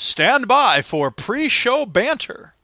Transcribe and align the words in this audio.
Stand 0.00 0.46
by 0.46 0.82
for 0.82 1.10
pre-show 1.10 1.84
banter. 1.84 2.54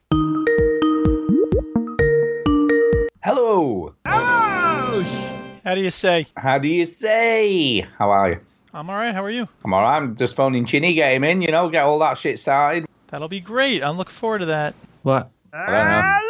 Hello. 3.21 3.93
How 4.05 5.75
do 5.75 5.81
you 5.81 5.91
say? 5.91 6.27
How 6.37 6.59
do 6.59 6.69
you 6.69 6.85
say? 6.85 7.85
How 7.97 8.09
are 8.11 8.29
you? 8.29 8.39
I'm 8.73 8.89
all 8.89 8.95
right. 8.95 9.13
How 9.13 9.21
are 9.21 9.29
you? 9.29 9.49
I'm 9.65 9.73
alright. 9.73 10.01
I'm 10.01 10.15
just 10.15 10.37
phoning 10.37 10.63
Chinny, 10.63 10.93
get 10.93 11.11
him 11.11 11.25
in, 11.25 11.41
you 11.41 11.51
know, 11.51 11.67
get 11.67 11.83
all 11.83 11.99
that 11.99 12.17
shit 12.17 12.39
started. 12.39 12.85
That'll 13.07 13.27
be 13.27 13.41
great. 13.41 13.83
I'm 13.83 13.97
looking 13.97 14.13
forward 14.13 14.39
to 14.39 14.45
that. 14.45 14.73
What? 15.03 15.29
I 15.51 16.21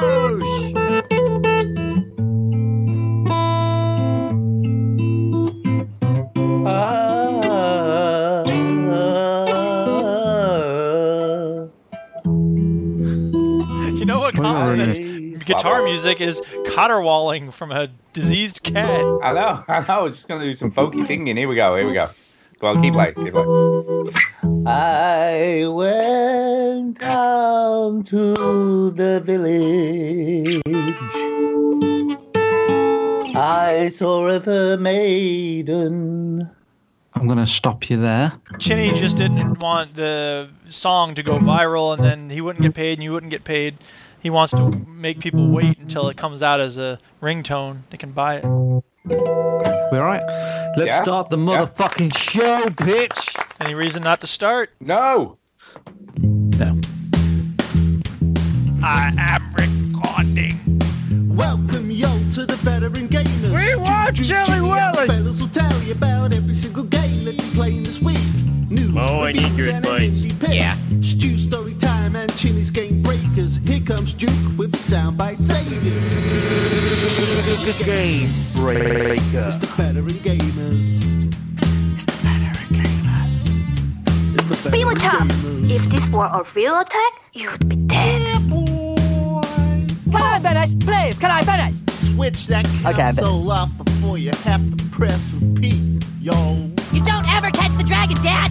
don't 0.00 0.38
know. 0.38 0.46
You 0.46 0.63
guitar 15.44 15.82
music 15.82 16.20
is 16.20 16.40
caterwauling 16.66 17.50
from 17.50 17.72
a 17.72 17.88
diseased 18.12 18.62
cat. 18.62 19.04
I 19.22 19.32
know, 19.32 19.64
I 19.68 19.80
know. 19.80 19.86
I 19.88 20.02
was 20.02 20.14
just 20.14 20.28
going 20.28 20.40
to 20.40 20.46
do 20.46 20.54
some 20.54 20.70
folky 20.70 21.06
singing. 21.06 21.36
Here 21.36 21.48
we 21.48 21.54
go, 21.54 21.76
here 21.76 21.86
we 21.86 21.92
go. 21.92 22.10
Go 22.58 22.68
on, 22.68 22.82
keep 22.82 22.94
playing, 22.94 23.14
keep 23.14 23.32
playing. 23.32 24.66
I 24.66 25.66
went 25.68 26.98
down 27.00 28.02
to 28.04 28.90
the 28.90 29.20
village. 29.24 30.62
I 33.36 33.88
saw 33.90 34.28
a 34.28 34.40
fair 34.40 34.76
maiden. 34.78 36.50
I'm 37.14 37.26
going 37.26 37.38
to 37.38 37.46
stop 37.46 37.90
you 37.90 37.96
there. 37.96 38.32
Chinny 38.58 38.92
just 38.92 39.16
didn't 39.16 39.60
want 39.60 39.94
the 39.94 40.50
song 40.68 41.14
to 41.14 41.22
go 41.22 41.38
viral, 41.38 41.94
and 41.94 42.04
then 42.04 42.30
he 42.30 42.40
wouldn't 42.40 42.62
get 42.62 42.74
paid, 42.74 42.98
and 42.98 43.02
you 43.02 43.12
wouldn't 43.12 43.30
get 43.30 43.44
paid. 43.44 43.76
He 44.24 44.30
wants 44.30 44.52
to 44.54 44.70
make 44.88 45.20
people 45.20 45.50
wait 45.50 45.78
until 45.78 46.08
it 46.08 46.16
comes 46.16 46.42
out 46.42 46.58
as 46.58 46.78
a 46.78 46.98
ringtone. 47.20 47.80
They 47.90 47.98
can 47.98 48.12
buy 48.12 48.36
it. 48.36 48.44
We're 48.46 50.00
all 50.00 50.02
right. 50.02 50.24
Let's 50.78 50.88
Yeah. 50.92 51.02
start 51.02 51.28
the 51.28 51.36
Yeah. 51.36 51.44
motherfucking 51.66 52.16
show, 52.16 52.62
bitch. 52.70 53.38
Any 53.60 53.74
reason 53.74 54.02
not 54.02 54.22
to 54.22 54.26
start? 54.26 54.70
No! 54.80 55.36
No. 56.22 56.80
I 58.82 59.12
am 59.18 59.42
recording. 59.58 60.80
Welcome 61.36 61.90
yo 61.90 62.08
to 62.32 62.46
the 62.46 62.56
veteran 62.62 63.08
gamers. 63.10 63.52
We 63.52 63.76
want 63.76 64.14
Jelly 64.16 64.62
Willy. 64.62 65.06
Fellas 65.06 65.38
will 65.42 65.48
tell 65.48 65.82
you 65.82 65.92
about 65.92 66.32
every 66.32 66.54
single 66.54 66.84
game 66.84 67.26
that 67.26 67.34
we 67.34 67.50
playing 67.50 67.82
this 67.84 68.00
week. 68.00 68.16
News, 68.70 68.96
Oh, 68.96 69.20
I 69.24 69.32
need 69.32 69.52
your 69.52 69.68
advice. 69.68 70.10
indie. 70.10 70.54
Yeah. 70.54 70.76
Stew 71.02 71.36
story 71.38 71.74
time 71.74 72.16
and 72.16 72.34
Chinny's 72.38 72.70
game 72.70 73.02
breakers. 73.02 73.03
Here 73.03 73.03
comes 73.84 74.14
Duke 74.14 74.30
with 74.56 74.72
the 74.72 74.78
soundbite 74.78 75.38
savior. 75.38 76.00
Game 77.84 78.30
breaker. 78.54 79.46
It's 79.48 79.58
the 79.58 79.66
veteran 79.66 80.08
gamers. 80.20 80.84
It's 81.94 82.04
the 82.06 82.12
veteran 82.12 82.68
gamers. 82.70 84.34
It's 84.34 84.44
the 84.46 84.54
veteran 84.54 84.94
Be 84.94 85.00
tough. 85.00 85.28
gamers. 85.28 85.70
If 85.70 85.90
this 85.90 86.08
were 86.10 86.24
a 86.24 86.44
real 86.54 86.80
attack, 86.80 87.12
you'd 87.34 87.68
be 87.68 87.76
dead. 87.76 88.48
boy. 88.48 88.94
Can 88.96 90.22
I 90.22 90.40
finish? 90.40 90.70
Please, 90.84 91.18
can 91.18 91.30
I 91.30 91.42
finish? 91.42 92.14
Switch 92.14 92.46
that 92.46 92.66
Okay, 92.66 92.86
I'm 92.86 92.94
console 93.16 93.50
off 93.50 93.70
before 93.84 94.16
you 94.16 94.30
have 94.30 94.76
to 94.78 94.84
press 94.86 95.20
repeat, 95.40 96.04
yo. 96.20 96.70
You 96.92 97.04
don't 97.04 97.28
ever 97.34 97.50
catch 97.50 97.76
the 97.76 97.84
dragon, 97.84 98.16
Dad! 98.22 98.50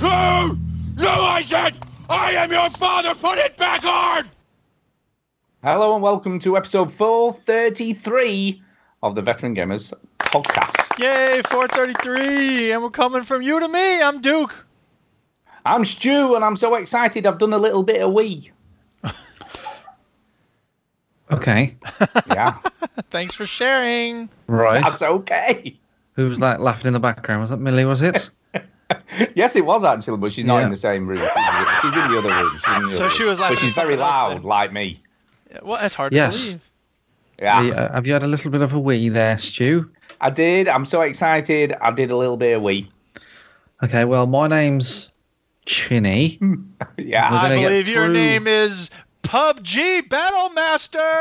No! 0.00 0.54
No, 0.96 1.10
I 1.10 1.42
said! 1.42 1.74
I 2.08 2.32
am 2.32 2.52
your 2.52 2.68
father! 2.70 3.14
Put 3.14 3.38
it 3.38 3.56
back 3.56 3.84
on! 3.84 4.24
Hello 5.62 5.94
and 5.94 6.02
welcome 6.02 6.38
to 6.40 6.56
episode 6.56 6.92
433 6.92 8.62
of 9.02 9.14
the 9.14 9.22
Veteran 9.22 9.54
Gamers 9.56 9.92
podcast. 10.18 10.98
Yay, 10.98 11.42
433, 11.42 12.72
and 12.72 12.82
we're 12.82 12.90
coming 12.90 13.22
from 13.22 13.42
you 13.42 13.58
to 13.58 13.68
me. 13.68 14.00
I'm 14.02 14.20
Duke. 14.20 14.54
I'm 15.64 15.84
Stu 15.84 16.36
and 16.36 16.44
I'm 16.44 16.54
so 16.56 16.76
excited 16.76 17.26
I've 17.26 17.38
done 17.38 17.52
a 17.52 17.58
little 17.58 17.82
bit 17.82 18.00
of 18.02 18.12
wee. 18.12 18.50
Okay. 21.28 21.76
Yeah, 22.28 22.56
Thanks 23.10 23.34
for 23.34 23.44
sharing. 23.44 24.30
Right. 24.46 24.80
that's 24.80 25.02
okay. 25.02 25.76
Who 26.12 26.28
was 26.28 26.38
that 26.38 26.60
laughing 26.60 26.86
in 26.86 26.92
the 26.92 27.00
background? 27.00 27.40
Was 27.40 27.50
that 27.50 27.56
Millie, 27.56 27.84
was 27.84 28.00
it? 28.00 28.30
Yes, 29.34 29.56
it 29.56 29.64
was 29.64 29.82
actually, 29.84 30.18
but 30.18 30.32
she's 30.32 30.44
not 30.44 30.58
Yeah. 30.58 30.64
in 30.66 30.70
the 30.70 30.76
same 30.76 31.06
room. 31.06 31.18
She's, 31.18 31.80
she's 31.92 31.96
in 31.96 32.10
the 32.12 32.18
other 32.18 32.30
room. 32.30 32.52
She's 32.64 32.76
in 32.76 32.82
the 32.88 32.90
So 32.94 33.04
other 33.06 33.14
she 33.14 33.24
was 33.24 33.38
laughing 33.38 33.56
But 33.56 33.60
she's 33.62 33.74
very 33.74 33.96
loud, 33.96 34.36
then. 34.38 34.42
like 34.44 34.72
me. 34.72 35.00
Well, 35.62 35.78
that's 35.80 35.94
hard 35.94 36.12
Yes. 36.12 36.36
to 36.38 36.44
believe. 36.46 36.70
Yeah, 37.40 37.62
The, 37.62 37.76
uh, 37.76 37.92
have 37.94 38.06
you 38.06 38.12
had 38.12 38.22
a 38.22 38.26
little 38.28 38.50
bit 38.50 38.62
of 38.62 38.72
a 38.74 38.78
wee 38.78 39.08
there, 39.08 39.38
Stu? 39.38 39.90
I 40.20 40.30
did. 40.30 40.68
I'm 40.68 40.84
so 40.86 41.02
excited. 41.02 41.74
I 41.80 41.90
did 41.90 42.10
a 42.10 42.16
little 42.16 42.36
bit 42.36 42.56
of 42.56 42.62
wee. 42.62 42.90
Okay, 43.82 44.04
well, 44.04 44.26
my 44.26 44.46
name's 44.48 45.12
Chinny. 45.66 46.38
Yeah, 46.98 47.28
I 47.30 47.48
believe 47.48 47.88
your 47.88 48.08
name 48.08 48.46
is 48.46 48.90
PUBG 49.22 50.08
Battlemaster. 50.08 51.12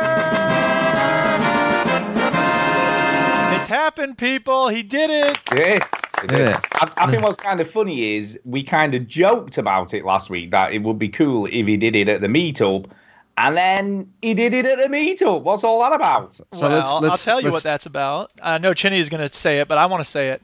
It's 3.57 3.67
happened, 3.67 4.17
people. 4.17 4.67
He 4.69 4.83
did 4.83 5.09
it. 5.09 5.39
did. 5.49 5.83
I 6.31 6.37
Did 6.37 6.49
it? 6.49 6.57
I, 6.73 6.91
I 6.97 7.11
think 7.11 7.23
what's 7.23 7.37
kind 7.37 7.59
of 7.61 7.69
funny 7.69 8.15
is 8.17 8.39
we 8.45 8.63
kind 8.63 8.93
of 8.95 9.07
joked 9.07 9.57
about 9.57 9.93
it 9.93 10.05
last 10.05 10.29
week 10.29 10.51
that 10.51 10.73
it 10.73 10.83
would 10.83 10.99
be 10.99 11.09
cool 11.09 11.45
if 11.45 11.67
he 11.67 11.77
did 11.77 11.95
it 11.95 12.09
at 12.09 12.21
the 12.21 12.27
meetup, 12.27 12.89
and 13.37 13.57
then 13.57 14.13
he 14.21 14.33
did 14.33 14.53
it 14.53 14.65
at 14.65 14.77
the 14.77 14.87
meetup. 14.87 15.41
What's 15.43 15.63
all 15.63 15.81
that 15.81 15.93
about? 15.93 16.33
So 16.33 16.43
well, 16.61 16.69
let's- 16.71 16.89
I'll 16.89 17.01
let's- 17.01 17.25
tell 17.25 17.41
you 17.41 17.51
what 17.51 17.63
that's 17.63 17.85
about. 17.85 18.31
I 18.41 18.57
know 18.57 18.73
Chinny 18.73 18.99
is 18.99 19.09
going 19.09 19.21
to 19.27 19.33
say 19.33 19.59
it, 19.59 19.67
but 19.67 19.77
I 19.77 19.87
want 19.87 20.03
to 20.03 20.09
say 20.09 20.29
it. 20.29 20.41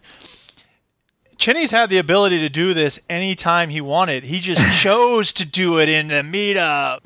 Chinny's 1.38 1.72
had 1.72 1.90
the 1.90 1.98
ability 1.98 2.40
to 2.42 2.50
do 2.50 2.76
this 2.76 3.00
anytime 3.10 3.70
he 3.70 3.82
wanted. 3.82 4.24
He 4.24 4.40
just 4.42 4.62
chose 4.82 5.34
to 5.34 5.46
do 5.46 5.80
it 5.80 5.90
in 5.90 6.08
the 6.08 6.22
meetup. 6.22 7.00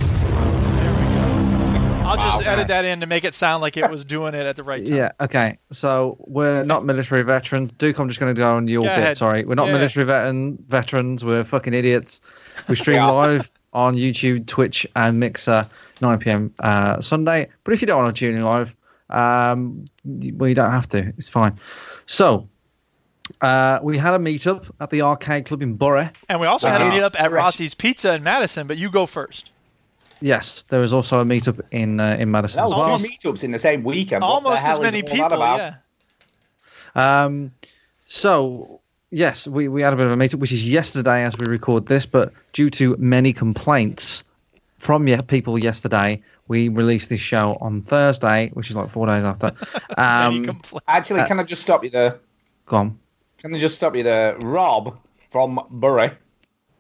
There 2.06 2.12
we 2.12 2.18
go. 2.18 2.24
I'll 2.24 2.32
just 2.32 2.46
Wow. 2.46 2.52
edit 2.54 2.68
that 2.70 2.86
in 2.86 3.00
to 3.02 3.06
make 3.08 3.24
it 3.26 3.36
sound 3.36 3.62
like 3.62 3.78
it 3.78 3.90
was 3.90 4.06
doing 4.06 4.34
it 4.36 4.46
at 4.46 4.56
the 4.56 4.64
right 4.64 4.86
time. 4.86 4.96
Yeah, 4.96 5.12
okay. 5.20 5.58
So 5.72 6.18
we're 6.20 6.64
not 6.64 6.86
military 6.86 7.24
veterans. 7.24 7.72
Duke, 7.72 7.98
I'm 8.00 8.08
just 8.08 8.20
going 8.20 8.34
to 8.34 8.40
go 8.40 8.56
on 8.56 8.68
your 8.68 8.84
Go 8.84 8.90
bit. 8.90 8.98
ahead. 9.00 9.18
Sorry. 9.18 9.44
We're 9.46 9.56
not 9.56 9.68
Yeah. 9.68 9.74
military 9.74 10.06
veteran 10.06 10.58
veterans. 10.68 11.26
We're 11.26 11.44
fucking 11.44 11.74
idiots. 11.74 12.22
We 12.68 12.76
stream 12.76 12.98
Yeah. 13.02 13.10
live 13.12 13.52
on 13.74 13.96
YouTube, 13.96 14.46
Twitch, 14.48 14.88
and 14.96 15.20
Mixer 15.20 15.68
9 16.02 16.20
p.m. 16.20 16.54
Uh, 16.60 17.02
Sunday. 17.02 17.48
But 17.64 17.74
if 17.74 17.82
you 17.82 17.88
don't 17.88 18.04
want 18.04 18.16
to 18.16 18.20
tune 18.20 18.36
in 18.36 18.44
live, 18.44 18.76
um, 19.10 19.86
well, 20.06 20.48
you 20.50 20.56
don't 20.56 20.72
have 20.72 20.88
to. 20.90 21.00
It's 21.18 21.30
fine. 21.30 21.60
So 22.06 22.48
uh, 23.42 23.80
we 23.82 23.98
had 23.98 24.14
a 24.14 24.20
meetup 24.20 24.70
at 24.80 24.90
the 24.92 25.02
arcade 25.02 25.46
club 25.46 25.62
in 25.62 25.76
Bury. 25.76 26.10
And 26.30 26.40
we 26.40 26.48
also 26.48 26.70
had 26.70 26.82
a 26.82 26.86
Wow. 26.86 26.92
meetup 26.92 27.20
at 27.20 27.32
Rossi's 27.32 27.74
Pizza 27.74 28.14
in 28.14 28.24
Madison, 28.24 28.68
but 28.68 28.78
you 28.78 28.90
go 28.92 29.06
first. 29.06 29.52
Yes, 30.22 30.64
there 30.70 30.80
was 30.80 30.94
also 30.94 31.20
a 31.22 31.24
meetup 31.26 31.60
in 31.72 32.00
uh, 32.00 32.16
in 32.20 32.32
Madison 32.32 32.58
That 32.60 32.66
as 32.66 32.70
was 32.72 32.78
well. 32.78 32.86
Almost- 32.86 33.22
two 33.22 33.32
meetups 33.34 33.44
in 33.44 33.52
the 33.52 33.60
same 33.60 33.84
weekend. 33.84 34.22
What 34.22 34.28
the 34.42 34.48
Almost 34.48 34.62
hell 34.64 34.72
as 34.72 34.78
is 34.78 34.84
many 34.84 35.02
all 35.04 35.10
people, 35.16 35.34
about? 35.34 35.58
yeah. 35.58 37.24
Um, 37.26 37.52
so 38.06 38.80
yes, 39.12 39.48
we, 39.48 39.68
we 39.68 39.82
had 39.82 39.94
a 39.94 39.96
bit 39.96 40.06
of 40.06 40.12
a 40.12 40.16
meetup, 40.16 40.36
which 40.40 40.52
is 40.52 40.68
yesterday 40.68 41.24
as 41.24 41.36
we 41.38 41.46
record 41.48 41.88
this, 41.88 42.06
but 42.06 42.32
due 42.54 42.70
to 42.72 42.96
many 42.98 43.34
complaints 43.34 44.24
from 44.78 45.08
ye- 45.08 45.22
people 45.28 45.58
yesterday, 45.58 46.22
we 46.48 46.70
released 46.70 47.10
this 47.10 47.20
show 47.22 47.58
on 47.60 47.82
Thursday, 47.82 48.50
which 48.54 48.70
is 48.70 48.76
like 48.76 48.90
four 48.90 49.08
days 49.08 49.24
after. 49.24 49.48
Any 49.98 50.08
Um, 50.40 50.46
compl- 50.46 50.80
Actually, 50.88 51.22
Uh, 51.22 51.28
can 51.28 51.40
I 51.40 51.44
just 51.44 51.62
stop 51.62 51.84
you 51.84 51.90
there? 51.90 52.20
go 52.66 52.78
on. 52.78 53.00
Can 53.40 53.54
I 53.54 53.60
just 53.60 53.76
stop 53.76 53.96
you 53.96 54.04
there? 54.04 54.38
Rob 54.40 54.98
from 55.30 55.60
Bury, 55.70 56.12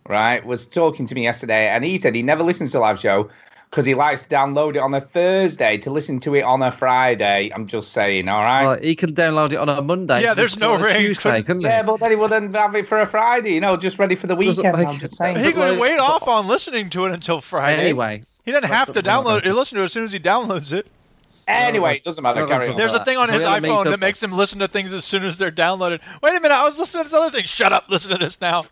right, 0.07 0.45
was 0.45 0.65
talking 0.65 1.05
to 1.07 1.15
me 1.15 1.23
yesterday, 1.23 1.67
and 1.67 1.83
he 1.83 1.97
said 1.99 2.15
he 2.15 2.23
never 2.23 2.43
listens 2.43 2.71
to 2.73 2.79
live 2.79 2.99
show 2.99 3.29
because 3.69 3.85
he 3.85 3.93
likes 3.95 4.23
to 4.23 4.29
download 4.29 4.71
it 4.75 4.77
on 4.77 4.93
a 4.93 5.01
Thursday 5.01 5.77
to 5.79 5.89
listen 5.89 6.19
to 6.21 6.35
it 6.35 6.43
on 6.43 6.61
a 6.61 6.71
Friday. 6.71 7.51
I'm 7.53 7.67
just 7.67 7.91
saying, 7.91 8.29
all 8.29 8.41
right. 8.43 8.65
Well, 8.65 8.79
he 8.79 8.95
could 8.95 9.15
download 9.15 9.51
it 9.51 9.57
on 9.57 9.67
a 9.67 9.81
Monday. 9.81 10.21
Yeah, 10.21 10.33
there's 10.33 10.57
no 10.57 10.73
it 10.73 10.75
on 10.75 10.81
a 10.81 10.83
ring, 10.85 10.97
Tuesday, 10.97 11.29
couldn't- 11.29 11.43
couldn't 11.45 11.61
yeah, 11.63 11.81
but 11.83 11.99
then 11.99 12.11
he 12.11 12.15
wouldn't 12.15 12.55
have 12.55 12.75
it 12.75 12.87
for 12.87 13.01
a 13.01 13.05
Friday, 13.05 13.53
you 13.53 13.59
know, 13.61 13.75
just 13.75 13.99
ready 13.99 14.15
for 14.15 14.27
the 14.27 14.35
Doesn't 14.35 14.57
weekend. 14.63 14.77
make 14.77 14.87
I'm 14.87 14.99
just 14.99 15.17
saying. 15.17 15.37
he 15.37 15.43
but 15.45 15.53
could 15.53 15.71
like- 15.71 15.79
wait 15.79 15.99
off 15.99 16.27
on 16.27 16.47
listening 16.47 16.89
to 16.91 17.05
it 17.05 17.11
until 17.11 17.41
Friday. 17.41 17.81
Anyway, 17.81 18.23
He 18.45 18.51
doesn't 18.51 18.69
have 18.69 18.87
to 18.87 18.93
but 18.93 19.05
we're 19.05 19.11
not 19.11 19.23
download 19.25 19.43
going 19.43 19.55
it. 19.55 19.57
Listen 19.57 19.75
to 19.77 19.81
it 19.81 19.85
as 19.85 19.91
soon 19.93 20.03
as 20.03 20.11
he 20.13 20.19
downloads 20.19 20.71
it. 20.71 20.85
Anyway, 21.47 21.97
it 21.97 22.03
doesn't 22.03 22.23
matter. 22.23 22.41
No, 22.41 22.47
Carry 22.47 22.69
on. 22.69 22.75
There's 22.75 22.93
a 22.95 23.03
thing 23.05 23.17
on 23.17 23.29
his 23.29 23.43
had 23.43 23.61
iPhone 23.61 23.83
that 23.85 23.99
makes 23.99 24.21
him 24.23 24.31
listen 24.31 24.59
to 24.59 24.67
things 24.67 24.93
as 24.93 25.03
soon 25.05 25.23
as 25.25 25.37
they're 25.37 25.51
downloaded. 25.51 25.99
Wait 26.23 26.35
a 26.35 26.39
minute, 26.39 26.55
I 26.55 26.63
was 26.63 26.79
listening 26.79 27.03
to 27.03 27.09
this 27.09 27.19
other 27.19 27.29
thing. 27.35 27.45
Shut 27.45 27.71
up, 27.73 27.85
listen 27.89 28.11
to 28.11 28.17
this 28.17 28.39
now. 28.41 28.65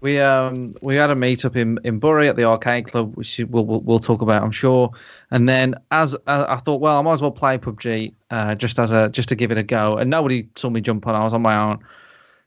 We 0.00 0.20
um 0.20 0.74
we 0.82 0.94
had 0.96 1.10
a 1.10 1.14
meetup 1.14 1.56
in 1.56 1.78
in 1.84 1.98
Bury 1.98 2.28
at 2.28 2.36
the 2.36 2.44
arcade 2.44 2.86
club, 2.86 3.16
which 3.16 3.38
we'll 3.48 3.64
we'll, 3.64 3.80
we'll 3.80 3.98
talk 3.98 4.22
about, 4.22 4.42
I'm 4.42 4.52
sure. 4.52 4.90
And 5.30 5.48
then 5.48 5.74
as 5.90 6.14
uh, 6.26 6.46
I 6.48 6.56
thought, 6.56 6.80
well, 6.80 6.98
I 6.98 7.02
might 7.02 7.14
as 7.14 7.22
well 7.22 7.30
play 7.30 7.58
PUBG 7.58 8.12
uh, 8.30 8.54
just 8.54 8.78
as 8.78 8.92
a 8.92 9.08
just 9.08 9.28
to 9.30 9.34
give 9.34 9.50
it 9.50 9.58
a 9.58 9.62
go. 9.62 9.96
And 9.96 10.10
nobody 10.10 10.48
saw 10.56 10.70
me 10.70 10.80
jump 10.80 11.06
on. 11.06 11.14
I 11.14 11.24
was 11.24 11.32
on 11.32 11.42
my 11.42 11.56
own. 11.56 11.78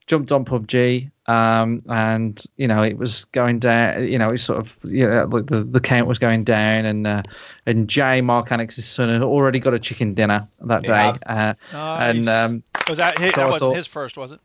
Jumped 0.08 0.32
on 0.32 0.44
PUBG. 0.46 1.12
Um, 1.28 1.84
and 1.90 2.44
you 2.58 2.68
know 2.68 2.82
it 2.82 2.98
was 2.98 3.26
going 3.26 3.60
down. 3.60 4.08
You 4.08 4.18
know, 4.18 4.30
it's 4.30 4.42
sort 4.44 4.58
of 4.60 4.78
you 4.84 5.08
know 5.08 5.28
like 5.30 5.46
the, 5.46 5.64
the 5.64 5.80
count 5.80 6.08
was 6.08 6.18
going 6.18 6.44
down, 6.44 6.86
and 6.86 7.06
uh, 7.06 7.22
and 7.68 7.88
Jay 7.88 8.20
Mark 8.22 8.52
Annex's 8.52 8.86
son 8.86 9.10
had 9.10 9.22
already 9.22 9.60
got 9.60 9.76
a 9.76 9.80
chicken 9.80 10.16
dinner 10.16 10.48
that 10.62 10.82
day. 10.84 10.94
Yeah. 10.94 11.14
Uh, 11.28 11.54
Nice. 11.74 12.16
and 12.18 12.30
um, 12.30 12.64
was 12.88 12.98
that, 12.98 13.20
his, 13.20 13.36
so 13.36 13.42
that 13.42 13.52
wasn't 13.52 13.70
thought- 13.70 13.76
his 13.76 13.86
first, 13.86 14.18
was 14.18 14.32
it? 14.32 14.40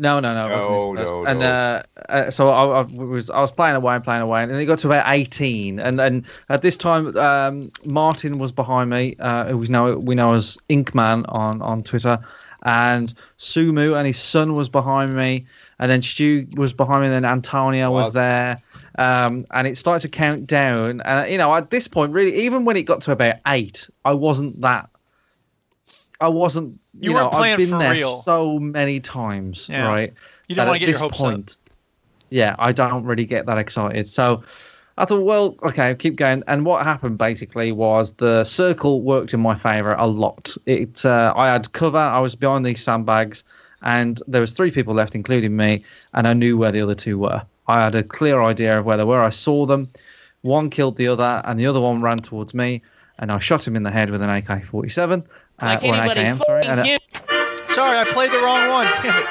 No, 0.00 0.18
no, 0.18 0.34
no, 0.34 0.46
it 0.46 0.56
wasn't 0.56 0.98
first. 0.98 1.14
no, 1.14 1.24
And 1.26 1.38
no. 1.40 1.46
uh, 1.46 1.82
uh, 2.08 2.30
so 2.30 2.48
I, 2.48 2.80
I 2.80 2.82
was 2.82 3.28
I 3.30 3.40
was 3.40 3.52
playing 3.52 3.76
away 3.76 3.94
and 3.94 4.02
playing 4.02 4.22
away, 4.22 4.42
and 4.42 4.50
then 4.50 4.58
it 4.58 4.64
got 4.64 4.78
to 4.80 4.88
about 4.88 5.04
18, 5.06 5.78
and 5.78 6.00
and 6.00 6.26
at 6.48 6.62
this 6.62 6.76
time 6.76 7.16
um, 7.16 7.70
Martin 7.84 8.38
was 8.38 8.50
behind 8.50 8.90
me, 8.90 9.16
uh, 9.20 9.44
who 9.46 9.58
we 9.58 9.66
know 9.68 9.96
we 9.98 10.14
know 10.14 10.32
as 10.32 10.56
Inkman 10.70 11.26
on 11.28 11.60
on 11.60 11.82
Twitter, 11.82 12.18
and 12.62 13.12
Sumu 13.38 13.96
and 13.96 14.06
his 14.06 14.18
son 14.18 14.54
was 14.54 14.68
behind 14.68 15.14
me, 15.14 15.46
and 15.78 15.90
then 15.90 16.02
Stu 16.02 16.46
was 16.56 16.72
behind 16.72 17.02
me, 17.02 17.06
and 17.08 17.14
then 17.14 17.30
Antonio 17.30 17.90
was, 17.90 18.06
Was. 18.06 18.14
there. 18.14 18.58
Um, 18.98 19.46
and 19.50 19.66
it 19.66 19.78
started 19.78 20.02
to 20.02 20.08
count 20.08 20.46
down, 20.46 21.00
and 21.02 21.30
you 21.30 21.38
know, 21.38 21.54
at 21.54 21.70
this 21.70 21.88
point, 21.88 22.12
really, 22.12 22.34
even 22.44 22.64
when 22.64 22.76
it 22.76 22.82
got 22.82 23.02
to 23.02 23.12
about 23.12 23.36
eight, 23.46 23.88
I 24.04 24.14
wasn't 24.14 24.60
that. 24.62 24.90
I 26.20 26.28
wasn't. 26.28 26.78
You 27.00 27.10
You, 27.12 27.16
know, 27.16 27.30
I've 27.30 27.56
been 27.56 27.70
for 27.70 27.78
there 27.78 27.92
real. 27.92 28.16
so 28.16 28.58
many 28.58 29.00
times, 29.00 29.68
Yeah. 29.70 29.82
right? 29.86 30.12
You 30.48 30.54
didn't 30.54 30.68
want 30.68 30.80
to 30.80 30.86
get 30.86 30.90
your 30.90 30.98
hopes 30.98 31.18
point, 31.18 31.58
Yeah, 32.30 32.54
I 32.58 32.72
don't 32.72 33.04
really 33.04 33.24
get 33.24 33.46
that 33.46 33.58
excited. 33.58 34.06
So 34.08 34.42
I 34.98 35.04
thought, 35.04 35.22
well, 35.24 35.56
okay, 35.62 35.94
keep 35.94 36.16
going. 36.16 36.42
And 36.46 36.64
what 36.66 36.84
happened 36.84 37.16
basically 37.18 37.72
was 37.72 38.12
the 38.14 38.44
circle 38.44 39.00
worked 39.02 39.32
in 39.32 39.40
my 39.40 39.54
favour 39.54 39.94
a 39.94 40.06
lot. 40.06 40.54
It, 40.66 41.04
uh, 41.06 41.32
I 41.36 41.48
had 41.50 41.72
cover. 41.72 41.98
I 41.98 42.18
was 42.20 42.34
behind 42.34 42.66
these 42.66 42.82
sandbags, 42.82 43.42
and 43.82 44.20
there 44.28 44.40
was 44.40 44.52
three 44.52 44.70
people 44.70 44.92
left, 44.94 45.14
including 45.14 45.56
me, 45.56 45.84
and 46.12 46.26
I 46.28 46.34
knew 46.34 46.58
where 46.58 46.72
the 46.72 46.82
other 46.82 46.94
two 46.94 47.18
were. 47.18 47.42
I 47.66 47.84
had 47.84 47.94
a 47.94 48.02
clear 48.02 48.42
idea 48.42 48.78
of 48.78 48.84
where 48.84 48.96
they 48.96 49.04
were. 49.04 49.22
I 49.22 49.30
saw 49.30 49.64
them. 49.66 49.88
One 50.42 50.70
killed 50.70 50.96
the 50.96 51.08
other, 51.08 51.40
and 51.44 51.58
the 51.58 51.66
other 51.66 51.80
one 51.80 52.02
ran 52.02 52.18
towards 52.18 52.52
me, 52.54 52.82
and 53.18 53.30
I 53.30 53.38
shot 53.38 53.66
him 53.66 53.76
in 53.76 53.82
the 53.84 53.90
head 53.90 54.10
with 54.10 54.22
an 54.22 54.30
AK-47. 54.30 55.24
Like 55.60 55.84
uh, 55.84 55.86
or 55.86 55.94
an 55.94 56.00
anybody 56.00 56.20
AKM, 56.22 56.44
sorry. 56.44 56.62
fucking 56.64 56.78
uh, 56.78 56.82
give. 56.82 57.00
Sorry, 57.70 57.98
I 57.98 58.04
played 58.04 58.30
the 58.30 58.40
wrong 58.40 58.68
one. 58.70 58.86
Damn 59.02 59.14
it. 59.14 59.26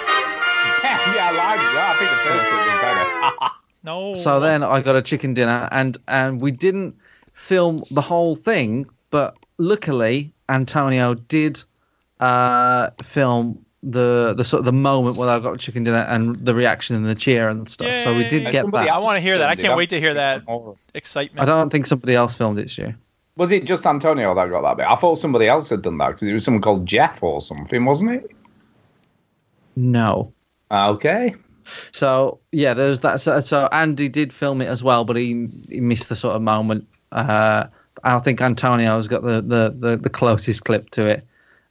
Yeah, 0.84 1.14
yeah, 1.16 1.28
I 1.28 1.32
like 1.32 1.60
that. 1.76 1.96
I 1.96 2.00
think 2.00 2.10
the 2.12 2.18
first 2.30 2.52
one 2.52 2.68
was 2.68 3.40
better. 3.40 3.54
No. 3.82 4.14
So 4.14 4.42
then 4.42 4.62
I 4.62 4.82
got 4.82 4.98
a 4.98 5.02
chicken 5.02 5.34
dinner, 5.34 5.70
and 5.72 5.98
and 6.10 6.42
we 6.42 6.52
didn't 6.52 6.96
film 7.34 7.82
the 7.92 8.02
whole 8.02 8.36
thing, 8.36 8.86
but 9.10 9.38
luckily 9.58 10.34
Antonio 10.50 11.14
did 11.14 11.64
uh, 12.20 12.90
film 13.02 13.66
the 13.82 14.34
the 14.36 14.44
sort 14.44 14.60
of 14.60 14.66
the 14.66 14.74
moment 14.74 15.16
when 15.16 15.30
I 15.30 15.40
got 15.40 15.58
chicken 15.60 15.86
dinner 15.86 16.02
and 16.02 16.36
the 16.36 16.54
reaction 16.54 16.98
and 16.98 17.06
the 17.06 17.16
cheer 17.16 17.48
and 17.48 17.70
stuff. 17.70 18.04
So 18.04 18.16
we 18.16 18.28
did 18.28 18.44
Yay. 18.44 18.52
get 18.52 18.62
Somebody 18.64 18.88
that. 18.88 18.96
I 18.96 18.98
want 18.98 19.16
to 19.16 19.22
hear 19.22 19.38
that. 19.38 19.50
I 19.50 19.56
can't 19.56 19.78
wait 19.78 19.92
to 19.92 20.00
hear 20.00 20.16
that 20.16 20.44
excitement. 20.94 21.42
I 21.42 21.46
don't 21.46 21.70
think 21.70 21.88
somebody 21.88 22.16
else 22.16 22.36
filmed 22.36 22.60
it, 22.60 22.70
Stu. 22.70 22.94
Was 23.40 23.54
it 23.54 23.64
just 23.64 23.86
Antonio 23.86 24.36
that 24.36 24.50
got 24.50 24.64
that 24.64 24.76
bit? 24.76 24.86
I 24.86 24.96
thought 24.96 25.16
somebody 25.16 25.48
else 25.48 25.70
had 25.70 25.82
done 25.82 25.98
that 26.00 26.10
because 26.10 26.28
it 26.28 26.34
was 26.34 26.44
someone 26.44 26.62
called 26.62 26.86
Jeff 26.86 27.24
or 27.24 27.40
something, 27.40 27.86
wasn't 27.86 28.12
it? 28.12 28.32
No. 29.78 30.34
Okay. 30.70 31.36
So 31.94 32.42
yeah, 32.52 32.74
there's 32.74 33.00
that. 33.00 33.22
So, 33.22 33.40
so 33.40 33.70
Andy 33.72 34.10
did 34.10 34.34
film 34.34 34.62
it 34.62 34.66
as 34.66 34.84
well, 34.84 35.06
but 35.06 35.16
he 35.16 35.48
he 35.70 35.80
missed 35.80 36.10
the 36.10 36.18
sort 36.18 36.36
of 36.36 36.42
moment. 36.42 36.86
Uh, 37.14 37.68
I 38.04 38.20
think 38.20 38.42
Antonio's 38.42 39.08
got 39.08 39.24
the, 39.24 39.42
the, 39.42 39.74
the, 39.78 39.96
the 39.96 40.10
closest 40.10 40.66
clip 40.66 40.90
to 40.90 41.06
it. 41.08 41.26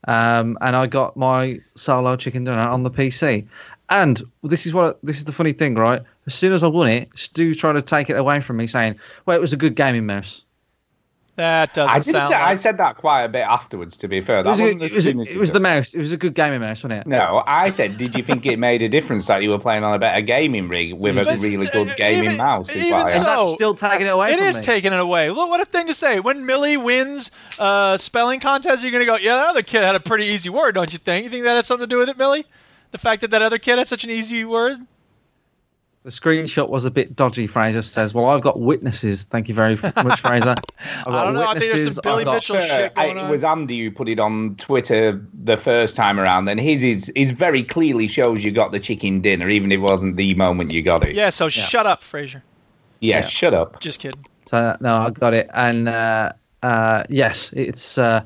Um, 0.07 0.57
and 0.61 0.75
I 0.75 0.87
got 0.87 1.17
my 1.17 1.59
solo 1.75 2.15
chicken 2.15 2.45
dinner 2.45 2.57
on 2.57 2.81
the 2.81 2.89
PC. 2.89 3.45
And 3.91 4.23
this 4.41 4.65
is 4.65 4.73
what 4.73 4.97
this 5.03 5.19
is 5.19 5.25
the 5.25 5.33
funny 5.33 5.53
thing, 5.53 5.75
right? 5.75 6.01
As 6.25 6.33
soon 6.33 6.51
as 6.51 6.63
I 6.63 6.67
won 6.67 6.87
it, 6.87 7.09
Stu 7.13 7.53
tried 7.53 7.73
to 7.73 7.83
take 7.83 8.09
it 8.09 8.17
away 8.17 8.41
from 8.41 8.57
me, 8.57 8.65
saying, 8.65 8.95
"Well, 9.27 9.37
it 9.37 9.41
was 9.41 9.53
a 9.53 9.57
good 9.57 9.75
gaming 9.75 10.07
mouse." 10.07 10.43
That 11.39 11.73
doesn't 11.73 11.95
I 11.95 11.99
did 11.99 12.11
sound 12.11 12.27
say, 12.27 12.33
I 12.35 12.55
said 12.55 12.77
that 12.77 12.97
quite 12.97 13.23
a 13.23 13.29
bit 13.29 13.45
afterwards. 13.47 13.95
To 13.97 14.07
be 14.09 14.19
fair, 14.19 14.39
It 14.39 14.43
that 14.43 14.49
was, 14.49 14.59
wasn't 14.59 14.81
it 14.83 14.85
as 14.87 14.93
was, 14.93 15.07
it 15.07 15.37
was 15.37 15.51
the 15.53 15.61
mouse. 15.61 15.93
It 15.93 15.99
was 15.99 16.11
a 16.11 16.17
good 16.17 16.33
gaming 16.33 16.59
mouse, 16.59 16.83
wasn't 16.83 17.01
it? 17.01 17.07
No, 17.07 17.41
I 17.47 17.69
said, 17.69 17.97
did 17.97 18.13
you 18.15 18.23
think 18.23 18.45
it 18.45 18.59
made 18.59 18.81
a 18.81 18.89
difference 18.89 19.27
that 19.27 19.41
you 19.41 19.51
were 19.51 19.57
playing 19.59 19.85
on 19.85 19.93
a 19.93 19.99
better 19.99 20.19
gaming 20.21 20.67
rig 20.67 20.93
with 20.93 21.17
a 21.17 21.23
But 21.23 21.39
really 21.41 21.67
good 21.67 21.95
gaming 21.95 22.25
even- 22.25 22.37
mouse? 22.37 22.69
Is 22.69 22.83
even 22.83 23.09
so- 23.09 23.15
And 23.15 23.25
that's 23.25 23.51
still 23.51 23.73
taking 23.73 24.07
it 24.07 24.09
away 24.09 24.33
It 24.33 24.37
from 24.39 24.47
is 24.47 24.57
me. 24.57 24.63
taking 24.63 24.91
it 24.91 24.99
away. 24.99 25.29
Look, 25.29 25.49
what 25.49 25.61
a 25.61 25.65
thing 25.65 25.87
to 25.87 25.93
say. 25.93 26.19
When 26.19 26.45
Millie 26.45 26.75
wins 26.75 27.31
uh, 27.57 27.95
spelling 27.95 28.41
contest, 28.41 28.83
you're 28.83 28.91
gonna 28.91 29.05
go, 29.05 29.15
yeah, 29.15 29.35
that 29.37 29.49
other 29.51 29.61
kid 29.63 29.83
had 29.83 29.95
a 29.95 29.99
pretty 30.01 30.25
easy 30.25 30.49
word, 30.49 30.75
don't 30.75 30.91
you 30.91 30.99
think? 30.99 31.23
You 31.23 31.29
think 31.29 31.45
that 31.45 31.55
had 31.55 31.65
something 31.65 31.87
to 31.87 31.93
do 31.93 31.99
with 31.99 32.09
it, 32.09 32.17
Millie? 32.17 32.45
The 32.91 32.97
fact 32.97 33.21
that 33.21 33.31
that 33.31 33.41
other 33.41 33.59
kid 33.59 33.77
had 33.77 33.87
such 33.87 34.03
an 34.03 34.09
easy 34.09 34.43
word? 34.43 34.77
The 36.09 36.15
screenshot 36.15 36.69
was 36.69 36.85
a 36.85 36.89
bit 36.91 37.15
dodgy. 37.15 37.45
Fraser 37.45 37.83
says, 37.83 38.15
"Well, 38.15 38.29
I've 38.29 38.41
got 38.41 38.59
witnesses. 38.59 39.25
Thank 39.25 39.47
you 39.47 39.53
very 39.53 39.75
much, 39.95 40.21
Fraser. 40.21 40.55
I've 40.57 41.05
got 41.05 41.13
I 41.13 41.23
don't 41.25 41.33
know. 41.35 41.43
I 41.43 41.49
think 41.53 41.59
there's 41.59 41.73
witnesses, 41.73 41.95
some 41.97 42.01
Billy 42.01 42.21
I've 42.21 42.25
got- 42.25 42.33
Mitchell 42.33 42.59
shit 42.61 42.95
going 42.95 43.17
it 43.17 43.19
on. 43.19 43.29
was 43.29 43.43
Andy 43.43 43.79
who 43.83 43.91
put 43.91 44.09
it 44.09 44.19
on 44.19 44.55
Twitter 44.55 45.23
the 45.43 45.55
first 45.55 45.95
time 45.95 46.19
around, 46.19 46.49
and 46.49 46.59
his 46.59 46.81
is, 46.81 47.09
is 47.09 47.29
very 47.29 47.61
clearly 47.61 48.07
shows 48.07 48.43
you 48.43 48.49
got 48.51 48.71
the 48.71 48.79
chicken 48.79 49.21
dinner, 49.21 49.49
even 49.49 49.71
if 49.71 49.75
it 49.75 49.81
wasn't 49.81 50.15
the 50.15 50.33
moment 50.33 50.71
you 50.71 50.81
got 50.81 51.05
it. 51.07 51.13
Yeah, 51.15 51.29
so 51.29 51.47
shut 51.47 51.85
up, 51.85 52.01
Fraser. 52.01 52.41
Yeah, 53.01 53.17
Yeah. 53.17 53.25
shut 53.27 53.53
up. 53.53 53.79
Just 53.79 53.99
kidding. 53.99 54.25
So 54.47 54.77
no, 54.81 54.95
I 54.97 55.11
got 55.11 55.35
it, 55.35 55.47
and 55.53 55.87
uh, 55.87 56.31
uh, 56.63 57.03
yes, 57.07 57.53
it's 57.53 57.99
uh, 57.99 58.23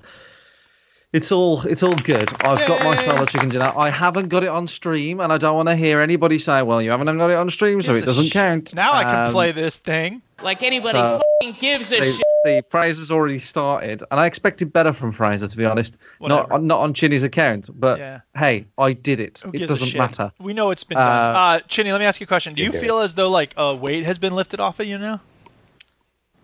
it's 1.13 1.31
all 1.31 1.61
it's 1.61 1.83
all 1.83 1.95
good. 1.95 2.29
I've 2.43 2.67
got 2.67 2.83
my 2.83 2.95
Yay. 2.99 3.05
solo 3.05 3.25
chicken 3.25 3.49
dinner. 3.49 3.71
I 3.77 3.89
haven't 3.89 4.27
got 4.29 4.43
it 4.43 4.49
on 4.49 4.67
stream, 4.67 5.19
and 5.19 5.31
I 5.31 5.37
don't 5.37 5.55
want 5.55 5.69
to 5.69 5.75
hear 5.75 6.01
anybody 6.01 6.39
say, 6.39 6.61
"Well, 6.63 6.81
you 6.81 6.91
haven't 6.91 7.15
got 7.17 7.29
it 7.29 7.35
on 7.37 7.49
stream, 7.49 7.81
so 7.81 7.89
Gives 7.93 7.99
it 8.01 8.05
doesn't 8.05 8.25
sh- 8.25 8.33
count." 8.33 8.75
Now 8.75 8.91
I 8.93 9.03
can 9.03 9.27
Um, 9.27 9.31
play 9.31 9.51
this 9.51 9.77
thing. 9.77 10.21
like 10.41 10.63
anybody 10.63 10.97
So- 10.97 11.21
fucking 11.41 11.57
gives 11.59 11.91
a 11.93 11.99
The, 11.99 12.05
shit. 12.11 12.21
the 12.43 12.63
praise 12.67 12.97
has 12.97 13.11
already 13.11 13.39
started, 13.39 14.03
and 14.11 14.19
I 14.19 14.25
expected 14.25 14.73
better 14.73 14.91
from 14.91 15.11
Fraser, 15.13 15.47
to 15.47 15.55
be 15.57 15.65
honest. 15.65 15.97
Whatever. 16.17 16.47
Not 16.49 16.63
not 16.63 16.79
on 16.81 16.93
Chinny's 16.93 17.23
account, 17.23 17.69
but 17.73 17.99
Yeah. 17.99 18.19
hey, 18.35 18.65
I 18.77 18.93
did 18.93 19.19
it. 19.19 19.41
Who 19.45 19.51
It 19.53 19.67
doesn't 19.67 19.95
matter. 19.97 20.31
We 20.39 20.53
know 20.53 20.71
it's 20.71 20.83
been 20.83 20.97
Uh, 20.97 21.01
done. 21.05 21.35
Uh, 21.35 21.59
Chinny, 21.67 21.91
let 21.91 21.99
me 21.99 22.05
ask 22.05 22.19
you 22.19 22.25
a 22.25 22.27
question. 22.27 22.55
Do 22.55 22.61
you 22.63 22.67
You 22.67 22.71
do 22.73 22.79
feel 22.79 22.99
as 22.99 23.13
though 23.15 23.29
like 23.29 23.53
a 23.55 23.75
weight 23.75 24.03
has 24.05 24.17
been 24.17 24.33
lifted 24.35 24.59
off 24.59 24.79
of 24.79 24.87
you 24.87 24.97
now? 24.97 25.21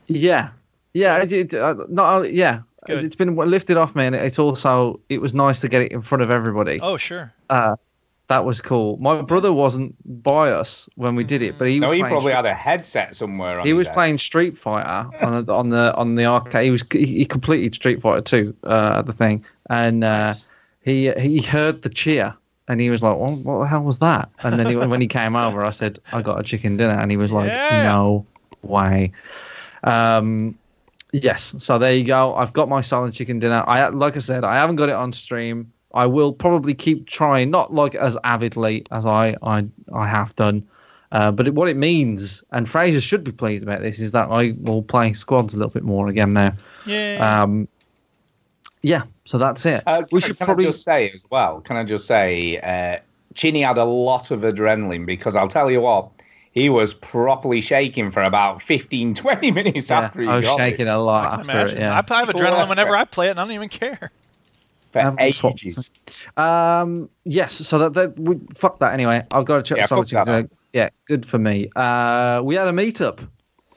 Yeah, 0.08 0.50
yeah, 0.94 1.18
it, 1.18 1.32
it, 1.32 1.54
uh, 1.54 1.76
not 1.90 2.14
only- 2.14 2.36
yeah. 2.36 2.60
Good. 2.86 3.04
It's 3.04 3.16
been 3.16 3.36
lifted 3.36 3.78
off 3.78 3.96
me, 3.96 4.06
and 4.06 4.16
it's 4.16 4.40
also 4.40 5.00
it 5.10 5.20
was 5.22 5.34
nice 5.34 5.60
to 5.62 5.68
get 5.68 5.82
it 5.82 5.92
in 5.92 6.02
front 6.02 6.22
of 6.22 6.32
everybody. 6.32 6.80
Oh, 6.82 6.98
sure. 6.98 7.32
Uh, 7.50 7.76
that 8.28 8.46
was 8.46 8.62
cool. 8.62 8.96
My 8.98 9.22
brother 9.24 9.52
wasn't 9.52 9.96
by 10.24 10.52
us 10.52 10.88
when 10.96 11.16
we 11.16 11.24
did 11.24 11.42
it, 11.42 11.58
but 11.58 11.68
he 11.68 11.80
was 11.80 11.88
No, 11.90 11.92
he 11.94 12.02
probably 12.02 12.20
Street- 12.32 12.36
had 12.36 12.46
a 12.46 12.54
headset 12.54 13.16
somewhere 13.16 13.60
on 13.60 13.66
he 13.66 13.74
was 13.74 13.88
head. 13.88 13.94
playing 13.96 14.18
Street 14.20 14.58
Fighter 14.58 15.10
on 15.26 15.46
the 15.46 15.52
on 15.54 15.70
the 15.70 15.94
on 15.96 16.16
the 16.16 16.26
arcade. 16.26 16.66
He 16.66 16.72
was 16.72 16.84
he 16.92 17.06
he 17.06 17.26
completed 17.26 17.74
Street 17.76 18.02
Fighter 18.02 18.22
2 18.22 18.56
uh, 18.66 18.94
at 19.00 19.06
the 19.08 19.14
thing, 19.14 19.44
and 19.70 20.04
uh, 20.04 20.28
Nice. 20.28 20.48
he 20.82 21.12
he 21.14 21.42
heard 21.42 21.82
the 21.82 21.90
cheer. 21.90 22.36
And 22.68 22.80
he 22.80 22.92
was 22.92 23.02
like, 23.02 23.18
well, 23.18 23.34
"What 23.36 23.62
the 23.62 23.68
hell 23.68 23.82
was 23.82 23.98
that?" 23.98 24.30
And 24.44 24.60
then 24.60 24.68
he, 24.68 24.76
when 24.94 25.02
he 25.02 25.08
came 25.08 25.36
over, 25.36 25.66
I 25.66 25.72
said, 25.72 25.98
"I 26.14 26.22
got 26.22 26.40
a 26.40 26.44
chicken 26.44 26.78
dinner," 26.78 26.94
and 26.94 27.10
he 27.10 27.18
was 27.18 27.32
like, 27.32 27.48
Yeah. 27.50 27.82
"No 27.82 28.28
way." 28.62 29.12
Um, 29.84 30.56
yes. 31.12 31.56
So 31.60 31.78
there 31.78 31.94
you 31.94 32.04
go. 32.04 32.36
I've 32.36 32.54
got 32.54 32.70
my 32.70 32.82
silent 32.82 33.16
chicken 33.16 33.40
dinner. 33.40 33.64
I 33.68 33.90
like 33.90 34.16
I 34.16 34.20
said, 34.20 34.44
I 34.44 34.56
haven't 34.56 34.78
got 34.78 34.90
it 34.90 34.96
on 34.96 35.14
stream. 35.14 35.72
I 35.94 36.06
will 36.06 36.34
probably 36.34 36.76
keep 36.76 37.08
trying, 37.08 37.50
not 37.50 37.74
like 37.74 37.96
as 37.96 38.18
avidly 38.24 38.86
as 38.92 39.06
I 39.06 39.36
I, 39.42 39.66
I 39.94 40.08
have 40.08 40.36
done. 40.36 40.68
Uh, 41.12 41.32
but 41.32 41.48
it, 41.48 41.56
what 41.56 41.68
it 41.68 41.76
means, 41.76 42.44
and 42.52 42.70
Fraser 42.70 43.02
should 43.02 43.24
be 43.24 43.32
pleased 43.32 43.64
about 43.64 43.82
this, 43.82 44.00
is 44.00 44.12
that 44.12 44.30
I 44.30 44.54
will 44.60 44.84
play 44.84 45.14
squads 45.14 45.56
a 45.56 45.58
little 45.58 45.72
bit 45.72 45.84
more 45.84 46.08
again 46.08 46.34
now. 46.34 46.56
Yeah. 46.86 47.42
Um, 47.42 47.68
yeah, 48.82 49.04
so 49.26 49.38
that's 49.38 49.66
it. 49.66 49.84
Uh, 49.86 50.04
we 50.12 50.22
should 50.22 50.38
can 50.38 50.46
probably. 50.46 50.66
I 50.66 50.70
just 50.70 50.84
say 50.84 51.10
as 51.10 51.26
well? 51.30 51.62
Can 51.62 51.76
I 51.76 51.84
just 51.84 52.06
say, 52.06 52.60
uh, 52.60 53.00
Chinny 53.34 53.62
had 53.62 53.78
a 53.78 53.84
lot 53.84 54.32
of 54.32 54.42
adrenaline 54.42 55.06
because 55.06 55.36
I'll 55.36 55.48
tell 55.48 55.70
you 55.70 55.82
what, 55.82 56.12
he 56.52 56.70
was 56.70 56.94
properly 56.94 57.62
shaking 57.62 58.12
for 58.12 58.24
about 58.24 58.62
15, 58.62 59.14
20 59.16 59.52
minutes 59.52 59.90
yeah, 59.90 60.00
after 60.00 60.22
he 60.22 60.28
I 60.28 60.38
was 60.38 60.46
got 60.46 60.58
shaking 60.58 60.88
it 60.88 60.92
a 60.92 60.98
lot 60.98 61.26
I 61.26 61.30
can 61.30 61.40
after 61.42 61.52
imagine. 61.52 61.78
it. 61.78 61.82
Yeah. 61.82 61.94
I, 61.94 62.14
I 62.14 62.20
have 62.20 62.30
adrenaline 62.30 62.70
whenever 62.70 62.96
I 62.96 63.06
play 63.06 63.28
it, 63.28 63.32
and 63.32 63.40
I 63.40 63.44
don't 63.44 63.54
even 63.54 63.70
care. 63.70 64.12
for 64.92 65.00
haven't 65.00 65.34
swapped 65.34 65.64
ages. 65.64 65.92
Um, 66.38 67.10
yes, 67.24 67.54
so 67.56 67.78
that, 67.80 67.94
that 67.94 68.20
we 68.20 68.40
fuck 68.56 68.80
that 68.80 68.94
anyway. 68.94 69.26
I've 69.32 69.46
got 69.46 69.58
to 69.58 69.64
check 69.64 69.78
Yeah, 69.78 69.84
the 69.84 70.06
solid 70.06 70.28
that, 70.28 70.50
Yeah, 70.74 70.90
good 71.06 71.26
for 71.26 71.38
me. 71.38 71.70
Uh, 71.76 72.42
we 72.44 72.56
had 72.56 72.68
a 72.68 72.72
meetup 72.72 73.20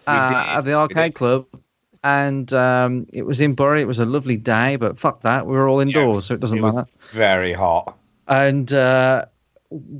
uh, 0.06 0.44
at 0.56 0.62
the 0.62 0.72
arcade 0.72 1.14
club, 1.14 1.46
and 2.02 2.50
um, 2.54 3.06
it 3.12 3.22
was 3.22 3.40
in 3.40 3.54
Bury. 3.54 3.82
It 3.82 3.86
was 3.86 3.98
a 3.98 4.06
lovely 4.06 4.36
day, 4.36 4.76
but 4.76 4.98
fuck 4.98 5.20
that, 5.22 5.46
we 5.46 5.54
were 5.54 5.68
all 5.68 5.80
indoors, 5.80 6.16
Yes, 6.16 6.26
so 6.26 6.34
it 6.34 6.40
doesn't 6.40 6.60
was 6.60 6.76
matter. 6.76 6.88
Very 7.12 7.52
hot. 7.52 7.96
And 8.28 8.72
uh, 8.72 9.26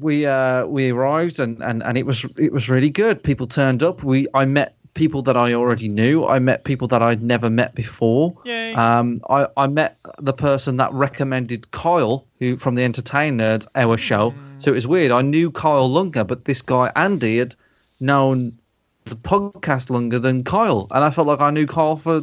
we 0.00 0.26
uh, 0.26 0.66
we 0.66 0.90
arrived, 0.90 1.40
and, 1.40 1.62
and, 1.62 1.82
and 1.82 1.96
it 1.96 2.06
was 2.06 2.24
it 2.36 2.52
was 2.52 2.68
really 2.68 2.90
good. 2.90 3.22
People 3.22 3.46
turned 3.46 3.82
up. 3.82 4.02
We 4.02 4.26
I 4.34 4.44
met 4.44 4.76
people 4.94 5.22
that 5.22 5.36
I 5.36 5.54
already 5.54 5.88
knew. 5.88 6.26
I 6.26 6.38
met 6.38 6.64
people 6.64 6.88
that 6.88 7.02
I'd 7.02 7.22
never 7.22 7.48
met 7.48 7.74
before. 7.74 8.36
Yay. 8.44 8.74
Um, 8.74 9.22
I, 9.30 9.46
I 9.56 9.66
met 9.66 9.96
the 10.18 10.34
person 10.34 10.76
that 10.76 10.92
recommended 10.92 11.70
Kyle, 11.70 12.26
who 12.40 12.56
from 12.56 12.74
the 12.74 12.84
Entertain 12.84 13.38
Nerds, 13.38 13.66
our 13.74 13.96
show. 13.96 14.34
So 14.58 14.70
it 14.70 14.74
was 14.74 14.86
weird. 14.86 15.10
I 15.10 15.22
knew 15.22 15.50
Kyle 15.50 15.88
longer, 15.88 16.24
but 16.24 16.44
this 16.44 16.62
guy 16.62 16.92
Andy 16.94 17.38
had 17.38 17.56
known 18.00 18.58
the 19.06 19.16
podcast 19.16 19.90
longer 19.90 20.18
than 20.18 20.44
Kyle, 20.44 20.86
and 20.90 21.02
I 21.02 21.10
felt 21.10 21.26
like 21.26 21.40
I 21.40 21.50
knew 21.50 21.66
Kyle 21.66 21.96
for 21.96 22.22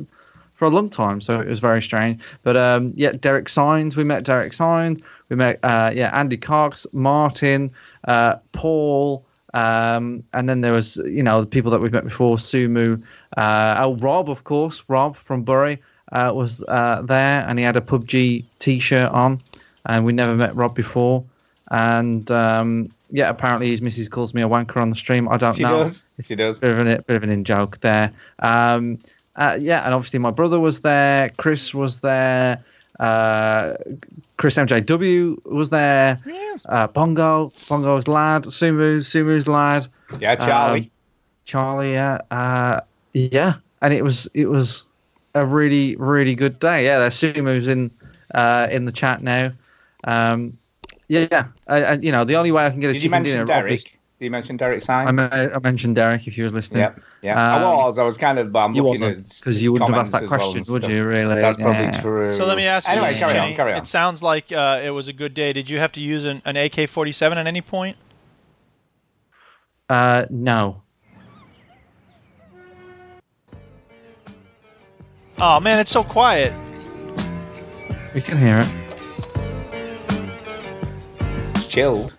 for 0.59 0.65
a 0.65 0.69
long 0.69 0.89
time. 0.89 1.21
So 1.21 1.39
it 1.39 1.47
was 1.47 1.59
very 1.59 1.81
strange. 1.81 2.21
But 2.43 2.57
um, 2.57 2.91
yeah, 2.97 3.13
Derek 3.13 3.47
Signs, 3.47 3.95
we 3.95 4.03
met 4.03 4.25
Derek 4.25 4.51
Signs. 4.51 4.99
We 5.29 5.37
met 5.37 5.57
uh, 5.63 5.91
yeah 5.95 6.11
Andy 6.13 6.35
Cox, 6.35 6.85
Martin, 6.91 7.71
uh, 8.03 8.35
Paul. 8.51 9.25
Um, 9.53 10.23
and 10.33 10.47
then 10.47 10.61
there 10.61 10.73
was, 10.73 10.97
you 10.97 11.23
know, 11.23 11.41
the 11.41 11.47
people 11.47 11.71
that 11.71 11.79
we've 11.79 11.91
met 11.91 12.03
before, 12.03 12.37
Sumu, 12.37 13.01
uh, 13.35 13.75
oh, 13.79 13.95
Rob, 13.95 14.29
of 14.29 14.43
course, 14.43 14.83
Rob 14.87 15.17
from 15.17 15.41
Bury 15.41 15.81
uh, 16.11 16.31
was 16.35 16.61
uh, 16.67 17.01
there, 17.01 17.43
and 17.47 17.57
he 17.57 17.65
had 17.65 17.75
a 17.75 17.81
PUBG 17.81 18.45
T-shirt 18.59 19.11
on, 19.11 19.41
and 19.87 20.05
we 20.05 20.13
never 20.13 20.35
met 20.35 20.55
Rob 20.55 20.75
before. 20.75 21.23
And 21.71 22.29
um, 22.29 22.89
yeah, 23.11 23.29
apparently 23.29 23.69
his 23.69 23.81
missus 23.81 24.07
calls 24.09 24.35
me 24.35 24.41
a 24.43 24.47
wanker 24.47 24.77
on 24.77 24.89
the 24.91 24.95
stream. 24.95 25.27
I 25.29 25.37
don't 25.37 25.55
She 25.55 25.63
know. 25.63 25.79
does. 25.79 26.05
She 26.23 26.35
does. 26.35 26.59
Bit 26.59 26.71
of 26.71 26.79
an 26.79 27.03
bit 27.07 27.15
of 27.15 27.23
an 27.23 27.29
in 27.29 27.43
joke 27.43 27.79
there. 27.81 28.11
Um, 28.39 28.99
uh, 29.39 29.57
yeah, 29.59 29.83
and 29.85 29.93
obviously 29.95 30.19
my 30.19 30.31
brother 30.31 30.59
was 30.59 30.81
there. 30.81 31.29
Chris 31.37 31.73
was 31.73 32.01
there. 32.01 32.63
Uh, 32.99 33.75
Chris 34.37 34.55
MJW 34.57 35.43
was 35.45 35.69
there. 35.69 36.19
Uh, 36.65 36.87
Bongo, 36.87 37.51
Bongo's 37.69 38.07
lad. 38.07 38.43
Sumu, 38.43 38.99
Sumu's 39.03 39.47
lad. 39.47 39.87
Yeah, 40.19 40.35
Charlie. 40.35 40.81
Um, 40.81 40.91
Charlie, 41.45 41.93
yeah, 41.93 42.19
uh, 42.29 42.81
yeah, 43.13 43.53
and 43.81 43.93
it 43.93 44.03
was 44.03 44.29
it 44.33 44.47
was 44.47 44.85
a 45.33 45.45
really 45.45 45.95
really 45.95 46.35
good 46.35 46.59
day. 46.59 46.85
Yeah, 46.85 46.99
there's 46.99 47.15
Sumu's 47.15 47.67
in 47.67 47.89
uh, 48.35 48.67
in 48.69 48.85
the 48.85 48.91
chat 48.91 49.23
now. 49.23 49.51
Um, 50.03 50.57
yeah, 51.07 51.45
and, 51.67 51.83
and 51.85 52.03
you 52.03 52.11
know 52.11 52.23
the 52.25 52.35
only 52.35 52.51
way 52.51 52.65
I 52.65 52.69
can 52.69 52.79
get 52.81 52.91
a 52.91 52.93
Did 52.93 53.03
you 53.03 53.09
chicken 53.09 53.23
mention 53.23 53.33
dinner. 53.33 53.45
Derek? 53.45 53.61
obviously- 53.63 53.91
Did 53.91 53.98
you 54.19 54.29
mentioned 54.31 54.59
Derek 54.59 54.81
Signs? 54.81 55.19
I, 55.19 55.49
I 55.49 55.59
mentioned 55.59 55.95
Derek 55.95 56.27
if 56.27 56.37
you 56.37 56.43
was 56.43 56.53
listening. 56.53 56.81
Yeah, 56.81 56.93
yeah. 57.21 57.55
Um, 57.55 57.61
I 57.63 57.63
was. 57.85 57.97
I 57.99 58.03
was 58.03 58.17
kind 58.17 58.37
of. 58.39 58.51
But 58.51 58.59
I'm 58.65 58.75
you 58.75 58.83
wasn't, 58.83 59.17
at 59.19 59.41
'cause 59.43 59.61
you 59.61 59.71
wouldn't 59.71 59.89
have 59.89 59.99
asked 60.01 60.11
that 60.11 60.27
comments 60.27 60.33
as 60.33 60.39
well 60.39 60.51
question, 60.53 60.73
would 60.73 60.81
stuff. 60.83 60.91
you, 60.91 61.03
really? 61.05 61.41
That's 61.41 61.57
probably 61.57 61.83
Yeah. 61.85 62.01
true. 62.01 62.31
So 62.31 62.45
let 62.45 62.57
me 62.57 62.65
ask 62.65 62.89
Anyway, 62.89 63.13
you, 63.13 63.19
carry 63.19 63.33
Chinny, 63.33 63.51
on. 63.51 63.55
Carry 63.55 63.73
on. 63.73 63.79
It 63.79 63.87
sounds 63.87 64.21
like 64.21 64.51
uh, 64.51 64.81
it 64.83 64.89
was 64.89 65.07
a 65.07 65.13
good 65.13 65.33
day. 65.33 65.53
Did 65.53 65.69
you 65.69 65.79
have 65.79 65.93
to 65.93 66.01
use 66.01 66.25
an, 66.25 66.41
an 66.45 66.57
AK-47 66.57 67.35
at 67.37 67.47
any 67.47 67.61
point? 67.61 67.97
Uh, 69.87 70.25
no. 70.29 70.81
Oh 75.41 75.59
man, 75.61 75.79
it's 75.79 75.91
so 75.91 76.03
quiet. 76.03 76.53
We 78.13 78.21
can 78.21 78.37
hear 78.37 78.59
it. 78.59 78.67
It's 81.55 81.65
chilled. 81.67 82.17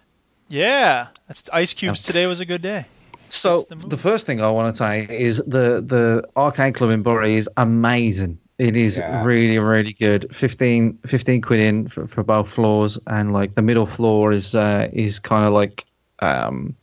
Yeah, 0.51 1.07
that's 1.29 1.49
Ice 1.53 1.73
Cube's. 1.75 2.03
Today 2.03 2.27
was 2.27 2.41
a 2.41 2.45
good 2.45 2.61
day. 2.63 2.85
So 3.31 3.63
the 3.69 3.77
the, 3.77 3.97
first 3.97 4.27
thing 4.27 4.43
I 4.43 4.51
want 4.51 4.75
to 4.75 4.77
say 4.77 5.07
is 5.09 5.37
the 5.39 5.81
the 5.81 6.29
arcade 6.37 6.75
club 6.75 6.91
in 6.91 7.03
Bury 7.03 7.37
is 7.37 7.49
amazing. 7.57 8.39
It 8.59 8.77
is 8.77 8.99
Yeah. 8.99 9.25
really 9.25 9.59
really 9.61 9.93
good. 9.93 10.35
15, 10.35 10.99
15 11.07 11.41
quid 11.41 11.61
in 11.61 11.89
for, 11.89 12.07
for 12.09 12.25
both 12.25 12.49
floors, 12.49 12.99
and 13.07 13.33
like 13.33 13.55
the 13.55 13.63
middle 13.63 13.87
floor 13.87 14.33
is 14.33 14.55
uh, 14.57 14.89
is 14.93 15.21
kind 15.21 15.47
of 15.47 15.53
like 15.53 15.85
um, 16.19 16.75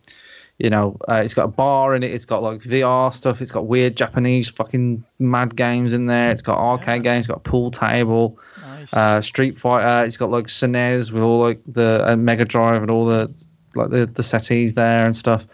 you 0.58 0.70
know, 0.70 0.96
uh, 1.08 1.16
it's 1.22 1.34
got 1.34 1.44
a 1.44 1.48
bar 1.48 1.94
in 1.94 2.02
it. 2.02 2.10
It's 2.10 2.24
got 2.24 2.42
like 2.42 2.62
VR 2.62 3.12
stuff. 3.14 3.40
It's 3.42 3.52
got 3.52 3.66
weird 3.66 3.96
Japanese 3.96 4.48
fucking 4.48 5.04
mad 5.20 5.54
games 5.54 5.92
in 5.92 6.06
there. 6.06 6.30
It's 6.30 6.42
got 6.42 6.58
arcade 6.58 7.04
games. 7.04 7.26
It's 7.26 7.28
got 7.28 7.36
a 7.36 7.50
pool 7.50 7.70
table. 7.70 8.38
Nice. 8.62 8.92
uh, 8.94 9.20
Street 9.20 9.60
Fighter. 9.60 10.04
It's 10.06 10.16
got 10.16 10.30
like 10.30 10.46
SNES 10.46 11.12
with 11.12 11.22
all 11.22 11.40
like 11.40 11.60
the 11.66 12.08
uh, 12.08 12.16
Mega 12.16 12.44
Drive 12.44 12.82
and 12.82 12.90
all 12.90 13.04
the 13.04 13.30
like 13.78 13.90
the, 13.90 14.06
the 14.06 14.22
settees 14.22 14.74
there 14.74 15.06
and 15.06 15.16
stuff. 15.16 15.46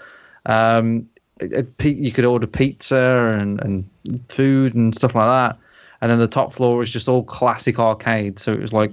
Um, 0.47 1.09
you 1.40 2.12
could 2.12 2.25
order 2.25 2.47
pizza 2.47 3.37
and, 3.38 3.61
and 3.61 3.88
food 4.28 4.75
and 4.75 4.95
stuff 4.95 5.14
like 5.14 5.26
that. 5.26 5.59
And 6.00 6.11
then 6.11 6.19
the 6.19 6.28
top 6.28 6.52
floor 6.52 6.76
was 6.76 6.90
just 6.90 7.09
all 7.09 7.23
classic 7.23 7.78
arcade. 7.78 8.38
So 8.38 8.52
it 8.52 8.61
was 8.61 8.73
like, 8.73 8.90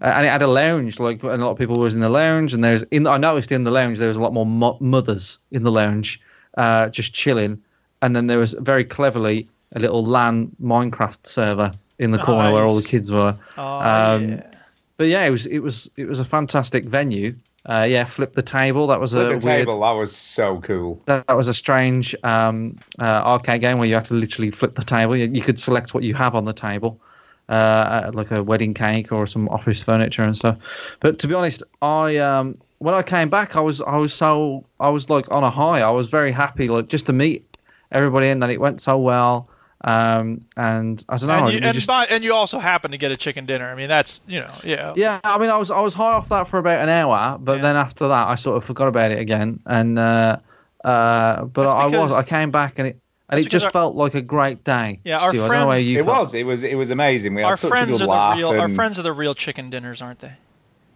and 0.00 0.26
it 0.26 0.28
had 0.28 0.42
a 0.42 0.46
lounge. 0.46 1.00
Like 1.00 1.22
and 1.22 1.32
a 1.32 1.44
lot 1.44 1.50
of 1.50 1.58
people 1.58 1.76
was 1.76 1.94
in 1.94 2.00
the 2.00 2.08
lounge. 2.08 2.54
And 2.54 2.62
there's 2.62 2.82
in 2.90 3.06
I 3.06 3.16
noticed 3.16 3.50
in 3.50 3.64
the 3.64 3.70
lounge 3.70 3.98
there 3.98 4.08
was 4.08 4.16
a 4.16 4.20
lot 4.20 4.32
more 4.32 4.46
mo- 4.46 4.78
mothers 4.80 5.38
in 5.50 5.62
the 5.62 5.72
lounge, 5.72 6.20
uh, 6.56 6.88
just 6.88 7.12
chilling. 7.12 7.62
And 8.02 8.14
then 8.14 8.26
there 8.26 8.38
was 8.38 8.52
very 8.52 8.84
cleverly 8.84 9.48
a 9.74 9.78
little 9.78 10.04
LAN 10.04 10.54
Minecraft 10.62 11.26
server 11.26 11.72
in 11.98 12.10
the 12.10 12.18
corner 12.18 12.52
where 12.52 12.64
all 12.64 12.76
the 12.76 12.86
kids 12.86 13.10
were. 13.10 13.36
oh 13.56 13.62
um, 13.62 14.28
yeah. 14.28 14.50
But 14.96 15.08
yeah, 15.08 15.24
it 15.24 15.30
was 15.30 15.46
it 15.46 15.58
was 15.58 15.90
it 15.96 16.06
was 16.06 16.20
a 16.20 16.24
fantastic 16.24 16.84
venue. 16.84 17.34
Uh, 17.66 17.86
yeah, 17.88 18.04
flip 18.04 18.34
the 18.34 18.42
table. 18.42 18.86
That 18.86 19.00
was 19.00 19.12
Flip 19.12 19.36
a 19.36 19.38
the 19.38 19.46
weird. 19.46 19.66
table. 19.66 19.80
That 19.80 19.92
was 19.92 20.14
so 20.14 20.60
cool. 20.60 21.00
That 21.06 21.34
was 21.34 21.48
a 21.48 21.54
strange 21.54 22.14
um, 22.22 22.76
uh, 22.98 23.04
arcade 23.04 23.62
game 23.62 23.78
where 23.78 23.88
you 23.88 23.94
have 23.94 24.04
to 24.04 24.14
literally 24.14 24.50
flip 24.50 24.74
the 24.74 24.84
table. 24.84 25.16
You, 25.16 25.30
you 25.32 25.40
could 25.40 25.58
select 25.58 25.94
what 25.94 26.04
you 26.04 26.12
have 26.12 26.34
on 26.34 26.44
the 26.44 26.52
table, 26.52 27.00
uh, 27.48 28.10
like 28.12 28.30
a 28.30 28.42
wedding 28.42 28.74
cake 28.74 29.12
or 29.12 29.26
some 29.26 29.48
office 29.48 29.82
furniture 29.82 30.22
and 30.22 30.36
stuff. 30.36 30.58
But 31.00 31.18
to 31.20 31.26
be 31.26 31.32
honest, 31.32 31.62
I 31.80 32.18
um, 32.18 32.54
when 32.78 32.94
I 32.94 33.02
came 33.02 33.30
back, 33.30 33.56
I 33.56 33.60
was 33.60 33.80
I 33.80 33.96
was 33.96 34.12
so 34.12 34.66
I 34.78 34.90
was 34.90 35.08
like 35.08 35.30
on 35.32 35.42
a 35.42 35.50
high. 35.50 35.80
I 35.80 35.90
was 35.90 36.08
very 36.10 36.32
happy, 36.32 36.68
like 36.68 36.88
just 36.88 37.06
to 37.06 37.14
meet 37.14 37.56
everybody 37.92 38.28
and 38.28 38.42
that 38.42 38.50
it 38.50 38.60
went 38.60 38.82
so 38.82 38.98
well. 38.98 39.48
Um, 39.86 40.40
and 40.56 41.04
I 41.10 41.16
don't 41.18 41.28
know. 41.28 41.44
and, 41.44 41.52
you, 41.52 41.60
and, 41.62 41.74
just- 41.74 41.86
by, 41.86 42.06
and 42.06 42.24
you 42.24 42.32
also 42.32 42.58
happen 42.58 42.92
to 42.92 42.96
get 42.96 43.12
a 43.12 43.18
chicken 43.18 43.44
dinner. 43.44 43.66
I 43.68 43.74
mean, 43.74 43.88
that's 43.88 44.22
you 44.26 44.40
know, 44.40 44.50
yeah. 44.64 44.94
Yeah, 44.96 45.20
I 45.22 45.36
mean, 45.36 45.50
I 45.50 45.58
was 45.58 45.70
I 45.70 45.80
was 45.80 45.92
high 45.92 46.14
off 46.14 46.30
that 46.30 46.48
for 46.48 46.58
about 46.58 46.78
an 46.80 46.88
hour, 46.88 47.36
but 47.38 47.56
Yeah. 47.56 47.62
then 47.62 47.76
after 47.76 48.08
that, 48.08 48.28
I 48.28 48.36
sort 48.36 48.56
of 48.56 48.64
forgot 48.64 48.88
about 48.88 49.10
it 49.12 49.18
again. 49.18 49.60
And 49.66 49.98
uh, 49.98 50.38
uh, 50.82 51.44
but 51.44 51.62
That's 51.64 51.74
I 51.74 51.86
was 51.98 52.12
I 52.12 52.22
came 52.22 52.50
back 52.50 52.78
and 52.78 52.88
it 52.88 52.98
and 53.28 53.40
it 53.40 53.48
just 53.50 53.66
our- 53.66 53.70
felt 53.70 53.94
like 53.94 54.14
a 54.14 54.22
great 54.22 54.64
day. 54.64 55.00
Yeah, 55.04 55.18
our 55.18 55.34
Stu. 55.34 55.44
I 55.44 55.48
don't 55.48 55.50
know 55.50 55.58
how 55.60 55.66
friends- 55.72 55.84
It 55.84 55.94
felt. 56.04 56.06
was. 56.06 56.34
It 56.34 56.44
was. 56.46 56.64
It 56.64 56.74
was 56.76 56.90
amazing. 56.90 57.34
We 57.34 57.42
had 57.42 57.48
Our 57.48 57.56
such 57.58 57.70
a 57.82 57.86
good 57.86 58.00
are 58.02 58.06
laugh. 58.06 58.36
the 58.36 58.42
real. 58.42 58.60
Our 58.60 58.68
friends 58.70 58.98
are 58.98 59.02
the 59.02 59.12
real 59.12 59.34
chicken 59.34 59.68
dinners, 59.70 60.00
aren't 60.00 60.20
they? 60.20 60.32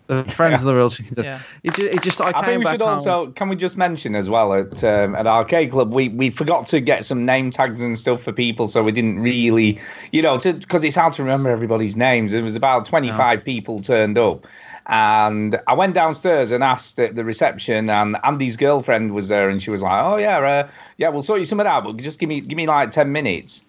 The 0.08 0.24
friends 0.24 0.62
of 0.62 0.66
the 0.66 0.74
real 0.74 0.88
chicken. 0.88 1.22
Yeah. 1.22 1.42
It 1.62 1.74
just, 1.74 1.94
it 1.94 2.02
just 2.02 2.20
I, 2.22 2.28
I 2.28 2.32
came 2.32 2.44
think 2.44 2.58
we 2.60 2.64
back 2.64 2.72
should 2.72 2.80
home- 2.80 2.90
also 2.90 3.30
can 3.32 3.50
we 3.50 3.56
just 3.56 3.76
mention 3.76 4.14
as 4.14 4.30
well 4.30 4.54
at 4.54 4.82
um, 4.82 5.14
at 5.14 5.26
arcade 5.26 5.70
club 5.70 5.92
we 5.92 6.08
we 6.08 6.30
forgot 6.30 6.66
to 6.68 6.80
get 6.80 7.04
some 7.04 7.26
name 7.26 7.50
tags 7.50 7.82
and 7.82 7.98
stuff 7.98 8.22
for 8.22 8.32
people 8.32 8.68
so 8.68 8.82
we 8.82 8.90
didn't 8.90 9.20
really 9.20 9.78
you 10.10 10.22
know 10.22 10.38
because 10.38 10.82
it's 10.82 10.96
hard 10.96 11.12
to 11.12 11.22
remember 11.22 11.50
everybody's 11.50 11.94
names. 11.94 12.32
It 12.32 12.40
was 12.40 12.56
about 12.56 12.86
25 12.86 13.44
people 13.44 13.80
turned 13.82 14.16
up. 14.16 14.46
And 14.86 15.60
I 15.66 15.74
went 15.74 15.92
downstairs 15.92 16.52
and 16.52 16.64
asked 16.64 16.98
at 16.98 17.14
the 17.14 17.22
reception 17.22 17.90
and 17.90 18.16
Andy's 18.24 18.56
girlfriend 18.56 19.12
was 19.12 19.28
there 19.28 19.50
and 19.50 19.62
she 19.62 19.68
was 19.70 19.82
like 19.82 20.02
oh 20.02 20.16
yeah 20.16 20.38
uh, 20.38 20.68
yeah 20.96 21.10
we'll 21.10 21.20
sort 21.20 21.40
you 21.40 21.44
some 21.44 21.58
something 21.58 21.70
out 21.70 21.84
but 21.84 21.98
just 21.98 22.18
give 22.18 22.30
me 22.30 22.40
give 22.40 22.56
me 22.56 22.66
like 22.66 22.92
10 22.92 23.12
minutes. 23.12 23.62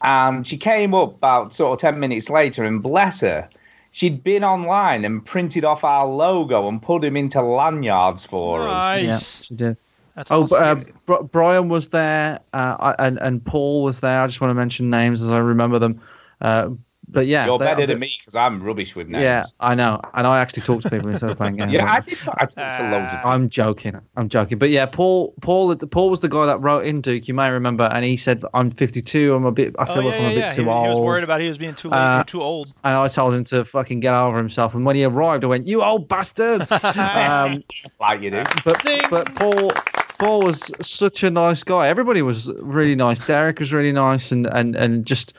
And 0.00 0.46
she 0.46 0.56
came 0.56 0.94
up 0.94 1.16
about 1.16 1.52
sort 1.52 1.72
of 1.72 1.78
10 1.82 2.00
minutes 2.00 2.30
later 2.30 2.64
and 2.64 2.82
bless 2.82 3.20
her 3.20 3.46
she'd 3.92 4.24
been 4.24 4.42
online 4.42 5.04
and 5.04 5.24
printed 5.24 5.64
off 5.64 5.84
our 5.84 6.06
logo 6.06 6.66
and 6.66 6.82
put 6.82 7.04
him 7.04 7.16
into 7.16 7.40
lanyards 7.40 8.24
for 8.24 8.68
us 8.68 9.00
Yeah, 9.00 9.10
Nice. 9.10 9.44
she 9.44 9.54
did. 9.54 9.76
That's 10.16 10.30
Oh, 10.30 10.42
awesome. 10.42 10.58
but, 10.58 10.88
uh, 10.88 10.92
Bri- 11.22 11.28
Brian 11.30 11.68
was 11.68 11.88
there, 11.88 12.40
uh, 12.52 12.76
I- 12.80 13.06
and 13.06 13.18
and 13.18 13.44
Paul 13.44 13.82
was 13.84 14.00
there. 14.00 14.20
I 14.20 14.26
just 14.26 14.40
want 14.40 14.50
to 14.50 14.54
mention 14.54 14.90
names 14.90 15.22
as 15.22 15.30
I 15.30 15.38
remember 15.38 15.78
them. 15.78 16.00
Uh, 16.40 16.70
but 17.12 17.26
yeah, 17.26 17.46
You're 17.46 17.58
better 17.58 17.86
than 17.86 17.98
me 17.98 18.14
because 18.18 18.34
I'm 18.34 18.62
rubbish 18.62 18.96
with 18.96 19.08
names. 19.08 19.22
Yeah, 19.22 19.42
I 19.60 19.74
know, 19.74 20.00
and 20.14 20.26
I 20.26 20.40
actually 20.40 20.62
talk 20.62 20.82
to 20.82 20.90
people 20.90 21.10
instead 21.10 21.30
of 21.30 21.36
playing 21.36 21.56
games. 21.58 21.72
Yeah, 21.72 21.90
I 21.90 22.00
did. 22.00 22.20
Talk, 22.20 22.36
I 22.38 22.46
talked 22.46 22.78
to 22.78 22.82
loads 22.90 23.12
of 23.12 23.18
people. 23.18 23.30
I'm 23.30 23.48
joking. 23.50 24.00
I'm 24.16 24.28
joking. 24.28 24.58
But 24.58 24.70
yeah, 24.70 24.86
Paul, 24.86 25.34
Paul, 25.42 25.76
Paul 25.76 26.10
was 26.10 26.20
the 26.20 26.28
guy 26.28 26.46
that 26.46 26.58
wrote 26.58 26.84
in 26.86 27.00
Duke. 27.00 27.28
You 27.28 27.34
may 27.34 27.50
remember, 27.50 27.84
and 27.84 28.04
he 28.04 28.16
said, 28.16 28.42
"I'm 28.54 28.70
52. 28.70 29.34
I'm 29.34 29.44
a 29.44 29.52
bit. 29.52 29.74
I 29.78 29.82
oh 29.82 29.94
feel 29.94 30.02
yeah, 30.02 30.08
like 30.08 30.14
I'm 30.16 30.22
yeah, 30.22 30.28
a 30.28 30.34
bit 30.34 30.38
yeah. 30.38 30.50
too 30.50 30.64
he, 30.64 30.68
old." 30.70 30.84
he 30.86 30.90
was 30.90 31.00
worried 31.00 31.24
about 31.24 31.40
he 31.40 31.48
was 31.48 31.58
being 31.58 31.74
too 31.74 31.88
late, 31.88 31.98
Uh, 31.98 32.24
too 32.24 32.42
old. 32.42 32.72
and 32.84 32.96
I 32.96 33.08
told 33.08 33.34
him 33.34 33.44
to 33.44 33.64
fucking 33.64 34.00
get 34.00 34.14
over 34.14 34.36
himself. 34.38 34.74
And 34.74 34.84
when 34.86 34.96
he 34.96 35.04
arrived, 35.04 35.44
I 35.44 35.48
went, 35.48 35.66
"You 35.66 35.82
old 35.82 36.08
bastard!" 36.08 36.66
um, 36.96 37.62
like 38.00 38.22
you 38.22 38.30
do. 38.30 38.42
but 38.64 38.80
Zing. 38.82 39.02
but 39.10 39.34
Paul, 39.34 39.70
Paul 40.18 40.42
was 40.42 40.70
such 40.80 41.22
a 41.22 41.30
nice 41.30 41.62
guy. 41.62 41.88
Everybody 41.88 42.22
was 42.22 42.50
really 42.60 42.94
nice. 42.94 43.24
Derek 43.26 43.58
was 43.58 43.72
really 43.72 43.92
nice, 43.92 44.32
and 44.32 44.46
and 44.46 44.74
and 44.76 45.04
just. 45.06 45.34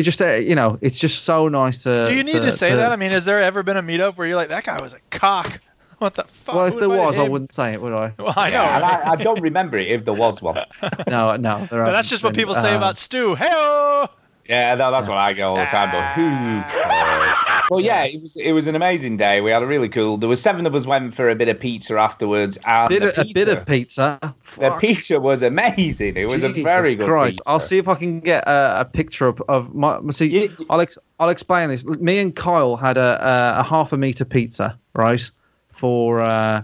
It 0.00 0.04
just, 0.04 0.22
uh, 0.22 0.32
you 0.32 0.54
know, 0.54 0.78
it's 0.80 0.98
just 0.98 1.24
so 1.24 1.48
nice 1.48 1.82
to. 1.82 2.04
Do 2.06 2.14
you 2.14 2.24
need 2.24 2.40
to, 2.40 2.50
say 2.52 2.74
that? 2.74 2.90
I 2.90 2.96
mean, 2.96 3.10
has 3.10 3.26
there 3.26 3.40
ever 3.42 3.62
been 3.62 3.76
a 3.76 3.82
meetup 3.82 4.16
where 4.16 4.26
you're 4.26 4.34
like, 4.36 4.48
that 4.48 4.64
guy 4.64 4.80
was 4.82 4.94
a 4.94 5.00
cock? 5.10 5.60
What 5.98 6.14
the 6.14 6.22
fuck? 6.22 6.54
well, 6.54 6.64
if 6.64 6.72
Who 6.72 6.80
there 6.80 6.88
invited 6.90 7.06
was, 7.08 7.16
I 7.18 7.28
wouldn't 7.28 7.52
say 7.52 7.74
it, 7.74 7.82
would 7.82 7.92
I? 7.92 8.14
Well, 8.18 8.32
I 8.34 8.48
know. 8.48 8.56
Yeah, 8.62 8.76
and 8.76 8.84
I, 8.86 9.10
I 9.10 9.16
don't 9.16 9.42
remember 9.42 9.76
it 9.76 9.88
if 9.88 10.06
there 10.06 10.14
was 10.14 10.40
one. 10.40 10.56
No, 11.06 11.36
no. 11.36 11.66
There 11.66 11.84
but 11.84 11.92
that's 11.92 12.08
just 12.08 12.24
what 12.24 12.32
been. 12.32 12.40
people 12.40 12.54
say 12.54 12.72
Uh, 12.72 12.78
about 12.78 12.96
Stu. 12.96 13.34
Hey, 13.34 14.06
Yeah, 14.48 14.74
no, 14.74 14.90
that's 14.90 15.06
what 15.06 15.16
I 15.18 15.32
go 15.32 15.50
all 15.50 15.56
the 15.58 15.66
time. 15.66 15.90
But 15.92 16.12
who 16.14 16.62
cares? 16.80 17.36
Well, 17.70 17.78
yeah, 17.80 18.02
it 18.02 18.20
was 18.20 18.34
it 18.34 18.50
was 18.50 18.66
an 18.66 18.74
amazing 18.74 19.16
day. 19.16 19.40
We 19.40 19.52
had 19.52 19.62
a 19.62 19.66
really 19.66 19.88
cool. 19.88 20.16
There 20.16 20.28
was 20.28 20.42
seven 20.42 20.66
of 20.66 20.74
us 20.74 20.88
went 20.88 21.14
for 21.14 21.30
a 21.30 21.36
bit 21.36 21.46
of 21.46 21.60
pizza 21.60 21.96
afterwards, 21.96 22.58
and 22.66 22.88
Bit 22.88 23.00
the 23.02 23.20
of, 23.20 23.30
a 23.30 23.32
bit 23.32 23.46
of 23.48 23.64
pizza- 23.64 24.18
pizza. 24.20 24.34
The 24.56 24.70
Fuck. 24.70 24.80
pizza 24.80 25.20
was 25.20 25.42
amazing. 25.44 26.16
It 26.16 26.28
was 26.28 26.42
a 26.42 26.48
very 26.48 26.96
good 26.96 27.06
Christ. 27.06 27.36
pizza. 27.38 27.48
I'll 27.48 27.60
see 27.60 27.78
if 27.78 27.86
I 27.86 27.94
can 27.94 28.18
get 28.18 28.42
a, 28.48 28.80
a 28.80 28.84
picture 28.86 29.28
of, 29.28 29.40
of 29.48 29.72
my. 29.72 30.00
See, 30.10 30.26
You- 30.26 30.56
I'll 30.68 30.80
ex, 30.80 30.98
I'll 31.20 31.28
explain 31.28 31.68
this. 31.70 31.84
Me 31.84 32.18
and 32.18 32.34
Kyle 32.34 32.74
had 32.74 32.98
a, 32.98 33.56
a, 33.56 33.60
a 33.60 33.62
half 33.62 33.92
a 33.92 33.96
meter 33.96 34.24
pizza, 34.24 34.76
right, 34.92 35.30
for 35.72 36.20
uh, 36.22 36.62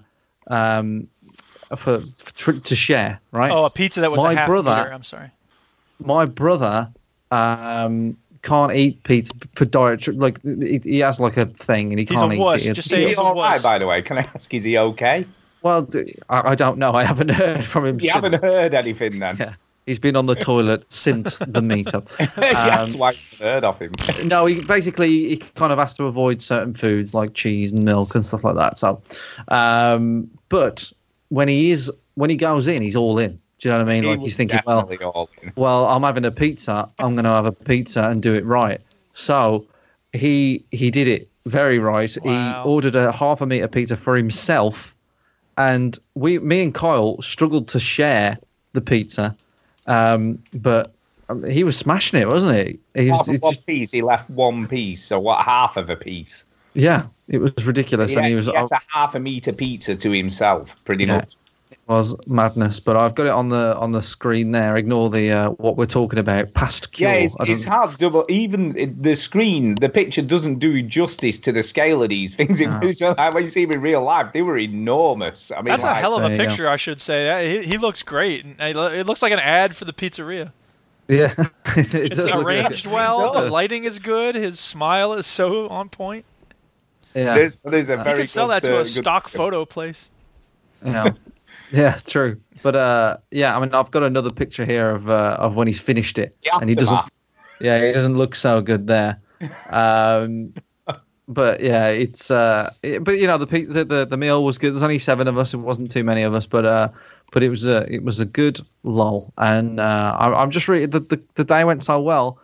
um, 0.49 1.07
for, 1.77 2.03
for 2.19 2.53
to 2.55 2.75
share, 2.75 3.21
right. 3.31 3.53
Oh, 3.53 3.65
a 3.65 3.71
pizza 3.71 4.01
that 4.01 4.11
was 4.11 4.25
My 4.25 4.33
a 4.33 4.37
half 4.39 4.49
brother- 4.49 4.75
meter. 4.75 4.93
I'm 4.93 5.05
sorry. 5.05 5.31
My 6.01 6.25
brother 6.25 6.89
um 7.31 8.17
can't 8.43 8.73
eat 8.75 9.03
pizza 9.03 9.33
for 9.57 9.65
diet. 9.65 10.07
Like 10.17 10.41
he, 10.43 10.81
he 10.85 10.99
has 11.01 11.19
like 11.19 11.37
a 11.37 11.47
thing, 11.47 11.91
and 11.93 11.99
he 11.99 12.05
He's 12.05 12.19
can't 12.19 12.33
eat 12.33 12.39
wuss. 12.39 12.65
it. 12.67 12.75
Just 12.75 12.87
Is 12.93 12.99
say 12.99 13.03
he 13.03 13.09
he's 13.09 13.19
a 13.19 13.23
all 13.23 13.35
right, 13.35 13.63
by 13.63 13.79
the 13.79 13.87
way? 13.87 14.03
Can 14.03 14.19
I 14.19 14.27
ask? 14.35 14.53
Is 14.55 14.65
he 14.65 14.79
okay? 14.79 15.27
Well, 15.63 15.89
I 16.29 16.55
don't 16.55 16.79
know. 16.79 16.93
I 16.93 17.03
haven't 17.05 17.31
heard 17.43 17.67
from 17.67 17.87
him. 17.87 17.97
You 17.97 18.11
since. 18.11 18.13
haven't 18.15 18.43
heard 18.43 18.73
anything 18.75 19.19
then. 19.19 19.37
Yeah. 19.39 19.55
He's 19.87 19.99
been 20.01 20.17
on 20.17 20.27
the 20.27 20.35
toilet 20.35 20.85
since 20.93 21.39
the 21.39 21.61
meetup. 21.61 22.09
That's 22.37 22.95
Um, 22.95 22.99
why 23.01 23.11
I've 23.11 23.39
heard 23.39 23.63
of 23.65 23.79
him. 23.79 23.93
no, 24.25 24.45
he 24.47 24.61
basically 24.61 25.09
he 25.29 25.37
kind 25.39 25.73
of 25.73 25.79
has 25.79 25.95
to 25.95 26.05
avoid 26.05 26.43
certain 26.43 26.75
foods 26.75 27.15
like 27.15 27.35
cheese 27.35 27.71
and 27.73 27.85
milk 27.85 28.15
and 28.17 28.27
stuff 28.27 28.43
like 28.43 28.57
that. 28.57 28.79
So, 28.79 29.01
um, 29.49 30.29
but 30.49 30.93
when 31.29 31.47
he 31.49 31.71
is 31.71 31.91
when 32.15 32.31
he 32.31 32.37
goes 32.37 32.67
in, 32.67 32.83
he's 32.83 32.97
all 32.97 33.19
in. 33.19 33.41
Do 33.59 33.69
you 33.69 33.73
know 33.73 33.79
what 33.79 33.89
I 33.89 33.93
mean? 33.95 34.03
He 34.05 34.09
like 34.11 34.21
he's 34.21 34.37
thinking, 34.37 34.61
well, 34.67 34.83
definitely 34.83 35.07
all 35.07 35.31
in. 35.43 35.53
well, 35.57 35.87
I'm 35.87 36.03
having 36.03 36.25
a 36.27 36.31
pizza. 36.31 36.91
I'm 36.99 37.15
going 37.15 37.25
to 37.25 37.31
have 37.31 37.47
a 37.47 37.53
pizza 37.53 38.09
and 38.09 38.23
do 38.23 38.35
it 38.35 38.45
right. 38.45 38.81
So 39.15 39.67
he 40.13 40.65
he 40.71 40.91
did 40.91 41.09
it 41.09 41.29
very 41.47 41.79
right. 41.79 42.15
Wow. 42.23 42.63
He 42.65 42.69
ordered 42.69 42.97
a 42.97 43.13
half 43.13 43.41
a 43.41 43.47
meter 43.47 43.69
pizza 43.69 43.97
for 43.97 44.15
himself, 44.17 44.95
and 45.57 45.99
we, 46.15 46.39
me 46.39 46.63
and 46.65 46.75
Kyle, 46.75 47.21
struggled 47.23 47.69
to 47.69 47.81
share 47.81 48.39
the 48.75 48.81
pizza, 48.83 49.35
um, 49.87 50.43
but 50.55 50.93
um, 51.31 51.43
he 51.45 51.65
was 51.65 51.77
smashing 51.79 52.21
it, 52.21 52.29
wasn't 52.29 52.57
he? 52.57 52.79
he 53.01 53.11
was, 53.11 53.17
Half 53.19 53.29
of 53.29 53.35
it's 53.37 53.43
one 53.43 53.53
just- 53.55 53.67
piece, 53.67 53.91
he 53.93 54.03
left 54.03 54.29
one 54.29 54.67
piece. 54.67 55.03
So 55.03 55.19
what? 55.19 55.43
Half 55.43 55.77
of 55.79 55.89
a 55.89 55.97
piece. 55.97 56.45
yeah, 56.75 57.07
it 57.29 57.39
was 57.39 57.53
ridiculous, 57.65 58.11
Yeah, 58.13 58.19
and 58.19 58.27
he 58.27 58.35
was. 58.35 58.47
he 58.47 58.53
had 58.55 58.71
a 58.71 58.81
half 58.89 59.15
a 59.15 59.19
meter 59.21 59.53
pizza 59.53 59.97
to 59.97 60.11
himself, 60.11 60.77
pretty 60.85 61.05
Yeah. 61.05 61.17
much. 61.19 61.37
Was 61.87 62.17
madness, 62.27 62.81
but 62.81 62.97
I've 62.97 63.15
got 63.15 63.27
it 63.27 63.31
on 63.33 63.49
the 63.49 63.77
on 63.77 63.93
the 63.93 64.03
screen 64.03 64.51
there. 64.51 64.75
Ignore 64.77 65.11
the 65.11 65.31
uh, 65.31 65.51
what 65.51 65.77
we're 65.77 65.87
talking 65.87 66.19
about. 66.19 66.53
Past 66.53 66.91
cure. 66.91 67.11
Yeah, 67.13 67.17
it's, 67.19 67.39
I 67.39 67.45
it's 67.47 67.65
hard 67.65 67.91
to 67.93 67.97
double. 67.99 68.27
Even 68.29 68.97
the 69.01 69.15
screen, 69.15 69.77
the 69.77 69.89
picture 69.89 70.23
doesn't 70.23 70.59
do 70.59 70.83
justice 70.83 71.39
to 71.39 71.53
the 71.53 71.63
scale 71.63 72.03
of 72.03 72.09
these 72.09 72.35
things. 72.35 72.61
It 72.61 72.71
No. 72.71 72.81
was, 72.81 73.01
like, 73.01 73.33
when 73.35 73.45
you 73.45 73.51
see 73.51 73.65
them 73.65 73.75
in 73.77 73.81
real 73.83 74.03
life, 74.03 74.33
they 74.33 74.43
were 74.43 74.59
enormous. 74.59 75.53
I 75.53 75.57
mean, 75.57 75.67
That's 75.67 75.85
a 75.85 75.95
hell 75.95 76.17
of 76.17 76.25
a 76.25 76.29
There 76.29 76.33
you 76.33 76.39
go. 76.39 76.45
picture, 76.49 76.69
I 76.69 76.77
should 76.77 77.01
say. 77.01 77.61
He, 77.61 77.67
he 77.67 77.79
looks 77.79 78.03
great. 78.03 78.45
and 78.45 78.57
It 78.61 79.07
looks 79.07 79.23
like 79.23 79.33
an 79.33 79.39
ad 79.39 79.77
for 79.77 79.85
the 79.85 79.93
pizzeria. 79.93 80.51
yeah. 81.07 81.35
it 81.77 81.95
It's 81.95 82.17
does 82.17 82.25
look 82.27 82.35
like 82.45 82.57
it. 82.57 82.67
arranged 82.67 82.87
well. 82.89 83.33
The 83.33 83.43
lighting 83.49 83.85
is 83.85 84.01
good. 84.01 84.35
His 84.35 84.59
smile 84.59 85.13
is 85.13 85.27
so 85.27 85.69
on 85.69 85.89
point. 85.89 86.25
Yeah. 87.15 87.35
There's, 87.37 87.63
there's 87.63 87.89
a 87.91 87.97
You 87.99 88.03
could 88.17 88.29
sell 88.29 88.49
good, 88.49 88.55
that 88.55 88.63
to 88.65 88.73
uh, 88.77 88.81
a 88.81 88.83
good- 88.83 88.87
stock 88.91 89.29
photo 89.29 89.65
place. 89.65 90.11
Yeah. 90.85 91.11
Yeah, 91.73 91.99
true. 92.05 92.41
But 92.63 92.77
uh, 92.77 93.17
yeah, 93.31 93.57
I 93.57 93.61
mean, 93.61 93.75
I've 93.75 93.91
got 93.91 94.03
another 94.03 94.31
picture 94.31 94.65
here 94.65 94.91
of 94.91 95.09
uh, 95.11 95.37
of 95.39 95.57
when 95.57 95.67
he's 95.67 95.81
finished 95.81 96.19
it, 96.19 96.37
The 96.43 96.59
and 96.61 96.69
he 96.69 96.77
doesn't. 96.77 97.01
Yeah, 97.61 97.87
he 97.87 97.93
doesn't 97.93 98.19
look 98.19 98.35
so 98.35 98.61
good 98.61 98.87
there. 98.87 99.19
Um, 99.71 100.53
but 101.29 101.61
yeah, 101.61 101.89
it's 101.89 102.31
uh, 102.31 102.73
it, 102.83 103.03
but 103.03 103.19
you 103.19 103.27
know, 103.27 103.39
the, 103.39 103.47
the 103.47 103.85
the 103.85 104.07
the 104.07 104.17
meal 104.17 104.45
was 104.45 104.59
good. 104.59 104.75
There's 104.75 104.83
only 104.83 104.99
seven 104.99 105.29
of 105.29 105.39
us. 105.39 105.55
It 105.55 105.59
wasn't 105.59 105.91
too 105.91 106.05
many 106.05 106.23
of 106.23 106.35
us, 106.35 106.47
but 106.47 106.65
uh, 106.65 106.89
but 107.33 107.43
it 107.43 107.49
was 107.49 107.67
a 107.67 107.93
it 107.93 108.03
was 108.03 108.21
a 108.21 108.25
good 108.25 108.61
lull, 108.83 109.33
and 109.39 109.81
uh, 109.81 110.17
I, 110.19 110.33
I'm 110.33 110.51
just 110.51 110.69
really 110.69 110.87
the, 110.87 111.01
the 111.01 111.21
the 111.35 111.45
day 111.45 111.65
went 111.65 111.85
so 111.85 112.01
well. 112.01 112.39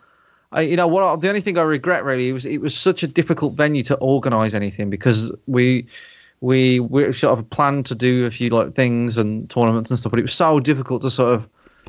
I, 0.52 0.62
you 0.62 0.76
know 0.76 0.88
what? 0.88 1.21
The 1.21 1.29
only 1.29 1.41
thing 1.41 1.57
I 1.57 1.62
regret 1.62 2.05
really 2.05 2.31
was 2.33 2.45
it 2.45 2.61
was 2.61 2.76
such 2.76 3.02
a 3.02 3.07
difficult 3.07 3.55
venue 3.55 3.83
to 3.85 3.97
organise 3.97 4.55
anything 4.55 4.91
because 4.91 5.33
we 5.47 5.87
we 6.42 6.80
we 6.80 7.12
sort 7.12 7.38
of 7.38 7.49
planned 7.50 7.87
to 7.87 7.94
do 7.94 8.26
a 8.26 8.30
few 8.30 8.50
like 8.50 8.75
things 8.75 9.16
and 9.16 9.49
tournaments 9.49 9.90
and 9.90 9.99
stuff, 9.99 10.11
but 10.11 10.18
it 10.18 10.22
was 10.22 10.34
so 10.34 10.58
difficult 10.58 11.02
to 11.02 11.11
sort 11.11 11.34
of 11.34 11.49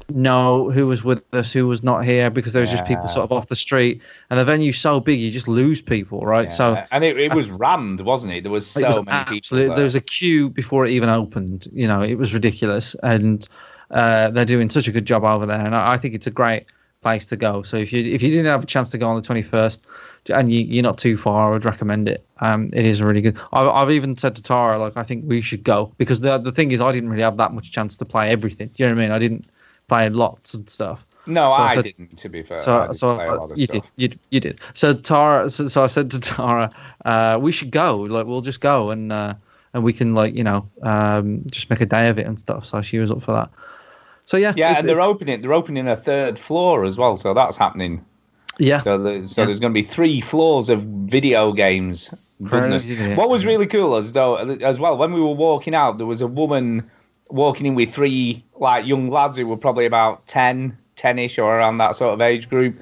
know 0.10 0.70
who 0.70 0.86
was 0.86 1.04
with 1.04 1.24
us, 1.34 1.52
who 1.52 1.68
was 1.68 1.82
not 1.82 2.06
here 2.06 2.30
because 2.30 2.54
there 2.54 2.62
was 2.62 2.70
just 2.70 2.86
people 2.86 3.08
sort 3.08 3.24
of 3.24 3.32
off 3.32 3.48
the 3.48 3.56
street, 3.56 4.00
and 4.30 4.40
the 4.40 4.46
venue's 4.46 4.80
so 4.80 5.00
big 5.00 5.20
you 5.20 5.32
just 5.32 5.48
lose 5.48 5.82
people, 5.82 6.24
right? 6.24 6.52
So 6.52 6.86
and 6.92 7.04
it, 7.04 7.20
it 7.20 7.34
was 7.36 7.50
rammed, 7.50 8.02
wasn't 8.02 8.34
it? 8.34 8.44
There 8.44 8.52
was 8.52 8.70
so 8.70 8.88
was 8.88 9.04
many 9.04 9.26
people. 9.42 9.58
There. 9.58 9.74
There 9.74 9.84
was 9.84 9.96
a 9.96 10.02
queue 10.02 10.50
before 10.50 10.86
it 10.86 10.92
even 10.92 11.10
opened. 11.10 11.68
You 11.74 11.88
know, 11.88 12.04
it 12.04 12.16
was 12.16 12.32
ridiculous, 12.32 12.96
and 13.02 13.48
uh, 13.90 14.30
they're 14.30 14.46
doing 14.46 14.70
such 14.70 14.88
a 14.88 14.92
good 14.92 15.06
job 15.06 15.24
over 15.24 15.48
there, 15.48 15.60
and 15.60 15.76
I, 15.76 15.94
I 15.94 15.98
think 15.98 16.14
it's 16.14 16.28
a 16.28 16.32
great 16.32 16.68
place 17.02 17.26
to 17.26 17.38
go. 17.38 17.64
So 17.64 17.78
if 17.78 17.92
you 17.92 18.04
if 18.14 18.22
you 18.22 18.30
didn't 18.30 18.46
have 18.46 18.62
a 18.62 18.68
chance 18.68 18.90
to 18.90 19.00
go 19.00 19.10
on 19.10 19.20
the 19.20 19.28
21st, 19.28 19.82
and 20.30 20.52
you, 20.54 20.62
you're 20.62 20.84
not 20.84 20.98
too 20.98 21.18
far, 21.18 21.50
I 21.50 21.52
would 21.54 21.66
recommend 21.66 22.08
it. 22.08 22.26
Um, 22.40 22.70
it 22.74 22.86
is 22.86 23.02
really 23.02 23.22
good. 23.22 23.38
I've, 23.52 23.68
I've 23.68 23.92
even 23.92 24.18
said 24.18 24.36
to 24.38 24.44
Tara 24.44 24.78
like 24.80 24.96
I 24.98 25.04
think 25.04 25.26
we 25.28 25.42
should 25.42 25.64
go 25.64 25.92
because 25.98 26.20
the 26.22 26.38
the 26.38 26.52
thing 26.52 26.72
is 26.72 26.82
I 26.82 26.92
didn't 26.92 27.10
really 27.10 27.24
have 27.24 27.38
that 27.38 27.54
much 27.54 27.72
chance 27.72 27.98
to 27.98 28.06
play 28.06 28.30
everything. 28.30 28.68
Do 28.74 28.84
you 28.84 28.90
know 28.90 28.96
what 28.96 29.02
I 29.02 29.06
mean? 29.06 29.12
I 29.12 29.20
didn't 29.20 29.48
play 29.88 30.10
lots 30.10 30.54
and 30.54 30.70
stuff. 30.70 31.06
no, 31.28 31.46
so 31.46 31.52
I 31.52 31.68
I 31.68 31.76
said- 31.76 31.84
didn't. 31.86 32.18
To 32.18 32.30
be 32.30 32.44
fair, 32.44 32.58
So, 32.58 32.88
so 32.94 33.16
play 33.16 33.26
a 33.28 33.32
I- 33.32 33.36
lot 33.36 33.52
of 33.52 33.58
you 33.58 33.66
stuff. 33.66 33.86
did, 33.98 34.14
you, 34.14 34.20
you 34.30 34.40
did. 34.40 34.60
So 34.74 34.94
Tara, 34.94 35.50
so, 35.50 35.68
so 35.68 35.84
I 35.84 35.88
said 35.88 36.12
to 36.12 36.20
Tara, 36.20 36.70
uh, 37.06 37.38
we 37.42 37.52
should 37.52 37.72
go. 37.72 37.96
Like, 37.96 38.26
we'll 38.26 38.42
just 38.42 38.62
go 38.62 38.92
and 38.92 39.12
uh, 39.12 39.34
and 39.74 39.84
we 39.84 39.94
can 39.94 40.14
like 40.14 40.34
you 40.36 40.44
know 40.44 40.70
um, 40.84 41.44
just 41.52 41.70
make 41.70 41.82
a 41.82 41.86
day 41.86 42.10
of 42.10 42.18
it 42.20 42.26
and 42.28 42.40
stuff. 42.40 42.66
So 42.66 42.82
she 42.82 42.98
was 43.00 43.10
up 43.12 43.24
for 43.24 43.34
that. 43.34 43.50
So 44.26 44.38
yeah, 44.38 44.54
Yeah, 44.56 44.78
and 44.78 44.88
they're 44.88 45.02
opening. 45.02 45.42
They're 45.42 45.54
opening 45.54 45.88
a 45.88 45.98
third 45.98 46.40
floor 46.40 46.86
as 46.86 46.98
well, 46.98 47.18
so 47.18 47.34
that's 47.34 47.58
happening. 47.58 48.06
Yeah, 48.60 48.80
So, 48.80 48.98
the, 48.98 49.28
so 49.28 49.42
Yeah. 49.42 49.46
there's 49.46 49.60
going 49.60 49.74
to 49.74 49.82
be 49.82 49.88
three 49.88 50.22
floors 50.22 50.70
of 50.70 50.82
video 50.84 51.54
games. 51.54 52.14
Goodness. 52.44 52.86
Crazy 52.86 53.16
What 53.16 53.30
was 53.30 53.46
really 53.46 53.68
cool 53.68 53.96
as 53.96 54.12
though 54.12 54.36
as 54.36 54.80
well 54.80 54.98
when 54.98 55.14
we 55.14 55.22
were 55.22 55.34
walking 55.34 55.74
out, 55.74 55.98
there 55.98 56.08
was 56.08 56.22
a 56.22 56.28
woman 56.28 56.90
walking 57.30 57.66
in 57.66 57.76
with 57.76 57.94
three 57.94 58.44
like 58.56 58.86
young 58.86 59.10
lads 59.10 59.38
who 59.38 59.48
were 59.48 59.58
probably 59.58 59.86
about 59.86 60.28
10, 60.28 60.78
10ish 60.98 61.42
or 61.42 61.58
around 61.58 61.78
that 61.78 61.96
sort 61.96 62.14
of 62.14 62.22
age 62.22 62.50
group. 62.50 62.76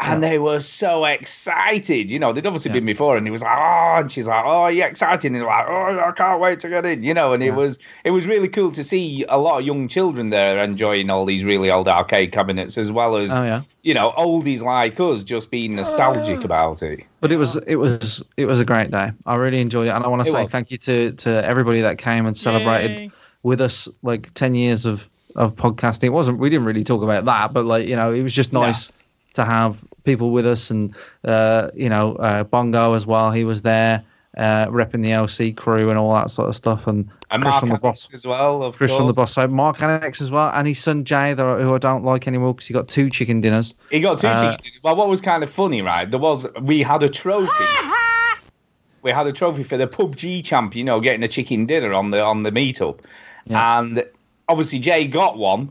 And 0.00 0.22
they 0.22 0.38
were 0.38 0.60
so 0.60 1.04
excited, 1.04 2.10
you 2.10 2.18
know. 2.18 2.32
They'd 2.32 2.46
obviously 2.46 2.70
Yeah. 2.70 2.74
been 2.74 2.86
before, 2.86 3.16
and 3.16 3.26
he 3.26 3.30
was 3.30 3.42
like, 3.42 3.56
"Oh," 3.58 4.00
and 4.00 4.12
she's 4.12 4.28
like, 4.28 4.44
"Oh, 4.46 4.68
yeah, 4.68 4.86
excited," 4.86 5.26
and 5.26 5.36
he's 5.36 5.44
like, 5.44 5.66
"Oh, 5.68 6.00
I 6.06 6.12
can't 6.12 6.40
wait 6.40 6.60
to 6.60 6.68
get 6.68 6.86
in," 6.86 7.02
you 7.02 7.14
know. 7.14 7.32
And 7.32 7.42
it 7.42 7.52
was 7.52 7.78
it 8.04 8.10
was 8.12 8.26
really 8.26 8.48
cool 8.48 8.70
to 8.72 8.84
see 8.84 9.24
a 9.28 9.38
lot 9.38 9.60
of 9.60 9.66
young 9.66 9.88
children 9.88 10.30
there 10.30 10.62
enjoying 10.62 11.10
all 11.10 11.24
these 11.24 11.42
really 11.44 11.70
old 11.70 11.88
arcade 11.88 12.32
cabinets, 12.32 12.78
as 12.78 12.92
well 12.92 13.16
as 13.16 13.30
oh 13.36 13.42
yeah. 13.42 13.62
you 13.82 13.92
know, 13.94 14.12
oldies 14.16 14.62
like 14.62 14.98
us 15.00 15.22
just 15.24 15.50
being 15.50 15.72
oh. 15.74 15.76
nostalgic 15.82 16.44
about 16.44 16.82
it. 16.82 17.00
But 17.20 17.32
it 17.32 17.36
was 17.36 17.56
it 17.66 17.76
was 17.76 18.22
it 18.36 18.46
was 18.46 18.60
a 18.60 18.64
great 18.64 18.90
day. 18.90 19.10
I 19.26 19.34
really 19.34 19.60
enjoyed 19.60 19.88
it, 19.88 19.90
and 19.94 20.04
I 20.04 20.08
want 20.08 20.22
to 20.24 20.28
It 20.28 20.32
say 20.32 20.42
was. 20.44 20.52
thank 20.52 20.70
you 20.70 20.76
to 20.78 21.12
to 21.12 21.44
everybody 21.44 21.80
that 21.80 21.98
came 21.98 22.24
and 22.26 22.36
celebrated 22.36 23.00
Yay. 23.00 23.10
with 23.42 23.60
us 23.60 23.88
like 24.02 24.32
10 24.34 24.54
years 24.54 24.86
of 24.86 25.06
of 25.36 25.54
podcasting. 25.56 26.04
It 26.04 26.08
wasn't 26.12 26.38
we 26.38 26.50
didn't 26.50 26.66
really 26.66 26.84
talk 26.84 27.02
about 27.02 27.24
that, 27.24 27.52
but 27.52 27.64
like 27.64 27.88
you 27.88 27.96
know, 27.96 28.12
it 28.12 28.22
was 28.22 28.32
just 28.32 28.52
No. 28.52 28.62
nice 28.62 28.90
to 29.38 29.44
have 29.44 29.76
people 30.04 30.30
with 30.30 30.46
us 30.46 30.70
and 30.70 30.94
uh, 31.24 31.70
you 31.74 31.88
know 31.88 32.14
uh, 32.16 32.44
Bongo 32.44 32.94
as 32.94 33.06
well. 33.06 33.30
He 33.30 33.44
was 33.44 33.62
there 33.62 34.04
uh, 34.36 34.66
repping 34.66 35.02
the 35.02 35.10
LC 35.10 35.56
crew 35.56 35.90
and 35.90 35.98
all 35.98 36.12
that 36.14 36.30
sort 36.30 36.48
of 36.48 36.54
stuff, 36.54 36.86
and, 36.86 37.08
And 37.30 37.42
Chris 37.42 37.50
Mark 37.52 37.60
from 37.60 37.68
the 37.70 37.78
boss. 37.78 38.08
as 38.14 38.26
well, 38.26 38.62
of 38.62 38.76
Chris 38.76 38.90
course. 38.90 38.98
from 39.00 39.06
the 39.08 39.12
boss 39.14 39.32
side, 39.32 39.50
Mark 39.50 39.82
Annex 39.82 40.20
as 40.20 40.30
well, 40.30 40.50
and 40.54 40.68
his 40.68 40.78
son 40.78 41.04
Jay, 41.04 41.34
who 41.34 41.74
I 41.74 41.78
don't 41.78 42.04
like 42.04 42.28
anymore 42.28 42.54
because 42.54 42.68
he 42.68 42.74
got 42.74 42.86
two 42.88 43.10
chicken 43.10 43.40
dinners. 43.40 43.74
He 43.90 44.00
got 44.00 44.18
two 44.18 44.28
Uh, 44.28 44.56
chickens. 44.56 44.80
Well, 44.84 44.94
what 44.96 45.08
was 45.08 45.20
kind 45.20 45.42
of 45.42 45.50
funny, 45.50 45.82
right? 45.82 46.08
There 46.10 46.20
was 46.20 46.46
we 46.62 46.82
had 46.82 47.02
a 47.02 47.08
trophy. 47.08 47.50
we 49.02 49.10
had 49.10 49.26
a 49.26 49.32
trophy 49.32 49.62
for 49.64 49.76
the 49.76 49.86
PUBG 49.86 50.44
champ, 50.44 50.74
you 50.74 50.84
know, 50.84 51.00
getting 51.00 51.22
a 51.22 51.28
chicken 51.28 51.66
dinner 51.66 51.92
on 51.92 52.10
the 52.10 52.22
on 52.22 52.42
the 52.42 52.50
meetup, 52.52 53.00
Yeah. 53.46 53.78
and 53.80 54.04
obviously 54.48 54.78
Jay 54.78 55.06
got 55.06 55.36
one, 55.38 55.70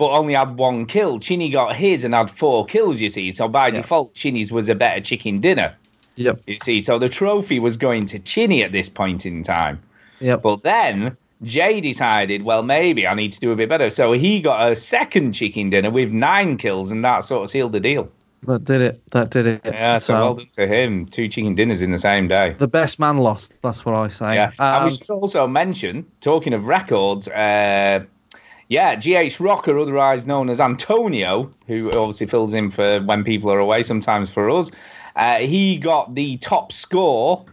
but 0.00 0.10
only 0.18 0.32
had 0.34 0.56
one 0.56 0.86
kill. 0.86 1.20
Chinny 1.20 1.50
got 1.50 1.76
his 1.76 2.02
and 2.04 2.14
had 2.14 2.30
four 2.30 2.64
kills. 2.66 3.00
You 3.00 3.10
see, 3.10 3.30
so 3.30 3.46
by 3.46 3.68
Yeah. 3.68 3.74
default, 3.82 4.14
Chinny's 4.14 4.50
was 4.50 4.68
a 4.68 4.74
better 4.74 5.00
chicken 5.00 5.40
dinner. 5.40 5.74
Yep, 6.16 6.40
You 6.46 6.58
see, 6.62 6.80
so 6.80 6.98
the 6.98 7.08
trophy 7.08 7.60
was 7.60 7.76
going 7.76 8.06
to 8.06 8.18
Chinny 8.18 8.62
at 8.64 8.72
this 8.72 8.88
point 8.88 9.24
in 9.26 9.42
time. 9.42 9.78
yep. 10.20 10.42
But 10.42 10.62
then 10.64 11.16
Jay 11.44 11.80
decided, 11.80 12.42
well, 12.44 12.62
maybe 12.62 13.06
I 13.06 13.14
need 13.14 13.32
to 13.32 13.40
do 13.40 13.52
a 13.52 13.56
bit 13.56 13.68
better. 13.68 13.88
So 13.90 14.12
he 14.12 14.40
got 14.40 14.70
a 14.72 14.74
second 14.76 15.32
chicken 15.34 15.70
dinner 15.70 15.90
with 15.90 16.12
nine 16.12 16.56
kills, 16.56 16.90
and 16.90 17.04
that 17.04 17.24
sort 17.24 17.42
of 17.44 17.50
sealed 17.50 17.72
the 17.72 17.80
deal. 17.80 18.08
That 18.46 18.64
did 18.64 18.80
it. 18.80 19.00
That 19.12 19.28
did 19.30 19.46
it. 19.46 19.60
Yeah, 19.64 19.98
so, 19.98 20.14
well 20.14 20.34
done 20.34 20.46
to 20.52 20.66
him. 20.66 21.04
Two 21.06 21.28
chicken 21.28 21.54
dinners 21.54 21.82
in 21.82 21.92
the 21.92 21.98
same 21.98 22.26
day. 22.26 22.54
the 22.58 22.68
best 22.68 22.98
man 22.98 23.18
lost. 23.18 23.60
That's 23.62 23.84
what 23.84 23.94
I 23.94 24.08
say. 24.08 24.34
Yeah. 24.34 24.50
and 24.58 24.76
Um, 24.76 24.84
we 24.84 24.90
should 24.90 25.10
also 25.10 25.46
mention, 25.46 26.06
talking 26.22 26.54
of 26.54 26.66
records, 26.66 27.28
uh, 27.28 28.00
yeah, 28.70 28.94
GH 28.94 29.40
Rocker, 29.40 29.78
otherwise 29.78 30.26
known 30.26 30.48
as 30.48 30.60
Antonio, 30.60 31.50
who 31.66 31.92
obviously 31.92 32.26
fills 32.28 32.54
in 32.54 32.70
for 32.70 33.00
when 33.02 33.24
people 33.24 33.50
are 33.52 33.58
away, 33.58 33.82
sometimes 33.82 34.32
for 34.32 34.48
us, 34.48 34.70
Uh, 35.16 35.38
he 35.38 35.76
got 35.76 36.14
the 36.14 36.36
top 36.36 36.70
score 36.72 37.44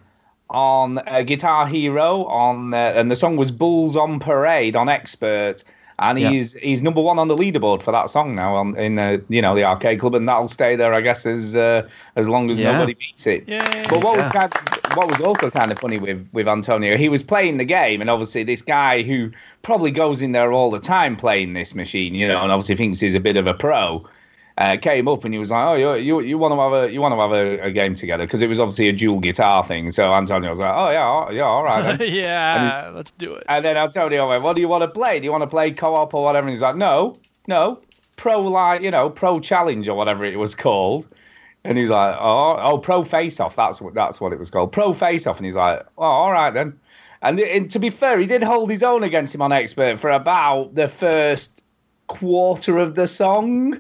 on 0.52 1.00
uh, 1.00 1.24
Guitar 1.24 1.66
Hero 1.66 2.24
on, 2.26 2.72
uh, 2.74 2.94
and 2.96 3.10
the 3.10 3.16
song 3.16 3.36
was 3.36 3.52
"Bulls 3.52 3.96
on 3.98 4.20
Parade" 4.20 4.76
on 4.76 4.88
Expert, 4.88 5.64
and 6.00 6.20
Yeah. 6.20 6.30
he's 6.30 6.54
he's 6.54 6.82
number 6.82 7.02
one 7.02 7.18
on 7.20 7.28
the 7.28 7.36
leaderboard 7.36 7.82
for 7.82 7.92
that 7.92 8.10
song 8.10 8.36
now 8.36 8.56
on 8.56 8.78
in 8.78 9.00
uh, 9.00 9.18
you 9.30 9.42
know 9.42 9.56
the 9.56 9.64
arcade 9.64 10.00
club, 10.00 10.16
and 10.16 10.28
that'll 10.28 10.48
stay 10.48 10.76
there, 10.76 10.94
I 10.94 11.02
guess, 11.02 11.26
as 11.26 11.56
uh, 11.56 11.88
as 12.16 12.30
long 12.30 12.50
as 12.52 12.60
Yeah. 12.60 12.74
nobody 12.74 12.94
beats 12.94 13.26
it. 13.28 13.48
Yay. 13.50 13.84
But 13.90 14.04
what 14.04 14.18
was 14.18 14.28
kind 14.30 14.52
of, 14.54 14.98
what 14.98 15.08
was 15.10 15.22
also 15.22 15.50
kind 15.50 15.72
of 15.72 15.80
funny 15.80 15.98
with 15.98 16.28
with 16.34 16.48
Antonio, 16.48 16.98
he 16.98 17.10
was 17.10 17.24
playing 17.24 17.58
the 17.58 17.66
game, 17.66 18.02
and 18.02 18.10
obviously 18.10 18.44
this 18.44 18.62
guy 18.62 19.02
who 19.02 19.32
probably 19.64 19.92
goes 19.92 20.22
in 20.22 20.32
there 20.34 20.52
all 20.54 20.70
the 20.70 20.80
time 20.80 21.16
playing 21.16 21.54
this 21.54 21.74
machine, 21.74 22.14
you 22.16 22.28
know, 22.28 22.42
and 22.42 22.52
obviously 22.52 22.76
thinks 22.76 23.00
he's 23.00 23.16
a 23.16 23.20
bit 23.20 23.38
of 23.38 23.48
a 23.48 23.54
pro. 23.54 24.06
Uh, 24.58 24.76
came 24.76 25.08
up 25.08 25.24
and 25.24 25.36
he 25.36 25.40
was 25.40 25.52
like, 25.52 25.64
"Oh, 25.64 25.76
you 25.76 25.94
you, 25.94 26.20
you 26.22 26.38
want 26.40 26.52
to 26.52 26.60
have 26.60 26.74
a 26.74 26.92
you 26.92 27.00
want 27.00 27.14
to 27.14 27.22
have 27.22 27.32
a, 27.32 27.68
a 27.68 27.72
game 27.72 27.94
together?" 27.94 28.26
Because 28.26 28.42
it 28.42 28.48
was 28.48 28.60
obviously 28.60 28.88
a 28.88 28.94
dual 28.94 29.20
guitar 29.20 29.64
thing. 29.64 29.92
So 29.92 30.12
Antonio 30.12 30.50
was 30.50 30.58
like, 30.60 30.74
"Oh 30.76 30.90
yeah, 30.90 31.30
yeah, 31.32 31.44
all 31.44 31.64
right." 31.64 32.02
Yeah, 32.10 32.92
let's 32.96 33.12
do 33.12 33.36
it. 33.36 33.44
and 33.50 33.64
then 33.64 33.78
Antonio 33.78 34.28
went, 34.28 34.42
"What 34.42 34.56
do 34.56 34.62
you 34.64 34.68
want 34.68 34.82
to 34.82 34.88
play? 34.88 35.20
Do 35.20 35.26
you 35.26 35.32
want 35.32 35.44
to 35.44 35.48
play 35.48 35.72
co-op 35.72 36.12
or 36.16 36.24
whatever?" 36.24 36.48
And 36.48 36.56
he's 36.56 36.64
like, 36.64 36.76
"No, 36.76 37.20
no, 37.48 37.80
pro 38.16 38.42
like 38.42 38.82
you 38.82 38.90
know 38.90 39.12
pro 39.12 39.40
challenge 39.40 39.88
or 39.88 39.96
whatever 39.96 40.26
it 40.26 40.40
was 40.40 40.56
called." 40.56 41.08
And 41.64 41.78
he's 41.78 41.92
like, 41.92 42.16
"Oh, 42.20 42.58
oh, 42.60 42.78
pro 42.80 43.04
face 43.04 43.40
off. 43.40 43.56
That's 43.56 43.80
what 43.80 43.94
that's 43.94 44.20
what 44.20 44.34
it 44.34 44.40
was 44.40 44.50
called, 44.50 44.72
pro 44.72 44.92
face 44.96 45.28
off." 45.28 45.38
And 45.38 45.46
he's 45.46 45.56
like, 45.56 45.86
"Oh, 46.00 46.04
all 46.04 46.32
right 46.32 46.52
then." 46.52 46.80
And, 47.22 47.40
and 47.40 47.70
to 47.72 47.80
be 47.80 47.92
fair, 47.92 48.18
he 48.20 48.26
did 48.26 48.42
hold 48.44 48.72
his 48.72 48.82
own 48.82 49.04
against 49.04 49.36
him 49.36 49.42
on 49.44 49.52
expert 49.52 50.00
for 50.00 50.10
about 50.10 50.74
the 50.74 50.88
first 50.88 51.64
quarter 52.08 52.78
of 52.78 52.96
the 52.96 53.08
song. 53.08 53.80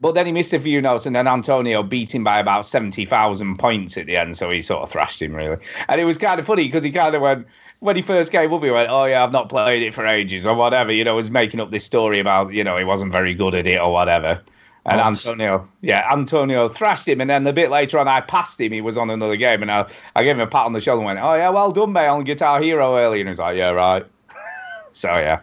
But 0.00 0.12
then 0.12 0.26
he 0.26 0.32
missed 0.32 0.52
a 0.52 0.60
few 0.60 0.82
notes, 0.82 1.06
and 1.06 1.16
then 1.16 1.26
Antonio 1.26 1.82
beat 1.82 2.14
him 2.14 2.22
by 2.22 2.38
about 2.38 2.66
70,000 2.66 3.58
points 3.58 3.96
at 3.96 4.06
the 4.06 4.16
end, 4.16 4.36
so 4.36 4.50
he 4.50 4.60
sort 4.60 4.82
of 4.82 4.90
thrashed 4.90 5.22
him, 5.22 5.34
really. 5.34 5.56
And 5.88 6.00
it 6.00 6.04
was 6.04 6.18
kind 6.18 6.38
of 6.38 6.44
funny 6.46 6.64
because 6.64 6.84
he 6.84 6.90
kind 6.90 7.14
of 7.14 7.22
went, 7.22 7.46
when 7.80 7.96
he 7.96 8.02
first 8.02 8.30
came 8.30 8.52
up, 8.52 8.62
he 8.62 8.70
went, 8.70 8.90
Oh, 8.90 9.06
yeah, 9.06 9.24
I've 9.24 9.32
not 9.32 9.48
played 9.48 9.82
it 9.82 9.94
for 9.94 10.06
ages, 10.06 10.46
or 10.46 10.54
whatever, 10.54 10.92
you 10.92 11.02
know, 11.02 11.14
was 11.14 11.30
making 11.30 11.60
up 11.60 11.70
this 11.70 11.84
story 11.84 12.18
about, 12.18 12.52
you 12.52 12.62
know, 12.62 12.76
he 12.76 12.84
wasn't 12.84 13.10
very 13.10 13.32
good 13.32 13.54
at 13.54 13.66
it, 13.66 13.80
or 13.80 13.90
whatever. 13.90 14.42
And 14.84 15.00
Oh. 15.00 15.04
Antonio, 15.04 15.68
yeah, 15.80 16.08
Antonio 16.12 16.68
thrashed 16.68 17.08
him, 17.08 17.20
and 17.20 17.28
then 17.28 17.46
a 17.46 17.52
bit 17.52 17.70
later 17.70 17.98
on, 17.98 18.06
I 18.06 18.20
passed 18.20 18.60
him. 18.60 18.72
He 18.72 18.80
was 18.80 18.96
on 18.96 19.10
another 19.10 19.36
game, 19.36 19.62
and 19.62 19.70
I, 19.70 19.88
I 20.14 20.22
gave 20.22 20.36
him 20.36 20.42
a 20.42 20.46
pat 20.46 20.64
on 20.66 20.72
the 20.74 20.80
shoulder 20.80 21.00
and 21.00 21.06
went, 21.06 21.18
"Oh 21.18 21.34
yeah, 21.34 21.48
well 21.48 21.72
done, 21.72 21.92
mate, 21.92 22.06
on 22.06 22.22
Guitar 22.22 22.62
Hero 22.62 22.96
earlier." 22.96 23.20
And 23.20 23.28
he 23.28 23.30
was 23.30 23.40
like, 23.40 23.56
"Yeah, 23.56 23.70
right." 23.70 24.06
so 24.92 25.08
yeah, 25.16 25.40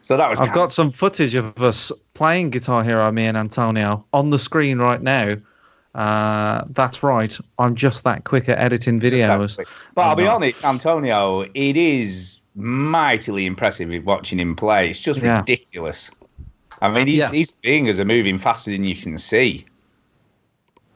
so 0.00 0.16
that 0.16 0.30
was. 0.30 0.38
I've 0.38 0.52
got 0.52 0.72
some 0.72 0.92
footage 0.92 1.34
of 1.34 1.60
us 1.60 1.90
playing 2.14 2.50
Guitar 2.50 2.82
Hero, 2.84 3.10
me 3.12 3.26
and 3.26 3.36
Antonio, 3.36 4.04
on 4.12 4.30
the 4.30 4.38
screen 4.38 4.78
right 4.78 5.02
now. 5.02 5.36
Uh, 5.94 6.64
that's 6.70 7.02
right. 7.04 7.36
I'm 7.58 7.76
just 7.76 8.02
that 8.04 8.24
quick 8.24 8.48
at 8.48 8.58
editing 8.58 9.00
videos. 9.00 9.44
Exactly. 9.44 9.64
But 9.94 10.02
I'll 10.02 10.10
I'm 10.12 10.16
be 10.16 10.24
not. 10.24 10.36
honest, 10.36 10.64
Antonio, 10.64 11.42
it 11.42 11.76
is 11.76 12.40
mightily 12.56 13.46
impressive 13.46 14.04
watching 14.04 14.40
him 14.40 14.56
play. 14.56 14.90
It's 14.90 15.00
just 15.00 15.20
Yeah. 15.22 15.38
ridiculous. 15.38 16.10
I 16.82 16.90
mean, 16.90 17.06
his, 17.06 17.16
Yeah. 17.16 17.30
his 17.30 17.52
fingers 17.62 18.00
are 18.00 18.04
moving 18.04 18.38
faster 18.38 18.70
than 18.72 18.82
you 18.84 18.96
can 18.96 19.18
see. 19.18 19.66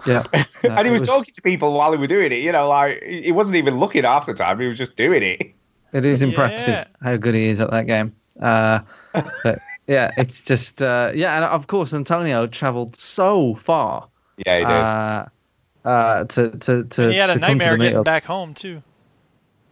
Yeah. 0.07 0.23
and 0.63 0.85
he 0.87 0.91
was, 0.93 1.03
talking 1.03 1.33
to 1.35 1.43
people 1.43 1.73
while 1.73 1.93
he 1.93 1.99
was 1.99 2.09
doing 2.09 2.33
it. 2.33 2.37
You 2.41 2.53
know, 2.53 2.69
like 2.69 3.03
he 3.03 3.23
he 3.23 3.33
wasn't 3.33 3.57
even 3.57 3.79
looking 3.79 4.05
half 4.05 4.27
the 4.27 4.35
time. 4.35 4.59
He 4.61 4.67
was 4.67 4.79
just 4.79 4.97
doing 4.97 5.23
it. 5.23 5.53
It 5.93 6.05
is 6.05 6.23
impressive 6.23 6.69
Yeah. 6.69 6.85
how 7.03 7.17
good 7.17 7.35
he 7.35 7.47
is 7.47 7.61
at 7.61 7.71
that 7.71 7.87
game. 7.87 8.13
Uh, 8.41 8.81
but 9.43 9.61
yeah, 9.89 10.13
it's 10.17 10.43
just 10.45 10.81
uh, 10.83 11.11
yeah, 11.15 11.35
and 11.37 11.45
of 11.45 11.67
course 11.67 11.93
Antonio 11.93 12.47
travelled 12.47 12.95
so 12.95 13.55
far 13.57 14.09
Yeah, 14.47 14.59
he 14.61 14.65
did. 14.65 14.71
uh, 14.71 15.27
uh, 15.85 16.25
to 16.25 16.51
to 16.51 16.85
to. 16.85 17.03
And 17.03 17.13
he 17.13 17.19
had 17.19 17.31
a 17.31 17.35
to 17.35 17.41
come 17.41 17.59
nightmare 17.59 17.77
the 17.79 17.85
getting 17.85 18.03
back 18.05 18.25
home 18.25 18.55
too. 18.55 18.83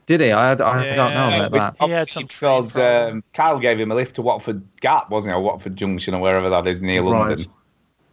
Did 0.06 0.20
he? 0.20 0.30
I, 0.32 0.52
I 0.52 0.54
don't 0.54 0.70
know 1.14 1.28
Yeah. 1.28 1.46
about 1.46 1.78
that. 1.78 1.84
He 1.86 1.90
had 1.90 2.08
some 2.08 2.22
because 2.24 2.72
problem. 2.74 3.14
um, 3.16 3.24
Kyle 3.34 3.58
gave 3.58 3.78
him 3.80 3.90
a 3.90 3.94
lift 3.94 4.14
to 4.16 4.22
Watford 4.22 4.62
Gap, 4.80 5.10
wasn't 5.10 5.34
it? 5.34 5.36
Or 5.36 5.42
Watford 5.42 5.76
Junction 5.76 6.14
or 6.14 6.20
wherever 6.20 6.48
that 6.48 6.66
is 6.68 6.80
near 6.80 7.02
Right. 7.02 7.10
London. 7.28 7.46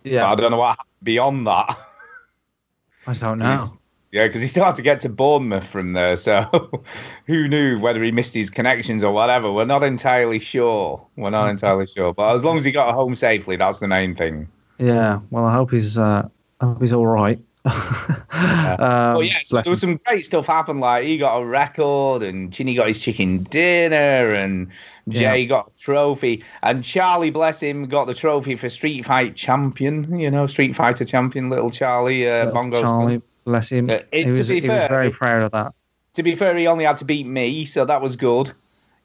But 0.04 0.12
Yeah, 0.12 0.30
I 0.30 0.36
don't 0.36 0.50
know 0.52 0.58
what 0.58 0.70
happened 0.70 0.88
beyond 1.04 1.48
that. 1.48 1.78
I 3.08 3.14
don't 3.14 3.38
know. 3.40 3.52
He's- 3.52 3.72
Yeah, 4.14 4.28
because 4.28 4.44
he 4.44 4.48
still 4.48 4.64
had 4.64 4.76
to 4.76 4.84
get 4.84 5.00
to 5.02 5.10
Bournemouth 5.10 5.68
from 5.68 5.94
there, 5.94 6.16
so 6.16 6.84
who 7.26 7.48
knew 7.48 7.80
whether 7.80 8.04
he 8.04 8.12
missed 8.12 8.36
his 8.36 8.52
connections 8.52 9.04
or 9.04 9.12
whatever? 9.12 9.52
We're 9.52 9.66
not 9.66 9.82
entirely 9.84 10.38
sure. 10.38 11.04
We're 11.16 11.32
not 11.32 11.50
entirely 11.50 11.88
sure, 11.88 12.14
but 12.14 12.36
as 12.36 12.44
long 12.44 12.58
as 12.58 12.64
he 12.64 12.72
got 12.72 12.94
home 12.94 13.16
safely, 13.16 13.56
that's 13.56 13.80
the 13.80 13.88
main 13.88 14.14
thing. 14.14 14.48
Yeah. 14.78 15.20
Well, 15.32 15.46
I 15.46 15.54
hope 15.56 15.72
he's 15.72 15.98
uh, 15.98 16.30
I 16.62 16.66
hope 16.66 16.80
he's 16.80 16.94
all 16.94 17.08
right. 17.08 17.40
um, 17.66 17.74
Well, 18.38 19.24
yeah, 19.24 19.38
so 19.44 19.62
there 19.62 19.70
was 19.72 19.80
some 19.82 19.98
great 20.06 20.26
stuff 20.26 20.46
happened. 20.46 20.80
Like 20.80 21.06
he 21.06 21.18
got 21.18 21.38
a 21.38 21.46
record, 21.46 22.22
and 22.22 22.54
Chinny 22.54 22.76
got 22.76 22.88
his 22.88 23.00
chicken 23.00 23.44
dinner, 23.44 24.34
and 24.34 24.68
Jay 25.10 25.40
Yeah. 25.42 25.48
got 25.48 25.72
a 25.76 25.80
trophy, 25.80 26.44
and 26.62 26.84
Charlie, 26.84 27.32
bless 27.32 27.62
him, 27.62 27.88
got 27.88 28.06
the 28.06 28.14
trophy 28.14 28.58
for 28.58 28.70
Street 28.70 29.06
Fight 29.06 29.36
champion. 29.36 30.20
You 30.20 30.30
know, 30.30 30.46
Street 30.46 30.76
Fighter 30.76 31.06
champion, 31.06 31.50
little 31.50 31.72
Charlie 31.72 32.30
uh, 32.30 32.46
Little 32.46 32.54
Bongo. 32.54 32.82
son. 32.82 33.22
Charlie, 33.46 33.52
bless 33.52 33.70
him. 33.72 33.90
Uh, 33.90 33.94
it- 33.94 34.08
he 34.12 34.24
to 34.24 34.30
was, 34.32 34.48
be 34.48 34.56
he 34.56 34.62
was 34.62 34.68
fair, 34.80 34.88
very 34.90 35.12
proud 35.12 35.44
of 35.44 35.52
that. 35.52 35.74
to 36.16 36.24
be 36.24 36.36
fair, 36.36 36.56
he 36.58 36.68
only 36.68 36.86
had 36.86 36.98
to 36.98 37.06
beat 37.06 37.26
me, 37.28 37.66
so 37.66 37.86
that 37.86 38.02
was 38.02 38.16
good. 38.16 38.52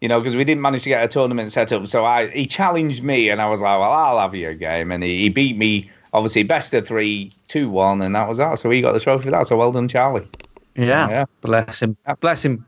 You 0.01 0.09
know, 0.09 0.20
because 0.20 0.37
we 0.37 0.44
didn't 0.44 0.62
manage 0.62 0.85
to 0.85 0.90
get 0.90 1.03
a 1.03 1.09
tournament 1.09 1.51
set 1.51 1.72
up. 1.72 1.87
So 1.88 2.05
I 2.05 2.29
he 2.29 2.46
challenged 2.46 3.03
me, 3.03 3.31
and 3.31 3.40
I 3.42 3.48
was 3.48 3.61
like, 3.62 3.81
well, 3.81 3.90
I'll 3.92 4.20
have 4.20 4.35
your 4.35 4.55
game. 4.55 4.92
And 4.92 5.03
he, 5.03 5.18
he 5.22 5.29
beat 5.29 5.57
me, 5.57 5.90
obviously, 6.12 6.44
best 6.44 6.72
of 6.74 6.87
three, 6.87 7.33
2 7.48 7.68
1, 7.68 8.03
and 8.03 8.14
that 8.14 8.29
was 8.29 8.38
that. 8.38 8.59
So 8.61 8.70
he 8.70 8.81
got 8.81 8.92
the 8.92 9.01
trophy 9.01 9.24
for 9.24 9.31
that. 9.33 9.46
So 9.48 9.57
well 9.57 9.72
done, 9.72 9.88
Charlie. 9.88 10.29
Yeah. 10.77 11.09
Yeah. 11.11 11.24
Bless 11.40 11.83
him. 11.83 11.96
Bless 12.20 12.44
him. 12.44 12.64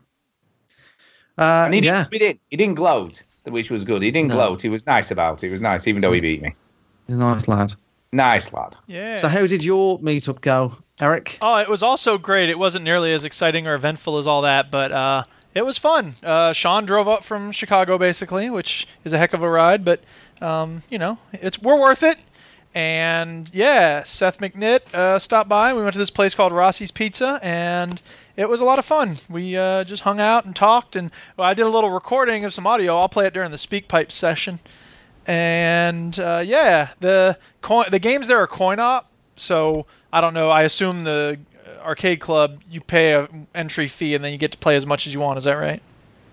Uh, 1.37 1.63
And 1.65 1.73
he, 1.73 1.79
yeah. 1.81 1.99
didn't, 2.03 2.11
he, 2.13 2.19
didn't, 2.19 2.39
he 2.49 2.57
didn't 2.57 2.75
gloat, 2.75 3.23
which 3.45 3.71
was 3.71 3.83
good. 3.85 4.01
He 4.01 4.11
didn't 4.11 4.29
No. 4.29 4.35
gloat. 4.35 4.61
He 4.61 4.69
was 4.69 4.85
nice 4.85 5.11
about 5.11 5.41
it. 5.41 5.45
He 5.47 5.51
was 5.51 5.61
nice, 5.61 5.87
even 5.87 6.01
though 6.01 6.11
he 6.11 6.19
beat 6.19 6.41
me. 6.41 6.53
He's 7.07 7.15
a 7.15 7.19
nice 7.19 7.47
lad. 7.47 7.73
Nice 8.11 8.51
lad. 8.51 8.75
Yeah. 8.87 9.15
So 9.15 9.29
how 9.29 9.47
did 9.47 9.63
your 9.63 9.99
meetup 9.99 10.41
go, 10.41 10.73
Eric? 11.01 11.39
Oh, 11.41 11.57
it 11.57 11.67
was 11.67 11.83
also 11.83 12.17
great. 12.17 12.49
It 12.49 12.59
wasn't 12.59 12.85
nearly 12.85 13.11
as 13.11 13.25
exciting 13.25 13.67
or 13.67 13.73
eventful 13.73 14.19
as 14.19 14.27
all 14.27 14.43
that, 14.43 14.69
but 14.69 14.91
uh, 14.91 15.23
it 15.55 15.65
was 15.65 15.77
fun. 15.77 16.15
Uh, 16.23 16.53
Sean 16.53 16.85
drove 16.85 17.07
up 17.07 17.23
from 17.23 17.51
Chicago, 17.51 17.97
basically, 17.97 18.49
which 18.49 18.87
is 19.03 19.11
a 19.11 19.17
heck 19.17 19.33
of 19.33 19.41
a 19.41 19.49
ride, 19.49 19.83
but 19.83 20.01
um, 20.41 20.83
you 20.89 20.99
know, 20.99 21.17
it's 21.33 21.59
we're 21.59 21.79
worth 21.79 22.03
it. 22.03 22.17
And 22.73 23.49
yeah, 23.53 24.03
Seth 24.03 24.37
McNitt 24.37 24.93
uh, 24.93 25.19
stopped 25.19 25.49
by. 25.49 25.73
We 25.73 25.81
went 25.81 25.93
to 25.93 25.99
this 25.99 26.09
place 26.09 26.35
called 26.35 26.53
Rossi's 26.53 26.91
Pizza, 26.91 27.39
and 27.41 28.01
it 28.37 28.47
was 28.47 28.61
a 28.61 28.65
lot 28.65 28.79
of 28.79 28.85
fun. 28.85 29.17
We 29.29 29.57
uh, 29.57 29.83
just 29.83 30.03
hung 30.03 30.21
out 30.21 30.45
and 30.45 30.55
talked, 30.55 30.95
and 30.95 31.11
well, 31.35 31.47
I 31.47 31.53
did 31.53 31.65
a 31.65 31.69
little 31.69 31.89
recording 31.89 32.45
of 32.45 32.53
some 32.53 32.65
audio. 32.65 32.97
I'll 32.97 33.09
play 33.09 33.27
it 33.27 33.33
during 33.33 33.51
the 33.51 33.57
Speak 33.57 33.87
Pipe 33.87 34.11
session. 34.11 34.59
And 35.27 36.17
uh, 36.17 36.43
yeah, 36.45 36.89
the 36.99 37.37
coin, 37.61 37.85
the 37.91 37.99
games 37.99 38.27
there 38.27 38.39
are 38.39 38.47
coin 38.47 38.79
op, 38.79 39.11
so 39.35 39.85
I 40.11 40.21
don't 40.21 40.33
know. 40.33 40.49
I 40.49 40.63
assume 40.63 41.03
the 41.03 41.39
arcade 41.81 42.19
club 42.19 42.61
you 42.69 42.81
pay 42.81 43.13
a 43.13 43.27
entry 43.55 43.87
fee 43.87 44.15
and 44.15 44.23
then 44.23 44.31
you 44.31 44.37
get 44.37 44.51
to 44.51 44.57
play 44.57 44.75
as 44.75 44.85
much 44.85 45.07
as 45.07 45.13
you 45.13 45.19
want. 45.19 45.37
Is 45.37 45.45
that 45.45 45.53
right? 45.53 45.81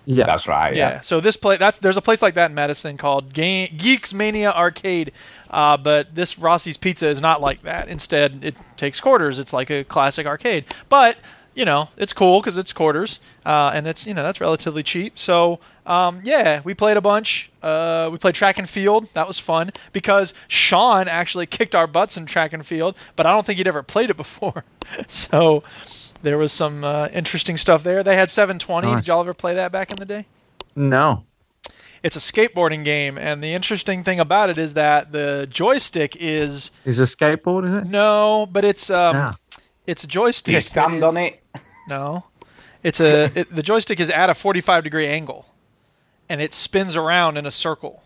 Yeah. 0.05 0.25
That's 0.25 0.47
right. 0.47 0.75
Yeah. 0.75 1.01
So 1.01 1.19
this 1.19 1.37
play 1.37 1.57
that's 1.57 1.77
there's 1.77 1.97
a 1.97 2.01
place 2.01 2.21
like 2.21 2.33
that 2.35 2.49
in 2.49 2.55
Madison 2.55 2.97
called 2.97 3.33
Game, 3.33 3.69
Geeks 3.77 4.13
Mania 4.13 4.51
Arcade, 4.51 5.11
uh, 5.49 5.77
but 5.77 6.13
this 6.15 6.39
Rossi's 6.39 6.77
Pizza 6.77 7.07
is 7.07 7.21
not 7.21 7.41
like 7.41 7.61
that. 7.63 7.89
Instead, 7.89 8.39
it 8.43 8.55
takes 8.75 8.99
quarters. 8.99 9.39
It's 9.39 9.53
like 9.53 9.69
a 9.69 9.83
classic 9.83 10.25
arcade, 10.25 10.65
but 10.89 11.17
you 11.55 11.65
know 11.65 11.89
it's 11.97 12.13
cool 12.13 12.39
because 12.39 12.57
it's 12.57 12.73
quarters, 12.73 13.19
uh, 13.45 13.71
and 13.73 13.87
it's 13.87 14.05
you 14.07 14.13
know 14.13 14.23
that's 14.23 14.39
relatively 14.41 14.83
cheap. 14.83 15.17
So 15.19 15.59
um, 15.85 16.21
yeah, 16.23 16.61
we 16.63 16.73
played 16.73 16.97
a 16.97 17.01
bunch. 17.01 17.51
Uh, 17.61 18.09
we 18.11 18.17
played 18.17 18.35
track 18.35 18.59
and 18.59 18.69
field. 18.69 19.07
That 19.13 19.27
was 19.27 19.39
fun 19.39 19.71
because 19.91 20.33
Sean 20.47 21.07
actually 21.07 21.45
kicked 21.47 21.75
our 21.75 21.87
butts 21.87 22.17
in 22.17 22.25
track 22.25 22.53
and 22.53 22.65
field, 22.65 22.95
but 23.15 23.25
I 23.25 23.31
don't 23.31 23.45
think 23.45 23.57
he'd 23.57 23.67
ever 23.67 23.83
played 23.83 24.09
it 24.09 24.17
before. 24.17 24.63
so 25.07 25.63
there 26.21 26.37
was 26.37 26.51
some 26.51 26.83
uh, 26.83 27.07
interesting 27.11 27.57
stuff 27.57 27.81
there. 27.83 28.03
They 28.03 28.15
had 28.15 28.29
720. 28.29 28.87
Nice. 28.87 29.01
Did 29.01 29.07
y'all 29.07 29.21
ever 29.21 29.33
play 29.33 29.55
that 29.55 29.71
back 29.71 29.91
in 29.91 29.97
the 29.97 30.05
day? 30.05 30.25
No. 30.75 31.23
it's 32.03 32.15
a 32.15 32.19
skateboarding 32.19 32.85
game, 32.85 33.17
and 33.17 33.43
the 33.43 33.53
interesting 33.53 34.03
thing 34.03 34.19
about 34.19 34.49
it 34.49 34.57
is 34.57 34.75
that 34.75 35.11
the 35.11 35.47
joystick 35.49 36.15
is 36.19 36.71
Is 36.85 36.99
a 36.99 37.03
skateboard, 37.03 37.67
is 37.67 37.73
it? 37.73 37.85
no, 37.87 38.47
but 38.49 38.63
it's 38.63 38.89
um, 38.89 39.15
Ah. 39.17 39.35
It's 39.89 40.03
a 40.03 40.07
joystick. 40.07 40.45
Do 40.45 40.51
you 40.53 40.61
stand 40.61 40.95
is- 40.97 41.03
on 41.03 41.17
it? 41.17 41.41
No, 41.87 42.23
it's 42.83 42.99
a 42.99 43.25
it, 43.39 43.53
the 43.55 43.63
joystick 43.63 43.99
is 43.99 44.09
at 44.09 44.29
a 44.29 44.35
45 44.35 44.83
degree 44.83 45.07
angle, 45.07 45.45
and 46.29 46.41
it 46.41 46.53
spins 46.53 46.95
around 46.95 47.37
in 47.37 47.45
a 47.45 47.51
circle. 47.51 48.01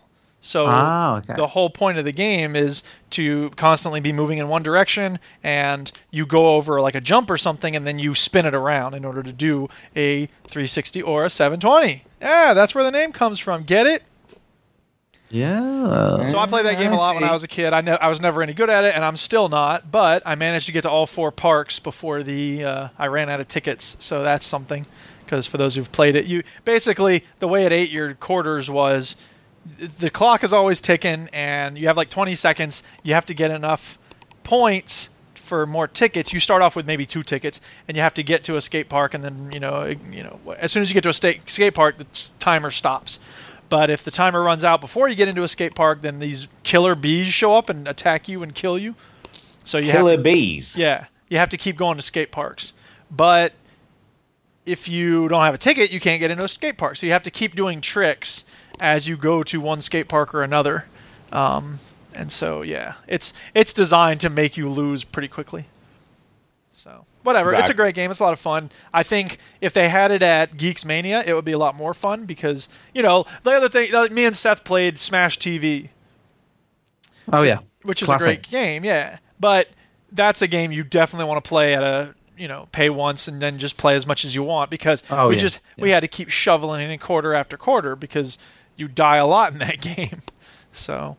So 0.45 0.65
Ah, 0.67 1.17
okay. 1.19 1.35
the 1.35 1.47
whole 1.47 1.69
point 1.69 1.97
of 1.99 2.03
the 2.03 2.11
game 2.11 2.57
is 2.57 2.83
to 3.11 3.49
constantly 3.51 4.01
be 4.01 4.11
moving 4.11 4.39
in 4.39 4.49
one 4.49 4.61
direction, 4.61 5.19
and 5.41 5.89
you 6.11 6.25
go 6.25 6.55
over 6.57 6.81
like 6.81 6.95
a 6.95 7.01
jump 7.01 7.29
or 7.29 7.37
something, 7.37 7.75
and 7.77 7.87
then 7.87 7.97
you 7.97 8.13
spin 8.13 8.45
it 8.45 8.53
around 8.53 8.93
in 8.93 9.05
order 9.05 9.23
to 9.23 9.31
do 9.31 9.69
a 9.95 10.25
360 10.25 11.01
or 11.03 11.23
a 11.23 11.29
720. 11.29 12.03
Yeah, 12.21 12.53
that's 12.55 12.75
where 12.75 12.83
the 12.83 12.91
name 12.91 13.13
comes 13.13 13.39
from. 13.39 13.63
Get 13.63 13.87
it? 13.87 14.03
Yeah. 15.33 16.27
So 16.27 16.37
I 16.37 16.45
played 16.45 16.65
that 16.67 16.77
game 16.77 16.93
a 16.93 16.95
lot 16.95 17.15
when 17.15 17.23
I 17.23 17.31
was 17.31 17.43
a 17.43 17.47
kid. 17.47 17.73
I 17.73 17.81
know 17.81 17.97
I 17.99 18.07
was 18.07 18.21
never 18.21 18.43
any 18.43 18.53
good 18.53 18.69
at 18.69 18.83
it, 18.83 18.93
and 18.93 19.03
I'm 19.03 19.17
still 19.17 19.49
not. 19.49 19.89
But 19.89 20.21
I 20.27 20.35
managed 20.35 20.67
to 20.67 20.71
get 20.71 20.83
to 20.83 20.91
all 20.91 21.07
four 21.07 21.31
parks 21.31 21.79
before 21.79 22.21
the 22.21 22.63
uh, 22.63 22.87
I 22.99 23.07
ran 23.07 23.29
out 23.29 23.39
of 23.39 23.47
tickets. 23.47 23.97
So 23.99 24.21
that's 24.21 24.45
something. 24.45 24.85
Because 25.19 25.47
for 25.47 25.57
those 25.57 25.73
who've 25.73 25.91
played 25.91 26.15
it, 26.15 26.25
you 26.25 26.43
basically 26.65 27.23
the 27.39 27.47
way 27.47 27.65
it 27.65 27.71
ate 27.71 27.89
your 27.89 28.13
quarters 28.13 28.69
was 28.69 29.15
the 29.99 30.11
clock 30.11 30.43
is 30.43 30.53
always 30.53 30.81
ticking, 30.81 31.29
and 31.33 31.79
you 31.79 31.87
have 31.87 31.97
like 31.97 32.11
20 32.11 32.35
seconds. 32.35 32.83
You 33.01 33.15
have 33.15 33.25
to 33.25 33.33
get 33.33 33.49
enough 33.49 33.97
points 34.43 35.09
for 35.33 35.65
more 35.65 35.87
tickets. 35.87 36.31
You 36.31 36.39
start 36.39 36.61
off 36.61 36.75
with 36.75 36.85
maybe 36.85 37.07
two 37.07 37.23
tickets, 37.23 37.59
and 37.87 37.97
you 37.97 38.03
have 38.03 38.13
to 38.15 38.23
get 38.23 38.43
to 38.45 38.55
a 38.55 38.61
skate 38.61 38.87
park, 38.87 39.15
and 39.15 39.23
then 39.23 39.49
you 39.51 39.59
know, 39.59 39.85
you 39.85 40.23
know, 40.23 40.39
as 40.59 40.71
soon 40.71 40.83
as 40.83 40.89
you 40.89 40.93
get 40.93 41.03
to 41.03 41.09
a 41.09 41.13
sta- 41.13 41.41
skate 41.47 41.73
park, 41.73 41.97
the 41.97 42.29
timer 42.37 42.69
stops. 42.69 43.19
But 43.73 43.89
if 43.89 44.03
the 44.03 44.11
timer 44.11 44.43
runs 44.43 44.63
out 44.63 44.81
before 44.81 45.09
you 45.09 45.15
get 45.15 45.29
into 45.29 45.41
a 45.41 45.47
skate 45.47 45.73
park, 45.73 46.03
then 46.03 46.19
these 46.19 46.47
killer 46.61 46.93
bees 46.93 47.29
show 47.29 47.55
up 47.55 47.71
and 47.71 47.87
attack 47.87 48.29
you 48.29 48.43
and 48.43 48.53
kill 48.53 48.77
you. 48.77 48.93
So 49.63 49.79
you 49.79 49.91
Killer 49.91 50.11
have 50.11 50.19
to, 50.19 50.23
bees. 50.23 50.77
yeah, 50.77 51.05
you 51.27 51.39
have 51.39 51.49
to 51.49 51.57
keep 51.57 51.75
going 51.75 51.97
to 51.97 52.03
skate 52.03 52.31
parks. 52.31 52.73
But 53.09 53.51
if 54.67 54.89
you 54.89 55.27
don't 55.27 55.41
have 55.41 55.55
a 55.55 55.57
ticket, 55.57 55.91
you 55.91 55.99
can't 55.99 56.19
get 56.19 56.29
into 56.29 56.43
a 56.43 56.47
skate 56.47 56.77
park. 56.77 56.97
So 56.97 57.07
you 57.07 57.13
have 57.13 57.23
to 57.23 57.31
keep 57.31 57.55
doing 57.55 57.81
tricks 57.81 58.45
as 58.79 59.07
you 59.07 59.17
go 59.17 59.41
to 59.41 59.59
one 59.59 59.81
skate 59.81 60.07
park 60.07 60.35
or 60.35 60.43
another. 60.43 60.85
Um, 61.31 61.79
and 62.13 62.31
so 62.31 62.61
yeah, 62.61 62.93
it's 63.07 63.33
it's 63.55 63.73
designed 63.73 64.21
to 64.21 64.29
make 64.29 64.55
you 64.55 64.69
lose 64.69 65.03
pretty 65.03 65.29
quickly. 65.29 65.65
So 66.75 67.05
whatever, 67.21 67.53
it's 67.53 67.69
a 67.69 67.73
great 67.73 67.95
game. 67.95 68.09
It's 68.11 68.19
a 68.19 68.23
lot 68.23 68.33
of 68.33 68.39
fun. 68.39 68.71
I 68.93 69.03
think 69.03 69.37
if 69.61 69.73
they 69.73 69.87
had 69.87 70.11
it 70.11 70.23
at 70.23 70.57
Geeks 70.57 70.85
Mania, 70.85 71.23
it 71.25 71.33
would 71.33 71.45
be 71.45 71.51
a 71.51 71.57
lot 71.57 71.75
more 71.75 71.93
fun 71.93 72.25
because 72.25 72.67
you 72.93 73.03
know 73.03 73.25
the 73.43 73.51
other 73.51 73.69
thing, 73.69 73.91
like 73.91 74.11
me 74.11 74.25
and 74.25 74.35
Seth 74.35 74.63
played 74.63 74.99
Smash 74.99 75.37
TV, 75.37 75.89
Oh 77.31 77.43
yeah. 77.43 77.59
which 77.83 78.01
is 78.01 78.07
Classic. 78.07 78.25
a 78.25 78.27
great 78.27 78.49
game, 78.49 78.83
yeah. 78.83 79.17
But 79.39 79.69
that's 80.11 80.41
a 80.41 80.47
game 80.47 80.71
you 80.71 80.83
definitely 80.83 81.27
want 81.27 81.43
to 81.43 81.47
play 81.47 81.73
at 81.75 81.83
a 81.83 82.15
you 82.37 82.47
know 82.47 82.67
pay 82.71 82.89
once 82.89 83.27
and 83.27 83.39
then 83.41 83.59
just 83.59 83.77
play 83.77 83.95
as 83.95 84.07
much 84.07 84.25
as 84.25 84.33
you 84.33 84.43
want 84.43 84.71
because 84.71 85.03
Oh, 85.11 85.27
we 85.29 85.35
yeah, 85.35 85.41
just 85.41 85.59
we 85.77 85.91
had 85.91 85.99
to 86.01 86.07
keep 86.07 86.29
shoveling 86.29 86.89
in 86.89 86.97
quarter 86.99 87.33
after 87.33 87.55
quarter 87.57 87.95
because 87.95 88.37
you 88.75 88.87
die 88.87 89.17
a 89.17 89.27
lot 89.27 89.53
in 89.53 89.59
that 89.59 89.79
game. 89.95 90.21
So 90.71 91.17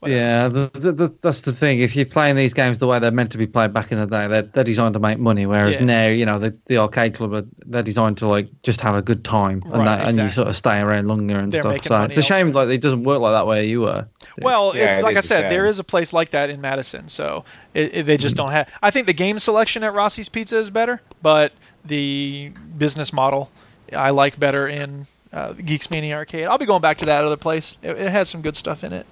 whatever. 0.00 0.18
Yeah, 0.20 0.48
the, 0.48 0.70
the, 0.74 0.92
the, 0.92 1.14
that's 1.22 1.42
the 1.42 1.52
thing. 1.52 1.80
If 1.80 1.94
you're 1.96 2.06
playing 2.06 2.36
these 2.36 2.54
games 2.54 2.78
the 2.78 2.86
way 2.86 2.98
they're 2.98 3.10
meant 3.10 3.32
to 3.32 3.38
be 3.38 3.46
played 3.46 3.72
back 3.72 3.92
in 3.92 3.98
the 3.98 4.06
day, 4.06 4.26
they're, 4.28 4.42
they're 4.42 4.64
designed 4.64 4.94
to 4.94 5.00
make 5.00 5.18
money. 5.18 5.46
Whereas 5.46 5.76
Yeah. 5.76 5.84
now, 5.84 6.06
you 6.08 6.26
know, 6.26 6.38
the, 6.38 6.56
the 6.66 6.78
arcade 6.78 7.14
club, 7.14 7.32
are, 7.34 7.44
they're 7.66 7.82
designed 7.82 8.18
to 8.18 8.28
like 8.28 8.48
just 8.62 8.80
have 8.80 8.94
a 8.94 9.02
good 9.02 9.24
time, 9.24 9.62
and 9.66 9.72
Right, 9.74 9.84
that, 9.84 10.08
and 10.08 10.16
you 10.18 10.30
sort 10.30 10.48
of 10.48 10.56
stay 10.56 10.78
around 10.80 11.08
longer 11.08 11.38
and 11.38 11.52
They're 11.52 11.62
stuff. 11.62 11.84
So 11.86 12.02
it's 12.02 12.16
a 12.16 12.22
shame 12.22 12.48
elsewhere. 12.48 12.66
like 12.66 12.74
it 12.74 12.80
doesn't 12.82 13.04
work 13.04 13.20
like 13.20 13.32
that 13.32 13.46
where 13.46 13.62
you 13.62 13.82
were. 13.82 14.06
Well, 14.40 14.72
Yeah, 14.76 14.96
it, 14.96 14.98
it 15.00 15.02
like 15.02 15.16
I 15.16 15.20
said, 15.20 15.50
there 15.50 15.66
is 15.66 15.78
a 15.78 15.84
place 15.84 16.12
like 16.12 16.30
that 16.30 16.50
in 16.50 16.60
Madison, 16.60 17.08
so 17.08 17.44
it, 17.74 17.94
it- 17.94 18.06
they 18.06 18.16
Mm. 18.16 18.20
just 18.20 18.36
don't 18.36 18.50
have. 18.50 18.68
I 18.82 18.90
think 18.90 19.06
the 19.06 19.12
game 19.12 19.38
selection 19.38 19.82
at 19.84 19.94
Rossi's 19.94 20.28
Pizza 20.28 20.56
is 20.58 20.70
better, 20.70 21.00
but 21.22 21.52
the 21.84 22.52
business 22.78 23.12
model 23.12 23.50
I 23.92 24.10
like 24.10 24.38
better 24.38 24.66
in 24.68 25.06
uh, 25.32 25.52
Geeks 25.52 25.90
Mania 25.90 26.16
Arcade. 26.16 26.46
I'll 26.46 26.58
be 26.58 26.66
going 26.66 26.82
back 26.82 26.98
to 26.98 27.06
that 27.06 27.24
other 27.24 27.36
place. 27.36 27.76
It, 27.82 27.90
it 27.98 28.10
has 28.10 28.28
some 28.28 28.42
good 28.42 28.56
stuff 28.56 28.84
in 28.84 28.92
it. 28.92 29.06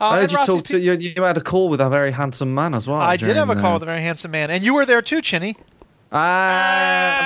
Uh, 0.00 0.04
I 0.06 0.20
heard 0.20 0.32
you 0.32 0.38
talked 0.38 0.66
to, 0.68 0.78
you, 0.78 0.92
you 0.92 1.22
had 1.22 1.36
a 1.36 1.40
call 1.42 1.68
with 1.68 1.80
a 1.80 1.88
very 1.88 2.10
handsome 2.10 2.54
man 2.54 2.74
as 2.74 2.86
well. 2.86 3.00
I 3.00 3.16
did 3.16 3.36
have 3.36 3.50
a 3.50 3.56
call 3.56 3.70
uh, 3.70 3.74
with 3.74 3.82
a 3.82 3.86
very 3.86 4.00
handsome 4.00 4.30
man, 4.30 4.50
and 4.50 4.64
you 4.64 4.74
were 4.74 4.86
there 4.86 5.02
too, 5.02 5.20
Chinny. 5.22 5.56
Ah, 6.12 7.18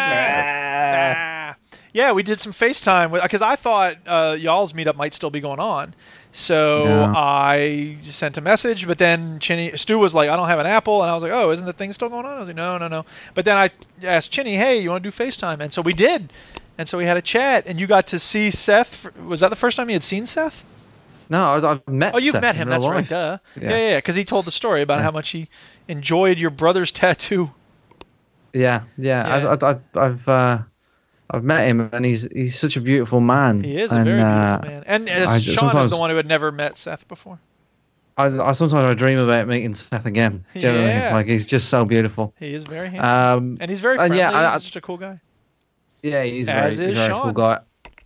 Ah. 1.52 1.56
Yeah, 1.92 2.12
we 2.12 2.22
did 2.22 2.38
some 2.38 2.52
FaceTime 2.52 3.20
because 3.20 3.42
I 3.42 3.56
thought 3.56 3.96
uh, 4.06 4.36
y'all's 4.38 4.72
meetup 4.74 4.94
might 4.96 5.12
still 5.12 5.30
be 5.30 5.40
going 5.40 5.58
on. 5.58 5.92
So 6.32 6.84
Yeah. 6.84 7.12
I 7.16 7.96
sent 8.02 8.38
a 8.38 8.40
message, 8.40 8.86
but 8.86 8.98
then 8.98 9.40
Chinny 9.40 9.76
Stu 9.76 9.98
was 9.98 10.14
like, 10.14 10.30
"I 10.30 10.36
don't 10.36 10.46
have 10.46 10.60
an 10.60 10.66
Apple," 10.66 11.02
and 11.02 11.10
I 11.10 11.14
was 11.14 11.24
like, 11.24 11.32
"Oh, 11.32 11.50
isn't 11.50 11.66
the 11.66 11.72
thing 11.72 11.92
still 11.92 12.08
going 12.08 12.24
on?" 12.24 12.32
I 12.32 12.38
was 12.38 12.46
like, 12.46 12.56
"No, 12.56 12.78
no, 12.78 12.86
no." 12.86 13.04
But 13.34 13.44
then 13.44 13.56
I 13.56 13.70
asked 14.04 14.30
Chinny, 14.30 14.54
"Hey, 14.54 14.78
you 14.78 14.90
want 14.90 15.02
to 15.02 15.10
do 15.10 15.16
FaceTime?" 15.16 15.58
And 15.60 15.72
so 15.72 15.82
we 15.82 15.92
did, 15.92 16.32
and 16.81 16.88
so 16.88 16.97
we 16.97 17.05
had 17.05 17.19
a 17.19 17.23
chat, 17.23 17.66
and 17.66 17.79
you 17.79 17.87
got 17.87 18.07
to 18.09 18.19
see 18.19 18.51
Seth. 18.51 19.14
Was 19.19 19.40
that 19.40 19.51
the 19.51 19.57
first 19.57 19.77
time 19.77 19.90
you 19.90 19.95
had 19.95 20.03
seen 20.03 20.25
Seth? 20.25 20.64
no, 21.29 21.45
I, 21.45 21.73
I've 21.73 21.87
met. 21.88 22.14
Oh, 22.14 22.19
you've 22.19 22.33
Seth 22.33 22.43
met 22.43 22.57
him. 22.57 22.71
That's 22.71 22.87
right. 22.87 23.07
Duh. 23.07 23.38
Yeah. 23.61 23.71
Yeah, 23.71 23.77
yeah, 23.90 23.97
because 23.99 24.14
he 24.16 24.25
told 24.25 24.47
the 24.47 24.51
story 24.51 24.81
about 24.81 24.97
Yeah. 24.99 25.03
how 25.03 25.11
much 25.11 25.29
he 25.29 25.49
enjoyed 25.88 26.38
your 26.38 26.49
brother's 26.51 26.90
tattoo. 26.90 27.51
Yeah, 28.55 28.85
yeah. 28.97 29.29
Yeah. 29.29 29.51
I've, 29.53 29.62
I've, 29.62 29.81
I've, 29.95 30.29
uh, 30.29 30.59
I've 31.31 31.45
met 31.45 31.69
him, 31.69 31.90
and 31.93 32.05
he's 32.05 32.27
he's 32.33 32.59
such 32.59 32.77
a 32.77 32.81
beautiful 32.81 33.21
man. 33.21 33.61
He 33.61 33.79
is 33.79 33.93
a 33.93 33.97
and, 33.97 34.05
very 34.07 34.16
beautiful 34.23 34.43
uh, 34.43 34.59
man. 34.62 34.83
And 34.87 35.09
uh, 35.11 35.27
I- 35.29 35.38
Sean 35.38 35.77
is 35.77 35.90
the 35.90 35.99
one 35.99 36.09
who 36.11 36.16
had 36.16 36.27
never 36.27 36.51
met 36.51 36.79
Seth 36.79 37.07
before. 37.09 37.38
I, 38.16 38.27
I 38.27 38.53
sometimes 38.53 38.73
I 38.85 38.95
dream 38.95 39.19
about 39.19 39.47
meeting 39.47 39.75
Seth 39.75 40.07
again. 40.07 40.45
Generally, 40.57 40.87
Yeah. 40.88 41.12
like 41.14 41.27
he's 41.27 41.47
just 41.47 41.69
so 41.69 41.85
beautiful. 41.85 42.35
He 42.38 42.55
is 42.55 42.64
very 42.64 42.88
handsome. 42.90 43.21
Um, 43.21 43.59
and 43.61 43.71
he's 43.71 43.81
very 43.81 43.95
and 43.99 44.01
friendly. 44.01 44.19
yeah, 44.19 44.33
I- 44.33 44.51
I- 44.51 44.53
he's 44.55 44.62
just 44.62 44.77
a 44.77 44.81
cool 44.81 44.97
guy. 44.97 45.21
Yeah, 46.02 46.22
he's 46.24 46.48
a 46.48 46.52
very, 46.52 46.92
very 46.94 47.08
cool 47.22 47.32
guy. 47.32 47.58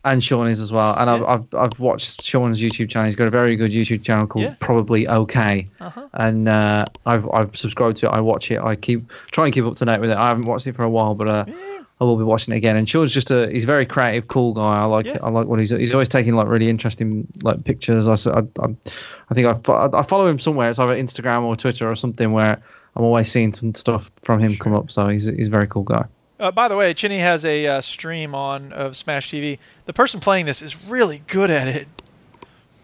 And 0.06 0.22
Sean 0.22 0.48
is 0.48 0.60
as 0.60 0.70
well. 0.70 0.94
And 0.98 1.08
I've, 1.08 1.22
I've 1.24 1.54
I've 1.54 1.78
watched 1.80 2.22
Sean's 2.22 2.60
YouTube 2.60 2.90
channel. 2.90 3.06
He's 3.06 3.16
got 3.16 3.26
a 3.26 3.30
very 3.30 3.56
good 3.56 3.70
YouTube 3.70 4.02
channel 4.02 4.26
called 4.26 4.44
Yeah. 4.44 4.54
Probably 4.60 5.08
Okay. 5.08 5.66
Uh-huh. 5.80 6.08
And 6.12 6.46
uh, 6.46 6.84
I've 7.06 7.26
I've 7.30 7.56
subscribed 7.56 7.96
to 7.98 8.06
it. 8.06 8.10
I 8.10 8.20
watch 8.20 8.50
it. 8.50 8.60
I 8.60 8.76
keep 8.76 9.10
try 9.30 9.46
and 9.46 9.54
keep 9.54 9.64
up 9.64 9.76
to 9.76 9.84
date 9.86 10.00
with 10.00 10.10
it. 10.10 10.16
I 10.18 10.28
haven't 10.28 10.44
watched 10.44 10.66
it 10.66 10.76
for 10.76 10.82
a 10.82 10.90
while, 10.90 11.14
but 11.14 11.28
uh, 11.28 11.44
Yeah. 11.48 11.54
I 12.00 12.04
will 12.04 12.18
be 12.18 12.24
watching 12.24 12.52
it 12.52 12.58
again. 12.58 12.76
And 12.76 12.86
Sean's 12.86 13.12
just 13.14 13.30
a 13.30 13.48
he's 13.50 13.64
a 13.64 13.66
very 13.66 13.86
creative, 13.86 14.28
cool 14.28 14.52
guy. 14.52 14.80
I 14.80 14.84
like 14.84 15.06
Yeah. 15.06 15.18
I 15.22 15.30
like 15.30 15.46
what 15.46 15.58
he's 15.58 15.70
he's 15.70 15.94
always 15.94 16.10
taking 16.10 16.34
like 16.34 16.48
really 16.48 16.68
interesting 16.68 17.26
like 17.42 17.64
pictures. 17.64 18.06
I 18.06 18.14
think 18.16 19.46
I, 19.46 19.54
fo- 19.64 19.90
I 19.90 20.02
follow 20.02 20.26
him 20.26 20.38
somewhere. 20.38 20.68
It's 20.68 20.78
either 20.78 20.94
Instagram 20.94 21.44
or 21.44 21.56
Twitter 21.56 21.90
or 21.90 21.96
something 21.96 22.32
where 22.32 22.60
I'm 22.96 23.04
always 23.04 23.30
seeing 23.32 23.54
some 23.54 23.74
stuff 23.74 24.10
from 24.22 24.38
him 24.40 24.56
come 24.56 24.74
up. 24.74 24.90
So 24.90 25.08
he's 25.08 25.24
he's 25.24 25.48
a 25.48 25.50
very 25.50 25.66
cool 25.66 25.84
guy. 25.84 26.04
Uh, 26.44 26.50
by 26.50 26.68
the 26.68 26.76
way, 26.76 26.92
Chinny 26.92 27.20
has 27.20 27.46
a 27.46 27.66
uh, 27.66 27.80
stream 27.80 28.34
on 28.34 28.74
of 28.74 28.98
Smash 28.98 29.30
TV. 29.30 29.58
The 29.86 29.94
person 29.94 30.20
playing 30.20 30.44
this 30.44 30.60
is 30.60 30.84
really 30.84 31.22
good 31.26 31.48
at 31.48 31.68
it. 31.68 31.88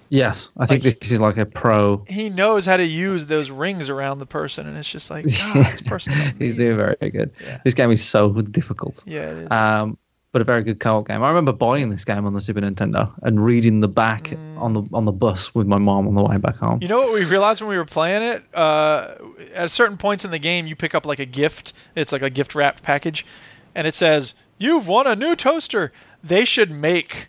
Yes, 0.08 0.50
I 0.56 0.64
think 0.64 0.82
Like- 0.82 0.98
this 0.98 1.12
is 1.12 1.20
like 1.20 1.36
a 1.36 1.44
pro. 1.44 2.02
He 2.08 2.30
knows 2.30 2.64
how 2.64 2.78
to 2.78 2.84
use 2.84 3.26
those 3.26 3.50
rings 3.50 3.90
around 3.90 4.18
the 4.18 4.24
person, 4.24 4.66
and 4.66 4.78
it's 4.78 4.90
just 4.90 5.10
like, 5.10 5.26
God, 5.38 5.66
this 5.72 5.82
person's 5.82 6.16
He's 6.38 6.56
doing 6.56 6.76
very 6.78 7.10
good. 7.10 7.32
Yeah. 7.38 7.60
This 7.62 7.74
game 7.74 7.90
is 7.90 8.02
so 8.02 8.32
difficult. 8.32 9.04
Yeah, 9.06 9.30
it 9.30 9.38
is. 9.40 9.50
Um, 9.50 9.98
but 10.32 10.42
a 10.42 10.44
very 10.44 10.62
good 10.62 10.78
co-op 10.78 11.08
game. 11.08 11.22
I 11.22 11.28
remember 11.28 11.52
buying 11.52 11.90
this 11.90 12.04
game 12.04 12.24
on 12.24 12.34
the 12.34 12.40
Super 12.40 12.60
Nintendo 12.60 13.12
and 13.22 13.44
reading 13.44 13.80
the 13.80 13.88
back 13.88 14.32
on 14.56 14.74
the 14.74 14.82
on 14.92 15.04
the 15.04 15.12
bus 15.12 15.54
with 15.54 15.66
my 15.66 15.78
mom 15.78 16.06
on 16.06 16.14
the 16.14 16.22
way 16.22 16.36
back 16.36 16.56
home. 16.56 16.78
Mm. 16.78 16.82
You 16.82 16.88
know 16.88 16.98
what 16.98 17.12
we 17.12 17.24
realized 17.24 17.60
when 17.60 17.70
we 17.70 17.76
were 17.76 17.84
playing 17.84 18.22
it? 18.22 18.42
Uh, 18.54 19.14
at 19.54 19.70
certain 19.70 19.96
points 19.96 20.24
in 20.24 20.30
the 20.30 20.38
game, 20.38 20.66
you 20.66 20.76
pick 20.76 20.94
up 20.94 21.04
like 21.04 21.18
a 21.18 21.26
gift. 21.26 21.72
It's 21.96 22.12
like 22.12 22.22
a 22.22 22.30
gift 22.30 22.54
wrapped 22.54 22.82
package, 22.82 23.26
and 23.74 23.86
it 23.86 23.94
says, 23.94 24.34
"You've 24.58 24.88
won 24.88 25.06
a 25.06 25.16
new 25.16 25.36
toaster." 25.36 25.92
They 26.22 26.44
should 26.44 26.70
make 26.70 27.28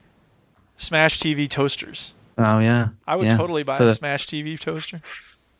Smash 0.77 1.19
TV 1.19 1.47
toasters. 1.47 2.13
oh 2.37 2.59
yeah, 2.59 2.89
I 3.07 3.15
would 3.15 3.27
yeah. 3.27 3.37
totally 3.37 3.63
buy 3.63 3.77
a 3.79 3.87
Smash 3.93 4.27
TV 4.27 4.59
toaster. 4.59 4.99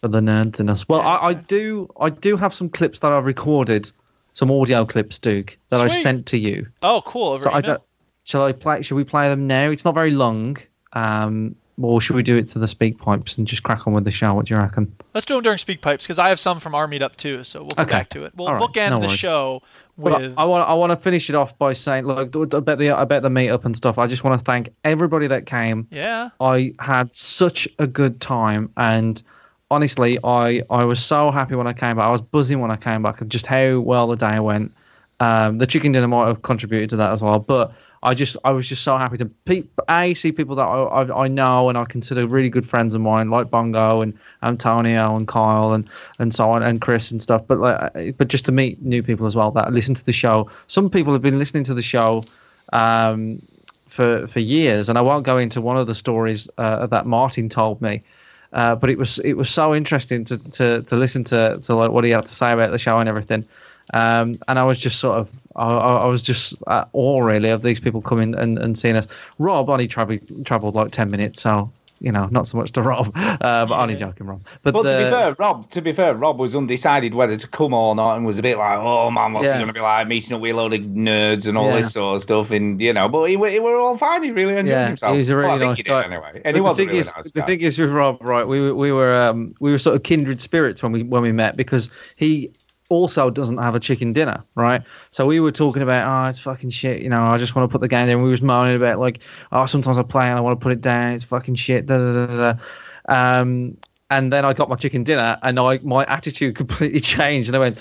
for 0.02 0.08
the 0.08 0.20
nerds 0.20 0.60
in 0.60 0.70
us. 0.70 0.88
Well, 0.90 1.00
Yeah, 1.00 1.08
I, 1.08 1.28
I 1.30 1.34
do 1.34 1.90
I 2.00 2.10
do 2.10 2.36
have 2.38 2.54
some 2.54 2.70
clips 2.70 3.00
that 3.00 3.12
I've 3.12 3.26
recorded, 3.26 3.92
some 4.34 4.50
audio 4.52 4.86
clips, 4.86 5.20
Duke, 5.20 5.58
that 5.70 5.80
I 5.82 6.02
sent 6.02 6.28
to 6.28 6.38
you. 6.38 6.68
Oh, 6.82 7.02
cool. 7.06 7.40
So 7.40 7.52
I 7.52 7.62
don't. 7.62 7.82
Shall 8.24 8.44
I 8.44 8.52
play? 8.52 8.82
Should 8.82 8.96
we 8.96 9.04
play 9.04 9.30
them 9.30 9.48
now? 9.48 9.70
It's 9.70 9.86
not 9.86 9.94
very 9.96 10.12
long. 10.12 10.58
Um, 10.94 11.56
or 11.82 12.00
should 12.02 12.16
we 12.16 12.22
do 12.22 12.38
it 12.38 12.48
to 12.50 12.60
the 12.60 12.68
speak 12.68 13.00
pipes 13.00 13.38
and 13.38 13.48
just 13.48 13.64
crack 13.64 13.88
on 13.88 13.94
with 13.94 14.04
the 14.04 14.12
show? 14.12 14.34
What 14.36 14.46
do 14.46 14.54
you 14.54 14.60
reckon? 14.60 14.96
Let's 15.16 15.26
do 15.26 15.34
them 15.36 15.42
during 15.44 15.58
Speak 15.58 15.82
Pipes 15.82 16.06
because 16.06 16.20
I 16.20 16.30
have 16.30 16.40
some 16.40 16.60
from 16.60 16.76
our 16.76 16.88
meetup 16.88 17.16
too. 17.16 17.44
So 17.44 17.62
we'll 17.62 17.72
come 17.72 17.84
Okay. 17.86 17.92
back 17.98 18.10
to 18.10 18.26
it. 18.26 18.34
We'll 18.36 18.52
right. 18.54 18.62
bookend 18.62 18.90
No 18.92 19.00
the 19.00 19.08
show 19.08 19.64
With. 19.98 20.34
I 20.38 20.46
want 20.46 20.68
I 20.68 20.74
want 20.74 20.92
to 20.92 20.98
finish 20.98 21.30
it 21.30 21.36
off 21.36 21.58
by 21.58 21.74
saying, 21.74 22.06
look, 22.06 22.34
about 22.54 22.78
the 22.78 22.98
about 22.98 23.22
the 23.22 23.30
meetup 23.30 23.66
and 23.66 23.76
stuff. 23.76 23.98
I 23.98 24.08
just 24.08 24.24
want 24.24 24.40
to 24.40 24.44
thank 24.44 24.70
everybody 24.84 25.28
that 25.28 25.46
came. 25.46 25.88
yeah. 25.92 26.30
I 26.40 26.74
had 26.80 27.14
such 27.16 27.68
a 27.78 27.88
good 27.88 28.20
time, 28.22 28.72
and 28.78 29.22
honestly, 29.70 30.18
I 30.24 30.64
I 30.70 30.86
was 30.86 31.04
so 31.04 31.32
happy 31.32 31.56
when 31.56 31.68
I 31.68 31.74
came 31.74 31.98
back. 31.98 32.06
I 32.06 32.12
was 32.12 32.22
buzzing 32.22 32.60
when 32.60 32.72
I 32.72 32.78
came 32.78 33.04
back, 33.04 33.22
and 33.22 33.30
just 33.30 33.46
how 33.46 33.80
well 33.80 34.08
the 34.08 34.16
day 34.16 34.40
went. 34.40 34.74
Um, 35.20 35.60
the 35.60 35.68
chicken 35.68 35.92
dinner 35.92 36.08
might 36.08 36.28
have 36.28 36.42
contributed 36.42 36.90
to 36.92 36.96
that 36.98 37.12
as 37.12 37.22
well, 37.22 37.38
but 37.40 37.74
I 38.04 38.14
just 38.14 38.36
I 38.44 38.52
was 38.52 38.68
just 38.68 38.84
so 38.84 38.98
happy 38.98 39.18
to 39.18 39.26
pe- 39.26 39.64
a 39.88 40.14
see 40.16 40.32
people 40.32 40.56
that 40.56 40.64
I, 40.64 40.84
I 40.84 41.24
I 41.26 41.28
know 41.28 41.70
and 41.70 41.78
I 41.78 41.86
consider 41.86 42.26
really 42.28 42.50
good 42.50 42.68
friends 42.68 42.96
of 42.96 43.02
mine, 43.02 43.30
like 43.30 43.52
Bongo 43.52 44.02
and 44.02 44.18
Antonio 44.42 45.16
and 45.16 45.28
Kyle 45.28 45.74
and 45.74 45.88
and 46.18 46.34
so 46.34 46.50
on 46.50 46.64
and 46.64 46.82
Chris 46.82 47.12
and 47.12 47.22
stuff. 47.22 47.44
But 47.48 47.60
like, 47.60 48.18
but 48.18 48.28
just 48.28 48.46
to 48.46 48.52
meet 48.52 48.82
new 48.82 49.04
people 49.04 49.26
as 49.28 49.36
well 49.36 49.52
that 49.52 49.72
listen 49.72 49.94
to 49.96 50.04
the 50.04 50.14
show. 50.14 50.50
Some 50.68 50.90
people 50.90 51.14
have 51.14 51.22
been 51.22 51.40
listening 51.40 51.64
to 51.66 51.74
the 51.74 51.84
show. 51.84 52.24
Um, 52.74 53.42
for 53.92 54.26
for 54.28 54.40
years, 54.40 54.88
and 54.88 54.98
I 54.98 55.02
won't 55.02 55.26
go 55.26 55.38
into 55.38 55.60
one 55.60 55.76
of 55.76 55.86
the 55.86 55.94
stories 55.94 56.48
uh, 56.58 56.88
that 56.88 57.06
Martin 57.06 57.50
told 57.50 57.82
me, 57.82 58.02
uh, 58.54 58.76
but 58.76 58.90
it 58.90 58.98
was 58.98 59.20
it 59.20 59.34
was 59.34 59.50
so 59.50 59.76
interesting 59.76 60.24
to 60.26 60.38
to, 60.38 60.82
to 60.84 60.96
listen 60.96 61.24
to 61.26 61.60
to 61.62 61.76
like 61.76 61.92
what 61.92 62.04
he 62.04 62.12
had 62.12 62.26
to 62.26 62.34
say 62.34 62.52
about 62.54 62.72
the 62.72 62.78
show 62.78 63.00
and 63.00 63.10
everything. 63.10 63.46
Um, 63.94 64.36
and 64.48 64.58
I 64.58 64.64
was 64.64 64.80
just 64.80 65.00
sort 65.00 65.18
of 65.20 65.30
I, 65.56 65.68
I 65.68 66.06
was 66.06 66.24
just 66.24 66.56
at 66.68 66.88
awe 66.94 67.20
really 67.22 67.50
of 67.50 67.62
these 67.62 67.80
people 67.80 68.02
coming 68.02 68.36
and, 68.36 68.58
and 68.58 68.78
seeing 68.78 68.96
us. 68.96 69.08
Rob 69.38 69.70
only 69.70 69.88
traveled 69.88 70.46
traveled 70.46 70.76
like 70.76 70.92
ten 70.92 71.12
minutes, 71.12 71.42
so 71.42 71.72
you 72.00 72.12
know, 72.12 72.28
not 72.32 72.48
so 72.48 72.58
much 72.58 72.72
to 72.72 72.82
Rob, 72.82 73.12
uh, 73.16 73.38
but 73.68 73.72
only 73.80 73.96
joking, 73.96 74.26
Rob. 74.26 74.42
But, 74.64 74.74
But 74.74 74.84
to 74.90 74.98
be 74.98 75.04
fair, 75.04 75.36
Rob, 75.38 75.70
to 75.70 75.82
be 75.84 75.94
fair, 75.94 76.16
Rob 76.16 76.40
was 76.40 76.56
undecided 76.56 77.14
whether 77.14 77.36
to 77.36 77.48
come 77.48 77.76
or 77.76 77.94
not, 77.94 78.16
and 78.18 78.26
was 78.26 78.40
a 78.40 78.42
bit 78.42 78.58
like, 78.58 78.80
"Oh 78.80 79.12
man, 79.12 79.34
what's 79.34 79.46
Yeah. 79.46 79.54
he 79.54 79.58
going 79.60 79.68
to 79.68 79.74
be 79.74 79.82
like? 79.82 80.08
Meeting 80.08 80.34
up 80.34 80.42
with 80.42 80.52
a 80.52 80.56
load 80.56 80.74
of 80.74 80.80
nerds 80.82 81.46
and 81.48 81.60
all 81.60 81.70
Yeah. 81.70 81.76
this 81.76 81.94
sort 81.94 82.16
of 82.16 82.22
stuff." 82.24 82.50
And 82.50 82.82
you 82.82 82.92
know, 82.94 83.08
but 83.08 83.26
he, 83.26 83.34
he 83.34 83.60
were 83.60 83.76
all 83.76 83.98
fine. 84.00 84.24
He 84.24 84.32
really 84.32 84.58
enjoyed 84.58 84.72
yeah, 84.72 84.88
himself. 84.88 85.16
he's 85.16 85.30
a 85.30 85.36
really 85.36 85.50
well, 85.50 85.60
nice 85.60 85.78
he 85.78 85.84
guy. 85.84 86.04
anyway. 86.06 86.42
And 86.44 86.56
he 86.56 86.62
was 86.62 86.72
a 86.72 86.76
thing 86.78 86.88
really 86.88 87.00
is, 87.02 87.12
nice 87.16 87.30
the 87.32 87.42
guy. 87.42 87.46
thing 87.46 87.62
is 87.62 87.78
with 87.78 87.92
Rob, 87.92 88.18
right? 88.24 88.48
We 88.48 88.62
were 88.62 88.74
we 88.74 88.92
were 88.92 89.16
um, 89.16 89.54
we 89.60 89.72
were 89.72 89.80
sort 89.80 89.96
of 89.96 90.02
kindred 90.02 90.42
spirits 90.42 90.82
when 90.82 90.92
we 90.94 91.04
when 91.04 91.22
we 91.22 91.32
met 91.32 91.56
because 91.56 91.92
he 92.16 92.52
also 92.92 93.30
doesn't 93.30 93.58
have 93.58 93.74
a 93.74 93.80
chicken 93.80 94.12
dinner, 94.12 94.44
right? 94.56 94.84
So 95.12 95.26
we 95.26 95.40
were 95.40 95.52
talking 95.52 95.82
about, 95.82 96.26
oh, 96.26 96.30
it's 96.30 96.40
fucking 96.40 96.72
shit, 96.72 97.02
you 97.02 97.10
know. 97.10 97.24
I 97.24 97.38
just 97.38 97.56
want 97.56 97.70
to 97.70 97.72
put 97.72 97.80
the 97.80 97.88
game 97.88 98.08
down. 98.08 98.22
We 98.22 98.30
was 98.30 98.42
moaning 98.42 98.76
about 98.76 99.00
like, 99.00 99.20
oh, 99.54 99.66
sometimes 99.66 99.98
I 99.98 100.04
play 100.04 100.28
and 100.28 100.38
I 100.38 100.42
want 100.42 100.60
to 100.60 100.64
put 100.64 100.74
it 100.74 100.82
down. 100.82 101.14
It's 101.14 101.24
fucking 101.24 101.56
shit. 101.56 101.86
Da, 101.86 101.98
da, 101.98 102.26
da, 102.26 102.54
da. 102.54 102.60
Um, 103.40 103.78
and 104.10 104.32
then 104.32 104.44
I 104.44 104.52
got 104.52 104.68
my 104.68 104.76
chicken 104.76 105.06
dinner, 105.06 105.40
and 105.42 105.58
I 105.58 105.80
my 105.80 106.04
attitude 106.06 106.56
completely 106.62 107.00
changed, 107.00 107.50
and 107.50 107.56
I 107.56 107.60
went. 107.60 107.80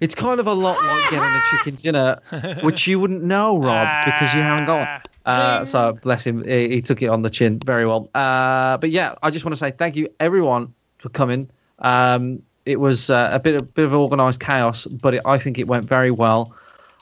It's 0.00 0.14
kind 0.14 0.40
of 0.40 0.46
a 0.46 0.54
lot 0.54 0.82
like 0.82 1.10
getting 1.10 1.28
a 1.28 1.42
chicken 1.50 1.74
dinner, 1.74 2.58
which 2.62 2.86
you 2.86 2.98
wouldn't 2.98 3.22
know, 3.22 3.58
Rob, 3.58 4.06
because 4.06 4.32
you 4.32 4.40
haven't 4.40 4.64
got 4.64 4.78
one. 4.78 5.02
Uh, 5.26 5.64
so 5.66 5.92
bless 5.92 6.26
him, 6.26 6.42
he, 6.42 6.70
he 6.70 6.82
took 6.82 7.02
it 7.02 7.08
on 7.08 7.20
the 7.20 7.28
chin 7.28 7.60
very 7.64 7.84
well. 7.84 8.08
Uh, 8.14 8.78
but 8.78 8.88
yeah, 8.88 9.14
I 9.22 9.30
just 9.30 9.44
want 9.44 9.52
to 9.52 9.58
say 9.58 9.70
thank 9.70 9.96
you 9.96 10.08
everyone 10.18 10.72
for 10.96 11.10
coming. 11.10 11.50
Um, 11.78 12.42
it 12.66 12.80
was 12.80 13.10
uh, 13.10 13.30
a 13.32 13.38
bit 13.38 13.60
a 13.60 13.64
bit 13.64 13.84
of 13.84 13.94
organised 13.94 14.40
chaos, 14.40 14.86
but 14.86 15.14
it, 15.14 15.22
I 15.24 15.38
think 15.38 15.58
it 15.58 15.66
went 15.66 15.84
very 15.84 16.10
well. 16.10 16.54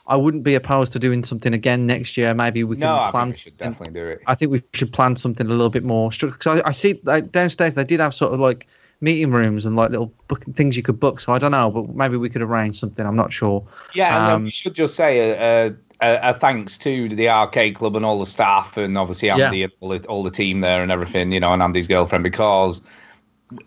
I 0.07 0.15
wouldn't 0.15 0.43
be 0.43 0.55
opposed 0.55 0.91
to 0.93 0.99
doing 0.99 1.23
something 1.23 1.53
again 1.53 1.85
next 1.85 2.17
year. 2.17 2.33
Maybe 2.33 2.63
we 2.63 2.77
can 2.77 2.81
no, 2.81 3.07
plan. 3.11 3.27
we 3.27 3.35
should 3.35 3.57
definitely 3.57 3.93
do 3.93 4.07
it. 4.07 4.21
I 4.25 4.33
think 4.33 4.51
we 4.51 4.63
should 4.73 4.91
plan 4.91 5.15
something 5.15 5.45
a 5.45 5.49
little 5.49 5.69
bit 5.69 5.83
more 5.83 6.11
structured. 6.11 6.39
Because 6.39 6.61
I, 6.61 6.69
I 6.69 6.71
see 6.71 6.99
like, 7.03 7.31
downstairs 7.31 7.75
they 7.75 7.83
did 7.83 7.99
have 7.99 8.15
sort 8.15 8.33
of 8.33 8.39
like 8.39 8.65
meeting 9.01 9.31
rooms 9.31 9.67
and 9.67 9.75
like 9.75 9.91
little 9.91 10.11
book, 10.27 10.43
things 10.55 10.75
you 10.75 10.81
could 10.81 10.99
book. 10.99 11.19
So 11.19 11.31
I 11.31 11.37
don't 11.37 11.51
know, 11.51 11.69
but 11.69 11.95
maybe 11.95 12.17
we 12.17 12.27
could 12.27 12.41
arrange 12.41 12.79
something. 12.79 13.05
I'm 13.05 13.15
not 13.15 13.31
sure. 13.31 13.65
Yeah, 13.93 14.33
Um, 14.33 14.45
we 14.45 14.49
should 14.49 14.73
just 14.73 14.95
say 14.95 15.29
a, 15.29 15.67
a, 15.67 15.75
a, 16.01 16.29
a 16.31 16.33
thanks 16.33 16.79
to 16.79 17.07
the 17.09 17.29
arcade 17.29 17.75
club 17.75 17.95
and 17.95 18.03
all 18.03 18.17
the 18.17 18.25
staff, 18.25 18.77
and 18.77 18.97
obviously 18.97 19.29
Andy 19.29 19.59
Yeah. 19.59 19.63
and 19.65 19.73
all 19.79 19.89
the, 19.89 20.05
all 20.07 20.23
the 20.23 20.31
team 20.31 20.61
there 20.61 20.81
and 20.81 20.91
everything, 20.91 21.31
you 21.31 21.39
know, 21.39 21.53
and 21.53 21.61
Andy's 21.61 21.87
girlfriend 21.87 22.23
because 22.23 22.81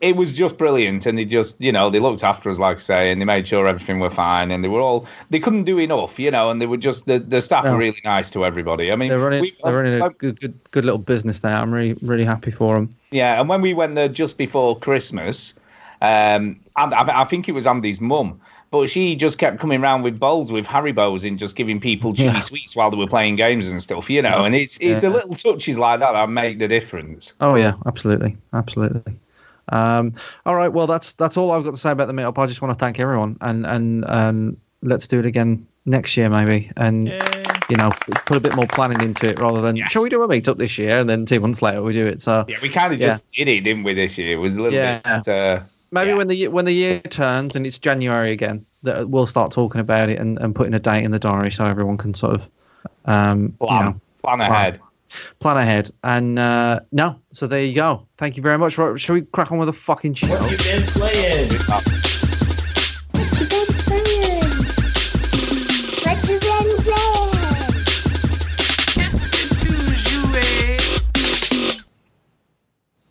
it 0.01 0.17
was 0.17 0.33
just 0.33 0.59
brilliant, 0.59 1.07
and 1.07 1.19
they 1.19 1.25
just, 1.25 1.61
you 1.61 1.73
know, 1.73 1.91
they 1.91 1.99
looked 1.99 2.23
after 2.23 2.49
us, 2.51 2.59
like 2.61 2.77
I 2.77 2.81
say, 2.81 3.11
and 3.11 3.21
they 3.21 3.25
made 3.25 3.49
sure 3.49 3.67
everything 3.67 3.99
were 3.99 4.11
fine, 4.11 4.51
and 4.53 4.63
they 4.63 4.69
were 4.69 4.81
all, 4.81 5.07
they 5.31 5.41
couldn't 5.41 5.65
do 5.65 5.79
enough, 5.79 6.19
you 6.21 6.31
know, 6.31 6.51
and 6.51 6.61
they 6.61 6.67
were 6.67 6.77
just 6.77 7.07
the, 7.07 7.19
the 7.19 7.41
staff 7.41 7.65
No. 7.65 7.73
were 7.73 7.79
really 7.79 8.01
nice 8.05 8.31
to 8.31 8.45
everybody. 8.45 8.93
I 8.93 8.97
mean, 8.97 9.09
They're 9.09 9.19
running, 9.19 9.41
we- 9.43 9.57
they're 9.65 9.75
running 9.75 10.01
a 10.01 10.11
good, 10.11 10.41
good, 10.41 10.55
good 10.71 10.85
little 10.85 10.99
business 10.99 11.41
there. 11.41 11.57
I'm 11.57 11.73
really, 11.75 11.95
really 12.03 12.25
happy 12.25 12.53
for 12.53 12.75
them. 12.77 12.95
Yeah, 13.11 13.41
and 13.41 13.49
when 13.49 13.61
we 13.61 13.75
went 13.75 13.97
there 13.97 14.09
just 14.09 14.39
before 14.39 14.79
Christmas, 14.79 15.55
um, 16.01 16.61
and 16.77 16.95
I, 16.95 17.23
I 17.23 17.25
think 17.25 17.49
it 17.49 17.53
was 17.53 17.67
Andy's 17.67 18.01
mum, 18.01 18.41
but 18.71 18.89
she 18.89 19.17
just 19.17 19.37
kept 19.39 19.59
coming 19.61 19.81
round 19.81 20.03
with 20.05 20.19
bowls 20.19 20.51
with 20.51 20.65
Harry 20.67 20.93
Haribo's 20.93 21.25
and 21.25 21.39
just 21.39 21.57
giving 21.57 21.79
people 21.81 22.13
chewy 22.15 22.25
Yeah. 22.25 22.41
sweets 22.41 22.75
while 22.75 22.91
they 22.91 22.97
were 22.97 23.07
playing 23.07 23.37
games 23.37 23.69
and 23.69 23.83
stuff, 23.83 24.09
you 24.09 24.23
know. 24.23 24.45
And 24.45 24.55
it's 24.55 24.79
it's 24.79 25.03
Yeah. 25.03 25.11
the 25.11 25.11
little 25.11 25.35
touches 25.35 25.79
like 25.79 26.01
that 26.01 26.13
that 26.13 26.31
make 26.31 26.59
the 26.59 26.69
difference. 26.69 27.35
Oh 27.41 27.55
yeah, 27.57 27.75
absolutely, 27.85 28.37
absolutely. 28.55 29.19
Um, 29.69 30.15
all 30.45 30.55
right, 30.55 30.69
well 30.73 30.87
that's 30.87 31.13
that's 31.15 31.37
all 31.37 31.51
I've 31.53 31.65
got 31.65 31.73
to 31.73 31.79
say 31.81 31.91
about 31.91 32.07
the 32.09 32.13
meetup. 32.13 32.39
I 32.39 32.47
just 32.47 32.63
want 32.63 32.77
to 32.79 32.83
thank 32.85 32.99
everyone 32.99 33.37
and 33.41 33.65
and 33.67 34.05
and 34.07 34.57
let's 34.83 35.07
do 35.07 35.21
it 35.21 35.27
again 35.27 35.67
next 35.87 36.17
year 36.17 36.29
maybe, 36.29 36.71
and 36.77 37.07
you 37.71 37.77
know 37.77 37.91
put 38.27 38.37
a 38.37 38.41
bit 38.41 38.55
more 38.57 38.67
planning 38.67 39.01
into 39.03 39.29
it 39.29 39.39
rather 39.39 39.61
than 39.61 39.77
Yes. 39.77 39.91
shall 39.93 40.03
we 40.03 40.11
do 40.11 40.23
a 40.23 40.29
meetup 40.29 40.59
this 40.59 40.79
year 40.79 40.99
and 40.99 41.09
then 41.09 41.27
two 41.27 41.41
months 41.41 41.63
later 41.63 41.83
we 41.83 41.93
do 41.93 42.07
it. 42.07 42.21
So 42.21 42.45
Yeah, 42.49 42.57
we 42.61 42.69
kind 42.69 42.93
of 42.93 43.01
Yeah. 43.01 43.09
just 43.11 43.31
did 43.31 43.49
it, 43.49 43.61
didn't 43.63 43.85
we? 43.85 43.95
This 43.95 44.19
year 44.19 44.33
it 44.33 44.41
was 44.41 44.57
a 44.57 44.61
little 44.63 44.79
Yeah. 44.79 45.01
bit. 45.05 45.29
Uh, 45.29 45.61
maybe 45.91 46.11
yeah. 46.11 46.17
when 46.17 46.29
the 46.29 46.49
when 46.49 46.65
the 46.65 46.73
year 46.73 47.01
turns 47.01 47.55
and 47.57 47.67
it's 47.67 47.79
January 47.79 48.33
again, 48.33 48.67
that 48.83 49.09
we'll 49.09 49.27
start 49.27 49.53
talking 49.53 49.81
about 49.81 50.09
it 50.09 50.19
and, 50.19 50.39
and 50.39 50.55
putting 50.55 50.75
a 50.75 50.81
date 50.81 51.05
in 51.05 51.13
the 51.13 51.19
diary 51.19 51.51
so 51.53 51.65
everyone 51.65 51.97
can 51.99 52.15
sort 52.15 52.35
of 52.35 52.49
um, 53.05 53.57
you 53.61 53.67
plan, 53.67 53.85
know 53.85 54.01
plan 54.23 54.41
ahead. 54.41 54.79
plan 54.79 54.89
ahead. 55.45 55.91
And 56.03 56.39
uh, 56.39 56.81
no, 56.93 57.21
so 57.33 57.47
there 57.47 57.63
you 57.63 57.75
go. 57.75 58.07
Thank 58.19 58.37
you 58.37 58.43
very 58.43 58.59
much. 58.59 58.79
Right, 58.79 59.01
shall 59.01 59.15
we 59.15 59.23
crack 59.23 59.53
on 59.53 59.59
with 59.59 59.67
the 59.67 59.73
fucking 59.73 60.15
show? 60.15 60.29
What 60.29 60.51
you 60.51 60.59
been 60.59 60.83
playing? 60.89 61.49
What 63.13 63.41
you 63.41 63.47
been 63.49 63.67
playing? 63.87 64.43
What 66.05 66.29
you 66.29 66.39
been 66.41 66.79
playing? 66.79 67.23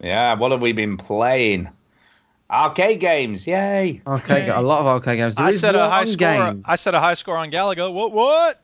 Yeah, 0.03 0.33
what 0.33 0.51
have 0.51 0.61
we 0.61 0.71
been 0.73 0.97
playing? 0.97 1.69
Arcade 2.49 2.99
games, 2.99 3.47
yay! 3.47 4.01
Okay, 4.05 4.47
got 4.47 4.57
a 4.57 4.67
lot 4.67 4.81
of 4.81 4.87
arcade 4.87 5.17
games. 5.17 5.35
There 5.35 5.45
I 5.45 5.51
set 5.51 5.75
a 5.75 5.87
high 5.89 6.03
score. 6.03 6.17
game. 6.17 6.63
I 6.65 6.75
set 6.75 6.93
a 6.93 6.99
high 6.99 7.13
score 7.13 7.37
on 7.37 7.49
Galaga. 7.49 7.93
What? 7.93 8.11
What? 8.11 8.61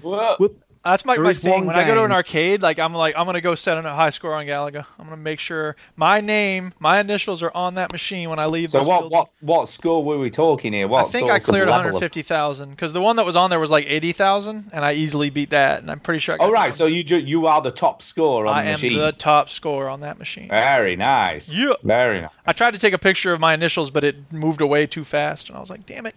Whoa. 0.00 0.36
Whoop. 0.38 0.62
That's 0.86 1.04
my, 1.04 1.16
my 1.16 1.34
thing. 1.34 1.52
one 1.52 1.66
When 1.66 1.76
I 1.76 1.84
go 1.84 1.96
to 1.96 2.04
an 2.04 2.12
arcade, 2.12 2.62
like 2.62 2.78
I'm 2.78 2.94
like 2.94 3.16
I'm 3.16 3.26
gonna 3.26 3.40
go 3.40 3.54
set 3.56 3.76
a 3.76 3.82
high 3.82 4.10
score 4.10 4.34
on 4.34 4.46
Galaga. 4.46 4.86
I'm 4.98 5.06
gonna 5.06 5.16
make 5.16 5.40
sure 5.40 5.74
my 5.96 6.20
name, 6.20 6.72
my 6.78 7.00
initials 7.00 7.42
are 7.42 7.50
on 7.52 7.74
that 7.74 7.90
machine 7.90 8.30
when 8.30 8.38
I 8.38 8.46
leave. 8.46 8.70
So 8.70 8.78
what 8.84 9.00
building. 9.00 9.10
what 9.10 9.28
what 9.40 9.68
score 9.68 10.04
were 10.04 10.18
we 10.18 10.30
talking 10.30 10.72
here? 10.72 10.86
What 10.86 11.06
I 11.06 11.08
think 11.08 11.28
I 11.28 11.40
cleared 11.40 11.66
level 11.68 11.80
of- 11.80 11.94
150,000 11.94 12.70
because 12.70 12.92
the 12.92 13.00
one 13.00 13.16
that 13.16 13.26
was 13.26 13.34
on 13.34 13.50
there 13.50 13.58
was 13.58 13.70
like 13.70 13.86
80,000, 13.88 14.70
and 14.72 14.84
I 14.84 14.92
easily 14.92 15.30
beat 15.30 15.50
that. 15.50 15.80
And 15.80 15.90
I'm 15.90 15.98
pretty 16.00 16.20
sure. 16.20 16.36
I 16.36 16.38
got 16.38 16.48
Oh 16.48 16.52
right, 16.52 16.72
so 16.72 16.86
you 16.86 17.02
ju- 17.02 17.18
you 17.18 17.48
are 17.48 17.60
the 17.60 17.72
top 17.72 18.02
score 18.02 18.46
on 18.46 18.54
I 18.56 18.62
the 18.62 18.86
am 18.86 18.94
the 18.94 19.12
top 19.12 19.48
score 19.48 19.88
on 19.88 20.00
that 20.02 20.18
machine. 20.18 20.48
Very 20.48 20.94
nice. 20.94 21.52
Yeah. 21.52 21.72
Very 21.82 22.20
nice. 22.20 22.30
I 22.46 22.52
tried 22.52 22.74
to 22.74 22.78
take 22.78 22.92
a 22.94 22.98
picture 22.98 23.32
of 23.32 23.40
my 23.40 23.54
initials, 23.54 23.90
but 23.90 24.04
it 24.04 24.32
moved 24.32 24.60
away 24.60 24.86
too 24.86 25.02
fast, 25.04 25.48
and 25.48 25.56
I 25.56 25.60
was 25.60 25.70
like, 25.70 25.84
damn 25.84 26.06
it. 26.06 26.14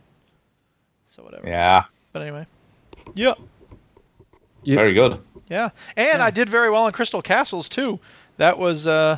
So 1.08 1.24
whatever. 1.24 1.48
Yeah. 1.48 1.86
But 2.14 2.22
anyway. 2.22 2.46
Yeah. 3.16 3.34
Yeah. 4.70 4.76
Very 4.76 4.94
good. 4.94 5.20
Yeah, 5.50 5.72
and 5.98 6.22
I 6.22 6.30
did 6.30 6.48
very 6.48 6.70
well 6.70 6.86
in 6.86 6.94
Crystal 6.94 7.24
Castles 7.24 7.70
too. 7.70 8.00
That 8.38 8.60
was 8.60 8.86
uh, 8.86 9.18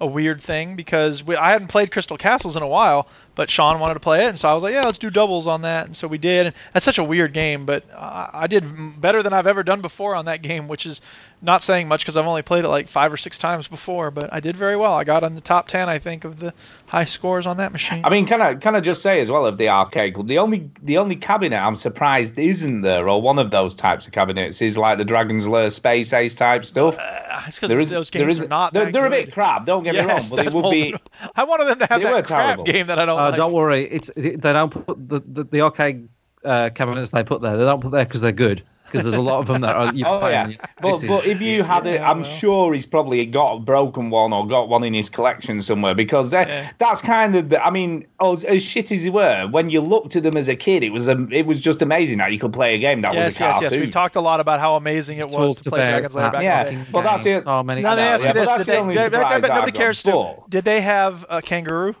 a 0.00 0.06
weird 0.06 0.40
thing 0.40 0.76
because 0.76 1.24
we, 1.24 1.34
I 1.34 1.50
hadn't 1.50 1.66
played 1.66 1.90
Crystal 1.90 2.16
Castles 2.16 2.54
in 2.54 2.62
a 2.62 2.68
while, 2.68 3.08
but 3.34 3.50
Sean 3.50 3.80
wanted 3.80 3.94
to 3.94 4.00
play 4.00 4.24
it, 4.24 4.28
and 4.28 4.38
so 4.38 4.48
I 4.48 4.54
was 4.54 4.62
like, 4.62 4.74
yeah, 4.74 4.84
let's 4.84 4.98
do 4.98 5.10
doubles 5.10 5.48
on 5.48 5.62
that, 5.62 5.86
and 5.86 5.96
so 5.96 6.06
we 6.06 6.18
did. 6.18 6.46
And 6.46 6.54
that's 6.72 6.84
such 6.84 6.98
a 6.98 7.04
weird 7.04 7.32
game, 7.32 7.66
but 7.66 7.84
I, 7.92 8.30
I 8.32 8.46
did 8.46 8.64
better 9.00 9.24
than 9.24 9.32
I've 9.32 9.48
ever 9.48 9.64
done 9.64 9.80
before 9.80 10.14
on 10.14 10.26
that 10.26 10.40
game, 10.40 10.68
which 10.68 10.86
is 10.86 11.00
not 11.40 11.62
saying 11.62 11.88
much 11.88 12.02
because 12.02 12.16
I've 12.16 12.28
only 12.28 12.42
played 12.42 12.64
it 12.64 12.68
like 12.68 12.86
five 12.86 13.12
or 13.12 13.16
six 13.16 13.38
times 13.38 13.66
before. 13.66 14.12
But 14.12 14.32
I 14.32 14.38
did 14.38 14.56
very 14.56 14.76
well. 14.76 14.94
I 14.94 15.02
got 15.02 15.24
on 15.24 15.34
the 15.34 15.40
top 15.40 15.66
ten, 15.66 15.88
I 15.88 15.98
think, 15.98 16.24
of 16.24 16.38
the 16.38 16.54
high 16.92 17.04
scores 17.04 17.46
on 17.46 17.56
that 17.56 17.72
machine. 17.72 18.02
I 18.04 18.10
mean, 18.10 18.26
can 18.26 18.42
I 18.42 18.54
can 18.54 18.76
I 18.76 18.80
just 18.80 19.00
say 19.00 19.20
as 19.20 19.30
well 19.30 19.46
of 19.46 19.56
the 19.56 19.70
arcade 19.70 20.12
club, 20.12 20.28
the 20.28 20.36
only 20.38 20.68
the 20.82 20.98
only 20.98 21.16
cabinet 21.16 21.56
I'm 21.56 21.74
surprised 21.74 22.38
isn't 22.38 22.82
there, 22.82 23.08
or 23.08 23.22
one 23.22 23.38
of 23.38 23.50
those 23.50 23.74
types 23.74 24.06
of 24.06 24.12
cabinets, 24.12 24.60
is 24.60 24.76
like 24.76 24.98
the 24.98 25.04
Dragon's 25.06 25.48
Lair 25.48 25.70
Space 25.70 26.12
Ace 26.12 26.34
type 26.34 26.66
stuff. 26.66 26.98
Uh, 26.98 27.40
it's 27.46 27.56
because 27.56 27.70
There 27.70 27.80
is 27.80 27.88
those 27.88 28.10
games 28.10 28.36
is 28.36 28.42
are 28.44 28.48
not 28.48 28.74
they're, 28.74 28.84
that 28.84 28.92
they're 28.92 29.06
a 29.06 29.10
bit 29.10 29.32
crap. 29.32 29.64
Don't 29.64 29.84
get 29.84 29.94
me 29.94 30.00
wrong, 30.00 30.20
but 30.30 30.36
they 30.36 30.54
would 30.54 30.70
be. 30.70 30.94
I 31.34 31.44
wanted 31.44 31.64
them 31.64 31.78
to 31.78 31.86
have 31.86 32.02
they 32.02 32.12
that 32.12 32.26
crap 32.26 32.44
terrible. 32.44 32.64
game 32.64 32.86
that 32.88 32.98
I 32.98 33.06
don't 33.06 33.18
Uh, 33.18 33.22
like. 33.30 33.36
don't 33.36 33.52
worry, 33.54 33.84
it's 33.84 34.10
they 34.14 34.36
don't 34.36 34.70
put 34.70 35.08
the 35.08 35.20
the, 35.26 35.44
the 35.44 35.60
arcade 35.62 36.08
uh, 36.44 36.68
cabinets 36.74 37.10
they 37.10 37.24
put 37.24 37.40
there. 37.40 37.56
They 37.56 37.64
don't 37.64 37.80
put 37.80 37.92
there 37.92 38.04
because 38.04 38.20
they're 38.20 38.32
good. 38.32 38.62
Because 38.92 39.04
there's 39.04 39.16
a 39.16 39.22
lot 39.22 39.38
of 39.38 39.46
them 39.46 39.62
that 39.62 39.74
are. 39.74 39.94
You 39.94 40.04
Oh 40.06 40.28
yeah, 40.28 40.44
and 40.44 40.60
but 40.82 40.96
is 41.02 41.04
but 41.08 41.26
if 41.26 41.40
you 41.40 41.58
shit. 41.58 41.66
had 41.66 41.86
it, 41.86 41.94
Yeah, 41.94 42.10
I'm 42.10 42.18
well. 42.20 42.30
sure 42.30 42.74
he's 42.74 42.84
probably 42.84 43.24
got 43.24 43.54
a 43.56 43.58
broken 43.58 44.10
one 44.10 44.34
or 44.34 44.46
got 44.46 44.68
one 44.68 44.84
in 44.84 44.92
his 44.92 45.08
collection 45.08 45.62
somewhere 45.62 45.94
because 45.94 46.30
that 46.32 46.48
Yeah. 46.48 46.70
that's 46.78 47.00
kind 47.00 47.34
of 47.34 47.48
the, 47.48 47.64
I 47.64 47.70
mean, 47.70 48.06
as, 48.20 48.44
as 48.44 48.62
shit 48.62 48.92
as 48.92 49.04
they 49.04 49.10
were, 49.10 49.48
when 49.50 49.70
you 49.70 49.80
looked 49.80 50.14
at 50.16 50.22
them 50.24 50.36
as 50.36 50.48
a 50.48 50.56
kid, 50.56 50.82
it 50.82 50.90
was 50.90 51.08
a, 51.08 51.26
it 51.30 51.46
was 51.46 51.58
just 51.58 51.80
amazing 51.80 52.18
that 52.18 52.32
you 52.32 52.38
could 52.38 52.52
play 52.52 52.74
a 52.74 52.78
game 52.78 53.00
that 53.00 53.14
yes, 53.14 53.24
was 53.24 53.40
a 53.40 53.44
yes, 53.44 53.52
cartoon. 53.54 53.70
yes. 53.72 53.80
We've 53.80 53.90
talked 53.90 54.16
a 54.16 54.20
lot 54.20 54.40
about 54.40 54.60
how 54.60 54.76
amazing 54.76 55.16
it 55.18 55.30
was 55.30 55.54
talked 55.54 55.64
to 55.64 55.70
play 55.70 55.80
about 55.80 55.90
Dragon's 55.90 56.14
Lair 56.14 56.30
back 56.30 56.42
Yeah, 56.42 56.68
in 56.68 56.78
the 56.84 56.86
well, 56.92 57.02
that's 57.02 57.24
it. 57.24 57.44
So 57.44 57.62
many 57.62 57.80
Now, 57.80 57.94
let 57.94 57.96
me 57.96 58.02
ask 58.02 58.26
you 58.26 58.32
this: 58.34 58.48
did 58.50 58.58
the 58.60 58.64
they, 58.64 58.78
only 58.78 58.94
did- 58.94 59.12
nobody 59.12 59.72
cares 59.72 60.02
got. 60.02 60.10
to. 60.12 60.40
But- 60.42 60.50
Did 60.50 60.64
they 60.64 60.80
have 60.82 61.24
a 61.30 61.40
kangaroo? 61.40 61.94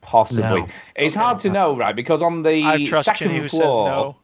Possibly. 0.00 0.60
No. 0.60 0.68
It's 0.94 1.14
hard 1.14 1.40
to 1.40 1.50
know, 1.50 1.76
right? 1.76 1.94
Because 1.96 2.22
on 2.22 2.42
the 2.42 2.62
I 2.64 2.84
trust 2.84 3.06
second 3.06 3.28
Chinny 3.28 3.40
who 3.40 3.48
floor, 3.48 3.62
says 3.62 3.76
no. 3.76 4.16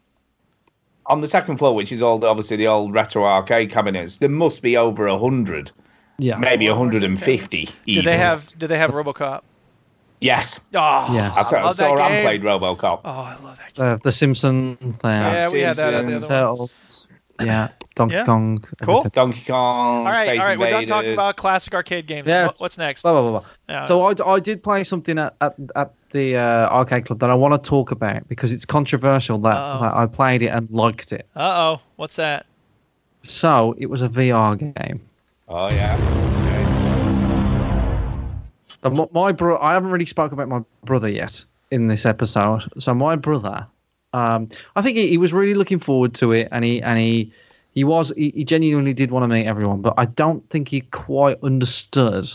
On 1.07 1.21
the 1.21 1.27
second 1.27 1.57
floor, 1.59 1.75
which 1.75 1.93
is 1.93 2.03
all 2.03 2.19
the, 2.19 2.27
obviously 2.27 2.57
the 2.57 2.67
old 2.69 2.93
retro 2.95 3.25
arcade 3.25 3.71
cabinets, 3.71 4.17
there 4.19 4.29
must 4.29 4.63
be 4.63 4.77
over 4.77 5.07
a 5.07 5.19
hundred, 5.19 5.71
yeah. 6.19 6.37
maybe 6.37 6.67
Well, 6.69 6.79
150. 6.79 7.69
Do 7.87 8.03
they 8.03 8.17
have? 8.17 8.47
do 8.59 8.67
they 8.67 8.79
have 8.79 8.91
RoboCop? 8.93 9.43
Yes, 10.21 10.61
Oh, 10.75 11.09
Yes. 11.13 11.37
I 11.37 11.41
I 11.41 11.43
saw, 11.43 11.65
love 11.65 11.75
saw 11.75 11.89
that 11.97 12.01
Ram 12.01 12.13
game. 12.13 12.23
played 12.23 12.43
RoboCop. 12.43 13.01
Oh, 13.05 13.11
I 13.11 13.37
love 13.43 13.59
that 13.59 13.75
game. 13.75 13.85
Uh, 13.87 13.97
the 14.05 14.13
Simpsons. 14.13 14.99
There. 14.99 15.11
Yeah, 15.13 15.51
we 15.51 15.61
had 15.61 15.77
that 15.79 15.95
at 15.95 16.07
the 16.07 16.21
Simpsons. 16.21 16.31
other 16.31 16.53
one. 17.41 17.47
Yeah. 17.49 17.69
Donkey 17.95 18.15
Yeah. 18.15 18.25
Kong. 18.25 18.65
Cool. 18.83 19.05
Donkey 19.13 19.43
Kong, 19.47 19.99
All 19.99 20.05
right, 20.05 20.27
Space 20.29 20.41
all 20.41 20.47
right. 20.47 20.59
We're 20.59 20.65
done 20.71 20.83
Invaders. 20.83 20.91
talking 20.91 21.13
about 21.13 21.37
classic 21.37 21.75
arcade 21.75 22.07
games. 22.07 22.27
Yeah. 22.29 22.47
What- 22.47 22.59
What's 22.61 22.79
next? 22.79 23.03
Blah, 23.03 23.13
blah, 23.13 23.23
blah, 23.23 23.31
blah. 23.41 23.49
Yeah. 23.69 23.85
So 23.87 24.03
I, 24.03 24.35
I 24.35 24.41
did 24.41 24.63
play 24.63 24.85
something 24.85 25.19
at, 25.19 25.35
at, 25.41 25.55
at 25.77 25.93
the 26.13 26.37
uh, 26.37 26.41
arcade 26.71 27.07
club 27.07 27.19
that 27.21 27.31
I 27.31 27.35
want 27.35 27.63
to 27.63 27.69
talk 27.69 27.91
about 27.91 28.29
because 28.29 28.53
it's 28.53 28.65
controversial 28.65 29.39
that, 29.39 29.81
that 29.81 29.95
I 29.95 30.07
played 30.07 30.43
it 30.43 30.49
and 30.49 30.71
liked 30.71 31.13
it. 31.13 31.27
Uh 31.37 31.77
oh. 31.77 31.81
What's 31.97 32.17
that? 32.17 32.47
So 33.25 33.75
it 33.79 33.87
was 33.87 34.03
a 34.03 34.09
VR 34.09 34.59
game. 34.59 35.01
Oh 35.49 35.69
yes. 35.71 36.01
The, 38.83 38.91
my, 38.91 39.07
my 39.13 39.33
bro, 39.33 39.59
I 39.59 39.75
haven't 39.75 39.91
really 39.91 40.07
spoke 40.07 40.33
about 40.33 40.49
my 40.49 40.61
brother 40.85 41.09
yet 41.09 41.45
in 41.71 41.87
this 41.87 42.05
episode. 42.05 42.63
So 42.79 42.93
my 42.95 43.15
brother, 43.17 43.67
um, 44.13 44.49
I 44.75 44.83
think 44.83 44.97
he, 44.97 45.09
he 45.09 45.19
was 45.19 45.33
really 45.33 45.55
looking 45.55 45.79
forward 45.79 46.15
to 46.15 46.33
it, 46.33 46.49
and 46.51 46.65
he 46.65 46.83
and 46.83 46.99
he 46.99 47.33
he 47.73 47.85
was 47.85 48.13
he, 48.17 48.31
he 48.31 48.45
genuinely 48.45 48.95
did 48.95 49.11
want 49.11 49.25
to 49.25 49.29
meet 49.29 49.47
everyone, 49.47 49.81
but 49.81 49.95
I 49.97 50.05
don't 50.05 50.49
think 50.51 50.69
he 50.69 50.83
quite 50.83 51.39
understood 51.43 52.29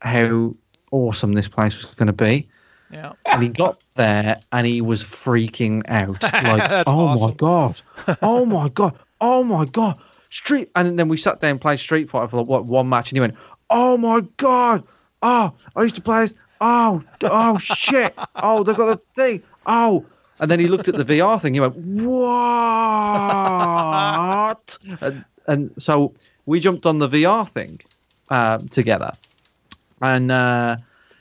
how 0.00 0.54
awesome 0.90 1.32
this 1.32 1.48
place 1.48 1.76
was 1.76 1.86
going 1.94 2.08
to 2.08 2.12
be. 2.12 2.48
Yeah. 2.92 3.12
And 3.24 3.42
he 3.42 3.48
got 3.48 3.80
there 3.94 4.40
and 4.50 4.66
he 4.66 4.80
was 4.80 5.04
freaking 5.04 5.82
out. 5.88 6.22
Like, 6.42 6.84
oh 6.88 7.26
my 7.26 7.32
god, 7.34 7.80
oh 8.22 8.44
my 8.44 8.68
god, 8.68 8.98
oh 9.20 9.44
my 9.44 9.64
god, 9.66 9.98
Street. 10.30 10.70
And 10.74 10.98
then 10.98 11.08
we 11.08 11.16
sat 11.16 11.38
down 11.38 11.52
and 11.52 11.60
played 11.60 11.78
Street 11.78 12.10
Fighter 12.10 12.28
for 12.28 12.38
like, 12.38 12.46
what 12.46 12.64
one 12.64 12.88
match, 12.88 13.10
and 13.10 13.16
he 13.16 13.20
went, 13.20 13.36
oh 13.68 13.96
my 13.96 14.22
god, 14.38 14.82
oh, 15.22 15.52
I 15.76 15.82
used 15.82 15.94
to 15.94 16.00
play 16.00 16.22
this. 16.22 16.34
Oh, 16.60 17.02
oh 17.22 17.58
shit, 17.58 18.12
oh 18.36 18.64
they 18.64 18.74
got 18.74 18.86
the 18.86 19.00
thing, 19.14 19.42
oh. 19.66 20.04
And 20.40 20.50
then 20.50 20.58
he 20.58 20.66
looked 20.68 20.88
at 20.88 20.96
the 20.96 21.04
VR 21.04 21.40
thing. 21.40 21.54
He 21.54 21.60
went, 21.60 21.76
"What?" 21.76 22.18
and, 25.00 25.24
and 25.46 25.70
so 25.78 26.14
we 26.46 26.58
jumped 26.60 26.86
on 26.86 26.98
the 26.98 27.08
VR 27.08 27.48
thing 27.48 27.80
uh, 28.30 28.58
together, 28.70 29.12
and 30.00 30.32
uh, 30.32 30.78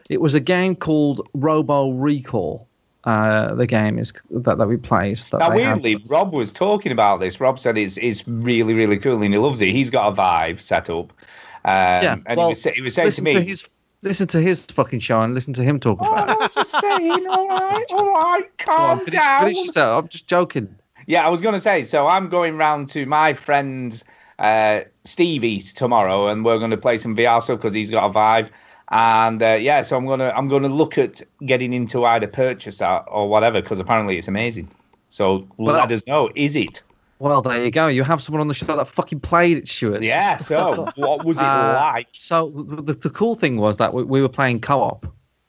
it 0.09 0.21
was 0.21 0.33
a 0.33 0.39
game 0.39 0.75
called 0.75 1.27
Robo 1.33 1.91
Recall. 1.91 2.65
Uh, 3.05 3.55
the 3.55 3.65
game 3.65 3.97
is 3.97 4.11
that, 4.29 4.57
that 4.57 4.67
we 4.67 4.75
played. 4.75 5.17
That 5.31 5.39
Now, 5.39 5.55
weirdly, 5.55 6.03
Rob 6.07 6.33
was 6.33 6.51
talking 6.51 6.91
about 6.91 7.21
this. 7.21 7.39
Rob 7.39 7.57
said 7.57 7.77
it's, 7.77 7.95
it's 7.97 8.27
really, 8.27 8.73
really 8.73 8.97
cool 8.97 9.23
and 9.23 9.33
he 9.33 9.39
loves 9.39 9.61
it. 9.61 9.69
He's 9.69 9.89
got 9.89 10.09
a 10.09 10.11
Vive 10.11 10.61
set 10.61 10.89
up. 10.89 11.13
Um, 11.63 12.03
yeah, 12.03 12.17
and 12.25 12.37
well, 12.37 12.47
he 12.47 12.51
was, 12.51 12.63
he 12.63 12.81
was 12.81 12.93
saying 12.93 13.11
to 13.13 13.21
me, 13.21 13.33
to 13.35 13.41
his 13.41 13.65
listen 14.01 14.27
to 14.27 14.41
his 14.41 14.65
fucking 14.65 14.99
show 14.99 15.21
and 15.21 15.33
listen 15.33 15.53
to 15.53 15.63
him 15.63 15.79
talk 15.79 15.99
about 15.99 16.29
it. 16.29 16.35
Oh, 16.39 16.43
I'm 16.43 16.49
just 16.51 16.79
saying, 16.79 17.27
all 17.27 17.47
right, 17.47 17.85
all 17.91 18.13
right, 18.13 18.57
Go 18.65 18.71
on, 18.73 18.97
calm 18.97 18.99
finish, 18.99 19.13
down. 19.19 19.41
finish 19.41 19.57
yourself. 19.65 20.03
I'm 20.03 20.09
just 20.09 20.27
joking. 20.27 20.75
Yeah, 21.07 21.25
I 21.25 21.29
was 21.29 21.41
going 21.41 21.53
to 21.55 21.59
say, 21.61 21.83
so 21.83 22.07
I'm 22.07 22.29
going 22.29 22.57
round 22.57 22.87
to 22.89 23.05
my 23.05 23.33
friend 23.33 24.01
uh, 24.37 24.81
Stevie's 25.05 25.73
tomorrow, 25.73 26.27
and 26.27 26.45
we're 26.45 26.59
going 26.59 26.71
to 26.71 26.77
play 26.77 26.97
some 26.97 27.15
VR 27.15 27.41
stuff 27.41 27.59
because 27.59 27.73
he's 27.73 27.89
got 27.89 28.05
a 28.05 28.11
Vive. 28.11 28.49
And 28.91 29.41
uh, 29.43 29.57
yeah, 29.59 29.83
so 29.83 29.97
I'm 29.97 30.07
gonna 30.07 30.33
I'm 30.35 30.47
gonna 30.47 30.67
look 30.67 30.97
at 30.97 31.21
getting 31.45 31.73
into 31.73 32.05
either 32.05 32.25
purchase 32.25 32.79
that 32.79 33.05
or 33.07 33.29
whatever 33.29 33.61
because 33.61 33.79
apparently 33.79 34.17
it's 34.17 34.27
amazing. 34.27 34.71
So 35.09 35.47
Well, 35.57 35.75
let 35.75 35.91
us 35.91 36.01
know, 36.07 36.31
is 36.33 36.55
it? 36.55 36.81
Well, 37.19 37.41
there 37.41 37.63
you 37.63 37.69
go. 37.71 37.87
You 37.87 38.03
have 38.03 38.21
someone 38.21 38.39
on 38.41 38.47
the 38.47 38.53
show 38.53 38.65
that 38.65 38.87
fucking 38.87 39.19
played 39.19 39.57
it, 39.57 39.67
Stuart. 39.67 40.03
Yeah. 40.03 40.37
So 40.37 40.87
what 40.95 41.25
was 41.25 41.37
it 41.37 41.43
Uh, 41.43 41.73
like? 41.93 42.07
So 42.13 42.49
the, 42.49 42.81
the, 42.81 42.93
the 42.93 43.09
cool 43.09 43.35
thing 43.35 43.57
was 43.57 43.77
that 43.77 43.93
we, 43.93 44.03
we 44.03 44.21
were 44.21 44.29
playing 44.29 44.61
co-op 44.61 45.05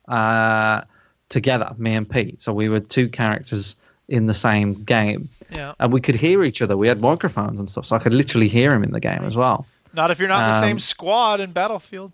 uh, 0.09 0.83
together, 1.29 1.73
me 1.79 1.95
and 1.95 2.09
Pete. 2.09 2.43
So 2.43 2.53
we 2.53 2.69
were 2.69 2.81
two 2.81 3.09
characters 3.09 3.77
in 4.09 4.27
the 4.27 4.35
same 4.35 4.75
game, 4.83 5.29
Yeah. 5.55 5.75
and 5.79 5.93
we 5.93 6.01
could 6.01 6.17
hear 6.17 6.43
each 6.43 6.61
other. 6.61 6.77
We 6.77 6.89
had 6.89 7.01
microphones 7.01 7.61
and 7.61 7.71
stuff, 7.71 7.87
so 7.87 7.95
I 7.95 8.01
could 8.01 8.13
literally 8.15 8.49
hear 8.49 8.75
him 8.75 8.83
in 8.83 8.91
the 8.91 8.99
game 9.01 9.25
as 9.25 9.37
well. 9.37 9.67
Not 9.95 10.11
if 10.11 10.19
you're 10.19 10.29
not 10.29 10.43
in 10.45 10.51
the 10.51 10.57
Um, 10.57 10.61
same 10.61 10.79
squad 10.81 11.41
in 11.41 11.53
Battlefield. 11.53 12.11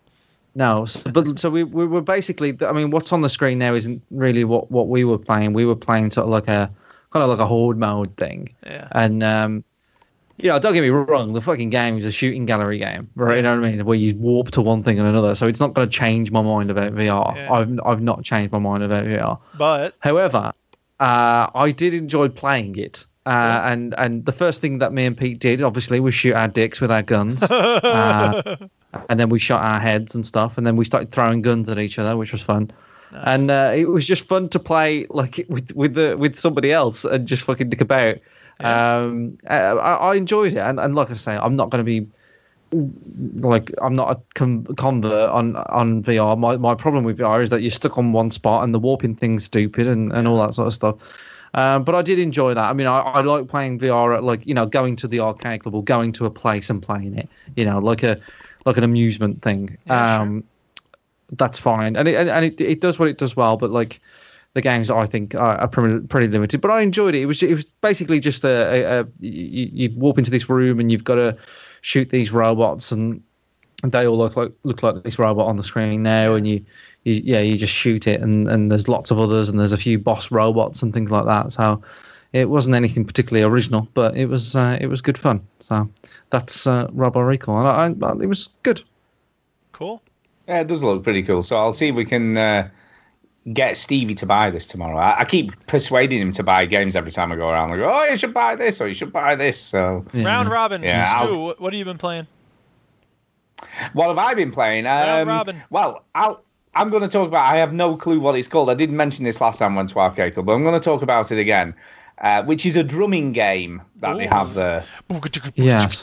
No, 0.54 0.84
so, 0.86 1.00
but 1.10 1.38
so 1.38 1.48
we, 1.50 1.64
we 1.64 1.86
were 1.86 2.00
basically. 2.02 2.56
I 2.66 2.72
mean, 2.72 2.90
what's 2.90 3.12
on 3.12 3.20
the 3.22 3.28
screen 3.30 3.58
now 3.58 3.74
isn't 3.74 4.00
really 4.10 4.44
what, 4.44 4.70
what 4.70 4.88
we 4.88 5.04
were 5.04 5.18
playing. 5.18 5.52
We 5.54 5.64
were 5.66 5.76
playing 5.76 6.10
sort 6.10 6.24
of 6.26 6.30
like 6.30 6.48
a 6.48 6.70
kind 7.10 7.22
of 7.22 7.30
like 7.30 7.38
a 7.38 7.46
horde 7.46 7.78
mode 7.78 8.16
thing. 8.16 8.54
Yeah. 8.64 8.88
And 8.92 9.22
um, 9.22 9.64
yeah, 10.38 10.58
don't 10.58 10.74
get 10.74 10.82
me 10.82 10.90
wrong, 10.90 11.32
the 11.32 11.40
fucking 11.40 11.70
game 11.70 11.98
is 11.98 12.04
a 12.04 12.12
shooting 12.12 12.44
gallery 12.44 12.78
game, 12.78 13.08
right? 13.14 13.36
You 13.36 13.42
know 13.42 13.58
what 13.58 13.66
I 13.66 13.70
mean? 13.70 13.84
Where 13.84 13.96
you 13.96 14.14
warp 14.16 14.50
to 14.52 14.62
one 14.62 14.82
thing 14.82 14.98
and 14.98 15.08
another. 15.08 15.34
So 15.34 15.46
it's 15.46 15.60
not 15.60 15.72
going 15.72 15.88
to 15.88 15.92
change 15.92 16.30
my 16.30 16.42
mind 16.42 16.70
about 16.70 16.92
VR. 16.92 17.34
Yeah. 17.34 17.52
I've 17.52 17.80
I've 17.84 18.02
not 18.02 18.22
changed 18.22 18.52
my 18.52 18.58
mind 18.58 18.82
about 18.82 19.04
VR. 19.04 19.38
But 19.56 19.94
However, 20.00 20.52
uh, 21.00 21.46
I 21.54 21.72
did 21.74 21.94
enjoy 21.94 22.28
playing 22.28 22.76
it. 22.76 23.06
Uh, 23.24 23.62
and 23.64 23.94
and 23.98 24.24
the 24.24 24.32
first 24.32 24.60
thing 24.60 24.78
that 24.78 24.92
me 24.92 25.04
and 25.04 25.16
Pete 25.16 25.40
did, 25.40 25.60
obviously, 25.60 25.98
was 25.98 26.14
shoot 26.14 26.34
our 26.34 26.46
dicks 26.46 26.80
with 26.80 26.92
our 26.92 27.02
guns, 27.02 27.42
uh, 27.50 28.56
and 29.08 29.18
then 29.18 29.30
we 29.30 29.40
shot 29.40 29.64
our 29.64 29.80
heads 29.80 30.14
and 30.14 30.24
stuff, 30.24 30.58
and 30.58 30.64
then 30.64 30.76
we 30.76 30.84
started 30.84 31.10
throwing 31.10 31.42
guns 31.42 31.68
at 31.68 31.76
each 31.76 31.98
other, 31.98 32.16
which 32.16 32.30
was 32.30 32.40
fun. 32.40 32.70
And 33.12 33.50
uh, 33.50 33.72
it 33.74 33.88
was 33.88 34.06
just 34.06 34.26
fun 34.26 34.48
to 34.50 34.58
play 34.58 35.06
like 35.10 35.44
with 35.48 35.74
with 35.74 35.94
the 35.94 36.16
with 36.16 36.36
somebody 36.38 36.72
else 36.72 37.04
and 37.04 37.26
just 37.26 37.42
fucking 37.44 37.70
dick 37.70 37.80
about. 37.80 38.16
Um, 38.60 39.38
I, 39.48 39.56
I 39.56 40.14
enjoyed 40.14 40.54
it, 40.54 40.58
and, 40.58 40.80
and 40.80 40.94
like 40.94 41.10
I 41.10 41.16
say, 41.16 41.36
I'm 41.36 41.52
not 41.52 41.70
going 41.70 41.84
to 41.84 41.84
be 41.84 42.06
like 42.72 43.70
I'm 43.80 43.94
not 43.94 44.10
a 44.10 44.20
com- 44.34 44.64
convert 44.76 45.30
on 45.30 45.56
on 45.56 46.02
VR. 46.02 46.38
My 46.38 46.56
my 46.56 46.74
problem 46.74 47.04
with 47.04 47.18
VR 47.18 47.42
is 47.42 47.50
that 47.50 47.62
you're 47.62 47.70
stuck 47.70 47.96
on 47.98 48.12
one 48.12 48.30
spot 48.30 48.64
and 48.64 48.74
the 48.74 48.78
warping 48.78 49.14
thing's 49.14 49.44
stupid 49.44 49.86
and, 49.86 50.12
and 50.12 50.26
all 50.26 50.38
that 50.44 50.54
sort 50.54 50.66
of 50.66 50.74
stuff. 50.74 50.96
Um, 51.54 51.84
but 51.84 51.94
I 51.94 52.02
did 52.02 52.18
enjoy 52.18 52.54
that. 52.54 52.64
I 52.64 52.72
mean, 52.72 52.86
I, 52.86 52.98
I 52.98 53.20
like 53.22 53.48
playing 53.48 53.78
VR 53.78 54.16
at 54.16 54.24
like 54.24 54.46
you 54.46 54.54
know 54.54 54.66
going 54.66 54.96
to 54.96 55.08
the 55.08 55.20
arcade 55.20 55.62
club 55.62 55.74
or 55.74 55.84
going 55.84 56.12
to 56.12 56.26
a 56.26 56.30
place 56.30 56.68
and 56.70 56.82
playing 56.82 57.16
it. 57.16 57.28
You 57.54 57.64
know, 57.64 57.78
like 57.78 58.02
a 58.02 58.20
like 58.64 58.76
an 58.76 58.84
amusement 58.84 59.42
thing. 59.42 59.78
Yeah, 59.86 60.18
sure. 60.18 60.42
That's 61.32 61.58
fine, 61.58 61.96
and 61.96 62.06
it 62.06 62.28
and 62.28 62.44
it, 62.44 62.60
it 62.60 62.80
does 62.80 62.98
what 62.98 63.08
it 63.08 63.18
does 63.18 63.34
well. 63.36 63.56
But 63.56 63.70
like 63.70 64.00
the 64.54 64.62
games 64.62 64.90
I 64.90 65.06
think 65.06 65.34
are, 65.34 65.56
are 65.56 65.68
pretty, 65.68 66.06
pretty 66.06 66.28
limited. 66.28 66.60
But 66.60 66.70
I 66.70 66.80
enjoyed 66.80 67.14
it. 67.14 67.20
It 67.20 67.26
was 67.26 67.42
it 67.42 67.52
was 67.52 67.64
basically 67.82 68.20
just 68.20 68.44
a, 68.44 68.48
a, 68.48 69.00
a 69.00 69.06
you, 69.20 69.68
you 69.72 69.98
walk 69.98 70.18
into 70.18 70.30
this 70.30 70.48
room 70.48 70.80
and 70.80 70.90
you've 70.90 71.04
got 71.04 71.16
to 71.16 71.36
shoot 71.82 72.08
these 72.10 72.32
robots 72.32 72.90
and 72.90 73.22
and 73.82 73.92
they 73.92 74.06
all 74.06 74.16
look 74.16 74.36
like 74.36 74.52
look 74.62 74.82
like 74.82 75.02
this 75.02 75.18
robot 75.18 75.46
on 75.46 75.56
the 75.56 75.64
screen 75.64 76.02
now, 76.02 76.34
and 76.34 76.46
you, 76.46 76.64
you 77.04 77.20
yeah 77.24 77.40
you 77.40 77.58
just 77.58 77.72
shoot 77.72 78.06
it, 78.06 78.20
and 78.20 78.48
and 78.48 78.70
there's 78.70 78.88
lots 78.88 79.10
of 79.10 79.18
others, 79.18 79.48
and 79.48 79.58
there's 79.58 79.72
a 79.72 79.78
few 79.78 79.98
boss 79.98 80.30
robots 80.30 80.82
and 80.82 80.94
things 80.94 81.10
like 81.10 81.26
that. 81.26 81.52
So 81.52 81.82
it 82.32 82.48
wasn't 82.48 82.76
anything 82.76 83.04
particularly 83.04 83.44
original, 83.44 83.88
but 83.94 84.16
it 84.16 84.26
was 84.26 84.56
uh, 84.56 84.78
it 84.80 84.86
was 84.86 85.02
good 85.02 85.18
fun. 85.18 85.46
So 85.60 85.88
that's 86.30 86.66
uh, 86.66 86.88
Robo 86.92 87.20
Recall, 87.20 87.58
and 87.58 88.02
I, 88.02 88.06
I, 88.06 88.12
it 88.12 88.26
was 88.26 88.48
good. 88.62 88.82
cool. 89.72 90.02
Yeah, 90.48 90.60
it 90.60 90.66
does 90.68 90.82
look 90.82 91.02
pretty 91.02 91.22
cool. 91.22 91.42
So 91.42 91.56
I'll 91.56 91.72
see 91.72 91.88
if 91.88 91.94
we 91.94 92.04
can 92.04 92.36
uh, 92.38 92.68
get 93.52 93.76
Stevie 93.76 94.14
to 94.16 94.26
buy 94.26 94.50
this 94.50 94.66
tomorrow. 94.66 94.96
I, 94.96 95.20
I 95.20 95.24
keep 95.24 95.66
persuading 95.66 96.20
him 96.20 96.30
to 96.32 96.42
buy 96.42 96.66
games 96.66 96.94
every 96.96 97.10
time 97.12 97.32
I 97.32 97.36
go 97.36 97.48
around. 97.48 97.72
I 97.72 97.76
go, 97.76 97.92
oh, 97.92 98.04
you 98.04 98.16
should 98.16 98.32
buy 98.34 98.54
this 98.54 98.80
or 98.80 98.86
you 98.88 98.94
should 98.94 99.12
buy 99.12 99.34
this. 99.34 99.58
So 99.60 100.04
Yeah. 100.12 100.24
Round 100.26 100.48
robin. 100.50 100.82
Yeah, 100.82 101.16
Stu, 101.16 101.24
I'll- 101.24 101.40
what, 101.42 101.60
what 101.60 101.72
have 101.72 101.78
you 101.78 101.84
been 101.84 101.98
playing? 101.98 102.26
what 103.94 104.08
have 104.08 104.18
I 104.18 104.34
been 104.34 104.52
playing? 104.52 104.84
Round 104.84 105.22
Um, 105.22 105.28
robin. 105.28 105.62
Well, 105.70 106.04
I'll. 106.14 106.42
I'm 106.74 106.90
going 106.90 107.02
to 107.02 107.08
talk 107.08 107.26
about. 107.26 107.46
I 107.50 107.56
have 107.56 107.72
no 107.72 107.96
clue 107.96 108.20
what 108.20 108.34
it's 108.36 108.48
called. 108.48 108.68
I 108.68 108.74
didn't 108.74 108.98
mention 108.98 109.24
this 109.24 109.40
last 109.40 109.58
time 109.60 109.72
I 109.72 109.76
went 109.78 109.88
to 109.90 109.98
Arcade 109.98 110.34
Club, 110.34 110.44
but 110.44 110.52
I'm 110.52 110.62
going 110.62 110.78
to 110.78 110.84
talk 110.84 111.00
about 111.00 111.32
it 111.32 111.38
again, 111.38 111.74
uh, 112.20 112.42
which 112.42 112.66
is 112.66 112.76
a 112.76 112.84
drumming 112.84 113.32
game 113.32 113.80
that 114.00 114.18
they 114.18 114.26
have 114.26 114.52
there. 114.52 114.84
Yes. 115.64 116.02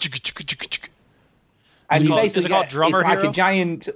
And 1.93 1.99
Is 2.01 2.03
you 2.05 2.09
called- 2.09 2.21
basically 2.23 2.39
is 2.39 2.45
it 2.45 2.49
called 2.49 2.63
get- 2.63 2.69
Drummer 2.71 2.99
it's 3.01 3.07
like 3.07 3.17
Hero? 3.19 3.29
a 3.29 3.33
giant 3.33 3.89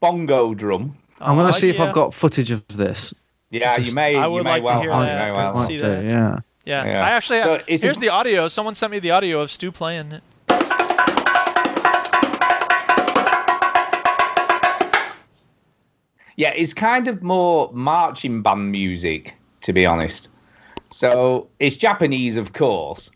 bongo 0.00 0.54
drum. 0.54 0.96
I'm 1.20 1.36
gonna 1.36 1.50
Oh, 1.50 1.52
see 1.52 1.68
if 1.70 1.76
yeah. 1.76 1.84
I've 1.84 1.94
got 1.94 2.12
footage 2.12 2.50
of 2.50 2.66
this. 2.66 3.14
Yeah, 3.50 3.76
you 3.76 3.92
may. 3.94 4.16
I 4.16 4.26
you 4.26 4.32
would 4.32 4.42
may 4.42 4.60
like 4.60 4.66
to 4.66 4.80
hear 4.80 4.90
have, 4.92 5.02
that. 5.02 5.12
You 5.12 5.18
may 5.18 5.38
I 5.38 5.42
well 5.44 5.52
can 5.52 5.66
see 5.66 5.72
Might 5.74 5.82
do, 5.82 5.88
that. 5.88 6.04
Yeah. 6.04 6.38
Yeah. 6.64 6.84
Yeah. 6.86 7.06
I 7.06 7.10
actually 7.10 7.42
So 7.42 7.58
have. 7.58 7.66
here's 7.68 7.84
it- 7.84 8.00
the 8.00 8.08
audio. 8.08 8.48
Someone 8.48 8.74
sent 8.74 8.90
me 8.90 8.98
the 8.98 9.12
audio 9.12 9.40
of 9.40 9.52
Stu 9.52 9.70
playing 9.70 10.10
it. 10.10 10.22
Yeah, 16.36 16.50
it's 16.50 16.74
kind 16.74 17.06
of 17.06 17.22
more 17.22 17.70
marching 17.72 18.42
band 18.42 18.72
music, 18.72 19.34
to 19.62 19.72
be 19.72 19.86
honest. 19.86 20.30
So 20.90 21.48
it's 21.60 21.76
Japanese, 21.76 22.36
of 22.36 22.52
course. 22.52 23.10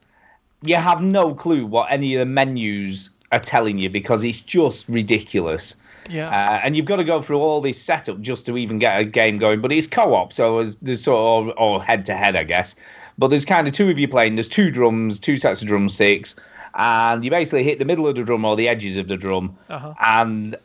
You 0.63 0.77
have 0.77 1.03
no 1.03 1.35
clue 1.35 1.67
what 1.67 1.91
any 1.91 2.15
of 2.15 2.21
the 2.21 2.27
menus 2.27 3.11
are 3.33 3.39
telling 3.41 3.79
you 3.79 3.91
because 3.91 4.25
it's 4.25 4.41
just 4.41 4.89
ridiculous. 4.89 5.75
Yeah. 6.09 6.29
Uh, 6.29 6.61
and 6.65 6.77
you've 6.77 6.87
got 6.87 6.97
to 6.97 7.05
go 7.05 7.21
through 7.21 7.39
all 7.41 7.61
this 7.61 7.81
setup 7.81 8.21
just 8.23 8.47
to 8.47 8.57
even 8.57 8.79
get 8.79 8.99
a 8.99 9.05
game 9.05 9.37
going. 9.39 9.61
But 9.61 9.73
it's 9.73 9.87
co-op, 9.87 10.33
so 10.33 10.57
there's, 10.57 10.77
there's 10.77 11.03
sort 11.03 11.49
of 11.49 11.55
or 11.59 11.83
head 11.83 12.07
to 12.07 12.15
head, 12.15 12.35
I 12.37 12.45
guess. 12.45 12.75
But 13.19 13.29
there's 13.29 13.45
kind 13.45 13.67
of 13.67 13.75
two 13.75 13.91
of 13.91 13.99
you 13.99 14.09
playing. 14.09 14.37
There's 14.37 14.49
two 14.49 14.71
drums, 14.71 15.21
two 15.21 15.37
sets 15.39 15.61
of 15.61 15.69
drumsticks, 15.69 16.37
and 16.75 17.25
you 17.25 17.31
basically 17.31 17.65
hit 17.65 17.79
the 17.79 17.85
middle 17.85 18.07
of 18.07 18.15
the 18.17 18.23
drum 18.25 18.45
or 18.45 18.57
the 18.57 18.69
edges 18.69 18.97
of 18.97 19.09
the 19.09 19.17
drum, 19.17 19.57
Uh-huh. 19.69 19.93
and 20.01 20.57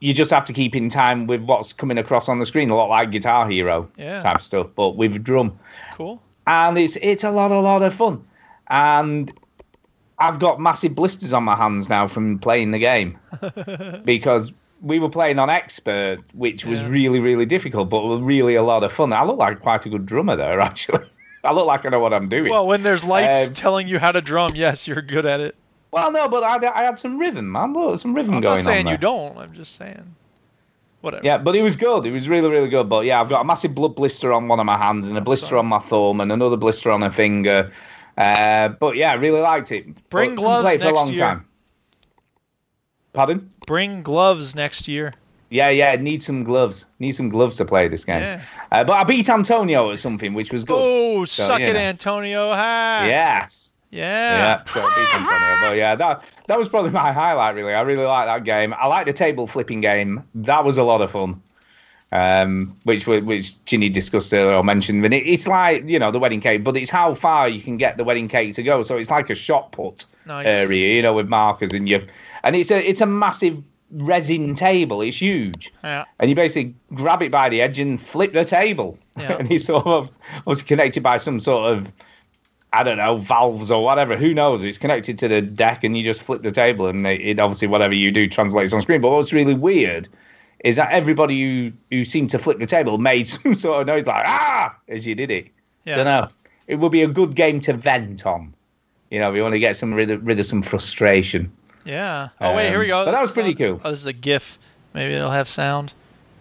you 0.00 0.12
just 0.12 0.30
have 0.30 0.44
to 0.46 0.52
keep 0.52 0.74
in 0.76 0.88
time 0.88 1.26
with 1.26 1.42
what's 1.42 1.72
coming 1.72 1.96
across 1.98 2.28
on 2.28 2.38
the 2.38 2.46
screen, 2.46 2.68
a 2.70 2.74
lot 2.74 2.88
like 2.90 3.10
Guitar 3.10 3.48
Hero 3.48 3.88
Yeah. 3.96 4.18
type 4.18 4.40
stuff, 4.42 4.68
but 4.74 4.96
with 4.96 5.22
drum 5.22 5.58
Cool. 5.94 6.20
and 6.46 6.76
it's 6.76 6.96
it's 6.96 7.22
a 7.24 7.30
lot 7.30 7.50
a 7.52 7.60
lot 7.60 7.82
of 7.82 7.94
fun 7.94 8.24
and 8.68 9.32
i've 10.20 10.38
got 10.38 10.60
massive 10.60 10.94
blisters 10.94 11.32
on 11.32 11.42
my 11.44 11.56
hands 11.56 11.88
now 11.88 12.06
from 12.06 12.38
playing 12.38 12.70
the 12.70 12.78
game 12.78 13.18
because 14.04 14.52
we 14.82 14.98
were 14.98 15.08
playing 15.10 15.38
on 15.38 15.50
expert 15.50 16.18
which 16.32 16.64
was 16.64 16.82
Yeah. 16.82 16.88
really 16.88 17.20
really 17.20 17.46
difficult 17.46 17.90
but 17.90 18.02
was 18.04 18.20
really 18.20 18.54
a 18.54 18.62
lot 18.62 18.82
of 18.82 18.92
fun 18.92 19.12
i 19.12 19.24
look 19.24 19.38
like 19.38 19.60
quite 19.60 19.84
a 19.86 19.88
good 19.88 20.06
drummer 20.06 20.36
there 20.36 20.60
actually 20.70 21.04
i 21.44 21.52
look 21.52 21.66
like 21.66 21.84
i 21.86 21.88
know 21.88 22.00
what 22.00 22.12
i'm 22.12 22.28
doing 22.28 22.50
Well, 22.50 22.66
when 22.66 22.82
there's 22.82 23.04
lights 23.04 23.48
Um, 23.48 23.54
telling 23.54 23.88
you 23.88 23.98
how 23.98 24.12
to 24.12 24.20
drum, 24.22 24.52
yes, 24.54 24.86
you're 24.86 25.02
good 25.02 25.26
at 25.26 25.40
it. 25.40 25.54
well 25.92 26.10
no 26.12 26.28
but 26.28 26.42
i, 26.42 26.56
I 26.74 26.84
had 26.84 26.98
some 26.98 27.18
rhythm 27.18 27.50
man 27.52 27.72
look 27.72 27.98
some 27.98 28.14
rhythm 28.14 28.34
I'm 28.36 28.40
going 28.40 28.56
not 28.56 28.64
saying 28.64 28.86
you 28.86 28.96
don't. 28.98 29.36
I'm 29.38 29.52
just 29.52 29.76
saying. 29.76 30.14
Whatever. 31.02 31.24
Yeah, 31.24 31.38
but 31.38 31.56
it 31.56 31.62
was 31.62 31.76
good. 31.76 32.04
It 32.04 32.10
was 32.10 32.28
really, 32.28 32.50
really 32.50 32.68
good. 32.68 32.90
But 32.90 33.06
yeah, 33.06 33.22
I've 33.22 33.30
got 33.30 33.40
a 33.40 33.44
massive 33.44 33.74
blood 33.74 33.96
blister 33.96 34.34
on 34.34 34.48
one 34.48 34.60
of 34.60 34.66
my 34.66 34.76
hands 34.76 35.08
and 35.08 35.16
a 35.16 35.22
blister 35.22 35.56
on 35.56 35.64
my 35.64 35.78
thumb 35.78 36.20
and 36.20 36.30
another 36.30 36.58
blister 36.58 36.90
on 36.90 37.02
a 37.02 37.10
finger. 37.10 37.70
Uh, 38.20 38.68
but 38.68 38.96
yeah, 38.96 39.12
I 39.12 39.14
really 39.14 39.40
liked 39.40 39.72
it. 39.72 40.08
Bring 40.10 40.34
gloves 40.34 40.68
it 40.70 40.80
for 40.80 40.88
a 40.88 40.90
next 40.90 40.96
long 40.96 41.08
year. 41.08 41.18
time. 41.18 41.46
Pardon? 43.12 43.50
Bring 43.66 44.02
gloves 44.02 44.54
next 44.54 44.88
year. 44.88 45.14
Yeah, 45.48 45.70
yeah, 45.70 45.96
need 45.96 46.22
some 46.22 46.44
gloves. 46.44 46.86
Need 47.00 47.12
some 47.12 47.28
gloves 47.28 47.56
to 47.56 47.64
play 47.64 47.88
this 47.88 48.04
game. 48.04 48.22
Yeah. 48.22 48.42
Uh, 48.70 48.84
but 48.84 48.92
I 48.92 49.04
beat 49.04 49.28
Antonio 49.28 49.88
or 49.88 49.96
something, 49.96 50.32
which 50.34 50.52
was 50.52 50.62
good. 50.62 50.76
Oh, 50.78 51.24
So, 51.24 51.44
suck 51.46 51.60
it, 51.60 51.72
know. 51.72 51.78
Antonio. 51.80 52.52
Ha. 52.52 53.04
Yes. 53.06 53.72
Yeah. 53.90 54.04
Yeah, 54.36 54.64
so 54.66 54.80
I 54.80 54.94
beat 54.94 55.14
Antonio. 55.14 55.58
But 55.60 55.76
yeah, 55.76 55.96
that 55.96 56.24
that 56.46 56.56
was 56.58 56.68
probably 56.68 56.90
my 56.92 57.10
highlight. 57.10 57.56
Really, 57.56 57.74
I 57.74 57.80
really 57.80 58.04
like 58.04 58.26
that 58.26 58.44
game. 58.44 58.72
I 58.78 58.86
like 58.86 59.06
the 59.06 59.12
table 59.12 59.48
flipping 59.48 59.80
game. 59.80 60.22
That 60.36 60.64
was 60.64 60.78
a 60.78 60.84
lot 60.84 61.00
of 61.00 61.10
fun. 61.10 61.42
Um, 62.12 62.76
which 62.82 63.06
which 63.06 63.64
Chinny 63.66 63.88
discussed 63.88 64.34
earlier 64.34 64.56
or 64.56 64.64
mentioned. 64.64 65.04
And 65.04 65.14
it, 65.14 65.24
it's 65.26 65.46
like 65.46 65.88
you 65.88 65.98
know 65.98 66.10
the 66.10 66.18
wedding 66.18 66.40
cake, 66.40 66.64
but 66.64 66.76
it's 66.76 66.90
how 66.90 67.14
far 67.14 67.48
you 67.48 67.62
can 67.62 67.76
get 67.76 67.96
the 67.98 68.04
wedding 68.04 68.26
cake 68.26 68.54
to 68.56 68.62
go. 68.64 68.82
So 68.82 68.96
it's 68.96 69.10
like 69.10 69.30
a 69.30 69.34
shot 69.36 69.70
put 69.70 70.06
Nice. 70.26 70.46
area, 70.46 70.96
you 70.96 71.02
know, 71.02 71.12
with 71.12 71.28
markers 71.28 71.72
and 71.72 71.88
you, 71.88 72.04
and 72.42 72.56
it's 72.56 72.72
a 72.72 72.84
it's 72.88 73.00
a 73.00 73.06
massive 73.06 73.62
resin 73.92 74.54
table. 74.56 75.02
It's 75.02 75.20
huge 75.20 75.72
Yeah. 75.84 76.04
and 76.18 76.28
you 76.28 76.34
basically 76.36 76.74
grab 76.94 77.22
it 77.22 77.30
by 77.30 77.48
the 77.48 77.60
edge 77.62 77.78
and 77.78 78.00
flip 78.00 78.32
the 78.32 78.44
table. 78.44 78.98
Yeah. 79.16 79.32
and 79.38 79.50
it's 79.50 79.66
sort 79.66 79.86
of 79.86 80.10
was 80.46 80.62
connected 80.62 81.04
by 81.04 81.16
some 81.16 81.38
sort 81.38 81.72
of 81.76 81.92
I 82.72 82.82
don't 82.82 82.96
know 82.98 83.18
valves 83.18 83.70
or 83.70 83.84
whatever. 83.84 84.16
Who 84.16 84.34
knows? 84.34 84.64
It's 84.64 84.78
connected 84.78 85.16
to 85.18 85.28
the 85.28 85.42
deck, 85.42 85.84
and 85.84 85.96
you 85.96 86.02
just 86.02 86.22
flip 86.22 86.42
the 86.42 86.50
table, 86.52 86.86
and 86.86 87.06
it, 87.06 87.20
it 87.20 87.38
obviously 87.38 87.68
whatever 87.68 87.94
you 87.94 88.10
do 88.10 88.28
translates 88.28 88.72
on 88.72 88.80
screen. 88.80 89.00
But 89.00 89.10
what's 89.10 89.32
really 89.32 89.54
weird 89.54 90.08
is 90.64 90.76
that 90.76 90.90
everybody 90.92 91.40
who 91.40 91.72
who 91.90 92.04
seemed 92.04 92.30
to 92.30 92.38
flip 92.38 92.58
the 92.58 92.66
table 92.66 92.98
made 92.98 93.28
some 93.28 93.54
sort 93.54 93.80
of 93.80 93.86
noise 93.86 94.06
like 94.06 94.24
ah 94.26 94.76
as 94.88 95.06
you 95.06 95.14
did 95.14 95.30
it. 95.30 95.48
Yeah. 95.84 95.96
Don't 95.96 96.04
know. 96.04 96.28
It 96.66 96.76
would 96.76 96.92
be 96.92 97.02
a 97.02 97.08
good 97.08 97.34
game 97.34 97.58
to 97.60 97.72
vent 97.72 98.26
on. 98.26 98.54
You 99.10 99.18
know, 99.18 99.32
we 99.32 99.42
want 99.42 99.54
to 99.54 99.58
get 99.58 99.74
some 99.76 99.92
rid 99.92 100.10
of, 100.10 100.24
rid 100.26 100.38
of 100.38 100.46
some 100.46 100.62
frustration. 100.62 101.50
Yeah. 101.84 102.28
Oh 102.40 102.54
wait, 102.54 102.68
here 102.68 102.78
we 102.78 102.92
Um, 102.92 103.04
go. 103.04 103.04
but 103.06 103.12
that 103.12 103.22
was 103.22 103.32
pretty 103.32 103.50
on- 103.50 103.56
cool. 103.78 103.80
Oh, 103.84 103.90
this 103.90 104.00
is 104.00 104.06
a 104.06 104.12
GIF. 104.12 104.58
Maybe 104.94 105.14
it'll 105.14 105.30
have 105.30 105.48
sound. 105.48 105.92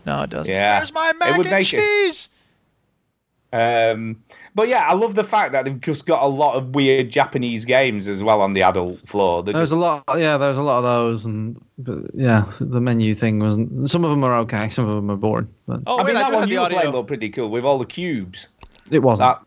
No, 0.06 0.22
it 0.22 0.30
doesn't. 0.30 0.54
Yeah. 0.54 0.78
Where's 0.80 0.94
my 0.94 1.10
It 1.10 1.18
mac 1.20 1.38
would 1.38 1.46
and 1.48 1.54
make 1.54 1.74
it. 1.74 1.80
cheese? 1.80 2.30
Um, 3.52 4.22
but 4.54 4.68
yeah, 4.68 4.86
I 4.88 4.94
love 4.94 5.16
the 5.16 5.24
fact 5.24 5.54
that 5.54 5.66
they've 5.66 5.82
just 5.82 6.06
got 6.06 6.22
a 6.22 6.28
lot 6.28 6.56
of 6.56 6.76
weird 6.76 7.10
Japanese 7.10 7.66
games 7.66 8.08
as 8.08 8.22
well 8.22 8.42
on 8.42 8.54
the 8.54 8.62
adult 8.62 9.00
floor. 9.08 9.42
They're 9.42 9.54
There's 9.56 9.70
just, 9.70 9.78
a 9.78 9.80
lot, 9.82 10.04
yeah. 10.18 10.38
There's 10.38 10.58
a 10.60 10.64
lot 10.64 10.78
of 10.80 10.84
those, 10.84 11.26
and 11.26 11.60
but, 11.80 12.14
yeah, 12.14 12.50
the 12.60 12.80
menu 12.82 13.14
thing 13.16 13.40
wasn't. 13.40 13.90
Some 13.90 14.04
of 14.04 14.12
them 14.12 14.24
are 14.24 14.36
okay, 14.40 14.70
some 14.70 14.88
of 14.88 14.96
them 14.96 15.10
are 15.10 15.16
boring, 15.18 15.48
but 15.68 15.82
Oh 15.88 16.00
I 16.00 16.04
mean, 16.04 16.16
I, 16.18 16.24
that 16.30 16.34
one 16.34 16.48
you 16.50 16.60
were 16.60 16.66
playing 16.68 16.80
audio. 16.80 16.92
looked 16.92 17.08
pretty 17.08 17.30
cool 17.30 17.50
with 17.50 17.64
all 17.66 17.80
the 17.80 17.86
cubes. 17.86 18.50
it 18.92 19.00
wasn't. 19.00 19.30
That 19.30 19.42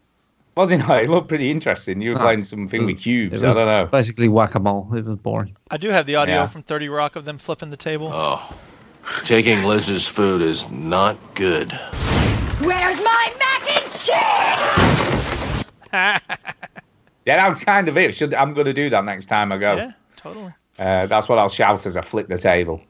wasn't 0.55 0.83
it? 0.83 0.89
It 1.05 1.11
looked 1.11 1.29
pretty 1.29 1.51
interesting. 1.51 2.01
You 2.03 2.11
were 2.11 2.17
No. 2.19 2.23
playing 2.25 2.43
something 2.43 2.85
with 2.87 2.97
It 2.97 3.03
cubes. 3.03 3.33
was 3.43 3.45
I 3.45 3.53
don't 3.61 3.67
know. 3.67 3.87
Basically, 3.87 4.29
whack 4.29 4.55
a 4.55 4.61
mole. 4.61 4.89
It 4.95 5.05
was 5.05 5.17
boring. 5.17 5.57
I 5.71 5.77
do 5.77 5.89
have 5.91 6.07
the 6.07 6.17
audio 6.17 6.35
Yeah. 6.37 6.47
from 6.47 6.63
30 6.63 6.89
Rock 6.89 7.17
of 7.17 7.25
them 7.25 7.39
flipping 7.39 7.71
the 7.71 7.77
table. 7.77 8.11
Oh, 8.13 8.55
taking 9.25 9.65
Liz's 9.65 10.07
food 10.07 10.43
is 10.43 10.71
not 10.71 11.17
good. 11.35 11.73
Where's 12.63 12.97
my 12.99 13.33
mac 13.39 13.83
and 13.83 13.91
cheese? 13.93 15.65
Yeah, 17.25 17.37
that 17.37 17.49
was 17.51 17.63
kind 17.63 17.89
of 17.89 17.97
it. 17.97 18.15
Should 18.17 18.35
I'm 18.35 18.53
going 18.53 18.67
to 18.67 18.73
do 18.73 18.91
that 18.91 19.05
next 19.05 19.27
time 19.27 19.53
I 19.53 19.59
go. 19.59 19.77
yeah, 19.77 19.93
totally. 20.17 20.53
Uh, 20.79 21.07
that's 21.07 21.29
what 21.29 21.39
I'll 21.39 21.49
shout 21.49 21.85
as 21.87 21.97
I 21.97 22.03
flip 22.03 22.29
the 22.29 22.39
table. 22.39 22.81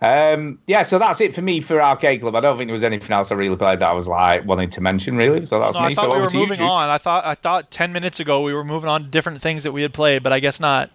Um, 0.00 0.58
yeah, 0.66 0.82
so 0.82 0.98
that's 0.98 1.20
it 1.20 1.34
for 1.34 1.40
me 1.42 1.60
for 1.60 1.80
Arcade 1.82 2.20
Club. 2.20 2.34
I 2.34 2.40
don't 2.40 2.56
think 2.58 2.68
there 2.68 2.74
was 2.74 2.84
anything 2.84 3.10
else 3.12 3.30
I 3.32 3.36
really 3.36 3.56
played 3.56 3.80
that 3.80 3.90
I 3.90 3.92
was 3.92 4.06
like 4.08 4.44
wanting 4.44 4.70
to 4.70 4.80
mention 4.80 5.16
really. 5.16 5.44
So 5.46 5.60
that's 5.60 5.76
No, 5.76 5.82
me. 5.82 5.86
I 5.92 5.94
thought 5.94 6.04
so 6.06 6.12
we 6.14 6.20
were 6.20 6.26
to 6.26 6.36
you, 6.38 6.46
moving 6.46 6.60
on. 6.60 6.88
I 6.90 6.98
thought 6.98 7.24
I 7.24 7.34
thought 7.34 7.70
10 7.70 7.92
minutes 7.92 8.20
ago 8.20 8.42
we 8.42 8.52
were 8.52 8.64
moving 8.64 8.88
on 8.90 9.02
to 9.04 9.08
different 9.08 9.40
things 9.40 9.64
that 9.64 9.72
we 9.72 9.82
had 9.82 9.92
played, 9.94 10.22
but 10.22 10.32
I 10.32 10.40
guess 10.40 10.60
not. 10.60 10.90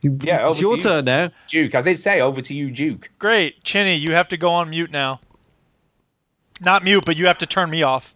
Yeah, 0.00 0.42
over 0.42 0.50
it's 0.52 0.60
your 0.60 0.72
to 0.72 0.76
you. 0.76 0.82
turn 0.82 1.04
now. 1.04 1.30
Duke, 1.46 1.74
as 1.76 1.86
I 1.86 1.92
say, 1.92 2.20
over 2.20 2.40
to 2.40 2.54
you, 2.54 2.70
Duke. 2.72 3.08
Great, 3.20 3.62
Chinny, 3.62 3.94
you 3.96 4.12
have 4.14 4.28
to 4.28 4.36
go 4.36 4.50
on 4.54 4.70
mute 4.70 4.90
now. 4.90 5.20
Not 6.60 6.82
mute, 6.82 7.04
but 7.06 7.16
you 7.16 7.26
have 7.26 7.38
to 7.38 7.46
turn 7.46 7.70
me 7.70 7.84
off. 7.84 8.12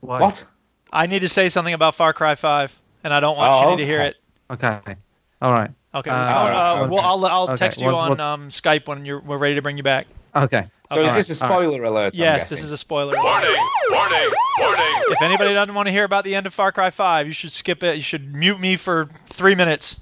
Why? 0.00 0.20
What? 0.20 0.44
I 0.92 1.06
need 1.06 1.20
to 1.20 1.28
say 1.30 1.48
something 1.48 1.72
about 1.72 1.94
Far 1.94 2.12
Cry 2.12 2.34
5, 2.34 2.78
and 3.02 3.14
I 3.14 3.20
don't 3.20 3.36
want 3.38 3.54
Oh, 3.54 3.62
Chinny 3.62 3.76
to 3.78 3.86
hear 3.86 4.02
it. 4.02 4.16
Okay. 4.52 4.96
All 5.40 5.52
right. 5.52 5.70
Okay. 5.94 6.10
Uh, 6.10 6.14
uh, 6.14 6.18
alright, 6.18 6.90
well, 6.90 7.00
I'll 7.00 7.24
I'll 7.26 7.42
Okay, 7.50 7.56
text 7.56 7.80
you 7.80 7.86
what's- 7.86 7.98
on 7.98 8.08
what's- 8.10 8.22
um, 8.22 8.48
Skype 8.48 8.86
when 8.88 9.04
you're 9.04 9.20
we're 9.20 9.36
ready 9.38 9.56
to 9.56 9.62
bring 9.62 9.76
you 9.76 9.82
back. 9.82 10.06
Okay. 10.34 10.66
So 10.92 11.00
Okay. 11.00 11.18
is 11.18 11.26
this 11.28 11.40
a 11.40 11.44
All 11.44 11.50
right, 11.50 11.56
spoiler 11.64 11.84
alert? 11.84 12.14
I'm 12.14 12.20
yes, 12.20 12.42
guessing? 12.44 12.56
this 12.56 12.64
is 12.64 12.70
a 12.72 12.76
spoiler. 12.78 13.14
Warning! 13.16 13.54
Warning! 13.90 14.18
Warning! 14.58 15.02
If 15.08 15.22
anybody 15.22 15.52
doesn't 15.54 15.74
want 15.74 15.88
to 15.88 15.92
hear 15.92 16.04
about 16.04 16.24
the 16.24 16.34
end 16.34 16.46
of 16.46 16.54
Far 16.54 16.70
Cry 16.72 16.90
5, 16.90 17.26
you 17.26 17.32
should 17.32 17.52
skip 17.52 17.82
it. 17.82 17.96
You 17.96 18.02
should 18.02 18.34
mute 18.34 18.58
me 18.60 18.76
for 18.76 19.08
three 19.26 19.54
minutes. 19.54 19.98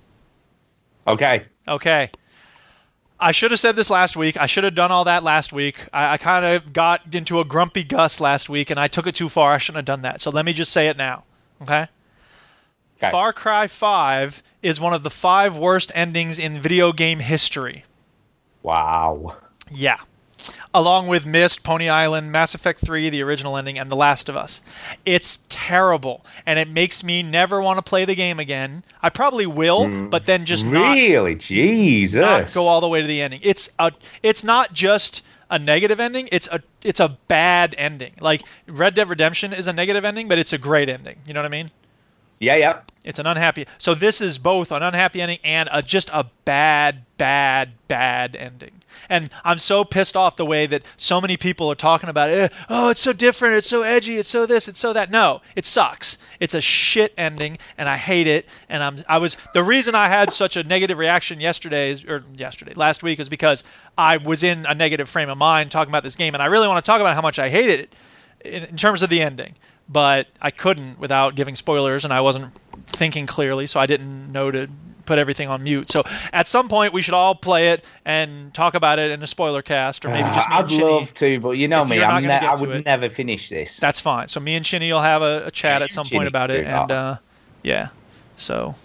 Okay. 1.07 1.43
Okay. 1.67 2.11
I 3.19 3.33
should 3.33 3.51
have 3.51 3.61
said 3.61 3.77
this 3.77 3.91
last 3.91 4.17
week. 4.17 4.37
I 4.41 4.47
should 4.47 4.65
have 4.65 4.75
done 4.75 4.91
all 4.93 5.05
that 5.05 5.23
last 5.23 5.53
week. 5.53 5.77
I, 5.93 6.15
I 6.15 6.17
kind 6.17 6.45
of 6.45 6.73
got 6.73 7.15
into 7.15 7.41
a 7.41 7.45
grumpy 7.45 7.85
Gus 7.85 8.19
last 8.21 8.49
week, 8.49 8.71
and 8.71 8.81
I 8.81 8.87
took 8.87 9.07
it 9.07 9.15
too 9.15 9.29
far. 9.29 9.53
I 9.53 9.59
shouldn't 9.59 9.77
have 9.79 9.85
done 9.85 10.03
that. 10.03 10.21
So 10.21 10.31
let 10.31 10.45
me 10.45 10.53
just 10.53 10.73
say 10.73 10.89
it 10.89 10.97
now. 10.97 11.25
Okay? 11.63 11.87
Okay. 13.03 13.11
Far 13.11 13.33
Cry 13.33 13.67
5 13.67 14.43
is 14.63 14.79
one 14.79 14.93
of 14.93 15.03
the 15.03 15.11
five 15.11 15.57
worst 15.57 15.91
endings 15.95 16.39
in 16.39 16.61
video 16.61 16.93
game 16.93 17.19
history. 17.19 17.85
Wow. 18.63 19.37
Yeah. 19.71 19.97
Along 20.75 21.07
with 21.07 21.25
Myst, 21.25 21.63
Pony 21.63 21.89
Island, 21.89 22.31
Mass 22.31 22.55
Effect 22.55 22.81
3, 22.81 23.09
the 23.09 23.23
original 23.23 23.57
ending, 23.57 23.79
and 23.79 23.91
The 23.91 23.97
Last 23.97 24.29
of 24.29 24.37
Us. 24.37 24.61
It's 25.07 25.41
terrible, 25.49 26.25
and 26.45 26.59
it 26.59 26.69
makes 26.69 27.03
me 27.03 27.23
never 27.23 27.61
want 27.61 27.79
to 27.79 27.83
play 27.83 28.05
the 28.05 28.15
game 28.15 28.39
again. 28.39 28.85
I 29.03 29.09
probably 29.09 29.47
will, 29.47 29.85
mm. 29.85 30.11
but 30.11 30.27
then 30.27 30.45
just 30.45 30.67
not 30.67 30.93
really? 30.93 31.35
Jesus. 31.37 32.21
not 32.21 32.53
go 32.53 32.69
all 32.69 32.81
the 32.81 32.89
way 32.89 33.01
to 33.01 33.07
the 33.07 33.21
ending. 33.23 33.41
It's 33.43 33.71
a 33.79 33.93
it's 34.23 34.45
not 34.45 34.73
just 34.73 35.25
a 35.51 35.59
negative 35.59 36.01
ending. 36.01 36.29
It's 36.33 36.47
a 36.47 36.63
it's 36.83 37.01
a 37.01 37.19
bad 37.29 37.75
ending. 37.77 38.13
Like 38.21 38.43
Red 38.67 38.95
Dead 38.95 39.09
Redemption 39.09 39.53
is 39.53 39.67
a 39.67 39.73
negative 39.73 40.05
ending, 40.05 40.29
but 40.29 40.39
it's 40.39 40.53
a 40.53 40.59
great 40.59 40.89
ending. 40.89 41.17
You 41.27 41.35
know 41.35 41.41
what 41.41 41.47
I 41.47 41.51
mean? 41.51 41.71
Yeah, 42.41 42.57
yeah. 42.57 42.81
It's 43.05 43.19
an 43.19 43.27
unhappy. 43.27 43.67
So 43.79 43.95
this 43.95 44.21
is 44.23 44.39
both 44.39 44.73
an 44.73 44.83
unhappy 44.83 45.21
ending 45.21 45.39
and 45.45 45.69
a, 45.71 45.83
just 45.83 46.09
a 46.11 46.27
bad, 46.45 47.05
bad, 47.19 47.71
bad 47.87 48.35
ending. 48.35 48.73
And 49.11 49.31
I'm 49.45 49.59
so 49.59 49.85
pissed 49.85 50.17
off 50.17 50.37
the 50.37 50.47
way 50.47 50.67
that 50.67 50.87
so 50.97 51.21
many 51.21 51.37
people 51.37 51.71
are 51.71 51.75
talking 51.75 52.09
about 52.09 52.31
it. 52.31 52.53
Oh, 52.69 52.89
it's 52.89 53.01
so 53.01 53.13
different. 53.13 53.57
It's 53.57 53.67
so 53.67 53.83
edgy. 53.83 54.17
It's 54.17 54.29
so 54.29 54.47
this. 54.47 54.69
It's 54.69 54.81
so 54.81 54.95
that. 54.95 55.11
No, 55.11 55.43
it 55.55 55.67
sucks. 55.67 56.19
It's 56.39 56.55
a 56.55 56.61
shit 56.61 57.13
ending, 57.19 57.59
and 57.77 57.89
I 57.89 57.97
hate 57.97 58.27
it. 58.27 58.47
And 58.69 58.83
I'm 58.83 58.97
I 59.09 59.19
was 59.19 59.37
the 59.53 59.63
reason 59.63 59.95
I 59.95 60.09
had 60.09 60.33
such 60.33 60.57
a 60.57 60.63
negative 60.63 60.99
reaction 60.99 61.41
yesterday 61.41 61.91
is 61.91 62.05
or 62.05 62.23
yesterday 62.37 62.75
last 62.75 63.03
week 63.03 63.21
is 63.21 63.29
because 63.29 63.65
I 63.99 64.19
was 64.19 64.43
in 64.45 64.65
a 64.67 64.75
negative 64.75 65.09
frame 65.09 65.29
of 65.29 65.39
mind 65.39 65.71
talking 65.71 65.91
about 65.91 66.05
this 66.05 66.17
game, 66.17 66.35
and 66.35 66.43
I 66.43 66.47
really 66.47 66.69
want 66.69 66.85
to 66.85 66.89
talk 66.89 67.01
about 67.01 67.15
how 67.15 67.23
much 67.23 67.39
I 67.39 67.49
hated 67.49 67.81
it 67.81 67.95
in, 68.45 68.65
in 68.65 68.77
terms 68.77 69.03
of 69.03 69.11
the 69.11 69.23
ending, 69.23 69.55
but 69.93 70.29
I 70.41 70.51
couldn't 70.53 70.99
without 71.01 71.35
giving 71.35 71.55
spoilers, 71.57 72.05
and 72.05 72.15
I 72.15 72.21
wasn't 72.21 72.53
thinking 72.87 73.27
clearly, 73.27 73.67
so 73.67 73.81
I 73.81 73.87
didn't 73.87 74.31
know 74.33 74.51
to 74.51 74.69
put 75.05 75.19
everything 75.19 75.49
on 75.49 75.65
mute. 75.65 75.91
So 75.91 76.05
at 76.33 76.47
some 76.47 76.69
point, 76.69 76.93
we 76.93 77.03
should 77.03 77.15
all 77.15 77.35
play 77.35 77.71
it 77.71 77.85
and 78.05 78.55
talk 78.55 78.75
about 78.75 79.01
it 79.01 79.11
in 79.11 79.23
a 79.23 79.27
spoiler 79.27 79.63
cast, 79.63 80.05
or 80.05 80.11
maybe 80.11 80.29
just 80.31 80.49
me 80.49 80.55
Uh, 80.55 80.59
I'd 80.61 80.71
love 80.71 81.15
to, 81.15 81.41
but 81.41 81.51
you 81.53 81.67
know 81.67 81.85
me, 81.85 82.01
I'm 82.03 82.23
ne- 82.23 82.29
I 82.39 82.55
would 82.55 82.85
never 82.85 83.09
finish 83.09 83.49
this. 83.49 83.79
That's 83.81 83.99
fine. 83.99 84.29
So 84.29 84.39
me 84.39 84.55
and 84.55 84.65
Chinny 84.65 84.93
will 84.93 85.03
have 85.03 85.23
a, 85.23 85.47
a 85.47 85.51
chat 85.51 85.81
Yeah, 85.81 85.85
at 85.87 85.93
some 85.93 86.07
point 86.07 86.29
about 86.29 86.51
it, 86.51 86.67
and 86.67 86.91
uh, 86.93 87.17
yeah, 87.65 87.89
so 88.37 88.77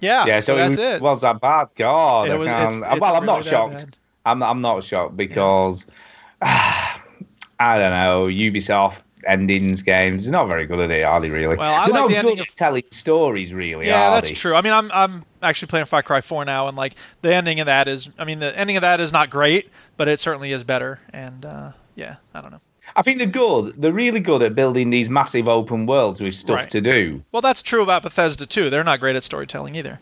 yeah, 0.00 0.26
yeah, 0.26 0.40
so, 0.40 0.56
that's 0.56 0.76
it, 0.76 1.00
was 1.00 1.20
that 1.20 1.40
bad? 1.40 1.68
God, 1.76 2.28
It 2.28 2.36
was- 2.36 2.48
it's- 2.48 2.76
it's 2.76 3.00
well, 3.00 3.14
I'm 3.14 3.24
not 3.26 3.44
shocked. 3.44 3.96
I'm 4.24 4.42
I'm 4.42 4.60
not 4.60 4.82
shocked 4.82 5.16
because 5.16 5.86
I 6.42 7.78
don't 7.78 7.92
know 7.92 8.26
Ubisoft 8.26 9.02
endings 9.26 9.82
games. 9.82 10.24
They're 10.26 10.32
not 10.32 10.46
very 10.46 10.66
good 10.66 10.78
at 10.80 10.90
it, 10.90 11.02
are 11.02 11.20
they? 11.20 11.30
Really? 11.30 11.56
Well, 11.56 11.74
I 11.74 11.86
They're 11.86 11.94
like 11.94 12.00
not 12.02 12.08
the 12.22 12.28
good 12.30 12.40
at 12.40 12.48
of- 12.48 12.54
telling 12.54 12.84
stories, 12.90 13.52
really. 13.52 13.86
Yeah, 13.86 14.10
that's 14.10 14.28
they? 14.28 14.34
true. 14.34 14.54
I 14.54 14.60
mean, 14.62 14.72
I'm 14.72 14.90
I'm 14.92 15.24
actually 15.42 15.68
playing 15.68 15.86
Far 15.86 16.02
Cry 16.02 16.20
4 16.20 16.44
now, 16.44 16.68
and 16.68 16.76
like 16.76 16.94
the 17.22 17.34
ending 17.34 17.60
of 17.60 17.66
that 17.66 17.88
is, 17.88 18.08
I 18.18 18.24
mean, 18.24 18.38
the 18.38 18.56
ending 18.56 18.76
of 18.76 18.82
that 18.82 19.00
is 19.00 19.12
not 19.12 19.30
great, 19.30 19.70
but 19.96 20.08
it 20.08 20.20
certainly 20.20 20.52
is 20.52 20.64
better. 20.64 21.00
And 21.12 21.44
uh, 21.44 21.72
yeah, 21.94 22.16
I 22.34 22.40
don't 22.40 22.50
know. 22.52 22.60
I 22.94 23.02
think 23.02 23.18
they're 23.18 23.26
good. 23.26 23.74
They're 23.82 23.92
really 23.92 24.20
good 24.20 24.42
at 24.42 24.54
building 24.54 24.90
these 24.90 25.10
massive 25.10 25.48
open 25.48 25.86
worlds 25.86 26.20
with 26.20 26.34
stuff 26.34 26.60
Right. 26.60 26.70
to 26.70 26.80
do. 26.80 27.22
Well, 27.32 27.42
that's 27.42 27.60
true 27.62 27.82
about 27.82 28.02
Bethesda 28.02 28.46
too. 28.46 28.70
They're 28.70 28.84
not 28.84 29.00
great 29.00 29.16
at 29.16 29.24
storytelling 29.24 29.74
either. 29.74 29.98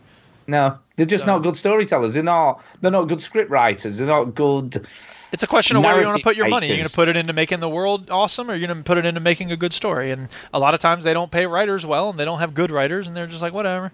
No, 0.47 0.79
they're 0.97 1.07
just 1.07 1.25
So- 1.25 1.33
not 1.33 1.43
good 1.43 1.57
storytellers. 1.57 2.13
They're 2.13 2.23
not. 2.23 2.63
They're 2.83 2.91
not 2.91 3.09
good 3.09 3.23
script 3.23 3.51
writers. 3.51 3.97
They're 3.99 4.07
not 4.07 4.35
good. 4.35 4.87
It's 5.35 5.43
a 5.43 5.49
question 5.49 5.77
of 5.77 5.83
where 5.83 6.01
you 6.01 6.07
want 6.07 6.17
to 6.19 6.23
put 6.23 6.37
your 6.37 6.49
money. 6.49 6.69
You're 6.69 6.77
going 6.77 6.89
to 6.89 6.95
put 6.95 7.09
it 7.09 7.17
into 7.17 7.33
making 7.33 7.59
the 7.59 7.69
world 7.69 8.09
awesome, 8.09 8.49
or 8.49 8.55
you're 8.55 8.69
going 8.69 8.79
to 8.79 8.85
put 8.85 8.99
it 8.99 9.05
into 9.05 9.19
making 9.21 9.51
a 9.51 9.57
good 9.57 9.73
story. 9.73 10.13
And 10.13 10.29
a 10.53 10.61
lot 10.61 10.75
of 10.75 10.81
times 10.81 11.03
they 11.03 11.13
don't 11.13 11.31
pay 11.31 11.45
writers 11.45 11.85
well, 11.85 12.11
and 12.11 12.19
they 12.21 12.25
don't 12.25 12.39
have 12.39 12.55
good 12.55 12.71
writers, 12.71 13.09
and 13.09 13.17
they're 13.17 13.27
just 13.27 13.43
like 13.43 13.53
whatever. 13.53 13.91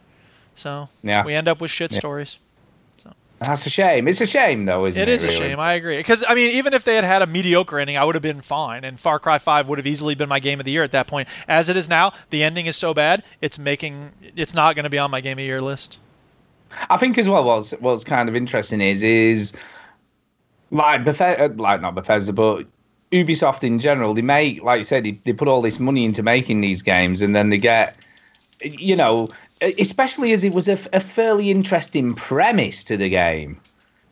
So 0.55 0.91
Yeah. 1.03 1.25
we 1.25 1.35
end 1.35 1.49
up 1.49 1.63
with 1.63 1.71
shit 1.71 1.93
Yeah. 1.93 1.99
stories. 1.99 2.39
That's 3.39 3.65
a 3.65 3.71
shame. 3.71 4.07
It's 4.07 4.21
a 4.21 4.27
shame 4.27 4.67
though, 4.67 4.85
isn't 4.87 5.01
it? 5.01 5.09
It 5.09 5.11
is 5.11 5.25
a 5.25 5.31
shame. 5.31 5.59
I 5.59 5.73
agree. 5.73 5.97
Because 5.97 6.23
I 6.29 6.35
mean, 6.35 6.51
even 6.57 6.75
if 6.75 6.85
they 6.85 6.95
had 6.95 7.05
had 7.05 7.23
a 7.23 7.27
mediocre 7.27 7.81
ending, 7.81 7.97
I 7.97 8.05
would 8.05 8.15
have 8.15 8.21
been 8.23 8.43
fine, 8.43 8.85
and 8.85 9.01
Far 9.01 9.19
Cry 9.19 9.39
5 9.39 9.67
would 9.71 9.79
have 9.79 9.87
easily 9.87 10.15
been 10.15 10.29
my 10.29 10.41
game 10.41 10.61
of 10.61 10.67
the 10.67 10.73
year 10.73 10.83
at 10.83 10.93
that 10.93 11.07
point. 11.07 11.27
As 11.49 11.71
it 11.71 11.79
is 11.79 11.89
now, 11.89 12.13
the 12.29 12.43
ending 12.43 12.67
is 12.67 12.77
so 12.77 12.93
bad, 12.93 13.23
it's 13.41 13.59
making 13.59 14.11
it's 14.37 14.53
not 14.53 14.75
going 14.77 14.85
to 14.85 14.91
be 14.91 14.99
on 14.99 15.11
my 15.11 15.23
game 15.23 15.33
of 15.33 15.39
the 15.39 15.45
year 15.45 15.63
list. 15.63 15.97
I 16.91 16.99
think 16.99 17.17
as 17.17 17.31
well 17.31 17.43
what's 17.45 17.71
what's 17.81 18.05
kind 18.05 18.29
of 18.29 18.37
interesting 18.37 18.83
is 18.83 19.03
is 19.03 19.55
like 20.71 21.05
Bethesda, 21.05 21.45
uh, 21.45 21.49
like 21.57 21.81
not 21.81 21.95
Bethesda, 21.95 22.33
but 22.33 22.67
Ubisoft 23.13 23.65
in 23.65 23.79
general. 23.79 24.15
They 24.15 24.23
make, 24.23 24.63
like 24.63 24.79
you 24.79 24.85
said, 24.85 25.05
they, 25.05 25.19
they 25.25 25.33
put 25.33 25.49
all 25.49 25.63
this 25.63 25.81
money 25.81 26.05
into 26.05 26.23
making 26.23 26.61
these 26.61 26.83
games, 26.83 27.23
and 27.23 27.35
then 27.35 27.51
they 27.51 27.59
get, 27.59 27.97
you 28.63 28.95
know, 28.97 29.29
especially 29.61 30.33
as 30.33 30.45
it 30.45 30.53
was 30.53 30.69
a, 30.69 30.79
a 30.93 31.01
fairly 31.01 31.51
interesting 31.51 32.15
premise 32.15 32.85
to 32.85 32.97
the 32.97 33.09
game. 33.09 33.61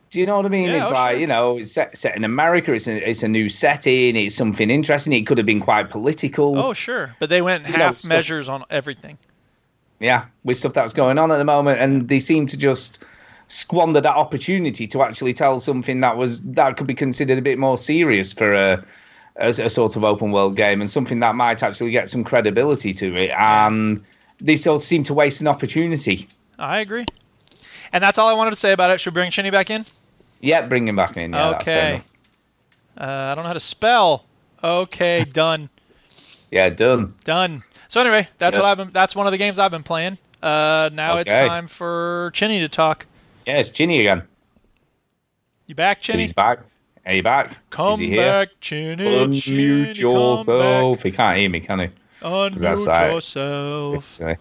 Do 0.09 0.19
you 0.19 0.25
know 0.25 0.37
what 0.37 0.45
I 0.45 0.49
mean? 0.49 0.69
Yeah, 0.69 0.77
it's 0.77 0.87
oh, 0.87 0.93
like 0.93 1.11
sure. 1.11 1.19
you 1.19 1.27
know, 1.27 1.57
it's 1.57 1.71
set, 1.71 1.95
set 1.95 2.15
in 2.15 2.23
America. 2.23 2.73
It's 2.73 2.87
a, 2.87 3.09
it's 3.09 3.21
a 3.21 3.27
new 3.27 3.47
setting. 3.47 4.15
It's 4.15 4.35
something 4.35 4.69
interesting. 4.71 5.13
It 5.13 5.27
could 5.27 5.37
have 5.37 5.45
been 5.45 5.59
quite 5.59 5.91
political. 5.91 6.57
Oh 6.57 6.73
sure, 6.73 7.15
but 7.19 7.29
they 7.29 7.41
went 7.43 7.67
You 7.67 7.77
know, 7.77 7.85
half 7.85 7.99
stuff- 7.99 8.09
measures 8.09 8.49
on 8.49 8.65
everything. 8.71 9.19
yeah, 9.99 10.25
with 10.43 10.57
stuff 10.57 10.73
that's 10.73 10.93
going 10.93 11.19
on 11.19 11.31
at 11.31 11.37
the 11.37 11.45
moment, 11.45 11.79
and 11.79 12.09
they 12.09 12.19
seem 12.19 12.47
to 12.47 12.57
just 12.57 13.03
squander 13.49 13.99
that 13.99 14.15
opportunity 14.15 14.87
to 14.87 15.01
actually 15.03 15.33
tell 15.33 15.59
something 15.59 15.99
that 16.01 16.15
was 16.15 16.41
that 16.43 16.77
could 16.77 16.87
be 16.87 16.93
considered 16.93 17.37
a 17.37 17.41
bit 17.41 17.59
more 17.59 17.77
serious 17.77 18.31
for 18.31 18.53
a, 18.53 18.83
a, 19.35 19.49
a 19.49 19.69
sort 19.69 19.95
of 19.95 20.03
open 20.03 20.31
world 20.31 20.55
game, 20.55 20.79
and 20.81 20.89
something 20.89 21.19
that 21.19 21.35
might 21.35 21.61
actually 21.61 21.91
get 21.91 22.09
some 22.09 22.23
credibility 22.23 22.93
to 22.93 23.15
it. 23.15 23.31
And 23.31 24.01
they 24.39 24.55
sort 24.55 24.77
of 24.81 24.83
seem 24.83 25.03
to 25.03 25.13
waste 25.13 25.41
an 25.41 25.47
opportunity. 25.47 26.27
I 26.57 26.79
agree. 26.79 27.05
And 27.91 28.03
that's 28.03 28.17
all 28.17 28.27
I 28.29 28.33
wanted 28.33 28.51
to 28.51 28.55
say 28.55 28.71
about 28.71 28.91
it. 28.91 29.01
Should 29.01 29.13
we 29.13 29.21
bring 29.21 29.31
Chinny 29.31 29.49
back 29.49 29.69
in? 29.69 29.85
Yeah, 30.39 30.61
bring 30.67 30.87
him 30.87 30.95
back 30.95 31.17
in. 31.17 31.33
Yeah, 31.33 31.57
okay. 31.57 32.01
Uh, 32.97 33.03
I 33.03 33.35
don't 33.35 33.43
know 33.43 33.49
how 33.49 33.53
to 33.53 33.59
spell. 33.59 34.25
Okay, 34.63 35.25
done. 35.33 35.69
Yeah, 36.51 36.69
done. 36.69 37.15
Done. 37.23 37.63
So 37.87 38.01
anyway, 38.01 38.27
that's 38.37 38.55
Yeah. 38.55 38.61
what 38.61 38.69
I've 38.69 38.77
been. 38.77 38.89
That's 38.91 39.15
one 39.15 39.25
of 39.25 39.31
the 39.31 39.37
games 39.37 39.57
I've 39.59 39.71
been 39.71 39.83
playing. 39.83 40.17
Uh, 40.41 40.89
now 40.93 41.17
it's 41.17 41.31
time 41.31 41.67
for 41.67 42.31
Chinny 42.33 42.59
to 42.59 42.69
talk. 42.69 43.05
Yeah, 43.45 43.57
it's 43.57 43.69
Chinny 43.69 43.99
again. 43.99 44.23
You 45.67 45.75
back, 45.75 46.01
Chinny? 46.01 46.23
He's 46.23 46.33
back. 46.33 46.59
Are 47.05 47.13
you 47.13 47.23
back? 47.23 47.57
Come 47.69 47.99
he 47.99 48.15
back, 48.15 48.49
Chinny. 48.61 49.39
Chinny, 49.39 49.93
Unmute 49.95 50.01
come 50.01 50.47
yourself. 50.47 51.03
He 51.03 51.11
can't 51.11 51.37
hear 51.37 51.49
me, 51.49 51.59
can 51.59 51.79
he? 51.79 51.89
Unmute 52.21 52.59
that's 52.59 52.85
like- 52.85 53.11
yourself. 53.11 53.95
It's, 53.95 54.21
uh, 54.21 54.35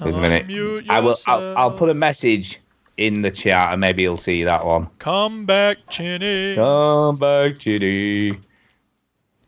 There's 0.00 0.16
a 0.16 0.20
minute. 0.20 0.48
Unmute 0.48 0.86
I 0.88 1.00
will. 1.00 1.16
I'll, 1.26 1.56
I'll 1.56 1.70
put 1.72 1.88
a 1.88 1.94
message 1.94 2.60
in 2.96 3.22
the 3.22 3.30
chat, 3.30 3.72
and 3.72 3.80
maybe 3.80 4.02
he'll 4.02 4.16
see 4.16 4.44
that 4.44 4.64
one. 4.66 4.88
Come 4.98 5.46
back, 5.46 5.78
Chinny. 5.88 6.54
Come 6.54 7.16
back, 7.16 7.58
Chitty. 7.58 8.38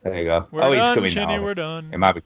There 0.03 0.19
you 0.19 0.25
go. 0.25 0.47
We're 0.51 0.63
oh, 0.63 0.73
he's 0.73 0.83
done, 0.83 0.95
coming 0.95 1.11
Chinny. 1.11 1.37
now. 1.37 1.43
We're 1.43 1.55
done. 1.55 1.91
It 1.93 1.99
might 1.99 2.13
be. 2.13 2.23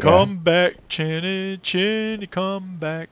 Come 0.00 0.38
back, 0.38 0.88
Chinny. 0.88 1.58
Chinny, 1.58 2.26
come 2.26 2.78
back. 2.78 3.10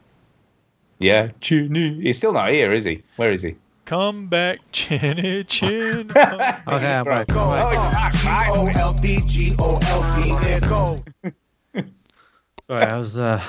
Yeah, 1.00 1.30
Chinny. 1.40 2.00
He's 2.00 2.18
still 2.18 2.32
not 2.32 2.50
here, 2.50 2.70
is 2.72 2.84
he? 2.84 3.02
Where 3.16 3.32
is 3.32 3.42
he? 3.42 3.56
Come 3.86 4.28
back, 4.28 4.58
Chinny. 4.70 5.42
Chinny. 5.44 6.04
come 6.04 6.38
back. 6.38 6.62
Okay, 6.68 6.94
I'm 6.94 7.06
Right. 7.06 7.26
back. 7.26 7.36
Oh, 7.36 7.68
he's 7.70 7.76
back. 7.92 8.12
Finally. 8.12 8.72
G-O-L-D, 8.72 9.20
G-O-L-D, 9.26 10.32
let's 10.32 10.66
go. 10.66 11.02
Sorry, 12.68 12.84
I 12.84 12.96
was 12.98 13.18
uh, 13.18 13.42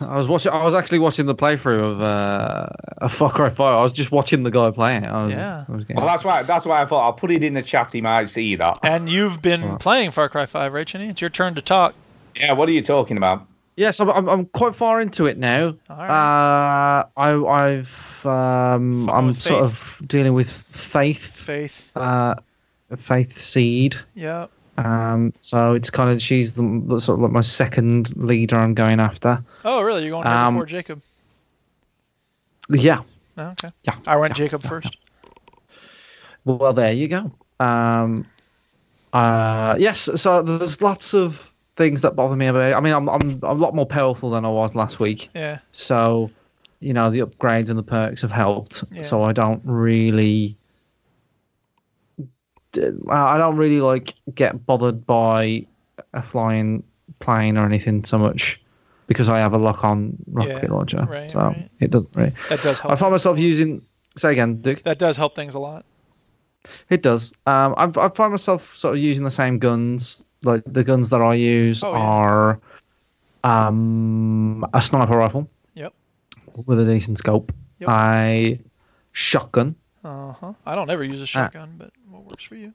I 0.00 0.16
was 0.18 0.28
watching. 0.28 0.52
I 0.52 0.62
was 0.62 0.74
actually 0.74 0.98
watching 0.98 1.24
the 1.24 1.34
playthrough 1.34 1.80
of 1.82 2.02
uh, 2.02 2.68
a 2.98 3.08
Far 3.08 3.30
Cry 3.30 3.48
5. 3.48 3.58
I 3.60 3.82
was 3.82 3.90
just 3.92 4.12
watching 4.12 4.42
the 4.42 4.50
guy 4.50 4.70
playing 4.70 5.04
it. 5.04 5.08
I 5.08 5.24
was, 5.24 5.32
Yeah. 5.34 5.64
I 5.66 5.72
was 5.72 5.84
getting, 5.84 5.96
Well, 5.96 6.04
that's 6.06 6.24
why. 6.26 6.42
That's 6.42 6.66
why 6.66 6.82
I 6.82 6.84
thought 6.84 7.02
I'll 7.06 7.14
put 7.14 7.30
it 7.30 7.42
in 7.42 7.54
the 7.54 7.62
chat. 7.62 7.92
He 7.92 8.02
might 8.02 8.28
see 8.28 8.54
that. 8.56 8.80
And 8.82 9.08
you've 9.08 9.40
been 9.40 9.60
Smart. 9.62 9.80
playing 9.80 10.10
Far 10.10 10.28
Cry 10.28 10.44
5, 10.44 10.74
right, 10.74 10.86
Chinny? 10.86 11.08
It's 11.08 11.22
your 11.22 11.30
turn 11.30 11.54
to 11.54 11.62
talk. 11.62 11.94
Yeah. 12.34 12.52
What 12.52 12.68
are 12.68 12.72
you 12.72 12.82
talking 12.82 13.16
about? 13.16 13.46
Yes, 13.76 14.00
I'm, 14.00 14.08
I'm, 14.08 14.28
I'm 14.28 14.46
quite 14.46 14.74
far 14.74 15.02
into 15.02 15.26
it 15.26 15.36
now. 15.36 15.74
Right. 15.90 16.08
Uh, 16.08 17.06
I, 17.14 17.44
I've 17.44 18.26
um, 18.26 19.08
I'm 19.10 19.34
sort 19.34 19.64
of 19.64 19.84
dealing 20.06 20.32
with 20.32 20.50
faith, 20.50 21.36
Faith. 21.36 21.92
uh, 21.94 22.36
faith 22.96 23.38
seed. 23.38 23.96
Yeah. 24.14 24.46
Um, 24.78 25.32
so 25.40 25.74
it's 25.74 25.90
kind 25.90 26.10
of 26.10 26.22
she's 26.22 26.54
the, 26.54 26.62
sort 26.98 27.18
of 27.18 27.22
like 27.22 27.32
my 27.32 27.40
second 27.42 28.16
leader 28.16 28.56
I'm 28.56 28.74
going 28.74 28.98
after. 28.98 29.42
Oh, 29.64 29.82
really? 29.82 30.04
You're 30.04 30.22
going 30.22 30.26
Um, 30.26 30.54
before 30.54 30.66
Jacob? 30.66 31.02
Yeah. 32.70 33.02
Oh, 33.38 33.48
okay. 33.50 33.70
Yeah. 33.84 33.96
I 34.06 34.16
went 34.16 34.32
yeah, 34.38 34.44
Jacob 34.46 34.62
yeah, 34.64 34.70
first. 34.70 34.96
Well, 36.44 36.72
there 36.72 36.92
you 36.92 37.08
go. 37.08 37.32
Um, 37.60 38.26
uh, 39.12 39.76
yes, 39.78 40.08
so 40.16 40.42
there's 40.42 40.80
lots 40.80 41.14
of 41.14 41.52
things 41.76 42.00
that 42.00 42.16
bother 42.16 42.36
me 42.36 42.46
about 42.46 42.70
it. 42.70 42.74
I 42.74 42.80
mean, 42.80 42.92
I'm, 42.94 43.08
I'm 43.08 43.40
a 43.42 43.52
lot 43.54 43.74
more 43.74 43.86
powerful 43.86 44.30
than 44.30 44.44
I 44.44 44.48
was 44.48 44.74
last 44.74 44.98
week. 44.98 45.28
Yeah. 45.34 45.58
So, 45.72 46.30
you 46.80 46.92
know, 46.92 47.10
the 47.10 47.20
upgrades 47.20 47.68
and 47.68 47.78
the 47.78 47.82
perks 47.82 48.22
have 48.22 48.30
helped. 48.30 48.84
Yeah. 48.90 49.02
So 49.02 49.22
I 49.22 49.32
don't 49.32 49.60
really, 49.64 50.56
I 53.10 53.38
don't 53.38 53.56
really 53.56 53.80
like 53.80 54.14
get 54.34 54.66
bothered 54.66 55.06
by 55.06 55.66
a 56.12 56.22
flying 56.22 56.82
plane 57.20 57.56
or 57.56 57.64
anything 57.64 58.04
so 58.04 58.18
much 58.18 58.60
because 59.06 59.28
I 59.28 59.38
have 59.38 59.52
a 59.54 59.58
lock 59.58 59.84
on 59.84 60.16
rocket 60.28 60.64
Yeah, 60.64 60.72
launcher. 60.72 61.06
right, 61.08 61.30
so 61.30 61.40
right. 61.40 61.70
it 61.80 61.90
doesn't 61.90 62.10
really. 62.14 62.34
That 62.48 62.62
does 62.62 62.80
help. 62.80 62.92
I 62.92 62.96
find 62.96 63.12
myself 63.12 63.38
using. 63.38 63.82
Say 64.16 64.32
again, 64.32 64.62
Duke. 64.62 64.82
that 64.84 64.98
does 64.98 65.16
help 65.18 65.36
things 65.36 65.54
a 65.54 65.58
lot. 65.58 65.84
It 66.88 67.02
does. 67.02 67.32
Um, 67.46 67.74
I, 67.76 67.84
I 68.00 68.08
find 68.08 68.32
myself 68.32 68.74
sort 68.76 68.96
of 68.96 69.02
using 69.02 69.24
the 69.24 69.30
same 69.30 69.58
guns. 69.58 70.24
Like 70.42 70.62
the 70.66 70.84
guns 70.84 71.08
that 71.10 71.20
I 71.22 71.34
use 71.34 71.82
Oh, 71.82 71.92
yeah. 71.92 71.98
are 71.98 72.60
um, 73.44 74.64
a 74.72 74.82
sniper 74.82 75.16
rifle 75.16 75.48
Yep. 75.74 75.92
with 76.66 76.80
a 76.80 76.84
decent 76.84 77.18
scope, 77.18 77.52
Yep. 77.78 77.88
a 77.90 78.60
shotgun, 79.12 79.74
Uh 80.04 80.32
huh. 80.32 80.52
I 80.64 80.74
don't 80.74 80.90
ever 80.90 81.04
use 81.04 81.20
a 81.22 81.26
shotgun, 81.26 81.74
but 81.78 81.90
what 82.10 82.24
works 82.24 82.44
for 82.44 82.54
you? 82.56 82.72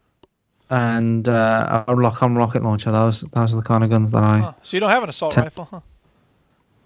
and 0.70 1.28
uh, 1.28 1.84
a 1.88 1.94
lock-on 1.94 2.36
rocket 2.36 2.64
launcher. 2.64 2.92
Those 2.94 3.22
those 3.34 3.54
are 3.54 3.58
the 3.58 3.62
kind 3.64 3.84
of 3.84 3.90
guns 3.90 4.12
that 4.14 4.24
I. 4.24 4.40
Huh. 4.40 4.54
So 4.62 4.78
you 4.78 4.80
don't 4.82 4.90
have 4.90 5.04
an 5.04 5.10
assault 5.10 5.36
rifle, 5.36 5.68
huh? 5.70 5.80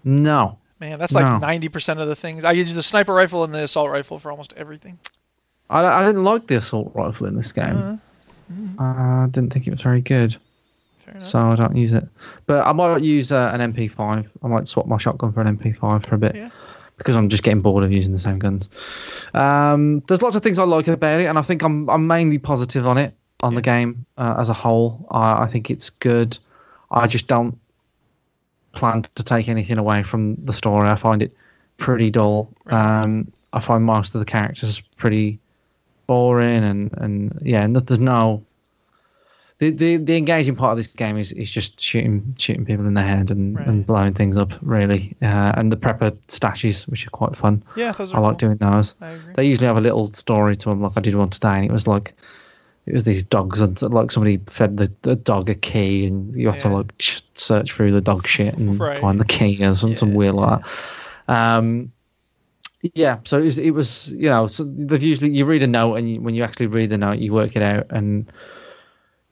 No, 0.04 0.58
Man, 0.80 0.98
that's 0.98 1.14
like 1.14 1.24
No. 1.24 1.46
90% 1.46 2.00
of 2.00 2.08
the 2.08 2.14
things. 2.16 2.44
I 2.44 2.52
use 2.52 2.74
the 2.74 2.82
sniper 2.82 3.14
rifle 3.14 3.44
and 3.44 3.54
the 3.54 3.62
assault 3.62 3.90
rifle 3.90 4.18
for 4.18 4.30
almost 4.30 4.52
everything. 4.56 4.98
I, 5.70 5.84
I 5.84 6.04
didn't 6.06 6.22
like 6.24 6.46
the 6.48 6.56
assault 6.58 6.92
rifle 6.94 7.26
in 7.28 7.34
this 7.36 7.52
game. 7.52 8.00
Uh, 8.78 8.82
I 8.82 9.26
didn't 9.30 9.52
think 9.52 9.66
it 9.66 9.70
was 9.70 9.80
very 9.80 10.00
good. 10.02 10.36
So 11.22 11.38
I 11.38 11.54
don't 11.54 11.76
use 11.76 11.92
it. 11.92 12.06
But 12.46 12.66
I 12.66 12.72
might 12.72 13.02
use 13.02 13.32
uh, 13.32 13.50
an 13.52 13.72
MP5. 13.72 14.28
I 14.42 14.46
might 14.48 14.68
swap 14.68 14.86
my 14.86 14.98
shotgun 14.98 15.32
for 15.32 15.40
an 15.40 15.56
MP5 15.56 16.06
for 16.06 16.14
a 16.14 16.18
bit. 16.18 16.34
Yeah. 16.34 16.50
because 16.98 17.14
I'm 17.16 17.28
just 17.28 17.42
getting 17.42 17.60
bored 17.60 17.84
of 17.84 17.92
using 17.92 18.12
the 18.12 18.18
same 18.18 18.38
guns. 18.38 18.70
Um, 19.34 20.00
there's 20.08 20.22
lots 20.22 20.36
of 20.36 20.42
things 20.42 20.58
I 20.58 20.64
like 20.64 20.88
about 20.88 21.20
it, 21.20 21.26
and 21.26 21.38
I 21.38 21.42
think 21.42 21.62
I'm 21.62 21.88
I'm 21.90 22.06
mainly 22.06 22.38
positive 22.38 22.86
on 22.86 22.98
it 22.98 23.14
on 23.42 23.54
the 23.54 23.60
game 23.62 24.06
uh, 24.16 24.36
as 24.38 24.48
a 24.48 24.54
whole. 24.54 25.06
I, 25.10 25.42
I 25.44 25.48
think 25.48 25.70
it's 25.70 25.90
good. 25.90 26.38
I 26.90 27.06
just 27.06 27.26
don't 27.26 27.58
plan 28.72 29.04
to 29.14 29.22
take 29.22 29.48
anything 29.48 29.78
away 29.78 30.02
from 30.02 30.36
the 30.44 30.52
story. 30.52 30.88
I 30.88 30.94
find 30.94 31.22
it 31.22 31.34
pretty 31.78 32.10
dull. 32.10 32.50
Um, 32.66 33.32
I 33.52 33.60
find 33.60 33.84
most 33.84 34.14
of 34.14 34.20
the 34.20 34.24
characters 34.24 34.80
pretty 34.96 35.38
boring, 36.06 36.64
and 36.64 36.92
and 36.98 37.38
yeah, 37.42 37.66
there's 37.68 38.00
no. 38.00 38.42
The, 39.58 39.70
the, 39.70 39.96
the 39.96 40.16
engaging 40.16 40.54
part 40.54 40.72
of 40.72 40.76
this 40.76 40.86
game 40.86 41.16
is, 41.16 41.32
is 41.32 41.50
just 41.50 41.80
shooting 41.80 42.34
shooting 42.38 42.66
people 42.66 42.86
in 42.86 42.92
the 42.92 43.02
head 43.02 43.30
and, 43.30 43.56
Right. 43.56 43.66
and 43.66 43.86
blowing 43.86 44.12
things 44.12 44.36
up 44.36 44.52
really, 44.60 45.16
uh, 45.22 45.52
and 45.56 45.72
the 45.72 45.76
prepper 45.76 46.10
stashes 46.28 46.86
which 46.88 47.06
are 47.06 47.10
quite 47.10 47.34
fun. 47.34 47.62
Yeah, 47.74 47.92
those 47.92 48.12
are 48.12 48.18
I 48.18 48.20
like 48.20 48.36
doing 48.38 48.58
those. 48.58 48.94
They 49.34 49.44
usually 49.46 49.66
have 49.66 49.78
a 49.78 49.80
little 49.80 50.12
story 50.12 50.56
to 50.56 50.68
them, 50.68 50.82
like 50.82 50.92
I 50.96 51.00
did 51.00 51.14
one 51.14 51.30
today, 51.30 51.56
and 51.60 51.64
it 51.64 51.72
was 51.72 51.86
like 51.86 52.12
it 52.84 52.92
was 52.92 53.04
these 53.04 53.24
dogs 53.24 53.60
and 53.60 53.80
like 53.80 54.10
somebody 54.10 54.36
fed 54.46 54.76
the, 54.76 54.92
the 55.02 55.16
dog 55.16 55.48
a 55.48 55.54
key, 55.54 56.04
and 56.06 56.34
you 56.34 56.48
have 56.48 56.58
to 56.60 56.68
like 56.68 56.92
search 57.34 57.72
through 57.72 57.92
the 57.92 58.02
dog 58.02 58.26
shit 58.26 58.54
and 58.54 58.78
Right. 58.80 59.00
find 59.00 59.18
the 59.18 59.24
key 59.24 59.64
or 59.64 59.74
some, 59.74 59.96
some 59.96 60.10
Yeah, 60.10 60.16
weird 60.18 60.34
like 60.34 60.60
that. 61.26 61.34
Um, 61.34 61.92
yeah, 62.94 63.18
so 63.24 63.38
it 63.38 63.44
was, 63.44 63.58
it 63.58 63.70
was 63.70 64.08
you 64.10 64.28
know 64.28 64.46
so 64.46 64.64
they've 64.64 65.02
usually 65.02 65.30
you 65.30 65.46
read 65.46 65.62
a 65.62 65.66
note 65.66 65.94
and 65.94 66.10
you, 66.10 66.20
when 66.20 66.34
you 66.34 66.44
actually 66.44 66.66
read 66.66 66.90
the 66.90 66.98
note 66.98 67.18
you 67.18 67.32
work 67.32 67.56
it 67.56 67.62
out 67.62 67.86
and 67.90 68.30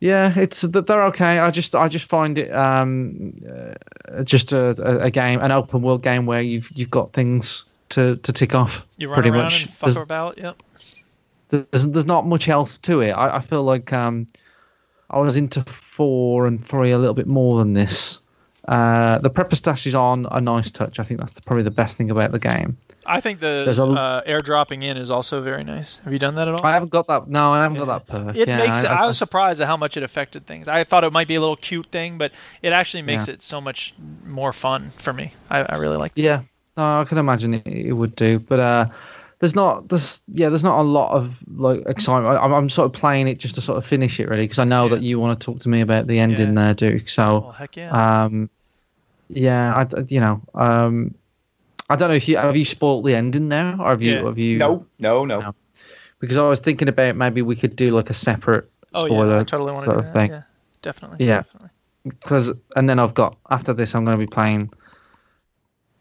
yeah 0.00 0.32
it's 0.38 0.60
they're 0.62 1.04
okay. 1.06 1.38
I 1.38 1.50
just 1.50 1.74
I 1.74 1.88
just 1.88 2.06
find 2.08 2.36
it 2.38 2.52
um 2.52 3.32
uh, 3.48 4.22
just 4.22 4.52
a, 4.52 5.02
a, 5.02 5.10
game 5.10 5.40
an 5.40 5.52
open 5.52 5.82
world 5.82 6.02
game 6.02 6.26
where 6.26 6.42
you've 6.42 6.68
you've 6.74 6.90
got 6.90 7.12
things 7.12 7.64
to 7.90 8.16
to 8.16 8.32
tick 8.32 8.54
off 8.54 8.86
You 8.96 9.08
run 9.08 9.14
pretty 9.14 9.30
around 9.30 9.42
much. 9.44 9.62
and 9.62 9.70
fuck 9.72 9.90
There's- 9.90 10.04
about. 10.04 10.38
Yep. 10.38 10.56
there's 11.50 11.86
there's 11.86 12.06
not 12.06 12.26
much 12.26 12.48
else 12.48 12.78
to 12.78 13.00
it. 13.00 13.12
I, 13.12 13.36
I 13.36 13.40
feel 13.40 13.62
like 13.62 13.92
um, 13.92 14.26
I 15.10 15.18
was 15.20 15.36
into 15.36 15.62
four 15.62 16.46
and 16.46 16.64
three 16.64 16.90
a 16.90 16.98
little 16.98 17.14
bit 17.14 17.26
more 17.28 17.58
than 17.58 17.72
this. 17.74 18.20
Uh, 18.66 19.18
the 19.18 19.30
prepper 19.30 19.54
stash 19.56 19.86
is 19.86 19.94
on 19.94 20.26
a 20.30 20.40
nice 20.40 20.70
touch. 20.70 20.98
I 20.98 21.04
think 21.04 21.20
that's 21.20 21.32
the, 21.32 21.42
probably 21.42 21.62
the 21.64 21.70
best 21.70 21.96
thing 21.96 22.10
about 22.10 22.32
the 22.32 22.38
game. 22.38 22.76
I 23.06 23.20
think 23.20 23.40
the 23.40 23.64
a- 23.66 23.92
uh, 23.92 24.22
airdropping 24.24 24.82
in 24.82 24.96
is 24.96 25.10
also 25.10 25.42
very 25.42 25.64
nice. 25.64 25.98
Have 26.04 26.12
you 26.12 26.18
done 26.18 26.34
that 26.36 26.48
at 26.48 26.54
all? 26.54 26.64
I 26.64 26.72
haven't 26.72 26.90
got 26.90 27.06
that. 27.08 27.28
No, 27.28 27.52
I 27.52 27.62
haven't 27.62 27.78
got 27.78 27.86
that 27.86 28.06
perk. 28.06 28.36
It 28.36 28.48
yeah, 28.48 28.58
makes. 28.58 28.84
I, 28.84 29.02
I, 29.02 29.06
was 29.06 29.18
surprised 29.18 29.60
at 29.60 29.66
how 29.66 29.76
much 29.76 29.96
it 29.96 30.02
affected 30.02 30.46
things. 30.46 30.68
I 30.68 30.84
thought 30.84 31.04
it 31.04 31.12
might 31.12 31.28
be 31.28 31.34
a 31.34 31.40
little 31.40 31.56
cute 31.56 31.86
thing, 31.86 32.18
but 32.18 32.32
it 32.62 32.72
actually 32.72 33.02
makes 33.02 33.28
Yeah. 33.28 33.34
it 33.34 33.42
so 33.42 33.60
much 33.60 33.94
more 34.24 34.52
fun 34.52 34.90
for 34.98 35.12
me. 35.12 35.32
I, 35.50 35.60
I 35.60 35.76
really 35.76 35.96
like. 35.96 36.12
Yeah, 36.14 36.42
no, 36.76 37.00
I 37.00 37.04
can 37.04 37.18
imagine 37.18 37.54
it, 37.54 37.66
it 37.66 37.92
would 37.92 38.16
do, 38.16 38.38
but 38.38 38.60
uh, 38.60 38.86
there's 39.40 39.54
not 39.54 39.88
there's 39.88 40.22
yeah 40.28 40.48
there's 40.48 40.64
not 40.64 40.80
a 40.80 40.82
lot 40.82 41.12
of 41.12 41.34
like 41.56 41.82
excitement. 41.86 42.36
I, 42.36 42.38
I'm, 42.38 42.52
I'm 42.52 42.70
sort 42.70 42.86
of 42.86 42.92
playing 42.92 43.28
it 43.28 43.38
just 43.38 43.56
to 43.56 43.60
sort 43.60 43.78
of 43.78 43.86
finish 43.86 44.18
it 44.18 44.28
really 44.28 44.44
because 44.44 44.58
I 44.58 44.64
know 44.64 44.88
that 44.88 45.02
you 45.02 45.20
want 45.20 45.38
to 45.38 45.44
talk 45.44 45.58
to 45.60 45.68
me 45.68 45.80
about 45.82 46.06
the 46.06 46.18
ending 46.18 46.54
there, 46.54 46.74
Duke. 46.74 47.08
So 47.08 47.40
Well, 47.40 47.52
heck 47.52 47.76
yeah. 47.76 48.24
um, 48.24 48.48
yeah, 49.28 49.74
I, 49.74 50.00
you 50.08 50.20
know 50.20 50.40
um, 50.54 51.14
I 51.90 51.96
don't 51.96 52.08
know 52.08 52.14
if 52.14 52.28
you 52.28 52.36
have 52.36 52.56
you 52.56 52.64
spoiled 52.64 53.04
the 53.04 53.14
ending 53.14 53.48
now 53.48 53.76
or 53.80 53.90
have 53.90 54.02
you 54.02 54.12
Yeah. 54.14 54.24
have 54.24 54.38
you 54.38 54.58
No, 54.58 54.86
no, 54.98 55.24
no. 55.24 55.54
because 56.18 56.36
I 56.36 56.48
was 56.48 56.60
thinking 56.60 56.88
about 56.88 57.16
maybe 57.16 57.42
we 57.42 57.56
could 57.56 57.76
do 57.76 57.90
like 57.90 58.10
a 58.10 58.14
separate 58.14 58.70
oh 58.94 59.06
spoiler 59.06 59.34
yeah, 59.34 59.40
I 59.40 59.44
totally 59.44 59.72
want 59.72 59.84
to 59.84 59.84
sort 59.84 59.96
do 59.96 60.00
of 60.00 60.06
that. 60.06 60.12
thing. 60.12 60.30
Yeah, 60.30 60.42
definitely. 60.82 61.26
Yeah. 61.26 61.36
Definitely. 61.38 61.70
because 62.04 62.52
and 62.76 62.88
then 62.88 62.98
I've 62.98 63.14
got 63.14 63.36
after 63.50 63.72
this 63.74 63.94
I'm 63.94 64.04
going 64.04 64.18
to 64.18 64.26
be 64.26 64.30
playing 64.30 64.70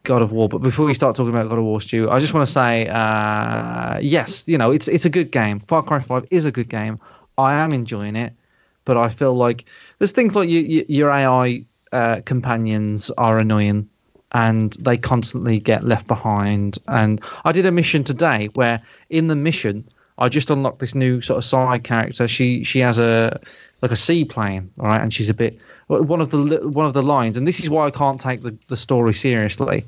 God 0.03 0.21
of 0.21 0.31
War. 0.31 0.49
But 0.49 0.59
before 0.59 0.85
we 0.85 0.93
start 0.93 1.15
talking 1.15 1.33
about 1.33 1.47
God 1.49 1.57
of 1.59 1.63
War, 1.63 1.79
Stu, 1.79 2.09
I 2.09 2.19
just 2.19 2.33
want 2.33 2.45
to 2.47 2.53
say 2.53 2.87
uh, 2.87 3.99
yes, 4.01 4.45
you 4.47 4.57
know 4.57 4.71
it's 4.71 4.87
it's 4.87 5.05
a 5.05 5.09
good 5.09 5.31
game. 5.31 5.59
Far 5.61 5.81
Cry 5.83 5.99
5 5.99 6.27
is 6.31 6.45
a 6.45 6.51
good 6.51 6.69
game. 6.69 6.99
I 7.37 7.53
am 7.55 7.71
enjoying 7.73 8.15
it, 8.15 8.33
but 8.85 8.95
I 8.97 9.09
feel 9.09 9.33
like 9.33 9.65
there's 9.97 10.11
things 10.11 10.35
like 10.35 10.49
you, 10.49 10.59
you, 10.59 10.85
your 10.87 11.09
AI 11.09 11.65
uh, 11.91 12.21
companions 12.25 13.09
are 13.17 13.39
annoying. 13.39 13.89
And 14.33 14.73
they 14.79 14.97
constantly 14.97 15.59
get 15.59 15.83
left 15.83 16.07
behind. 16.07 16.79
And 16.87 17.21
I 17.45 17.51
did 17.51 17.65
a 17.65 17.71
mission 17.71 18.03
today 18.03 18.49
where, 18.55 18.81
in 19.09 19.27
the 19.27 19.35
mission, 19.35 19.87
I 20.17 20.29
just 20.29 20.49
unlocked 20.49 20.79
this 20.79 20.95
new 20.95 21.21
sort 21.21 21.37
of 21.37 21.45
side 21.45 21.83
character. 21.83 22.27
She 22.27 22.63
she 22.63 22.79
has 22.79 22.97
a 22.97 23.39
like 23.81 23.91
a 23.91 23.95
seaplane, 23.95 24.71
all 24.79 24.87
right, 24.87 25.01
and 25.01 25.13
she's 25.13 25.29
a 25.29 25.33
bit 25.33 25.59
one 25.87 26.21
of 26.21 26.29
the 26.29 26.67
one 26.69 26.85
of 26.85 26.93
the 26.93 27.03
lines, 27.03 27.37
and 27.37 27.47
this 27.47 27.59
is 27.59 27.69
why 27.69 27.87
I 27.87 27.91
can't 27.91 28.19
take 28.19 28.41
the, 28.41 28.57
the 28.67 28.77
story 28.77 29.13
seriously. 29.13 29.85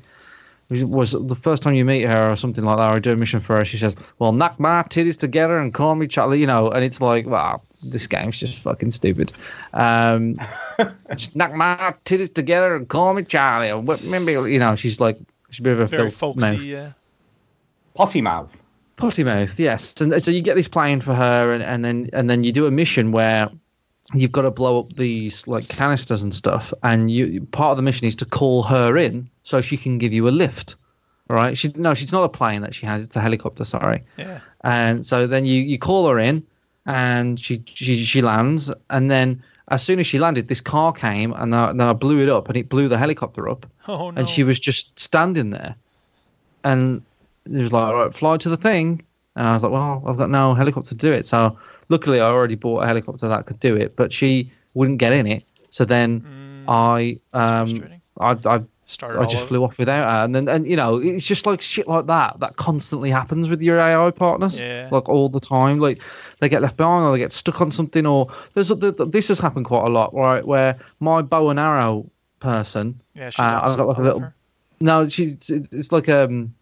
Was, 0.68 0.84
was 0.84 1.12
the 1.12 1.36
first 1.36 1.62
time 1.62 1.74
you 1.74 1.84
meet 1.84 2.02
her 2.02 2.32
or 2.32 2.36
something 2.36 2.64
like 2.64 2.76
that, 2.78 2.90
or 2.90 2.96
I 2.96 2.98
do 2.98 3.12
a 3.12 3.16
mission 3.16 3.40
for 3.40 3.56
her, 3.56 3.64
she 3.64 3.76
says, 3.78 3.94
"Well, 4.18 4.32
knock 4.32 4.58
my 4.58 4.82
titties 4.82 5.16
together 5.16 5.58
and 5.58 5.72
call 5.72 5.94
me 5.94 6.08
Charlie," 6.08 6.40
you 6.40 6.46
know, 6.46 6.70
and 6.70 6.84
it's 6.84 7.00
like, 7.00 7.26
wow, 7.26 7.62
this 7.90 8.06
game's 8.06 8.38
just 8.38 8.58
fucking 8.58 8.90
stupid. 8.92 9.32
Um, 9.72 10.34
just 11.16 11.34
knock 11.36 11.52
my 11.54 11.94
titties 12.04 12.32
together 12.34 12.76
and 12.76 12.88
call 12.88 13.14
me 13.14 13.22
Charlie. 13.24 13.70
Or 13.70 13.80
what- 13.80 14.04
maybe 14.04 14.32
you 14.52 14.58
know, 14.58 14.76
she's 14.76 15.00
like 15.00 15.18
she's 15.50 15.60
a 15.60 15.62
bit 15.62 15.72
of 15.74 15.80
a 15.80 15.86
Very 15.86 16.02
filth 16.10 16.14
folksy. 16.18 16.40
mouth. 16.40 16.62
Yeah. 16.62 16.92
Potty 17.94 18.20
mouth. 18.20 18.54
Potty 18.96 19.24
mouth, 19.24 19.58
yes. 19.58 19.94
And 20.00 20.22
so 20.22 20.30
you 20.30 20.40
get 20.40 20.56
this 20.56 20.68
plane 20.68 21.00
for 21.00 21.14
her, 21.14 21.52
and, 21.52 21.62
and 21.62 21.84
then 21.84 22.10
and 22.12 22.28
then 22.30 22.44
you 22.44 22.52
do 22.52 22.66
a 22.66 22.70
mission 22.70 23.12
where 23.12 23.50
you've 24.14 24.32
got 24.32 24.42
to 24.42 24.50
blow 24.50 24.80
up 24.80 24.92
these 24.96 25.46
like 25.46 25.68
canisters 25.68 26.22
and 26.22 26.34
stuff, 26.34 26.72
and 26.82 27.10
you 27.10 27.42
part 27.52 27.72
of 27.72 27.76
the 27.76 27.82
mission 27.82 28.06
is 28.06 28.16
to 28.16 28.24
call 28.24 28.62
her 28.62 28.96
in 28.96 29.28
so 29.42 29.60
she 29.60 29.76
can 29.76 29.98
give 29.98 30.12
you 30.12 30.28
a 30.28 30.30
lift. 30.30 30.76
All 31.28 31.36
right? 31.36 31.58
She 31.58 31.72
no, 31.74 31.92
she's 31.94 32.12
not 32.12 32.24
a 32.24 32.28
plane 32.28 32.62
that 32.62 32.74
she 32.74 32.86
has; 32.86 33.02
it's 33.04 33.16
a 33.16 33.20
helicopter. 33.20 33.64
Sorry. 33.64 34.02
Yeah. 34.16 34.40
And 34.62 35.04
so 35.04 35.26
then 35.26 35.44
you 35.44 35.62
you 35.62 35.78
call 35.78 36.08
her 36.08 36.18
in, 36.18 36.42
and 36.86 37.38
she 37.38 37.62
she 37.74 38.02
she 38.04 38.22
lands, 38.22 38.70
and 38.90 39.10
then 39.10 39.42
as 39.68 39.82
soon 39.82 39.98
as 39.98 40.06
she 40.06 40.18
landed, 40.18 40.48
this 40.48 40.60
car 40.60 40.92
came, 40.92 41.32
and 41.32 41.54
I, 41.54 41.66
then 41.68 41.80
I 41.80 41.92
blew 41.92 42.22
it 42.22 42.28
up, 42.28 42.48
and 42.48 42.56
it 42.56 42.68
blew 42.68 42.88
the 42.88 42.96
helicopter 42.98 43.48
up 43.48 43.66
Oh 43.88 44.10
no. 44.10 44.20
and 44.20 44.28
she 44.28 44.44
was 44.44 44.58
just 44.60 44.98
standing 44.98 45.50
there. 45.50 45.74
And 46.64 47.02
it 47.44 47.60
was 47.62 47.72
like, 47.72 47.84
all 47.84 47.94
right, 47.94 48.14
fly 48.16 48.36
to 48.38 48.48
the 48.48 48.56
thing. 48.56 49.02
And 49.36 49.46
I 49.46 49.52
was 49.52 49.62
like, 49.62 49.72
well, 49.72 50.02
I've 50.06 50.16
got 50.16 50.30
no 50.30 50.54
helicopter 50.54 50.90
to 50.90 50.94
do 50.96 51.12
it. 51.12 51.26
So 51.26 51.56
luckily, 51.88 52.20
I 52.20 52.26
already 52.28 52.54
bought 52.56 52.82
a 52.82 52.86
helicopter 52.86 53.28
that 53.28 53.46
could 53.46 53.60
do 53.60 53.76
it, 53.76 53.94
but 53.94 54.12
she 54.12 54.50
wouldn't 54.74 54.98
get 54.98 55.12
in 55.12 55.26
it. 55.26 55.44
So 55.70 55.84
then 55.84 56.64
I, 56.68 57.18
um, 57.34 57.84
I, 58.18 58.36
I, 58.46 58.60
Started 58.88 59.18
I 59.20 59.24
just 59.24 59.38
over. 59.38 59.46
flew 59.48 59.64
off 59.64 59.76
without 59.78 60.04
her. 60.08 60.24
And 60.24 60.32
then, 60.34 60.48
and 60.48 60.64
you 60.66 60.76
know, 60.76 60.98
it's 60.98 61.26
just 61.26 61.44
like 61.44 61.60
shit 61.60 61.88
like 61.88 62.06
that 62.06 62.38
that 62.38 62.54
constantly 62.56 63.10
happens 63.10 63.48
with 63.48 63.60
your 63.60 63.80
AI 63.80 64.12
partners, 64.12 64.56
Yeah. 64.56 64.88
like 64.92 65.08
all 65.08 65.28
the 65.28 65.40
time. 65.40 65.78
Like 65.78 66.00
they 66.38 66.48
get 66.48 66.62
left 66.62 66.76
behind 66.76 67.04
or 67.04 67.10
they 67.12 67.18
get 67.18 67.32
stuck 67.32 67.60
on 67.60 67.72
something, 67.72 68.06
or 68.06 68.28
there's 68.54 68.68
this 68.68 69.28
has 69.28 69.40
happened 69.40 69.64
quite 69.66 69.84
a 69.86 69.90
lot, 69.90 70.14
right? 70.14 70.46
Where 70.46 70.78
my 71.00 71.20
bow 71.22 71.50
and 71.50 71.58
arrow 71.58 72.08
person, 72.38 73.00
Yeah, 73.14 73.30
she's 73.30 73.40
uh. 73.40 73.60
I've 73.64 73.76
got 73.76 73.88
like 73.88 73.98
a 73.98 74.00
I 74.00 74.04
little. 74.04 74.32
No, 74.78 75.08
she's 75.08 75.50
it's 75.50 75.90
like 75.90 76.08
um, 76.08 76.54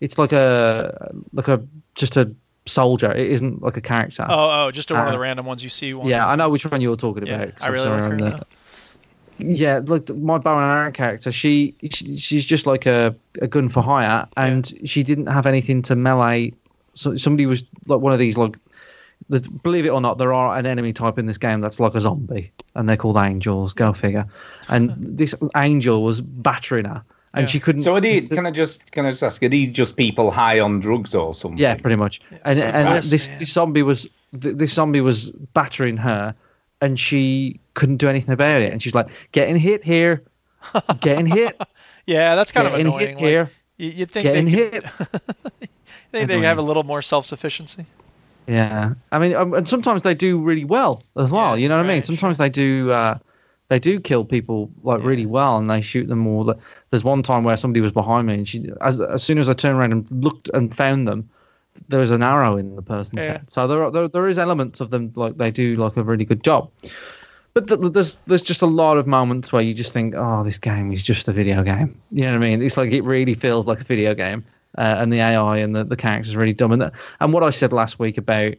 it's 0.00 0.18
like 0.18 0.32
a 0.32 1.12
like 1.32 1.48
a 1.48 1.66
just 1.96 2.16
a 2.16 2.32
soldier. 2.64 3.10
It 3.10 3.28
isn't 3.32 3.60
like 3.60 3.76
a 3.76 3.80
character. 3.80 4.24
Oh, 4.28 4.66
oh, 4.66 4.70
just 4.70 4.90
one 4.92 5.00
of 5.00 5.08
Uh, 5.08 5.12
the 5.12 5.18
random 5.18 5.46
ones 5.46 5.64
you 5.64 5.70
see. 5.70 5.94
One 5.94 6.06
Yeah, 6.06 6.28
I 6.28 6.36
know 6.36 6.48
which 6.48 6.64
one 6.64 6.80
you're 6.80 6.96
talking 6.96 7.24
about. 7.24 7.48
Yeah, 7.48 7.54
I 7.60 7.68
really 7.68 7.88
like 7.88 8.00
her, 8.20 8.40
Yeah, 9.44 9.80
like 9.84 10.08
my 10.10 10.38
bow 10.38 10.56
and 10.58 10.64
arrow 10.70 10.92
character, 10.92 11.32
she, 11.32 11.74
she 11.90 12.16
she's 12.18 12.44
just 12.44 12.66
like 12.66 12.86
a, 12.86 13.14
a 13.40 13.46
gun 13.46 13.68
for 13.68 13.82
hire, 13.82 14.26
and 14.36 14.72
she 14.88 15.02
didn't 15.02 15.26
have 15.26 15.46
anything 15.46 15.82
to 15.82 15.96
melee. 15.96 16.52
So 16.94 17.16
somebody 17.16 17.46
was 17.46 17.64
like 17.86 18.00
one 18.00 18.12
of 18.12 18.18
these 18.18 18.36
like, 18.36 18.56
there's- 19.28 19.46
believe 19.46 19.86
it 19.86 19.90
or 19.90 20.00
not, 20.00 20.18
there 20.18 20.32
are 20.32 20.56
an 20.58 20.66
enemy 20.66 20.92
type 20.92 21.18
in 21.18 21.26
this 21.26 21.38
game 21.38 21.60
that's 21.60 21.80
like 21.80 21.94
a 21.94 22.00
zombie, 22.00 22.52
and 22.74 22.88
they're 22.88 22.96
called 22.96 23.16
angels. 23.16 23.72
Go 23.74 23.92
figure. 23.92 24.26
And 24.68 24.94
this 25.18 25.34
angel 25.56 26.02
was 26.02 26.20
battering 26.20 26.84
her, 26.84 27.02
and 27.34 27.48
she 27.48 27.58
couldn't. 27.60 27.82
So 27.82 27.94
are 27.96 28.00
these? 28.00 28.28
Can 28.28 28.46
I 28.46 28.50
just 28.50 28.90
can 28.92 29.06
I 29.06 29.10
just 29.10 29.22
ask? 29.22 29.42
Are 29.42 29.48
these 29.48 29.70
just 29.72 29.96
people 29.96 30.30
high 30.30 30.60
on 30.60 30.80
drugs 30.80 31.14
or 31.14 31.32
something? 31.34 31.58
Yeah, 31.58 31.74
pretty 31.76 31.96
much. 31.96 32.20
and 32.44 32.58
and 32.58 32.86
best, 32.88 33.10
this, 33.10 33.28
this 33.38 33.52
zombie 33.52 33.82
was 33.82 34.06
this 34.32 34.72
zombie 34.72 35.00
was 35.00 35.30
battering 35.54 35.96
her, 35.96 36.34
and 36.80 37.00
she 37.00 37.58
couldn't 37.74 37.96
do 37.98 38.08
anything 38.08 38.32
about 38.32 38.62
it. 38.62 38.72
And 38.72 38.82
she's 38.82 38.94
like, 38.94 39.08
"Getting 39.32 39.56
hit 39.56 39.82
here, 39.84 40.22
getting 41.00 41.26
hit, 41.26 41.60
Yeah, 42.06 42.34
that's 42.34 42.52
kind 42.52 42.66
of 42.66 42.72
getting 42.72 42.86
annoying. 42.88 43.00
hit 43.08 43.14
like, 43.16 43.24
here, 43.24 43.50
you, 43.76 43.90
you'd 43.90 44.10
think 44.10 44.24
getting 44.24 44.44
they 44.46 44.70
could, 44.70 44.84
hit." 44.84 45.70
think 46.10 46.28
they 46.28 46.40
have 46.40 46.58
a 46.58 46.62
little 46.62 46.84
more 46.84 47.02
self-sufficiency. 47.02 47.86
Yeah, 48.46 48.94
I 49.12 49.18
mean, 49.18 49.34
um, 49.34 49.54
and 49.54 49.68
sometimes 49.68 50.02
they 50.02 50.14
do 50.14 50.40
really 50.40 50.64
well 50.64 51.02
as 51.16 51.30
well. 51.30 51.56
you 51.58 51.68
know 51.68 51.76
what 51.76 51.86
I 51.86 51.88
mean? 51.88 52.02
Sometimes 52.02 52.38
they 52.38 52.48
do. 52.50 52.90
Uh, 52.90 53.18
they 53.68 53.78
do 53.78 54.00
kill 54.00 54.24
people 54.24 54.70
like 54.82 55.02
really 55.02 55.24
well, 55.26 55.56
and 55.56 55.70
they 55.70 55.80
shoot 55.80 56.06
them 56.08 56.26
all. 56.26 56.52
There's 56.90 57.04
one 57.04 57.22
time 57.22 57.44
where 57.44 57.56
somebody 57.56 57.80
was 57.80 57.92
behind 57.92 58.26
me, 58.26 58.34
and 58.34 58.48
she, 58.48 58.68
as, 58.82 59.00
as 59.00 59.22
soon 59.22 59.38
as 59.38 59.48
I 59.48 59.54
turned 59.54 59.78
around 59.78 59.92
and 59.92 60.24
looked 60.24 60.50
and 60.52 60.74
found 60.76 61.08
them, 61.08 61.30
there 61.88 62.00
was 62.00 62.10
an 62.10 62.22
arrow 62.22 62.58
in 62.58 62.76
the 62.76 62.82
person's 62.82 63.22
Yeah. 63.24 63.32
head. 63.32 63.50
So 63.50 63.66
there, 63.66 63.84
are, 63.84 63.90
there, 63.90 64.08
there 64.08 64.28
is 64.28 64.38
elements 64.38 64.80
of 64.80 64.90
them 64.90 65.10
like 65.16 65.38
they 65.38 65.50
do 65.50 65.76
like 65.76 65.96
a 65.96 66.02
really 66.02 66.26
good 66.26 66.42
job. 66.44 66.70
But 67.54 67.68
th- 67.68 67.80
there's 67.92 68.18
there's 68.26 68.42
just 68.42 68.62
a 68.62 68.66
lot 68.66 68.96
of 68.96 69.06
moments 69.06 69.52
where 69.52 69.62
you 69.62 69.74
just 69.74 69.92
think, 69.92 70.14
oh, 70.16 70.42
this 70.42 70.58
game 70.58 70.92
is 70.92 71.02
just 71.02 71.28
a 71.28 71.32
video 71.32 71.62
game. 71.62 72.00
You 72.10 72.22
know 72.22 72.30
what 72.30 72.36
I 72.36 72.50
mean? 72.50 72.62
It's 72.62 72.76
like 72.76 72.92
it 72.92 73.02
really 73.02 73.34
feels 73.34 73.66
like 73.66 73.80
a 73.80 73.84
video 73.84 74.14
game, 74.14 74.44
uh, 74.78 74.96
and 74.98 75.12
the 75.12 75.20
AI 75.20 75.58
and 75.58 75.74
the, 75.74 75.84
the 75.84 75.96
characters 75.96 76.34
are 76.34 76.38
really 76.38 76.54
dumb. 76.54 76.72
And 76.72 76.90
and 77.20 77.32
what 77.32 77.42
I 77.42 77.50
said 77.50 77.72
last 77.72 77.98
week 77.98 78.16
about 78.16 78.54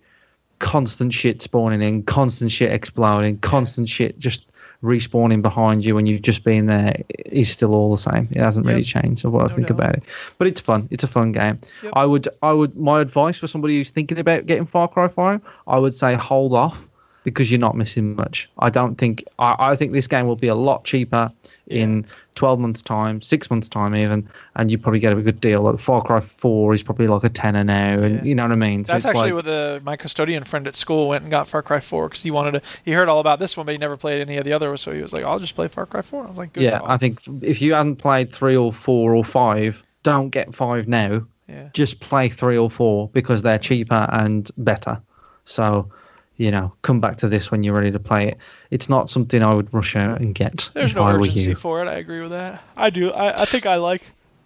constant 0.59 1.13
shit 1.13 1.41
spawning 1.41 1.81
in, 1.81 2.03
constant 2.03 2.51
shit 2.51 2.71
exploding, 2.71 3.39
constant 3.39 3.89
shit 3.89 4.19
just 4.19 4.45
respawning 4.83 5.41
behind 5.41 5.85
you 5.85 5.95
when 5.95 6.05
you've 6.05 6.21
just 6.21 6.43
been 6.43 6.65
there 6.65 7.01
is 7.25 7.49
still 7.49 7.73
all 7.73 7.89
the 7.89 7.97
same. 7.97 8.27
It 8.31 8.41
hasn't 8.41 8.65
really 8.65 8.83
changed 8.83 9.25
of 9.25 9.31
what 9.31 9.49
I 9.49 9.55
think 9.55 9.69
about 9.69 9.95
it. 9.95 10.03
But 10.37 10.47
it's 10.47 10.61
fun. 10.61 10.89
It's 10.91 11.05
a 11.05 11.07
fun 11.07 11.31
game. 11.31 11.59
I 11.93 12.05
would 12.05 12.27
I 12.43 12.51
would 12.51 12.77
my 12.77 13.01
advice 13.01 13.37
for 13.37 13.47
somebody 13.47 13.77
who's 13.77 13.91
thinking 13.91 14.19
about 14.19 14.45
getting 14.45 14.65
Far 14.65 14.87
Cry 14.87 15.07
5, 15.07 15.41
I 15.67 15.79
would 15.79 15.95
say 15.95 16.13
hold 16.15 16.53
off 16.53 16.87
because 17.23 17.49
you're 17.49 17.59
not 17.59 17.75
missing 17.75 18.15
much. 18.15 18.49
I 18.59 18.69
don't 18.69 18.95
think 18.95 19.23
I, 19.39 19.55
I 19.71 19.75
think 19.75 19.91
this 19.91 20.07
game 20.07 20.27
will 20.27 20.35
be 20.35 20.47
a 20.47 20.55
lot 20.55 20.83
cheaper 20.83 21.31
in 21.67 22.05
12 22.35 22.59
months 22.59 22.81
time, 22.81 23.21
6 23.21 23.49
months 23.49 23.69
time 23.69 23.95
even, 23.95 24.27
and 24.55 24.69
you 24.69 24.77
probably 24.77 24.99
get 24.99 25.17
a 25.17 25.21
good 25.21 25.39
deal. 25.39 25.61
Like 25.61 25.79
Far 25.79 26.03
Cry 26.03 26.19
4 26.19 26.73
is 26.73 26.83
probably 26.83 27.07
like 27.07 27.23
a 27.23 27.29
tenner 27.29 27.63
now 27.63 28.01
and 28.01 28.25
you 28.25 28.35
know 28.35 28.43
what 28.43 28.51
I 28.51 28.55
mean? 28.55 28.83
So 28.85 28.93
That's 28.93 29.05
it's 29.05 29.09
actually 29.09 29.31
like, 29.31 29.33
what 29.35 29.45
the 29.45 29.81
my 29.83 29.95
custodian 29.95 30.43
friend 30.43 30.67
at 30.67 30.75
school 30.75 31.07
went 31.07 31.23
and 31.23 31.31
got 31.31 31.47
Far 31.47 31.61
Cry 31.61 31.79
4 31.79 32.09
because 32.09 32.23
he 32.23 32.31
wanted 32.31 32.51
to. 32.51 32.61
He 32.83 32.91
heard 32.91 33.07
all 33.07 33.19
about 33.19 33.39
this 33.39 33.55
one, 33.55 33.65
but 33.65 33.71
he 33.71 33.77
never 33.77 33.97
played 33.97 34.21
any 34.21 34.37
of 34.37 34.43
the 34.43 34.53
other. 34.53 34.75
So 34.77 34.93
he 34.93 35.01
was 35.01 35.13
like, 35.13 35.23
"I'll 35.23 35.39
just 35.39 35.55
play 35.55 35.67
Far 35.67 35.85
Cry 35.85 36.01
4." 36.01 36.25
I 36.25 36.29
was 36.29 36.37
like, 36.37 36.53
"Good 36.53 36.63
yeah, 36.63 36.79
call." 36.79 36.89
I 36.89 36.97
think 36.97 37.21
if 37.41 37.61
you 37.61 37.73
hadn't 37.73 37.97
played 37.97 38.31
three 38.31 38.57
or 38.57 38.73
four 38.73 39.15
or 39.15 39.23
five, 39.23 39.81
don't 40.03 40.29
get 40.29 40.53
five 40.53 40.87
now. 40.87 41.25
Yeah. 41.47 41.69
Just 41.73 41.99
play 41.99 42.29
three 42.29 42.57
or 42.57 42.69
four 42.69 43.09
because 43.09 43.41
they're 43.41 43.59
cheaper 43.59 44.07
and 44.11 44.49
better. 44.57 45.01
So, 45.45 45.91
you 46.37 46.51
know, 46.51 46.73
come 46.81 46.99
back 46.99 47.17
to 47.17 47.29
this 47.29 47.51
when 47.51 47.63
you're 47.63 47.75
ready 47.75 47.91
to 47.91 47.99
play 47.99 48.29
it. 48.29 48.37
It's 48.71 48.89
not 48.89 49.09
something 49.09 49.41
I 49.43 49.53
would 49.53 49.73
rush 49.73 49.95
out 49.95 50.19
and 50.21 50.33
get 50.33 50.69
There's 50.73 50.95
no 50.95 51.07
urgency 51.07 51.53
for 51.53 51.83
it. 51.83 51.87
I 51.87 51.95
agree 51.95 52.21
with 52.21 52.31
that. 52.31 52.63
I 52.75 52.89
do. 52.89 53.11
I, 53.11 53.43
I 53.43 53.45
think 53.45 53.65
I 53.65 53.75
like. 53.75 54.01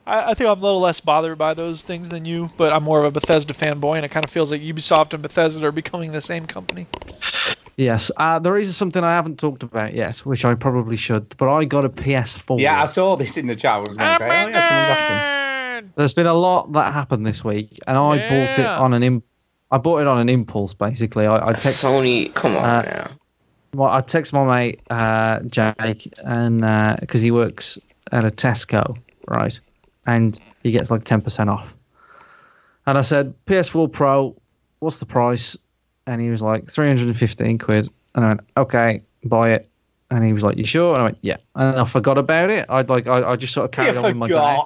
I, 0.06 0.32
I 0.32 0.34
think 0.34 0.50
I'm 0.50 0.60
a 0.60 0.62
little 0.62 0.80
less 0.80 1.00
bothered 1.00 1.38
by 1.38 1.54
those 1.54 1.84
things 1.84 2.10
than 2.10 2.26
you, 2.26 2.50
but 2.58 2.72
I'm 2.74 2.84
more 2.84 3.00
of 3.00 3.06
a 3.06 3.12
Bethesda 3.12 3.54
fanboy, 3.54 3.98
and 3.98 4.06
it 4.06 4.10
kind 4.10 4.26
of 4.26 4.32
feels 4.32 4.52
like 4.52 4.62
Ubisoft 4.62 5.14
and 5.14 5.22
Bethesda 5.22 5.66
are 5.66 5.72
becoming 5.72 6.12
the 6.12 6.22
same 6.22 6.46
company. 6.46 6.88
Yes, 7.78 8.10
uh, 8.18 8.40
there 8.40 8.58
is 8.58 8.76
something 8.76 9.04
I 9.04 9.12
haven't 9.12 9.38
talked 9.38 9.62
about 9.64 9.94
yet, 9.94 10.18
which 10.20 10.44
I 10.46 10.56
probably 10.56 10.98
should. 10.98 11.38
But 11.38 11.54
I 11.54 11.66
got 11.66 11.86
a 11.86 11.90
PS4. 11.90 12.60
Yeah, 12.60 12.82
I 12.82 12.86
saw 12.86 13.16
this 13.16 13.38
in 13.38 13.46
the 13.48 13.56
chat. 13.56 13.78
I 13.78 13.80
was 13.82 13.98
going 13.98 14.12
to 14.12 14.18
say, 14.18 14.26
oh 14.26 14.48
yeah, 14.48 14.68
someone's 14.68 14.90
asking. 14.90 15.92
there's 15.96 16.14
been 16.16 16.26
a 16.26 16.34
lot 16.34 16.72
that 16.74 16.92
happened 16.92 17.26
this 17.26 17.44
week, 17.44 17.80
and 17.86 17.96
I 17.96 18.18
bought 18.18 18.60
it 18.60 18.66
on 18.66 18.94
an 18.94 19.04
Im- 19.04 19.24
I 19.72 19.78
bought 19.78 20.00
it 20.02 20.08
on 20.08 20.20
an 20.20 20.30
impulse. 20.30 20.74
Basically, 20.74 21.26
I, 21.26 21.50
I 21.50 21.54
text 21.54 21.84
Sony, 21.86 22.34
come 22.34 22.56
on 22.56 22.64
Uh, 22.64 22.82
now. 22.84 23.12
well, 23.74 23.90
I 23.92 24.02
text 24.02 24.34
my 24.34 24.46
mate 24.46 24.82
uh, 24.90 25.40
Jake, 25.42 26.14
and 26.24 26.62
because 27.00 27.22
he 27.22 27.32
works 27.32 27.78
at 28.12 28.24
a 28.24 28.30
Tesco, 28.30 28.98
right, 29.28 29.60
and 30.06 30.40
he 30.64 30.72
gets 30.72 30.90
like 30.92 31.04
ten 31.04 31.22
percent 31.22 31.50
off. 31.50 31.74
And 32.86 32.98
I 32.98 33.02
said, 33.02 33.34
PS4 33.48 33.92
Pro, 33.92 34.34
what's 34.80 35.00
the 35.00 35.06
price? 35.06 35.58
And 36.06 36.22
he 36.22 36.30
was 36.30 36.42
like, 36.42 36.72
three 36.72 36.88
hundred 36.88 37.08
and 37.08 37.18
fifteen 37.18 37.58
quid. 37.58 37.90
And 38.16 38.24
I 38.24 38.28
went, 38.30 38.40
okay, 38.56 39.02
buy 39.26 39.52
it. 39.52 39.70
And 40.10 40.24
he 40.24 40.32
was 40.32 40.42
like, 40.42 40.56
you 40.58 40.66
sure? 40.66 40.94
And 40.94 41.02
I 41.02 41.04
went, 41.04 41.18
yeah. 41.22 41.36
And 41.56 41.78
I 41.82 41.84
forgot 41.84 42.18
about 42.18 42.50
it. 42.50 42.66
I'd 42.70 42.88
like, 42.88 43.08
I, 43.08 43.32
I 43.32 43.36
just 43.36 43.54
sort 43.54 43.66
of 43.66 43.72
carried 43.72 43.92
You 43.96 44.00
on 44.00 44.06
with 44.06 44.16
my 44.16 44.28
day. 44.30 44.58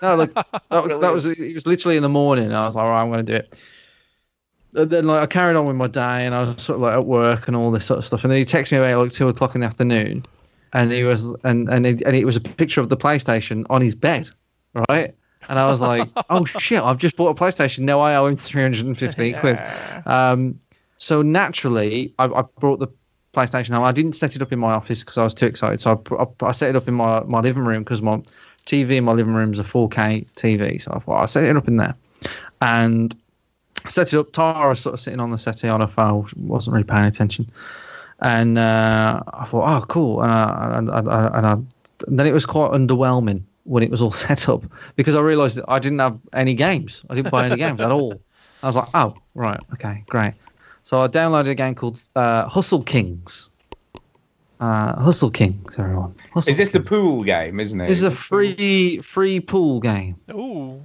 No, 0.00 0.14
like 0.14 0.32
that, 0.34 0.60
that 0.70 1.12
was 1.12 1.26
it 1.26 1.52
was 1.52 1.66
literally 1.66 1.96
in 1.96 2.04
the 2.04 2.08
morning. 2.08 2.52
I 2.52 2.64
was 2.64 2.76
like, 2.76 2.84
all 2.84 2.90
right, 2.90 3.02
I'm 3.02 3.10
going 3.10 3.26
to 3.26 3.32
do 3.32 3.36
it. 3.38 3.58
Then 4.74 5.06
like 5.06 5.22
I 5.22 5.26
carried 5.26 5.56
on 5.56 5.66
with 5.66 5.76
my 5.76 5.86
day, 5.86 6.26
and 6.26 6.34
I 6.34 6.42
was 6.42 6.62
sort 6.62 6.76
of 6.76 6.82
like 6.82 6.94
at 6.94 7.06
work 7.06 7.46
and 7.46 7.56
all 7.56 7.70
this 7.70 7.86
sort 7.86 7.98
of 7.98 8.04
stuff. 8.04 8.24
And 8.24 8.32
then 8.32 8.38
he 8.38 8.44
texted 8.44 8.72
me 8.72 8.78
about 8.78 9.04
like 9.04 9.12
two 9.12 9.28
o'clock 9.28 9.54
in 9.54 9.60
the 9.60 9.66
afternoon, 9.66 10.24
and 10.72 10.90
he 10.90 11.04
was 11.04 11.26
and 11.44 11.68
and 11.68 11.86
it, 11.86 12.02
and 12.02 12.16
it 12.16 12.24
was 12.24 12.34
a 12.36 12.40
picture 12.40 12.80
of 12.80 12.88
the 12.88 12.96
PlayStation 12.96 13.64
on 13.70 13.80
his 13.80 13.94
bed, 13.94 14.28
right? 14.88 15.14
And 15.48 15.58
I 15.58 15.66
was 15.66 15.80
like, 15.80 16.08
oh 16.30 16.44
shit, 16.44 16.82
I've 16.82 16.98
just 16.98 17.16
bought 17.16 17.38
a 17.38 17.40
PlayStation. 17.40 17.80
Now 17.80 18.00
I 18.00 18.16
owe 18.16 18.26
him 18.26 18.36
315 18.36 19.34
quid. 19.40 19.60
Um, 20.06 20.58
so 20.96 21.22
naturally, 21.22 22.12
I, 22.18 22.24
I 22.24 22.42
brought 22.58 22.80
the 22.80 22.88
PlayStation 23.32 23.74
home. 23.74 23.84
I 23.84 23.92
didn't 23.92 24.14
set 24.14 24.34
it 24.34 24.42
up 24.42 24.52
in 24.52 24.58
my 24.58 24.72
office 24.72 25.00
because 25.00 25.18
I 25.18 25.24
was 25.24 25.34
too 25.34 25.46
excited. 25.46 25.80
So 25.80 26.02
I, 26.10 26.14
I, 26.14 26.48
I 26.48 26.52
set 26.52 26.70
it 26.70 26.76
up 26.76 26.88
in 26.88 26.94
my, 26.94 27.20
my 27.20 27.40
living 27.40 27.64
room 27.64 27.84
because 27.84 28.02
my 28.02 28.22
TV 28.66 28.92
in 28.96 29.04
my 29.04 29.12
living 29.12 29.34
room 29.34 29.52
is 29.52 29.58
a 29.58 29.64
4K 29.64 30.26
TV. 30.34 30.80
So 30.80 30.92
I 30.92 30.98
thought 30.98 31.20
I'll 31.20 31.26
set 31.26 31.44
it 31.44 31.56
up 31.56 31.68
in 31.68 31.76
there. 31.76 31.94
And 32.60 33.14
I 33.84 33.88
set 33.90 34.12
it 34.12 34.18
up. 34.18 34.32
Tara 34.32 34.68
was 34.68 34.80
sort 34.80 34.94
of 34.94 35.00
sitting 35.00 35.20
on 35.20 35.30
the 35.30 35.38
settee 35.38 35.68
on 35.68 35.80
her 35.80 35.86
phone, 35.86 36.28
wasn't 36.36 36.74
really 36.74 36.84
paying 36.84 37.04
attention. 37.04 37.50
And 38.20 38.58
uh, 38.58 39.22
I 39.32 39.44
thought, 39.44 39.82
oh, 39.82 39.86
cool. 39.86 40.22
And, 40.22 40.32
I, 40.32 40.78
and, 40.78 40.90
I, 40.90 40.98
and, 40.98 41.08
I, 41.10 41.26
and, 41.38 41.46
I, 41.46 41.52
and 42.06 42.18
then 42.18 42.26
it 42.26 42.32
was 42.32 42.46
quite 42.46 42.70
underwhelming 42.70 43.42
when 43.64 43.82
it 43.82 43.90
was 43.90 44.00
all 44.00 44.12
set 44.26 44.48
up 44.48 44.62
because 44.96 45.14
I 45.14 45.20
realised 45.20 45.56
that 45.56 45.64
I 45.68 45.78
didn't 45.78 45.98
have 45.98 46.18
any 46.32 46.54
games. 46.54 47.04
I 47.10 47.14
didn't 47.14 47.30
buy 47.30 47.46
any 47.46 47.56
games 47.56 47.80
at 47.80 47.92
all. 47.92 48.20
I 48.62 48.66
was 48.66 48.76
like, 48.76 48.88
oh, 48.94 49.14
right, 49.34 49.60
okay, 49.74 50.04
great. 50.08 50.34
So 50.84 51.00
I 51.00 51.08
downloaded 51.08 51.50
a 51.50 51.54
game 51.54 51.74
called 51.74 52.00
uh, 52.16 52.48
Hustle 52.48 52.82
Kings. 52.82 53.50
Uh, 54.60 54.98
Hustle 55.02 55.30
Kings, 55.30 55.78
everyone. 55.78 56.14
Hustle 56.32 56.50
Is 56.50 56.56
this 56.56 56.70
the 56.70 56.78
Kings. 56.78 56.88
pool 56.88 57.24
game, 57.24 57.60
isn't 57.60 57.80
it? 57.80 57.88
This 57.88 57.98
is 57.98 58.04
a 58.04 58.10
free 58.10 58.98
free 58.98 59.40
pool 59.40 59.80
game. 59.80 60.16
Ooh. 60.30 60.80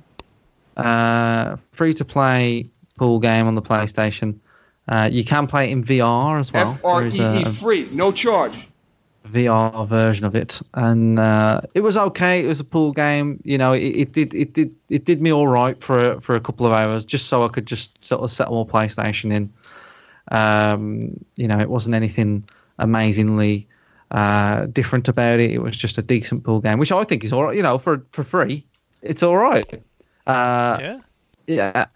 Uh, 0.76 1.56
free 1.72 1.94
to 1.94 2.04
play 2.04 2.70
pool 3.00 3.20
game 3.20 3.48
on 3.48 3.56
the 3.56 3.62
PlayStation. 3.62 4.40
Uh, 4.88 5.08
you 5.10 5.24
can 5.24 5.48
play 5.48 5.70
it 5.70 5.72
in 5.72 5.84
VR 5.84 6.40
as 6.40 6.52
well. 6.52 6.74
F 6.74 6.86
R 6.86 7.00
There 7.00 7.06
E 7.06 7.08
is 7.08 7.20
a, 7.20 7.52
E 7.52 7.54
free, 7.56 7.90
no 7.92 8.12
charge. 8.12 8.68
VR 9.28 9.88
version 9.88 10.26
of 10.26 10.36
it, 10.36 10.62
and 10.74 11.20
uh, 11.20 11.62
it 11.76 11.82
was 11.82 11.98
okay. 11.98 12.44
It 12.44 12.48
was 12.48 12.60
a 12.60 12.64
pool 12.64 12.92
game. 12.92 13.40
You 13.44 13.58
know, 13.58 13.74
it, 13.74 13.84
it 13.84 14.12
did 14.12 14.34
it 14.34 14.54
did 14.54 14.76
it 14.90 15.06
did 15.06 15.22
me 15.22 15.32
all 15.32 15.48
right 15.48 15.82
for 15.82 16.20
for 16.22 16.36
a 16.36 16.40
couple 16.42 16.66
of 16.66 16.74
hours, 16.74 17.06
just 17.06 17.28
so 17.28 17.44
I 17.44 17.48
could 17.48 17.68
just 17.68 18.04
sort 18.04 18.22
of 18.22 18.32
settle 18.32 18.66
my 18.66 18.72
PlayStation 18.72 19.32
in. 19.32 19.54
Um, 20.32 21.24
you 21.36 21.48
know, 21.48 21.60
it 21.60 21.70
wasn't 21.70 21.96
anything 21.96 22.48
amazingly 22.80 23.68
uh, 24.12 24.66
different 24.66 25.08
about 25.08 25.40
it. 25.40 25.52
It 25.52 25.62
was 25.62 25.78
just 25.78 25.98
a 25.98 26.02
decent 26.02 26.44
pool 26.44 26.62
game, 26.62 26.80
which 26.80 26.92
I 26.92 27.04
think 27.04 27.24
is 27.24 27.32
all 27.32 27.44
right. 27.44 27.56
You 27.56 27.64
know, 27.64 27.78
for 27.78 28.06
for 28.12 28.24
free, 28.24 28.66
it's 29.02 29.22
all 29.22 29.38
right. 29.38 29.84
Uh, 30.26 30.78
Yeah. 30.82 31.00
Yeah. 31.50 31.88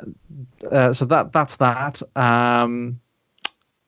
Uh, 0.69 0.93
so 0.93 1.05
that 1.05 1.31
that's 1.31 1.57
that. 1.57 2.01
Um, 2.17 2.99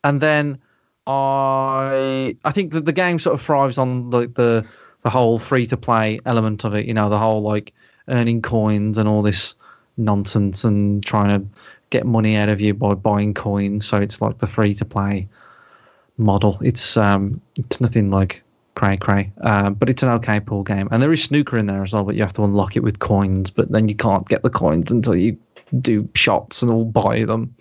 and 0.04 0.22
then 0.22 0.60
I 1.08 2.38
I 2.46 2.52
think 2.52 2.74
that 2.74 2.86
the 2.86 2.94
game 2.94 3.20
sort 3.20 3.34
of 3.34 3.42
thrives 3.42 3.78
on 3.78 4.12
the 4.12 4.28
the, 4.28 4.66
the 5.02 5.10
whole 5.10 5.40
free 5.40 5.68
to 5.68 5.78
play 5.78 6.20
element 6.26 6.64
of 6.64 6.76
it. 6.76 6.86
You 6.86 6.94
know, 6.94 7.10
the 7.10 7.18
whole 7.18 7.42
like 7.42 7.74
earning 8.08 8.42
coins 8.42 8.98
and 8.98 9.10
all 9.10 9.24
this 9.24 9.56
nonsense 9.98 10.64
and 10.64 11.04
trying 11.04 11.42
to 11.42 11.48
get 11.90 12.06
money 12.06 12.36
out 12.36 12.50
of 12.50 12.62
you 12.62 12.74
by 12.74 12.94
buying 12.94 13.34
coins. 13.34 13.88
So 13.88 13.98
it's 13.98 14.22
like 14.22 14.38
the 14.38 14.48
free 14.48 14.76
to 14.76 14.86
play 14.86 15.28
model. 16.18 16.60
It's 16.62 16.96
um 16.96 17.42
it's 17.58 17.82
nothing 17.82 18.12
like 18.12 18.44
cray 18.76 18.98
cray, 18.98 19.32
uh, 19.42 19.72
but 19.72 19.90
it's 19.90 20.04
an 20.04 20.10
okay 20.10 20.40
pool 20.40 20.62
game. 20.62 20.90
And 20.92 21.02
there 21.02 21.12
is 21.12 21.24
snooker 21.24 21.58
in 21.58 21.66
there 21.66 21.82
as 21.82 21.94
well, 21.94 22.04
but 22.04 22.16
you 22.16 22.22
have 22.22 22.34
to 22.34 22.44
unlock 22.44 22.76
it 22.76 22.84
with 22.84 23.00
coins. 23.00 23.50
But 23.50 23.72
then 23.72 23.88
you 23.88 23.96
can't 23.96 24.28
get 24.28 24.44
the 24.44 24.50
coins 24.50 24.92
until 24.92 25.16
you 25.16 25.38
do 25.82 26.10
shots 26.16 26.62
and 26.62 26.72
all 26.72 26.86
buy 26.86 27.24
them 27.24 27.56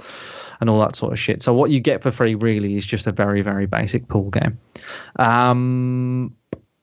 and 0.61 0.71
all 0.71 0.81
that 0.81 0.97
sort 0.97 1.13
of 1.13 1.19
shit. 1.19 1.43
So 1.43 1.53
what 1.53 1.71
you 1.71 1.81
get 1.81 2.03
for 2.03 2.11
free 2.11 2.35
really 2.35 2.77
is 2.77 2.87
just 2.87 3.07
a 3.07 3.13
very 3.13 3.43
very 3.43 3.67
basic 3.67 4.09
pool 4.09 4.31
game. 4.31 4.59
Um, 5.17 6.35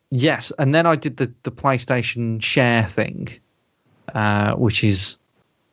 yes, 0.10 0.52
and 0.60 0.74
then 0.74 0.86
I 0.86 0.96
did 0.96 1.18
the 1.18 1.34
the 1.44 1.52
PlayStation 1.52 2.42
Share 2.42 2.88
thing, 2.88 3.30
uh, 4.14 4.54
which 4.54 4.84
is 4.84 5.18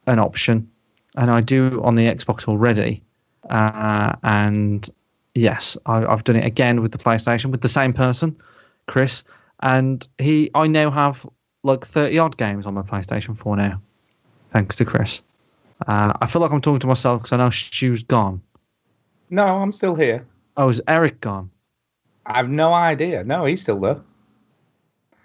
an 0.07 0.19
option, 0.19 0.71
and 1.17 1.31
I 1.31 1.41
do 1.41 1.83
on 1.83 1.95
the 1.95 2.05
Xbox 2.05 2.49
already. 2.49 3.03
Uh, 3.49 4.15
and 4.23 4.89
yes, 5.35 5.77
I, 5.87 6.05
I've 6.05 6.25
done 6.25 6.37
it 6.37 6.45
again 6.45 6.81
with 6.81 6.93
the 6.93 6.99
PlayStation 6.99 7.51
with 7.51 7.63
the 7.63 7.69
same 7.69 7.93
person, 7.93 8.37
Chris, 8.87 9.25
and 9.61 10.07
he. 10.19 10.51
I 10.55 10.67
now 10.67 10.91
have 10.91 11.27
like 11.63 11.87
thirty 11.87 12.19
odd 12.19 12.37
games 12.37 12.67
on 12.67 12.75
my 12.75 12.83
PlayStation 12.83 13.37
4 13.37 13.57
now, 13.57 13.83
thanks 14.53 14.77
to 14.77 14.85
Chris. 14.85 15.23
Uh, 15.87 16.13
I 16.21 16.27
feel 16.27 16.43
like 16.43 16.51
I'm 16.53 16.61
talking 16.61 16.81
to 16.81 16.87
myself 16.87 17.23
because 17.23 17.33
I 17.33 17.37
know 17.37 17.51
Stu's 17.51 18.03
gone. 18.03 18.43
No, 19.31 19.45
I'm 19.47 19.73
still 19.73 19.95
here. 19.95 20.27
Oh, 20.57 20.69
is 20.71 20.81
Eric 20.89 21.21
gone? 21.21 21.51
I 22.27 22.39
have 22.39 22.49
no 22.49 22.73
idea. 22.73 23.25
No, 23.25 23.45
he's 23.45 23.63
still 23.63 23.79
there. 23.81 24.01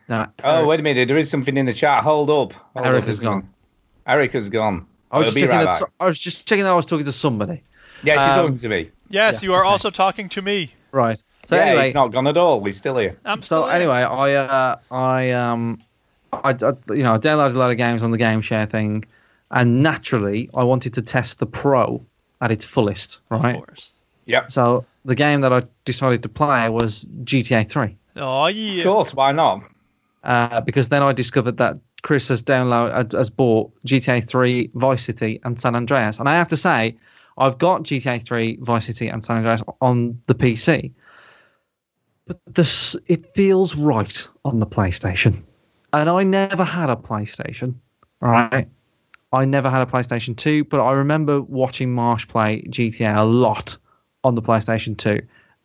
No. 0.10 0.28
Oh, 0.43 0.58
Eric, 0.58 0.68
wait 0.68 0.80
a 0.80 0.84
minute. 0.84 1.08
There 1.08 1.18
is 1.18 1.30
something 1.30 1.58
in 1.58 1.66
the 1.66 1.74
chat. 1.74 2.04
Hold 2.04 2.30
up. 2.30 2.54
Hold 2.76 2.86
Eric 2.86 3.04
up, 3.04 3.08
has 3.08 3.20
gone. 3.20 3.49
Eric 4.06 4.34
has 4.34 4.49
gone. 4.49 4.86
I 5.12 5.18
was, 5.18 5.26
He'll 5.28 5.32
just 5.32 5.36
be 5.36 5.41
checking 5.41 5.56
right 5.56 5.66
that, 5.66 5.80
back. 5.82 5.89
I 5.99 6.06
was 6.06 6.20
just 6.20 6.47
checking 6.47 6.64
that 6.66 6.72
I 6.72 6.76
was 6.76 6.86
talking 6.86 7.06
to 7.06 7.14
somebody. 7.14 7.64
Yeah, 8.04 8.14
she's 8.18 8.38
Um, 8.38 8.43
talking 8.45 8.58
to 8.58 8.70
me. 8.70 8.91
Yes, 9.10 9.41
Yeah, 9.41 9.47
you 9.49 9.54
are 9.56 9.62
okay. 9.64 9.70
also 9.72 9.89
talking 9.89 10.28
to 10.30 10.41
me. 10.41 10.74
Right. 10.91 11.22
So 11.47 11.56
yeah, 11.56 11.62
anyway, 11.64 11.86
he's 11.86 11.93
not 11.93 12.08
gone 12.12 12.28
at 12.28 12.38
all. 12.38 12.64
He's 12.64 12.78
still 12.78 12.97
here. 12.97 13.18
I'm 13.26 13.41
so 13.41 13.45
still 13.45 13.68
in. 13.68 13.76
anyway, 13.76 13.97
I 14.04 14.34
uh, 14.34 14.76
I 14.91 15.32
um 15.32 15.78
I, 16.32 16.49
I 16.51 16.74
you 16.93 17.04
know 17.04 17.14
I 17.14 17.18
downloaded 17.18 17.56
a 17.56 17.58
lot 17.60 17.72
of 17.72 17.78
games 17.78 18.01
on 18.04 18.12
the 18.12 18.18
game 18.18 18.41
share 18.41 18.66
thing, 18.66 19.06
and 19.54 19.82
naturally 19.82 20.49
I 20.54 20.64
wanted 20.66 20.93
to 20.95 21.01
test 21.01 21.39
the 21.39 21.45
Pro 21.45 22.06
at 22.41 22.51
its 22.51 22.66
fullest, 22.66 23.20
right? 23.30 23.56
Of 23.56 23.66
course. 23.66 23.91
Yep. 24.26 24.51
So 24.51 24.86
the 25.06 25.16
game 25.16 25.41
that 25.41 25.54
I 25.54 25.64
decided 25.86 26.24
to 26.24 26.30
play 26.30 26.70
was 26.70 27.06
GTA 27.24 27.70
3, 27.70 27.95
Oh 28.18 28.47
yeah. 28.47 28.80
Of 28.80 28.84
course, 28.86 29.14
why 29.14 29.32
not? 29.32 29.64
uh, 30.24 30.62
because 30.62 30.89
then 30.89 31.04
I 31.04 31.14
discovered 31.14 31.58
that 31.58 31.78
Chris 32.01 32.28
has 32.30 32.43
downloaded 32.43 33.12
has 33.14 33.30
bought 33.30 33.72
GTA 33.86 34.28
3, 34.28 34.72
Vice 34.74 35.04
City, 35.04 35.39
and 35.43 35.60
San 35.60 35.76
Andreas, 35.76 36.20
and 36.20 36.28
I 36.28 36.34
have 36.34 36.47
to 36.49 36.58
say 36.58 36.97
I've 37.38 37.58
got 37.58 37.84
GTA 37.84 38.26
3, 38.26 38.58
Vice 38.62 38.86
City, 38.86 39.08
and 39.08 39.24
San 39.24 39.38
Andreas 39.38 39.62
on 39.82 40.22
the 40.28 40.36
PC, 40.36 40.91
but 42.28 42.39
this 42.47 42.95
it 43.08 43.34
feels 43.36 43.76
right 43.76 44.28
on 44.45 44.60
the 44.60 44.68
PlayStation, 44.68 45.43
and 45.91 46.10
I 46.10 46.24
never 46.24 46.64
had 46.64 46.89
a 46.89 46.95
PlayStation, 46.95 47.76
right? 48.22 48.68
I 49.34 49.46
never 49.46 49.70
had 49.70 49.82
a 49.82 49.86
PlayStation 49.88 50.38
2, 50.38 50.66
but 50.66 50.80
I 50.80 50.92
remember 50.92 51.42
watching 51.42 51.92
Marsh 51.92 52.28
play 52.28 52.62
GTA 52.70 53.18
a 53.18 53.24
lot 53.24 53.76
on 54.24 54.36
the 54.36 54.42
PlayStation 54.42 54.96
2, 54.96 55.20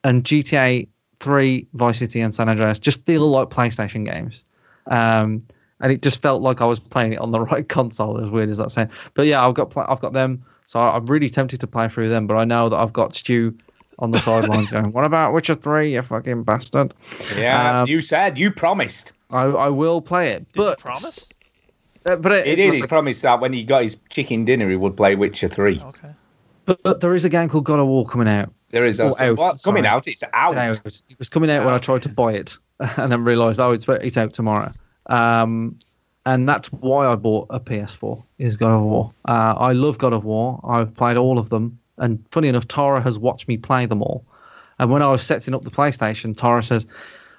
and 0.05 0.25
GTA 0.25 0.89
3, 1.21 1.66
Vice 1.75 1.99
City, 1.99 2.21
and 2.23 2.35
San 2.35 2.49
Andreas 2.49 2.79
just 2.79 3.05
feel 3.05 3.29
like 3.29 3.51
PlayStation 3.51 4.07
games. 4.07 4.45
Um, 4.87 5.45
and 5.81 5.93
it 5.93 6.01
just 6.03 6.23
felt 6.23 6.41
like 6.41 6.62
I 6.62 6.64
was 6.64 6.81
playing 6.81 7.12
it 7.12 7.19
on 7.19 7.31
the 7.31 7.41
right 7.53 7.69
console. 7.69 8.21
As 8.21 8.31
weird 8.31 8.49
as 8.49 8.57
that 8.57 8.71
sounds, 8.71 8.91
but 9.14 9.27
yeah, 9.27 9.47
I've 9.47 9.55
got 9.55 9.77
I've 9.77 10.01
got 10.01 10.14
them, 10.14 10.45
so 10.64 10.81
I'm 10.81 11.07
really 11.07 11.29
tempted 11.29 11.61
to 11.61 11.66
play 11.66 11.89
through 11.89 12.09
them. 12.09 12.27
But 12.27 12.37
I 12.37 12.45
know 12.45 12.71
that 12.71 12.77
I've 12.77 12.93
got 12.93 13.14
Stu 13.14 13.55
on 13.99 14.12
the 14.12 14.19
sidelines 14.19 14.71
going, 14.73 14.93
"What 14.93 15.05
about 15.05 15.35
Witcher 15.35 15.55
3, 15.55 15.93
you 15.93 16.03
fucking 16.03 16.45
bastard?" 16.45 16.95
Yeah, 17.37 17.83
Um, 17.83 17.89
you 17.89 18.01
said 18.01 18.39
you 18.39 18.51
promised. 18.51 19.12
I, 19.31 19.43
I 19.43 19.69
will 19.69 20.01
play 20.01 20.31
it, 20.31 20.51
Did 20.53 20.61
you 20.61 20.66
but 20.66 20.79
promise? 20.79 21.27
Uh, 22.09 22.17
but 22.17 22.33
it, 22.33 22.47
He 22.47 22.57
did. 22.57 22.75
He 22.75 22.83
promised 22.83 23.23
that 23.23 23.41
when 23.41 23.53
he 23.53 23.65
got 23.65 23.83
his 23.83 23.97
chicken 24.09 24.45
dinner, 24.45 24.69
he 24.69 24.77
would 24.77 24.97
play 24.97 25.15
Witcher 25.15 25.49
Three. 25.49 25.81
Okay. 25.81 26.09
but, 26.65 26.83
but 26.83 27.01
there 27.01 27.15
is 27.15 27.25
a 27.25 27.29
game 27.29 27.49
called 27.49 27.65
God 27.65 27.79
of 27.81 27.87
War 27.87 28.07
coming 28.07 28.29
out. 28.29 28.53
There 28.71 28.85
is 28.85 29.01
Oh, 29.01 29.15
a 29.19 29.31
out, 29.31 29.37
what, 29.39 29.63
coming 29.63 29.87
out. 29.87 30.07
It's 30.07 30.23
out. 30.33 30.53
It's 30.57 30.79
out. 30.79 31.03
It 31.09 31.19
was 31.19 31.29
coming 31.29 31.51
out 31.51 31.65
when 31.65 31.73
I 31.75 31.79
tried 31.79 32.03
to 32.03 32.09
buy 32.09 32.33
it, 32.35 32.59
and 32.81 33.11
then 33.11 33.25
realised, 33.25 33.61
oh, 33.61 33.73
it's 33.73 33.87
it's 33.89 34.17
out 34.17 34.33
tomorrow. 34.33 34.73
Um, 35.07 35.79
and 36.27 36.47
that's 36.47 36.71
why 36.71 37.07
I 37.07 37.15
bought 37.15 37.47
a 37.49 37.59
PS4. 37.61 38.23
Is 38.39 38.57
God 38.59 38.75
of 38.75 38.83
War. 38.83 39.13
Uh, 39.27 39.55
I 39.57 39.73
love 39.73 39.97
God 39.97 40.13
of 40.13 40.25
War. 40.25 40.61
I've 40.69 40.95
played 40.95 41.17
all 41.17 41.39
of 41.39 41.49
them, 41.49 41.79
and 41.97 42.23
funny 42.31 42.49
enough, 42.49 42.69
Tara 42.69 43.01
has 43.01 43.19
watched 43.19 43.49
me 43.49 43.57
play 43.57 43.87
them 43.87 44.03
all. 44.03 44.25
And 44.79 44.91
when 44.91 45.03
I 45.03 45.11
was 45.11 45.23
setting 45.23 45.55
up 45.55 45.65
the 45.65 45.71
PlayStation, 45.71 46.37
Tara 46.37 46.63
says, 46.63 46.85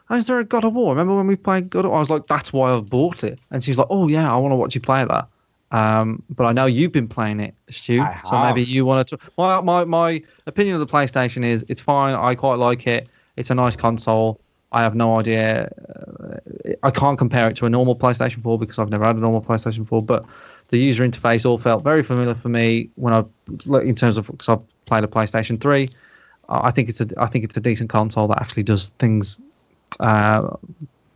oh, 0.10 0.16
"Is 0.16 0.28
there 0.28 0.40
a 0.40 0.44
God 0.44 0.66
of 0.66 0.74
War? 0.74 0.92
Remember 0.92 1.16
when 1.16 1.28
we 1.28 1.36
played 1.36 1.70
God 1.70 1.86
of 1.86 1.92
War?" 1.92 1.98
I 1.98 2.00
was 2.00 2.10
like, 2.10 2.28
"That's 2.28 2.52
why 2.54 2.74
I've 2.74 2.90
bought 2.90 3.24
it." 3.24 3.40
And 3.52 3.64
she's 3.64 3.78
like, 3.78 3.88
"Oh 3.90 4.08
yeah, 4.08 4.32
I 4.32 4.38
want 4.38 4.52
to 4.52 4.56
watch 4.56 4.76
you 4.76 4.82
play 4.82 5.04
that." 5.06 5.28
Um, 5.72 6.24
but 6.30 6.46
I 6.46 6.52
know 6.52 6.66
you've 6.66 6.92
been 6.92 7.08
playing 7.08 7.40
it, 7.40 7.54
Stu. 7.70 7.98
So 8.26 8.36
maybe 8.48 8.64
you 8.64 8.86
want 8.86 9.08
to. 9.10 9.20
My, 9.38 9.62
my 9.62 9.86
my 9.86 10.24
opinion 10.48 10.76
of 10.76 10.80
the 10.80 10.88
PlayStation 10.88 11.46
is 11.46 11.64
it's 11.68 11.82
fine. 11.82 12.16
I 12.16 12.36
quite 12.36 12.56
like 12.56 12.88
it. 12.88 13.10
It's 13.36 13.50
a 13.52 13.56
nice 13.56 13.76
console. 13.76 14.40
I 14.72 14.82
have 14.84 14.96
no 14.96 15.20
idea. 15.20 15.72
Uh, 15.88 16.76
I 16.84 16.92
can't 16.92 17.18
compare 17.18 17.50
it 17.50 17.56
to 17.58 17.66
a 17.66 17.70
normal 17.70 17.96
PlayStation 17.96 18.44
4 18.44 18.60
because 18.60 18.78
I've 18.78 18.90
never 18.90 19.04
had 19.04 19.16
a 19.16 19.20
normal 19.20 19.42
PlayStation 19.42 19.88
4. 19.88 20.04
But 20.04 20.26
the 20.68 20.78
user 20.78 21.08
interface 21.08 21.46
all 21.46 21.58
felt 21.58 21.84
very 21.84 22.04
familiar 22.04 22.36
for 22.36 22.50
me 22.50 22.90
when 22.96 23.14
I, 23.14 23.24
in 23.80 23.96
terms 23.96 24.18
of 24.18 24.28
because 24.28 24.50
I've 24.50 24.86
played 24.86 25.04
a 25.04 25.08
PlayStation 25.08 25.60
3. 25.60 25.90
Uh, 26.50 26.60
I 26.64 26.72
think 26.72 26.90
it's 26.90 27.02
a 27.02 27.08
I 27.18 27.28
think 27.28 27.46
it's 27.46 27.58
a 27.58 27.62
decent 27.62 27.90
console 27.90 28.28
that 28.28 28.42
actually 28.42 28.64
does 28.64 28.90
things, 29.00 29.40
uh, 30.00 30.56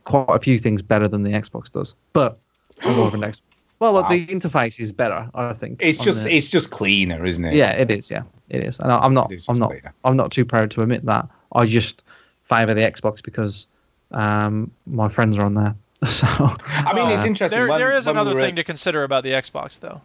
quite 0.04 0.26
a 0.36 0.38
few 0.38 0.58
things 0.58 0.82
better 0.82 1.08
than 1.08 1.22
the 1.22 1.30
Xbox 1.30 1.70
does. 1.70 1.94
But 2.12 2.38
I'm 2.82 2.96
more 2.96 3.06
of 3.08 3.14
an 3.14 3.20
Xbox. 3.22 3.40
Well, 3.80 3.94
Wow. 3.94 4.08
the 4.08 4.24
interface 4.26 4.78
is 4.78 4.92
better, 4.92 5.28
I 5.34 5.52
think. 5.52 5.80
It's 5.82 5.98
just 5.98 6.22
the- 6.22 6.34
it's 6.34 6.48
just 6.48 6.70
cleaner, 6.70 7.24
isn't 7.26 7.44
it? 7.44 7.54
yeah, 7.54 7.72
it 7.72 7.90
is. 7.90 8.08
Yeah, 8.10 8.22
it 8.48 8.62
is. 8.62 8.78
And 8.78 8.90
I, 8.90 8.98
I'm 8.98 9.12
not. 9.12 9.30
I'm 9.48 9.58
not. 9.58 9.70
cleaner. 9.70 9.92
I'm 10.04 10.16
not 10.16 10.30
too 10.30 10.44
proud 10.44 10.70
to 10.70 10.82
admit 10.82 11.04
that. 11.06 11.28
I 11.52 11.66
just 11.66 12.02
favour 12.48 12.72
the 12.72 12.80
Xbox 12.82 13.22
because 13.22 13.66
um, 14.12 14.70
my 14.86 15.08
friends 15.08 15.36
are 15.38 15.44
on 15.44 15.54
there. 15.54 15.74
So 16.06 16.26
I 16.28 16.92
mean, 16.94 17.10
it's 17.10 17.24
Uh, 17.24 17.26
interesting. 17.26 17.58
There, 17.58 17.68
when, 17.68 17.78
there 17.80 17.92
is 17.96 18.06
when 18.06 18.14
we 18.14 18.20
another 18.20 18.40
thing 18.40 18.50
at- 18.50 18.56
to 18.56 18.64
consider 18.64 19.02
about 19.02 19.24
the 19.24 19.32
Xbox, 19.32 19.80
though. 19.80 20.00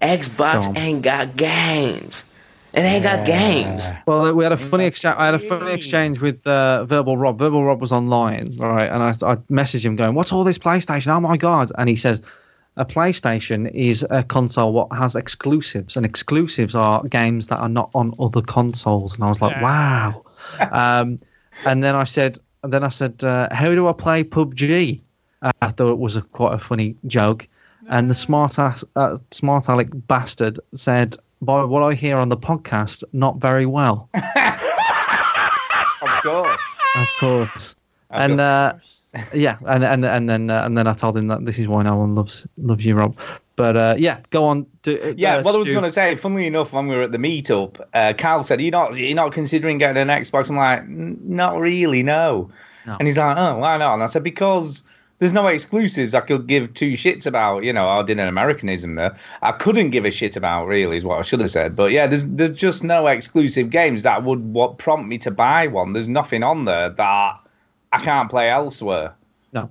Xbox 0.00 0.62
Dumb. 0.64 0.76
ain't 0.76 1.02
got 1.02 1.36
games. 1.36 2.24
It 2.74 2.80
ain't 2.80 3.04
got 3.04 3.26
games. 3.26 3.82
Well, 4.06 4.34
we 4.34 4.44
had 4.44 4.52
a 4.52 4.56
funny 4.56 4.86
exchange. 4.86 5.16
I 5.18 5.26
had 5.26 5.34
a 5.34 5.38
funny 5.38 5.72
exchange 5.72 6.22
with 6.22 6.46
uh, 6.46 6.86
Verbal 6.86 7.18
Rob. 7.18 7.38
Verbal 7.38 7.64
Rob 7.64 7.82
was 7.82 7.92
online, 7.92 8.54
right? 8.56 8.88
And 8.90 9.02
I, 9.02 9.10
I 9.10 9.36
messaged 9.50 9.84
him 9.84 9.96
going, 9.96 10.14
"What's 10.14 10.32
all 10.32 10.42
this 10.42 10.56
PlayStation? 10.56 11.08
Oh 11.08 11.20
my 11.20 11.36
god!" 11.36 11.70
And 11.76 11.86
he 11.86 11.96
says, 11.96 12.22
"A 12.78 12.86
PlayStation 12.86 13.70
is 13.70 14.06
a 14.08 14.22
console 14.22 14.72
what 14.72 14.88
has 14.96 15.16
exclusives, 15.16 15.98
and 15.98 16.06
exclusives 16.06 16.74
are 16.74 17.02
games 17.04 17.48
that 17.48 17.58
are 17.58 17.68
not 17.68 17.90
on 17.94 18.14
other 18.18 18.40
consoles." 18.40 19.16
And 19.16 19.24
I 19.24 19.28
was 19.28 19.42
like, 19.42 19.60
"Wow." 19.60 20.24
um, 20.72 21.20
and 21.66 21.84
then 21.84 21.94
I 21.94 22.04
said, 22.04 22.38
and 22.62 22.72
then 22.72 22.84
I 22.84 22.88
said, 22.88 23.22
uh, 23.22 23.48
"How 23.52 23.74
do 23.74 23.86
I 23.86 23.92
play 23.92 24.24
PUBG?" 24.24 25.02
Uh, 25.42 25.50
I 25.60 25.68
thought 25.68 25.92
it 25.92 25.98
was 25.98 26.16
a 26.16 26.22
quite 26.22 26.54
a 26.54 26.58
funny 26.58 26.96
joke. 27.06 27.48
And 27.88 28.08
the 28.08 28.14
smart 28.14 28.58
ass, 28.58 28.84
uh, 28.96 29.16
smart 29.32 29.68
aleck 29.68 29.88
bastard 29.92 30.60
said, 30.72 31.16
"By 31.42 31.64
what 31.64 31.82
I 31.82 31.92
hear 31.94 32.16
on 32.16 32.30
the 32.30 32.36
podcast, 32.38 33.04
not 33.12 33.36
very 33.36 33.66
well." 33.66 34.08
of 34.14 34.22
course. 36.22 36.60
Of 36.94 37.08
course. 37.20 37.76
Of 38.10 38.20
and 38.20 38.38
course. 38.38 38.40
uh, 38.40 38.78
yeah, 39.34 39.58
and 39.66 39.84
and 39.84 40.04
and 40.04 40.28
then 40.28 40.50
uh, 40.50 40.64
and 40.64 40.76
then 40.78 40.86
I 40.86 40.94
told 40.94 41.16
him 41.16 41.26
that 41.28 41.44
this 41.44 41.58
is 41.58 41.68
why 41.68 41.82
no 41.82 41.96
one 41.96 42.14
loves 42.14 42.46
loves 42.56 42.84
you, 42.84 42.94
Rob. 42.94 43.16
But 43.56 43.76
uh, 43.76 43.94
yeah, 43.98 44.20
go 44.30 44.44
on. 44.44 44.66
Do, 44.82 44.98
uh, 45.02 45.12
Yeah, 45.16 45.36
uh, 45.36 45.42
what 45.42 45.54
I 45.54 45.58
was 45.58 45.68
going 45.68 45.84
to 45.84 45.90
say, 45.90 46.16
funnily 46.16 46.46
enough, 46.46 46.72
when 46.72 46.88
we 46.88 46.96
were 46.96 47.02
at 47.02 47.12
the 47.12 47.18
meetup, 47.18 47.80
uh, 47.92 48.14
Carl 48.16 48.42
said, 48.42 48.60
"You're 48.62 48.72
not, 48.72 48.96
you're 48.96 49.14
not 49.14 49.32
considering 49.32 49.76
getting 49.78 50.00
an 50.00 50.08
Xbox." 50.08 50.48
I'm 50.48 50.56
like, 50.56 50.80
"N- 50.80 51.18
"Not 51.22 51.58
really, 51.58 52.02
no." 52.02 52.50
No. 52.86 52.96
And 52.98 53.06
he's 53.06 53.18
like, 53.18 53.36
"Oh, 53.36 53.58
why 53.58 53.76
not?" 53.76 53.94
And 53.94 54.02
I 54.02 54.06
said, 54.06 54.22
"Because 54.22 54.84
there's 55.22 55.32
no 55.32 55.46
exclusives 55.46 56.14
I 56.14 56.20
could 56.20 56.48
give 56.48 56.74
two 56.74 56.92
shits 56.92 57.26
about." 57.26 57.62
You 57.62 57.72
know, 57.72 57.88
I 57.88 58.02
did 58.02 58.18
an 58.18 58.26
Americanism 58.28 58.96
there. 58.96 59.14
I 59.40 59.52
couldn't 59.52 59.90
give 59.90 60.04
a 60.04 60.10
shit 60.10 60.36
about, 60.36 60.66
really, 60.66 60.96
is 60.96 61.04
what 61.04 61.18
I 61.18 61.22
should 61.22 61.38
have 61.40 61.50
said. 61.50 61.76
But 61.76 61.92
yeah, 61.92 62.08
there's 62.08 62.24
there's 62.26 62.50
just 62.58 62.82
no 62.82 63.06
exclusive 63.06 63.70
games 63.70 64.02
that 64.02 64.24
would 64.24 64.52
what 64.52 64.78
prompt 64.78 65.06
me 65.06 65.18
to 65.18 65.30
buy 65.30 65.68
one. 65.68 65.92
There's 65.92 66.08
nothing 66.08 66.42
on 66.42 66.64
there 66.64 66.90
that 66.90 67.40
I 67.92 67.98
can't 68.00 68.28
play 68.28 68.50
elsewhere. 68.50 69.14
No. 69.52 69.70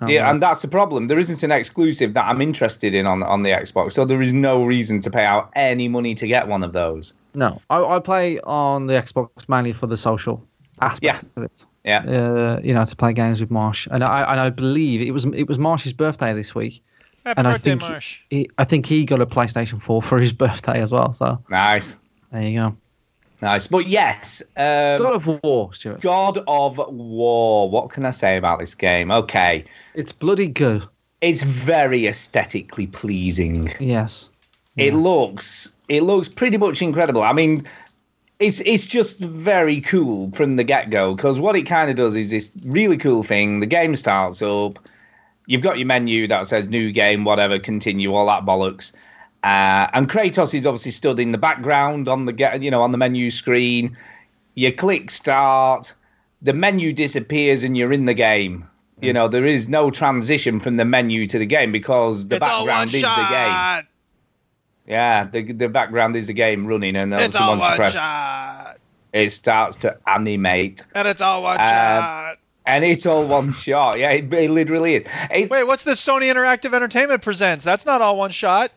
No, 0.00 0.08
Yeah, 0.08 0.22
no. 0.24 0.30
and 0.30 0.42
that's 0.42 0.62
the 0.62 0.68
problem. 0.68 1.06
There 1.08 1.18
isn't 1.18 1.42
an 1.42 1.52
exclusive 1.52 2.14
that 2.14 2.24
I'm 2.26 2.40
interested 2.40 2.94
in 2.94 3.06
on 3.06 3.22
on 3.22 3.42
the 3.44 3.50
Xbox, 3.50 3.92
so 3.92 4.04
there 4.04 4.20
is 4.22 4.32
no 4.32 4.64
reason 4.64 5.00
to 5.02 5.10
pay 5.10 5.24
out 5.24 5.50
any 5.54 5.86
money 5.88 6.14
to 6.16 6.26
get 6.26 6.48
one 6.48 6.62
of 6.64 6.72
those. 6.72 7.14
no. 7.34 7.60
I, 7.70 7.82
I 7.96 7.98
play 8.00 8.40
on 8.40 8.86
the 8.88 8.94
Xbox 8.94 9.48
mainly 9.48 9.72
for 9.72 9.86
the 9.86 9.96
social 9.96 10.42
aspect 10.80 11.24
of 11.36 11.42
it. 11.44 11.66
Yeah. 11.88 12.00
Uh, 12.04 12.60
you 12.62 12.72
know, 12.74 12.84
to 12.84 12.94
play 12.96 13.12
games 13.12 13.40
with 13.40 13.50
Marsh, 13.50 13.88
and 13.90 14.04
I 14.04 14.30
and 14.30 14.40
I 14.40 14.50
believe 14.50 15.00
it 15.00 15.10
was 15.12 15.24
it 15.24 15.48
was 15.48 15.58
Marsh's 15.58 15.92
birthday 15.92 16.34
this 16.34 16.54
week, 16.54 16.82
Happy 17.24 17.38
and 17.38 17.48
I 17.48 17.52
birthday, 17.52 17.70
think 17.70 17.80
Marsh. 17.82 18.20
he, 18.30 18.50
I 18.58 18.64
think 18.64 18.86
he 18.86 19.04
got 19.04 19.20
a 19.20 19.26
PlayStation 19.26 19.80
4 19.80 20.02
for 20.02 20.18
his 20.18 20.32
birthday 20.44 20.80
as 20.82 20.92
well. 20.92 21.12
So 21.12 21.42
Nice, 21.48 21.96
there 22.32 22.42
you 22.42 22.58
go. 22.58 22.76
nice. 23.42 23.66
But 23.66 23.86
yes, 23.88 24.42
um, 24.56 24.98
God 25.02 25.14
of 25.14 25.26
War, 25.42 25.72
Stuart. 25.74 26.00
God 26.00 26.38
of 26.46 26.78
War. 26.78 27.70
What 27.70 27.90
can 27.90 28.04
I 28.06 28.10
say 28.10 28.36
about 28.36 28.58
this 28.58 28.74
game? 28.74 29.10
Okay, 29.10 29.64
It's 29.94 30.12
bloody 30.12 30.46
good. 30.48 30.86
it's 31.20 31.42
very 31.42 32.06
aesthetically 32.06 32.86
pleasing. 32.86 33.72
Yes. 33.80 34.30
It 34.76 34.94
looks 34.94 35.72
it 35.88 36.02
looks 36.04 36.28
pretty 36.28 36.56
much 36.58 36.82
incredible. 36.82 37.22
I 37.24 37.32
mean, 37.32 37.66
it's 38.38 38.60
it's 38.60 38.86
just 38.86 39.18
very 39.20 39.80
cool 39.80 40.30
from 40.32 40.56
the 40.56 40.64
get 40.64 40.90
go 40.90 41.14
because 41.14 41.40
what 41.40 41.56
it 41.56 41.62
kind 41.62 41.90
of 41.90 41.96
does 41.96 42.14
is 42.14 42.30
this 42.30 42.50
really 42.64 42.96
cool 42.96 43.22
thing. 43.22 43.60
The 43.60 43.66
game 43.66 43.96
starts 43.96 44.42
up. 44.42 44.78
You've 45.46 45.62
got 45.62 45.78
your 45.78 45.86
menu 45.86 46.26
that 46.28 46.46
says 46.46 46.68
new 46.68 46.92
game, 46.92 47.24
whatever, 47.24 47.58
continue, 47.58 48.14
all 48.14 48.26
that 48.26 48.44
bollocks. 48.44 48.92
Uh, 49.42 49.88
and 49.92 50.08
Kratos 50.08 50.52
is 50.52 50.66
obviously 50.66 50.90
stood 50.90 51.18
in 51.18 51.32
the 51.32 51.38
background 51.38 52.08
on 52.08 52.26
the 52.26 52.32
get, 52.32 52.62
you 52.62 52.70
know, 52.70 52.82
on 52.82 52.92
the 52.92 52.98
menu 52.98 53.30
screen. 53.30 53.96
You 54.54 54.74
click 54.74 55.10
start, 55.10 55.94
the 56.42 56.52
menu 56.52 56.92
disappears, 56.92 57.62
and 57.62 57.76
you're 57.76 57.92
in 57.92 58.04
the 58.04 58.14
game. 58.14 58.68
You 59.00 59.12
know, 59.12 59.28
there 59.28 59.46
is 59.46 59.68
no 59.68 59.90
transition 59.90 60.58
from 60.58 60.76
the 60.76 60.84
menu 60.84 61.26
to 61.28 61.38
the 61.38 61.46
game 61.46 61.70
because 61.70 62.26
the 62.26 62.36
it's 62.36 62.40
background 62.40 62.92
is 62.92 63.02
the 63.02 63.26
game. 63.30 63.86
Shot. 64.88 64.92
Yeah, 64.92 65.24
the 65.30 65.52
the 65.52 65.68
background 65.68 66.16
is 66.16 66.26
the 66.28 66.32
game 66.32 66.66
running, 66.66 66.96
and 66.96 67.12
It's 67.12 67.36
obviously 67.36 67.40
all 67.44 67.50
once 67.50 67.62
you 67.62 67.68
one 67.68 67.76
press, 67.76 67.94
shot. 67.94 68.76
it 69.12 69.32
starts 69.32 69.76
to 69.78 69.96
animate, 70.06 70.84
And 70.94 71.06
it's 71.08 71.22
all 71.22 71.42
one 71.42 71.60
Um, 71.60 71.68
shot. 71.68 72.36
and 72.66 72.84
it's 72.84 73.06
all 73.06 73.24
one 73.26 73.52
shot. 73.66 73.98
Yeah, 73.98 74.10
it, 74.10 74.32
it 74.32 74.50
literally 74.50 74.96
is. 74.96 75.06
It's, 75.30 75.50
Wait, 75.50 75.64
what's 75.66 75.84
this 75.84 76.04
Sony 76.04 76.32
Interactive 76.32 76.74
Entertainment 76.74 77.22
presents? 77.22 77.64
That's 77.64 77.86
not 77.86 78.00
all 78.02 78.16
one 78.18 78.30
shot. 78.30 78.70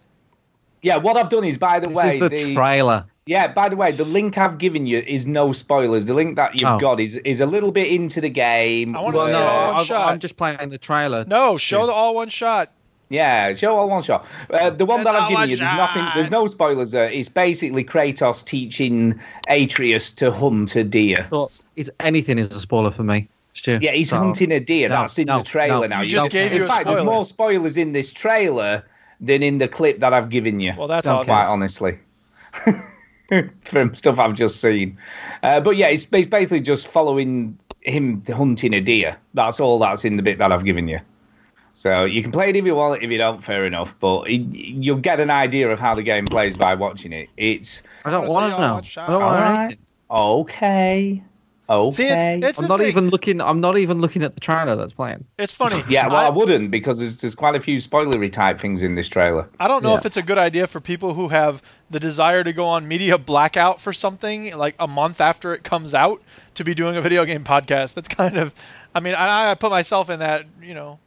yeah, 0.82 0.98
what 0.98 1.16
I've 1.18 1.30
done 1.30 1.44
is, 1.44 1.58
by 1.58 1.80
the 1.80 1.88
This 1.88 1.96
way, 1.98 2.18
is 2.20 2.30
the, 2.30 2.54
trailer. 2.56 3.06
yeah, 3.28 3.48
by 3.48 3.70
the 3.70 3.76
way, 3.76 3.92
the 3.92 4.04
link 4.06 4.38
I've 4.38 4.58
given 4.58 4.88
you 4.88 4.98
is 5.00 5.28
no 5.28 5.52
spoilers. 5.54 6.06
The 6.08 6.14
link 6.16 6.36
that 6.38 6.56
you've 6.60 6.70
Oh. 6.72 6.80
got 6.80 7.00
is 7.00 7.18
is 7.18 7.40
a 7.40 7.46
little 7.46 7.72
bit 7.72 7.88
into 7.92 8.20
the 8.20 8.30
game. 8.30 8.96
I 8.96 9.00
wanna 9.00 9.20
see 9.26 9.32
no, 9.32 9.40
all 9.42 9.72
one 9.74 9.80
I, 9.82 9.84
shot. 9.84 10.12
I'm 10.12 10.20
just 10.20 10.36
playing 10.38 10.70
the 10.70 10.78
trailer. 10.80 11.24
No, 11.26 11.58
show 11.58 11.86
the 11.86 11.94
all 11.94 12.16
one 12.16 12.30
shot. 12.30 12.70
Yeah, 13.12 13.52
show 13.54 13.76
all 13.76 13.90
one 13.90 14.02
shot. 14.02 14.26
Uh, 14.50 14.70
the 14.70 14.86
one 14.86 15.02
It's 15.02 15.06
that 15.06 15.16
I've 15.16 15.30
given 15.30 15.50
you, 15.50 15.58
there's 15.58 15.70
nothing, 15.74 16.06
there's 16.16 16.32
no 16.32 16.48
spoilers 16.48 16.92
there. 16.94 17.10
It's 17.10 17.28
basically 17.28 17.84
Kratos 17.84 18.44
teaching 18.46 19.20
Atreus 19.50 20.12
to 20.12 20.32
hunt 20.32 20.78
a 20.78 20.86
deer. 20.86 21.28
thought 21.30 21.52
it's 21.76 21.90
anything 22.00 22.40
is 22.40 22.48
a 22.56 22.60
spoiler 22.62 22.90
for 22.92 23.04
me. 23.04 23.28
Stu. 23.54 23.80
Yeah, 23.82 23.92
he's 23.92 24.10
So- 24.12 24.18
hunting 24.18 24.54
a 24.54 24.62
deer. 24.62 24.88
No, 24.88 24.96
That's 25.02 25.20
in 25.20 25.26
no, 25.26 25.40
the 25.40 25.44
trailer 25.44 25.90
no. 25.90 25.98
now. 25.98 26.02
You 26.04 26.10
just 26.10 26.24
don't- 26.26 26.32
gave 26.32 26.52
in 26.54 26.60
you 26.60 26.64
a 26.64 26.68
fact, 26.70 26.86
there's 26.88 27.04
more 27.04 27.26
spoilers 27.26 27.76
in 27.76 27.92
this 27.92 28.14
trailer 28.14 28.84
than 29.20 29.44
in 29.44 29.58
the 29.58 29.68
clip 29.68 30.00
that 30.00 30.14
I've 30.14 30.30
given 30.30 30.62
you. 30.62 30.74
Well, 30.78 30.88
that's 30.88 31.06
Don't 31.06 31.26
quite 31.26 31.48
honestly. 31.48 32.00
From 33.66 33.94
stuff 33.94 34.20
I've 34.20 34.36
just 34.36 34.60
seen. 34.62 34.98
Uh, 35.44 35.60
but 35.62 35.78
yeah, 35.78 35.88
it's, 35.88 36.06
it's 36.12 36.28
basically 36.28 36.60
just 36.62 36.88
following 36.88 37.58
him 37.82 38.24
hunting 38.28 38.74
a 38.74 38.82
deer. 38.82 39.18
That's 39.34 39.60
all 39.60 39.80
that's 39.80 40.04
in 40.06 40.18
the 40.18 40.24
bit 40.24 40.38
that 40.40 40.52
I've 40.52 40.66
given 40.66 40.88
you. 40.88 41.00
So 41.74 42.06
you 42.06 42.22
can 42.22 42.32
play 42.32 42.50
it 42.50 42.56
if 42.56 42.66
you 42.66 42.76
want. 42.76 43.02
If 43.02 43.10
you 43.10 43.18
don't, 43.18 43.44
fair 43.44 43.66
enough. 43.66 43.96
But 44.00 44.30
it, 44.30 44.42
you'll 44.54 44.98
get 44.98 45.20
an 45.20 45.30
idea 45.30 45.70
of 45.70 45.80
how 45.80 45.96
the 45.96 46.04
game 46.04 46.26
plays 46.26 46.58
by 46.58 46.76
watching 46.76 47.14
it. 47.14 47.30
It's 47.38 47.84
I 48.06 48.12
don't 48.12 48.28
wanna 48.28 48.58
want 48.58 48.86
see 48.86 48.94
to 48.96 49.02
all 49.02 49.08
know. 49.08 49.14
I 49.16 49.20
don't 49.20 49.22
want 49.22 49.36
Alright. 49.36 49.60
anything. 49.60 49.80
okay. 50.10 51.24
Okay. 51.70 51.96
See, 51.96 52.04
it's, 52.10 52.46
it's 52.46 52.60
I'm 52.60 52.68
not 52.68 52.80
thing. 52.80 52.90
even 52.90 53.10
looking. 53.10 53.40
I'm 53.40 53.62
not 53.62 53.78
even 53.78 54.02
looking 54.02 54.24
at 54.24 54.34
the 54.34 54.42
trailer 54.42 54.76
that's 54.76 54.92
playing. 54.92 55.24
It's 55.38 55.54
funny. 55.54 55.82
yeah, 55.90 56.08
well, 56.08 56.18
I, 56.18 56.26
I, 56.26 56.30
wouldn't 56.30 56.70
because 56.70 57.00
there's, 57.00 57.22
there's 57.22 57.34
quite 57.34 57.56
a 57.56 57.62
few 57.62 57.78
spoilery 57.78 58.30
type 58.30 58.60
things 58.60 58.84
in 58.84 58.96
this 58.96 59.08
trailer. 59.08 59.48
I 59.58 59.70
don't 59.70 59.82
know 59.82 59.92
Yeah. 59.92 60.00
if 60.00 60.06
it's 60.06 60.18
a 60.18 60.22
good 60.22 60.38
idea 60.38 60.68
for 60.68 60.82
people 60.82 61.14
who 61.14 61.30
have 61.30 61.62
the 61.90 62.00
desire 62.02 62.44
to 62.44 62.52
go 62.52 62.68
on 62.68 62.90
media 62.90 63.18
blackout 63.18 63.80
for 63.80 63.94
something 63.94 64.58
like 64.58 64.76
a 64.80 64.88
month 64.88 65.22
after 65.22 65.54
it 65.54 65.64
comes 65.64 65.96
out 65.96 66.22
to 66.56 66.66
be 66.66 66.74
doing 66.74 66.98
a 66.98 67.02
video 67.02 67.24
game 67.24 67.44
podcast. 67.46 67.94
That's 67.94 68.10
kind 68.10 68.36
of, 68.36 68.54
I 68.94 69.00
mean, 69.00 69.16
I, 69.16 69.52
I 69.52 69.56
put 69.56 69.70
myself 69.72 70.10
in 70.10 70.20
that, 70.20 70.46
you 70.62 70.74
know, 70.74 71.00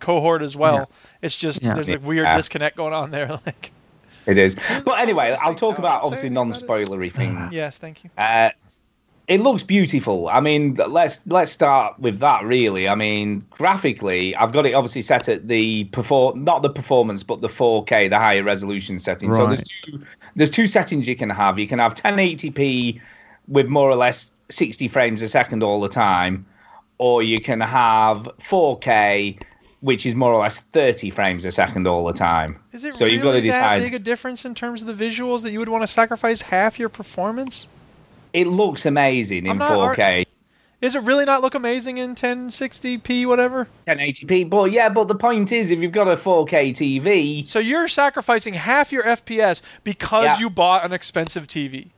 cohort 0.00 0.42
as 0.42 0.56
well. 0.56 0.76
Yeah. 0.76 0.84
It's 1.22 1.36
just 1.36 1.62
Yeah. 1.62 1.74
there's 1.74 1.90
a 1.90 1.98
weird 1.98 2.26
Yeah. 2.26 2.36
disconnect 2.36 2.76
going 2.76 2.92
on 2.92 3.10
there. 3.10 3.28
Like, 3.46 3.72
It 4.26 4.38
is. 4.38 4.56
But 4.84 4.98
anyway, 4.98 5.36
I'll 5.42 5.54
talk 5.54 5.78
about 5.78 6.02
obviously 6.02 6.30
non-spoilery 6.30 7.12
things. 7.12 7.52
yes, 7.52 7.78
thank 7.78 8.02
you. 8.04 8.10
Uh, 8.18 8.50
it 9.28 9.40
looks 9.40 9.62
beautiful. 9.64 10.28
I 10.28 10.38
mean, 10.40 10.74
let's 10.74 11.24
let's 11.26 11.50
start 11.50 11.98
with 11.98 12.20
that. 12.20 12.44
Really, 12.44 12.88
I 12.88 12.94
mean, 12.94 13.42
graphically, 13.50 14.36
I've 14.36 14.52
got 14.52 14.66
it 14.66 14.72
obviously 14.74 15.02
set 15.02 15.28
at 15.28 15.48
the 15.48 15.84
perform 15.84 16.44
not 16.44 16.62
the 16.62 16.70
performance, 16.70 17.24
but 17.24 17.40
the 17.40 17.48
4K, 17.48 18.08
the 18.08 18.18
higher 18.18 18.44
resolution 18.44 18.98
setting. 19.00 19.32
So 19.32 19.46
there's 19.46 19.62
two 19.64 20.00
there's 20.36 20.50
two 20.50 20.68
settings 20.68 21.08
you 21.08 21.16
can 21.16 21.30
have. 21.30 21.58
You 21.58 21.66
can 21.66 21.80
have 21.80 21.94
1080p 21.94 23.00
with 23.48 23.66
more 23.68 23.88
or 23.90 23.96
less 23.96 24.30
60 24.48 24.86
frames 24.88 25.22
a 25.22 25.28
second 25.28 25.62
all 25.64 25.80
the 25.80 25.88
time, 25.88 26.46
or 26.98 27.20
you 27.22 27.40
can 27.40 27.60
have 27.60 28.28
4K 28.38 29.40
which 29.80 30.06
is 30.06 30.14
more 30.14 30.32
or 30.32 30.40
less 30.42 30.58
30 30.58 31.10
frames 31.10 31.44
a 31.44 31.50
second 31.50 31.86
all 31.86 32.04
the 32.06 32.12
time. 32.12 32.58
Is 32.72 32.84
it 32.84 32.94
so 32.94 33.04
really 33.04 33.14
you've 33.16 33.22
got 33.24 33.32
to 33.32 33.40
that 33.40 33.44
decide. 33.46 33.82
big 33.82 33.94
a 33.94 33.98
difference 33.98 34.44
in 34.44 34.54
terms 34.54 34.82
of 34.82 34.88
the 34.96 35.04
visuals 35.04 35.42
that 35.42 35.52
you 35.52 35.58
would 35.58 35.68
want 35.68 35.82
to 35.82 35.86
sacrifice 35.88 36.42
half 36.42 36.78
your 36.78 36.88
performance? 36.88 37.68
It 38.32 38.46
looks 38.46 38.86
amazing 38.86 39.44
in 39.46 39.52
I'm 39.52 39.58
not 39.58 39.96
4K. 39.96 40.26
Is 40.82 40.94
it 40.94 41.04
really 41.04 41.24
not 41.24 41.40
look 41.40 41.54
amazing 41.54 41.96
in 41.98 42.14
1060p 42.14 43.26
whatever? 43.26 43.66
1080p. 43.86 44.48
But 44.50 44.72
yeah, 44.72 44.90
but 44.90 45.08
the 45.08 45.14
point 45.14 45.50
is, 45.50 45.70
if 45.70 45.80
you've 45.80 45.92
got 45.92 46.06
a 46.06 46.16
4K 46.16 46.72
TV, 46.72 47.48
So 47.48 47.58
you're 47.60 47.88
sacrificing 47.88 48.52
half 48.52 48.92
your 48.92 49.02
FPS 49.04 49.62
because 49.84 50.24
Yeah. 50.24 50.38
you 50.38 50.50
bought 50.50 50.84
an 50.84 50.92
expensive 50.92 51.46
TV. 51.46 51.88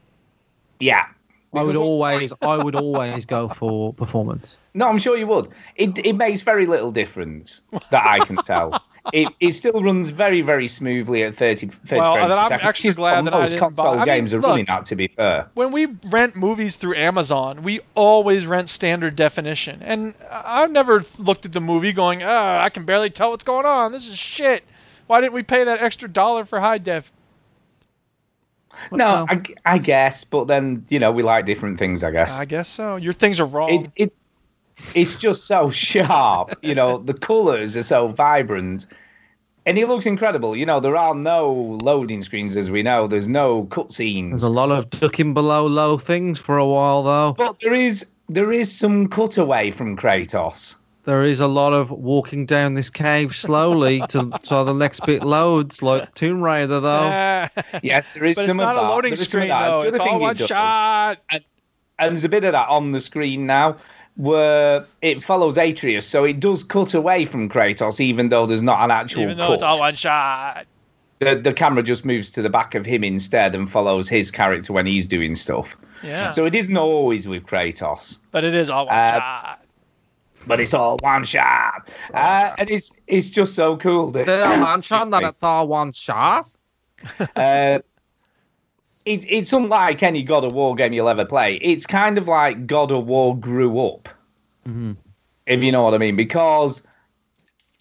yeah. 0.79 1.07
I 1.55 1.63
would 1.63 1.77
always, 1.77 2.33
I 2.43 2.57
would 2.59 2.75
always 2.75 3.25
go 3.27 3.49
for 3.49 3.93
performance. 3.95 4.59
No, 4.75 4.87
I'm 4.89 4.99
sure 4.99 5.17
you 5.17 5.27
would. 5.29 5.49
It 5.77 5.99
it 6.05 6.17
makes 6.17 6.43
very 6.43 6.67
little 6.67 6.93
difference 6.93 7.63
that 7.91 8.05
I 8.07 8.19
can 8.25 8.37
tell. 8.37 8.83
It, 9.15 9.29
it 9.41 9.53
still 9.53 9.83
runs 9.83 10.11
very 10.11 10.43
very 10.43 10.69
smoothly 10.69 11.23
at 11.23 11.35
30, 11.35 11.69
30 11.69 12.01
Well, 12.01 12.13
frames 12.15 12.29
then 12.29 12.37
per 12.37 12.43
I'm 12.43 12.49
second, 12.49 12.69
actually 12.69 12.89
which 12.89 12.93
is 12.93 12.97
glad 12.99 13.25
what 13.25 13.31
that 13.33 13.35
I 13.41 13.45
didn't 13.47 13.61
buy- 13.61 13.67
console 13.69 13.87
I 13.95 13.97
mean, 13.97 14.05
games 14.05 14.35
are 14.35 14.37
look- 14.41 14.49
running 14.51 14.69
at. 14.69 14.85
To 14.87 14.97
be 14.97 15.09
fair, 15.09 15.49
When 15.55 15.73
we 15.73 15.87
rent 16.11 16.37
movies 16.37 16.77
through 16.77 16.97
Amazon, 16.97 17.63
we 17.63 17.81
always 17.95 18.45
rent 18.47 18.69
standard 18.69 19.17
definition. 19.17 19.81
And 19.83 20.13
I've 20.31 20.71
never 20.71 21.03
looked 21.19 21.47
at 21.47 21.53
the 21.55 21.61
movie 21.63 21.93
going, 21.93 22.23
ah, 22.23 22.63
I 22.63 22.69
can 22.69 22.85
barely 22.85 23.09
tell 23.09 23.31
what's 23.31 23.45
going 23.45 23.65
on. 23.65 23.93
This 23.93 24.07
is 24.09 24.19
shit. 24.19 24.63
Why 25.07 25.23
didn't 25.23 25.33
we 25.33 25.43
pay 25.43 25.65
that 25.65 25.81
extra 25.81 26.07
dollar 26.07 26.45
for 26.45 26.61
high 26.61 26.77
def? 26.77 27.11
No, 28.93 29.27
I, 29.29 29.43
I 29.65 29.79
guess, 29.79 30.25
but 30.25 30.47
then 30.47 30.85
you 30.89 30.99
know 30.99 31.13
we 31.13 31.23
like 31.23 31.45
different 31.47 31.79
things. 31.79 32.03
I 32.05 32.11
guess 32.11 32.39
I 32.39 32.45
guess 32.45 32.69
so. 32.69 32.97
Your 32.97 33.13
things 33.13 33.41
are 33.41 33.47
wrong. 33.47 33.71
it 33.71 33.91
it 33.97 34.13
it's 34.95 35.15
just 35.15 35.47
so 35.47 35.71
sharp. 35.87 36.55
You 36.63 36.75
know, 36.75 36.99
the 36.99 37.15
colours 37.15 37.77
are 37.77 37.83
so 37.83 38.09
vibrant. 38.09 38.87
And 39.67 39.77
it 39.77 39.87
looks 39.87 40.07
incredible. 40.07 40.57
You 40.57 40.65
know, 40.65 40.81
there 40.81 40.97
are 40.97 41.15
no 41.15 41.79
loading 41.83 42.23
screens, 42.23 42.57
as 42.57 42.71
we 42.71 42.83
know. 42.83 43.07
There's 43.07 43.29
no 43.29 43.65
cutscenes. 43.65 44.31
There's 44.31 44.43
a 44.45 44.51
lot 44.51 44.71
of 44.71 44.89
ducking 44.89 45.35
below 45.35 45.67
low 45.67 45.99
things 45.99 46.39
for 46.39 46.57
a 46.57 46.67
while 46.67 47.03
though. 47.03 47.35
But 47.37 47.59
there 47.61 47.75
is 47.75 48.07
there 48.31 48.51
is 48.51 48.75
some 48.75 49.09
cutaway 49.09 49.71
from 49.71 49.97
Kratos. 49.97 50.77
There 51.09 51.23
is 51.25 51.41
a 51.41 51.47
lot 51.47 51.73
of 51.73 51.91
walking 51.91 52.45
down 52.45 52.75
this 52.75 52.91
cave 52.91 53.35
slowly 53.35 54.03
to 54.11 54.31
so 54.43 54.63
the 54.65 54.75
next 54.75 55.07
bit 55.07 55.23
loads, 55.23 55.83
like 55.83 56.15
Tomb 56.15 56.43
Raider 56.43 56.81
though. 56.81 57.47
Yes, 57.83 58.13
there 58.13 58.27
is 58.27 58.37
but 58.37 58.43
some 58.43 58.51
it's 58.51 58.57
not 58.59 58.77
of 58.77 58.85
a 58.85 58.91
loading 58.91 59.15
There 59.15 59.23
is 59.23 59.27
some 59.27 59.41
of 59.41 59.47
screen 59.47 59.49
though. 59.49 59.81
It's 59.83 59.99
all 59.99 60.05
thing 60.07 60.17
it 60.17 60.21
one 60.21 60.37
shot. 60.37 61.17
And, 61.31 61.45
and 61.99 62.11
there's 62.11 62.25
a 62.25 62.29
bit 62.29 62.45
of 62.45 62.53
that 62.53 62.69
on 62.69 62.93
the 62.93 63.01
screen 63.01 63.47
now 63.47 63.79
where 64.17 64.85
it 65.01 65.23
follows 65.23 65.57
Atreus, 65.57 66.07
so 66.07 66.25
it 66.25 66.41
does 66.41 66.63
cut 66.63 66.93
away 66.93 67.25
from 67.25 67.49
Kratos, 67.49 68.01
even 68.01 68.29
though 68.29 68.45
there's 68.45 68.63
not 68.63 68.83
an 68.85 68.91
actual 68.91 69.23
Even 69.23 69.39
though 69.39 69.47
cut. 69.47 69.55
it's 69.55 69.63
all 69.63 69.81
one 69.81 69.95
shot. 69.95 70.67
the, 71.21 71.37
the 71.37 71.55
camera 71.55 71.83
just 71.83 72.05
moves 72.05 72.31
to 72.33 72.43
the 72.43 72.51
back 72.51 72.75
of 72.75 72.85
him 72.85 73.03
instead 73.03 73.55
and 73.55 73.71
follows 73.73 74.11
his 74.11 74.31
character 74.31 74.75
when 74.75 74.85
he's 74.85 75.07
doing 75.07 75.35
stuff. 75.35 75.75
Yeah. 76.03 76.29
So 76.31 76.45
it 76.45 76.55
isn't 76.55 76.77
always 76.77 77.27
with 77.27 77.47
Kratos. 77.47 78.19
but 78.31 78.45
it 78.45 78.53
is 78.53 78.69
all 78.69 78.85
one 78.85 78.95
Uh, 78.95 79.13
shot. 79.13 79.58
But 80.49 80.59
it's 80.61 80.75
all 80.75 80.97
one 81.03 81.23
shot, 81.25 81.89
uh, 82.15 82.55
and 82.59 82.69
it's 82.71 82.91
it's 83.07 83.29
just 83.29 83.55
so 83.55 83.77
cool. 83.77 84.11
That, 84.11 84.27
They 84.27 84.39
don't 84.39 84.61
mention 84.61 85.11
that 85.11 85.23
it's 85.23 85.43
all 85.43 85.69
one 85.69 85.93
shot. 85.93 86.49
uh, 87.37 87.79
it, 89.05 89.25
it's 89.29 89.53
unlike 89.53 90.03
any 90.03 90.23
God 90.23 90.45
of 90.45 90.53
War 90.53 90.75
game 90.75 90.93
you'll 90.93 91.09
ever 91.09 91.25
play. 91.25 91.55
It's 91.57 91.87
kind 91.87 92.19
of 92.19 92.27
like 92.29 92.67
God 92.67 92.91
of 92.91 93.07
War 93.07 93.37
grew 93.37 93.79
up, 93.81 94.09
Mhm. 94.67 94.97
if 95.47 95.63
you 95.63 95.71
know 95.73 95.83
what 95.83 95.95
I 95.95 95.99
mean. 95.99 96.17
Because 96.17 96.83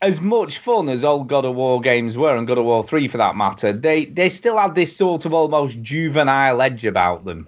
as 0.01 0.22
much 0.22 0.59
fun 0.59 0.88
as 0.89 1.03
old 1.03 1.28
God 1.28 1.43
of 1.45 1.55
War 1.55 1.82
games 1.82 2.15
were, 2.18 2.36
and 2.36 2.47
God 2.47 2.59
of 2.59 2.65
War 2.65 2.84
3 2.84 3.07
for 3.07 3.18
that 3.18 3.36
matter, 3.36 3.74
they, 3.74 4.05
they 4.05 4.30
still 4.30 4.57
had 4.57 4.76
this 4.76 4.95
sort 4.95 5.26
of 5.26 5.34
almost 5.34 5.82
juvenile 5.82 6.61
edge 6.61 6.86
about 6.86 7.26
them. 7.26 7.47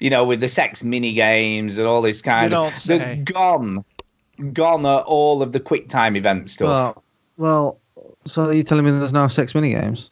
You 0.00 0.10
know, 0.10 0.24
with 0.24 0.40
the 0.40 0.48
sex 0.48 0.82
mini 0.82 1.12
games 1.12 1.78
and 1.78 1.86
all 1.86 2.02
this 2.02 2.20
kind 2.22 2.50
You 2.52 2.58
of. 2.58 2.64
don't 2.64 2.76
say. 2.76 2.98
They're 2.98 3.16
gone. 3.24 3.84
Gone 4.52 4.84
are 4.84 5.00
all 5.02 5.42
of 5.42 5.52
the 5.52 5.60
quick 5.60 5.88
time 5.88 6.16
event 6.16 6.50
stuff. 6.50 6.96
Well, 6.96 7.02
well, 7.36 7.80
so 8.26 8.50
you're 8.50 8.64
telling 8.64 8.84
me 8.84 8.90
there's 8.90 9.12
no 9.12 9.28
sex 9.28 9.52
minigames? 9.52 10.10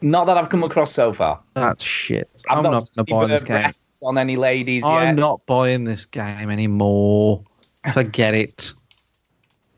Not 0.00 0.26
that 0.26 0.36
I've 0.36 0.48
come 0.48 0.62
across 0.62 0.92
so 0.92 1.12
far. 1.12 1.40
That's 1.54 1.82
shit. 1.82 2.30
I've 2.48 2.58
I'm 2.58 2.62
not, 2.64 2.72
not 2.96 3.06
gonna 3.06 3.20
buy 3.20 3.26
this 3.26 3.44
game. 3.44 3.70
on 4.02 4.16
any 4.16 4.36
ladies 4.36 4.82
yet. 4.82 4.90
I'm 4.90 5.16
not 5.16 5.44
buying 5.46 5.84
this 5.84 6.06
game 6.06 6.50
anymore. 6.50 7.42
Forget 7.92 8.34
it. 8.34 8.72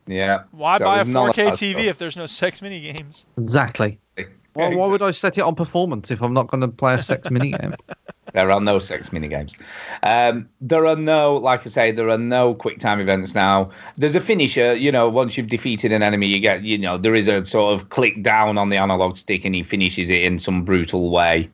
Yeah. 0.07 0.43
Why 0.51 0.77
So 0.77 0.85
buy 0.85 0.95
a 0.99 1.03
there's 1.03 1.13
none 1.13 1.29
of 1.29 1.35
4K 1.35 1.51
TV 1.51 1.71
stuff. 1.71 1.83
if 1.85 1.97
there's 1.97 2.17
no 2.17 2.25
sex 2.25 2.61
mini 2.61 2.81
games? 2.81 3.25
Exactly. 3.37 3.99
Why, 4.53 4.75
why 4.75 4.87
would 4.87 5.01
I 5.01 5.11
set 5.11 5.37
it 5.37 5.41
on 5.41 5.55
performance 5.55 6.11
if 6.11 6.21
I'm 6.21 6.33
not 6.33 6.47
going 6.47 6.59
to 6.59 6.67
play 6.67 6.93
a 6.93 7.01
sex 7.01 7.29
minigame? 7.29 7.73
There 8.33 8.51
are 8.51 8.61
no 8.61 8.79
sex 8.79 9.09
minigames. 9.09 9.55
Um, 10.03 10.49
there 10.59 10.85
are 10.85 10.95
no, 10.95 11.35
like 11.35 11.61
I 11.61 11.69
say, 11.69 11.91
there 11.91 12.09
are 12.09 12.17
no 12.17 12.53
quick 12.53 12.79
time 12.79 12.99
events 12.99 13.35
now. 13.35 13.69
There's 13.97 14.15
a 14.15 14.21
finisher, 14.21 14.73
you 14.73 14.91
know, 14.91 15.09
once 15.09 15.37
you've 15.37 15.47
defeated 15.49 15.91
an 15.91 16.03
enemy, 16.03 16.27
you 16.27 16.39
get, 16.39 16.63
you 16.63 16.77
know, 16.77 16.97
there 16.97 17.15
is 17.15 17.27
a 17.27 17.45
sort 17.45 17.73
of 17.73 17.89
click 17.89 18.23
down 18.23 18.57
on 18.57 18.69
the 18.69 18.77
analog 18.77 19.17
stick 19.17 19.45
and 19.45 19.55
he 19.55 19.63
finishes 19.63 20.09
it 20.09 20.23
in 20.23 20.39
some 20.39 20.63
brutal 20.63 21.09
way. 21.09 21.49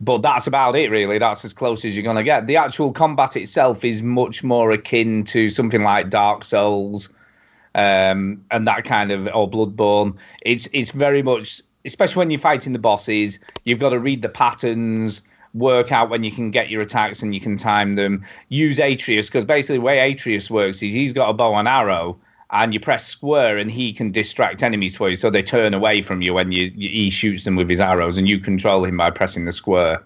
But 0.00 0.22
that's 0.22 0.46
about 0.46 0.74
it, 0.76 0.90
really. 0.90 1.18
That's 1.18 1.44
as 1.44 1.52
close 1.52 1.84
as 1.84 1.96
you're 1.96 2.02
going 2.02 2.16
to 2.16 2.24
get. 2.24 2.46
The 2.46 2.56
actual 2.56 2.92
combat 2.92 3.36
itself 3.36 3.84
is 3.84 4.02
much 4.02 4.42
more 4.42 4.70
akin 4.70 5.24
to 5.24 5.48
something 5.48 5.82
like 5.82 6.10
Dark 6.10 6.44
Souls 6.44 7.10
um, 7.76 8.44
and 8.50 8.66
that 8.66 8.84
kind 8.84 9.12
of, 9.12 9.28
or 9.28 9.48
Bloodborne. 9.48 10.16
It's 10.42 10.68
it's 10.72 10.90
very 10.90 11.22
much, 11.22 11.62
especially 11.84 12.18
when 12.18 12.30
you're 12.30 12.40
fighting 12.40 12.72
the 12.72 12.78
bosses, 12.78 13.38
you've 13.64 13.78
got 13.78 13.90
to 13.90 14.00
read 14.00 14.22
the 14.22 14.28
patterns, 14.28 15.22
work 15.56 15.90
out 15.90 16.10
when 16.10 16.22
you 16.22 16.30
can 16.30 16.50
get 16.50 16.70
your 16.70 16.82
attacks 16.82 17.22
and 17.22 17.34
you 17.34 17.40
can 17.40 17.56
time 17.56 17.94
them. 17.94 18.24
Use 18.48 18.78
Atreus 18.78 19.28
because 19.28 19.44
basically 19.44 19.78
the 19.78 19.82
way 19.82 20.12
Atreus 20.12 20.50
works 20.50 20.82
is 20.82 20.92
he's 20.92 21.12
got 21.12 21.30
a 21.30 21.32
bow 21.32 21.54
and 21.54 21.66
arrow, 21.66 22.18
and 22.50 22.72
you 22.72 22.80
press 22.80 23.06
square 23.06 23.56
and 23.56 23.70
he 23.70 23.92
can 23.92 24.12
distract 24.12 24.62
enemies 24.62 24.96
for 24.96 25.08
you, 25.08 25.16
so 25.16 25.30
they 25.30 25.42
turn 25.42 25.74
away 25.74 26.02
from 26.02 26.22
you 26.22 26.34
when 26.34 26.52
you, 26.52 26.70
you 26.76 26.88
he 26.88 27.10
shoots 27.10 27.44
them 27.44 27.56
with 27.56 27.68
his 27.68 27.80
arrows, 27.80 28.16
and 28.16 28.28
you 28.28 28.38
control 28.38 28.84
him 28.84 28.96
by 28.96 29.10
pressing 29.10 29.44
the 29.46 29.52
square. 29.52 30.02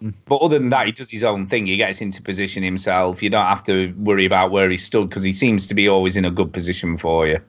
Hmm. 0.00 0.10
But 0.26 0.36
other 0.36 0.58
than 0.58 0.70
that, 0.70 0.86
he 0.86 0.92
does 0.92 1.10
his 1.10 1.24
own 1.24 1.46
thing. 1.46 1.66
He 1.66 1.76
gets 1.76 2.00
into 2.00 2.22
position 2.22 2.62
himself. 2.62 3.22
You 3.22 3.30
don't 3.30 3.46
have 3.46 3.64
to 3.64 3.92
worry 3.98 4.24
about 4.24 4.50
where 4.50 4.68
he 4.70 4.76
stood 4.76 5.08
because 5.08 5.22
he 5.22 5.32
seems 5.32 5.66
to 5.68 5.74
be 5.74 5.88
always 5.88 6.16
in 6.16 6.24
a 6.24 6.30
good 6.30 6.52
position 6.52 6.96
for 6.96 7.26
you. 7.26 7.40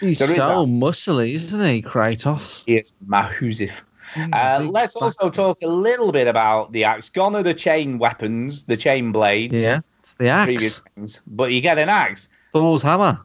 He's 0.00 0.18
So 0.18 0.26
so, 0.26 0.32
there 0.32 0.40
is 0.40 0.46
that. 0.46 0.72
muscly, 0.72 1.34
isn't 1.34 1.64
he, 1.64 1.82
Kratos? 1.82 2.64
He 2.66 2.76
is 2.76 2.92
massive. 3.06 3.84
Uh, 4.32 4.68
let's 4.70 4.96
also 4.96 5.30
talk 5.30 5.58
a 5.62 5.66
little 5.66 6.12
bit 6.12 6.26
about 6.26 6.72
the 6.72 6.84
axe. 6.84 7.08
Gone 7.08 7.34
are 7.36 7.42
the 7.42 7.54
chain 7.54 7.98
weapons, 7.98 8.64
the 8.64 8.76
chain 8.76 9.12
blades. 9.12 9.62
Yeah, 9.62 9.80
it's 10.00 10.14
the 10.14 10.28
axe. 10.28 10.46
Previous 10.46 10.80
games, 10.96 11.20
but 11.26 11.52
you 11.52 11.60
get 11.60 11.78
an 11.78 11.88
axe. 11.88 12.28
Thor's 12.52 12.82
hammer. 12.82 13.20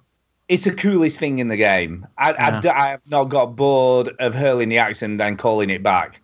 It's 0.47 0.63
the 0.63 0.71
coolest 0.71 1.19
thing 1.19 1.39
in 1.39 1.49
the 1.49 1.57
game. 1.57 2.07
I, 2.17 2.31
I 2.31 2.49
Yeah. 2.49 2.59
d- 2.61 2.69
I 2.69 2.87
have 2.89 3.01
not 3.07 3.25
got 3.25 3.55
bored 3.57 4.15
of 4.19 4.33
hurling 4.33 4.69
the 4.69 4.77
axe 4.77 5.01
and 5.01 5.19
then 5.19 5.35
calling 5.35 5.69
it 5.69 5.83
back. 5.83 6.21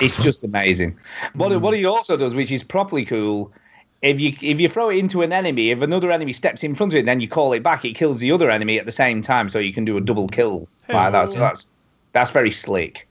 It's 0.00 0.16
just 0.22 0.44
amazing. 0.44 0.96
What 1.34 1.52
Hmm. 1.52 1.60
what 1.60 1.74
he 1.74 1.84
also 1.84 2.16
does, 2.16 2.34
which 2.34 2.50
is 2.50 2.62
properly 2.62 3.04
cool, 3.04 3.52
if 4.00 4.18
you 4.18 4.34
if 4.40 4.58
you 4.60 4.68
throw 4.70 4.88
it 4.88 4.96
into 4.96 5.20
an 5.20 5.32
enemy, 5.32 5.70
if 5.70 5.82
another 5.82 6.10
enemy 6.10 6.32
steps 6.32 6.64
in 6.64 6.74
front 6.74 6.94
of 6.94 6.98
it, 7.00 7.04
then 7.06 7.20
you 7.20 7.28
call 7.28 7.52
it 7.52 7.62
back, 7.62 7.84
it 7.84 7.94
kills 7.94 8.18
the 8.18 8.32
other 8.32 8.50
enemy 8.50 8.78
at 8.78 8.86
the 8.86 8.92
same 8.92 9.20
time, 9.20 9.48
so 9.50 9.58
you 9.58 9.74
can 9.74 9.84
do 9.84 9.98
a 9.98 10.00
double 10.00 10.26
kill 10.28 10.66
like 10.88 11.12
that. 11.12 11.28
So 11.30 11.38
that's 11.40 11.68
that's 12.12 12.30
very 12.30 12.50
slick. 12.50 13.06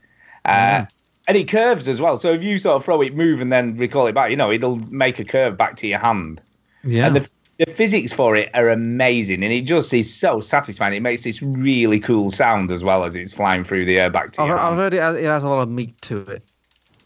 Uh, 0.45 0.85
And 1.27 1.37
it 1.37 1.47
curves 1.47 1.87
as 1.87 2.01
well. 2.01 2.17
So 2.17 2.33
if 2.33 2.41
you 2.43 2.57
sort 2.57 2.77
of 2.77 2.83
throw 2.85 3.01
it, 3.01 3.13
move, 3.13 3.39
and 3.39 3.51
then 3.53 3.77
recall 3.77 4.07
it 4.07 4.13
back, 4.13 4.31
you 4.31 4.35
know, 4.35 4.51
it'll 4.51 4.77
make 4.89 5.19
a 5.19 5.23
curve 5.23 5.55
back 5.55 5.75
to 5.77 5.87
your 5.87 5.99
hand. 5.99 6.41
Yeah. 6.83 7.05
And 7.05 7.15
the, 7.17 7.29
the 7.63 7.71
physics 7.71 8.11
for 8.11 8.35
it 8.35 8.49
are 8.55 8.69
amazing, 8.69 9.43
and 9.43 9.53
it 9.53 9.61
just 9.61 9.93
is 9.93 10.11
so 10.11 10.39
satisfying. 10.39 10.95
It 10.95 11.01
makes 11.01 11.23
this 11.25 11.43
really 11.43 11.99
cool 11.99 12.31
sound 12.31 12.71
as 12.71 12.83
well 12.83 13.03
as 13.03 13.15
it's 13.15 13.31
flying 13.31 13.63
through 13.63 13.85
the 13.85 13.99
air 13.99 14.09
back 14.09 14.31
to 14.33 14.41
I've, 14.41 14.47
your 14.47 14.57
I've 14.57 14.69
hand. 14.69 14.79
heard 14.79 14.93
it 14.95 15.01
has, 15.01 15.15
it 15.17 15.25
has 15.25 15.43
a 15.43 15.49
lot 15.49 15.61
of 15.61 15.69
meat 15.69 16.01
to 16.03 16.21
it. 16.21 16.43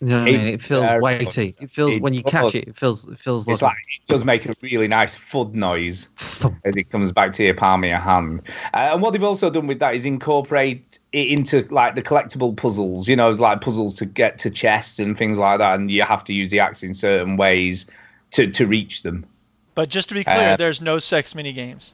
You 0.03 0.09
know 0.09 0.19
what 0.19 0.27
I 0.27 0.31
It 0.31 0.37
mean? 0.37 0.53
It 0.55 0.61
feels 0.61 0.81
very 0.81 1.01
weighty. 1.01 1.55
It 1.61 1.71
feels 1.71 1.93
it 1.93 2.01
when 2.01 2.13
you 2.13 2.23
catch 2.23 2.55
it, 2.55 2.67
it 2.67 2.75
feels 2.75 3.07
it 3.07 3.17
feels 3.17 3.47
It's 3.47 3.61
like, 3.61 3.71
like 3.71 3.83
it 4.01 4.05
does 4.09 4.25
make 4.25 4.45
a 4.45 4.53
really 4.61 4.89
nice 4.89 5.15
thud 5.15 5.55
noise 5.55 6.09
as 6.65 6.75
it 6.75 6.89
comes 6.89 7.13
back 7.13 7.31
to 7.33 7.43
your 7.45 7.53
palm 7.53 7.85
of 7.85 7.89
your 7.89 7.99
hand. 7.99 8.41
Uh, 8.73 8.89
and 8.91 9.01
what 9.01 9.11
they've 9.11 9.23
also 9.23 9.49
done 9.49 9.65
with 9.65 9.79
that 9.79 9.95
is 9.95 10.03
incorporate 10.05 10.99
it 11.13 11.27
into 11.27 11.61
like 11.73 11.95
the 11.95 12.01
collectible 12.01 12.55
puzzles. 12.55 13.07
You 13.07 13.15
know, 13.15 13.29
it's 13.29 13.39
like 13.39 13.61
puzzles 13.61 13.95
to 13.95 14.05
get 14.05 14.39
to 14.39 14.49
chests 14.49 14.99
and 14.99 15.17
things 15.17 15.39
like 15.39 15.59
that, 15.59 15.79
and 15.79 15.89
you 15.89 16.01
have 16.01 16.25
to 16.25 16.33
use 16.33 16.49
the 16.49 16.59
axe 16.59 16.83
in 16.83 16.93
certain 16.93 17.37
ways 17.37 17.89
to 18.31 18.51
to 18.51 18.67
reach 18.67 19.03
them. 19.03 19.25
But 19.73 19.87
just 19.87 20.09
to 20.09 20.15
be 20.15 20.25
clear, 20.25 20.49
Uh, 20.49 20.55
there's 20.57 20.81
no 20.81 20.99
sex 20.99 21.33
mini 21.33 21.53
games. 21.53 21.93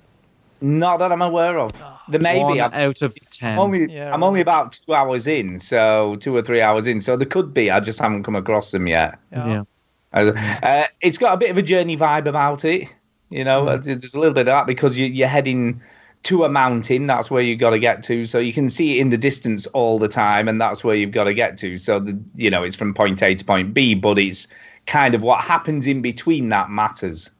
Not 0.61 0.97
that 0.99 1.11
I'm 1.11 1.21
aware 1.21 1.57
of. 1.59 1.71
There 2.09 2.19
may 2.19 2.39
one 2.39 2.53
be. 2.53 2.61
I've- 2.61 2.75
out 2.75 3.01
of 3.01 3.13
ten. 3.31 3.57
Only 3.57 3.93
Yeah, 3.93 4.13
I'm 4.13 4.23
only 4.23 4.41
about 4.41 4.73
two 4.73 4.93
hours 4.93 5.27
in, 5.27 5.59
so 5.59 6.17
two 6.19 6.35
or 6.35 6.41
three 6.41 6.61
hours 6.61 6.87
in, 6.87 7.01
so 7.01 7.15
there 7.15 7.27
could 7.27 7.53
be. 7.53 7.71
I 7.71 7.79
just 7.79 7.99
haven't 7.99 8.23
come 8.23 8.35
across 8.35 8.71
them 8.71 8.87
yet. 8.87 9.19
yeah. 9.35 9.63
Uh, 10.11 10.31
uh, 10.63 10.87
it's 11.01 11.19
got 11.19 11.35
a 11.35 11.37
bit 11.37 11.51
of 11.51 11.57
a 11.57 11.61
journey 11.61 11.95
vibe 11.95 12.25
about 12.25 12.65
it, 12.65 12.87
you 13.29 13.43
know. 13.43 13.65
Mm. 13.65 13.83
There's 13.83 14.15
a 14.15 14.19
little 14.19 14.33
bit 14.33 14.41
of 14.41 14.45
that 14.47 14.65
because 14.65 14.97
you, 14.97 15.05
you're 15.05 15.27
heading 15.27 15.81
to 16.23 16.45
a 16.45 16.49
mountain. 16.49 17.05
That's 17.05 17.29
where 17.29 17.43
you've 17.43 17.59
got 17.59 17.69
to 17.71 17.79
get 17.79 18.01
to. 18.03 18.25
So 18.25 18.39
you 18.39 18.51
can 18.51 18.69
see 18.69 18.97
it 18.97 19.01
in 19.01 19.09
the 19.11 19.17
distance 19.19 19.67
all 19.67 19.99
the 19.99 20.07
time, 20.07 20.47
and 20.47 20.59
that's 20.59 20.83
where 20.83 20.95
you've 20.95 21.11
got 21.11 21.25
to 21.25 21.33
get 21.35 21.57
to. 21.57 21.77
So 21.77 21.99
the 21.99 22.19
you 22.35 22.49
know 22.49 22.63
it's 22.63 22.75
from 22.75 22.93
point 22.93 23.21
A 23.21 23.35
to 23.35 23.45
point 23.45 23.73
B, 23.73 23.93
but 23.93 24.17
it's 24.17 24.47
kind 24.87 25.13
of 25.13 25.21
what 25.21 25.43
happens 25.43 25.85
in 25.85 26.01
between 26.01 26.49
that 26.49 26.69
matters. 26.71 27.31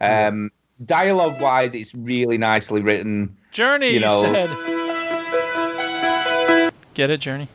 Um, 0.00 0.50
dialogue 0.84 1.40
wise, 1.40 1.74
it's 1.74 1.94
really 1.94 2.38
nicely 2.38 2.82
written. 2.82 3.36
Journey, 3.52 3.88
You 3.88 3.94
you, 3.94 4.00
know- 4.00 4.22
said. 4.22 4.50
Get 6.94 7.10
it, 7.10 7.18
Journey? 7.20 7.48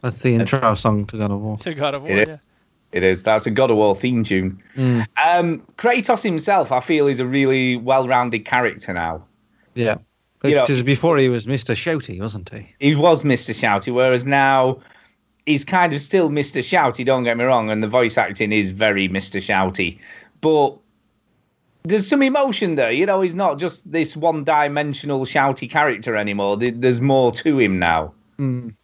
That's 0.00 0.20
the 0.20 0.34
intro 0.34 0.74
song 0.74 1.04
to 1.06 1.18
God 1.18 1.30
of 1.30 1.40
War. 1.40 1.58
To 1.58 1.74
God 1.74 1.94
of 1.94 2.02
War. 2.02 2.12
It 2.12 2.28
yeah. 2.28 2.34
is. 2.34 2.48
It 2.92 3.04
is. 3.04 3.22
That's 3.22 3.46
a 3.46 3.50
God 3.50 3.70
of 3.70 3.76
War 3.76 3.94
theme 3.94 4.24
tune. 4.24 4.62
Mm. 4.76 5.06
Um, 5.24 5.62
Kratos 5.76 6.22
himself, 6.22 6.72
I 6.72 6.80
feel, 6.80 7.06
is 7.06 7.20
a 7.20 7.26
really 7.26 7.76
well-rounded 7.76 8.44
character 8.44 8.92
now. 8.92 9.24
Yeah. 9.74 9.98
You 10.42 10.54
know- 10.54 10.62
Because 10.62 10.82
before 10.82 11.18
he 11.18 11.28
was 11.28 11.46
Mr. 11.46 11.74
Shouty, 11.74 12.20
wasn't 12.20 12.48
he? 12.50 12.74
He 12.78 12.96
was 12.96 13.24
Mr. 13.24 13.52
Shouty, 13.54 13.92
whereas 13.92 14.24
now 14.24 14.80
he's 15.46 15.64
kind 15.64 15.92
of 15.92 16.00
still 16.00 16.30
Mr. 16.30 16.60
Shouty. 16.60 17.04
Don't 17.04 17.24
get 17.24 17.36
me 17.36 17.44
wrong, 17.44 17.70
and 17.70 17.82
the 17.82 17.88
voice 17.88 18.16
acting 18.16 18.52
is 18.52 18.70
very 18.70 19.08
Mr. 19.08 19.38
Shouty, 19.40 19.98
but 20.40 20.76
there's 21.84 22.08
some 22.08 22.22
emotion 22.22 22.74
there. 22.74 22.90
You 22.90 23.06
know, 23.06 23.20
he's 23.20 23.34
not 23.34 23.58
just 23.58 23.90
this 23.90 24.16
one-dimensional 24.16 25.24
shouty 25.24 25.70
character 25.70 26.16
anymore. 26.16 26.56
There's 26.56 27.00
more 27.00 27.32
to 27.32 27.58
him 27.58 27.78
now. 27.78 28.14
Mm. 28.38 28.74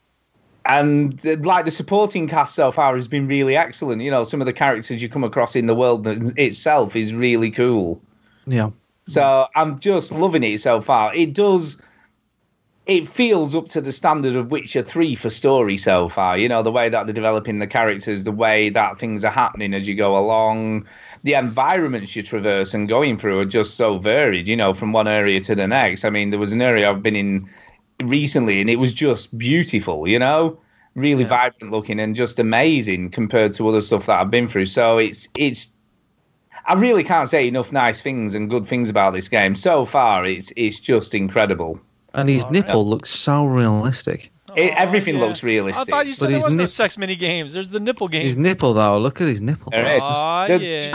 and 0.66 1.26
uh, 1.26 1.36
like 1.42 1.64
the 1.64 1.70
supporting 1.70 2.28
cast 2.28 2.54
so 2.54 2.70
far 2.70 2.94
has 2.94 3.08
been 3.08 3.26
really 3.26 3.56
excellent. 3.56 4.02
You 4.02 4.10
know, 4.10 4.22
some 4.22 4.42
of 4.42 4.46
the 4.46 4.52
characters 4.52 5.02
you 5.02 5.08
come 5.08 5.24
across 5.24 5.56
in 5.56 5.66
the 5.66 5.74
world 5.74 6.06
itself 6.38 6.94
is 6.94 7.14
really 7.14 7.50
cool. 7.50 8.02
Yeah. 8.46 8.70
So 9.06 9.46
I'm 9.54 9.78
just 9.78 10.12
loving 10.12 10.42
it 10.42 10.60
so 10.60 10.80
far. 10.80 11.14
It 11.14 11.32
does. 11.32 11.80
It 12.86 13.08
feels 13.08 13.54
up 13.54 13.68
to 13.70 13.80
the 13.80 13.90
standard 13.90 14.36
of 14.36 14.50
Witcher 14.52 14.82
3 14.82 15.16
for 15.16 15.30
story 15.30 15.76
so 15.76 16.08
far. 16.08 16.38
You 16.38 16.48
know, 16.48 16.62
the 16.62 16.70
way 16.70 16.88
that 16.88 17.06
they're 17.06 17.14
developing 17.14 17.58
the 17.58 17.66
characters, 17.66 18.22
the 18.22 18.30
way 18.30 18.68
that 18.70 18.98
things 18.98 19.24
are 19.24 19.32
happening 19.32 19.74
as 19.74 19.88
you 19.88 19.96
go 19.96 20.16
along, 20.16 20.86
the 21.22 21.34
environments 21.34 22.14
you 22.14 22.22
traverse 22.22 22.74
and 22.74 22.88
going 22.88 23.16
through 23.16 23.40
are 23.40 23.44
just 23.44 23.76
so 23.76 23.98
varied, 23.98 24.48
you 24.48 24.56
know, 24.56 24.72
from 24.72 24.92
one 24.92 25.08
area 25.08 25.40
to 25.40 25.54
the 25.54 25.66
next. 25.66 26.04
I 26.04 26.10
mean, 26.10 26.30
there 26.30 26.38
was 26.38 26.52
an 26.52 26.62
area 26.62 26.90
I've 26.90 27.02
been 27.02 27.16
in 27.16 27.48
recently 28.02 28.60
and 28.60 28.70
it 28.70 28.76
was 28.76 28.92
just 28.92 29.36
beautiful, 29.36 30.06
you 30.06 30.18
know, 30.18 30.58
really 30.94 31.24
vibrant 31.24 31.72
looking 31.72 32.00
and 32.00 32.14
just 32.14 32.38
amazing 32.38 33.10
compared 33.10 33.52
to 33.54 33.68
other 33.68 33.80
stuff 33.80 34.06
that 34.06 34.20
I've 34.20 34.30
been 34.30 34.48
through. 34.48 34.66
So 34.66 34.98
it's, 34.98 35.28
it's, 35.36 35.70
I 36.66 36.74
really 36.74 37.04
can't 37.04 37.28
say 37.28 37.46
enough 37.46 37.70
nice 37.70 38.00
things 38.00 38.34
and 38.34 38.50
good 38.50 38.66
things 38.66 38.90
about 38.90 39.12
this 39.12 39.28
game. 39.28 39.54
So 39.54 39.84
far, 39.84 40.24
it's 40.24 40.52
it's 40.56 40.80
just 40.80 41.14
incredible. 41.14 41.78
And 42.12 42.28
his 42.28 42.44
nipple 42.50 42.88
looks 42.88 43.10
so 43.10 43.44
realistic. 43.44 44.32
It, 44.56 44.72
everything 44.74 45.16
yeah. 45.16 45.20
looks 45.20 45.44
I 45.44 45.84
thought 45.84 46.06
you 46.06 46.14
said 46.14 46.26
But 46.26 46.30
there 46.30 46.36
his 46.38 46.44
was 46.44 46.56
no 46.56 46.64
sex 46.66 46.96
mini 46.96 47.14
games. 47.14 47.52
There's 47.52 47.68
the 47.68 47.78
nipple 47.78 48.08
game. 48.08 48.24
His 48.24 48.38
nipple, 48.38 48.72
though, 48.72 48.98
look 48.98 49.20
at 49.20 49.28
his 49.28 49.42
nipple. 49.42 49.70
There 49.70 49.92
is. 49.92 50.02
Aw, 50.02 50.46
Good. 50.46 50.62
yeah. 50.62 50.92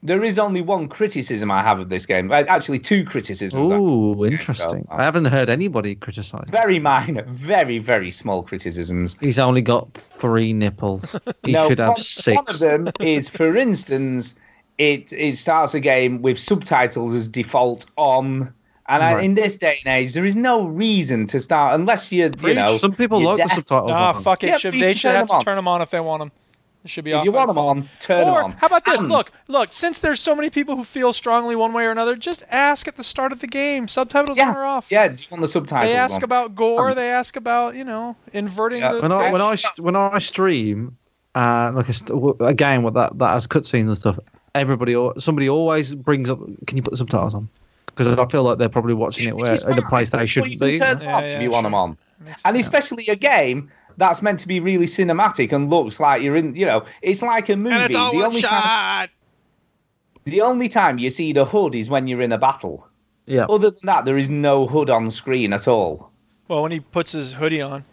There 0.00 0.24
is 0.24 0.38
only 0.38 0.62
one 0.62 0.88
criticism 0.88 1.50
I 1.50 1.62
have 1.62 1.80
of 1.80 1.90
this 1.90 2.06
game. 2.06 2.32
Uh, 2.32 2.44
Actually, 2.48 2.78
two 2.78 3.04
criticisms. 3.04 3.70
I 3.70 3.74
Ooh, 3.74 4.14
this 4.14 4.24
game 4.24 4.32
interesting. 4.32 4.82
so 4.84 4.88
far. 4.88 5.00
I 5.00 5.04
haven't 5.04 5.26
heard 5.26 5.50
anybody 5.50 5.96
criticise. 5.96 6.48
Very 6.48 6.78
minor, 6.78 7.24
very 7.24 7.78
very 7.78 8.10
small 8.10 8.42
criticisms. 8.42 9.18
He's 9.20 9.38
only 9.38 9.60
got 9.60 9.92
three 9.92 10.54
nipples. 10.54 11.14
He 11.44 11.52
no, 11.52 11.68
should 11.68 11.78
have 11.78 11.88
one, 11.90 11.98
six. 11.98 12.36
one 12.36 12.44
of 12.48 12.58
them 12.58 12.88
is, 13.00 13.28
for 13.28 13.54
instance, 13.56 14.34
it 14.78 15.12
it 15.12 15.36
starts 15.36 15.74
a 15.74 15.80
game 15.80 16.22
with 16.22 16.38
subtitles 16.38 17.12
as 17.14 17.28
default 17.28 17.86
on. 17.96 18.54
And 18.90 19.02
I, 19.02 19.20
in 19.20 19.34
this 19.34 19.56
day 19.56 19.78
and 19.84 19.94
age, 19.98 20.14
there 20.14 20.24
is 20.24 20.34
no 20.34 20.66
reason 20.66 21.26
to 21.26 21.40
start 21.40 21.74
unless 21.74 22.10
you're, 22.10 22.30
you 22.40 22.54
know, 22.54 22.78
Some 22.78 22.94
people 22.94 23.20
you're 23.20 23.36
like 23.36 23.46
the 23.50 23.54
subtitles. 23.56 23.90
Ah, 23.94 24.14
on. 24.16 24.22
fuck 24.22 24.42
it. 24.42 24.46
Yeah, 24.46 24.56
should, 24.56 24.72
they 24.80 24.94
should 24.94 25.08
turn 25.10 25.14
have 25.16 25.26
them 25.28 25.34
on. 25.34 25.40
to 25.40 25.44
turn 25.44 25.56
them 25.56 25.68
on 25.68 25.82
if 25.82 25.90
they 25.90 26.00
want 26.00 26.20
them. 26.20 26.32
It 26.84 26.90
should 26.90 27.04
be 27.04 27.12
off 27.12 27.26
you 27.26 27.32
want 27.32 27.48
them 27.48 27.56
default. 27.56 27.76
on, 27.76 27.88
turn 27.98 28.18
them 28.24 28.28
Or 28.34 28.44
on. 28.44 28.52
how 28.52 28.66
about 28.68 28.86
this? 28.86 29.02
And- 29.02 29.10
Look, 29.10 29.30
look. 29.46 29.72
Since 29.72 29.98
there's 29.98 30.20
so 30.20 30.34
many 30.34 30.48
people 30.48 30.74
who 30.74 30.84
feel 30.84 31.12
strongly 31.12 31.54
one 31.54 31.74
way 31.74 31.84
or 31.84 31.90
another, 31.90 32.16
just 32.16 32.42
ask 32.48 32.88
at 32.88 32.96
the 32.96 33.04
start 33.04 33.32
of 33.32 33.40
the 33.40 33.46
game. 33.46 33.88
Subtitles 33.88 34.38
Yeah, 34.38 34.48
on 34.48 34.56
or 34.56 34.64
off. 34.64 34.90
yeah. 34.90 35.06
Do 35.08 35.22
you 35.22 35.26
want 35.32 35.42
the 35.42 35.48
subtitles? 35.48 35.90
They 35.90 35.94
ask 35.96 36.16
on? 36.16 36.24
about 36.24 36.54
gore. 36.54 36.88
Um, 36.88 36.94
They 36.94 37.10
ask 37.10 37.36
about 37.36 37.74
you 37.74 37.84
know 37.84 38.16
inverting 38.32 38.80
Yeah. 38.80 38.92
the. 38.94 39.00
when 39.02 39.12
I 39.12 39.32
when 39.32 39.42
I 39.42 39.56
when 39.76 39.96
I 39.96 40.18
stream, 40.20 40.96
uh, 41.34 41.72
like 41.74 41.88
a, 41.90 42.44
a 42.46 42.54
game 42.54 42.84
with 42.84 42.94
that 42.94 43.18
that 43.18 43.32
has 43.34 43.46
cutscenes 43.46 43.88
and 43.88 43.98
stuff, 43.98 44.18
everybody 44.54 44.94
al- 44.94 45.18
somebody 45.20 45.48
always 45.48 45.94
brings 45.94 46.28
up. 46.30 46.38
Can 46.66 46.76
you 46.76 46.82
put 46.82 46.90
the 46.90 46.96
subtitles 46.96 47.34
on? 47.34 47.48
Because 47.86 48.16
I 48.18 48.26
feel 48.26 48.42
like 48.44 48.58
they're 48.58 48.68
probably 48.68 48.94
watching 48.94 49.28
it 49.28 49.34
Which 49.34 49.44
where 49.44 49.54
is 49.54 49.64
in 49.66 49.76
a 49.78 49.88
place 49.88 50.10
they 50.10 50.26
shouldn't 50.26 50.52
you 50.52 50.58
be. 50.58 50.78
turn 50.78 50.98
them 50.98 51.08
Yeah, 51.08 51.16
off 51.16 51.22
yeah, 51.22 51.36
if 51.36 51.42
you 51.42 51.50
want 51.50 51.64
sure. 51.64 51.70
them 51.70 51.74
on. 51.74 51.98
And 52.26 52.38
sense. 52.38 52.58
especially 52.58 53.06
a 53.08 53.16
game 53.16 53.70
that's 53.96 54.22
meant 54.22 54.38
to 54.40 54.48
be 54.48 54.60
really 54.60 54.86
cinematic 54.86 55.52
and 55.52 55.68
looks 55.70 55.98
like 55.98 56.22
you're 56.22 56.36
in, 56.36 56.54
you 56.54 56.64
know, 56.66 56.84
it's 57.02 57.22
like 57.22 57.48
a 57.48 57.56
movie. 57.56 57.74
and 57.74 57.84
it's 57.84 57.96
all 57.96 58.12
the 58.12 58.18
one 58.18 58.26
only 58.26 58.40
time, 58.40 59.08
the 60.24 60.40
only 60.42 60.68
time 60.68 60.98
you 60.98 61.10
see 61.10 61.32
the 61.32 61.44
hood 61.44 61.74
is 61.74 61.90
when 61.90 62.06
you're 62.06 62.22
in 62.22 62.30
a 62.32 62.38
battle. 62.38 62.88
Yeah. 63.26 63.46
Other 63.46 63.70
than 63.70 63.80
that, 63.84 64.04
there 64.04 64.16
is 64.16 64.28
no 64.30 64.66
hood 64.66 64.90
on 64.90 65.10
screen 65.10 65.52
at 65.52 65.66
all. 65.66 66.10
Well, 66.46 66.62
when 66.62 66.70
he 66.72 66.80
puts 66.80 67.12
his 67.12 67.32
hoodie 67.34 67.60
on. 67.62 67.84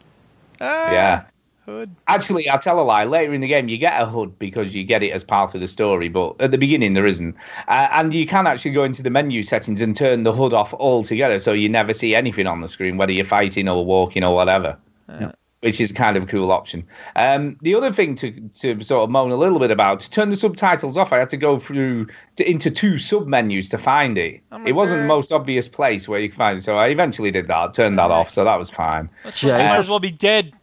Ah, 0.62 0.92
Yeah. 0.92 1.24
Hood. 1.66 1.96
Actually, 2.08 2.50
I 2.50 2.58
tell 2.58 2.80
a 2.80 2.84
lie. 2.84 3.06
Later 3.06 3.34
in 3.34 3.42
the 3.42 3.48
game, 3.48 3.68
you 3.70 3.78
get 3.78 4.02
a 4.02 4.06
hood 4.06 4.38
because 4.38 4.76
you 4.76 4.84
get 4.84 5.02
it 5.04 5.12
as 5.12 5.24
part 5.24 5.56
of 5.56 5.62
the 5.62 5.68
story, 5.68 6.10
but 6.10 6.36
at 6.40 6.52
the 6.52 6.58
beginning 6.58 6.94
there 6.94 7.06
isn't. 7.06 7.36
Uh, 7.68 7.88
and 7.92 8.14
you 8.14 8.28
can 8.28 8.46
actually 8.48 8.72
go 8.72 8.84
into 8.84 9.02
the 9.02 9.10
menu 9.10 9.42
settings 9.44 9.82
and 9.82 9.96
turn 9.96 10.24
the 10.24 10.32
hood 10.34 10.54
off 10.54 10.74
altogether, 10.76 11.40
so 11.40 11.54
you 11.54 11.68
never 11.70 11.94
see 11.94 12.14
anything 12.14 12.48
on 12.48 12.62
the 12.62 12.68
screen, 12.68 12.98
whether 12.98 13.12
you're 13.12 13.26
fighting 13.26 13.68
or 13.68 13.84
walking 13.86 14.24
or 14.24 14.36
whatever. 14.36 14.78
Yeah. 15.10 15.32
Which 15.62 15.82
is 15.82 15.92
kind 15.92 16.16
of 16.16 16.24
a 16.24 16.26
cool 16.28 16.52
option. 16.52 16.86
Um, 17.16 17.58
the 17.64 17.74
other 17.74 17.92
thing 17.92 18.14
to, 18.16 18.32
to 18.60 18.84
sort 18.84 19.04
of 19.04 19.10
moan 19.10 19.32
a 19.32 19.36
little 19.36 19.58
bit 19.58 19.72
about, 19.72 20.02
to 20.02 20.10
turn 20.12 20.30
the 20.30 20.36
subtitles 20.36 20.96
off, 20.96 21.12
I 21.12 21.18
had 21.18 21.30
to 21.30 21.38
go 21.38 21.58
through 21.58 22.08
to, 22.36 22.48
into 22.48 22.70
two 22.70 23.00
sub 23.00 23.26
menus 23.26 23.70
to 23.70 23.80
find 23.80 24.16
it. 24.20 24.42
Oh 24.52 24.64
it 24.64 24.74
wasn't 24.74 25.02
the 25.02 25.08
most 25.08 25.32
obvious 25.32 25.68
place 25.68 26.08
where 26.08 26.20
you 26.20 26.30
can 26.30 26.38
find 26.38 26.60
it, 26.60 26.62
so 26.62 26.78
I 26.78 26.90
eventually 26.90 27.32
did 27.32 27.48
that, 27.48 27.74
turned 27.74 27.98
that 27.98 28.12
off, 28.12 28.30
so 28.30 28.44
that 28.44 28.58
was 28.58 28.70
fine. 28.70 29.10
Yeah, 29.42 29.58
Might 29.58 29.78
Uh, 29.78 29.80
as 29.80 29.90
well 29.90 30.00
be 30.00 30.12
dead. 30.12 30.54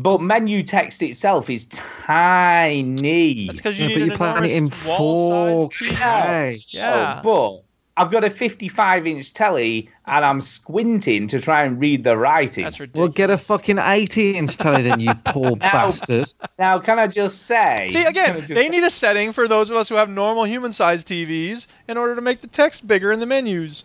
But 0.00 0.20
menu 0.20 0.62
text 0.62 1.02
itself 1.02 1.50
is 1.50 1.64
tiny. 1.64 3.46
That's 3.46 3.58
because 3.58 3.78
you 3.78 3.88
Yeah, 3.88 3.88
need 3.88 3.94
but 3.94 4.02
an 4.02 4.08
you're 4.08 4.16
playing 4.16 4.44
it 4.44 4.50
in 4.52 4.56
enormous 4.66 4.86
wall-sized 4.86 5.72
4K. 5.72 6.64
Yeah. 6.68 7.20
Oh, 7.24 7.62
but 7.96 8.02
I've 8.04 8.12
got 8.12 8.22
a 8.22 8.30
55 8.30 9.06
inch 9.08 9.32
telly 9.32 9.90
and 10.06 10.24
I'm 10.24 10.40
squinting 10.40 11.26
to 11.28 11.40
try 11.40 11.64
and 11.64 11.80
read 11.80 12.04
the 12.04 12.16
writing. 12.16 12.62
That's 12.62 12.78
ridiculous. 12.78 13.08
Well, 13.08 13.12
get 13.12 13.30
a 13.30 13.38
fucking 13.38 13.78
80 13.78 14.36
inch 14.36 14.56
telly 14.56 14.82
then, 14.82 15.00
you 15.00 15.14
poor 15.24 15.56
bastard. 15.56 16.32
Now, 16.60 16.78
can 16.78 17.00
I 17.00 17.08
just 17.08 17.42
say? 17.46 17.86
See, 17.88 18.04
again, 18.04 18.36
just- 18.42 18.54
they 18.54 18.68
need 18.68 18.84
a 18.84 18.90
setting 18.92 19.32
for 19.32 19.48
those 19.48 19.68
of 19.70 19.76
us 19.76 19.88
who 19.88 19.96
have 19.96 20.08
normal 20.08 20.44
human-sized 20.44 21.08
TVs 21.08 21.66
in 21.88 21.96
order 21.96 22.14
to 22.14 22.20
make 22.22 22.40
the 22.40 22.46
text 22.46 22.86
bigger 22.86 23.10
in 23.10 23.18
the 23.18 23.26
menus. 23.26 23.82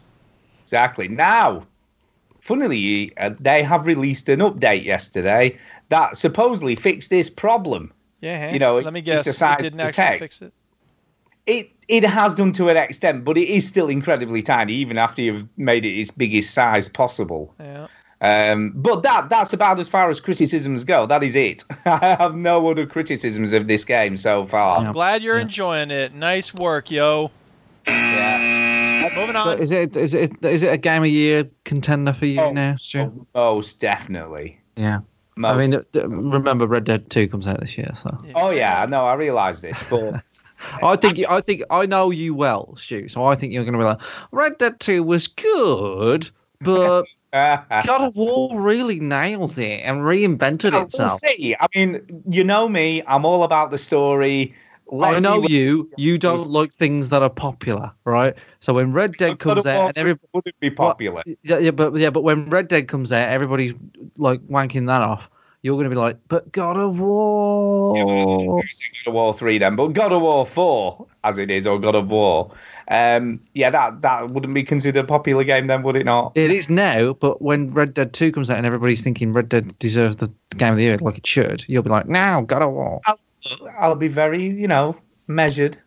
Exactly. 0.61 1.07
Now, 1.07 1.65
funnily, 2.43 3.15
uh, 3.17 3.31
they 3.39 3.63
have 3.63 3.85
released 3.85 4.27
an 4.27 4.39
update 4.41 4.83
yesterday 4.83 5.57
that 5.89 6.17
supposedly 6.17 6.75
fixed 6.75 7.09
this 7.09 7.29
problem. 7.29 7.91
Yeah. 8.19 8.47
huh? 8.47 8.53
You 8.53 8.59
know, 8.59 8.79
let 8.79 8.93
me 8.93 9.01
guess. 9.01 9.23
the 9.23 9.31
it 9.31 9.63
didn't 9.63 9.79
of 9.79 9.87
actually 9.87 10.03
text. 10.03 10.19
fix 10.19 10.41
it. 10.41 10.53
It 11.45 11.71
it 11.87 12.05
has 12.05 12.33
done 12.33 12.51
to 12.53 12.69
an 12.69 12.77
extent, 12.77 13.23
but 13.25 13.37
it 13.37 13.47
is 13.49 13.67
still 13.67 13.89
incredibly 13.89 14.41
tiny, 14.41 14.73
even 14.73 14.97
after 14.97 15.21
you've 15.21 15.45
made 15.57 15.85
it 15.85 15.89
its 15.99 16.11
biggest 16.11 16.53
size 16.53 16.87
possible. 16.89 17.53
Yeah. 17.59 17.87
Um, 18.21 18.71
but 18.75 19.03
that 19.03 19.27
that's 19.29 19.51
about 19.53 19.79
as 19.79 19.89
far 19.89 20.09
as 20.09 20.19
criticisms 20.21 20.83
go. 20.85 21.05
That 21.05 21.23
is 21.23 21.35
it. 21.35 21.63
I 21.85 22.15
have 22.19 22.35
no 22.35 22.69
other 22.69 22.85
criticisms 22.85 23.51
of 23.53 23.67
this 23.67 23.83
game 23.85 24.15
so 24.17 24.45
far. 24.45 24.83
Yeah. 24.83 24.91
Glad 24.93 25.23
you're 25.23 25.35
Yeah. 25.35 25.41
enjoying 25.41 25.91
it. 25.91 26.13
Nice 26.13 26.53
work, 26.53 26.89
yo. 26.91 27.31
Yeah. 27.87 28.72
Moving 29.27 29.41
So 29.41 29.49
on. 29.51 29.59
is 29.59 29.71
it 29.71 29.95
is 29.95 30.13
it 30.13 30.31
is 30.43 30.63
it 30.63 30.73
a 30.73 30.77
game 30.77 31.03
of 31.03 31.09
year 31.09 31.49
contender 31.65 32.13
for 32.13 32.25
you 32.25 32.39
Oh, 32.41 32.51
now, 32.51 32.75
Stu? 32.77 33.25
Oh, 33.35 33.55
most 33.55 33.79
definitely. 33.79 34.59
Yeah. 34.75 34.99
Most. 35.35 35.53
I 35.53 35.57
mean, 35.67 35.83
remember 36.31 36.67
Red 36.67 36.83
Dead 36.83 37.09
2 37.09 37.27
comes 37.27 37.47
out 37.47 37.59
this 37.59 37.75
year, 37.77 37.91
so 37.95 38.15
oh 38.35 38.51
yeah, 38.51 38.83
I 38.83 38.85
know. 38.85 39.05
I 39.05 39.15
realise 39.15 39.61
this, 39.61 39.83
but 39.89 40.21
I 40.83 40.95
think 40.95 41.19
I 41.27 41.41
think 41.41 41.63
I 41.71 41.87
know 41.87 42.11
you 42.11 42.35
well, 42.35 42.75
Stu. 42.75 43.07
So 43.07 43.25
I 43.25 43.35
think 43.35 43.51
you're 43.51 43.63
going 43.63 43.73
to 43.73 43.79
be 43.79 43.83
like, 43.85 43.99
Red 44.31 44.57
Dead 44.59 44.79
2 44.79 45.01
was 45.01 45.27
good, 45.27 46.29
but 46.61 47.05
God 47.33 47.87
of 47.87 48.15
War 48.15 48.59
really 48.61 48.99
nailed 48.99 49.57
it 49.57 49.81
and 49.83 50.01
reinvented 50.01 50.71
we'll 50.73 50.83
itself. 50.83 51.19
see. 51.21 51.55
I 51.59 51.65
mean, 51.75 52.23
you 52.29 52.43
know 52.43 52.69
me. 52.69 53.01
I'm 53.07 53.25
all 53.25 53.43
about 53.43 53.71
the 53.71 53.79
story. 53.79 54.53
I 55.01 55.19
know 55.19 55.39
what- 55.39 55.49
you. 55.49 55.89
You 55.97 56.17
don't 56.17 56.49
like 56.49 56.73
things 56.73 57.09
that 57.09 57.21
are 57.23 57.29
popular, 57.29 57.91
right? 58.05 58.35
So 58.59 58.73
when 58.73 58.91
Red 58.93 59.13
Dead 59.13 59.39
comes 59.39 59.65
out, 59.65 59.89
and 59.89 59.97
every 59.97 60.17
wouldn't 60.33 60.59
be 60.59 60.69
popular. 60.69 61.23
yeah, 61.43 61.57
yeah, 61.57 61.71
but 61.71 61.95
yeah, 61.95 62.09
but 62.09 62.23
when 62.23 62.49
Red 62.49 62.67
Dead 62.67 62.87
comes 62.87 63.11
out, 63.11 63.29
everybody's 63.29 63.73
like 64.17 64.39
wanking 64.41 64.87
that 64.87 65.01
off. 65.01 65.29
you're 65.65 65.75
going 65.75 65.85
to 65.85 65.89
be 65.89 65.95
like, 65.95 66.17
but 66.27 66.51
God 66.51 66.75
of 66.75 66.99
War. 66.99 68.61
God 68.61 69.07
of 69.07 69.13
War 69.13 69.33
3 69.33 69.57
then, 69.57 69.75
but 69.77 69.93
God 69.93 70.11
of 70.11 70.21
War 70.21 70.45
4, 70.45 71.07
as 71.23 71.37
it 71.37 71.49
is, 71.49 71.65
or 71.65 71.79
God 71.79 71.95
of 71.95 72.11
War, 72.11 72.51
um, 72.89 73.39
yeah, 73.53 73.69
that, 73.69 74.01
that 74.01 74.29
wouldn't 74.31 74.53
be 74.53 74.63
considered 74.63 75.05
a 75.05 75.07
popular 75.07 75.45
game 75.45 75.67
then, 75.67 75.81
would 75.83 75.95
it 75.95 76.05
not? 76.05 76.33
It 76.35 76.51
is 76.51 76.69
now, 76.69 77.13
but 77.13 77.41
when 77.41 77.69
Red 77.69 77.93
Dead 77.93 78.11
2 78.11 78.33
comes 78.33 78.51
out 78.51 78.57
and 78.57 78.65
everybody's 78.65 79.01
thinking 79.01 79.31
Red 79.31 79.47
Dead 79.47 79.77
deserves 79.79 80.17
the 80.17 80.27
game 80.57 80.71
of 80.73 80.77
the 80.77 80.83
year 80.83 80.97
like 80.97 81.17
it 81.17 81.25
should, 81.25 81.63
you'll 81.69 81.83
be 81.83 81.89
like, 81.89 82.07
now, 82.09 82.41
God 82.41 82.61
of 82.61 82.73
War. 82.73 82.99
I'll, 83.05 83.19
I'll 83.77 83.95
be 83.95 84.07
very, 84.07 84.43
you 84.43 84.67
know, 84.67 84.95
measured. 85.27 85.77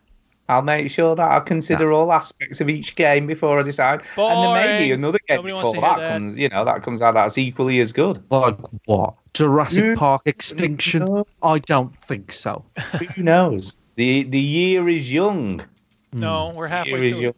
I'll 0.49 0.61
make 0.61 0.89
sure 0.89 1.13
that 1.13 1.29
I 1.31 1.41
consider 1.41 1.91
all 1.91 2.13
aspects 2.13 2.61
of 2.61 2.69
each 2.69 2.95
game 2.95 3.27
before 3.27 3.59
I 3.59 3.63
decide. 3.63 4.01
And 4.17 4.43
there 4.43 4.53
may 4.53 4.79
be 4.87 4.91
another 4.93 5.19
game 5.27 5.37
Nobody 5.45 5.53
before 5.53 5.73
that, 5.81 5.97
that. 5.97 6.09
comes, 6.13 6.37
you 6.37 6.47
know, 6.47 6.63
that 6.63 6.83
comes 6.83 7.01
out 7.01 7.15
that's 7.15 7.37
equally 7.37 7.81
as 7.81 7.91
good. 7.91 8.23
Like 8.31 8.57
what? 8.85 9.15
Jurassic 9.33 9.83
You- 9.83 9.95
Park 9.97 10.21
Extinction? 10.25 11.23
I 11.43 11.59
don't 11.59 11.93
think 11.97 12.31
so. 12.31 12.63
Who 13.15 13.23
knows? 13.23 13.77
The 13.97 14.23
the 14.25 14.39
year 14.39 14.87
is 14.87 15.11
young. 15.11 15.65
No, 16.13 16.53
we're 16.55 16.65
Year 16.65 16.69
halfway 16.69 17.05
is 17.07 17.13
through. 17.13 17.21
young. 17.21 17.33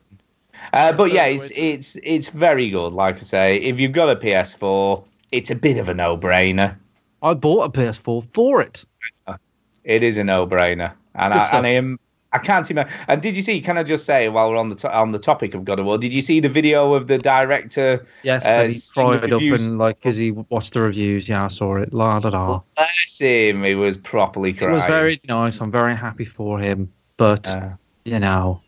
Uh, 0.74 0.92
but 0.92 1.14
yeah, 1.14 1.24
it's 1.28 1.52
it's 1.56 1.96
it's 2.04 2.28
very 2.28 2.70
good. 2.70 2.92
Like 2.92 3.16
I 3.16 3.20
say, 3.20 3.56
if 3.62 3.80
you've 3.80 3.94
got 3.94 4.10
a 4.10 4.16
PS4, 4.18 5.02
it's 5.32 5.52
a 5.52 5.56
bit 5.56 5.78
of 5.78 5.88
a 5.88 5.94
no-brainer. 5.94 6.76
I 7.22 7.34
bought 7.34 7.64
a 7.64 7.70
PS4 7.80 8.28
for 8.34 8.62
it. 8.62 8.84
It 9.90 10.04
is 10.04 10.18
a 10.20 10.24
no-brainer, 10.24 10.92
and 11.16 11.34
Good 11.34 11.40
I, 11.40 11.44
stuff. 11.44 11.54
and 11.56 11.66
I 11.66 11.70
am. 11.72 12.00
I 12.32 12.38
can't 12.38 12.70
imagine. 12.70 12.94
And 13.08 13.24
did 13.24 13.36
you 13.36 13.42
see? 13.42 13.60
Can 13.60 13.80
I 13.80 13.84
just 13.84 14.06
say, 14.06 14.30
while 14.30 14.52
we're 14.52 14.58
on 14.58 14.70
the 14.70 14.76
to- 14.76 14.96
on 14.96 15.12
the 15.14 15.18
topic 15.18 15.56
of 15.56 15.66
God 15.66 15.80
of 15.80 15.88
War, 15.88 15.98
did 15.98 16.14
you 16.14 16.22
see 16.22 16.40
the 16.40 16.48
video 16.48 16.94
of 16.94 17.08
the 17.08 17.18
director? 17.18 18.06
Yes, 18.22 18.46
uh, 18.46 18.50
and 18.50 18.72
he 18.72 18.80
fried 18.80 19.34
up 19.34 19.42
and 19.42 19.80
like, 19.80 20.06
as 20.06 20.16
he 20.18 20.30
watched 20.30 20.74
the 20.74 20.82
reviews, 20.82 21.28
yeah, 21.28 21.46
I 21.46 21.48
saw 21.48 21.78
it. 21.78 21.92
La 21.92 22.20
da 22.20 22.30
da. 22.30 22.60
Bless 22.76 23.18
him. 23.20 23.64
He 23.64 23.74
was 23.74 23.98
properly 23.98 24.52
It 24.52 24.62
was 24.70 24.86
very 24.86 25.20
nice. 25.28 25.60
I'm 25.60 25.72
very 25.72 25.96
happy 25.96 26.26
for 26.26 26.60
him. 26.60 26.92
But, 27.18 27.48
Uh, 27.50 27.70
you 28.06 28.20
know, 28.20 28.62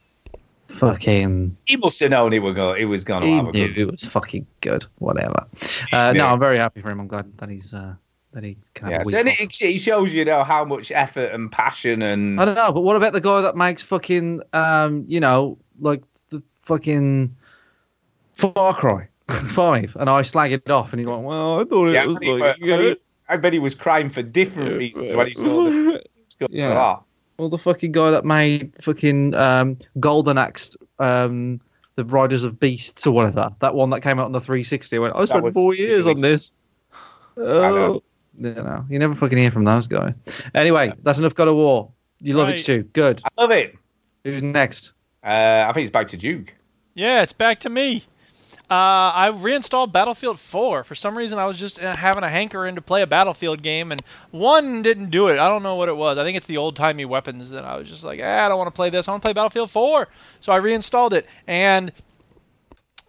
fucking. 0.70 1.56
he 1.66 1.76
must 1.78 2.00
have 2.00 2.10
known 2.10 2.34
it 2.34 2.40
was 2.42 2.56
go. 2.56 2.74
It 2.74 2.86
was 2.86 3.04
going 3.04 3.22
He 3.24 3.36
have 3.36 3.48
a 3.48 3.52
knew 3.52 3.68
good. 3.68 3.78
it 3.78 3.92
was 3.92 4.04
fucking 4.04 4.48
good. 4.62 4.86
Whatever. 4.98 5.46
Uh, 5.92 6.14
no, 6.14 6.26
I'm 6.28 6.40
very 6.40 6.58
happy 6.58 6.82
for 6.82 6.90
him. 6.90 7.00
I'm 7.00 7.08
glad 7.08 7.32
that 7.38 7.50
he's. 7.50 7.74
Uh, 7.74 7.94
that 8.34 8.44
he 8.44 8.58
can 8.74 8.92
have 8.92 9.02
a 9.02 9.06
week 9.06 9.16
and 9.16 9.28
off. 9.30 9.40
it, 9.42 9.62
it 9.62 9.78
shows 9.80 10.14
you 10.14 10.24
know 10.26 10.44
how 10.44 10.64
much 10.64 10.92
effort 10.92 11.32
and 11.32 11.52
passion 11.52 12.02
and 12.02 12.40
I 12.40 12.46
don't 12.46 12.56
know, 12.56 12.72
but 12.72 12.82
what 12.82 12.96
about 12.96 13.14
the 13.14 13.22
guy 13.22 13.42
that 13.42 13.56
makes 13.56 13.82
fucking, 13.82 14.42
um, 14.54 15.06
you 15.08 15.20
know, 15.20 15.58
like 15.80 16.04
the 16.30 16.42
fucking 16.64 17.36
Far 18.36 18.76
Cry 18.76 19.08
Five, 19.28 19.96
and 20.00 20.10
I 20.10 20.22
slag 20.24 20.52
it 20.52 20.70
off, 20.70 20.92
and 20.94 21.00
he's 21.00 21.08
like, 21.08 21.24
"Well, 21.24 21.60
I 21.60 21.64
thought 21.64 21.88
it 21.90 21.94
Yeah, 21.94 22.06
was 22.06 22.18
I, 22.18 22.26
like, 22.26 22.42
I, 22.42 22.46
bet 22.48 22.56
he, 22.58 22.66
good." 22.66 23.00
I 23.30 23.38
bet 23.38 23.54
he 23.54 23.60
was 23.60 23.76
crying 23.76 24.10
for 24.10 24.22
different 24.22 24.78
reasons 24.78 25.16
when 25.16 25.28
he 25.28 25.34
saw 25.34 25.64
the. 25.66 26.04
Yeah. 26.50 26.74
Ah, 26.74 27.02
Well, 27.38 27.50
the 27.50 27.58
fucking 27.60 27.92
guy 27.92 28.10
that 28.12 28.26
made 28.26 28.74
fucking 28.82 29.36
um, 29.36 29.78
Golden 30.00 30.40
Axe, 30.40 30.76
um, 30.98 31.62
the 31.96 32.06
Riders 32.06 32.44
of 32.44 32.60
Beasts 32.60 33.06
or 33.06 33.12
whatever, 33.14 33.50
that 33.60 33.76
one 33.76 33.92
that 33.92 34.02
came 34.02 34.18
out 34.18 34.26
on 34.26 34.32
the 34.32 34.40
360. 34.40 34.96
I 34.96 35.00
went, 35.00 35.16
I 35.16 35.26
spent 35.26 35.44
was 35.44 35.54
four 35.54 35.76
years 35.76 36.08
on 36.08 36.20
this. 36.20 36.56
know. 37.38 37.44
Oh. 37.46 38.04
You 38.42 38.54
know, 38.56 38.86
you 38.90 38.98
never 39.00 39.14
fucking 39.16 39.38
hear 39.38 39.52
from 39.52 39.66
those 39.66 39.88
guys. 39.88 40.14
Anyway, 40.56 40.94
that's 41.04 41.20
enough 41.20 41.36
God 41.36 41.48
of 41.48 41.56
War. 41.56 41.92
You 42.22 42.34
love 42.34 42.48
Right. 42.48 42.58
it, 42.58 42.62
Stu. 42.62 42.84
Good. 42.84 43.22
I 43.24 43.42
love 43.42 43.52
it. 43.52 43.76
Who's 44.24 44.42
next? 44.44 44.94
Uh, 45.24 45.66
I 45.68 45.72
think 45.74 45.86
it's 45.86 45.94
back 45.94 46.08
to 46.08 46.18
Duke. 46.18 46.56
Yeah, 46.96 47.22
it's 47.22 47.34
back 47.34 47.60
to 47.60 47.70
me. 47.70 48.04
Uh, 48.70 49.12
I 49.14 49.28
reinstalled 49.38 49.92
Battlefield 49.92 50.40
4. 50.40 50.84
For 50.86 50.96
some 50.96 51.18
reason, 51.18 51.38
I 51.40 51.46
was 51.46 51.60
just 51.60 51.82
uh, 51.84 51.94
having 51.96 52.24
a 52.24 52.30
hankering 52.30 52.76
to 52.76 52.82
play 52.82 53.02
a 53.02 53.08
Battlefield 53.08 53.62
game, 53.62 53.92
and 53.92 54.02
one 54.32 54.82
didn't 54.82 55.10
do 55.10 55.28
it. 55.28 55.40
I 55.40 55.50
don't 55.50 55.62
know 55.62 55.76
what 55.76 55.90
it 55.90 55.96
was. 55.98 56.18
I 56.18 56.24
think 56.24 56.38
it's 56.38 56.46
the 56.48 56.58
old 56.58 56.76
timey 56.78 57.04
weapons 57.06 57.50
that 57.52 57.66
I 57.66 57.76
was 57.78 57.90
just 57.90 58.04
like, 58.06 58.22
ah, 58.24 58.46
I 58.46 58.50
don't 58.50 58.58
want 58.58 58.70
to 58.70 58.74
play 58.76 58.90
this. 58.90 59.08
I 59.08 59.12
want 59.12 59.22
to 59.24 59.26
play 59.26 59.34
Battlefield 59.34 59.72
4. 59.72 60.08
So 60.40 60.54
I 60.54 60.58
reinstalled 60.58 61.14
it, 61.14 61.28
and 61.48 61.92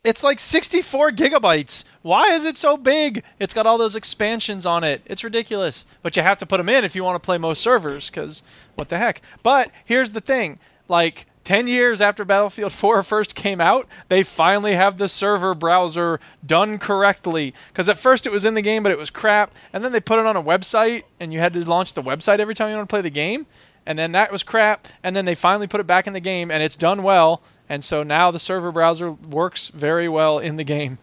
it's 0.04 0.22
like 0.22 0.40
64 0.40 1.12
gigabytes. 1.12 1.84
Why 2.02 2.32
is 2.32 2.44
it 2.44 2.58
so 2.58 2.76
big? 2.76 3.22
It's 3.38 3.54
got 3.54 3.66
all 3.66 3.78
those 3.78 3.94
expansions 3.94 4.66
on 4.66 4.82
it. 4.82 5.02
It's 5.06 5.22
ridiculous. 5.22 5.86
But 6.02 6.16
you 6.16 6.22
have 6.22 6.38
to 6.38 6.46
put 6.46 6.56
them 6.56 6.68
in 6.68 6.84
if 6.84 6.96
you 6.96 7.04
want 7.04 7.22
to 7.22 7.26
play 7.26 7.38
most 7.38 7.62
servers, 7.62 8.10
because 8.10 8.42
what 8.74 8.88
the 8.88 8.98
heck? 8.98 9.22
But 9.42 9.70
here's 9.84 10.10
the 10.10 10.20
thing: 10.20 10.58
like 10.88 11.26
10 11.44 11.68
years 11.68 12.00
after 12.00 12.24
Battlefield 12.24 12.72
4 12.72 13.02
first 13.04 13.34
came 13.34 13.60
out, 13.60 13.88
they 14.08 14.24
finally 14.24 14.74
have 14.74 14.98
the 14.98 15.08
server 15.08 15.54
browser 15.54 16.18
done 16.44 16.78
correctly. 16.78 17.54
Because 17.68 17.88
at 17.88 17.98
first 17.98 18.26
it 18.26 18.32
was 18.32 18.44
in 18.44 18.54
the 18.54 18.62
game, 18.62 18.82
but 18.82 18.92
it 18.92 18.98
was 18.98 19.10
crap. 19.10 19.52
And 19.72 19.84
then 19.84 19.92
they 19.92 20.00
put 20.00 20.18
it 20.18 20.26
on 20.26 20.36
a 20.36 20.42
website, 20.42 21.02
and 21.20 21.32
you 21.32 21.38
had 21.38 21.52
to 21.54 21.64
launch 21.64 21.94
the 21.94 22.02
website 22.02 22.40
every 22.40 22.54
time 22.54 22.70
you 22.70 22.76
want 22.76 22.88
to 22.88 22.92
play 22.92 23.02
the 23.02 23.10
game. 23.10 23.46
And 23.86 23.98
then 23.98 24.12
that 24.12 24.30
was 24.30 24.44
crap. 24.44 24.86
And 25.02 25.14
then 25.14 25.24
they 25.24 25.34
finally 25.34 25.66
put 25.66 25.80
it 25.80 25.86
back 25.86 26.06
in 26.06 26.12
the 26.12 26.20
game, 26.20 26.50
and 26.50 26.62
it's 26.62 26.76
done 26.76 27.02
well. 27.02 27.42
And 27.72 27.82
so 27.82 28.02
now 28.02 28.32
the 28.32 28.38
server 28.38 28.70
browser 28.70 29.10
works 29.10 29.68
very 29.68 30.06
well 30.06 30.40
in 30.40 30.56
the 30.56 30.62
game. 30.62 30.98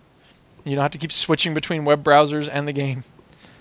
You 0.64 0.76
don't 0.76 0.84
have 0.84 0.92
to 0.92 1.00
keep 1.00 1.12
switching 1.12 1.56
between 1.56 1.84
web 1.84 2.04
browsers 2.04 2.48
and 2.48 2.68
the 2.68 2.74
game. 2.74 3.04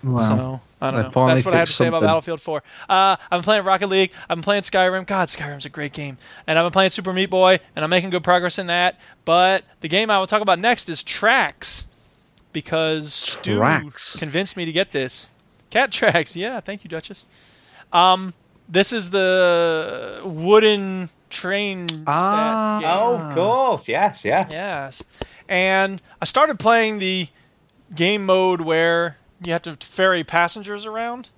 So 0.03 0.61
I 0.83 0.91
don't 0.91 1.15
know. 1.15 1.27
That's 1.27 1.43
what 1.43 1.55
I 1.55 1.57
have 1.57 1.69
to 1.69 1.75
say 1.75 1.87
about. 1.89 2.03
Battlefield 2.03 2.43
4. 2.43 2.63
Uh, 2.87 3.17
I've 3.19 3.31
been 3.31 3.43
playing 3.45 3.65
Rocket 3.65 3.87
League. 3.87 4.13
I've 4.29 4.37
been 4.37 4.43
playing 4.43 4.61
Skyrim. 4.61 5.07
God, 5.07 5.29
Skyrim's 5.29 5.65
a 5.65 5.71
great 5.71 5.95
game. 5.95 6.19
And 6.47 6.59
I've 6.59 6.67
been 6.67 6.73
playing 6.73 6.91
Super 6.91 7.15
Meat 7.15 7.31
Boy, 7.31 7.61
and 7.75 7.83
I'm 7.83 7.89
making 7.89 8.11
good 8.11 8.25
progress 8.25 8.59
in 8.59 8.67
that. 8.67 9.01
But 9.25 9.65
the 9.81 9.89
game 9.89 10.11
I 10.11 10.19
will 10.19 10.27
talk 10.27 10.43
about 10.43 10.59
next 10.59 10.91
is 10.91 11.03
Tracks, 11.03 11.87
because 12.53 13.15
Stu 13.15 13.91
convinced 14.19 14.55
me 14.55 14.67
to 14.67 14.73
get 14.73 14.93
this. 14.93 15.31
Cat 15.71 15.91
Tracks, 15.93 16.37
yeah. 16.37 16.61
Thank 16.61 16.85
you, 16.85 16.91
Duchess. 16.91 17.25
Um, 17.91 18.35
this 18.69 18.93
is 18.93 19.09
the 19.09 20.21
wooden 20.27 21.09
train 21.31 22.05
Ah. 22.07 22.81
Oh, 22.85 23.15
of 23.15 23.35
course. 23.35 23.89
Yes, 23.89 24.25
yes. 24.25 24.49
Yes. 24.51 25.05
And 25.49 26.01
I 26.21 26.25
started 26.25 26.59
playing 26.59 26.99
the 26.99 27.27
game 27.95 28.27
mode 28.27 28.61
where 28.61 29.17
you 29.43 29.53
have 29.53 29.63
to 29.63 29.77
ferry 29.77 30.25
passengers 30.25 30.87
around. 30.87 31.29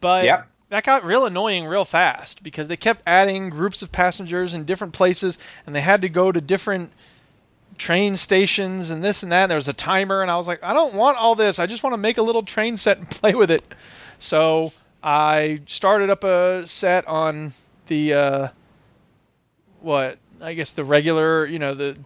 But 0.00 0.24
Yep. 0.24 0.46
that 0.70 0.84
got 0.84 1.04
real 1.04 1.26
annoying 1.26 1.66
real 1.66 1.84
fast 1.84 2.42
because 2.42 2.68
they 2.68 2.76
kept 2.76 3.02
adding 3.06 3.50
groups 3.50 3.82
of 3.82 3.92
passengers 3.92 4.54
in 4.54 4.64
different 4.64 4.94
places 4.94 5.38
and 5.66 5.74
they 5.74 5.80
had 5.80 6.02
to 6.02 6.08
go 6.08 6.30
to 6.30 6.40
different 6.40 6.92
train 7.78 8.16
stations 8.16 8.90
and 8.90 9.02
this 9.02 9.22
and 9.22 9.32
that. 9.32 9.44
And 9.44 9.50
there 9.50 9.56
was 9.56 9.68
a 9.68 9.72
timer 9.74 10.22
and 10.22 10.30
I 10.30 10.36
was 10.36 10.46
like, 10.46 10.62
I 10.62 10.74
don't 10.74 10.94
want 10.94 11.16
all 11.16 11.34
this. 11.34 11.58
I 11.58 11.66
just 11.66 11.82
want 11.82 11.94
to 11.94 11.98
make 11.98 12.18
a 12.18 12.22
little 12.22 12.42
train 12.42 12.76
set 12.76 12.98
and 12.98 13.08
play 13.10 13.34
with 13.34 13.50
it. 13.50 13.62
So 14.18 14.72
I 15.02 15.60
started 15.66 16.10
up 16.10 16.24
a 16.24 16.66
set 16.66 17.06
on 17.08 17.52
the 17.90 18.14
uh, 18.14 18.48
what 19.80 20.18
I 20.40 20.54
guess 20.54 20.72
the 20.72 20.84
regular, 20.84 21.44
you 21.44 21.58
know, 21.58 21.74
the 21.74 21.98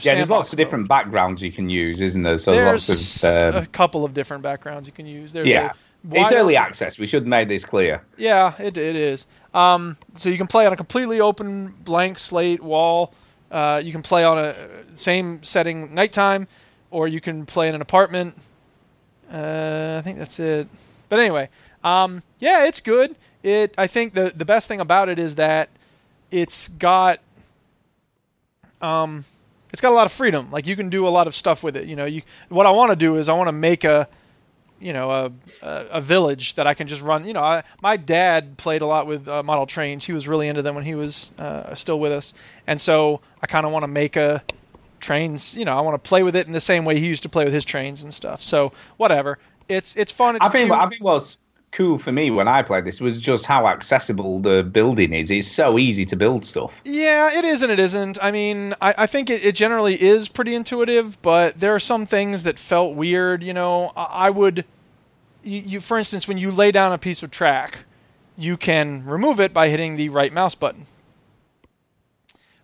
Yeah, 0.00 0.14
there's 0.14 0.30
lots 0.30 0.48
sandbox 0.48 0.52
of 0.54 0.56
different 0.56 0.88
backgrounds 0.88 1.42
you 1.42 1.52
can 1.52 1.68
use, 1.68 2.00
isn't 2.00 2.22
there? 2.22 2.38
So 2.38 2.52
There's 2.52 2.88
lots 2.88 3.24
of. 3.24 3.54
Um, 3.54 3.62
a 3.62 3.66
couple 3.66 4.06
of 4.06 4.14
different 4.14 4.42
backgrounds 4.42 4.88
you 4.88 4.94
can 4.94 5.06
use. 5.06 5.34
There's 5.34 5.48
yeah. 5.48 5.72
It's 6.10 6.32
early 6.32 6.56
access. 6.56 6.98
We 6.98 7.06
should 7.06 7.26
make 7.26 7.46
this 7.46 7.64
clear. 7.64 8.02
Yeah, 8.16 8.54
it, 8.58 8.76
it 8.76 8.96
is. 8.96 9.26
Um, 9.54 9.96
so 10.14 10.30
you 10.30 10.36
can 10.38 10.48
play 10.48 10.66
on 10.66 10.72
a 10.72 10.76
completely 10.76 11.20
open 11.20 11.68
blank 11.68 12.18
slate 12.18 12.60
wall. 12.60 13.12
Uh, 13.52 13.80
you 13.84 13.92
can 13.92 14.02
play 14.02 14.24
on 14.24 14.38
a 14.38 14.56
same 14.94 15.42
setting 15.44 15.94
nighttime, 15.94 16.48
or 16.90 17.06
you 17.06 17.20
can 17.20 17.46
play 17.46 17.68
in 17.68 17.74
an 17.74 17.82
apartment. 17.82 18.34
Uh, 19.30 19.96
I 19.98 20.02
think 20.02 20.18
that's 20.18 20.40
it. 20.40 20.66
But 21.08 21.20
anyway, 21.20 21.50
um, 21.84 22.22
yeah, 22.38 22.66
it's 22.66 22.80
good. 22.80 23.14
It. 23.42 23.74
I 23.76 23.86
think 23.86 24.14
the 24.14 24.32
the 24.34 24.44
best 24.44 24.68
thing 24.68 24.80
about 24.80 25.08
it 25.08 25.18
is 25.18 25.36
that 25.36 25.68
it's 26.30 26.68
got 26.68 27.20
um, 28.80 29.24
it's 29.72 29.80
got 29.80 29.90
a 29.90 29.94
lot 29.94 30.06
of 30.06 30.12
freedom. 30.12 30.50
Like 30.50 30.66
you 30.66 30.76
can 30.76 30.90
do 30.90 31.06
a 31.06 31.10
lot 31.10 31.26
of 31.26 31.34
stuff 31.34 31.62
with 31.62 31.76
it. 31.76 31.86
You 31.86 31.96
know, 31.96 32.04
you 32.04 32.22
what 32.48 32.66
I 32.66 32.70
want 32.70 32.90
to 32.90 32.96
do 32.96 33.16
is 33.16 33.28
I 33.28 33.34
want 33.34 33.48
to 33.48 33.52
make 33.52 33.84
a 33.84 34.08
you 34.80 34.92
know 34.92 35.10
a, 35.10 35.32
a 35.62 35.86
a 35.92 36.00
village 36.00 36.54
that 36.56 36.66
I 36.66 36.74
can 36.74 36.88
just 36.88 37.02
run. 37.02 37.24
You 37.24 37.32
know, 37.32 37.42
I, 37.42 37.62
my 37.80 37.96
dad 37.96 38.56
played 38.56 38.82
a 38.82 38.86
lot 38.86 39.06
with 39.06 39.28
uh, 39.28 39.42
model 39.42 39.66
trains. 39.66 40.04
He 40.04 40.12
was 40.12 40.28
really 40.28 40.48
into 40.48 40.62
them 40.62 40.74
when 40.74 40.84
he 40.84 40.94
was 40.94 41.30
uh, 41.38 41.74
still 41.74 41.98
with 41.98 42.12
us, 42.12 42.34
and 42.66 42.80
so 42.80 43.20
I 43.40 43.46
kind 43.46 43.64
of 43.64 43.72
want 43.72 43.84
to 43.84 43.88
make 43.88 44.16
a 44.16 44.42
trains. 45.00 45.56
You 45.56 45.64
know, 45.64 45.76
I 45.76 45.80
want 45.80 46.02
to 46.02 46.08
play 46.08 46.22
with 46.22 46.36
it 46.36 46.46
in 46.46 46.52
the 46.52 46.60
same 46.60 46.84
way 46.84 46.98
he 46.98 47.06
used 47.06 47.22
to 47.22 47.28
play 47.28 47.44
with 47.44 47.54
his 47.54 47.64
trains 47.64 48.02
and 48.02 48.12
stuff. 48.12 48.42
So 48.42 48.72
whatever, 48.96 49.38
it's 49.68 49.96
it's 49.96 50.12
fun. 50.12 50.36
It's 50.36 50.46
I 50.46 50.48
think 50.48 50.70
cute. 50.70 50.78
I 50.78 50.88
think 50.88 51.02
what's 51.02 51.38
cool 51.72 51.98
for 51.98 52.12
me 52.12 52.30
when 52.30 52.46
I 52.46 52.62
played 52.62 52.84
this 52.84 53.00
was 53.00 53.20
just 53.20 53.46
how 53.46 53.66
accessible 53.66 54.40
the 54.40 54.62
building 54.62 55.12
is. 55.12 55.30
It's 55.30 55.48
so 55.48 55.78
easy 55.78 56.04
to 56.06 56.16
build 56.16 56.44
stuff. 56.44 56.72
Yeah, 56.84 57.38
it 57.38 57.44
is 57.44 57.62
and 57.62 57.72
it 57.72 57.78
isn't. 57.78 58.22
I 58.22 58.30
mean, 58.30 58.74
I, 58.80 58.94
I 58.98 59.06
think 59.06 59.30
it, 59.30 59.44
it 59.44 59.54
generally 59.54 60.00
is 60.00 60.28
pretty 60.28 60.54
intuitive, 60.54 61.20
but 61.22 61.58
there 61.58 61.74
are 61.74 61.80
some 61.80 62.06
things 62.06 62.44
that 62.44 62.58
felt 62.58 62.94
weird. 62.94 63.42
You 63.42 63.54
know, 63.54 63.90
I, 63.96 64.26
I 64.26 64.30
would, 64.30 64.64
you, 65.42 65.60
you, 65.60 65.80
for 65.80 65.98
instance, 65.98 66.28
when 66.28 66.38
you 66.38 66.50
lay 66.50 66.70
down 66.70 66.92
a 66.92 66.98
piece 66.98 67.22
of 67.22 67.30
track, 67.30 67.84
you 68.36 68.56
can 68.56 69.04
remove 69.06 69.40
it 69.40 69.52
by 69.52 69.68
hitting 69.68 69.96
the 69.96 70.10
right 70.10 70.32
mouse 70.32 70.54
button. 70.54 70.86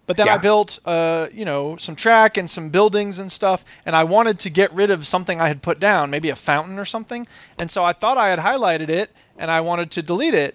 But 0.09 0.16
then 0.16 0.30
I 0.30 0.39
built, 0.39 0.78
uh, 0.86 1.28
you 1.35 1.44
know, 1.44 1.76
some 1.76 1.94
track 1.94 2.39
and 2.39 2.48
some 2.48 2.70
buildings 2.70 3.18
and 3.18 3.30
stuff, 3.30 3.62
and 3.85 3.94
I 3.94 4.05
wanted 4.05 4.39
to 4.40 4.51
get 4.51 4.72
rid 4.72 4.90
of 4.90 5.06
something 5.06 5.39
I 5.39 5.48
had 5.48 5.60
put 5.60 5.78
down, 5.78 6.09
maybe 6.09 6.30
a 6.30 6.35
fountain 6.35 6.78
or 6.78 6.86
something. 6.86 7.26
And 7.59 7.70
so 7.70 7.85
I 7.85 7.93
thought 7.93 8.16
I 8.16 8.30
had 8.30 8.39
highlighted 8.39 8.89
it, 8.89 9.10
and 9.36 9.51
I 9.51 9.60
wanted 9.60 9.90
to 9.93 10.02
delete 10.02 10.32
it. 10.32 10.55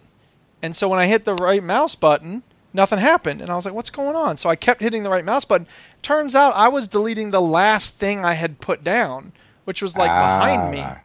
And 0.63 0.75
so 0.75 0.89
when 0.89 0.97
I 0.97 1.05
hit 1.05 1.23
the 1.23 1.35
right 1.35 1.61
mouse 1.61 1.93
button, 1.93 2.41
nothing 2.73 2.97
happened, 2.97 3.41
and 3.41 3.51
I 3.51 3.55
was 3.55 3.65
like, 3.65 3.75
"What's 3.75 3.91
going 3.91 4.15
on?" 4.15 4.37
So 4.37 4.49
I 4.49 4.55
kept 4.55 4.81
hitting 4.81 5.03
the 5.03 5.11
right 5.11 5.23
mouse 5.23 5.45
button. 5.45 5.67
Turns 6.01 6.33
out 6.33 6.55
I 6.55 6.69
was 6.69 6.87
deleting 6.87 7.29
the 7.29 7.39
last 7.39 7.93
thing 7.93 8.25
I 8.25 8.33
had 8.33 8.59
put 8.59 8.83
down, 8.83 9.33
which 9.65 9.83
was 9.83 9.95
like 9.95 10.09
behind 10.09 10.71
me. 10.71 10.81
Ah. 10.81 10.97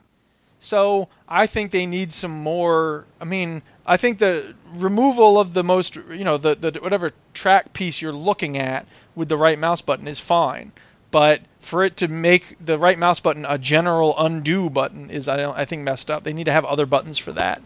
So 0.61 1.09
I 1.29 1.47
think 1.47 1.71
they 1.71 1.85
need 1.85 2.15
some 2.15 2.31
more. 2.31 3.05
I 3.21 3.27
mean, 3.27 3.63
I 3.89 3.97
think 3.97 4.19
the 4.19 4.55
removal 4.75 5.41
of 5.41 5.55
the 5.55 5.65
most, 5.65 5.97
you 5.97 6.25
know, 6.25 6.37
the, 6.37 6.55
the 6.55 6.79
whatever 6.81 7.13
track 7.33 7.73
piece 7.73 8.03
you're 8.03 8.13
looking 8.13 8.59
at 8.59 8.87
with 9.15 9.31
the 9.31 9.37
right 9.39 9.59
mouse 9.59 9.81
button 9.81 10.07
is 10.07 10.21
fine. 10.21 10.73
But 11.11 11.41
for 11.61 11.85
it 11.85 11.97
to 11.99 12.09
make 12.09 12.57
the 12.65 12.77
right 12.77 12.99
mouse 12.99 13.21
button 13.21 13.47
a 13.49 13.57
general 13.57 14.15
undo 14.19 14.69
button 14.69 15.09
is, 15.11 15.27
I, 15.27 15.39
don't, 15.39 15.57
I 15.57 15.65
think, 15.65 15.83
messed 15.83 16.11
up. 16.11 16.23
They 16.23 16.35
need 16.35 16.45
to 16.45 16.53
have 16.53 16.67
other 16.67 16.85
buttons 16.85 17.17
for 17.17 17.33
that. 17.33 17.63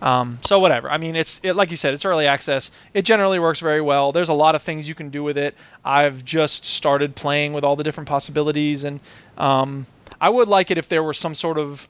Um, 0.00 0.38
so 0.44 0.60
whatever. 0.60 0.88
I 0.88 0.98
mean, 0.98 1.16
it's 1.16 1.40
it, 1.42 1.54
like 1.54 1.72
you 1.72 1.76
said, 1.76 1.92
it's 1.92 2.04
early 2.04 2.28
access. 2.28 2.70
It 2.94 3.02
generally 3.02 3.40
works 3.40 3.58
very 3.58 3.80
well. 3.80 4.12
There's 4.12 4.28
a 4.28 4.34
lot 4.34 4.54
of 4.54 4.62
things 4.62 4.88
you 4.88 4.94
can 4.94 5.10
do 5.10 5.24
with 5.24 5.36
it. 5.36 5.56
I've 5.84 6.24
just 6.24 6.64
started 6.64 7.16
playing 7.16 7.52
with 7.52 7.64
all 7.64 7.74
the 7.74 7.82
different 7.82 8.08
possibilities, 8.08 8.84
and 8.84 9.00
um, 9.36 9.86
I 10.20 10.30
would 10.30 10.46
like 10.46 10.70
it 10.70 10.78
if 10.78 10.88
there 10.88 11.02
were 11.02 11.14
some 11.14 11.34
sort 11.34 11.58
of 11.58 11.88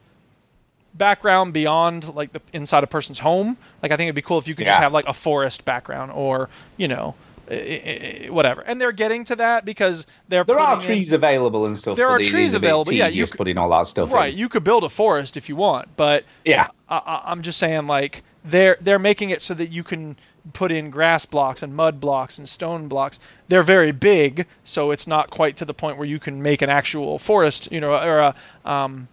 background 0.94 1.52
beyond 1.52 2.15
like 2.15 2.32
the 2.32 2.40
inside 2.52 2.85
a 2.85 2.86
person's 2.86 3.19
home. 3.19 3.56
Like 3.82 3.93
I 3.93 3.97
think 3.97 4.09
it'd 4.09 4.15
be 4.16 4.23
cool 4.23 4.39
if 4.39 4.48
you 4.48 4.55
could 4.55 4.66
just 4.66 4.78
have 4.78 4.93
like 4.93 5.06
a 5.06 5.12
forest 5.12 5.65
background 5.65 6.12
or 6.12 6.48
you 6.77 6.89
know 6.89 7.15
i- 7.51 7.55
i- 7.55 8.24
i- 8.27 8.31
whatever. 8.31 8.60
And 8.62 8.81
they're 8.81 8.93
getting 8.93 9.24
to 9.27 9.36
that 9.36 9.65
because 9.65 10.06
they're 10.28 10.44
There 10.44 10.59
are 10.59 10.77
putting 10.77 10.90
in- 10.90 10.97
trees 10.97 11.12
available 11.12 11.66
and 11.66 11.78
stuff. 11.78 11.97
There 11.97 12.09
are 12.09 12.19
trees 12.19 12.55
available, 12.55 12.93
yeah, 12.93 13.06
you 13.06 13.10
tedious 13.12 13.31
could- 13.32 13.39
putting 13.39 13.59
all 13.59 13.70
that 13.70 13.86
stuff 13.86 14.12
right. 14.12 14.32
in. 14.32 14.39
You 14.39 14.48
could 14.48 14.65
build 14.65 14.85
a 14.85 14.89
forest 14.89 15.36
if 15.36 15.48
you 15.48 15.56
want, 15.56 15.89
but 15.97 16.24
Yeah. 16.44 16.69
I, 16.89 16.97
I, 16.98 17.23
I'm 17.31 17.43
just 17.43 17.59
saying 17.59 17.86
like 17.86 18.23
they're 18.44 18.77
they're 18.81 18.98
making 18.98 19.31
it 19.31 19.43
so 19.43 19.55
that 19.55 19.70
you 19.70 19.82
can 19.85 20.16
put 20.55 20.73
in 20.73 20.89
grass 20.90 21.27
blocks 21.27 21.62
and 21.62 21.74
mud 21.77 22.01
blocks 22.01 22.39
and 22.39 22.48
stone 22.48 22.89
blocks. 22.89 23.19
They're 23.48 23.62
very 23.62 23.93
big, 23.93 24.47
so 24.65 24.90
it's 24.93 25.06
not 25.06 25.28
quite 25.31 25.59
to 25.59 25.65
the 25.66 25.74
point 25.74 25.98
where 25.98 26.06
you 26.06 26.19
can 26.19 26.43
make 26.43 26.62
an 26.62 26.70
actual 26.70 27.19
forest, 27.19 27.69
you 27.70 27.81
know, 27.81 27.93
or 27.93 28.19
a 28.19 28.35
um, 28.65 29.09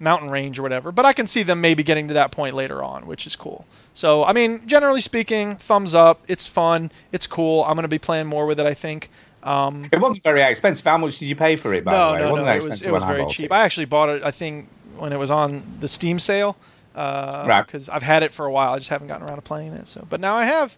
mountain 0.00 0.30
range 0.30 0.58
or 0.58 0.62
whatever. 0.62 0.90
But 0.90 1.04
I 1.04 1.12
can 1.12 1.26
see 1.28 1.42
them 1.44 1.60
maybe 1.60 1.82
getting 1.84 2.08
to 2.08 2.14
that 2.14 2.32
point 2.32 2.54
later 2.56 2.82
on, 2.82 3.06
which 3.06 3.26
is 3.26 3.36
cool. 3.36 3.64
So 3.94 4.24
I 4.24 4.32
mean, 4.32 4.66
generally 4.66 5.00
speaking, 5.00 5.56
thumbs 5.56 5.94
up. 5.94 6.20
It's 6.26 6.48
fun. 6.48 6.90
It's 7.12 7.26
cool. 7.28 7.62
I'm 7.64 7.76
gonna 7.76 7.86
be 7.88 7.98
playing 7.98 8.26
more 8.26 8.46
with 8.46 8.58
it. 8.58 8.66
I 8.66 8.74
think. 8.74 9.10
Um, 9.42 9.88
It 9.90 10.00
wasn't 10.00 10.22
very 10.22 10.42
expensive. 10.42 10.84
How 10.84 10.98
much 10.98 11.18
did 11.18 11.26
you 11.28 11.36
pay 11.36 11.56
for 11.56 11.72
it, 11.72 11.82
by 11.84 11.92
no, 11.92 12.08
the 12.08 12.12
way? 12.12 12.18
no, 12.18 12.26
it 12.26 12.30
wasn't 12.30 12.46
no. 12.46 12.52
that 12.52 12.56
It 12.64 12.68
was 12.70 12.82
it 12.86 12.92
was 12.92 13.04
very 13.04 13.26
cheap. 13.26 13.46
it. 13.46 13.52
I 13.52 13.64
actually 13.64 13.86
bought 13.86 14.08
it. 14.10 14.22
I 14.22 14.30
think 14.32 14.68
when 14.98 15.12
it 15.12 15.18
was 15.18 15.30
on 15.30 15.62
the 15.80 15.88
Steam 15.88 16.18
sale. 16.18 16.56
Uh, 16.94 17.44
Right. 17.48 17.64
Because 17.64 17.88
I've 17.88 18.02
had 18.02 18.22
it 18.24 18.34
for 18.34 18.44
a 18.46 18.50
while. 18.52 18.74
I 18.74 18.78
just 18.78 18.90
haven't 18.90 19.06
gotten 19.06 19.26
around 19.26 19.36
to 19.36 19.42
playing 19.42 19.72
it. 19.74 19.86
So, 19.88 20.04
but 20.10 20.20
now 20.20 20.34
I 20.34 20.44
have. 20.44 20.76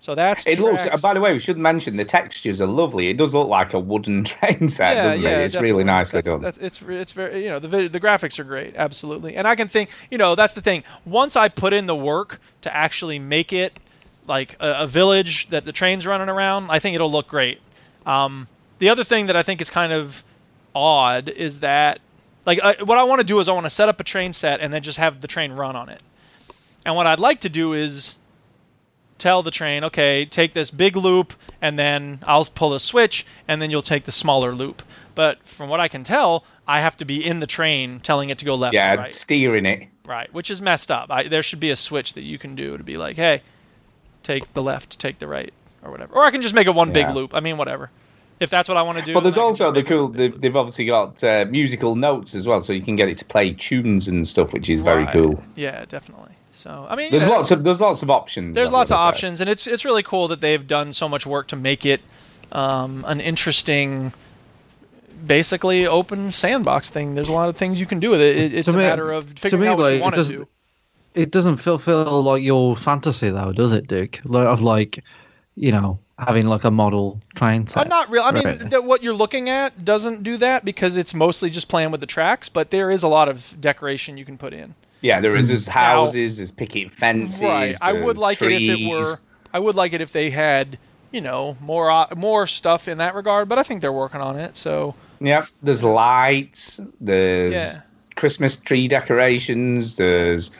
So 0.00 0.14
that's. 0.14 0.46
It 0.46 0.58
looks. 0.58 0.88
By 1.02 1.12
the 1.12 1.20
way, 1.20 1.34
we 1.34 1.38
should 1.38 1.58
mention 1.58 1.96
the 1.98 2.06
textures 2.06 2.62
are 2.62 2.66
lovely. 2.66 3.08
It 3.08 3.18
does 3.18 3.34
look 3.34 3.48
like 3.48 3.74
a 3.74 3.78
wooden 3.78 4.24
train 4.24 4.66
set, 4.68 4.96
yeah, 4.96 5.02
doesn't 5.04 5.22
yeah, 5.22 5.38
it? 5.38 5.44
It's 5.44 5.54
really 5.56 5.84
nicely 5.84 6.18
that's, 6.18 6.28
done. 6.28 6.40
That's, 6.40 6.58
it's 6.58 6.82
it's 6.82 7.12
very 7.12 7.44
you 7.44 7.50
know 7.50 7.58
the 7.58 7.86
the 7.86 8.00
graphics 8.00 8.38
are 8.38 8.44
great, 8.44 8.76
absolutely. 8.76 9.36
And 9.36 9.46
I 9.46 9.56
can 9.56 9.68
think 9.68 9.90
you 10.10 10.16
know 10.16 10.34
that's 10.34 10.54
the 10.54 10.62
thing. 10.62 10.84
Once 11.04 11.36
I 11.36 11.50
put 11.50 11.74
in 11.74 11.84
the 11.84 11.94
work 11.94 12.40
to 12.62 12.74
actually 12.74 13.18
make 13.18 13.52
it 13.52 13.78
like 14.26 14.56
a, 14.58 14.84
a 14.84 14.86
village 14.86 15.48
that 15.48 15.66
the 15.66 15.72
train's 15.72 16.06
running 16.06 16.30
around, 16.30 16.70
I 16.70 16.78
think 16.78 16.94
it'll 16.94 17.12
look 17.12 17.28
great. 17.28 17.60
Um, 18.06 18.48
the 18.78 18.88
other 18.88 19.04
thing 19.04 19.26
that 19.26 19.36
I 19.36 19.42
think 19.42 19.60
is 19.60 19.68
kind 19.68 19.92
of 19.92 20.24
odd 20.74 21.28
is 21.28 21.60
that 21.60 22.00
like 22.46 22.58
I, 22.62 22.82
what 22.82 22.96
I 22.96 23.04
want 23.04 23.20
to 23.20 23.26
do 23.26 23.38
is 23.38 23.50
I 23.50 23.52
want 23.52 23.66
to 23.66 23.70
set 23.70 23.90
up 23.90 24.00
a 24.00 24.04
train 24.04 24.32
set 24.32 24.60
and 24.60 24.72
then 24.72 24.82
just 24.82 24.96
have 24.96 25.20
the 25.20 25.28
train 25.28 25.52
run 25.52 25.76
on 25.76 25.90
it. 25.90 26.00
And 26.86 26.96
what 26.96 27.06
I'd 27.06 27.20
like 27.20 27.42
to 27.42 27.50
do 27.50 27.74
is 27.74 28.16
tell 29.20 29.42
the 29.42 29.50
train, 29.50 29.84
okay, 29.84 30.24
take 30.24 30.52
this 30.52 30.70
big 30.70 30.96
loop, 30.96 31.32
and 31.62 31.78
then 31.78 32.18
I'll 32.26 32.44
pull 32.44 32.74
a 32.74 32.80
switch, 32.80 33.26
and 33.46 33.62
then 33.62 33.70
you'll 33.70 33.82
take 33.82 34.04
the 34.04 34.12
smaller 34.12 34.54
loop. 34.54 34.82
But 35.14 35.44
from 35.46 35.68
what 35.68 35.78
I 35.78 35.88
can 35.88 36.02
tell, 36.02 36.44
I 36.66 36.80
have 36.80 36.96
to 36.96 37.04
be 37.04 37.24
in 37.24 37.40
the 37.40 37.46
train 37.46 38.00
telling 38.00 38.30
it 38.30 38.38
to 38.38 38.44
go 38.44 38.54
left 38.54 38.74
yeah, 38.74 38.94
right. 38.94 39.14
steering 39.14 39.66
it. 39.66 39.88
Right, 40.04 40.32
which 40.32 40.50
is 40.50 40.60
messed 40.60 40.90
up. 40.90 41.10
I, 41.10 41.24
there 41.28 41.42
should 41.42 41.60
be 41.60 41.70
a 41.70 41.76
switch 41.76 42.14
that 42.14 42.22
you 42.22 42.38
can 42.38 42.56
do 42.56 42.76
to 42.76 42.82
be 42.82 42.96
like, 42.96 43.16
hey, 43.16 43.42
take 44.22 44.52
the 44.54 44.62
left, 44.62 44.98
take 44.98 45.18
the 45.18 45.28
right, 45.28 45.52
or 45.82 45.90
whatever. 45.90 46.14
Or 46.14 46.24
I 46.24 46.30
can 46.30 46.42
just 46.42 46.54
make 46.54 46.66
it 46.66 46.74
one 46.74 46.92
big 46.92 47.08
loop. 47.10 47.34
I 47.34 47.40
mean, 47.40 47.58
whatever. 47.58 47.90
If 48.40 48.48
that's 48.50 48.68
what 48.68 48.78
I 48.78 48.82
want 48.82 48.98
to 48.98 49.04
do. 49.04 49.12
But 49.14 49.20
there's 49.20 49.34
then 49.34 49.42
I 49.44 49.44
can 49.44 49.50
also 49.52 49.72
the 49.72 49.80
make 49.82 49.90
it 49.90 49.94
one 49.94 49.98
cool. 50.00 50.08
big 50.08 50.16
They've, 50.32 50.40
they've 50.40 50.56
obviously 50.56 50.86
got 50.86 51.22
uh, 51.22 51.44
musical 51.48 51.94
notes 51.94 52.34
as 52.34 52.46
well, 52.46 52.60
so 52.60 52.72
you 52.72 52.80
can 52.82 52.96
get 52.96 53.08
it 53.08 53.18
to 53.18 53.24
play 53.26 53.52
tunes 53.52 54.08
and 54.08 54.26
stuff, 54.26 54.52
which 54.54 54.70
is 54.70 54.80
very 54.80 55.04
Right. 55.04 55.12
cool. 55.12 55.42
Yeah, 55.56 55.84
definitely. 55.84 56.32
So 56.52 56.86
I 56.88 56.96
mean, 56.96 57.10
There's 57.10 57.24
yeah, 57.26 57.28
lots 57.36 57.50
of 57.50 57.62
there's 57.62 57.80
lots 57.80 58.02
of 58.02 58.10
options. 58.10 58.54
there's 58.56 58.72
lots 58.72 58.90
of 58.90 58.96
side. 58.96 59.06
options, 59.08 59.40
and 59.40 59.48
it's 59.50 59.66
it's 59.66 59.84
really 59.84 60.02
cool 60.02 60.28
that 60.28 60.40
they've 60.40 60.66
done 60.66 60.92
so 60.94 61.08
much 61.08 61.26
work 61.26 61.48
to 61.48 61.56
make 61.56 61.84
it 61.86 62.00
um, 62.50 63.04
an 63.06 63.20
interesting, 63.20 64.12
basically 65.26 65.86
open 65.86 66.32
sandbox 66.32 66.90
thing. 66.90 67.14
There's 67.14 67.28
a 67.28 67.32
lot 67.32 67.48
of 67.48 67.56
things 67.56 67.80
you 67.80 67.86
can 67.86 68.00
do 68.00 68.10
with 68.10 68.20
it. 68.20 68.36
it 68.36 68.54
it's 68.54 68.64
To 68.66 68.72
a 68.72 68.76
me- 68.76 68.82
matter 68.82 69.10
of 69.12 69.26
figuring 69.38 69.62
me, 69.62 69.68
out 69.68 69.76
what 69.78 69.84
like, 69.84 69.92
you 69.94 69.98
it 69.98 70.02
want 70.02 70.14
to 70.14 70.20
doesn't- 70.20 70.36
do. 70.36 70.48
It 71.12 71.30
doesn't 71.32 71.56
fulfill 71.56 72.22
like 72.22 72.42
your 72.42 72.76
fantasy 72.76 73.30
though, 73.30 73.52
does 73.52 73.72
it, 73.72 73.88
Duke? 73.88 74.20
Like, 74.24 74.46
Of 74.46 74.62
like, 74.62 75.02
you 75.56 75.72
know, 75.72 75.98
having 76.26 76.46
like 76.46 76.64
a 76.64 76.70
model 76.70 77.18
train 77.34 77.62
Uh, 77.74 77.80
set. 77.80 77.88
not 77.88 78.10
real. 78.10 78.22
I 78.22 78.30
mean, 78.32 78.44
Right. 78.44 78.70
that 78.70 78.84
what 78.84 79.02
you're 79.02 79.14
looking 79.14 79.48
at 79.48 79.84
doesn't 79.84 80.22
do 80.22 80.36
that 80.38 80.64
because 80.64 80.96
it's 80.96 81.14
mostly 81.14 81.50
just 81.50 81.68
playing 81.68 81.90
with 81.90 82.00
the 82.00 82.06
tracks. 82.06 82.48
But 82.48 82.70
there 82.70 82.90
is 82.90 83.02
a 83.02 83.08
lot 83.08 83.28
of 83.28 83.56
decoration 83.60 84.16
you 84.16 84.24
can 84.24 84.36
put 84.38 84.52
in. 84.52 84.74
Yeah, 85.00 85.20
there 85.20 85.34
is 85.34 85.48
there's 85.48 85.66
Now- 85.66 85.72
houses, 85.72 86.36
there's 86.36 86.50
picket 86.50 86.90
fences. 86.90 87.42
Right. 87.42 87.74
I 87.80 87.92
would 87.94 88.02
there's 88.16 88.18
like 88.18 88.42
it 88.42 88.52
if 88.52 88.78
it 88.80 88.88
were. 88.88 89.16
I 89.52 89.58
would 89.58 89.74
like 89.74 89.92
it 89.94 90.00
if 90.00 90.12
they 90.12 90.30
had, 90.30 90.78
you 91.10 91.20
know, 91.22 91.56
more 91.60 91.90
uh, 91.90 92.06
more 92.16 92.46
stuff 92.46 92.86
in 92.86 92.98
that 92.98 93.14
regard. 93.14 93.48
But 93.48 93.58
I 93.58 93.62
think 93.62 93.80
they're 93.80 93.92
working 93.92 94.20
on 94.20 94.36
it. 94.38 94.56
So 94.56 94.94
Yep, 95.22 95.46
there's 95.62 95.82
lights, 95.82 96.80
there's 97.00 97.54
Yeah. 97.54 97.80
Christmas 98.16 98.56
tree 98.56 98.88
decorations, 98.88 99.96
there's 99.96 100.50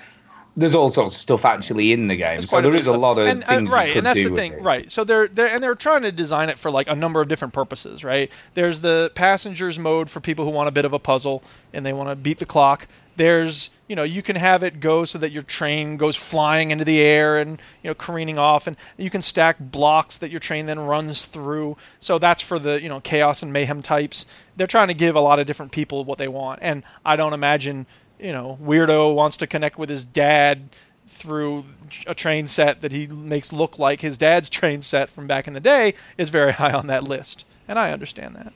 there's 0.56 0.74
all 0.74 0.88
sorts 0.88 1.14
of 1.14 1.20
stuff 1.20 1.44
actually 1.44 1.92
in 1.92 2.08
the 2.08 2.16
game. 2.16 2.40
So 2.40 2.60
there 2.60 2.74
is 2.74 2.82
is 2.82 2.86
a 2.88 2.96
lot 2.96 3.18
of 3.18 3.26
and, 3.26 3.44
uh, 3.44 3.46
things 3.46 3.70
right, 3.70 3.88
you 3.88 3.92
could 3.92 3.98
and 3.98 4.06
that's 4.06 4.18
the 4.18 4.34
thing, 4.34 4.54
it. 4.54 4.62
right? 4.62 4.90
So 4.90 5.04
they're 5.04 5.28
they're 5.28 5.48
and 5.48 5.62
they're 5.62 5.74
trying 5.74 6.02
to 6.02 6.12
design 6.12 6.48
it 6.48 6.58
for 6.58 6.70
like 6.70 6.88
a 6.88 6.96
number 6.96 7.20
of 7.20 7.28
different 7.28 7.54
purposes, 7.54 8.02
right? 8.04 8.30
There's 8.54 8.80
the 8.80 9.12
passengers 9.14 9.78
mode 9.78 10.10
for 10.10 10.20
people 10.20 10.44
who 10.44 10.50
want 10.50 10.68
a 10.68 10.72
bit 10.72 10.84
of 10.84 10.92
a 10.92 10.98
puzzle 10.98 11.42
and 11.72 11.86
they 11.86 11.92
want 11.92 12.08
to 12.08 12.16
beat 12.16 12.38
the 12.38 12.46
clock. 12.46 12.86
There's 13.16 13.70
you 13.86 13.96
know 13.96 14.02
you 14.02 14.22
can 14.22 14.36
have 14.36 14.62
it 14.62 14.80
go 14.80 15.04
so 15.04 15.18
that 15.18 15.30
your 15.30 15.42
train 15.42 15.96
goes 15.98 16.16
flying 16.16 16.70
into 16.70 16.84
the 16.84 17.00
air 17.00 17.38
and 17.38 17.60
you 17.82 17.90
know 17.90 17.94
careening 17.94 18.38
off, 18.38 18.66
and 18.66 18.76
you 18.96 19.10
can 19.10 19.22
stack 19.22 19.56
blocks 19.58 20.18
that 20.18 20.30
your 20.30 20.40
train 20.40 20.66
then 20.66 20.80
runs 20.80 21.26
through. 21.26 21.76
So 22.00 22.18
that's 22.18 22.42
for 22.42 22.58
the 22.58 22.82
you 22.82 22.88
know 22.88 23.00
chaos 23.00 23.42
and 23.42 23.52
mayhem 23.52 23.82
types. 23.82 24.26
They're 24.56 24.66
trying 24.66 24.88
to 24.88 24.94
give 24.94 25.16
a 25.16 25.20
lot 25.20 25.38
of 25.38 25.46
different 25.46 25.72
people 25.72 26.04
what 26.04 26.18
they 26.18 26.28
want, 26.28 26.60
and 26.62 26.82
I 27.04 27.16
don't 27.16 27.34
imagine 27.34 27.86
you 28.22 28.32
know 28.32 28.58
weirdo 28.62 29.14
wants 29.14 29.38
to 29.38 29.46
connect 29.46 29.78
with 29.78 29.88
his 29.88 30.04
dad 30.04 30.68
through 31.08 31.64
a 32.06 32.14
train 32.14 32.46
set 32.46 32.82
that 32.82 32.92
he 32.92 33.06
makes 33.06 33.52
look 33.52 33.78
like 33.78 34.00
his 34.00 34.16
dad's 34.18 34.48
train 34.58 34.82
set 34.82 35.10
from 35.10 35.26
back 35.26 35.48
in 35.48 35.54
the 35.54 35.60
day 35.60 35.94
is 36.18 36.30
very 36.30 36.52
high 36.60 36.72
on 36.72 36.86
that 36.88 37.04
list, 37.04 37.44
and 37.68 37.78
I 37.78 37.92
understand 37.92 38.36
that. 38.36 38.52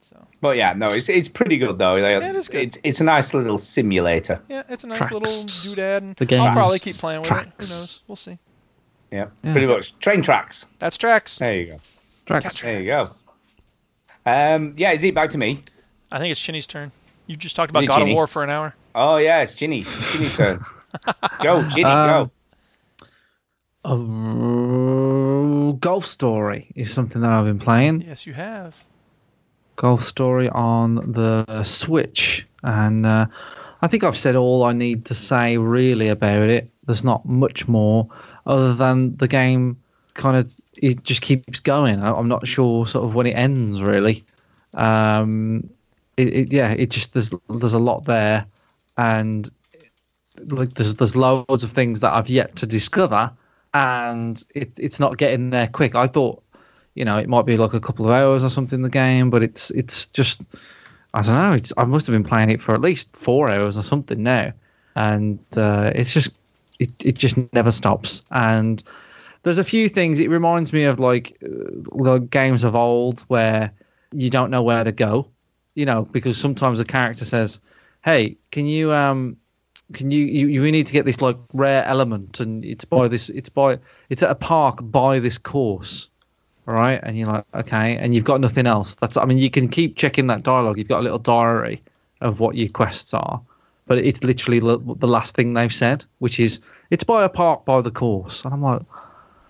So 0.00 0.16
But 0.40 0.56
yeah, 0.56 0.72
no, 0.72 0.90
it's 0.92 1.08
it's 1.08 1.28
pretty 1.28 1.58
good 1.58 1.78
though. 1.78 1.96
Yeah, 1.96 2.18
it 2.28 2.36
is 2.36 2.48
good. 2.48 2.62
It's 2.62 2.78
it's 2.82 3.00
a 3.00 3.04
nice 3.04 3.34
little 3.34 3.58
simulator. 3.58 4.40
yeah, 4.48 4.62
it's 4.68 4.84
a 4.84 4.86
nice 4.86 4.98
Tracks. 4.98 5.12
little 5.12 5.32
doodad, 5.44 5.98
and 5.98 6.16
The 6.16 6.26
game 6.26 6.40
I'll 6.42 6.52
probably 6.52 6.78
keep 6.78 6.96
playing 6.96 7.20
with 7.20 7.28
tracks. 7.28 7.48
it. 7.48 7.68
Who 7.68 7.74
knows? 7.74 8.02
We'll 8.08 8.16
see. 8.16 8.38
Yeah, 9.10 9.26
Yeah. 9.42 9.52
pretty 9.52 9.66
much. 9.66 9.98
Train 9.98 10.22
tracks. 10.22 10.66
That's 10.78 10.96
tracks. 10.96 11.38
There 11.38 11.52
you 11.52 11.66
go. 11.72 11.80
Tracks. 12.26 12.60
There 12.60 12.80
you 12.80 12.86
go. 12.86 13.08
Um, 14.26 14.74
yeah, 14.76 14.92
is 14.92 15.02
it 15.02 15.14
back 15.14 15.30
to 15.30 15.38
me? 15.38 15.64
I 16.12 16.18
think 16.18 16.30
it's 16.30 16.40
Chinny's 16.40 16.66
turn. 16.66 16.92
You 17.30 17.36
just 17.36 17.54
talked 17.54 17.70
about 17.70 17.86
God 17.86 17.98
Chinny? 17.98 18.10
of 18.10 18.14
War 18.16 18.26
for 18.26 18.42
an 18.42 18.50
hour. 18.50 18.74
Oh 18.92 19.16
yeah, 19.18 19.40
it's 19.42 19.54
Ginny. 19.54 19.82
Ginny's 19.82 20.36
turn. 20.36 20.64
go, 21.40 21.62
Ginny, 21.68 21.84
Um, 21.84 22.08
go. 22.08 22.30
Oh, 23.84 25.72
Golf 25.74 26.06
Story 26.06 26.72
is 26.74 26.92
something 26.92 27.22
that 27.22 27.30
I've 27.30 27.44
been 27.44 27.60
playing. 27.60 28.02
Yes, 28.02 28.26
you 28.26 28.32
have. 28.34 28.76
Golf 29.76 30.02
Story 30.02 30.48
on 30.48 31.12
the 31.12 31.62
Switch, 31.62 32.46
and 32.64 33.06
uh, 33.06 33.26
I 33.80 33.86
think 33.86 34.02
I've 34.02 34.16
said 34.16 34.34
all 34.34 34.64
I 34.64 34.72
need 34.72 35.06
to 35.06 35.14
say 35.14 35.56
really 35.56 36.08
about 36.08 36.48
it. 36.50 36.68
There's 36.86 37.04
not 37.04 37.24
much 37.24 37.68
more 37.68 38.08
other 38.44 38.74
than 38.74 39.16
the 39.16 39.28
game 39.28 39.78
kind 40.14 40.36
of 40.36 40.52
it 40.74 41.04
just 41.04 41.20
keeps 41.22 41.60
going. 41.60 42.02
I- 42.02 42.12
I'm 42.12 42.26
not 42.28 42.48
sure 42.48 42.86
sort 42.86 43.04
of 43.06 43.14
when 43.14 43.26
it 43.26 43.32
ends 43.34 43.80
really. 43.80 44.24
Um, 44.74 45.70
it, 46.16 46.28
it, 46.28 46.52
yeah, 46.52 46.70
it 46.72 46.90
just 46.90 47.12
there's 47.12 47.30
there's 47.48 47.74
a 47.74 47.78
lot 47.78 48.04
there, 48.04 48.46
and 48.96 49.50
like 50.46 50.74
there's 50.74 50.94
there's 50.94 51.16
loads 51.16 51.64
of 51.64 51.72
things 51.72 52.00
that 52.00 52.12
I've 52.12 52.28
yet 52.28 52.56
to 52.56 52.66
discover, 52.66 53.30
and 53.74 54.42
it, 54.54 54.72
it's 54.76 55.00
not 55.00 55.16
getting 55.16 55.50
there 55.50 55.68
quick. 55.68 55.94
I 55.94 56.06
thought 56.06 56.42
you 56.94 57.04
know, 57.04 57.18
it 57.18 57.28
might 57.28 57.46
be 57.46 57.56
like 57.56 57.72
a 57.72 57.80
couple 57.80 58.04
of 58.06 58.12
hours 58.12 58.44
or 58.44 58.50
something 58.50 58.78
in 58.78 58.82
the 58.82 58.90
game, 58.90 59.30
but 59.30 59.42
it's 59.42 59.70
it's 59.70 60.06
just 60.06 60.42
I 61.14 61.22
don't 61.22 61.34
know. 61.34 61.56
I 61.76 61.84
must 61.84 62.06
have 62.06 62.14
been 62.14 62.24
playing 62.24 62.50
it 62.50 62.62
for 62.62 62.74
at 62.74 62.80
least 62.80 63.14
four 63.16 63.48
hours 63.48 63.76
or 63.76 63.82
something 63.82 64.22
now, 64.22 64.52
and 64.96 65.38
uh, 65.56 65.92
it's 65.94 66.12
just 66.12 66.32
it 66.78 66.90
it 67.00 67.14
just 67.16 67.36
never 67.52 67.70
stops. 67.70 68.22
And 68.30 68.82
there's 69.42 69.58
a 69.58 69.64
few 69.64 69.88
things. 69.88 70.20
It 70.20 70.30
reminds 70.30 70.72
me 70.72 70.84
of 70.84 70.98
like 70.98 71.36
uh, 71.42 71.48
the 71.94 72.18
games 72.18 72.64
of 72.64 72.74
old 72.74 73.20
where 73.28 73.72
you 74.12 74.30
don't 74.30 74.50
know 74.50 74.62
where 74.62 74.84
to 74.84 74.92
go, 74.92 75.28
you 75.74 75.86
know, 75.86 76.02
because 76.02 76.38
sometimes 76.38 76.80
a 76.80 76.84
character 76.84 77.24
says, 77.24 77.60
"Hey, 78.04 78.36
can 78.50 78.66
you 78.66 78.92
um." 78.92 79.36
Can 79.92 80.12
you, 80.12 80.24
you 80.24 80.46
you 80.46 80.70
need 80.70 80.86
to 80.86 80.92
get 80.92 81.04
this 81.04 81.20
like 81.20 81.36
rare 81.52 81.84
element 81.84 82.38
and 82.38 82.64
it's 82.64 82.84
by 82.84 83.08
this 83.08 83.28
it's 83.28 83.48
by 83.48 83.80
it's 84.08 84.22
at 84.22 84.30
a 84.30 84.36
park 84.36 84.78
by 84.82 85.18
this 85.18 85.36
course. 85.36 86.08
Right? 86.64 87.00
And 87.02 87.18
you're 87.18 87.26
like 87.26 87.44
okay. 87.54 87.96
And 87.96 88.14
you've 88.14 88.22
got 88.22 88.40
nothing 88.40 88.68
else. 88.68 88.94
That's 88.94 89.16
i 89.16 89.24
mean 89.24 89.38
you 89.38 89.50
can 89.50 89.66
keep 89.68 89.96
checking 89.96 90.28
that 90.28 90.44
dialogue. 90.44 90.78
You've 90.78 90.86
got 90.86 91.00
a 91.00 91.02
little 91.02 91.18
diary 91.18 91.82
of 92.20 92.38
what 92.38 92.54
your 92.54 92.68
quests 92.68 93.12
are. 93.14 93.42
But 93.86 93.98
it's 93.98 94.22
literally 94.22 94.60
the 94.60 95.08
last 95.08 95.34
thing 95.34 95.54
they've 95.54 95.74
said 95.74 96.04
which 96.20 96.38
is 96.38 96.60
it's 96.90 97.02
by 97.02 97.24
a 97.24 97.28
park 97.28 97.64
by 97.64 97.80
the 97.80 97.90
course. 97.90 98.44
And 98.44 98.54
i'm 98.54 98.62
like 98.62 98.82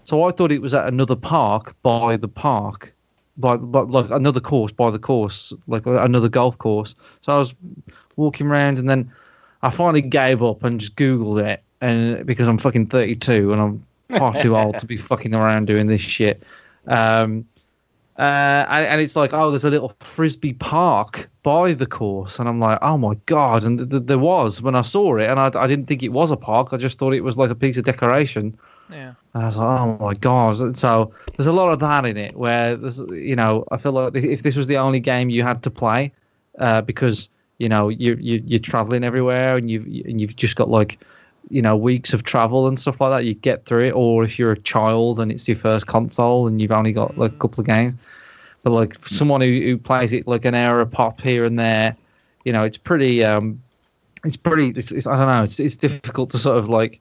so 0.04 0.24
i 0.24 0.30
thought 0.30 0.52
it 0.52 0.62
was 0.62 0.72
at 0.72 0.88
another 0.88 1.16
park 1.16 1.76
by 1.82 2.16
the 2.16 2.28
park 2.28 2.94
by, 3.36 3.56
by 3.56 3.80
like 3.80 4.10
another 4.10 4.40
course 4.40 4.72
by 4.72 4.90
the 4.90 4.98
course 4.98 5.52
like 5.66 5.86
another 5.86 6.28
golf 6.28 6.58
course 6.58 6.94
so 7.20 7.32
i 7.32 7.38
was 7.38 7.54
walking 8.16 8.46
around 8.46 8.78
and 8.78 8.88
then 8.88 9.10
i 9.62 9.70
finally 9.70 10.02
gave 10.02 10.42
up 10.42 10.62
and 10.62 10.80
just 10.80 10.96
googled 10.96 11.42
it 11.42 11.62
and 11.80 12.26
because 12.26 12.48
i'm 12.48 12.58
fucking 12.58 12.86
32 12.86 13.52
and 13.52 13.62
i'm 13.62 13.86
far 14.18 14.34
too 14.34 14.56
old 14.56 14.78
to 14.78 14.86
be 14.86 14.96
fucking 15.10 15.34
around 15.34 15.66
doing 15.66 15.86
this 15.86 16.00
shit 16.00 16.42
um, 16.86 17.46
uh, 18.20 18.66
and, 18.68 18.84
and 18.84 19.00
it's 19.00 19.16
like, 19.16 19.32
oh, 19.32 19.50
there's 19.50 19.64
a 19.64 19.70
little 19.70 19.94
frisbee 20.00 20.52
park 20.52 21.30
by 21.42 21.72
the 21.72 21.86
course, 21.86 22.38
and 22.38 22.50
I'm 22.50 22.60
like, 22.60 22.78
oh 22.82 22.98
my 22.98 23.14
god! 23.24 23.64
And 23.64 23.78
th- 23.78 23.88
th- 23.88 24.02
there 24.04 24.18
was 24.18 24.60
when 24.60 24.74
I 24.74 24.82
saw 24.82 25.16
it, 25.16 25.30
and 25.30 25.40
I, 25.40 25.50
I 25.58 25.66
didn't 25.66 25.86
think 25.86 26.02
it 26.02 26.10
was 26.10 26.30
a 26.30 26.36
park. 26.36 26.68
I 26.72 26.76
just 26.76 26.98
thought 26.98 27.14
it 27.14 27.22
was 27.22 27.38
like 27.38 27.48
a 27.48 27.54
piece 27.54 27.78
of 27.78 27.84
decoration. 27.84 28.58
Yeah. 28.90 29.14
And 29.34 29.42
I 29.42 29.46
was 29.46 29.56
like, 29.56 29.80
oh 29.80 29.98
my 30.00 30.14
god! 30.14 30.76
So 30.76 31.12
there's 31.36 31.46
a 31.46 31.52
lot 31.52 31.72
of 31.72 31.78
that 31.80 32.04
in 32.06 32.16
it, 32.16 32.36
where 32.36 32.76
there's, 32.76 32.98
you 32.98 33.36
know, 33.36 33.64
I 33.70 33.76
feel 33.76 33.92
like 33.92 34.14
if 34.16 34.42
this 34.42 34.56
was 34.56 34.66
the 34.66 34.78
only 34.78 35.00
game 35.00 35.30
you 35.30 35.42
had 35.42 35.62
to 35.62 35.70
play, 35.70 36.12
uh, 36.58 36.80
because 36.82 37.28
you 37.60 37.68
know 37.68 37.88
you 37.88 38.16
you 38.18 38.42
you're 38.44 38.58
traveling 38.58 39.04
everywhere 39.04 39.56
and 39.56 39.70
you've 39.70 39.84
and 40.06 40.20
you've 40.20 40.34
just 40.34 40.56
got 40.56 40.68
like 40.68 40.98
you 41.50 41.62
know 41.62 41.76
weeks 41.76 42.12
of 42.12 42.24
travel 42.24 42.66
and 42.66 42.80
stuff 42.80 43.00
like 43.00 43.10
that 43.10 43.24
you 43.26 43.34
get 43.34 43.66
through 43.66 43.88
it 43.88 43.92
or 43.92 44.24
if 44.24 44.38
you're 44.38 44.52
a 44.52 44.60
child 44.60 45.20
and 45.20 45.30
it's 45.30 45.46
your 45.46 45.56
first 45.56 45.86
console 45.86 46.46
and 46.46 46.60
you've 46.60 46.72
only 46.72 46.92
got 46.92 47.16
like 47.18 47.32
a 47.32 47.36
couple 47.36 47.60
of 47.60 47.66
games 47.66 47.94
but 48.62 48.70
like 48.70 48.96
someone 49.06 49.40
who, 49.40 49.60
who 49.60 49.76
plays 49.78 50.12
it 50.12 50.26
like 50.26 50.44
an 50.44 50.54
hour 50.54 50.84
pop 50.86 51.20
here 51.20 51.44
and 51.44 51.58
there 51.58 51.94
you 52.44 52.52
know 52.52 52.62
it's 52.62 52.78
pretty 52.78 53.22
um 53.22 53.60
it's 54.24 54.36
pretty 54.36 54.68
it's, 54.76 54.90
it's 54.90 55.06
i 55.06 55.16
don't 55.16 55.26
know 55.26 55.42
it's, 55.42 55.60
it's 55.60 55.76
difficult 55.76 56.30
to 56.30 56.38
sort 56.38 56.56
of 56.56 56.68
like 56.68 57.00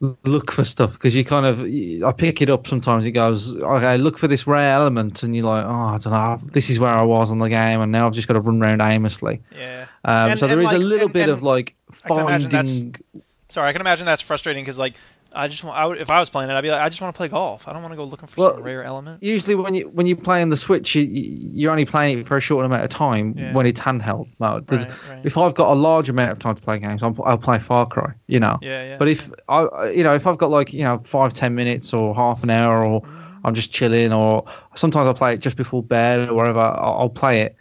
look 0.00 0.50
for 0.52 0.64
stuff 0.64 0.94
because 0.94 1.14
you 1.14 1.22
kind 1.24 1.44
of 1.44 1.60
i 2.04 2.12
pick 2.12 2.40
it 2.40 2.48
up 2.48 2.66
sometimes 2.66 3.04
it 3.04 3.10
goes 3.10 3.54
okay 3.56 3.98
look 3.98 4.16
for 4.16 4.28
this 4.28 4.46
rare 4.46 4.72
element 4.72 5.22
and 5.22 5.36
you're 5.36 5.44
like 5.44 5.62
oh 5.64 5.68
i 5.70 5.98
don't 5.98 6.12
know 6.14 6.38
this 6.52 6.70
is 6.70 6.78
where 6.78 6.90
i 6.90 7.02
was 7.02 7.30
on 7.30 7.36
the 7.36 7.50
game 7.50 7.82
and 7.82 7.92
now 7.92 8.06
i've 8.06 8.14
just 8.14 8.26
got 8.26 8.32
to 8.34 8.40
run 8.40 8.62
around 8.62 8.80
aimlessly 8.80 9.42
Yeah. 9.54 9.86
um, 10.04 10.30
And- 10.30 10.40
so 10.40 10.46
there 10.46 10.58
is 10.60 10.70
is 10.70 10.74
a 10.76 10.78
little 10.78 11.04
and- 11.06 11.12
bit 11.12 11.22
and 11.24 11.32
of 11.32 11.42
like 11.42 11.74
I 12.04 12.08
can 12.08 12.18
imagine 12.20 12.50
that's- 12.50 12.80
finding 12.80 13.04
Sorry, 13.50 13.68
I 13.68 13.72
can 13.72 13.80
imagine 13.80 14.06
that's 14.06 14.22
frustrating 14.22 14.62
because 14.62 14.78
like 14.78 14.94
I 15.32 15.48
just 15.48 15.62
want 15.62 15.76
I 15.76 15.86
would, 15.86 15.98
if 15.98 16.10
I 16.10 16.18
was 16.20 16.28
playing 16.30 16.50
it, 16.50 16.54
I'd 16.54 16.60
be 16.62 16.70
like 16.70 16.80
I 16.80 16.88
just 16.88 17.00
want 17.00 17.14
to 17.14 17.16
play 17.16 17.28
golf. 17.28 17.68
I 17.68 17.72
don't 17.72 17.82
want 17.82 17.92
to 17.92 17.96
go 17.96 18.04
looking 18.04 18.26
for 18.26 18.40
Well, 18.40 18.54
some 18.54 18.62
rare 18.64 18.82
element. 18.82 19.22
usually 19.22 19.54
when 19.54 19.74
you 19.74 19.88
when 19.88 20.06
you 20.06 20.16
play 20.16 20.42
on 20.42 20.48
the 20.48 20.56
Switch, 20.56 20.94
you, 20.94 21.02
you're 21.02 21.70
only 21.70 21.84
playing 21.84 22.18
it 22.20 22.26
for 22.26 22.36
a 22.36 22.40
short 22.40 22.64
amount 22.64 22.82
of 22.82 22.90
time 22.90 23.34
Yeah. 23.36 23.52
when 23.52 23.66
it's 23.66 23.80
handheld 23.80 24.28
mode. 24.38 24.70
Right, 24.70 24.88
right. 25.08 25.20
If 25.24 25.38
I've 25.38 25.54
got 25.54 25.70
a 25.72 25.74
large 25.74 26.08
amount 26.08 26.32
of 26.32 26.38
time 26.40 26.54
to 26.56 26.62
play 26.62 26.78
games, 26.78 27.02
I'll, 27.02 27.16
I'll 27.24 27.38
play 27.38 27.58
Far 27.58 27.86
Cry. 27.86 28.12
You 28.26 28.40
know. 28.40 28.58
Yeah, 28.60 28.84
yeah, 28.84 28.96
But 28.98 29.08
if 29.08 29.30
I, 29.48 29.90
you 29.90 30.02
know, 30.02 30.14
if 30.14 30.26
I've 30.26 30.38
got 30.38 30.50
like 30.50 30.72
you 30.72 30.82
know 30.84 31.00
five 31.04 31.32
ten 31.32 31.54
minutes 31.54 31.92
or 31.92 32.14
half 32.14 32.42
an 32.42 32.50
hour, 32.50 32.84
or 32.84 33.02
Mm-hmm. 33.02 33.46
I'm 33.46 33.54
just 33.54 33.72
chilling, 33.72 34.12
or 34.12 34.44
sometimes 34.74 35.06
I'll 35.06 35.14
play 35.14 35.32
it 35.32 35.40
just 35.40 35.56
before 35.56 35.82
bed 35.82 36.28
or 36.28 36.34
whatever, 36.34 36.60
I'll, 36.60 36.98
I'll 37.02 37.08
play 37.08 37.40
it, 37.40 37.56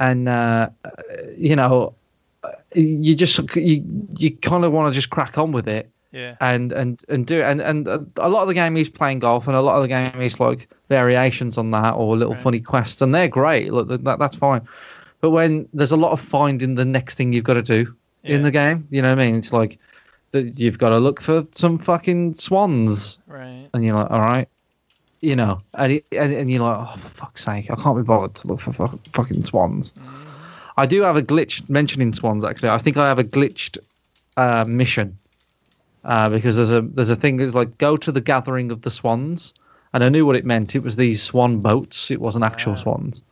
and 0.00 0.26
uh, 0.26 0.70
you 1.36 1.54
know, 1.54 1.94
you 2.74 3.14
just 3.14 3.38
you 3.56 3.84
you 4.16 4.34
kind 4.36 4.64
of 4.64 4.72
want 4.72 4.90
to 4.90 4.94
just 4.94 5.10
crack 5.10 5.36
on 5.36 5.52
with 5.52 5.68
it 5.68 5.90
Yeah. 6.10 6.36
and 6.40 6.72
and 6.72 7.02
and 7.08 7.26
do 7.26 7.40
it. 7.40 7.44
And 7.44 7.60
and 7.60 7.86
a 8.16 8.28
lot 8.28 8.42
of 8.42 8.48
the 8.48 8.54
game 8.54 8.76
is 8.76 8.88
playing 8.88 9.18
golf, 9.18 9.46
and 9.46 9.54
a 9.56 9.60
lot 9.60 9.76
of 9.76 9.82
the 9.82 9.88
game 9.88 10.20
is 10.22 10.40
like 10.40 10.68
variations 10.88 11.58
on 11.58 11.70
that 11.72 11.92
or 11.92 12.16
little 12.16 12.34
funny 12.34 12.60
quests, 12.60 13.02
and 13.02 13.14
they're 13.14 13.28
great. 13.28 13.72
Look, 13.72 13.88
that, 13.88 14.18
that's 14.18 14.36
fine. 14.36 14.66
But 15.20 15.30
when 15.30 15.68
there's 15.74 15.90
a 15.90 15.96
lot 15.96 16.12
of 16.12 16.20
finding 16.20 16.76
the 16.76 16.84
next 16.84 17.16
thing 17.16 17.32
you've 17.32 17.44
got 17.44 17.54
to 17.54 17.62
do 17.62 17.94
in 18.24 18.42
the 18.42 18.50
game, 18.50 18.86
you 18.90 19.02
know 19.02 19.10
what 19.10 19.18
I 19.20 19.24
mean? 19.26 19.34
It's 19.36 19.52
like 19.52 19.78
that 20.30 20.58
you've 20.58 20.78
got 20.78 20.90
to 20.90 20.98
look 20.98 21.20
for 21.20 21.46
some 21.52 21.78
fucking 21.78 22.36
swans, 22.36 23.18
Right. 23.26 23.68
and 23.74 23.84
you're 23.84 23.94
like, 23.96 24.10
all 24.10 24.20
right. 24.20 24.48
You 25.20 25.34
know, 25.34 25.60
and, 25.74 25.92
it, 25.94 26.06
and 26.12 26.32
and 26.32 26.48
you're 26.50 26.62
like, 26.62 26.76
oh 26.88 26.96
for 26.96 27.08
fuck's 27.08 27.44
sake, 27.44 27.70
I 27.70 27.74
can't 27.74 27.96
be 27.96 28.02
bothered 28.04 28.34
to 28.36 28.46
look 28.46 28.60
for 28.60 28.72
fu- 28.72 29.00
fucking 29.12 29.44
swans. 29.44 29.92
I 30.76 30.86
do 30.86 31.02
have 31.02 31.16
a 31.16 31.22
glitch 31.22 31.68
mentioning 31.68 32.12
swans 32.14 32.44
actually. 32.44 32.68
I 32.68 32.78
think 32.78 32.96
I 32.96 33.08
have 33.08 33.18
a 33.18 33.24
glitched 33.24 33.78
uh, 34.36 34.64
mission 34.68 35.18
uh, 36.08 36.30
because 36.30 36.56
there's 36.56 36.72
a 36.72 36.80
there's 36.80 37.10
a 37.10 37.16
thing 37.16 37.36
that's 37.36 37.54
like 37.54 37.76
go 37.76 37.96
to 37.98 38.10
the 38.10 38.22
gathering 38.22 38.72
of 38.72 38.80
the 38.80 38.90
swans, 38.90 39.52
and 39.92 40.02
I 40.02 40.08
knew 40.08 40.24
what 40.24 40.36
it 40.36 40.44
meant. 40.46 40.74
It 40.74 40.82
was 40.82 40.96
these 40.96 41.22
swan 41.22 41.60
boats. 41.60 42.10
It 42.10 42.18
wasn't 42.18 42.44
actual 42.44 42.76
swans. 42.76 43.22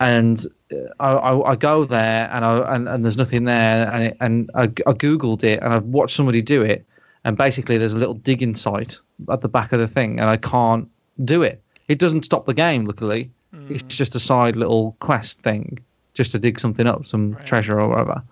And 0.00 0.46
uh, 0.72 0.76
I, 0.98 1.12
I, 1.12 1.50
I 1.50 1.56
go 1.56 1.84
there 1.84 2.30
and 2.32 2.46
I 2.46 2.74
and, 2.74 2.88
and 2.88 3.04
there's 3.04 3.18
nothing 3.18 3.44
there 3.44 3.92
and 3.92 4.04
it, 4.04 4.16
and 4.20 4.50
I, 4.54 4.62
I 4.62 4.94
googled 4.94 5.44
it 5.44 5.62
and 5.62 5.74
I've 5.74 5.84
watched 5.84 6.16
somebody 6.16 6.40
do 6.40 6.62
it 6.62 6.86
and 7.24 7.36
basically 7.36 7.76
there's 7.76 7.92
a 7.92 7.98
little 7.98 8.14
digging 8.14 8.54
site 8.54 8.98
at 9.30 9.42
the 9.42 9.48
back 9.48 9.72
of 9.72 9.78
the 9.78 9.86
thing 9.86 10.18
and 10.18 10.30
I 10.30 10.38
can't 10.38 10.88
do 11.26 11.42
it. 11.42 11.62
It 11.88 11.98
doesn't 11.98 12.24
stop 12.24 12.46
the 12.46 12.54
game, 12.54 12.86
luckily. 12.86 13.30
It's 13.68 13.82
just 13.82 14.14
a 14.14 14.20
side 14.20 14.56
little 14.56 14.96
quest 15.00 15.42
thing, 15.42 15.78
just 16.14 16.32
to 16.32 16.38
dig 16.38 16.58
something 16.58 16.86
up, 16.86 17.04
some 17.04 17.34
treasure 17.44 17.78
or 17.78 17.88
whatever. 17.88 18.22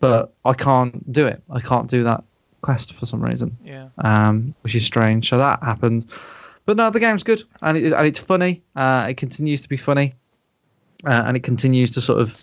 But 0.00 0.34
I 0.44 0.52
can't 0.52 1.10
do 1.10 1.26
it. 1.26 1.42
I 1.48 1.60
can't 1.60 1.88
do 1.88 2.04
that 2.04 2.24
quest 2.62 2.94
for 2.94 3.06
some 3.06 3.22
reason. 3.22 3.56
Yeah. 3.64 3.88
Um, 3.98 4.54
which 4.62 4.74
is 4.74 4.84
strange. 4.84 5.28
So 5.28 5.38
that 5.38 5.62
happens. 5.62 6.06
But 6.66 6.76
no, 6.76 6.90
the 6.90 7.00
game's 7.00 7.22
good 7.22 7.42
and, 7.62 7.76
it, 7.76 7.92
and 7.92 8.06
it's 8.06 8.18
funny. 8.18 8.62
Uh, 8.76 9.06
it 9.10 9.16
continues 9.16 9.62
to 9.62 9.68
be 9.68 9.76
funny, 9.76 10.14
uh, 11.04 11.22
and 11.26 11.36
it 11.36 11.42
continues 11.42 11.90
to 11.92 12.00
sort 12.00 12.20
of 12.20 12.40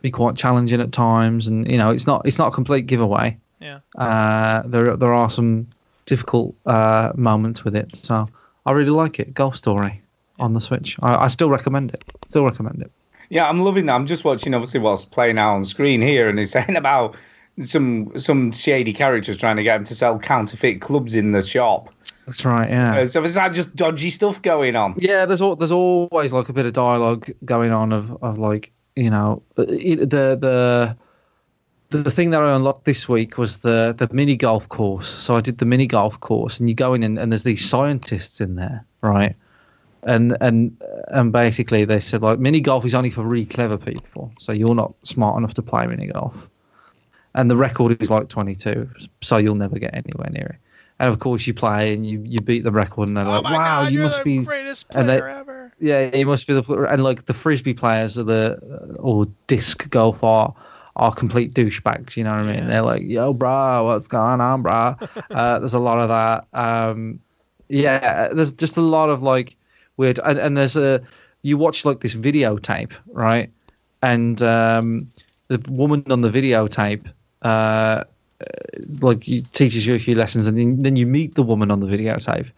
be 0.00 0.10
quite 0.10 0.36
challenging 0.36 0.80
at 0.80 0.92
times. 0.92 1.46
And 1.46 1.70
you 1.70 1.78
know, 1.78 1.90
it's 1.90 2.06
not 2.06 2.26
it's 2.26 2.38
not 2.38 2.48
a 2.48 2.50
complete 2.50 2.86
giveaway. 2.86 3.36
Yeah. 3.60 3.80
Uh, 3.96 4.62
there 4.66 4.96
there 4.96 5.12
are 5.12 5.30
some 5.30 5.68
difficult 6.06 6.56
uh, 6.66 7.12
moments 7.14 7.64
with 7.64 7.76
it. 7.76 7.94
So 7.94 8.26
I 8.66 8.72
really 8.72 8.90
like 8.90 9.20
it. 9.20 9.34
Golf 9.34 9.56
Story 9.56 10.02
on 10.38 10.54
the 10.54 10.60
Switch. 10.60 10.96
I, 11.02 11.24
I 11.24 11.26
still 11.28 11.50
recommend 11.50 11.92
it. 11.92 12.02
Still 12.28 12.44
recommend 12.44 12.82
it. 12.82 12.90
Yeah, 13.30 13.46
I'm 13.48 13.60
loving 13.60 13.86
that. 13.86 13.94
I'm 13.94 14.06
just 14.06 14.24
watching 14.24 14.54
obviously 14.54 14.80
what's 14.80 15.04
playing 15.04 15.38
out 15.38 15.54
on 15.54 15.64
screen 15.64 16.00
here, 16.00 16.28
and 16.28 16.40
it's 16.40 16.52
saying 16.58 16.76
about 16.76 17.16
some 17.60 18.18
some 18.18 18.52
shady 18.52 18.92
characters 18.92 19.36
trying 19.36 19.56
to 19.56 19.62
get 19.62 19.76
him 19.76 19.84
to 19.84 19.94
sell 19.94 20.18
counterfeit 20.18 20.80
clubs 20.80 21.14
in 21.14 21.32
the 21.32 21.42
shop. 21.42 21.90
That's 22.26 22.44
right. 22.44 22.68
Yeah. 22.68 22.98
Uh, 22.98 23.06
so 23.06 23.24
is 23.24 23.34
that 23.34 23.54
just 23.54 23.74
dodgy 23.74 24.10
stuff 24.10 24.42
going 24.42 24.76
on? 24.76 24.94
Yeah, 24.98 25.24
there's 25.24 25.40
al- 25.40 25.56
there's 25.56 25.72
always 25.72 26.32
like 26.32 26.48
a 26.48 26.52
bit 26.52 26.66
of 26.66 26.74
dialogue 26.74 27.30
going 27.44 27.72
on 27.72 27.92
of, 27.92 28.22
of 28.22 28.38
like 28.38 28.72
you 28.96 29.10
know 29.10 29.42
uh, 29.56 29.64
the 29.64 29.96
the 29.96 30.96
the 31.90 32.02
the 32.02 32.10
thing 32.10 32.30
that 32.30 32.42
I 32.42 32.54
unlocked 32.54 32.84
this 32.84 33.08
week 33.08 33.38
was 33.38 33.58
the 33.58 33.94
the 33.96 34.08
mini 34.12 34.36
golf 34.36 34.68
course. 34.68 35.08
So 35.08 35.36
I 35.36 35.40
did 35.40 35.58
the 35.58 35.64
mini 35.64 35.86
golf 35.86 36.20
course, 36.20 36.60
and 36.60 36.68
you 36.68 36.74
go 36.74 36.92
in 36.94 37.02
and, 37.02 37.18
and 37.18 37.32
there's 37.32 37.44
these 37.44 37.68
scientists 37.68 38.40
in 38.40 38.56
there, 38.56 38.84
right? 39.00 39.34
And 40.02 40.36
and 40.40 40.76
and 41.08 41.32
basically 41.32 41.86
they 41.86 42.00
said 42.00 42.20
like 42.22 42.38
mini 42.38 42.60
golf 42.60 42.84
is 42.84 42.94
only 42.94 43.10
for 43.10 43.22
really 43.22 43.46
clever 43.46 43.78
people, 43.78 44.32
so 44.38 44.52
you're 44.52 44.74
not 44.74 44.94
smart 45.02 45.38
enough 45.38 45.54
to 45.54 45.62
play 45.62 45.86
mini 45.86 46.08
golf. 46.08 46.48
And 47.38 47.48
the 47.48 47.56
record 47.56 48.02
is 48.02 48.10
like 48.10 48.28
22, 48.28 48.90
so 49.20 49.36
you'll 49.36 49.54
never 49.54 49.78
get 49.78 49.94
anywhere 49.94 50.28
near 50.30 50.46
it. 50.46 50.56
And 50.98 51.08
of 51.08 51.20
course 51.20 51.46
you 51.46 51.54
play 51.54 51.94
and 51.94 52.04
you, 52.04 52.20
you 52.26 52.40
beat 52.40 52.64
the 52.64 52.72
record, 52.72 53.06
and 53.06 53.16
they're 53.16 53.24
like, 53.24 53.44
wow, 53.44 53.86
you 53.86 54.00
must 54.00 54.24
be 54.24 54.38
the 54.40 54.44
greatest 54.44 54.86
and 54.96 55.08
they- 55.08 55.20
player 55.20 55.28
ever. 55.28 55.72
yeah, 55.78 56.16
you 56.16 56.26
must 56.26 56.48
be 56.48 56.54
the 56.54 56.82
and 56.90 57.04
like 57.04 57.26
the 57.26 57.34
frisbee 57.34 57.74
players 57.74 58.18
or 58.18 58.24
the 58.24 58.58
or 58.98 59.28
disc 59.46 59.88
golf 59.90 60.24
are 60.24 60.52
are 60.96 61.14
complete 61.14 61.54
douchebags. 61.54 62.16
You 62.16 62.24
know 62.24 62.30
what 62.30 62.40
I 62.40 62.52
mean? 62.56 62.66
They're 62.66 62.82
like, 62.82 63.02
yo, 63.04 63.32
bro, 63.32 63.84
what's 63.84 64.08
going 64.08 64.40
on, 64.40 64.62
bro? 64.62 64.96
uh, 65.30 65.60
there's 65.60 65.74
a 65.74 65.78
lot 65.78 66.00
of 66.00 66.08
that. 66.08 66.58
Um, 66.58 67.20
yeah, 67.68 68.28
there's 68.32 68.50
just 68.50 68.76
a 68.76 68.80
lot 68.80 69.10
of 69.10 69.22
like 69.22 69.54
weird, 69.96 70.18
and, 70.24 70.40
and 70.40 70.56
there's 70.56 70.74
a 70.74 71.00
you 71.42 71.56
watch 71.56 71.84
like 71.84 72.00
this 72.00 72.16
videotape, 72.16 72.92
right? 73.06 73.52
And 74.02 74.42
um, 74.42 75.12
the 75.46 75.62
woman 75.70 76.04
on 76.10 76.22
the 76.22 76.30
videotape. 76.30 77.06
Uh, 77.42 78.04
like 79.00 79.22
teaches 79.52 79.86
you 79.86 79.94
a 79.94 79.98
few 79.98 80.14
lessons 80.14 80.46
and 80.46 80.56
then, 80.56 80.82
then 80.82 80.96
you 80.96 81.06
meet 81.06 81.34
the 81.34 81.42
woman 81.42 81.72
on 81.72 81.80
the 81.80 81.86
videotape 81.86 82.48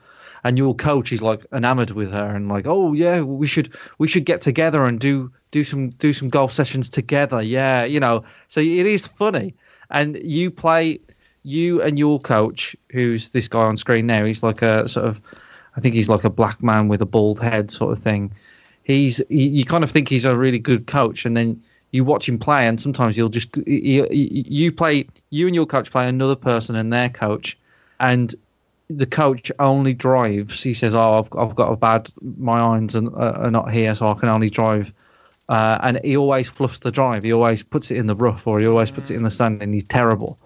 and 0.45 0.59
your 0.59 0.75
coach 0.75 1.13
is 1.13 1.23
like 1.23 1.45
enamored 1.53 1.91
with 1.91 2.11
her 2.11 2.35
and 2.35 2.49
like, 2.49 2.67
oh 2.67 2.93
yeah, 2.93 3.21
we 3.21 3.47
should 3.47 3.75
we 3.99 4.09
should 4.09 4.25
get 4.25 4.41
together 4.41 4.85
and 4.85 5.01
do 5.01 5.31
do 5.51 5.65
some 5.65 5.91
do 5.91 6.13
some 6.13 6.29
golf 6.29 6.53
sessions 6.53 6.89
together. 6.89 7.43
Yeah, 7.43 7.85
you 7.85 8.01
know. 8.01 8.25
So 8.49 8.61
it 8.61 8.87
is 8.87 9.07
funny, 9.07 9.55
and 9.91 10.17
you 10.23 10.51
play 10.51 11.01
you 11.43 11.83
and 11.83 11.99
your 11.99 12.21
coach, 12.21 12.77
who's 12.91 13.31
this 13.31 13.49
guy 13.49 13.63
on 13.63 13.77
screen 13.77 14.07
now. 14.07 14.25
He's 14.25 14.43
like 14.43 14.63
a 14.63 14.89
sort 14.89 15.07
of, 15.07 15.21
I 15.77 15.81
think 15.81 15.95
he's 15.95 16.09
like 16.09 16.25
a 16.25 16.31
black 16.31 16.63
man 16.63 16.89
with 16.89 17.01
a 17.01 17.07
bald 17.07 17.41
head 17.41 17.71
sort 17.71 17.93
of 17.93 18.03
thing. 18.03 18.33
He's 18.83 19.21
you 19.29 19.65
kind 19.65 19.85
of 19.85 19.91
think 19.91 20.09
he's 20.09 20.25
a 20.25 20.37
really 20.37 20.59
good 20.59 20.87
coach, 20.87 21.25
and 21.27 21.37
then 21.37 21.63
you 21.93 22.05
watch 22.05 22.29
him 22.29 22.39
play, 22.39 22.67
and 22.67 22.81
sometimes 22.81 23.17
you'll 23.17 23.29
just 23.29 23.57
you, 23.67 24.07
you 24.11 24.73
play 24.73 25.07
you 25.31 25.47
and 25.47 25.55
your 25.55 25.67
coach 25.67 25.91
play 25.91 26.09
another 26.09 26.37
person 26.37 26.77
and 26.77 26.93
their 26.93 27.09
coach, 27.09 27.59
and 27.99 28.35
the 28.89 29.07
coach 29.07 29.53
only 29.59 29.95
drives. 29.95 30.63
He 30.63 30.75
says, 30.75 30.95
"Oh, 30.95 31.19
I've, 31.19 31.39
I've 31.39 31.55
got 31.55 31.73
a 31.73 31.77
bad 31.77 32.11
my 32.39 32.61
irons 32.61 32.95
and 32.95 33.09
uh, 33.09 33.33
are 33.37 33.51
not 33.51 33.73
here, 33.73 33.95
so 33.95 34.11
I 34.11 34.15
can 34.15 34.29
only 34.29 34.51
drive." 34.51 34.93
Uh, 35.49 35.79
and 35.83 36.01
he 36.05 36.17
always 36.17 36.49
fluffs 36.49 36.79
the 36.79 36.93
drive. 36.93 37.25
He 37.25 37.33
always 37.33 37.65
puts 37.65 37.91
it 37.91 37.97
in 37.97 38.07
the 38.07 38.15
rough, 38.15 38.47
or 38.47 38.61
he 38.61 38.67
always 38.67 38.91
puts 38.91 39.11
it 39.11 39.17
in 39.17 39.25
the 39.25 39.31
sand, 39.31 39.63
and 39.63 39.75
he's 39.75 39.85
terrible. 39.85 40.39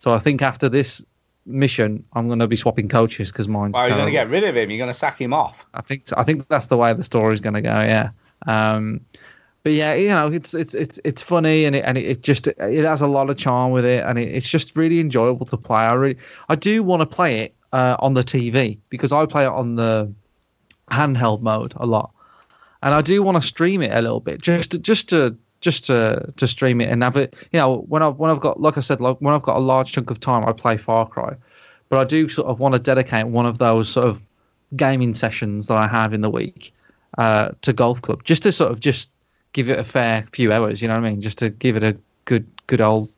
So 0.00 0.12
I 0.12 0.18
think 0.18 0.42
after 0.42 0.68
this 0.68 1.04
mission, 1.46 2.04
I'm 2.14 2.26
going 2.26 2.40
to 2.40 2.48
be 2.48 2.56
swapping 2.56 2.88
coaches 2.88 3.30
because 3.30 3.46
mine's. 3.46 3.74
Well, 3.74 3.86
you're 3.86 3.96
going 3.96 4.06
to 4.06 4.12
get 4.12 4.28
rid 4.28 4.44
of 4.44 4.56
him. 4.56 4.70
You're 4.70 4.78
going 4.78 4.90
to 4.90 4.98
sack 4.98 5.20
him 5.20 5.32
off. 5.32 5.66
I 5.74 5.82
think 5.82 6.04
I 6.16 6.24
think 6.24 6.48
that's 6.48 6.66
the 6.66 6.76
way 6.76 6.92
the 6.92 7.04
story's 7.04 7.40
going 7.40 7.54
to 7.54 7.62
go. 7.62 7.68
Yeah. 7.68 8.10
Um, 8.46 9.02
but 9.62 9.72
yeah, 9.72 9.94
you 9.94 10.08
know, 10.08 10.26
it's 10.26 10.54
it's 10.54 10.74
it's 10.74 10.98
it's 11.04 11.20
funny 11.20 11.64
and 11.64 11.76
it 11.76 11.84
and 11.84 11.98
it, 11.98 12.22
just 12.22 12.46
it 12.46 12.84
has 12.84 13.02
a 13.02 13.06
lot 13.06 13.28
of 13.28 13.36
charm 13.36 13.72
with 13.72 13.84
it 13.84 14.04
and 14.04 14.18
it, 14.18 14.34
it's 14.34 14.48
just 14.48 14.74
really 14.76 15.00
enjoyable 15.00 15.44
to 15.46 15.56
play. 15.56 15.80
I 15.80 15.92
really 15.92 16.16
I 16.48 16.54
do 16.54 16.82
want 16.82 17.00
to 17.00 17.06
play 17.06 17.40
it 17.40 17.54
uh, 17.72 17.96
on 17.98 18.14
the 18.14 18.24
TV 18.24 18.78
because 18.88 19.12
I 19.12 19.26
play 19.26 19.44
it 19.44 19.50
on 19.50 19.76
the 19.76 20.12
handheld 20.90 21.42
mode 21.42 21.74
a 21.76 21.84
lot, 21.86 22.10
and 22.82 22.94
I 22.94 23.02
do 23.02 23.22
want 23.22 23.40
to 23.40 23.46
stream 23.46 23.82
it 23.82 23.92
a 23.92 24.00
little 24.00 24.20
bit 24.20 24.40
just 24.40 24.70
to, 24.70 24.78
just 24.78 25.10
to 25.10 25.36
just 25.60 25.84
to 25.86 26.32
to 26.36 26.48
stream 26.48 26.80
it 26.80 26.88
and 26.88 27.02
have 27.02 27.16
it. 27.16 27.34
You 27.52 27.58
know, 27.58 27.78
when 27.80 28.02
I 28.02 28.08
when 28.08 28.30
I've 28.30 28.40
got 28.40 28.60
like 28.60 28.78
I 28.78 28.80
said, 28.80 29.00
like 29.00 29.18
when 29.18 29.34
I've 29.34 29.42
got 29.42 29.56
a 29.56 29.60
large 29.60 29.92
chunk 29.92 30.10
of 30.10 30.20
time, 30.20 30.48
I 30.48 30.52
play 30.52 30.78
Far 30.78 31.06
Cry, 31.06 31.34
but 31.90 31.98
I 31.98 32.04
do 32.04 32.30
sort 32.30 32.48
of 32.48 32.60
want 32.60 32.72
to 32.72 32.78
dedicate 32.78 33.26
one 33.26 33.44
of 33.44 33.58
those 33.58 33.90
sort 33.90 34.06
of 34.06 34.22
gaming 34.74 35.12
sessions 35.12 35.66
that 35.66 35.76
I 35.76 35.86
have 35.86 36.14
in 36.14 36.22
the 36.22 36.30
week 36.30 36.72
uh, 37.18 37.50
to 37.60 37.74
golf 37.74 38.00
club, 38.00 38.24
just 38.24 38.44
to 38.44 38.52
sort 38.52 38.72
of 38.72 38.80
just 38.80 39.10
give 39.52 39.70
it 39.70 39.78
a 39.78 39.84
fair 39.84 40.26
few 40.32 40.52
hours. 40.52 40.80
You 40.80 40.88
know 40.88 40.94
what 40.94 41.04
I 41.04 41.10
mean? 41.10 41.20
Just 41.20 41.38
to 41.38 41.50
give 41.50 41.76
it 41.76 41.82
a 41.82 41.96
good 42.24 42.46
good 42.66 42.80
old 42.80 43.12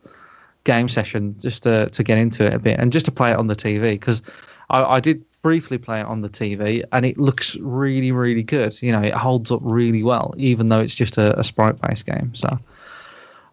game 0.64 0.88
session, 0.88 1.36
just 1.40 1.62
to 1.64 1.88
to 1.90 2.02
get 2.02 2.18
into 2.18 2.44
it 2.44 2.54
a 2.54 2.58
bit, 2.58 2.78
and 2.78 2.92
just 2.92 3.06
to 3.06 3.12
play 3.12 3.30
it 3.30 3.36
on 3.36 3.46
the 3.46 3.56
TV 3.56 3.92
because 3.92 4.22
I, 4.70 4.82
I 4.82 5.00
did 5.00 5.24
briefly 5.42 5.76
play 5.76 6.00
it 6.00 6.06
on 6.06 6.20
the 6.20 6.28
TV 6.28 6.84
and 6.92 7.04
it 7.04 7.18
looks 7.18 7.56
really 7.56 8.12
really 8.12 8.42
good. 8.42 8.80
You 8.82 8.92
know, 8.92 9.02
it 9.02 9.14
holds 9.14 9.50
up 9.50 9.60
really 9.62 10.02
well, 10.02 10.34
even 10.36 10.68
though 10.68 10.80
it's 10.80 10.94
just 10.94 11.18
a, 11.18 11.38
a 11.38 11.44
sprite 11.44 11.80
based 11.80 12.06
game. 12.06 12.34
So. 12.34 12.58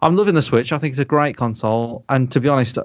I'm 0.02 0.16
loving 0.16 0.34
the 0.34 0.42
Switch. 0.42 0.72
I 0.72 0.78
think 0.78 0.94
it's 0.94 1.00
a 1.00 1.04
great 1.04 1.36
console, 1.36 2.06
and 2.08 2.32
to 2.32 2.40
be 2.40 2.48
honest, 2.48 2.78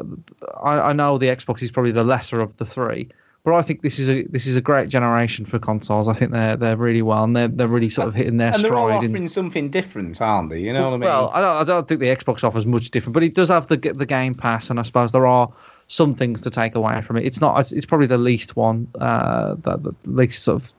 I, 0.64 0.80
I 0.80 0.92
know 0.92 1.16
the 1.16 1.26
Xbox 1.26 1.62
is 1.62 1.70
probably 1.70 1.92
the 1.92 2.02
lesser 2.02 2.40
of 2.40 2.56
the 2.56 2.64
three, 2.64 3.08
but 3.44 3.54
I 3.54 3.60
think 3.62 3.82
this 3.82 3.98
is 3.98 4.08
a 4.08 4.22
this 4.22 4.46
is 4.46 4.56
a 4.56 4.62
great 4.62 4.88
generation 4.88 5.44
for 5.44 5.58
consoles. 5.58 6.08
I 6.08 6.14
think 6.14 6.32
they're 6.32 6.56
they're 6.56 6.78
really 6.78 7.02
well, 7.02 7.24
and 7.24 7.36
they're 7.36 7.48
they're 7.48 7.68
really 7.68 7.90
sort 7.90 8.08
of 8.08 8.14
hitting 8.14 8.38
their 8.38 8.54
and 8.54 8.64
they're 8.64 8.74
all 8.74 8.88
stride. 8.88 9.04
in- 9.04 9.10
offering 9.10 9.26
something 9.26 9.68
different, 9.68 10.20
aren't 10.22 10.48
they? 10.48 10.60
You 10.60 10.72
know 10.72 10.84
what 10.84 10.94
I 10.94 10.96
mean? 10.96 11.00
well, 11.00 11.30
I 11.34 11.40
don't, 11.42 11.56
I 11.56 11.64
don't 11.64 11.86
think 11.86 12.00
the 12.00 12.06
Xbox 12.06 12.42
offers 12.42 12.64
much 12.64 12.90
different, 12.90 13.12
but 13.12 13.22
it 13.22 13.34
does 13.34 13.50
have 13.50 13.66
the 13.66 13.76
the 13.76 14.06
Game 14.06 14.34
Pass, 14.34 14.70
and 14.70 14.80
I 14.80 14.82
suppose 14.82 15.12
there 15.12 15.26
are 15.26 15.52
some 15.88 16.14
things 16.14 16.40
to 16.40 16.50
take 16.50 16.74
away 16.74 17.02
from 17.02 17.18
it. 17.18 17.26
It's 17.26 17.40
not. 17.40 17.70
It's 17.70 17.84
probably 17.84 18.06
the 18.06 18.16
least 18.16 18.56
one, 18.56 18.88
uh, 18.98 19.56
that 19.58 19.82
the 19.82 19.94
least 20.04 20.42
sort 20.42 20.62
of 20.62 20.72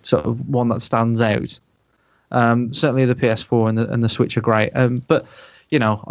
sort 0.00 0.24
of 0.24 0.48
one 0.48 0.68
that 0.68 0.80
stands 0.80 1.20
out. 1.20 1.60
Um, 2.30 2.72
certainly 2.72 3.04
the 3.04 3.14
PS4 3.14 3.68
and 3.68 3.78
the 3.78 3.88
and 3.90 4.02
the 4.02 4.08
Switch 4.08 4.38
are 4.38 4.40
great, 4.42 4.70
um, 4.74 5.02
but 5.06 5.26
you 5.70 5.78
know, 5.78 6.02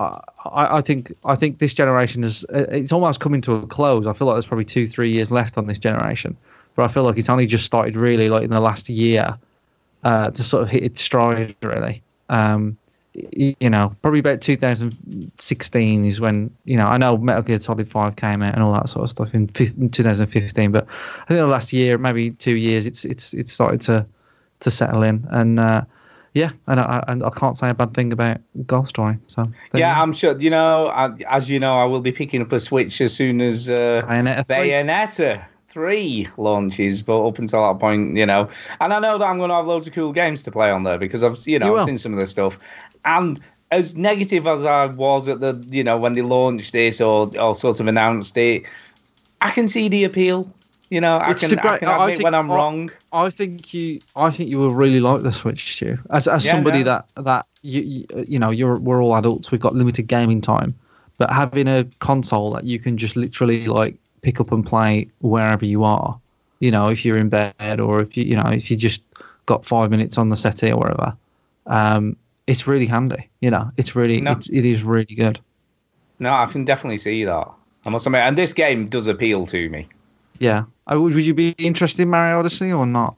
I, 0.43 0.77
I 0.77 0.81
think 0.81 1.13
I 1.23 1.35
think 1.35 1.59
this 1.59 1.73
generation 1.73 2.23
is 2.23 2.45
it's 2.49 2.91
almost 2.91 3.19
coming 3.19 3.41
to 3.41 3.53
a 3.53 3.67
close. 3.67 4.05
I 4.05 4.13
feel 4.13 4.27
like 4.27 4.35
there's 4.35 4.47
probably 4.47 4.65
two 4.65 4.87
three 4.87 5.11
years 5.11 5.31
left 5.31 5.57
on 5.57 5.67
this 5.67 5.79
generation, 5.79 6.35
but 6.75 6.83
I 6.83 6.87
feel 6.89 7.03
like 7.03 7.17
it's 7.17 7.29
only 7.29 7.47
just 7.47 7.65
started 7.65 7.95
really 7.95 8.29
like 8.29 8.43
in 8.43 8.49
the 8.49 8.59
last 8.59 8.89
year 8.89 9.37
uh, 10.03 10.31
to 10.31 10.43
sort 10.43 10.63
of 10.63 10.69
hit 10.69 10.83
its 10.83 11.01
stride 11.01 11.55
really. 11.61 12.01
Um, 12.29 12.77
you 13.13 13.69
know, 13.69 13.95
probably 14.01 14.19
about 14.19 14.41
2016 14.41 16.05
is 16.05 16.19
when 16.19 16.53
you 16.65 16.75
know 16.75 16.87
I 16.87 16.97
know 16.97 17.17
Metal 17.17 17.43
Gear 17.43 17.61
Solid 17.61 17.89
5 17.89 18.17
came 18.17 18.41
out 18.41 18.55
and 18.55 18.61
all 18.61 18.73
that 18.73 18.89
sort 18.89 19.05
of 19.05 19.09
stuff 19.09 19.33
in, 19.33 19.49
in 19.57 19.89
2015, 19.89 20.71
but 20.71 20.85
I 20.85 21.25
think 21.27 21.37
the 21.37 21.47
last 21.47 21.71
year, 21.71 21.97
maybe 21.97 22.31
two 22.31 22.55
years, 22.55 22.85
it's 22.85 23.05
it's 23.05 23.33
it's 23.33 23.53
started 23.53 23.79
to 23.81 24.05
to 24.59 24.71
settle 24.71 25.03
in 25.03 25.25
and. 25.31 25.59
Uh, 25.59 25.81
yeah, 26.35 26.51
and 26.67 26.81
I, 26.81 27.01
and 27.07 27.23
I 27.23 27.29
can't 27.29 27.57
say 27.57 27.69
a 27.69 27.73
bad 27.73 27.93
thing 27.93 28.11
about 28.11 28.41
Golf 28.67 28.89
Story. 28.89 29.17
So 29.27 29.45
yeah. 29.73 30.01
I'm 30.01 30.11
sure. 30.11 30.37
You 30.37 30.49
know, 30.49 30.87
I, 30.87 31.15
as 31.29 31.49
you 31.49 31.61
know, 31.61 31.79
I 31.79 31.85
will 31.85 32.01
be 32.01 32.11
picking 32.11 32.41
up 32.41 32.51
a 32.51 32.59
Switch 32.59 32.99
as 32.99 33.13
soon 33.13 33.39
as 33.39 33.69
uh, 33.69 34.03
Bayonetta 34.05 34.45
3. 34.45 34.55
Bayonetta 34.57 35.45
3 35.69 36.27
launches. 36.35 37.01
But 37.01 37.25
up 37.25 37.39
until 37.39 37.65
that 37.65 37.79
point, 37.79 38.17
you 38.17 38.25
know, 38.25 38.49
and 38.81 38.91
I 38.91 38.99
know 38.99 39.17
that 39.17 39.23
I'm 39.23 39.37
going 39.37 39.49
to 39.49 39.55
have 39.55 39.65
loads 39.65 39.87
of 39.87 39.93
cool 39.93 40.11
games 40.11 40.43
to 40.43 40.51
play 40.51 40.69
on 40.69 40.83
there 40.83 40.97
because 40.97 41.23
I've, 41.23 41.37
you 41.47 41.57
know, 41.57 41.67
You 41.67 41.77
I've 41.77 41.85
seen 41.85 41.97
some 41.97 42.11
of 42.11 42.19
the 42.19 42.25
stuff. 42.25 42.59
And 43.05 43.39
as 43.71 43.95
negative 43.95 44.45
as 44.45 44.65
I 44.65 44.87
was 44.87 45.29
at 45.29 45.39
the, 45.39 45.65
you 45.69 45.85
know, 45.85 45.97
when 45.97 46.15
they 46.15 46.21
launched 46.21 46.73
this 46.73 46.99
or, 46.99 47.31
or 47.39 47.55
sort 47.55 47.79
of 47.79 47.87
announced 47.87 48.37
it, 48.37 48.63
I 49.39 49.51
can 49.51 49.69
see 49.69 49.87
the 49.87 50.03
appeal. 50.03 50.51
You 50.89 51.01
know, 51.01 51.17
I 51.17 51.31
It's 51.31 51.41
can, 51.41 51.49
great- 51.49 51.65
I 51.65 51.77
can 51.79 51.87
I 51.87 52.11
think- 52.11 52.23
when 52.23 52.35
I'm 52.35 52.49
I- 52.51 52.55
wrong. 52.55 52.91
I 53.11 53.29
think 53.31 53.73
you, 53.73 53.99
I 54.15 54.29
think 54.29 54.49
you 54.49 54.57
will 54.59 54.69
really 54.71 54.99
like 54.99 55.23
the 55.23 55.31
Switch, 55.31 55.73
Stu. 55.73 55.97
As 56.11 56.27
as 56.27 56.45
Yeah, 56.45 56.51
somebody 56.51 56.79
yeah. 56.79 56.83
that 56.83 57.05
that 57.23 57.45
you, 57.63 57.81
you 57.81 58.25
you 58.27 58.39
know 58.39 58.51
you're 58.51 58.77
we're 58.79 59.01
all 59.01 59.15
adults. 59.15 59.51
We've 59.51 59.59
got 59.61 59.73
limited 59.75 60.07
gaming 60.07 60.41
time, 60.41 60.75
but 61.17 61.31
having 61.31 61.67
a 61.67 61.85
console 61.99 62.51
that 62.53 62.65
you 62.65 62.79
can 62.79 62.97
just 62.97 63.15
literally 63.15 63.65
like 63.67 63.95
pick 64.21 64.39
up 64.39 64.51
and 64.51 64.65
play 64.65 65.07
wherever 65.21 65.65
you 65.65 65.83
are. 65.83 66.19
You 66.59 66.71
know, 66.71 66.87
if 66.89 67.03
you're 67.03 67.17
in 67.17 67.29
bed 67.29 67.79
or 67.79 68.01
if 68.01 68.15
you 68.15 68.23
you 68.23 68.35
know 68.35 68.49
if 68.49 68.69
you 68.69 68.77
just 68.77 69.01
got 69.47 69.65
five 69.65 69.89
minutes 69.89 70.17
on 70.19 70.29
the 70.29 70.35
settee 70.35 70.71
or 70.71 70.77
whatever, 70.77 71.15
um, 71.67 72.15
it's 72.47 72.67
really 72.67 72.85
handy. 72.85 73.27
You 73.41 73.49
know, 73.49 73.71
it's 73.77 73.95
really 73.95 74.21
No. 74.21 74.31
it's, 74.33 74.47
it 74.49 74.65
is 74.65 74.83
really 74.83 75.15
good. 75.15 75.39
No, 76.19 76.31
I 76.31 76.45
can 76.45 76.63
definitely 76.63 76.99
see 76.99 77.23
that. 77.25 77.49
I 77.85 77.89
must 77.89 78.05
admit, 78.05 78.21
and 78.21 78.37
this 78.37 78.53
game 78.53 78.87
does 78.87 79.07
appeal 79.07 79.45
to 79.47 79.69
me. 79.69 79.87
Yeah. 80.39 80.63
Would, 80.89 81.15
would 81.15 81.25
you 81.25 81.33
be 81.33 81.49
interested 81.57 82.03
in 82.03 82.09
Mario 82.09 82.39
Odyssey 82.39 82.71
or 82.71 82.85
not? 82.85 83.15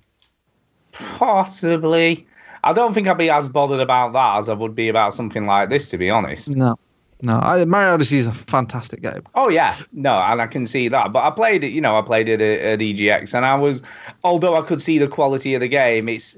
Possibly. 0.93 2.25
I 2.63 2.73
don't 2.73 2.93
think 2.93 3.07
I'd 3.07 3.17
be 3.17 3.29
as 3.29 3.49
bothered 3.49 3.79
about 3.79 4.13
that 4.13 4.39
as 4.39 4.49
I 4.49 4.53
would 4.53 4.75
be 4.75 4.89
about 4.89 5.13
something 5.13 5.45
like 5.45 5.69
this, 5.69 5.89
to 5.91 5.97
be 5.97 6.09
honest. 6.09 6.55
No. 6.55 6.77
No, 7.21 7.39
I, 7.39 7.65
Mario 7.65 7.95
Odyssey 7.95 8.19
is 8.19 8.27
a 8.27 8.31
fantastic 8.31 9.01
game. 9.01 9.23
Oh 9.33 9.49
yeah, 9.49 9.75
no, 9.91 10.13
and 10.15 10.39
I 10.39 10.45
can 10.45 10.67
see 10.67 10.87
that. 10.89 11.11
But 11.11 11.23
I 11.23 11.31
played 11.31 11.63
it, 11.63 11.69
you 11.69 11.81
know, 11.81 11.97
I 11.97 12.03
played 12.03 12.29
it 12.29 12.41
at, 12.41 12.59
at 12.59 12.79
EGX, 12.79 13.33
and 13.33 13.43
I 13.43 13.55
was, 13.55 13.81
although 14.23 14.55
I 14.55 14.61
could 14.61 14.81
see 14.83 14.99
the 14.99 15.07
quality 15.07 15.55
of 15.55 15.61
the 15.61 15.67
game, 15.67 16.09
it's, 16.09 16.37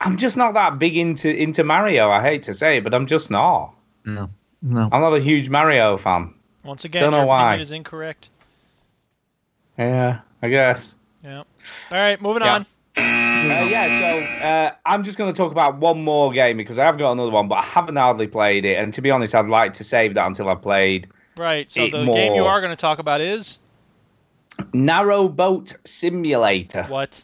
I'm 0.00 0.16
just 0.16 0.38
not 0.38 0.54
that 0.54 0.78
big 0.78 0.96
into 0.96 1.30
into 1.36 1.64
Mario. 1.64 2.10
I 2.10 2.22
hate 2.22 2.44
to 2.44 2.54
say, 2.54 2.78
it, 2.78 2.84
but 2.84 2.94
I'm 2.94 3.06
just 3.06 3.30
not. 3.30 3.74
No. 4.06 4.30
No. 4.62 4.88
I'm 4.90 5.02
not 5.02 5.12
a 5.14 5.20
huge 5.20 5.50
Mario 5.50 5.98
fan. 5.98 6.32
Once 6.64 6.86
again, 6.86 7.02
Don't 7.02 7.12
know 7.12 7.18
your 7.18 7.26
why. 7.26 7.48
opinion 7.48 7.60
is 7.60 7.72
incorrect. 7.72 8.30
Yeah, 9.76 10.20
I 10.42 10.48
guess. 10.48 10.94
Yeah. 11.22 11.38
All 11.38 11.44
right, 11.90 12.20
moving 12.20 12.42
Yeah. 12.42 12.54
on. 12.54 12.66
Uh, 12.96 13.64
yeah, 13.68 13.98
so 13.98 14.18
uh, 14.46 14.72
I'm 14.84 15.02
just 15.04 15.16
going 15.16 15.32
to 15.32 15.36
talk 15.36 15.52
about 15.52 15.76
one 15.78 16.02
more 16.04 16.30
game 16.32 16.56
because 16.56 16.78
I 16.78 16.84
have 16.84 16.98
got 16.98 17.12
another 17.12 17.30
one, 17.30 17.48
but 17.48 17.56
I 17.56 17.62
haven't 17.62 17.96
hardly 17.96 18.26
played 18.26 18.64
it. 18.64 18.76
And 18.76 18.92
to 18.94 19.00
be 19.02 19.10
honest, 19.10 19.34
I'd 19.34 19.46
like 19.48 19.72
to 19.74 19.84
save 19.84 20.14
that 20.14 20.26
until 20.26 20.48
I've 20.48 20.62
played 20.62 21.08
Right. 21.36 21.70
So 21.70 21.82
Eight 21.82 21.92
the 21.92 22.04
game 22.04 22.34
you 22.34 22.44
are 22.44 22.60
going 22.60 22.70
to 22.72 22.76
talk 22.76 22.98
about 22.98 23.20
is 23.22 23.58
Narrow 24.74 25.28
Boat 25.28 25.74
Simulator. 25.86 26.84
what? 26.88 27.22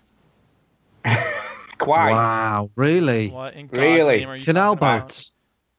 Quite. 1.78 2.12
Wow, 2.12 2.70
really? 2.76 3.28
What 3.28 3.54
in 3.54 3.66
God's 3.66 3.78
Really? 3.78 4.18
name 4.20 4.28
are 4.30 4.36
you 4.36 4.44
Canal 4.44 4.76
boats. 4.76 5.32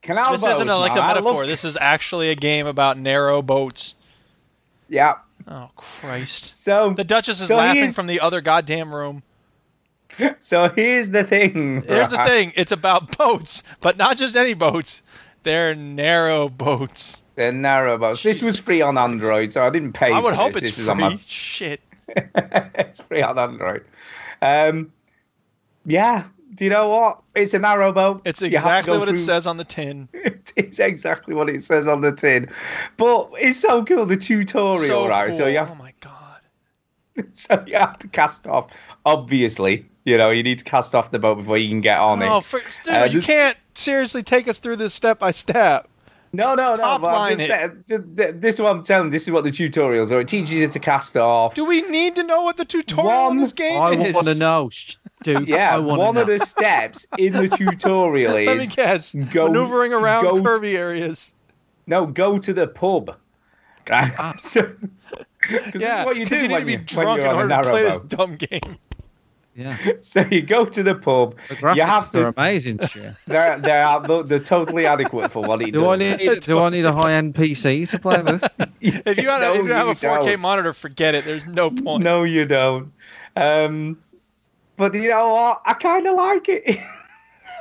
Canal 0.04 0.34
This 0.34 0.42
boats, 0.42 0.52
This 0.52 0.56
isn't 0.58 0.70
a, 0.70 0.78
like 0.78 0.92
a 0.92 0.96
man. 0.96 1.04
I 1.04 1.08
metaphor. 1.16 1.34
love- 1.42 1.48
This 1.48 1.66
is 1.66 1.76
actually 1.80 2.30
a 2.30 2.36
game 2.36 2.68
about 2.68 3.00
narrow 3.00 3.42
boats. 3.42 3.96
Yeah. 4.90 5.16
Oh 5.48 5.70
Christ! 5.76 6.62
So 6.64 6.94
The 6.96 7.04
Duchess 7.04 7.40
is 7.42 7.48
So 7.48 7.58
laughing 7.58 7.84
he's- 7.84 7.96
from 7.96 8.08
the 8.08 8.20
other 8.22 8.42
goddamn 8.42 8.94
room. 8.94 9.24
So 10.40 10.70
here's 10.70 11.10
the 11.12 11.24
thing. 11.24 11.84
Here's 11.84 12.10
the 12.10 12.24
thing: 12.26 12.54
it's 12.56 12.72
about 12.72 13.18
boats, 13.18 13.62
but 13.82 13.98
not 13.98 14.18
just 14.18 14.36
any 14.36 14.54
boats. 14.56 15.04
They're 15.44 15.76
narrow 15.76 16.50
boats. 16.50 17.24
They're 17.36 17.52
narrow 17.52 17.98
boats. 17.98 18.24
This 18.24 18.42
was 18.42 18.58
free 18.58 18.82
on 18.82 18.98
Android, 18.98 19.52
so 19.52 19.64
I 19.66 19.70
didn't 19.70 19.94
pay. 19.94 20.12
I 20.12 20.20
would 20.20 20.34
hope 20.34 20.54
this. 20.54 20.64
it's 20.64 20.70
this 20.70 20.76
free. 20.78 20.84
is 20.84 20.90
on 20.90 20.98
my 21.00 21.20
Shit. 21.28 21.82
it's 22.36 23.02
free 23.02 23.22
on 23.22 23.38
Android. 23.38 23.86
Um, 24.42 24.92
yeah. 25.86 26.24
Do 26.58 26.64
you 26.66 26.70
know 26.72 26.90
what? 26.90 27.22
It's 27.36 27.54
a 27.54 27.60
narrow 27.60 27.92
boat. 27.94 28.24
It's 28.26 28.42
You 28.42 28.48
have 28.48 28.52
to 28.52 28.58
exactly 28.58 28.94
go 28.94 29.00
what 29.00 29.10
it 29.10 29.18
says 29.18 29.48
on 29.48 29.58
the 29.58 29.64
tin. 29.64 30.10
It's 30.56 30.80
exactly 30.80 31.36
what 31.36 31.50
it 31.52 31.62
says 31.62 31.88
on 31.88 32.02
the 32.02 32.12
tin. 32.12 32.50
But 32.98 33.30
it's 33.38 33.60
so 33.60 33.86
cool. 33.86 34.06
The 34.08 34.18
tutorial, 34.18 34.80
so 34.88 35.08
right? 35.08 35.28
cool. 35.30 35.38
So 35.38 35.46
you 35.46 35.58
have 35.60 35.70
Oh 35.72 35.76
my 35.76 35.94
god. 36.02 36.42
so 37.32 37.64
you 37.68 37.76
have 37.76 38.00
to 38.00 38.08
cast 38.08 38.48
off. 38.48 38.72
Obviously, 39.06 39.86
you 40.06 40.18
know 40.18 40.32
you 40.32 40.42
need 40.44 40.58
to 40.60 40.64
cast 40.64 40.96
off 40.96 41.12
the 41.12 41.20
boat 41.20 41.36
before 41.36 41.58
you 41.58 41.70
can 41.70 41.82
get 41.82 42.00
on 42.00 42.24
Oh, 42.24 42.38
it. 42.40 42.44
for, 42.44 42.60
dude, 42.84 42.94
Uh, 42.94 43.04
you 43.06 43.18
this- 43.20 43.26
can't 43.28 43.58
seriously 43.76 44.24
take 44.24 44.48
us 44.48 44.58
through 44.58 44.78
this 44.78 44.94
step 44.96 45.20
by 45.20 45.30
step. 45.32 45.88
No, 46.34 46.56
no, 46.56 46.72
no. 46.72 46.76
Top 46.76 47.02
but 47.02 47.14
line 47.14 47.38
just 47.38 47.42
it. 47.44 47.48
saying- 47.50 47.84
th- 47.88 48.02
th- 48.18 48.36
this 48.42 48.56
is 48.56 48.62
what 48.62 48.72
I'm 48.76 48.84
telling. 48.84 49.12
This 49.12 49.24
is 49.24 49.32
what 49.32 49.44
the 49.44 49.52
tutorials 49.52 50.12
are. 50.12 50.20
It 50.22 50.28
teaches 50.28 50.54
you 50.56 50.68
to 50.68 50.80
cast 50.80 51.16
off. 51.18 51.54
Do 51.54 51.66
we 51.66 51.84
need 51.84 52.16
to 52.16 52.24
know 52.24 52.44
what 52.44 52.58
the 52.58 52.66
tutorial 52.66 53.10
in 53.12 53.26
One- 53.28 53.38
this 53.38 53.54
game 53.54 53.80
I 53.82 53.92
is? 53.92 54.14
want 54.14 54.28
to 54.28 54.36
know, 54.36 54.70
sh- 55.36 55.38
dude. 55.40 55.48
Yeah, 55.48 55.76
I 55.76 55.80
one 55.80 56.16
to 56.16 56.22
of 56.22 56.28
the 56.28 56.40
steps 56.40 57.06
in 57.18 57.34
the 57.34 57.48
tutorial 57.58 58.36
is 58.36 58.46
Let 58.48 58.58
me 58.58 58.66
guess. 58.68 59.14
go- 59.14 59.48
Maneuvering 59.48 59.94
around 59.94 60.24
go- 60.24 60.42
curvy 60.42 60.76
areas. 60.76 61.34
no, 61.86 62.06
go 62.06 62.38
to 62.38 62.54
the 62.54 62.68
pub. 62.68 63.16
Right? 63.90 64.14
so, 64.42 64.64
'cause 65.42 65.72
this 65.74 65.82
Yeah, 65.82 66.02
is 66.02 66.06
what 66.06 66.16
you 66.18 66.26
do 66.26 66.30
because 66.30 66.42
you 66.42 66.48
need 66.50 66.54
when 66.54 66.60
to 66.62 66.66
be 66.66 66.72
you- 66.74 66.78
drunk 66.80 67.20
in 67.20 67.26
you're 67.26 67.34
on 67.34 67.52
order 67.52 67.64
to 67.64 67.70
play 67.70 67.84
this 67.84 67.98
dumb 68.00 68.36
game. 68.36 68.78
Yeah. 69.56 69.76
So 70.04 70.22
you 70.30 70.44
go 70.44 70.66
to 70.66 70.84
the 70.84 70.94
pub. 70.94 71.36
The 71.50 71.74
You 71.74 71.82
have 71.82 72.12
to. 72.12 72.28
amazing. 72.28 72.78
They're 72.78 72.90
amazing. 72.94 73.16
they're, 73.26 73.58
they're, 73.58 74.24
they're 74.24 74.40
totally 74.40 74.86
adequate 74.86 75.32
for 75.32 75.42
what 75.42 75.64
it 75.64 75.72
Do 75.72 75.90
I 75.90 75.98
does. 75.98 76.20
need 76.20 76.40
do 76.42 76.60
I 76.60 76.70
need 76.70 76.86
a 76.86 76.94
high 76.94 77.14
end 77.14 77.34
PC 77.34 77.90
to 77.90 77.98
play 77.98 78.22
this? 78.22 78.44
If 78.82 79.18
you, 79.18 79.28
had 79.30 79.42
a, 79.42 79.46
No, 79.46 79.54
if 79.56 79.66
you 79.66 79.72
have 79.74 79.88
a 79.88 79.94
4K 79.94 80.26
don't. 80.26 80.42
monitor, 80.42 80.74
forget 80.74 81.16
it. 81.16 81.26
There's 81.26 81.48
no 81.48 81.72
point. 81.72 82.04
No, 82.04 82.22
you 82.24 82.46
don't. 82.46 82.92
Um, 83.36 83.98
but 84.78 84.94
you 84.94 85.10
know 85.10 85.34
what? 85.34 85.62
I 85.66 85.74
kind 85.74 86.08
of 86.08 86.16
like 86.16 86.50
it. 86.50 86.80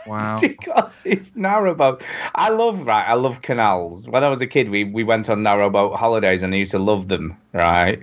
Wow. 0.06 0.38
because 0.40 1.02
it's 1.04 1.30
narrowboat. 1.30 2.00
I 2.36 2.50
love 2.50 2.86
right. 2.86 3.04
I 3.04 3.14
love 3.14 3.42
canals. 3.42 4.06
When 4.08 4.22
I 4.22 4.28
was 4.28 4.40
a 4.40 4.46
kid, 4.46 4.70
we 4.70 4.84
we 4.84 5.02
went 5.02 5.28
on 5.28 5.42
narrowboat 5.42 5.96
holidays, 5.96 6.44
and 6.44 6.54
I 6.54 6.58
used 6.58 6.70
to 6.70 6.78
love 6.78 7.08
them. 7.08 7.36
Right, 7.52 8.00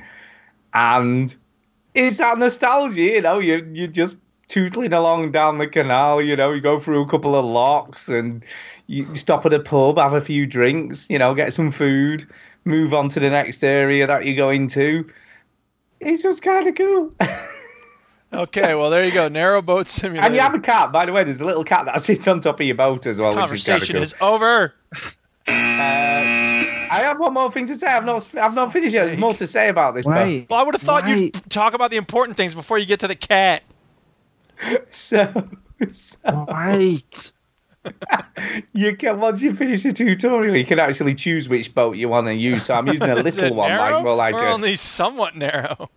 and 0.73 1.33
it's 1.93 2.17
that 2.17 2.37
nostalgia. 2.37 3.01
You 3.01 3.21
know, 3.21 3.39
you 3.39 3.65
you 3.71 3.87
just 3.87 4.17
tootling 4.49 4.91
along 4.91 5.31
down 5.31 5.59
the 5.59 5.67
canal. 5.67 6.21
You 6.21 6.35
know, 6.35 6.51
you 6.51 6.59
go 6.59 6.77
through 6.77 7.03
a 7.03 7.07
couple 7.07 7.35
of 7.35 7.45
locks, 7.45 8.09
and 8.09 8.43
you 8.87 9.15
stop 9.15 9.45
at 9.45 9.53
a 9.53 9.59
pub, 9.61 9.97
have 9.97 10.13
a 10.13 10.19
few 10.19 10.45
drinks. 10.45 11.09
You 11.09 11.19
know, 11.19 11.33
get 11.33 11.53
some 11.53 11.71
food, 11.71 12.27
move 12.65 12.93
on 12.93 13.07
to 13.09 13.21
the 13.21 13.29
next 13.29 13.63
area 13.63 14.05
that 14.07 14.25
you're 14.25 14.35
going 14.35 14.67
to. 14.69 15.07
It's 16.01 16.21
just 16.21 16.41
kind 16.41 16.67
of 16.67 16.75
cool. 16.75 17.13
Okay, 18.33 18.73
well 18.73 18.89
there 18.89 19.03
you 19.03 19.11
go. 19.11 19.27
Narrow 19.27 19.61
boat 19.61 19.87
simulator. 19.87 20.25
And 20.25 20.35
you 20.35 20.41
have 20.41 20.55
a 20.55 20.59
cat, 20.59 20.91
by 20.91 21.05
the 21.05 21.11
way. 21.11 21.23
There's 21.23 21.41
a 21.41 21.45
little 21.45 21.63
cat 21.63 21.85
that 21.85 22.01
sits 22.01 22.27
on 22.27 22.39
top 22.39 22.59
of 22.59 22.65
your 22.65 22.75
boat 22.75 23.05
as 23.05 23.19
well, 23.19 23.27
which 23.29 23.51
is 23.51 23.63
kind 23.65 23.83
of 23.83 23.87
Conversation 23.87 23.95
cool. 23.95 24.03
is 24.03 24.13
over. 24.21 24.73
Uh, 25.47 25.51
I 25.51 27.01
have 27.03 27.19
one 27.19 27.33
more 27.33 27.51
thing 27.51 27.65
to 27.67 27.75
say. 27.75 27.87
I've 27.87 28.05
not, 28.05 28.33
I've 28.35 28.55
not 28.55 28.73
finished 28.73 28.93
yet. 28.93 29.05
There's 29.05 29.17
more 29.17 29.33
to 29.35 29.47
say 29.47 29.69
about 29.69 29.95
this. 29.95 30.05
Wait. 30.05 30.47
Well, 30.49 30.59
I 30.59 30.63
would 30.63 30.73
have 30.73 30.81
thought 30.81 31.05
Wait. 31.05 31.35
you'd 31.35 31.49
talk 31.49 31.73
about 31.73 31.91
the 31.91 31.97
important 31.97 32.37
things 32.37 32.55
before 32.55 32.77
you 32.77 32.85
get 32.85 33.01
to 33.01 33.07
the 33.07 33.15
cat. 33.15 33.63
So, 34.87 35.49
so 35.91 36.45
Wait. 36.47 37.33
you 38.73 38.95
can 38.95 39.19
once 39.19 39.41
you 39.41 39.53
finish 39.53 39.83
the 39.83 39.91
tutorial, 39.91 40.55
you 40.55 40.65
can 40.65 40.79
actually 40.79 41.15
choose 41.15 41.49
which 41.49 41.73
boat 41.75 41.97
you 41.97 42.07
want 42.07 42.27
to 42.27 42.33
use. 42.33 42.63
So 42.65 42.73
I'm 42.73 42.87
using 42.87 43.09
a 43.09 43.15
little 43.23 43.53
one, 43.55 43.69
narrow 43.69 43.95
like 43.95 44.03
more 44.03 44.15
like 44.15 44.35
or 44.35 44.45
a 44.45 44.53
only 44.53 44.75
somewhat 44.75 45.35
narrow. 45.35 45.89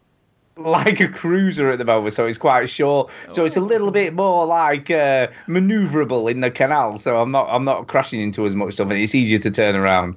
Like 0.57 1.01
a 1.01 1.09
cruiser 1.09 1.71
at 1.71 1.79
the 1.79 1.85
moment. 1.85 2.13
So 2.15 2.27
it's 2.27 2.39
quite 2.39 2.69
short. 2.69 3.11
So 3.29 3.45
it's 3.45 3.57
a 3.57 3.61
little 3.61 3.91
bit 3.91 4.15
more 4.15 4.47
like 4.47 4.91
uh, 4.91 5.29
maneuverable 5.47 6.31
in 6.31 6.41
the 6.41 6.51
canal. 6.51 6.99
So 6.99 7.21
I'm 7.21 7.31
not 7.31 7.49
I'm 7.51 7.65
not 7.65 7.87
crashing 7.89 8.21
into 8.21 8.47
as 8.47 8.55
much 8.55 8.75
stuff, 8.75 8.89
and 8.91 8.99
it's 8.99 9.15
easier 9.15 9.39
to 9.39 9.51
turn 9.51 9.77
around. 9.77 10.17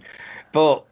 But 0.52 0.84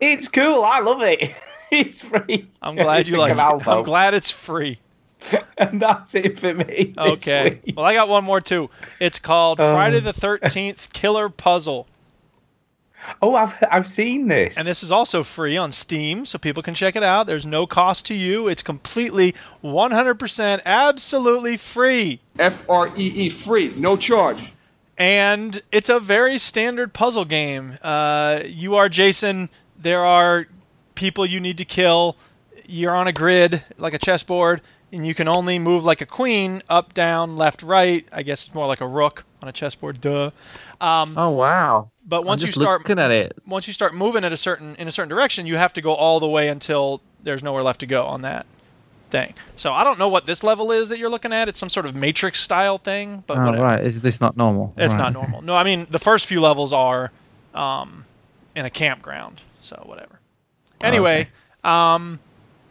it's 0.00 0.28
cool. 0.28 0.64
I 0.64 0.80
love 0.80 1.02
it. 1.02 1.34
It's 1.74 2.02
free. 2.02 2.50
I'm 2.60 2.76
glad 2.76 3.00
It's 3.00 3.08
you 3.08 3.16
like 3.16 3.30
canal 3.30 3.58
it. 3.58 3.66
I'm 3.66 3.82
glad 3.82 4.12
it's 4.12 4.30
free. 4.30 4.78
and 5.56 5.80
that's 5.80 6.14
it 6.14 6.38
for 6.38 6.52
me. 6.52 6.92
Okay. 6.98 7.60
Well, 7.74 7.86
I 7.86 7.94
got 7.94 8.10
one 8.10 8.24
more 8.24 8.42
too. 8.42 8.68
It's 9.00 9.18
called 9.18 9.58
Um, 9.58 9.72
Friday 9.74 10.00
the 10.00 10.12
13th 10.12 10.92
Killer 10.92 11.30
Puzzle. 11.30 11.86
Oh, 13.20 13.34
I've 13.34 13.54
I've 13.70 13.86
seen 13.88 14.28
this. 14.28 14.56
And 14.58 14.66
this 14.66 14.82
is 14.82 14.92
also 14.92 15.22
free 15.22 15.56
on 15.56 15.72
Steam, 15.72 16.26
so 16.26 16.38
people 16.38 16.62
can 16.62 16.74
check 16.74 16.96
it 16.96 17.02
out. 17.02 17.26
There's 17.26 17.46
no 17.46 17.66
cost 17.66 18.06
to 18.06 18.14
you. 18.14 18.48
It's 18.48 18.62
completely 18.62 19.34
100% 19.62 20.60
absolutely 20.64 21.56
free. 21.56 22.20
F 22.38 22.58
R 22.68 22.88
E 22.96 23.06
E 23.26 23.28
free, 23.30 23.74
no 23.76 23.96
charge. 23.96 24.52
And 24.98 25.60
it's 25.72 25.88
a 25.88 25.98
very 25.98 26.38
standard 26.38 26.92
puzzle 26.92 27.24
game. 27.24 27.76
Uh, 27.82 28.42
you 28.44 28.76
are 28.76 28.88
Jason. 28.88 29.50
There 29.78 30.04
are 30.04 30.46
people 30.94 31.26
you 31.26 31.40
need 31.40 31.58
to 31.58 31.64
kill. 31.64 32.16
You're 32.66 32.94
on 32.94 33.08
a 33.08 33.12
grid, 33.12 33.62
like 33.78 33.94
a 33.94 33.98
chessboard, 33.98 34.60
and 34.92 35.06
you 35.06 35.14
can 35.14 35.26
only 35.26 35.58
move 35.58 35.84
like 35.84 36.02
a 36.02 36.06
queen 36.06 36.62
up, 36.68 36.94
down, 36.94 37.36
left, 37.36 37.62
right. 37.62 38.06
I 38.12 38.22
guess 38.22 38.46
it's 38.46 38.54
more 38.54 38.66
like 38.66 38.80
a 38.80 38.86
rook 38.86 39.24
on 39.42 39.48
a 39.48 39.52
chessboard. 39.52 40.00
Duh. 40.00 40.30
Um, 40.82 41.14
Oh 41.16 41.30
wow. 41.30 41.90
but 42.04 42.24
once 42.24 42.42
you 42.42 42.50
start 42.52 42.80
looking 42.80 42.98
at 42.98 43.10
it. 43.10 43.36
once 43.46 43.66
you 43.68 43.72
start 43.72 43.94
moving 43.94 44.24
at 44.24 44.32
a 44.32 44.36
certain 44.36 44.74
in 44.76 44.88
a 44.88 44.92
certain 44.92 45.08
direction, 45.08 45.46
you 45.46 45.56
have 45.56 45.72
to 45.74 45.80
go 45.82 45.94
all 45.94 46.18
the 46.20 46.28
way 46.28 46.48
until 46.48 47.00
there's 47.22 47.42
nowhere 47.42 47.62
left 47.62 47.80
to 47.80 47.86
go 47.86 48.04
on 48.06 48.22
that 48.22 48.46
thing. 49.10 49.34
So 49.56 49.72
I 49.72 49.84
don't 49.84 49.98
know 49.98 50.08
what 50.08 50.26
this 50.26 50.42
level 50.42 50.72
is 50.72 50.88
that 50.88 50.98
you're 50.98 51.10
looking 51.10 51.32
at. 51.32 51.48
It's 51.48 51.58
some 51.60 51.68
sort 51.68 51.86
of 51.86 51.94
matrix 51.94 52.40
style 52.40 52.78
thing, 52.78 53.22
but 53.26 53.38
Oh 53.38 53.44
whatever. 53.44 53.62
right. 53.64 53.84
Is 53.84 54.00
this 54.00 54.20
not 54.20 54.36
normal? 54.36 54.74
It's 54.76 54.94
Right, 54.94 54.98
not 55.00 55.12
normal. 55.12 55.42
No, 55.42 55.54
I 55.54 55.62
mean 55.62 55.86
the 55.90 55.98
first 56.00 56.26
few 56.26 56.40
levels 56.40 56.72
are 56.72 57.12
um, 57.54 58.04
in 58.56 58.66
a 58.66 58.70
campground, 58.70 59.40
so 59.60 59.80
whatever. 59.86 60.18
Anyway, 60.82 61.28
um, 61.62 62.18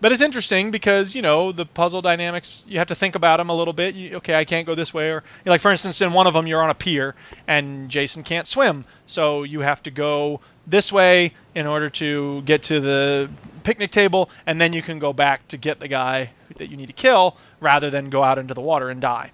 but 0.01 0.11
it's 0.11 0.21
interesting 0.21 0.71
because 0.71 1.15
you 1.15 1.21
know 1.21 1.51
the 1.51 1.65
puzzle 1.65 2.01
dynamics. 2.01 2.65
You 2.67 2.79
have 2.79 2.87
to 2.87 2.95
think 2.95 3.15
about 3.15 3.37
them 3.37 3.49
a 3.49 3.55
little 3.55 3.73
bit. 3.73 3.95
You, 3.95 4.17
okay, 4.17 4.35
I 4.35 4.43
can't 4.43 4.67
go 4.67 4.75
this 4.75 4.93
way, 4.93 5.11
or 5.11 5.23
like 5.45 5.61
for 5.61 5.71
instance, 5.71 6.01
in 6.01 6.11
one 6.11 6.27
of 6.27 6.33
them 6.33 6.47
you're 6.47 6.61
on 6.61 6.69
a 6.69 6.75
pier 6.75 7.15
and 7.47 7.89
Jason 7.89 8.23
can't 8.23 8.47
swim, 8.47 8.85
so 9.05 9.43
you 9.43 9.61
have 9.61 9.81
to 9.83 9.91
go 9.91 10.41
this 10.67 10.91
way 10.91 11.33
in 11.55 11.67
order 11.67 11.89
to 11.89 12.41
get 12.41 12.63
to 12.63 12.79
the 12.79 13.29
picnic 13.63 13.91
table, 13.91 14.29
and 14.45 14.59
then 14.59 14.73
you 14.73 14.81
can 14.81 14.99
go 14.99 15.13
back 15.13 15.47
to 15.49 15.57
get 15.57 15.79
the 15.79 15.87
guy 15.87 16.31
that 16.57 16.69
you 16.69 16.77
need 16.77 16.87
to 16.87 16.93
kill, 16.93 17.37
rather 17.59 17.89
than 17.89 18.09
go 18.09 18.23
out 18.23 18.37
into 18.37 18.53
the 18.53 18.61
water 18.61 18.89
and 18.89 19.01
die. 19.01 19.31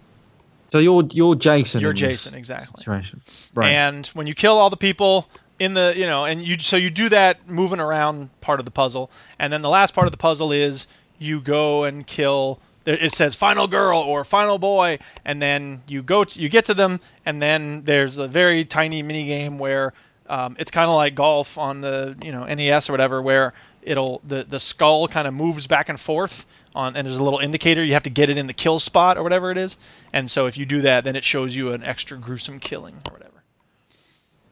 So 0.69 0.80
you're 0.80 1.07
you're 1.11 1.35
Jason. 1.35 1.81
You're 1.81 1.94
Jason, 1.94 2.35
exactly. 2.35 2.80
Situation. 2.80 3.22
Right. 3.56 3.69
And 3.69 4.06
when 4.07 4.27
you 4.27 4.35
kill 4.35 4.57
all 4.57 4.69
the 4.69 4.77
people 4.77 5.30
in 5.59 5.73
the, 5.73 5.93
you 5.95 6.05
know, 6.05 6.25
and 6.25 6.41
you 6.41 6.57
so 6.59 6.77
you 6.77 6.89
do 6.89 7.09
that 7.09 7.49
moving 7.49 7.79
around 7.79 8.29
part 8.41 8.59
of 8.59 8.65
the 8.65 8.71
puzzle, 8.71 9.09
and 9.39 9.51
then 9.51 9.61
the 9.61 9.69
last 9.69 9.93
part 9.93 10.07
of 10.07 10.11
the 10.11 10.17
puzzle 10.17 10.51
is 10.51 10.88
you 11.19 11.41
go 11.41 11.84
and 11.84 12.05
kill. 12.05 12.59
It 12.85 13.13
says 13.13 13.35
final 13.35 13.67
girl 13.67 13.99
or 13.99 14.23
final 14.23 14.57
boy, 14.59 14.99
and 15.25 15.41
then 15.41 15.84
you 15.88 16.01
go 16.01 16.23
to, 16.23 16.39
you 16.39 16.47
get 16.47 16.65
to 16.65 16.73
them, 16.73 17.01
and 17.25 17.41
then 17.41 17.84
there's 17.84 18.17
a 18.17 18.29
very 18.29 18.63
tiny 18.63 19.01
mini 19.01 19.25
game 19.25 19.59
where 19.59 19.93
um, 20.29 20.55
it's 20.57 20.71
kind 20.71 20.89
of 20.89 20.95
like 20.95 21.15
golf 21.15 21.57
on 21.57 21.81
the 21.81 22.15
you 22.23 22.31
know 22.31 22.45
NES 22.45 22.89
or 22.89 22.93
whatever, 22.93 23.21
where 23.21 23.53
it'll 23.81 24.21
the 24.25 24.43
the 24.43 24.59
skull 24.59 25.07
kind 25.07 25.27
of 25.27 25.34
moves 25.34 25.67
back 25.67 25.89
and 25.89 25.99
forth 25.99 26.45
on, 26.75 26.95
and 26.95 27.05
there's 27.05 27.17
a 27.17 27.23
little 27.23 27.39
indicator. 27.39 27.84
You 27.84 27.93
have 27.93 28.03
to 28.03 28.09
get 28.09 28.29
it 28.29 28.38
in 28.38 28.47
the 28.47 28.53
kill 28.53 28.79
spot 28.79 29.17
or 29.17 29.23
whatever 29.23 29.51
it 29.51 29.57
is, 29.57 29.75
and 30.13 30.29
so 30.29 30.45
if 30.45 30.57
you 30.57 30.65
do 30.65 30.81
that, 30.81 31.03
then 31.03 31.15
it 31.15 31.23
shows 31.23 31.55
you 31.55 31.73
an 31.73 31.84
extra 31.84 32.17
gruesome 32.17 32.59
killing 32.59 32.95
or 33.07 33.13
whatever. 33.13 33.36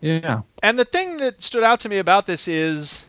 Yeah. 0.05 0.41
And 0.61 0.77
the 0.77 0.85
thing 0.85 1.17
that 1.17 1.41
stood 1.41 1.63
out 1.63 1.81
to 1.81 1.89
me 1.89 1.97
about 1.97 2.25
this 2.25 2.47
is 2.47 3.05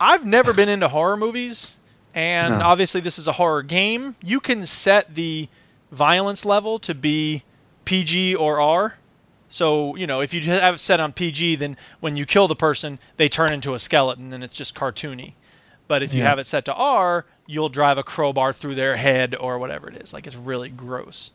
I've 0.00 0.24
never 0.24 0.52
been 0.52 0.68
into 0.68 0.88
horror 0.88 1.16
movies, 1.16 1.76
and 2.14 2.58
No. 2.58 2.64
obviously 2.64 3.00
this 3.00 3.18
is 3.18 3.28
a 3.28 3.32
horror 3.32 3.62
game. 3.62 4.14
You 4.22 4.40
can 4.40 4.64
set 4.64 5.14
the 5.14 5.48
violence 5.90 6.44
level 6.44 6.78
to 6.80 6.94
be 6.94 7.42
PG 7.84 8.36
or 8.36 8.60
R. 8.60 8.94
So, 9.48 9.96
you 9.96 10.06
know, 10.06 10.20
if 10.20 10.32
you 10.32 10.40
have 10.42 10.76
it 10.76 10.78
set 10.78 11.00
on 11.00 11.12
PG, 11.12 11.56
then 11.56 11.76
when 11.98 12.14
you 12.16 12.24
kill 12.24 12.46
the 12.46 12.54
person, 12.54 13.00
they 13.16 13.28
turn 13.28 13.52
into 13.52 13.74
a 13.74 13.78
skeleton 13.80 14.32
and 14.32 14.44
it's 14.44 14.54
just 14.54 14.76
cartoony. 14.76 15.32
But 15.88 16.04
if 16.04 16.14
you 16.14 16.22
Yeah. 16.22 16.28
have 16.28 16.38
it 16.38 16.46
set 16.46 16.66
to 16.66 16.74
R, 16.74 17.26
you'll 17.46 17.68
drive 17.68 17.98
a 17.98 18.04
crowbar 18.04 18.52
through 18.52 18.76
their 18.76 18.96
head 18.96 19.34
or 19.34 19.58
whatever 19.58 19.88
it 19.88 20.00
is. 20.00 20.12
Like 20.12 20.28
it's 20.28 20.36
really 20.36 20.68
gross. 20.68 21.32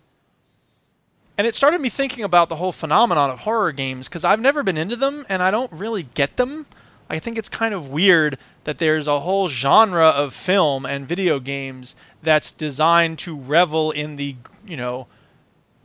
And 1.38 1.46
it 1.46 1.56
started 1.56 1.82
me 1.82 1.90
thinking 1.90 2.24
about 2.24 2.50
the 2.50 2.56
whole 2.56 2.72
phenomenon 2.72 3.30
of 3.30 3.40
horror 3.40 3.72
games 3.72 4.08
because 4.08 4.24
I've 4.24 4.40
never 4.40 4.64
been 4.64 4.78
into 4.78 4.96
them 4.96 5.26
and 5.28 5.44
I 5.44 5.52
don't 5.52 5.72
really 5.74 6.04
get 6.04 6.38
them. 6.38 6.66
I 7.10 7.20
think 7.20 7.38
it's 7.38 7.50
kind 7.50 7.74
of 7.74 7.90
weird 7.90 8.38
that 8.64 8.78
there's 8.78 9.08
a 9.08 9.20
whole 9.20 9.48
genre 9.48 10.08
of 10.08 10.34
film 10.34 10.86
and 10.86 11.08
video 11.08 11.40
games 11.40 11.96
that's 12.24 12.52
designed 12.52 13.20
to 13.20 13.36
revel 13.36 13.92
in 13.92 14.16
the, 14.16 14.36
you 14.66 14.78
know, 14.78 15.08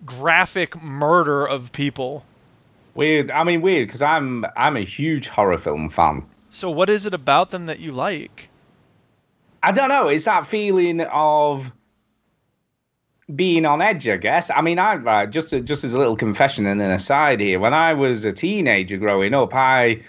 graphic 0.07 0.81
murder 0.81 1.47
of 1.47 1.73
people. 1.73 2.25
Weird. 2.95 3.31
I 3.31 3.45
mean, 3.45 3.61
weird 3.61 3.89
because 3.89 4.03
I'm 4.03 4.47
I'm 4.57 4.77
a 4.77 4.85
huge 4.85 5.29
horror 5.29 5.59
film 5.59 5.91
fan. 5.91 6.25
So 6.51 6.71
what 6.71 6.91
is 6.91 7.07
it 7.07 7.15
about 7.15 7.51
them 7.51 7.67
that 7.67 7.81
you 7.81 7.93
like? 7.93 8.49
I 9.63 9.73
don't 9.73 9.89
know. 9.89 10.09
It's 10.09 10.25
that 10.25 10.47
feeling 10.47 11.01
of 11.03 11.71
being 13.37 13.65
on 13.67 13.81
edge, 13.83 14.09
I 14.09 14.17
guess. 14.17 14.51
I 14.51 14.61
mean, 14.61 14.79
I 14.79 14.97
uh, 14.97 15.27
just 15.27 15.51
just 15.65 15.85
as 15.85 15.95
a 15.95 15.99
little 15.99 16.17
confession 16.17 16.67
and 16.67 16.81
an 16.81 16.91
aside 16.91 17.41
here. 17.41 17.59
When 17.61 17.75
I 17.75 17.95
was 17.95 18.25
a 18.25 18.33
teenager 18.33 18.97
growing 18.97 19.35
up, 19.35 19.55
I 19.55 20.01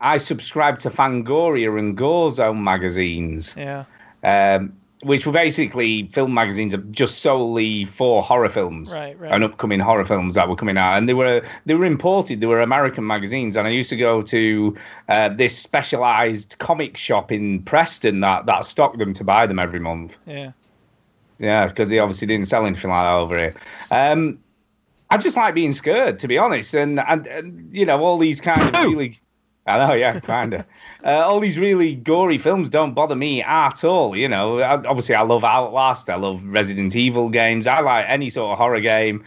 I 0.00 0.18
subscribed 0.18 0.80
to 0.80 0.90
Fangoria 0.90 1.78
and 1.78 1.96
Gorezone 1.96 2.62
magazines. 2.62 3.54
Yeah. 3.56 3.84
Um, 4.24 4.72
which 5.02 5.26
were 5.26 5.32
basically 5.32 6.08
film 6.08 6.32
magazines 6.32 6.74
just 6.90 7.18
solely 7.18 7.84
for 7.84 8.22
horror 8.22 8.48
films 8.48 8.94
Right, 8.94 9.16
right. 9.20 9.30
and 9.30 9.44
upcoming 9.44 9.78
horror 9.78 10.06
films 10.06 10.34
that 10.36 10.48
were 10.48 10.56
coming 10.56 10.78
out, 10.78 10.96
and 10.96 11.06
they 11.06 11.12
were 11.14 11.42
they 11.66 11.74
were 11.74 11.84
imported. 11.84 12.40
They 12.40 12.46
were 12.46 12.62
American 12.62 13.06
magazines, 13.06 13.56
and 13.58 13.68
I 13.68 13.70
used 13.72 13.90
to 13.90 13.96
go 13.96 14.22
to 14.22 14.74
uh, 15.10 15.28
this 15.28 15.56
specialized 15.56 16.56
comic 16.58 16.96
shop 16.96 17.30
in 17.30 17.62
Preston 17.62 18.20
that 18.20 18.46
that 18.46 18.64
stocked 18.64 18.98
them 18.98 19.12
to 19.12 19.22
buy 19.22 19.46
them 19.46 19.58
every 19.58 19.80
month. 19.80 20.16
Yeah. 20.26 20.52
Yeah, 21.38 21.66
because 21.66 21.90
he 21.90 21.98
obviously 21.98 22.26
didn't 22.26 22.48
sell 22.48 22.66
anything 22.66 22.90
like 22.90 23.04
that 23.04 23.14
over 23.14 23.38
here. 23.38 23.52
Um, 23.90 24.38
I 25.10 25.18
just 25.18 25.36
like 25.36 25.54
being 25.54 25.72
scared, 25.72 26.18
to 26.20 26.28
be 26.28 26.38
honest, 26.38 26.74
and 26.74 26.98
and, 27.00 27.26
and 27.26 27.74
you 27.74 27.86
know 27.86 28.02
all 28.02 28.18
these 28.18 28.40
kind 28.40 28.74
of 28.74 28.82
really. 28.84 29.18
I 29.68 29.78
know, 29.78 29.94
yeah, 29.94 30.20
kinda. 30.20 30.64
uh, 31.04 31.08
all 31.08 31.40
these 31.40 31.58
really 31.58 31.96
gory 31.96 32.38
films 32.38 32.68
don't 32.68 32.94
bother 32.94 33.16
me 33.16 33.42
at 33.42 33.82
all. 33.82 34.16
You 34.16 34.28
know, 34.28 34.60
I, 34.60 34.74
obviously 34.74 35.16
I 35.16 35.22
love 35.22 35.42
Outlast, 35.42 36.08
I 36.08 36.14
love 36.14 36.44
Resident 36.44 36.94
Evil 36.94 37.28
games, 37.28 37.66
I 37.66 37.80
like 37.80 38.06
any 38.08 38.30
sort 38.30 38.52
of 38.52 38.58
horror 38.58 38.80
game, 38.80 39.24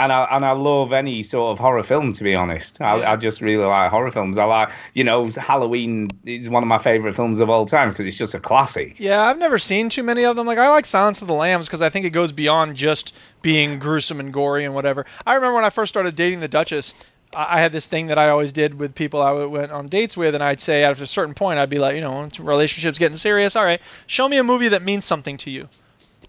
and 0.00 0.12
I 0.12 0.24
and 0.30 0.44
I 0.44 0.52
love 0.52 0.92
any 0.92 1.22
sort 1.22 1.52
of 1.52 1.58
horror 1.58 1.82
film. 1.82 2.12
To 2.14 2.24
be 2.24 2.34
honest, 2.34 2.80
I, 2.80 3.12
I 3.12 3.16
just 3.16 3.40
really 3.40 3.64
like 3.64 3.90
horror 3.90 4.10
films. 4.10 4.38
I 4.38 4.44
like, 4.44 4.70
you 4.94 5.04
know, 5.04 5.28
Halloween 5.28 6.08
is 6.24 6.48
one 6.48 6.62
of 6.62 6.68
my 6.68 6.78
favorite 6.78 7.14
films 7.14 7.40
of 7.40 7.50
all 7.50 7.66
time 7.66 7.90
because 7.90 8.06
it's 8.06 8.16
just 8.16 8.34
a 8.34 8.40
classic. 8.40 8.98
Yeah, 8.98 9.22
I've 9.22 9.38
never 9.38 9.58
seen 9.58 9.90
too 9.90 10.02
many 10.02 10.24
of 10.24 10.36
them. 10.36 10.46
Like 10.46 10.58
I 10.58 10.68
like 10.68 10.86
Silence 10.86 11.22
of 11.22 11.28
the 11.28 11.34
Lambs 11.34 11.66
because 11.66 11.82
I 11.82 11.90
think 11.90 12.06
it 12.06 12.10
goes 12.10 12.32
beyond 12.32 12.76
just 12.76 13.16
being 13.42 13.78
gruesome 13.78 14.20
and 14.20 14.32
gory 14.32 14.64
and 14.64 14.74
whatever. 14.74 15.06
I 15.26 15.34
remember 15.34 15.56
when 15.56 15.64
I 15.64 15.70
first 15.70 15.90
started 15.90 16.16
dating 16.16 16.40
the 16.40 16.48
Duchess, 16.48 16.94
I 17.34 17.58
I 17.58 17.60
had 17.60 17.72
this 17.72 17.86
thing 17.86 18.08
that 18.08 18.18
I 18.18 18.30
always 18.30 18.52
did 18.52 18.80
with 18.80 18.94
people 18.94 19.22
I 19.22 19.32
went 19.44 19.70
on 19.70 19.88
dates 19.88 20.16
with, 20.16 20.34
and 20.34 20.42
I'd 20.42 20.60
say 20.60 20.82
after 20.82 21.04
a 21.04 21.06
certain 21.06 21.34
point, 21.34 21.58
I'd 21.58 21.70
be 21.70 21.78
like, 21.78 21.94
you 21.94 22.00
know, 22.00 22.28
relationship's 22.40 22.98
getting 22.98 23.18
serious, 23.18 23.54
all 23.54 23.64
right, 23.64 23.80
show 24.06 24.28
me 24.28 24.38
a 24.38 24.44
movie 24.44 24.68
that 24.68 24.82
means 24.82 25.04
something 25.04 25.36
to 25.38 25.50
you. 25.50 25.68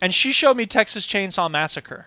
And 0.02 0.14
she 0.14 0.31
showed 0.31 0.57
me 0.57 0.65
Texas 0.65 1.07
Chainsaw 1.07 1.49
Massacre. 1.49 2.06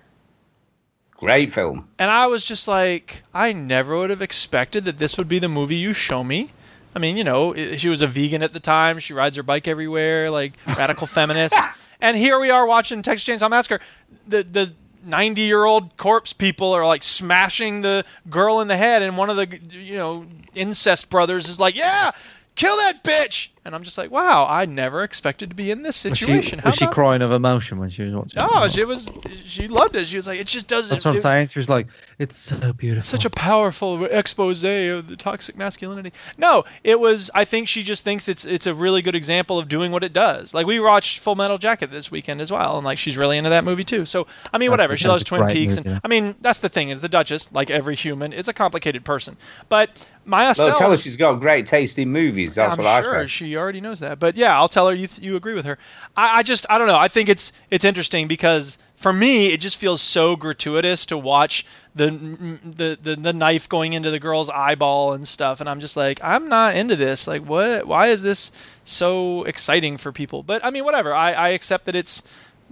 Great 1.25 1.55
film. 1.55 1.89
And 1.99 2.11
I 2.11 2.27
was 2.27 2.45
just 2.45 2.69
like, 2.69 3.23
I 3.33 3.53
never 3.53 3.97
would 3.97 4.11
have 4.11 4.21
expected 4.21 4.85
that 4.85 4.99
this 4.99 5.17
would 5.17 5.27
be 5.27 5.39
the 5.39 5.49
movie 5.49 5.77
you 5.77 5.95
show 5.95 6.23
me. 6.23 6.51
I 6.95 6.99
mean, 6.99 7.17
you 7.17 7.25
know, 7.25 7.55
she 7.77 7.89
was 7.89 8.03
a 8.03 8.07
vegan 8.07 8.43
at 8.43 8.53
the 8.53 8.61
time. 8.61 8.99
She 8.99 9.15
rides 9.15 9.37
her 9.39 9.43
bike 9.43 9.67
everywhere, 9.67 10.31
like 10.31 10.53
radical 10.67 11.07
feminist. 11.09 11.55
And 11.99 12.15
here 12.15 12.39
we 12.39 12.51
are 12.51 12.67
watching 12.67 13.01
Texas 13.01 13.27
Chainsaw 13.27 13.49
Massacre. 13.49 13.81
The 14.29 14.43
the 14.43 14.75
90 15.03 15.41
year 15.41 15.65
old 15.65 15.97
corpse 15.97 16.35
people 16.35 16.75
are 16.75 16.87
like 16.87 17.03
smashing 17.03 17.81
the 17.81 18.05
girl 18.29 18.61
in 18.61 18.69
the 18.69 18.77
head, 18.77 19.01
and 19.03 19.17
one 19.17 19.31
of 19.31 19.37
the 19.37 19.59
you 19.71 19.97
know 19.97 20.27
incest 20.55 21.09
brothers 21.09 21.49
is 21.49 21.59
like, 21.59 21.75
yeah, 21.75 22.11
kill 22.55 22.77
that 22.77 23.03
bitch. 23.03 23.49
And 23.67 23.75
I'm 23.75 23.83
just 23.83 23.97
like, 23.97 24.11
wow, 24.11 24.47
I 24.47 24.67
never 24.67 25.05
expected 25.05 25.49
to 25.49 25.57
be 25.57 25.71
in 25.71 25.83
this 25.83 26.05
Was 26.05 26.19
she, 26.19 26.27
situation. 26.27 26.59
How 26.59 26.69
was 26.69 26.77
she 26.77 26.87
crying 26.87 27.23
of 27.23 27.33
emotion 27.33 27.79
when 27.79 27.89
she 27.89 28.03
was 28.03 28.13
watching? 28.15 28.43
it? 28.43 28.47
Oh, 28.53 28.69
she 28.69 28.85
was. 28.85 29.11
She 29.47 29.69
loved 29.69 29.97
it. 29.97 30.07
She 30.07 30.17
was 30.17 30.27
like, 30.27 30.39
it 30.39 30.47
just 30.47 30.69
doesn't. 30.69 30.91
That's 30.95 31.05
what 31.07 31.13
I'm 31.13 31.17
it- 31.17 31.23
saying. 31.23 31.49
She 31.49 31.59
was 31.59 31.69
like, 31.71 31.87
"It's 32.19 32.37
so 32.37 32.75
beautiful." 32.75 33.03
such 33.03 33.25
a 33.25 33.31
powerful 33.31 34.05
expose 34.05 34.63
of 34.65 35.07
the 35.09 35.17
toxic 35.17 35.57
masculinity. 35.57 36.13
No, 36.37 36.65
it 36.83 37.01
was. 37.01 37.31
I 37.35 37.47
think 37.47 37.69
she 37.69 37.83
just 37.85 38.05
thinks 38.05 38.29
it's 38.29 38.45
it's 38.45 38.67
a 38.67 38.75
really 38.75 39.01
good 39.01 39.15
example 39.15 39.59
of 39.59 39.67
doing 39.69 39.93
what 39.93 40.05
it 40.05 40.13
does. 40.13 40.53
Like 40.53 40.67
we 40.67 40.79
watched 40.79 41.21
Full 41.21 41.35
Metal 41.35 41.57
Jacket 41.57 41.91
this 41.91 42.11
weekend 42.11 42.43
as 42.43 42.53
well, 42.53 42.77
and 42.77 42.85
like 42.85 42.99
she's 42.99 43.17
really 43.17 43.39
into 43.39 43.49
that 43.51 43.65
movie 43.65 43.85
too. 43.85 44.05
So 44.05 44.27
I 44.53 44.59
mean, 44.59 44.69
That's- 44.69 44.71
whatever. 44.71 44.97
She 44.99 45.09
loves 45.09 45.25
Twin 45.25 45.47
Peaks, 45.49 45.77
movie, 45.77 45.89
and 45.89 45.95
yeah. 45.97 46.01
I 46.05 46.09
mean 46.09 46.35
that's 46.43 46.59
the 46.59 46.69
thing 46.69 46.91
is 46.91 47.01
the 47.01 47.09
Duchess, 47.09 47.51
like 47.53 47.71
every 47.71 47.97
human, 47.97 48.35
is 48.35 48.49
a 48.49 48.53
complicated 48.53 49.05
person. 49.07 49.39
But 49.71 49.91
Maya 50.27 50.55
No, 50.59 50.75
tell 50.77 50.91
her 50.91 50.97
she's 50.99 51.17
got 51.17 51.35
great 51.35 51.67
taste 51.67 51.99
in 51.99 52.11
movies. 52.11 52.55
That's 52.55 52.73
I'm 52.73 52.79
what 52.79 52.87
I 52.87 53.03
sure 53.03 53.23
say. 53.23 53.27
she 53.29 53.54
already 53.57 53.81
knows 53.81 54.01
that. 54.01 54.19
But 54.19 54.37
yeah, 54.37 54.57
I'll 54.57 54.69
tell 54.69 54.89
her 54.89 54.95
you 54.95 55.09
you 55.21 55.37
agree 55.37 55.55
with 55.55 55.65
her. 55.67 55.79
I, 56.17 56.39
I 56.39 56.43
just 56.43 56.67
I 56.69 56.79
don't 56.79 56.87
know. 56.87 56.97
I 56.97 57.09
think 57.09 57.29
it's 57.29 57.53
it's 57.71 57.85
interesting 57.85 58.29
because 58.29 58.79
for 58.97 59.13
me 59.13 59.53
it 59.53 59.61
just 59.61 59.77
feels 59.77 60.01
so 60.01 60.37
gratuitous 60.37 61.07
to 61.07 61.19
watch 61.19 61.67
the 61.95 62.11
the 62.11 62.99
the, 63.03 63.17
the 63.17 63.33
knife 63.33 63.69
going 63.69 63.93
into 63.93 64.11
the 64.11 64.21
girl's 64.21 64.49
eyeball 64.49 65.13
and 65.13 65.27
stuff, 65.27 65.61
and 65.61 65.69
I'm 65.69 65.81
just 65.81 65.97
like 65.97 66.21
I'm 66.23 66.49
not 66.49 66.77
into 66.77 66.97
this. 66.97 67.27
Like 67.27 67.43
what? 67.43 67.87
Why 67.87 68.09
is 68.09 68.23
this 68.23 68.53
so 68.85 69.45
exciting 69.45 69.97
for 69.97 70.13
people? 70.13 70.43
But 70.43 70.65
I 70.65 70.71
mean 70.71 70.85
whatever. 70.85 71.15
I 71.15 71.33
I 71.33 71.49
accept 71.51 71.87
that 71.87 71.97
it's 71.97 72.23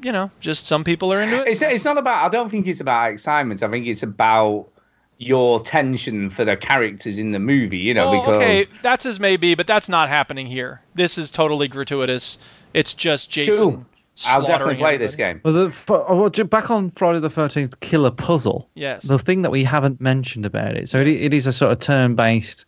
you 0.02 0.12
know 0.12 0.30
just 0.40 0.66
some 0.66 0.84
people 0.84 1.12
are 1.12 1.20
into 1.20 1.42
it. 1.42 1.48
It's 1.48 1.62
it's 1.62 1.84
not 1.84 1.98
about. 1.98 2.24
I 2.24 2.28
don't 2.28 2.50
think 2.50 2.66
it's 2.66 2.80
about 2.80 3.12
excitement. 3.12 3.62
I 3.62 3.70
think 3.70 3.86
it's 3.86 4.02
about 4.02 4.68
your 5.22 5.60
tension 5.60 6.30
for 6.30 6.44
the 6.44 6.56
characters 6.56 7.18
in 7.18 7.30
the 7.30 7.38
movie. 7.38 7.78
You 7.78 7.94
know, 7.94 8.10
Well, 8.10 8.20
because 8.22 8.42
okay, 8.42 8.64
that's 8.82 9.06
as 9.06 9.20
may 9.20 9.36
be, 9.36 9.54
but 9.54 9.66
that's 9.66 9.88
not 9.88 10.08
happening 10.08 10.46
here. 10.46 10.80
This 10.94 11.18
is 11.18 11.30
totally 11.30 11.68
gratuitous. 11.68 12.38
It's 12.74 12.94
just 12.94 13.30
Jason. 13.30 13.56
Cool. 13.56 13.86
I'll 14.26 14.40
definitely 14.42 14.74
slaughtering 14.76 14.78
play 14.78 14.96
this 14.98 15.14
game. 15.14 15.40
Well, 15.42 15.54
the, 15.54 15.70
for, 15.70 16.04
oh, 16.10 16.16
well, 16.20 16.30
ju- 16.30 16.44
back 16.44 16.70
on 16.70 16.90
Friday 16.90 17.18
the 17.20 17.30
Thirteenth 17.30 17.80
Killer 17.80 18.10
Puzzle. 18.10 18.68
Yes. 18.74 19.04
The 19.04 19.18
thing 19.18 19.40
that 19.42 19.50
we 19.50 19.64
haven't 19.64 20.00
mentioned 20.02 20.44
about 20.44 20.76
it, 20.76 20.88
so 20.90 21.00
it, 21.00 21.08
it 21.08 21.32
is 21.32 21.46
a 21.46 21.52
sort 21.52 21.72
of 21.72 21.80
turn-based 21.80 22.66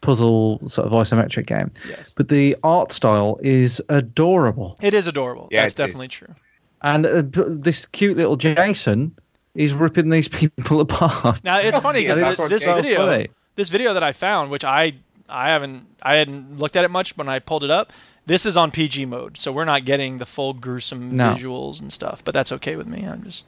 puzzle, 0.00 0.60
sort 0.68 0.86
of 0.86 0.92
isometric 0.92 1.46
game. 1.46 1.70
Yes. 1.88 2.12
But 2.16 2.28
the 2.28 2.56
art 2.62 2.92
style 2.92 3.38
is 3.42 3.82
adorable, 3.88 4.76
It 4.80 4.94
is 4.94 5.08
adorable. 5.08 5.48
Yeah, 5.50 5.62
That's 5.62 5.74
it 5.74 5.82
is. 5.82 5.86
definitely 5.88 6.08
true. 6.08 6.34
and 6.82 7.06
uh, 7.06 7.22
this 7.48 7.86
cute 7.86 8.16
little 8.16 8.36
Jason 8.36 9.16
is 9.58 9.72
ripping 9.74 10.08
these 10.08 10.28
people 10.28 10.80
apart. 10.86 11.42
Now 11.44 11.58
it's 11.58 11.78
funny 11.88 12.00
Yeah, 12.02 12.14
because 12.14 12.36
that's 12.36 12.38
this, 12.38 12.48
this 12.48 12.62
Jason- 12.62 12.82
video, 12.82 13.06
funny. 13.06 13.28
this 13.56 13.68
video 13.68 13.94
that 13.94 14.02
I 14.02 14.12
found, 14.12 14.50
which 14.50 14.64
I 14.64 14.94
I 15.28 15.48
haven't 15.50 15.86
I 16.02 16.14
hadn't 16.14 16.58
looked 16.58 16.76
at 16.76 16.84
it 16.84 16.90
much 16.90 17.16
when 17.16 17.28
I 17.28 17.40
pulled 17.40 17.64
it 17.64 17.70
up. 17.70 17.92
This 18.24 18.44
is 18.46 18.56
on 18.56 18.70
PG 18.70 19.06
mode, 19.06 19.36
so 19.38 19.52
we're 19.52 19.64
not 19.64 19.84
getting 19.84 20.18
the 20.18 20.26
full 20.26 20.52
gruesome 20.52 21.16
No. 21.16 21.32
visuals 21.34 21.80
and 21.80 21.92
stuff. 21.92 22.22
But 22.24 22.34
that's 22.34 22.52
okay 22.52 22.76
with 22.76 22.86
me. 22.86 23.04
I'm 23.06 23.24
just 23.24 23.46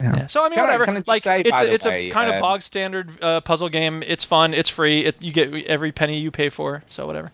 Yeah. 0.00 0.16
yeah. 0.16 0.26
So 0.26 0.44
I 0.44 0.48
mean, 0.48 0.54
Can 0.56 0.64
whatever. 0.64 0.84
can 0.84 0.96
I 0.98 1.02
like 1.06 1.22
say, 1.22 1.40
it's 1.40 1.60
a, 1.60 1.72
it's 1.72 1.86
way, 1.86 2.08
a 2.10 2.12
kind 2.12 2.28
of 2.28 2.34
um, 2.34 2.40
bog 2.40 2.62
standard 2.62 3.22
uh, 3.22 3.40
puzzle 3.40 3.68
game. 3.68 4.02
It's 4.06 4.24
fun. 4.24 4.52
It's 4.52 4.68
free. 4.68 5.04
It, 5.06 5.22
you 5.22 5.32
get 5.32 5.54
every 5.66 5.92
penny 5.92 6.18
you 6.18 6.30
pay 6.30 6.48
for. 6.48 6.82
So 6.86 7.06
whatever. 7.06 7.30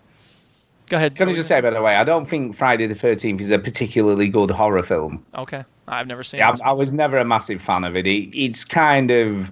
Go 0.92 0.98
ahead. 0.98 1.16
Can 1.16 1.26
I 1.30 1.32
just 1.32 1.48
say, 1.48 1.58
by 1.62 1.70
the 1.70 1.80
way, 1.80 1.96
I 1.96 2.04
don't 2.04 2.28
think 2.28 2.54
Friday 2.54 2.86
the 2.86 2.94
Thirteenth 2.94 3.40
is 3.40 3.50
a 3.50 3.58
particularly 3.58 4.28
good 4.28 4.50
horror 4.50 4.82
film. 4.82 5.24
Okay. 5.38 5.64
I've 5.88 6.06
never 6.06 6.22
seen 6.22 6.36
Yeah, 6.36 6.52
it. 6.52 6.60
I, 6.62 6.68
I 6.68 6.72
was 6.74 6.92
never 6.92 7.16
a 7.16 7.24
massive 7.24 7.62
fan 7.62 7.84
of 7.84 7.96
it. 7.96 8.06
it. 8.06 8.36
It's 8.38 8.62
kind 8.66 9.10
of, 9.10 9.50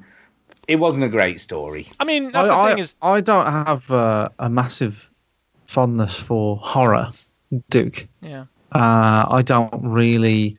it 0.68 0.76
wasn't 0.76 1.06
a 1.06 1.08
great 1.08 1.40
story. 1.40 1.88
I 1.98 2.04
mean, 2.04 2.30
that's 2.30 2.50
I, 2.50 2.54
the 2.54 2.60
I- 2.60 2.68
thing 2.68 2.78
is, 2.80 2.94
I 3.00 3.22
don't 3.22 3.46
have 3.46 3.90
uh, 3.90 4.28
a 4.38 4.50
massive 4.50 5.08
fondness 5.66 6.20
for 6.20 6.58
horror, 6.58 7.08
Duke. 7.70 8.06
yeah. 8.20 8.44
Uh, 8.72 9.24
I 9.30 9.42
don't 9.42 9.72
really 9.82 10.58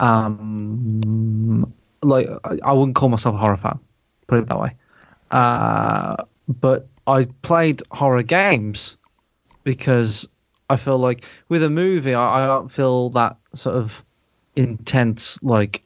um 0.00 1.72
like 2.02 2.28
I, 2.44 2.58
I 2.64 2.72
wouldn't 2.72 2.96
call 2.96 3.08
myself 3.08 3.34
a 3.34 3.38
horror 3.38 3.56
fan, 3.56 3.78
put 4.26 4.40
it 4.40 4.48
that 4.48 4.60
way. 4.60 4.74
Uh, 5.30 6.16
but 6.60 6.86
I 7.06 7.24
played 7.42 7.82
horror 7.90 8.22
games 8.22 8.96
because 9.64 10.28
I 10.68 10.76
feel 10.76 10.98
like 10.98 11.24
with 11.48 11.62
a 11.62 11.70
movie 11.70 12.14
I, 12.14 12.44
I 12.44 12.46
don't 12.46 12.70
feel 12.70 13.10
that 13.10 13.36
sort 13.54 13.76
of 13.76 14.04
intense 14.56 15.38
like 15.42 15.82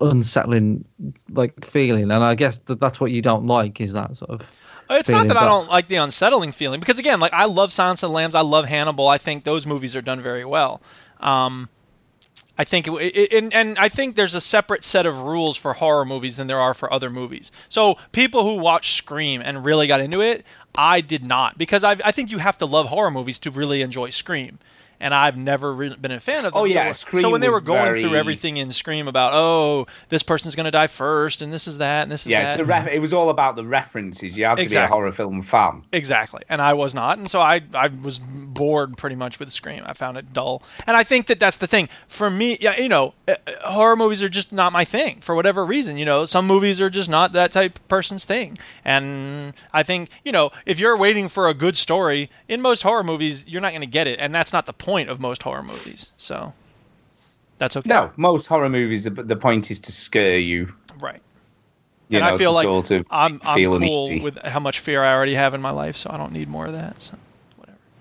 unsettling 0.00 0.84
like 1.30 1.64
feeling 1.64 2.04
and 2.04 2.12
I 2.12 2.34
guess 2.34 2.58
that 2.58 2.80
that's 2.80 3.00
what 3.00 3.10
you 3.10 3.22
don't 3.22 3.46
like 3.46 3.80
is 3.80 3.94
that 3.94 4.16
sort 4.16 4.30
of 4.30 4.56
It's 4.90 5.08
not 5.08 5.28
that 5.28 5.36
I 5.36 5.46
don't 5.46 5.68
like 5.68 5.88
the 5.88 5.96
unsettling 5.96 6.52
feeling 6.52 6.80
because 6.80 6.98
again, 6.98 7.20
like 7.20 7.32
I 7.32 7.46
love 7.46 7.72
Silence 7.72 8.02
of 8.02 8.10
the 8.10 8.14
Lambs, 8.14 8.34
I 8.34 8.42
love 8.42 8.66
Hannibal. 8.66 9.08
I 9.08 9.18
think 9.18 9.44
those 9.44 9.66
movies 9.66 9.96
are 9.96 10.02
done 10.02 10.20
very 10.20 10.44
well. 10.44 10.82
Um, 11.20 11.68
I 12.58 12.64
think 12.64 12.88
it, 12.88 12.92
it, 12.92 13.32
and, 13.32 13.54
and 13.54 13.78
I 13.78 13.88
think 13.88 14.16
there's 14.16 14.34
a 14.34 14.40
separate 14.40 14.84
set 14.84 15.06
of 15.06 15.22
rules 15.22 15.56
for 15.56 15.72
horror 15.72 16.04
movies 16.04 16.36
than 16.36 16.46
there 16.46 16.58
are 16.58 16.74
for 16.74 16.92
other 16.92 17.08
movies. 17.08 17.52
So 17.70 17.96
people 18.12 18.44
who 18.44 18.62
watch 18.62 18.96
Scream 18.96 19.40
and 19.42 19.64
really 19.64 19.86
got 19.86 20.02
into 20.02 20.20
it, 20.20 20.44
I 20.74 21.00
did 21.00 21.24
not 21.24 21.58
because 21.58 21.84
I, 21.84 21.92
I 22.04 22.12
think 22.12 22.30
you 22.30 22.38
have 22.38 22.58
to 22.58 22.66
love 22.66 22.86
horror 22.86 23.10
movies 23.10 23.40
to 23.40 23.50
really 23.50 23.82
enjoy 23.82 24.10
Scream. 24.10 24.58
And 25.00 25.14
I've 25.14 25.38
never 25.38 25.74
re- 25.74 25.96
been 25.96 26.10
a 26.12 26.20
fan 26.20 26.44
of 26.44 26.52
them. 26.52 26.60
Oh, 26.60 26.64
yeah, 26.64 26.90
so, 26.90 26.92
Scream 26.92 27.22
so 27.22 27.30
when 27.30 27.40
they 27.40 27.48
were 27.48 27.62
going 27.62 28.02
through 28.02 28.16
everything 28.16 28.58
in 28.58 28.70
Scream 28.70 29.08
about, 29.08 29.32
oh, 29.32 29.86
this 30.10 30.22
person's 30.22 30.56
gonna 30.56 30.70
die 30.70 30.88
first, 30.88 31.40
and 31.40 31.50
this 31.50 31.66
is 31.66 31.78
that, 31.78 32.02
and 32.02 32.12
this 32.12 32.26
is 32.26 32.32
Yeah, 32.32 32.44
that. 32.44 32.60
a 32.60 32.64
ref- 32.66 32.88
it 32.88 32.98
was 32.98 33.14
all 33.14 33.30
about 33.30 33.56
the 33.56 33.64
references. 33.64 34.36
You 34.36 34.44
had 34.44 34.58
to 34.58 34.68
be 34.68 34.76
a 34.76 34.86
horror 34.86 35.10
film 35.10 35.42
fan. 35.42 35.84
Exactly, 35.90 36.42
and 36.50 36.60
I 36.60 36.74
was 36.74 36.94
not, 36.94 37.16
and 37.18 37.30
so 37.30 37.40
I 37.40 37.62
I 37.72 37.88
was 37.88 38.18
bored 38.18 38.98
pretty 38.98 39.16
much 39.16 39.38
with 39.38 39.50
Scream. 39.50 39.82
I 39.86 39.94
found 39.94 40.18
it 40.18 40.34
dull, 40.34 40.62
and 40.86 40.94
I 40.94 41.04
think 41.04 41.28
that 41.28 41.40
that's 41.40 41.56
the 41.56 41.66
thing 41.66 41.88
for 42.08 42.28
me. 42.28 42.58
Yeah, 42.60 42.76
you 42.78 42.90
know, 42.90 43.14
uh, 43.26 43.36
uh, 43.46 43.70
horror 43.70 43.96
movies 43.96 44.22
are 44.22 44.28
just 44.28 44.52
not 44.52 44.70
my 44.72 44.84
thing 44.84 45.20
for 45.22 45.34
whatever 45.34 45.64
reason. 45.64 45.96
You 45.96 46.04
know, 46.04 46.26
some 46.26 46.46
movies 46.46 46.82
are 46.82 46.90
just 46.90 47.08
not 47.08 47.32
that 47.32 47.52
type 47.52 47.78
of 47.78 47.88
person's 47.88 48.26
thing, 48.26 48.58
and 48.84 49.54
I 49.72 49.82
think 49.82 50.10
you 50.24 50.32
know 50.32 50.50
if 50.66 50.78
you're 50.78 50.98
waiting 50.98 51.28
for 51.28 51.48
a 51.48 51.54
good 51.54 51.78
story 51.78 52.28
in 52.48 52.60
most 52.60 52.82
horror 52.82 53.02
movies, 53.02 53.48
you're 53.48 53.62
not 53.62 53.70
going 53.70 53.80
to 53.80 53.86
get 53.86 54.06
it, 54.06 54.20
and 54.20 54.34
that's 54.34 54.52
not 54.52 54.66
the 54.66 54.74
point 54.74 54.89
of 54.98 55.20
most 55.20 55.42
horror 55.42 55.62
movies. 55.62 56.10
So 56.16 56.52
that's 57.58 57.76
okay. 57.76 57.88
No, 57.88 58.10
most 58.16 58.46
horror 58.46 58.68
movies, 58.68 59.04
the, 59.04 59.10
the 59.10 59.36
point 59.36 59.70
is 59.70 59.78
to 59.80 59.92
scare 59.92 60.38
you. 60.38 60.72
right. 60.98 61.20
You 62.08 62.18
and 62.18 62.26
know, 62.26 62.34
I 62.34 62.38
feel 62.38 62.52
like 62.52 62.64
sort 62.64 62.90
of 62.90 63.06
I'm 63.10 63.40
I'm 63.44 63.64
cool 63.78 64.20
with 64.20 64.36
how 64.38 64.58
much 64.58 64.80
fear 64.80 65.02
I 65.02 65.12
already 65.14 65.34
have 65.34 65.54
in 65.54 65.62
my 65.62 65.70
life, 65.70 65.96
so 65.96 66.10
I 66.12 66.16
don't 66.16 66.32
need 66.32 66.48
more 66.48 66.66
of 66.66 66.72
that. 66.72 67.00
So. 67.00 67.16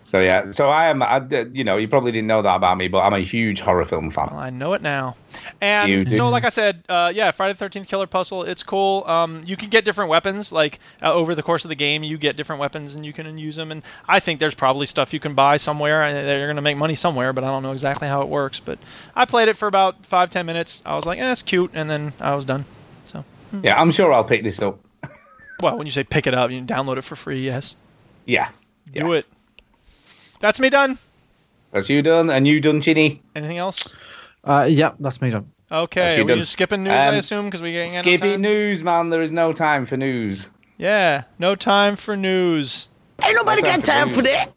So 0.09 0.19
yeah, 0.19 0.45
so 0.53 0.71
I 0.71 0.87
am. 0.87 1.03
I, 1.03 1.23
you 1.53 1.63
know, 1.63 1.77
you 1.77 1.87
probably 1.87 2.11
didn't 2.11 2.29
know 2.29 2.41
that 2.41 2.55
about 2.55 2.79
me, 2.79 2.87
but 2.87 3.01
I'm 3.01 3.13
a 3.13 3.19
huge 3.19 3.59
horror 3.59 3.85
film 3.85 4.09
fan. 4.09 4.29
Well, 4.31 4.39
I 4.39 4.49
know 4.49 4.73
it 4.73 4.81
now. 4.81 5.15
And 5.61 6.11
so, 6.15 6.29
like 6.29 6.45
I 6.45 6.49
said, 6.49 6.83
uh, 6.89 7.11
yeah, 7.13 7.29
Friday 7.29 7.53
the 7.53 7.63
13th 7.63 7.85
Killer 7.85 8.07
Puzzle, 8.07 8.41
it's 8.41 8.63
cool. 8.63 9.03
Um, 9.05 9.43
you 9.45 9.55
can 9.55 9.69
get 9.69 9.85
different 9.85 10.09
weapons. 10.09 10.51
Like 10.51 10.79
uh, 11.03 11.13
over 11.13 11.35
the 11.35 11.43
course 11.43 11.63
of 11.63 11.69
the 11.69 11.75
game, 11.75 12.01
you 12.01 12.17
get 12.17 12.37
different 12.37 12.59
weapons 12.59 12.95
and 12.95 13.05
you 13.05 13.13
can 13.13 13.37
use 13.37 13.55
them. 13.55 13.71
And 13.71 13.83
I 14.07 14.19
think 14.19 14.39
there's 14.39 14.55
probably 14.55 14.87
stuff 14.87 15.13
you 15.13 15.19
can 15.19 15.35
buy 15.35 15.57
somewhere. 15.57 16.01
and 16.01 16.27
They're 16.27 16.47
going 16.47 16.55
to 16.55 16.63
make 16.63 16.77
money 16.77 16.95
somewhere, 16.95 17.31
but 17.31 17.43
I 17.43 17.47
don't 17.49 17.61
know 17.61 17.73
exactly 17.73 18.07
how 18.07 18.23
it 18.23 18.29
works. 18.29 18.59
But 18.59 18.79
I 19.15 19.25
played 19.25 19.47
it 19.47 19.57
for 19.57 19.67
about 19.67 20.07
five, 20.07 20.31
ten 20.31 20.47
minutes. 20.47 20.81
I 20.87 20.95
was 20.95 21.05
like, 21.05 21.19
eh, 21.19 21.31
it's 21.31 21.43
cute, 21.43 21.69
and 21.75 21.87
then 21.87 22.13
I 22.19 22.33
was 22.33 22.45
done. 22.45 22.65
So, 23.05 23.23
Yeah, 23.61 23.79
I'm 23.79 23.91
sure 23.91 24.11
I'll 24.11 24.23
pick 24.23 24.41
this 24.41 24.59
up. 24.59 24.79
well, 25.61 25.77
when 25.77 25.85
you 25.85 25.91
say 25.91 26.03
pick 26.03 26.25
it 26.25 26.33
up, 26.33 26.49
you 26.49 26.57
can 26.57 26.65
download 26.65 26.97
it 26.97 27.03
for 27.03 27.15
free. 27.15 27.45
Yes, 27.45 27.75
Yeah. 28.25 28.49
do 28.91 29.09
yes. 29.09 29.25
it. 29.25 29.38
That's 30.39 30.59
me 30.59 30.69
done. 30.69 30.97
That's 31.71 31.89
you 31.89 32.01
done, 32.01 32.29
and 32.29 32.47
you 32.47 32.59
done, 32.61 32.81
Chinny. 32.81 33.21
Anything 33.35 33.57
else? 33.57 33.93
Uh, 34.43 34.65
yep, 34.69 34.95
that's 34.99 35.21
me 35.21 35.29
done. 35.29 35.51
Okay, 35.71 36.01
That's 36.01 36.15
are 36.15 36.17
you 36.19 36.25
we 36.25 36.33
just 36.35 36.51
skipping 36.51 36.83
news? 36.83 36.93
I 36.93 37.07
Um, 37.09 37.15
assume 37.15 37.45
because 37.45 37.61
we 37.61 37.77
ain't 37.77 37.91
got 37.91 37.97
no 37.97 38.01
Skippy 38.11 38.31
time? 38.31 38.41
news, 38.41 38.83
man. 38.83 39.09
There 39.09 39.21
is 39.21 39.31
no 39.31 39.53
time 39.53 39.85
for 39.85 39.97
news. 39.97 40.49
Yeah, 40.77 41.23
no 41.37 41.55
time 41.55 41.95
for 41.95 42.15
news. 42.17 42.87
Ain't 43.23 43.35
nobody 43.35 43.61
No 43.61 43.67
time 43.69 43.79
got 43.81 43.85
for 43.85 43.91
time 43.91 44.09
for 44.09 44.21
that. 44.23 44.53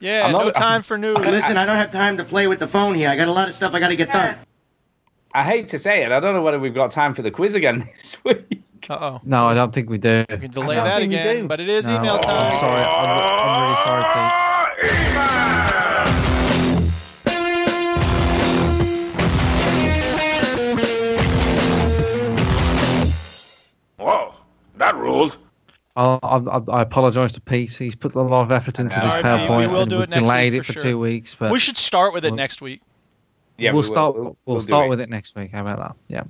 Yeah, 0.00 0.26
I'm 0.26 0.32
not- 0.32 0.44
no 0.46 0.50
time 0.50 0.82
for 0.82 0.98
news. 0.98 1.18
Listen, 1.18 1.56
I 1.56 1.66
don't 1.66 1.76
have 1.76 1.92
time 1.92 2.16
to 2.16 2.24
play 2.24 2.46
with 2.48 2.58
the 2.58 2.66
phone 2.66 2.94
here. 2.94 3.10
I 3.10 3.16
got 3.16 3.28
a 3.28 3.32
lot 3.32 3.48
of 3.48 3.54
stuff 3.54 3.74
I 3.74 3.80
got 3.80 3.88
to 3.88 3.96
get 3.96 4.10
done. 4.12 4.36
I 5.32 5.42
hate 5.44 5.68
to 5.68 5.78
say 5.78 6.02
it, 6.04 6.12
I 6.12 6.20
don't 6.20 6.34
know 6.34 6.42
whether 6.42 6.58
we've 6.58 6.74
got 6.74 6.90
time 6.90 7.14
for 7.14 7.22
the 7.22 7.30
quiz 7.30 7.54
again 7.54 7.88
this 7.94 8.16
week. 8.24 8.62
Uh 8.88 8.94
oh. 9.00 9.20
No, 9.24 9.46
I 9.46 9.54
don't 9.54 9.72
think 9.72 9.88
we 9.88 9.98
do. 9.98 10.24
We 10.28 10.36
can 10.38 10.50
delay 10.50 10.74
that 10.76 11.00
again, 11.02 11.46
but 11.46 11.60
it 11.60 11.68
is 11.68 11.86
No, 11.86 11.96
email 11.96 12.16
I'm 12.16 12.58
sorry. 12.58 12.84
I'm, 12.84 13.54
I'm 13.56 13.62
really 13.62 13.76
sorry, 13.84 14.02
Pete. 14.14 14.53
Whoa, 23.96 24.34
that 24.76 24.96
ruled. 24.96 25.38
I, 25.96 26.18
I, 26.22 26.58
I 26.72 26.82
apologise 26.82 27.32
to 27.32 27.40
Pete. 27.40 27.72
He's 27.72 27.94
put 27.94 28.14
a 28.16 28.20
lot 28.20 28.42
of 28.42 28.50
effort 28.52 28.80
into 28.80 28.88
this 28.98 28.98
Sorry, 28.98 29.22
Pete, 29.22 29.32
we 29.32 29.38
PowerPoint. 29.38 29.70
will 29.70 29.80
and 29.82 29.90
do 29.90 29.96
we've 29.98 30.04
it 30.04 30.10
next 30.10 30.22
delayed 30.22 30.52
week 30.52 30.60
it 30.60 30.64
for 30.66 30.72
for 30.72 30.78
sure. 30.80 30.82
two 30.82 30.98
weeks, 30.98 31.34
but 31.36 31.52
We 31.52 31.60
should 31.60 31.76
start 31.76 32.12
with 32.12 32.24
it 32.24 32.30
Well- 32.30 32.36
next 32.36 32.60
week. 32.60 32.80
Yeah, 33.56 33.70
we'll 33.70 33.82
we 33.82 33.88
will. 33.88 33.94
start. 33.94 34.14
We'll, 34.16 34.24
We'll, 34.24 34.36
we'll 34.46 34.60
do 34.60 34.66
start 34.66 34.86
it. 34.86 34.90
with 34.90 35.00
it 35.00 35.08
next 35.08 35.36
week. 35.36 35.52
How 35.52 35.60
about 35.60 35.78
that? 35.78 35.96
Yeah. 36.08 36.22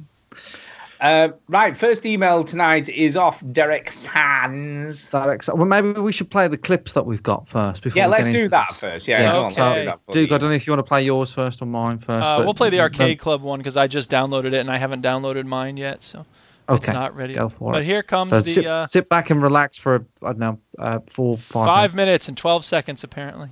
Uh, 1.04 1.28
right, 1.48 1.76
first 1.76 2.06
email 2.06 2.42
tonight 2.44 2.88
is 2.88 3.14
off 3.14 3.42
Derek 3.52 3.90
Sands. 3.90 5.10
That 5.10 5.28
ex- 5.28 5.48
well, 5.52 5.66
maybe 5.66 5.90
we 6.00 6.12
should 6.12 6.30
play 6.30 6.48
the 6.48 6.56
clips 6.56 6.94
that 6.94 7.04
we've 7.04 7.22
got 7.22 7.46
first 7.46 7.82
before. 7.82 7.98
Yeah, 7.98 8.06
let's 8.06 8.26
do 8.30 8.48
that 8.48 8.68
this. 8.70 8.80
first. 8.80 9.06
Yeah, 9.08 9.20
Yeah, 9.20 9.30
come 9.32 9.36
on, 9.36 9.42
let's 9.44 9.58
okay. 9.58 9.74
do 9.80 9.84
that. 9.84 10.00
Duke, 10.12 10.28
the- 10.30 10.34
I 10.34 10.38
don't 10.38 10.48
know 10.48 10.54
if 10.54 10.66
you 10.66 10.70
want 10.72 10.78
to 10.78 10.88
play 10.88 11.04
yours 11.04 11.30
first 11.30 11.60
or 11.60 11.66
mine 11.66 11.98
first. 11.98 12.24
Uh, 12.26 12.38
but- 12.38 12.46
we'll 12.46 12.54
play 12.54 12.70
the 12.70 12.78
but- 12.78 12.84
Arcade 12.84 13.18
Club 13.18 13.42
one 13.42 13.58
because 13.60 13.76
I 13.76 13.86
just 13.86 14.10
downloaded 14.10 14.46
it 14.46 14.54
and 14.54 14.70
I 14.70 14.78
haven't 14.78 15.02
downloaded 15.02 15.44
mine 15.44 15.76
yet, 15.76 16.02
so 16.02 16.24
it's 16.70 16.88
Okay, 16.88 16.92
not 16.94 17.14
ready. 17.14 17.34
go 17.34 17.50
for 17.50 17.72
but 17.72 17.82
it. 17.82 17.84
here 17.84 18.02
comes 18.02 18.30
So 18.30 18.40
the 18.40 18.50
sit, 18.50 18.66
uh, 18.66 18.86
sit 18.86 19.10
back 19.10 19.28
and 19.28 19.42
relax 19.42 19.76
for 19.76 20.06
I 20.22 20.28
don't 20.28 20.38
know 20.38 20.58
uh, 20.78 21.00
four 21.10 21.36
five, 21.36 21.66
five 21.66 21.94
minutes. 21.94 21.96
minutes 21.96 22.28
and 22.28 22.36
12 22.38 22.64
seconds 22.64 23.04
apparently. 23.04 23.50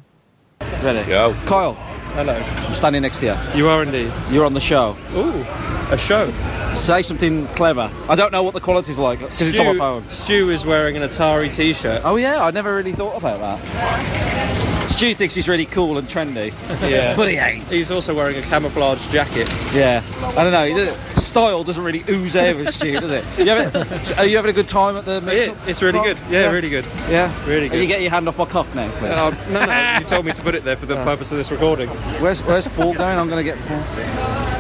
Ready? 0.83 1.07
Go. 1.07 1.35
Kyle. 1.45 1.77
Hello. 2.15 2.35
I'm 2.35 2.75
standing 2.75 3.01
next 3.03 3.19
to 3.21 3.27
you. 3.27 3.59
You 3.59 3.69
are 3.69 3.83
indeed. 3.83 4.13
You're 4.31 4.45
on 4.45 4.53
the 4.53 4.61
show. 4.61 4.97
Ooh, 5.15 5.47
a 5.91 5.97
show. 5.97 6.31
Say 6.75 7.01
something 7.01 7.47
clever. 7.49 7.91
I 8.09 8.17
don't 8.17 8.33
know 8.33 8.43
what 8.43 8.53
the 8.53 8.61
quality's 8.61 8.99
like 8.99 9.21
because 9.21 9.41
it's 9.41 9.59
on 9.59 9.79
my 9.79 9.79
phone. 9.79 10.09
Stu 10.11 10.51
is 10.51 10.65
wearing 10.65 10.97
an 10.99 11.09
Atari 11.09 11.51
T-shirt. 11.51 12.03
Oh 12.05 12.17
yeah, 12.17 12.45
I 12.45 12.51
never 12.51 12.75
really 12.75 12.93
thought 12.93 13.17
about 13.17 13.41
that. 13.41 14.72
Stu 14.89 15.15
thinks 15.15 15.35
he's 15.35 15.49
really 15.49 15.67
cool 15.67 15.99
and 15.99 16.07
trendy. 16.09 16.53
Yeah. 16.89 17.17
but 17.17 17.29
he 17.31 17.37
ain't. 17.37 17.65
He's 17.65 17.91
also 17.91 18.15
wearing 18.15 18.37
a 18.37 18.43
camouflage 18.43 19.07
jacket. 19.09 19.49
Yeah. 19.75 20.03
I 20.37 20.45
don't 20.45 20.53
know. 20.53 20.65
he 20.65 20.75
doesn't- 20.75 21.23
Style 21.23 21.65
doesn't 21.65 21.83
really 21.83 22.05
ooze 22.09 22.37
over 22.37 22.71
Stu, 22.71 23.01
does 23.01 23.11
it? 23.11 23.25
You 23.39 23.47
having, 23.53 24.19
are 24.19 24.25
you 24.27 24.37
having 24.37 24.51
a 24.51 24.53
good 24.53 24.69
time 24.69 24.97
at 24.97 25.05
the 25.07 25.21
meet? 25.23 25.35
It, 25.35 25.57
it's 25.67 25.81
really 25.81 26.01
good. 26.01 26.19
Yeah, 26.31 26.51
really 26.51 26.69
good. 26.69 26.85
Yeah. 27.09 27.33
Really 27.49 27.67
Are 27.67 27.71
good. 27.71 27.81
you 27.81 27.87
getting 27.87 28.03
your 28.03 28.11
hand 28.11 28.29
off 28.29 28.37
my 28.37 28.45
cock 28.45 28.73
now, 28.75 28.91
please? 28.99 29.11
Uh, 29.11 29.31
no, 29.51 29.65
no, 29.65 29.99
you 30.01 30.05
told 30.05 30.27
me 30.27 30.33
to 30.33 30.43
put 30.43 30.55
it 30.55 30.65
there 30.65 30.77
for 30.77 30.85
the 30.87 30.97
purpose 31.05 31.31
of 31.31 31.39
this 31.39 31.51
recording. 31.51 31.89
Where's 32.21 32.43
Where's 32.43 32.69
Paul 32.69 32.93
going? 32.95 33.19
I'm 33.19 33.29
gonna 33.31 33.45
get 33.45 33.57
Paul. 33.67 33.83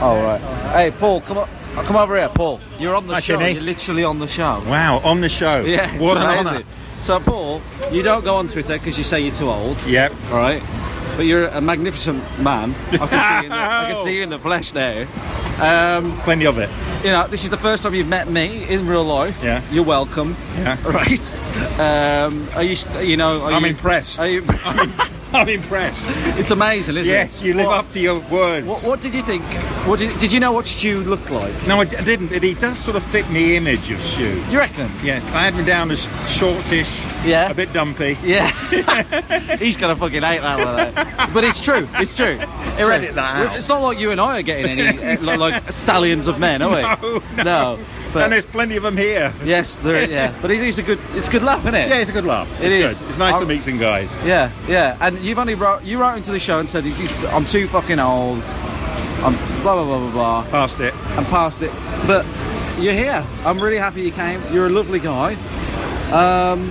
Oh 0.00 0.20
right. 0.22 0.40
Hey 0.72 0.90
Paul, 0.92 1.20
come 1.20 1.38
on. 1.38 1.48
Come 1.84 1.96
over 1.96 2.16
here, 2.16 2.28
Paul. 2.28 2.60
You're 2.78 2.94
on 2.94 3.06
the 3.06 3.14
Hi, 3.14 3.20
show. 3.20 3.38
Chinny. 3.38 3.52
You're 3.52 3.62
literally 3.62 4.04
on 4.04 4.18
the 4.18 4.28
show. 4.28 4.62
Wow, 4.66 4.98
on 5.04 5.20
the 5.20 5.28
show. 5.28 5.60
Yeah, 5.64 5.92
it's 5.94 6.02
what 6.02 6.16
an 6.16 6.22
amazing. 6.24 6.46
honour. 6.46 6.62
So 7.02 7.18
Paul, 7.20 7.60
you 7.90 8.02
don't 8.02 8.24
go 8.24 8.36
on 8.36 8.48
Twitter 8.48 8.78
because 8.78 8.96
you 8.96 9.04
say 9.04 9.20
you're 9.20 9.34
too 9.34 9.50
old. 9.50 9.76
Yep. 9.84 10.12
All 10.30 10.36
right. 10.38 10.62
But 11.16 11.26
you're 11.26 11.46
a 11.46 11.60
magnificent 11.60 12.22
man. 12.40 12.74
I 12.92 13.06
can 13.06 13.08
see 13.10 13.36
you 13.38 13.42
in 13.44 13.48
the, 13.50 13.56
I 13.56 13.92
can 13.92 14.04
see 14.04 14.16
you 14.16 14.22
in 14.22 14.30
the 14.30 14.38
flesh 14.48 14.72
now. 14.72 15.06
Um, 15.60 16.18
Plenty 16.20 16.46
of 16.46 16.58
it. 16.58 16.70
you 17.04 17.10
know, 17.10 17.26
this 17.26 17.44
is 17.44 17.50
the 17.50 17.56
first 17.58 17.82
time 17.82 17.94
you've 17.94 18.08
met 18.08 18.28
me 18.28 18.66
in 18.68 18.86
real 18.86 19.04
life. 19.04 19.42
Yeah. 19.42 19.62
You're 19.70 19.84
welcome. 19.84 20.36
Yeah. 20.56 20.78
Right. 20.84 21.34
Um, 21.78 22.48
are 22.54 22.62
you? 22.62 22.76
You 23.00 23.16
know? 23.16 23.42
Are 23.42 23.52
I'm 23.52 23.62
you, 23.62 23.70
impressed. 23.70 24.18
Are 24.18 24.28
you? 24.28 24.42
I'm 25.36 25.48
impressed. 25.48 26.06
it's 26.38 26.50
amazing, 26.50 26.96
isn't 26.96 27.10
it? 27.10 27.14
yes, 27.14 27.40
you 27.42 27.54
live 27.54 27.66
What- 27.66 27.78
up 27.78 27.90
to 27.90 28.00
your 28.00 28.20
words. 28.20 28.66
What, 28.66 28.82
what 28.84 29.00
did 29.00 29.14
you 29.14 29.22
think? 29.22 29.42
What 29.86 29.98
did, 29.98 30.16
did 30.18 30.32
you 30.32 30.40
know 30.40 30.52
what 30.52 30.66
Stu 30.66 31.00
looked 31.00 31.30
like? 31.30 31.66
No, 31.66 31.80
I, 31.80 31.84
didn't. 31.84 32.28
But 32.28 32.42
he 32.42 32.54
does 32.54 32.78
sort 32.78 32.96
of 32.96 33.02
fit 33.06 33.28
me 33.30 33.56
image 33.56 33.90
of 33.90 34.00
Stu. 34.00 34.42
You 34.50 34.58
reckon? 34.58 34.90
Yeah, 35.02 35.16
I 35.34 35.44
had 35.44 35.54
him 35.54 35.64
down 35.64 35.90
as 35.90 36.00
shortish, 36.28 37.00
Yeah. 37.24 37.50
a 37.50 37.54
bit 37.54 37.72
dumpy. 37.72 38.16
Yeah. 38.22 38.50
He's 39.56 39.76
gonna 39.76 39.96
fucking 39.96 40.22
hate 40.22 40.40
that 40.42 40.58
one. 40.94 41.32
But 41.32 41.44
it's 41.44 41.60
true. 41.60 41.88
It's 41.94 42.14
true. 42.16 42.38
It's 42.38 42.86
true. 42.86 43.12
that. 43.12 43.56
It's 43.56 43.68
not 43.68 43.80
like 43.82 43.98
you 43.98 44.10
and 44.10 44.20
I 44.20 44.38
are 44.40 44.42
getting 44.42 44.78
any 44.80 45.16
uh, 45.26 45.36
like 45.38 45.72
stallions 45.72 46.28
of 46.28 46.38
men, 46.38 46.62
are 46.62 46.70
we? 46.74 46.82
No, 47.36 47.42
no. 47.42 47.84
But 48.12 48.24
and 48.24 48.32
there's 48.32 48.44
plenty 48.44 48.76
of 48.76 48.82
them 48.82 48.96
here. 48.96 49.32
yes, 49.42 49.76
there. 49.76 50.06
Yeah. 50.08 50.34
But 50.42 50.50
it's, 50.50 50.60
it's 50.62 50.78
a 50.78 50.82
good. 50.82 50.98
It's 51.14 51.28
a 51.28 51.30
good 51.30 51.42
laugh, 51.42 51.60
isn't 51.60 51.74
it? 51.74 51.88
Yeah, 51.88 51.98
it's 51.98 52.10
a 52.10 52.12
good 52.12 52.26
laugh. 52.26 52.46
It 52.60 52.70
It's 52.70 52.92
is. 53.00 53.08
It's 53.08 53.18
nice 53.18 53.34
I'm- 53.34 53.42
to 53.42 53.46
meet 53.54 53.62
some 53.62 53.78
guys. 53.78 54.16
Yeah, 54.20 54.50
yeah. 54.68 54.96
And 55.00 55.18
you've 55.22 55.38
only 55.38 55.54
wrote 55.54 55.82
you 55.84 56.00
wrote 56.00 56.16
into 56.16 56.32
the 56.32 56.38
show 56.38 56.58
and 56.60 56.68
said 56.68 56.84
I'm 57.30 57.44
too 57.46 57.68
fucking 57.68 57.98
old. 57.98 58.42
I'm 59.22 59.34
blah 59.62 59.74
blah 59.74 59.84
blah 59.84 59.98
blah 59.98 60.10
blah. 60.10 60.44
Past 60.50 60.80
it. 60.80 60.94
I'm 61.16 61.24
past 61.26 61.62
it. 61.62 61.70
But 62.06 62.26
you're 62.78 62.92
here. 62.94 63.24
I'm 63.44 63.60
really 63.60 63.78
happy 63.78 64.02
you 64.02 64.10
came. 64.10 64.42
You're 64.52 64.66
a 64.66 64.70
lovely 64.70 64.98
guy. 64.98 65.34
Um, 66.12 66.70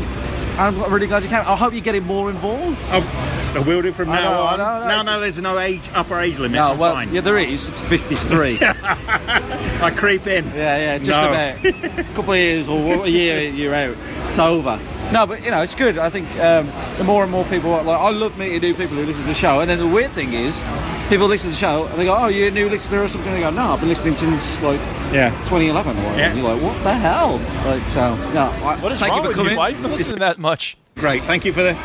I'm 0.58 0.92
really 0.94 1.08
glad 1.08 1.24
you 1.24 1.30
came. 1.30 1.40
I 1.40 1.56
hope 1.56 1.74
you're 1.74 1.82
getting 1.82 2.04
more 2.04 2.30
involved. 2.30 2.78
I 2.90 3.60
will 3.60 3.82
do 3.82 3.92
from 3.92 4.10
I 4.10 4.22
now 4.22 4.32
know, 4.32 4.44
I 4.44 4.54
on. 4.54 4.62
I 4.62 4.88
know, 4.98 5.04
no, 5.04 5.14
no, 5.14 5.20
there's 5.20 5.38
no 5.40 5.60
age 5.60 5.82
upper 5.94 6.20
age 6.20 6.38
limit. 6.40 6.56
No, 6.56 6.72
I'm 6.72 6.78
well, 6.78 6.94
fine. 6.94 7.14
yeah, 7.14 7.22
there 7.22 7.38
is. 7.38 7.68
It's 7.70 7.86
53. 7.86 8.60
I 8.62 9.92
creep 9.96 10.28
in. 10.28 10.46
Yeah, 10.48 10.78
yeah, 10.78 10.98
just 11.00 11.20
No. 11.20 11.30
about. 11.30 11.66
A 11.66 12.04
couple 12.16 12.34
of 12.34 12.40
years 12.40 12.68
or 12.70 13.06
a 13.06 13.10
year, 13.10 13.42
you're 13.50 13.74
out. 13.76 13.98
It's 14.32 14.40
over. 14.40 14.80
No, 15.12 15.26
but 15.28 15.44
you 15.44 15.52
know, 15.52 15.62
it's 15.62 15.76
good. 15.76 15.98
I 15.98 16.10
think 16.10 16.26
um, 16.40 16.72
the 16.98 17.04
more 17.04 17.22
and 17.22 17.30
more 17.32 17.44
people, 17.44 17.72
like, 17.72 17.86
I 17.86 18.12
love 18.12 18.38
meeting 18.38 18.62
new 18.62 18.74
people 18.74 18.96
who 18.96 19.04
listen 19.06 19.24
to 19.24 19.28
the 19.28 19.34
show. 19.36 19.60
And 19.60 19.70
then 19.70 19.78
the 19.78 19.88
weird 19.88 20.12
thing 20.12 20.32
is, 20.32 20.64
people 21.10 21.28
listen 21.28 21.50
to 21.50 21.54
the 21.54 21.60
show 21.60 21.86
and 21.88 22.00
they 22.00 22.06
go, 22.06 22.16
"Oh, 22.16 22.28
you're 22.28 22.48
a 22.48 22.52
new 22.52 22.70
listener 22.70 23.04
or 23.04 23.10
something." 23.10 23.28
And 23.28 23.36
they 23.38 23.42
go, 23.42 23.50
"No, 23.50 23.74
I've 23.74 23.82
been 23.82 23.90
listening 23.90 24.16
since 24.16 24.62
like 24.62 24.80
Yeah. 25.12 25.32
2011 25.50 25.98
or 25.98 26.00
whatever." 26.02 26.18
Yeah. 26.18 26.28
And 26.30 26.40
you're 26.40 26.54
like, 26.54 26.64
"What 26.64 26.82
the 26.84 26.94
hell?" 26.94 27.42
Like, 27.66 27.84
so 27.90 28.16
no. 28.34 28.44
I, 28.64 28.78
What 28.80 28.94
is 28.94 29.00
thank 29.02 29.12
wrong 29.12 29.18
you 29.18 29.24
for 29.24 29.28
with 29.28 29.36
coming. 29.38 29.52
you? 29.52 29.58
Why 29.58 29.72
have 29.72 29.78
you 29.80 29.84
been 29.84 29.92
listening 29.92 30.20
that 30.20 30.38
much? 30.38 30.78
Great. 30.96 31.24
Thank 31.24 31.44
you 31.44 31.52
for 31.52 31.64
the 31.64 31.76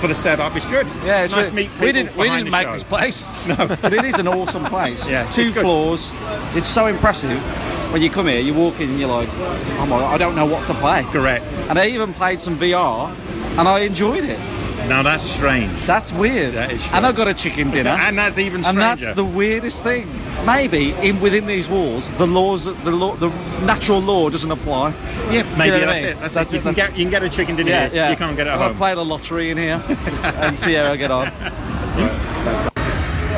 for 0.00 0.08
the 0.08 0.14
setup. 0.14 0.56
It's 0.56 0.64
good. 0.64 0.86
Yeah, 1.04 1.24
it's 1.24 1.36
nice 1.36 1.44
re- 1.46 1.50
to 1.50 1.54
meet 1.56 1.70
people 1.70 1.84
we 1.86 1.92
didn't 1.92 2.16
we 2.16 2.28
didn't 2.30 2.50
make 2.50 2.66
show. 2.66 2.72
this 2.72 2.82
place. 2.82 3.28
No. 3.46 3.56
but 3.82 3.92
it 3.92 4.04
is 4.04 4.14
an 4.18 4.26
awesome 4.28 4.64
place. 4.64 5.10
Yeah, 5.10 5.28
two 5.30 5.52
floors. 5.52 6.10
It's 6.54 6.66
so 6.66 6.86
impressive 6.86 7.38
when 7.94 8.02
you 8.02 8.10
come 8.10 8.26
here. 8.26 8.40
You 8.40 8.54
walk 8.54 8.80
in 8.80 8.90
and 8.90 8.98
you're 8.98 9.08
like, 9.08 9.28
oh 9.30 9.86
my, 9.88 10.04
I 10.04 10.18
don't 10.18 10.34
know 10.34 10.46
what 10.46 10.66
to 10.66 10.74
play. 10.74 11.04
Correct. 11.04 11.44
And 11.70 11.78
I 11.78 11.86
even 11.90 12.12
played 12.12 12.40
some 12.40 12.58
VR, 12.58 13.14
and 13.56 13.68
I 13.68 13.80
enjoyed 13.80 14.24
it. 14.24 14.38
Now 14.88 15.04
that's 15.04 15.22
strange. 15.22 15.70
That's 15.86 16.12
weird. 16.12 16.54
That 16.54 16.72
is 16.72 16.84
and 16.92 17.06
I 17.06 17.12
got 17.12 17.28
a 17.28 17.34
chicken 17.34 17.70
dinner. 17.70 17.90
And 18.06 18.18
that's 18.18 18.36
even 18.36 18.64
strange. 18.64 18.82
And 18.82 19.00
that's 19.00 19.14
the 19.14 19.24
weirdest 19.24 19.84
thing. 19.84 20.08
Maybe 20.44 20.90
in 20.90 21.20
within 21.20 21.46
these 21.46 21.68
walls, 21.68 22.10
the 22.18 22.26
laws, 22.26 22.64
the 22.64 22.90
law, 22.90 23.14
the 23.14 23.28
natural 23.64 24.00
law 24.00 24.28
doesn't 24.28 24.50
apply. 24.50 24.90
Yeah, 25.30 25.42
Do 25.44 25.48
you 25.50 25.56
maybe 25.56 25.70
know 25.70 25.78
what 25.78 25.88
I 25.88 25.92
that's 25.92 26.02
mean? 26.02 26.10
it. 26.10 26.20
That's, 26.20 26.34
That's 26.34 26.52
it. 26.52 26.56
it, 26.56 26.58
You 26.58 26.62
can 26.64 26.74
get 26.74 26.98
you 26.98 27.04
can 27.04 27.10
get 27.10 27.22
a 27.22 27.30
chicken 27.30 27.54
dinner. 27.56 27.70
Yeah, 27.70 27.90
yeah. 27.92 28.10
You 28.10 28.16
can't 28.16 28.36
get 28.36 28.48
it 28.48 28.50
at 28.50 28.58
home. 28.58 28.76
play 28.76 28.94
the 28.96 29.04
lottery 29.04 29.50
in 29.52 29.56
here 29.56 29.80
and 29.88 30.58
see 30.58 30.74
how 30.74 30.90
I 30.90 30.96
get 30.96 31.12
on. 31.12 31.28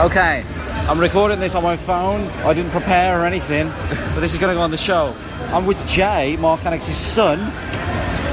Okay, 0.08 0.44
I'm 0.88 1.00
recording 1.00 1.40
this 1.40 1.56
on 1.56 1.64
my 1.64 1.76
phone. 1.76 2.28
I 2.44 2.54
didn't 2.54 2.70
prepare 2.70 3.20
or 3.20 3.26
anything, 3.26 3.68
but 3.68 4.20
this 4.20 4.32
is 4.32 4.38
going 4.38 4.50
to 4.50 4.54
go 4.54 4.62
on 4.62 4.70
the 4.70 4.76
show. 4.76 5.16
I'm 5.48 5.66
with 5.66 5.84
Jay, 5.84 6.36
Mark 6.36 6.60
Mannix's 6.60 6.96
son, 6.96 7.40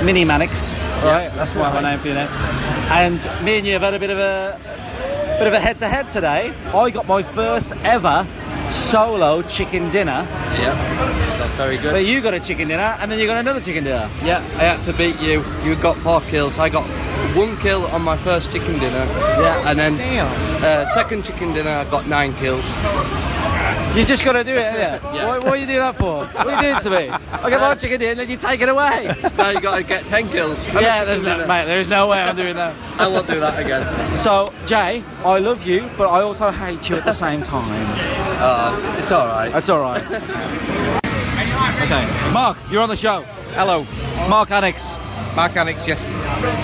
Mini 0.06 0.24
Mannix. 0.24 0.72
Right, 1.04 1.32
that's 1.34 1.56
why 1.56 1.74
my 1.74 1.82
name 1.82 1.98
for 1.98 2.10
you 2.10 2.14
now. 2.14 2.28
And 2.92 3.20
me 3.44 3.58
and 3.58 3.66
you 3.66 3.74
have 3.74 3.82
had 3.82 3.96
a 3.96 4.00
bit 4.00 4.12
of 4.12 4.20
a 4.20 4.60
bit 5.40 5.48
of 5.48 5.54
a 5.54 5.60
head-to-head 5.60 6.12
today. 6.12 6.54
I 6.76 6.92
got 6.92 7.08
my 7.08 7.24
first 7.24 7.72
ever 7.84 8.28
solo 8.74 9.42
chicken 9.44 9.90
dinner. 9.92 10.26
Yep, 10.58 10.76
that's 11.40 11.54
very 11.56 11.78
good. 11.78 11.92
But 11.94 12.06
you 12.06 12.22
got 12.22 12.34
a 12.34 12.40
chicken 12.40 12.68
dinner, 12.68 12.98
and 13.00 13.12
then 13.12 13.20
you 13.20 13.28
got 13.28 13.38
another 13.38 13.62
chicken 13.62 13.84
dinner. 13.84 14.10
Yeah, 14.24 14.38
I 14.58 14.64
had 14.64 14.84
to 14.84 14.94
beat 14.94 15.20
you. 15.22 15.44
You 15.64 15.76
got 15.76 15.98
four 15.98 16.22
kills. 16.22 16.58
I 16.60 16.70
got 16.70 16.86
one 17.36 17.58
kill 17.58 17.86
on 17.88 18.02
my 18.02 18.18
first 18.18 18.52
chicken 18.52 18.80
dinner. 18.80 19.06
Yeah. 19.40 19.70
And 19.70 19.80
then 19.80 19.94
Uh, 20.64 20.88
second 20.94 21.26
chicken 21.26 21.54
dinner, 21.54 21.70
I 21.72 21.84
got 21.90 22.08
nine 22.08 22.34
kills. 22.36 22.66
You 23.96 24.04
just 24.04 24.26
got 24.26 24.34
to 24.34 24.44
do 24.44 24.56
it, 24.56 24.74
innit? 24.74 25.02
Yeah. 25.14 25.28
What, 25.28 25.44
what 25.44 25.54
are 25.54 25.58
you 25.58 25.68
doing 25.68 25.78
that 25.80 25.96
for? 25.96 26.26
What 26.26 26.48
are 26.48 26.56
you 26.56 26.62
doing 26.72 26.82
to 26.84 26.90
me? 26.90 27.10
I 27.10 27.50
get 27.50 27.62
my 27.62 27.76
chicken 27.76 28.02
in, 28.02 28.18
then 28.18 28.28
you 28.30 28.38
take 28.38 28.62
it 28.62 28.70
away. 28.70 29.14
now 29.38 29.50
you 29.52 29.62
got 29.62 29.78
to 29.78 29.84
get 29.84 30.08
ten 30.08 30.28
kills. 30.30 30.66
and 30.68 30.78
a 30.80 30.82
yeah, 30.82 31.04
there's 31.06 31.22
no, 31.22 31.34
dinner. 31.36 31.48
mate. 31.48 31.66
There's 31.66 31.88
no 31.90 32.08
way 32.08 32.20
I'm 32.22 32.36
doing 32.36 32.56
that. 32.56 32.74
I 33.00 33.08
won't 33.08 33.28
do 33.28 33.40
that 33.40 33.60
again. 33.64 34.18
So, 34.18 34.52
Jay, 34.66 35.04
I 35.24 35.38
love 35.40 35.64
you, 35.68 35.88
but 35.98 36.10
I 36.10 36.22
also 36.22 36.50
hate 36.50 36.90
you 36.90 36.96
at 36.96 37.06
the 37.06 37.14
same 37.14 37.44
time. 37.44 37.86
Uh, 38.42 38.63
it's 39.00 39.12
all 39.12 39.28
right. 39.28 39.52
That's 39.52 39.70
all 39.70 39.82
right. 39.82 40.04
Okay, 41.84 42.32
Mark, 42.32 42.58
you're 42.72 42.82
on 42.82 42.88
the 42.88 42.96
show. 42.96 43.24
Hello. 43.56 43.86
Mark 44.30 44.50
Mannix. 44.50 44.82
Mark 45.36 45.54
Mannix, 45.54 45.86
yes. 45.86 46.10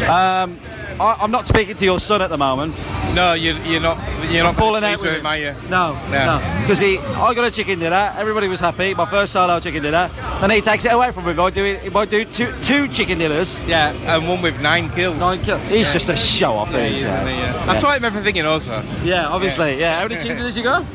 Um, 0.07 0.57
I, 0.99 1.17
I'm 1.19 1.31
not 1.31 1.45
speaking 1.45 1.75
to 1.75 1.83
your 1.85 1.99
son 1.99 2.21
at 2.21 2.29
the 2.29 2.37
moment. 2.37 2.77
No, 3.13 3.33
you, 3.33 3.55
you're 3.65 3.81
not. 3.81 3.97
You're 4.31 4.39
I'm 4.45 4.53
not 4.53 4.55
falling 4.55 4.83
out 4.83 4.91
with 4.91 5.01
with 5.01 5.11
him. 5.15 5.19
him, 5.19 5.25
are 5.25 5.37
you? 5.37 5.53
No, 5.69 5.93
No. 6.09 6.39
no, 6.39 6.61
because 6.61 6.79
he, 6.79 6.97
I 6.99 7.33
got 7.33 7.43
a 7.45 7.51
chicken 7.51 7.79
dinner. 7.79 8.13
Everybody 8.17 8.47
was 8.47 8.59
happy. 8.61 8.93
My 8.93 9.05
first 9.09 9.33
solo 9.33 9.59
chicken 9.59 9.83
dinner. 9.83 10.09
Then 10.39 10.51
he 10.51 10.61
takes 10.61 10.85
it 10.85 10.93
away 10.93 11.11
from 11.11 11.25
me 11.25 11.33
by 11.33 11.49
doing, 11.49 11.89
by 11.91 12.05
do 12.05 12.23
two, 12.23 12.53
two 12.61 12.87
chicken 12.87 13.17
dinners. 13.17 13.59
Yeah, 13.61 13.91
and 13.91 14.27
one 14.27 14.41
with 14.41 14.61
nine 14.61 14.89
kills. 14.91 15.17
Nine 15.19 15.43
kills. 15.43 15.61
He's 15.63 15.87
Yeah. 15.87 15.93
just 15.93 16.09
a 16.09 16.15
show 16.15 16.53
off. 16.53 16.71
Yeah, 16.71 16.77
isn't 16.85 16.91
he 16.91 16.97
he, 16.99 17.03
is, 17.03 17.13
isn't 17.13 17.27
he? 17.27 17.33
Yeah. 17.33 17.65
Yeah. 17.65 17.71
I 17.71 17.77
taught 17.77 17.97
him 17.97 18.05
everything 18.05 18.35
he 18.35 18.41
knows, 18.41 18.65
though. 18.65 18.83
Yeah, 19.03 19.27
obviously. 19.27 19.79
Yeah. 19.79 19.99
How 19.99 20.07
many 20.07 20.21
chicken 20.21 20.37
dinners 20.37 20.55
you 20.55 20.63
got? 20.63 20.85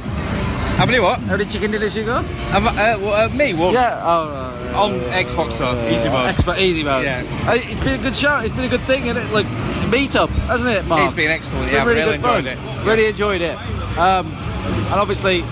How 0.76 0.86
many 0.86 0.98
what? 1.00 1.20
How 1.20 1.36
many 1.36 1.44
chicken 1.48 1.70
dinners 1.70 1.94
you 1.96 2.04
got? 2.04 2.24
Um, 2.54 2.66
uh, 2.66 2.72
well, 3.00 3.30
uh, 3.30 3.34
me, 3.34 3.54
one. 3.54 3.74
Yeah. 3.74 4.00
Oh. 4.02 4.28
Uh, 4.74 4.82
On 4.82 4.90
Xbox, 5.12 5.52
so 5.52 5.72
easy 5.88 6.08
mode. 6.08 6.34
Xbox 6.34 6.58
easy 6.58 6.82
mode. 6.82 7.04
Yeah. 7.04 7.22
Uh, 7.46 7.54
it's 7.54 7.80
been 7.82 7.98
a 8.00 8.02
good 8.02 8.16
show. 8.16 8.38
It's 8.38 8.54
been 8.54 8.64
a 8.64 8.68
good 8.68 8.80
thing, 8.82 9.06
isn't 9.06 9.16
it? 9.16 9.30
Like 9.32 9.46
meet 9.88 10.16
up, 10.16 10.30
hasn't 10.30 10.68
it, 10.70 10.84
Mark? 10.86 11.00
It's 11.02 11.14
been 11.14 11.30
excellent. 11.30 11.66
It's 11.66 11.72
yeah, 11.74 11.84
been 11.84 11.96
I've 11.98 12.04
really 12.06 12.16
good 12.18 12.22
fun. 12.22 12.38
enjoyed 12.46 12.58
it. 12.58 12.84
Really 12.86 13.06
enjoyed 13.06 13.40
it. 13.40 13.56
Um, 13.96 14.26
and 14.32 14.94
obviously, 15.00 15.44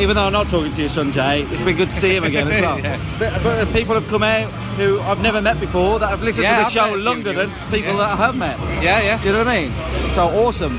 even 0.00 0.14
though 0.14 0.22
I'm 0.26 0.32
not 0.32 0.46
talking 0.48 0.70
to 0.72 0.82
you 0.82 0.88
son 0.88 1.10
Jay, 1.10 1.42
it's 1.42 1.60
been 1.60 1.76
good 1.76 1.90
to 1.90 1.96
see 1.96 2.14
him 2.14 2.22
again 2.22 2.46
as 2.48 2.60
well. 2.60 2.78
Yeah. 2.82 3.00
But, 3.18 3.42
but 3.42 3.64
the 3.64 3.72
people 3.72 3.96
have 3.96 4.06
come 4.08 4.22
out 4.22 4.48
who 4.78 5.00
I've 5.00 5.20
never 5.20 5.40
met 5.42 5.58
before 5.58 5.98
that 5.98 6.08
have 6.08 6.22
listened 6.22 6.44
Yeah, 6.44 6.58
to 6.58 6.64
the 6.64 6.70
show 6.70 6.82
met 6.82 6.90
a 6.90 6.94
few 6.94 7.02
longer 7.02 7.32
than 7.32 7.50
people 7.72 7.92
Yeah. 7.94 7.96
that 7.96 8.10
I 8.12 8.16
have 8.16 8.36
met. 8.36 8.58
Yeah, 8.80 9.02
yeah. 9.02 9.18
Do 9.20 9.26
you 9.26 9.32
know 9.32 9.38
what 9.40 9.48
I 9.48 9.62
mean? 9.66 10.12
So 10.14 10.26
awesome. 10.28 10.78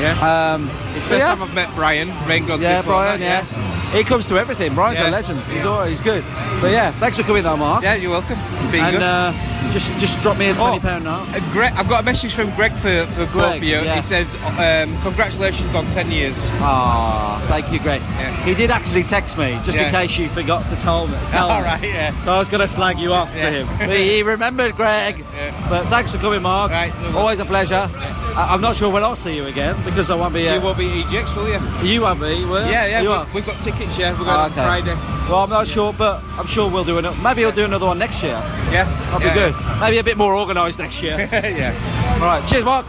Yeah. 0.00 0.54
Um, 0.54 0.70
It's 0.94 1.06
first 1.06 1.20
yeah. 1.20 1.34
time 1.34 1.42
I've 1.42 1.54
met 1.54 1.74
Brian. 1.74 2.08
Rain 2.26 2.46
God's 2.46 2.62
Yeah, 2.62 2.82
Brian. 2.82 3.20
Yeah. 3.20 3.44
He 3.92 4.04
comes 4.04 4.28
to 4.28 4.36
everything. 4.38 4.74
Brian's 4.74 4.98
Yeah. 4.98 5.08
a 5.08 5.10
legend. 5.10 5.40
He's 5.44 5.64
always 5.64 5.90
he's 5.90 6.00
good. 6.00 6.24
But 6.60 6.70
yeah, 6.72 6.90
thanks 6.92 7.16
for 7.16 7.22
coming 7.22 7.44
though, 7.44 7.56
Mark. 7.56 7.82
Yeah, 7.82 7.94
you're 7.94 8.10
welcome. 8.10 8.38
Being 8.70 8.84
and 8.84 8.96
good. 8.96 9.02
Uh, 9.02 9.32
just 9.72 9.90
just 9.98 10.20
drop 10.22 10.36
me 10.38 10.48
a 10.48 10.54
twenty 10.54 10.78
Oh, 10.78 10.80
pound 10.80 11.04
note. 11.04 11.26
Uh, 11.32 11.40
Greg, 11.52 11.72
I've 11.76 11.88
got 11.88 12.02
a 12.02 12.04
message 12.04 12.34
from 12.34 12.50
Greg 12.56 12.72
for, 12.74 13.06
for, 13.14 13.26
Greg, 13.26 13.62
you. 13.62 13.76
yeah. 13.76 13.94
He 13.96 14.02
says, 14.02 14.34
um, 14.58 15.00
congratulations 15.02 15.74
on 15.74 15.86
10 15.88 16.10
years. 16.10 16.46
Ah, 16.60 17.42
thank 17.48 17.72
you, 17.72 17.78
Greg. 17.80 18.00
Yeah. 18.02 18.32
He 18.44 18.54
did 18.54 18.70
actually 18.70 19.02
text 19.04 19.36
me 19.38 19.58
just 19.64 19.78
in 19.78 19.90
case 19.90 20.16
you 20.18 20.28
forgot 20.28 20.68
to 20.70 20.76
tell 20.76 21.06
me. 21.08 21.16
Tell 21.30 21.50
All 21.50 21.62
me. 21.62 21.88
yeah. 21.88 22.12
So 22.24 22.32
I 22.32 22.38
was 22.38 22.48
going 22.48 22.60
to 22.60 22.68
slag 22.68 22.98
you 22.98 23.12
off 23.12 23.30
Yeah. 23.34 23.50
to 23.50 23.64
him. 23.64 23.78
But 23.78 23.96
he 23.98 24.22
remembered, 24.22 24.76
Greg. 24.76 25.24
Yeah. 25.36 25.68
But 25.68 25.86
thanks 25.88 26.12
for 26.12 26.18
coming, 26.18 26.40
Mark. 26.42 26.70
Right, 26.70 26.92
no. 27.02 27.18
Always 27.18 27.40
a 27.40 27.44
pleasure. 27.44 27.88
I- 27.92 28.48
I'm 28.54 28.60
not 28.62 28.74
sure 28.76 28.90
when 28.90 29.02
I'll 29.04 29.14
see 29.16 29.34
you 29.36 29.44
again 29.46 29.76
because 29.84 30.08
I 30.08 30.14
won't 30.14 30.32
be. 30.32 30.48
Uh, 30.48 30.54
You 30.54 30.60
will 30.62 30.74
be 30.74 30.88
EGX, 30.88 31.36
will 31.36 31.48
you? 31.48 31.88
You 31.92 32.00
won't 32.02 32.20
be, 32.20 32.44
will? 32.44 32.66
Yeah, 32.70 32.86
yeah. 32.86 33.24
We, 33.26 33.34
we've 33.34 33.46
got 33.46 33.60
tickets, 33.60 33.75
yeah. 33.80 34.12
We're 34.12 34.18
going 34.18 34.28
Ah, 34.30 34.44
on. 34.44 34.52
Friday. 34.52 34.94
Well, 35.30 35.42
I'm 35.44 35.50
not 35.50 35.66
sure, 35.66 35.92
but 35.92 36.22
I'm 36.38 36.46
sure 36.46 36.70
we'll 36.70 36.84
do 36.84 36.98
another. 36.98 37.16
Maybe 37.22 37.42
we'll 37.42 37.52
do 37.54 37.64
another 37.64 37.86
one 37.86 37.98
next 37.98 38.22
year. 38.22 38.32
Yeah. 38.70 38.84
That'll 39.10 39.20
yeah. 39.26 39.34
be 39.34 39.52
good. 39.52 39.80
Maybe 39.80 39.98
a 39.98 40.04
bit 40.04 40.16
more 40.16 40.34
organised 40.36 40.78
next 40.78 41.02
year. 41.02 41.16
yeah. 41.32 42.18
All 42.20 42.26
right. 42.26 42.46
Cheers, 42.48 42.64
Mark. 42.64 42.86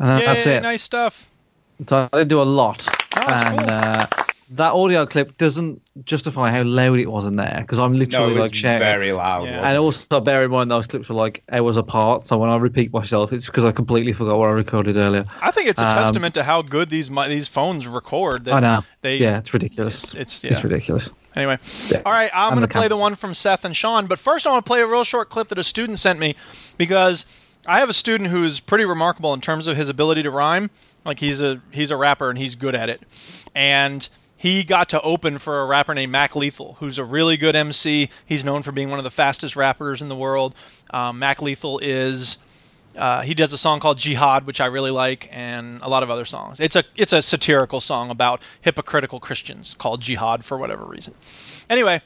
And 0.00 0.08
then 0.08 0.20
Yay, 0.20 0.26
that's 0.26 0.46
it. 0.46 0.62
nice 0.62 0.82
stuff. 0.82 1.28
So 1.86 2.08
I 2.12 2.18
didn't 2.18 2.28
do 2.28 2.40
a 2.40 2.44
lot. 2.44 2.86
Oh, 3.16 3.24
that's 3.26 3.50
and 3.50 3.58
cool. 3.60 3.68
uh, 3.70 4.06
that 4.52 4.72
audio 4.72 5.04
clip 5.06 5.36
doesn't 5.38 5.82
justify 6.04 6.50
how 6.50 6.62
loud 6.62 6.98
it 6.98 7.06
was 7.10 7.26
in 7.26 7.36
there 7.36 7.58
because 7.60 7.78
I'm 7.78 7.92
No, 7.92 7.98
literally 7.98 8.32
it 8.32 8.36
was 8.36 8.46
like 8.46 8.54
shouting. 8.54 8.78
very 8.78 9.12
loud. 9.12 9.44
Yeah. 9.44 9.60
and 9.66 9.76
it? 9.76 9.78
also 9.78 10.20
bear 10.20 10.44
in 10.44 10.50
mind 10.50 10.70
those 10.70 10.86
clips 10.86 11.08
were 11.08 11.14
like 11.14 11.42
hours 11.50 11.76
apart, 11.76 12.26
so 12.26 12.38
when 12.38 12.48
I 12.50 12.56
repeat 12.56 12.92
myself, 12.92 13.32
it's 13.32 13.46
because 13.46 13.64
I 13.64 13.72
completely 13.72 14.12
forgot 14.12 14.38
what 14.38 14.48
I 14.48 14.52
recorded 14.52 14.96
earlier. 14.96 15.24
I 15.42 15.50
think 15.50 15.68
it's 15.68 15.80
a 15.80 15.84
Um, 15.84 15.90
testament 15.90 16.34
to 16.34 16.42
how 16.42 16.62
good 16.62 16.88
these 16.90 17.10
mi- 17.10 17.28
these 17.28 17.48
phones 17.48 17.86
record. 17.86 18.46
That 18.46 18.54
I 18.54 18.60
know. 18.60 18.84
They, 19.02 19.16
yeah, 19.18 19.38
it's 19.38 19.52
ridiculous. 19.52 20.02
It's, 20.04 20.14
it's, 20.14 20.44
yeah. 20.44 20.50
It's 20.52 20.64
ridiculous. 20.64 21.10
Anyway, 21.36 21.58
Yeah. 21.90 21.98
all 22.06 22.12
right, 22.12 22.30
I'm 22.34 22.52
And 22.52 22.60
going 22.60 22.68
to 22.68 22.72
play 22.74 22.88
the 22.88 22.96
one 22.96 23.14
from 23.14 23.34
Seth 23.34 23.64
and 23.64 23.76
Sean, 23.76 24.06
but 24.06 24.18
first 24.18 24.46
I 24.46 24.50
want 24.50 24.64
to 24.64 24.68
play 24.68 24.80
a 24.80 24.86
real 24.86 25.04
short 25.04 25.28
clip 25.30 25.48
that 25.48 25.58
a 25.58 25.64
student 25.64 25.98
sent 25.98 26.18
me 26.18 26.36
because 26.78 27.26
I 27.66 27.80
have 27.80 27.88
a 27.90 27.92
student 27.92 28.30
who's 28.30 28.60
pretty 28.60 28.86
remarkable 28.86 29.34
in 29.34 29.40
terms 29.40 29.66
of 29.66 29.76
his 29.76 29.88
ability 29.88 30.22
to 30.22 30.30
rhyme. 30.30 30.70
Like 31.04 31.18
he's 31.20 31.40
a 31.40 31.60
he's 31.70 31.90
a 31.90 31.96
rapper 31.96 32.28
and 32.30 32.38
he's 32.38 32.54
good 32.56 32.74
at 32.74 32.88
it. 32.90 33.00
And 33.54 34.06
he 34.38 34.62
got 34.62 34.90
to 34.90 35.02
open 35.02 35.38
for 35.38 35.60
a 35.60 35.66
rapper 35.66 35.94
named 35.94 36.12
Mac 36.12 36.36
Lethal, 36.36 36.76
who's 36.78 36.98
a 36.98 37.04
really 37.04 37.36
good 37.36 37.56
MC. 37.56 38.08
He's 38.24 38.44
known 38.44 38.62
for 38.62 38.72
being 38.72 38.88
one 38.88 39.00
of 39.00 39.04
the 39.04 39.10
fastest 39.10 39.56
rappers 39.56 40.00
in 40.00 40.08
the 40.08 40.16
world. 40.16 40.54
Um, 40.90 41.18
Mac 41.18 41.42
Lethal 41.42 41.80
is 41.80 42.38
uh, 42.96 43.22
he 43.22 43.34
does 43.34 43.52
a 43.52 43.58
song 43.58 43.80
called 43.80 43.98
Jihad, 43.98 44.46
which 44.46 44.60
I 44.60 44.66
really 44.66 44.92
like, 44.92 45.28
and 45.32 45.82
a 45.82 45.88
lot 45.88 46.04
of 46.04 46.10
other 46.10 46.24
songs. 46.24 46.60
It's 46.60 46.76
a 46.76 46.84
it's 46.96 47.12
a 47.12 47.20
satirical 47.20 47.80
song 47.80 48.10
about 48.10 48.42
hypocritical 48.60 49.18
Christians 49.18 49.74
called 49.74 50.00
Jihad 50.00 50.44
for 50.44 50.56
whatever 50.56 50.84
reason. 50.84 51.14
Anyway, 51.68 52.00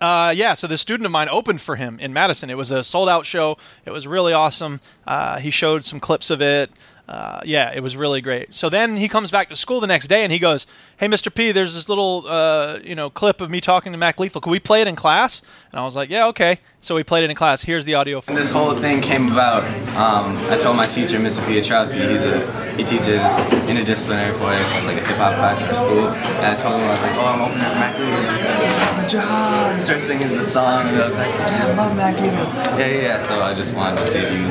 uh, 0.00 0.32
yeah, 0.36 0.54
so 0.54 0.66
this 0.66 0.80
student 0.80 1.06
of 1.06 1.12
mine 1.12 1.28
opened 1.28 1.60
for 1.60 1.76
him 1.76 1.98
in 2.00 2.12
Madison. 2.12 2.50
It 2.50 2.56
was 2.56 2.70
a 2.70 2.82
sold 2.82 3.08
out 3.08 3.26
show. 3.26 3.58
It 3.84 3.90
was 3.90 4.06
really 4.06 4.32
awesome. 4.32 4.80
Uh, 5.06 5.38
he 5.38 5.50
showed 5.50 5.84
some 5.84 6.00
clips 6.00 6.30
of 6.30 6.40
it. 6.40 6.70
Uh, 7.08 7.40
yeah, 7.44 7.72
it 7.74 7.82
was 7.82 7.96
really 7.96 8.20
great. 8.20 8.54
So 8.54 8.68
then 8.68 8.96
he 8.96 9.08
comes 9.08 9.30
back 9.30 9.48
to 9.50 9.56
school 9.56 9.80
the 9.80 9.86
next 9.86 10.06
day 10.06 10.22
and 10.24 10.32
he 10.32 10.38
goes, 10.38 10.66
"Hey, 10.98 11.08
Mr. 11.08 11.34
P, 11.34 11.52
there's 11.52 11.74
this 11.74 11.88
little 11.88 12.24
uh, 12.28 12.78
you 12.82 12.94
know 12.94 13.10
clip 13.10 13.40
of 13.40 13.50
me 13.50 13.60
talking 13.60 13.92
to 13.92 13.98
Mac 13.98 14.18
Lethal. 14.20 14.40
Could 14.40 14.50
we 14.50 14.60
play 14.60 14.82
it 14.82 14.88
in 14.88 14.96
class?" 14.96 15.42
And 15.72 15.80
I 15.80 15.84
was 15.84 15.96
like, 15.96 16.10
"Yeah, 16.10 16.28
okay." 16.28 16.58
So 16.84 16.96
we 16.96 17.04
played 17.04 17.22
it 17.22 17.30
in 17.30 17.36
class. 17.36 17.62
Here's 17.62 17.84
the 17.84 17.94
audio. 17.94 18.20
For 18.20 18.34
this 18.34 18.50
whole 18.50 18.74
thing 18.74 19.00
came 19.02 19.30
about, 19.30 19.62
um, 19.96 20.36
I 20.50 20.58
told 20.58 20.76
my 20.76 20.86
teacher, 20.86 21.18
Mr. 21.18 21.38
Piotrowski, 21.46 22.10
he's 22.10 22.24
a 22.24 22.40
he 22.76 22.82
teaches 22.82 23.22
interdisciplinary 23.70 24.36
poetics, 24.38 24.84
like 24.84 24.96
a 24.96 25.06
hip 25.06 25.16
hop 25.16 25.36
class 25.36 25.60
in 25.60 25.68
our 25.68 25.74
school. 25.74 26.08
And 26.08 26.46
I 26.46 26.56
told 26.56 26.80
him 26.80 26.88
I 26.88 26.90
was 26.90 27.00
like, 27.00 27.14
oh, 27.14 27.26
I'm 27.26 27.40
opening 27.40 27.62
up 27.62 27.74
Mac 27.74 27.96
Lethal. 27.98 29.08
Jihad! 29.08 29.80
Start 29.82 30.00
singing 30.00 30.28
the 30.36 30.42
song, 30.42 30.88
and 30.88 30.96
the 30.96 31.04
other 31.06 31.14
guy's 31.14 31.30
like, 31.32 31.38
yeah, 31.50 31.66
I 31.66 31.74
love 31.74 31.96
Mac 31.96 32.14
Lethal. 32.20 32.78
Yeah, 32.78 32.86
yeah, 32.86 33.02
yeah. 33.02 33.18
So 33.20 33.40
I 33.40 33.54
just 33.54 33.74
wanted 33.74 33.98
to 33.98 34.06
see 34.06 34.18
if 34.20 34.32
you 34.32 34.46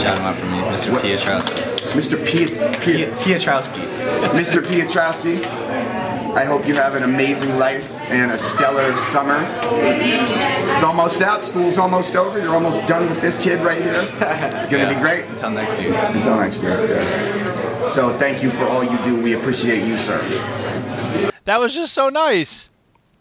shout 0.00 0.18
him 0.18 0.24
out 0.26 0.36
for 0.36 0.46
me, 0.46 0.58
Mr. 0.58 0.94
Piotrowski. 0.98 1.78
Mr. 1.92 2.16
Piet- 2.26 2.80
Piet- 2.80 3.12
Piotrowski. 3.14 3.82
Mr. 4.34 4.62
Piotrowski, 4.62 5.38
I 5.78 6.44
hope 6.44 6.66
you 6.68 6.74
have 6.74 6.94
an 6.94 7.02
amazing 7.02 7.58
life 7.58 7.90
and 8.10 8.30
a 8.30 8.38
stellar 8.38 8.96
summer. 8.96 9.38
It's 9.62 10.82
almost 10.82 11.20
out. 11.20 11.44
School's 11.44 11.78
almost 11.78 12.14
over. 12.16 12.38
You're 12.38 12.54
almost 12.54 12.86
done 12.86 13.08
with 13.08 13.20
this 13.20 13.40
kid 13.42 13.60
right 13.64 13.82
here. 13.82 13.94
It's 14.58 14.68
going 14.68 14.86
to 14.86 14.94
be 14.94 15.00
great. 15.00 15.24
Until 15.26 15.50
next 15.50 15.80
year. 15.80 15.94
Until 15.94 16.36
next 16.36 16.62
year. 16.62 17.00
yeah. 17.00 17.90
So 17.90 18.16
thank 18.18 18.42
you 18.42 18.50
for 18.50 18.64
all 18.64 18.84
you 18.84 18.98
do. 19.04 19.20
We 19.20 19.32
appreciate 19.34 19.86
you, 19.86 19.98
sir. 19.98 20.20
That 21.44 21.60
was 21.60 21.74
just 21.74 21.94
so 21.94 22.08
nice. 22.10 22.68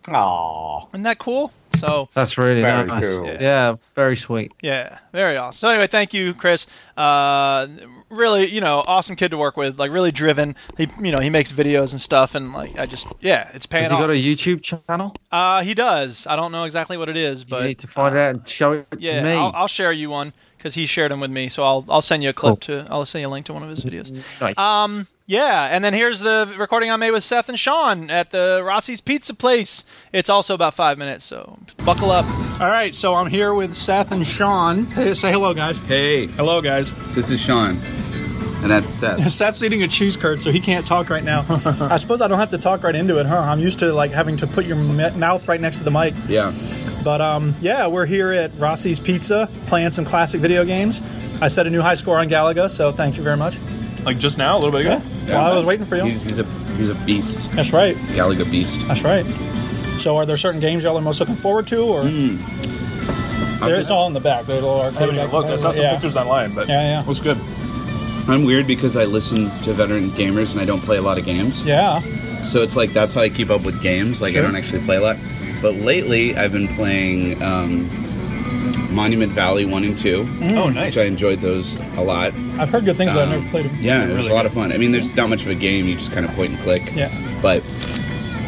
Aww. 0.07 0.87
Isn't 0.89 1.03
that 1.03 1.19
cool? 1.19 1.51
So 1.75 2.09
That's 2.13 2.37
really 2.37 2.61
Very 2.61 2.87
nice. 2.87 3.05
cool. 3.05 3.27
Yeah. 3.27 3.75
very 3.93 4.15
sweet. 4.15 4.51
yeah, 4.61 4.99
very 5.11 5.37
awesome. 5.37 5.59
So 5.59 5.69
anyway, 5.69 5.87
thank 5.87 6.13
you, 6.13 6.33
Chris. 6.33 6.65
Uh, 6.95 7.67
really, 8.09 8.51
you 8.51 8.61
know, 8.61 8.83
awesome 8.85 9.15
kid 9.15 9.31
to 9.31 9.37
work 9.37 9.57
with. 9.57 9.77
Like 9.77 9.91
really 9.91 10.11
driven. 10.11 10.55
He, 10.77 10.87
you 11.01 11.11
know, 11.11 11.19
he 11.19 11.29
makes 11.29 11.51
videos 11.51 11.91
and 11.91 12.01
stuff, 12.01 12.35
and 12.35 12.53
like 12.53 12.79
I 12.79 12.85
just, 12.85 13.07
yeah, 13.19 13.51
it's 13.53 13.65
paying 13.65 13.83
Has 13.83 13.91
he 13.91 13.97
got 13.97 14.09
a 14.09 14.13
YouTube 14.13 14.63
channel? 14.63 15.15
uh, 15.31 15.61
he 15.61 15.73
does. 15.73 16.25
I 16.25 16.35
don't 16.35 16.51
know 16.51 16.63
exactly 16.63 16.97
what 16.97 17.09
it 17.09 17.17
is, 17.17 17.43
but 17.43 17.61
you 17.61 17.67
need 17.69 17.79
to 17.79 17.87
find 17.87 18.15
it 18.15 18.19
out 18.19 18.35
and 18.35 18.47
show 18.47 18.71
it 18.71 18.87
yeah, 18.97 19.21
to 19.21 19.23
me. 19.23 19.33
I'll, 19.33 19.51
I'll 19.53 19.67
share 19.67 19.91
you 19.91 20.09
one 20.09 20.33
because 20.67 20.75
he 20.75 20.85
shared 20.85 21.11
them 21.11 21.21
with 21.21 21.31
me. 21.31 21.47
So 21.47 21.63
I'll 21.63 21.85
I'll 21.87 22.01
send 22.01 22.23
you 22.23 22.29
a 22.29 22.33
clip 22.33 22.59
to 22.61 22.85
I'll 22.89 23.05
send 23.05 23.21
you 23.21 23.29
a 23.29 23.31
link 23.31 23.45
to 23.45 23.53
one 23.53 23.63
of 23.63 23.69
his 23.69 23.85
videos. 23.85 24.11
Nice. 24.41 24.57
Um, 24.57 25.07
yeah, 25.25 25.63
and 25.71 25.83
then 25.83 25.93
here's 25.93 26.19
the 26.19 26.53
recording 26.57 26.91
I 26.91 26.97
made 26.97 27.11
with 27.11 27.23
Seth 27.23 27.47
and 27.47 27.57
Sean 27.57 28.09
at 28.09 28.31
the 28.31 28.61
Rossi's 28.65 28.99
Pizza 28.99 29.33
Place. 29.33 29.85
It's 30.11 30.29
also 30.29 30.55
about 30.55 30.73
five 30.73 30.97
minutes, 30.97 31.23
so 31.23 31.57
buckle 31.85 32.11
up. 32.11 32.25
All 32.59 32.67
right, 32.67 32.93
so 32.93 33.15
I'm 33.15 33.27
here 33.27 33.53
with 33.53 33.73
Seth 33.75 34.11
and 34.11 34.27
Sean. 34.27 34.85
Hey, 34.87 35.13
say 35.13 35.31
hello, 35.31 35.53
guys. 35.53 35.77
Hey, 35.79 36.27
Hello, 36.27 36.61
guys. 36.61 36.93
this 37.13 37.31
is 37.31 37.39
Sean. 37.39 37.77
And 38.61 38.71
that's 38.71 38.91
Seth. 38.91 39.29
Seth's 39.31 39.61
eating 39.63 39.83
a 39.83 39.87
cheese 39.87 40.17
curd, 40.17 40.41
so 40.41 40.51
he 40.51 40.59
can't 40.59 40.85
talk 40.85 41.09
right 41.09 41.23
now. 41.23 41.45
I 41.49 41.97
suppose 41.97 42.21
I 42.21 42.27
don't 42.27 42.39
have 42.39 42.49
to 42.51 42.57
talk 42.57 42.83
right 42.83 42.95
into 42.95 43.19
it, 43.19 43.25
huh? 43.25 43.37
I'm 43.37 43.59
used 43.59 43.79
to 43.79 43.93
like 43.93 44.11
having 44.11 44.37
to 44.37 44.47
put 44.47 44.65
your 44.65 44.77
m- 44.77 45.19
mouth 45.19 45.47
right 45.47 45.61
next 45.61 45.77
to 45.77 45.83
the 45.83 45.91
mic. 45.91 46.13
Yeah. 46.27 46.51
But 47.03 47.21
um, 47.21 47.55
yeah, 47.61 47.87
we're 47.87 48.05
here 48.07 48.31
at 48.31 48.51
Rossi's 48.57 48.99
Pizza 48.99 49.47
playing 49.67 49.91
some 49.91 50.05
classic 50.05 50.41
video 50.41 50.65
games. 50.65 51.01
I 51.41 51.47
set 51.49 51.67
a 51.67 51.69
new 51.69 51.81
high 51.81 51.93
score 51.95 52.17
on 52.19 52.29
Galaga, 52.29 52.69
so 52.69 52.91
thank 52.91 53.17
you 53.17 53.23
very 53.23 53.37
much. 53.37 53.55
Like 54.03 54.17
just 54.17 54.37
now, 54.37 54.55
a 54.55 54.59
little 54.59 54.71
bit 54.71 54.81
ago. 54.81 54.97
While 55.33 55.51
I 55.53 55.53
was 55.57 55.65
waiting 55.65 55.85
for 55.85 55.95
you. 55.95 56.03
He's, 56.03 56.21
he's 56.23 56.39
a 56.39 56.43
he's 56.77 56.89
a 56.89 56.95
beast. 56.95 57.51
That's 57.51 57.71
right. 57.71 57.95
Galaga 57.95 58.49
beast. 58.49 58.81
That's 58.87 59.03
right. 59.03 59.25
So 59.99 60.17
are 60.17 60.25
there 60.25 60.37
certain 60.37 60.61
games 60.61 60.83
y'all 60.83 60.97
are 60.97 61.01
most 61.01 61.19
looking 61.19 61.35
forward 61.35 61.67
to, 61.67 61.79
or 61.81 62.03
Hmm. 62.03 62.37
There, 63.59 63.75
it's 63.79 63.89
all 63.89 64.07
in 64.07 64.13
the 64.13 64.19
back. 64.19 64.45
The 64.45 64.53
little 64.55 64.79
I 64.81 64.85
arcade 64.85 64.99
haven't 64.99 65.15
even 65.15 65.31
looked. 65.31 65.49
I 65.49 65.55
saw 65.55 65.71
some 65.71 65.81
yeah. 65.81 65.93
pictures 65.93 66.15
online, 66.15 66.53
but 66.53 66.67
Yeah, 66.67 66.81
yeah. 66.81 67.01
it 67.01 67.07
was 67.07 67.19
good. 67.19 67.37
I'm 68.27 68.43
weird 68.43 68.67
because 68.67 68.95
I 68.97 69.05
listen 69.05 69.49
to 69.61 69.73
veteran 69.73 70.11
gamers 70.11 70.51
and 70.51 70.61
I 70.61 70.65
don't 70.65 70.81
play 70.81 70.97
a 70.97 71.01
lot 71.01 71.17
of 71.17 71.25
games. 71.25 71.63
Yeah. 71.63 72.01
So 72.43 72.61
it's 72.63 72.75
like 72.75 72.93
that's 72.93 73.13
how 73.13 73.21
I 73.21 73.29
keep 73.29 73.49
up 73.49 73.63
with 73.63 73.81
games. 73.81 74.21
Like 74.21 74.33
Sure. 74.33 74.43
I 74.43 74.45
don't 74.45 74.55
actually 74.55 74.83
play 74.83 74.97
a 74.97 75.01
lot. 75.01 75.17
But 75.61 75.75
lately 75.75 76.35
I've 76.37 76.51
been 76.51 76.67
playing 76.69 77.41
um, 77.41 77.89
Monument 78.93 79.31
Valley 79.33 79.65
one 79.65 79.83
and 79.83 79.97
two. 79.97 80.23
Mm. 80.23 80.51
Oh, 80.57 80.69
nice. 80.69 80.95
Which 80.95 81.03
I 81.03 81.07
enjoyed 81.07 81.39
those 81.39 81.75
a 81.95 82.01
lot. 82.01 82.33
I've 82.59 82.69
heard 82.69 82.85
good 82.85 82.97
things, 82.97 83.11
but 83.13 83.23
I've 83.23 83.29
Um, 83.33 83.39
never 83.39 83.49
played 83.49 83.65
them. 83.65 83.77
Yeah, 83.81 84.07
it 84.07 84.13
was 84.13 84.27
a 84.27 84.33
lot 84.33 84.45
of 84.45 84.53
fun. 84.53 84.71
I 84.71 84.77
mean, 84.77 84.91
there's 84.91 85.15
not 85.15 85.29
much 85.29 85.43
of 85.43 85.51
a 85.51 85.55
game. 85.55 85.85
You 85.87 85.95
just 85.95 86.11
kind 86.11 86.25
of 86.25 86.31
point 86.35 86.51
and 86.53 86.61
click. 86.61 86.93
Yeah. 86.95 87.11
But 87.41 87.63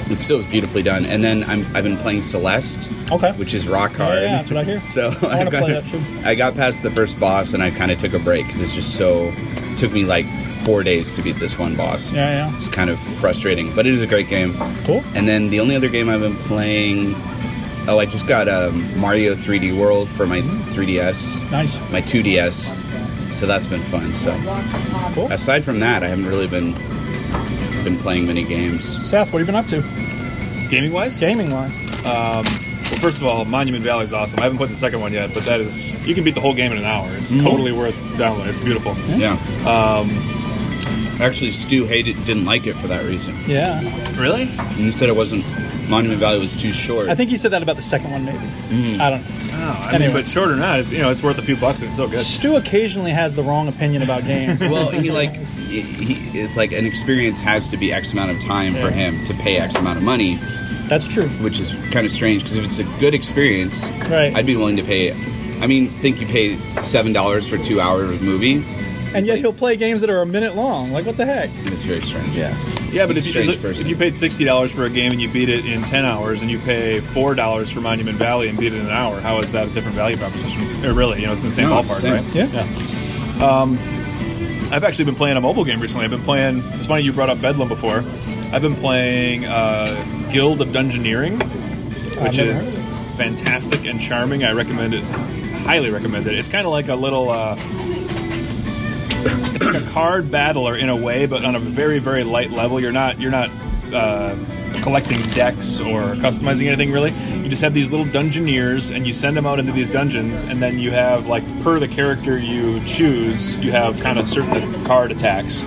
it 0.10 0.20
still 0.20 0.40
is 0.40 0.46
beautifully 0.46 0.84
done. 0.84 1.06
And 1.06 1.24
then 1.24 1.44
I'm 1.44 1.66
I've 1.76 1.84
been 1.84 1.98
playing 1.98 2.22
Celeste. 2.24 2.90
Okay. 3.12 3.32
Which 3.34 3.54
is 3.54 3.68
rock 3.68 3.92
Yeah, 3.92 3.98
hard. 3.98 4.22
yeah, 4.24 4.38
that's 4.38 4.50
what 4.50 4.58
I 4.58 4.64
hear. 4.64 4.82
So 4.86 5.10
I 5.22 5.38
wanna 5.38 5.52
got, 5.52 5.64
play 5.64 5.74
that 5.74 5.88
too. 5.88 6.02
I 6.24 6.36
got 6.36 6.56
past 6.56 6.84
the 6.84 6.92
first 6.92 7.20
boss 7.20 7.54
and 7.54 7.62
I 7.64 7.72
kind 7.72 7.92
of 7.92 8.00
took 8.00 8.14
a 8.14 8.20
break 8.20 8.46
because 8.48 8.62
it's 8.62 8.74
just 8.76 8.96
so 8.96 9.32
took 9.78 9.92
me 9.92 10.04
like 10.06 10.26
four 10.66 10.84
days 10.84 11.14
to 11.14 11.22
beat 11.22 11.38
this 11.40 11.58
one 11.58 11.76
boss. 11.76 12.12
Yeah, 12.12 12.50
yeah. 12.50 12.58
It's 12.58 12.68
kind 12.68 12.90
of 12.90 13.00
frustrating, 13.20 13.74
but 13.76 13.88
it 13.88 13.94
is 13.94 14.02
a 14.02 14.08
great 14.08 14.28
game. 14.28 14.56
Cool. 14.86 15.04
And 15.16 15.28
then 15.28 15.50
the 15.50 15.60
only 15.62 15.76
other 15.76 15.88
game 15.90 16.10
I've 16.10 16.20
been 16.20 16.36
playing, 16.36 17.16
oh, 17.88 17.98
I 17.98 18.06
just 18.06 18.28
got 18.28 18.48
um, 18.50 19.00
Mario 19.00 19.36
3D 19.36 19.78
World 19.80 20.10
for 20.10 20.28
my 20.28 20.42
3DS. 20.42 21.50
Nice. 21.50 21.76
My 21.92 22.02
2DS. 22.02 22.76
So 23.32 23.46
that's 23.48 23.68
been 23.68 23.84
fun. 23.84 24.16
So 24.16 24.32
Cool. 25.14 25.32
aside 25.32 25.64
from 25.64 25.80
that, 25.82 26.04
I 26.04 26.08
haven't 26.08 26.26
really 26.28 26.48
been 26.48 26.74
been 27.84 27.98
playing 27.98 28.28
many 28.28 28.44
games. 28.44 28.84
Seth, 29.10 29.32
what 29.32 29.40
have 29.40 29.48
you 29.48 29.54
been 29.54 29.56
up 29.56 29.68
to? 29.68 29.82
Gaming 30.70 30.92
wise? 30.92 31.18
Gaming 31.20 31.50
wise. 31.52 31.72
Um, 32.06 32.44
well, 32.44 33.00
first 33.02 33.22
of 33.22 33.24
all, 33.28 33.46
Monument 33.46 33.84
Valley 33.86 34.04
is 34.04 34.12
awesome. 34.14 34.40
I 34.40 34.44
haven't 34.44 34.58
put 34.58 34.70
the 34.70 34.76
second 34.76 35.00
one 35.00 35.14
yet, 35.14 35.34
but 35.34 35.44
that 35.46 35.60
is 35.62 35.92
you 36.06 36.14
can 36.16 36.24
beat 36.24 36.36
the 36.36 36.42
whole 36.42 36.54
game 36.54 36.72
in 36.72 36.78
an 36.78 36.86
hour. 36.86 37.10
It's 37.18 37.32
Mhm. 37.32 37.44
totally 37.44 37.72
worth 37.72 37.96
downloading. 38.18 38.52
It's 38.52 38.60
beautiful. 38.60 38.96
Yeah. 39.16 39.38
Um, 39.66 40.36
Actually, 41.22 41.52
Stu 41.52 41.86
hated 41.86 42.16
didn't 42.26 42.46
like 42.46 42.66
it 42.66 42.78
for 42.78 42.88
that 42.88 43.04
reason. 43.04 43.36
Yeah. 43.46 43.82
Really? 44.18 44.46
He 44.46 44.94
said 44.94 45.10
it 45.10 45.16
wasn't 45.18 45.44
Monument 45.90 46.20
Valley 46.20 46.40
was 46.40 46.56
too 46.56 46.72
short. 46.72 47.10
I 47.10 47.16
think 47.16 47.30
he 47.32 47.38
said 47.38 47.52
that 47.52 47.64
about 47.64 47.76
the 47.76 47.82
second 47.82 48.12
one, 48.12 48.24
maybe. 48.26 48.38
Mhm. 48.38 49.00
I 49.00 49.10
don't 49.10 49.22
know. 49.22 49.36
Oh, 49.54 49.58
I 49.88 49.94
Anyway. 49.96 50.06
mean, 50.06 50.14
but 50.14 50.28
short 50.28 50.52
or 50.52 50.56
not, 50.56 50.88
you 50.88 51.00
know, 51.00 51.10
it's 51.10 51.24
worth 51.24 51.38
a 51.40 51.42
few 51.42 51.56
bucks 51.58 51.80
and 51.82 51.88
it's 51.88 51.98
so 51.98 52.08
good. 52.08 52.20
Stu 52.20 52.56
occasionally 52.56 53.12
has 53.12 53.34
the 53.34 53.44
wrong 53.44 53.68
opinion 53.68 54.04
about 54.04 54.24
games. 54.26 54.60
well, 54.62 54.90
he 54.92 55.12
like 55.12 55.34
he, 55.34 55.82
he, 55.82 56.40
it's 56.40 56.56
like 56.56 56.72
an 56.72 56.86
experience 56.86 57.42
has 57.42 57.70
to 57.70 57.78
be 57.78 57.92
X 57.92 58.14
amount 58.14 58.32
of 58.32 58.40
time 58.40 58.76
for 58.76 58.90
him 58.92 59.26
to 59.26 59.34
pay 59.34 59.58
X 59.58 59.76
amount 59.78 59.98
of 59.98 60.04
money. 60.04 60.40
That's 60.88 61.08
true. 61.08 61.28
Which 61.28 61.60
is 61.60 61.72
kind 61.92 62.06
of 62.06 62.12
strange 62.12 62.44
because 62.44 62.58
if 62.58 62.66
it's 62.66 62.80
a 62.80 62.84
good 63.00 63.14
experience, 63.14 63.90
Right. 64.10 64.34
I'd 64.36 64.46
be 64.46 64.56
willing 64.56 64.78
to 64.78 64.84
pay. 64.84 65.12
I 65.62 65.68
mean, 65.68 65.90
think 66.00 66.22
you 66.22 66.28
pay 66.28 66.58
seven 66.84 67.14
dollars 67.14 67.48
for 67.48 67.58
two 67.58 67.82
hours 67.82 68.10
of 68.12 68.22
movie? 68.22 68.64
And 69.14 69.26
yet 69.26 69.40
he'll 69.40 69.54
play 69.54 69.76
games 69.76 70.02
that 70.02 70.10
are 70.10 70.22
a 70.22 70.26
minute 70.26 70.56
long. 70.56 70.92
Like 70.92 71.06
what 71.06 71.18
the 71.18 71.26
heck? 71.26 71.50
It's 71.72 71.84
very 71.84 72.02
strange. 72.02 72.36
Yeah. 72.36 72.56
Yeah, 72.92 73.06
but 73.06 73.16
He's 73.16 73.30
if 73.30 73.36
you, 73.36 73.54
strange 73.54 73.80
if 73.82 73.88
you 73.88 73.96
paid 73.96 74.18
sixty 74.18 74.46
dollars 74.46 74.72
for 74.72 74.86
a 74.86 74.90
game 74.90 75.12
and 75.12 75.22
you 75.22 75.30
beat 75.30 75.50
it 75.50 75.66
in 75.66 75.84
ten 75.84 76.06
hours, 76.06 76.42
and 76.42 76.50
you 76.50 76.58
pay 76.60 77.00
four 77.00 77.36
dollars 77.36 77.70
for 77.72 77.82
Monument 77.82 78.18
Valley 78.18 78.50
and 78.50 78.58
beat 78.58 78.74
it 78.74 78.80
in 78.80 78.86
an 78.86 78.92
hour, 78.92 79.20
how 79.20 79.40
is 79.40 79.52
that 79.52 79.68
a 79.68 79.70
different 79.72 79.96
value 79.96 80.18
proposition? 80.18 80.86
Or 80.86 80.94
really, 80.94 81.22
you 81.22 81.28
know, 81.28 81.34
it's 81.34 81.42
in 81.42 81.50
the 81.50 81.54
same 81.54 81.70
No, 81.70 81.82
ballpark, 81.82 82.02
the 82.02 82.22
same. 82.22 82.26
right? 82.26 82.36
Yeah. 82.36 82.46
Yeah. 83.38 83.62
Um, 83.62 83.78
I've 84.72 84.84
actually 84.84 85.06
been 85.06 85.16
playing 85.16 85.38
a 85.38 85.42
mobile 85.42 85.66
game 85.66 85.80
recently. 85.80 86.06
I've 86.06 86.12
been 86.12 86.24
playing. 86.24 86.64
It's 86.74 86.86
funny 86.88 87.04
you 87.04 87.14
brought 87.14 87.30
up 87.30 87.42
Bedlam 87.42 87.68
before. 87.70 88.04
I've 88.52 88.62
been 88.62 88.76
playing 88.76 89.46
uh, 89.46 90.30
Guild 90.32 90.62
of 90.62 90.70
Dungeoneering, 90.70 91.42
which 92.24 92.38
is 92.40 92.78
fantastic 93.18 93.86
and 93.86 94.00
charming. 94.02 94.44
I 94.44 94.54
recommend 94.54 94.94
it. 94.94 95.04
Highly 95.04 95.90
recommend 95.92 96.26
it. 96.28 96.34
It's 96.36 96.48
kind 96.48 96.66
of 96.66 96.72
like 96.72 96.88
a 96.88 96.96
little. 96.96 97.30
Uh, 97.30 97.56
it's 99.12 99.66
like 99.66 99.82
a 99.82 99.86
card 99.92 100.32
battler 100.32 100.76
in 100.78 100.90
a 100.90 100.96
way, 100.96 101.26
but 101.26 101.44
on 101.44 101.56
a 101.56 101.60
very 101.60 102.00
very 102.00 102.24
light 102.24 102.52
level. 102.52 102.80
You're 102.80 102.92
not 102.92 103.20
you're 103.20 103.32
not 103.32 103.50
uh, 103.94 104.36
collecting 104.82 105.20
decks 105.34 105.80
or 105.80 106.16
customizing 106.16 106.68
anything 106.68 106.92
really. 106.92 107.12
You 107.12 107.50
just 107.50 107.62
have 107.62 107.74
these 107.74 107.90
little 107.90 108.06
dungeoneers, 108.06 108.96
and 108.96 109.06
you 109.06 109.14
send 109.14 109.36
them 109.36 109.46
out 109.46 109.60
into 109.60 109.72
these 109.72 109.92
dungeons, 109.92 110.44
and 110.44 110.62
then 110.62 110.80
you 110.80 110.92
have 110.92 111.28
like 111.28 111.44
per 111.64 111.80
the 111.80 111.88
character 111.88 112.38
you 112.38 112.84
choose, 112.86 113.58
you 113.58 113.72
have 113.72 114.00
kind 114.00 114.20
of 114.20 114.28
certain 114.28 114.86
card 114.86 115.12
attacks. 115.12 115.66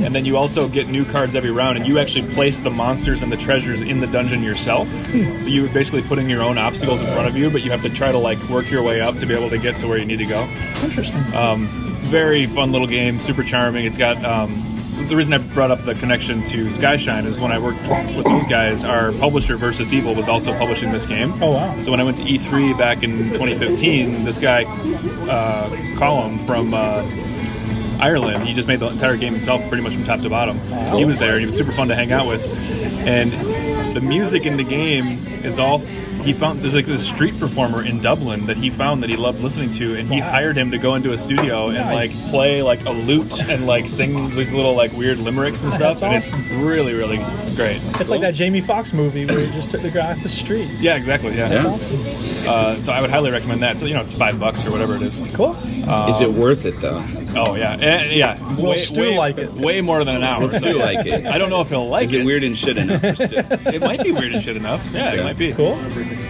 And 0.00 0.14
then 0.14 0.24
you 0.24 0.36
also 0.36 0.68
get 0.68 0.88
new 0.88 1.04
cards 1.04 1.34
every 1.34 1.50
round, 1.50 1.76
and 1.76 1.84
you 1.84 1.98
actually 1.98 2.32
place 2.32 2.60
the 2.60 2.70
monsters 2.70 3.22
and 3.22 3.32
the 3.32 3.36
treasures 3.36 3.82
in 3.82 3.98
the 3.98 4.06
dungeon 4.06 4.44
yourself. 4.44 4.88
So 4.88 5.48
you're 5.48 5.68
basically 5.68 6.02
putting 6.02 6.30
your 6.30 6.40
own 6.40 6.56
obstacles 6.56 7.02
in 7.02 7.08
front 7.08 7.26
of 7.26 7.36
you, 7.36 7.50
but 7.50 7.62
you 7.62 7.72
have 7.72 7.82
to 7.82 7.90
try 7.90 8.12
to 8.12 8.18
like 8.18 8.40
work 8.48 8.70
your 8.70 8.84
way 8.84 9.00
up 9.00 9.18
to 9.18 9.26
be 9.26 9.34
able 9.34 9.50
to 9.50 9.58
get 9.58 9.80
to 9.80 9.88
where 9.88 9.98
you 9.98 10.06
need 10.06 10.18
to 10.18 10.26
go. 10.26 10.44
Interesting. 10.82 11.34
Um, 11.34 11.87
very 12.00 12.46
fun 12.46 12.72
little 12.72 12.86
game, 12.86 13.18
super 13.18 13.42
charming. 13.42 13.86
It's 13.86 13.98
got 13.98 14.24
um, 14.24 14.78
the 15.06 15.16
reason 15.16 15.32
I 15.32 15.38
brought 15.38 15.70
up 15.70 15.84
the 15.84 15.94
connection 15.94 16.44
to 16.46 16.66
Skyshine 16.66 17.24
is 17.24 17.40
when 17.40 17.52
I 17.52 17.58
worked 17.58 17.80
with 18.14 18.26
those 18.26 18.46
guys, 18.46 18.84
our 18.84 19.12
publisher 19.12 19.56
Versus 19.56 19.94
Evil 19.94 20.14
was 20.14 20.28
also 20.28 20.52
publishing 20.52 20.92
this 20.92 21.06
game. 21.06 21.32
Oh 21.42 21.52
wow. 21.52 21.82
So 21.82 21.90
when 21.90 22.00
I 22.00 22.02
went 22.04 22.16
to 22.18 22.24
E3 22.24 22.76
back 22.76 23.02
in 23.02 23.30
2015, 23.30 24.24
this 24.24 24.38
guy, 24.38 24.64
uh, 24.64 25.96
Colin 25.96 26.38
from 26.46 26.74
uh, 26.74 27.08
Ireland, 28.00 28.46
he 28.46 28.54
just 28.54 28.68
made 28.68 28.80
the 28.80 28.88
entire 28.88 29.16
game 29.16 29.32
himself, 29.32 29.66
pretty 29.68 29.82
much 29.82 29.94
from 29.94 30.04
top 30.04 30.20
to 30.20 30.28
bottom. 30.28 30.58
He 30.96 31.04
was 31.04 31.18
there, 31.18 31.32
and 31.32 31.40
he 31.40 31.46
was 31.46 31.56
super 31.56 31.72
fun 31.72 31.88
to 31.88 31.94
hang 31.94 32.12
out 32.12 32.26
with. 32.26 32.44
And 33.06 33.32
the 33.94 34.00
music 34.00 34.46
in 34.46 34.56
the 34.56 34.64
game 34.64 35.18
is 35.44 35.58
all 35.58 35.80
he 36.22 36.32
found. 36.32 36.60
There's 36.60 36.74
like 36.74 36.86
this 36.86 37.06
street 37.06 37.38
performer 37.38 37.82
in 37.84 38.00
Dublin 38.00 38.46
that 38.46 38.56
he 38.56 38.70
found 38.70 39.02
that 39.02 39.10
he 39.10 39.16
loved 39.16 39.40
listening 39.40 39.70
to, 39.72 39.96
and 39.96 40.08
he 40.12 40.18
hired 40.18 40.56
him 40.56 40.70
to 40.72 40.78
go 40.78 40.94
into 40.94 41.12
a 41.12 41.18
studio 41.18 41.68
and 41.70 41.90
like 41.94 42.10
play 42.30 42.62
like 42.62 42.84
a 42.84 42.90
lute 42.90 43.48
and 43.48 43.66
like 43.66 43.86
sing 43.86 44.30
these 44.34 44.52
little 44.52 44.74
like 44.74 44.92
weird 44.92 45.18
limericks 45.18 45.62
and 45.62 45.72
stuff. 45.72 46.00
That's 46.00 46.32
and 46.34 46.42
it's 46.44 46.52
really 46.62 46.94
really 46.94 47.18
great. 47.56 47.80
It's 48.00 48.10
like 48.10 48.20
that 48.22 48.34
Jamie 48.34 48.60
Foxx 48.60 48.92
movie 48.92 49.26
where 49.26 49.40
he 49.40 49.50
just 49.52 49.70
took 49.70 49.82
the 49.82 49.90
guy 49.90 50.12
off 50.12 50.22
the 50.22 50.28
street. 50.28 50.68
Yeah, 50.80 50.96
exactly. 50.96 51.36
Yeah. 51.36 51.48
That's 51.48 51.64
awesome. 51.64 52.48
Uh, 52.48 52.80
so 52.80 52.92
I 52.92 53.00
would 53.00 53.10
highly 53.10 53.30
recommend 53.30 53.62
that. 53.62 53.78
So 53.78 53.86
you 53.86 53.94
know, 53.94 54.02
it's 54.02 54.14
five 54.14 54.38
bucks 54.40 54.64
or 54.64 54.70
whatever 54.70 54.94
it 54.96 55.02
is. 55.02 55.20
Cool. 55.34 55.56
Um, 55.88 56.10
Is 56.10 56.20
it 56.20 56.30
worth 56.30 56.64
it 56.64 56.80
though? 56.80 57.04
Oh 57.36 57.54
yeah, 57.54 57.76
Eh, 57.78 58.04
yeah. 58.14 58.56
Will 58.56 58.70
way, 58.70 58.76
Stu 58.78 59.00
way, 59.00 59.16
like 59.18 59.38
it? 59.38 59.52
Way 59.52 59.80
more 59.80 60.04
than 60.04 60.16
an 60.16 60.22
hour. 60.22 60.40
Will 60.42 60.48
Stu 60.48 60.72
like 60.74 61.06
it? 61.06 61.26
I 61.26 61.38
don't 61.38 61.50
know 61.50 61.60
if 61.60 61.68
he'll 61.68 61.88
like 61.88 62.04
Is 62.04 62.12
it 62.14 62.24
weird 62.24 62.42
and 62.42 62.56
shit 62.56 62.76
enough 62.76 63.00
for 63.00 63.14
Stu? 63.16 63.36
it 63.36 63.80
might 63.82 64.02
be 64.02 64.12
weird 64.12 64.32
and 64.32 64.42
shit 64.42 64.56
enough. 64.56 64.82
Yeah, 64.92 65.12
Yeah. 65.14 65.20
it 65.20 65.24
might 65.24 65.38
be. 65.38 65.52
Cool. 65.52 65.76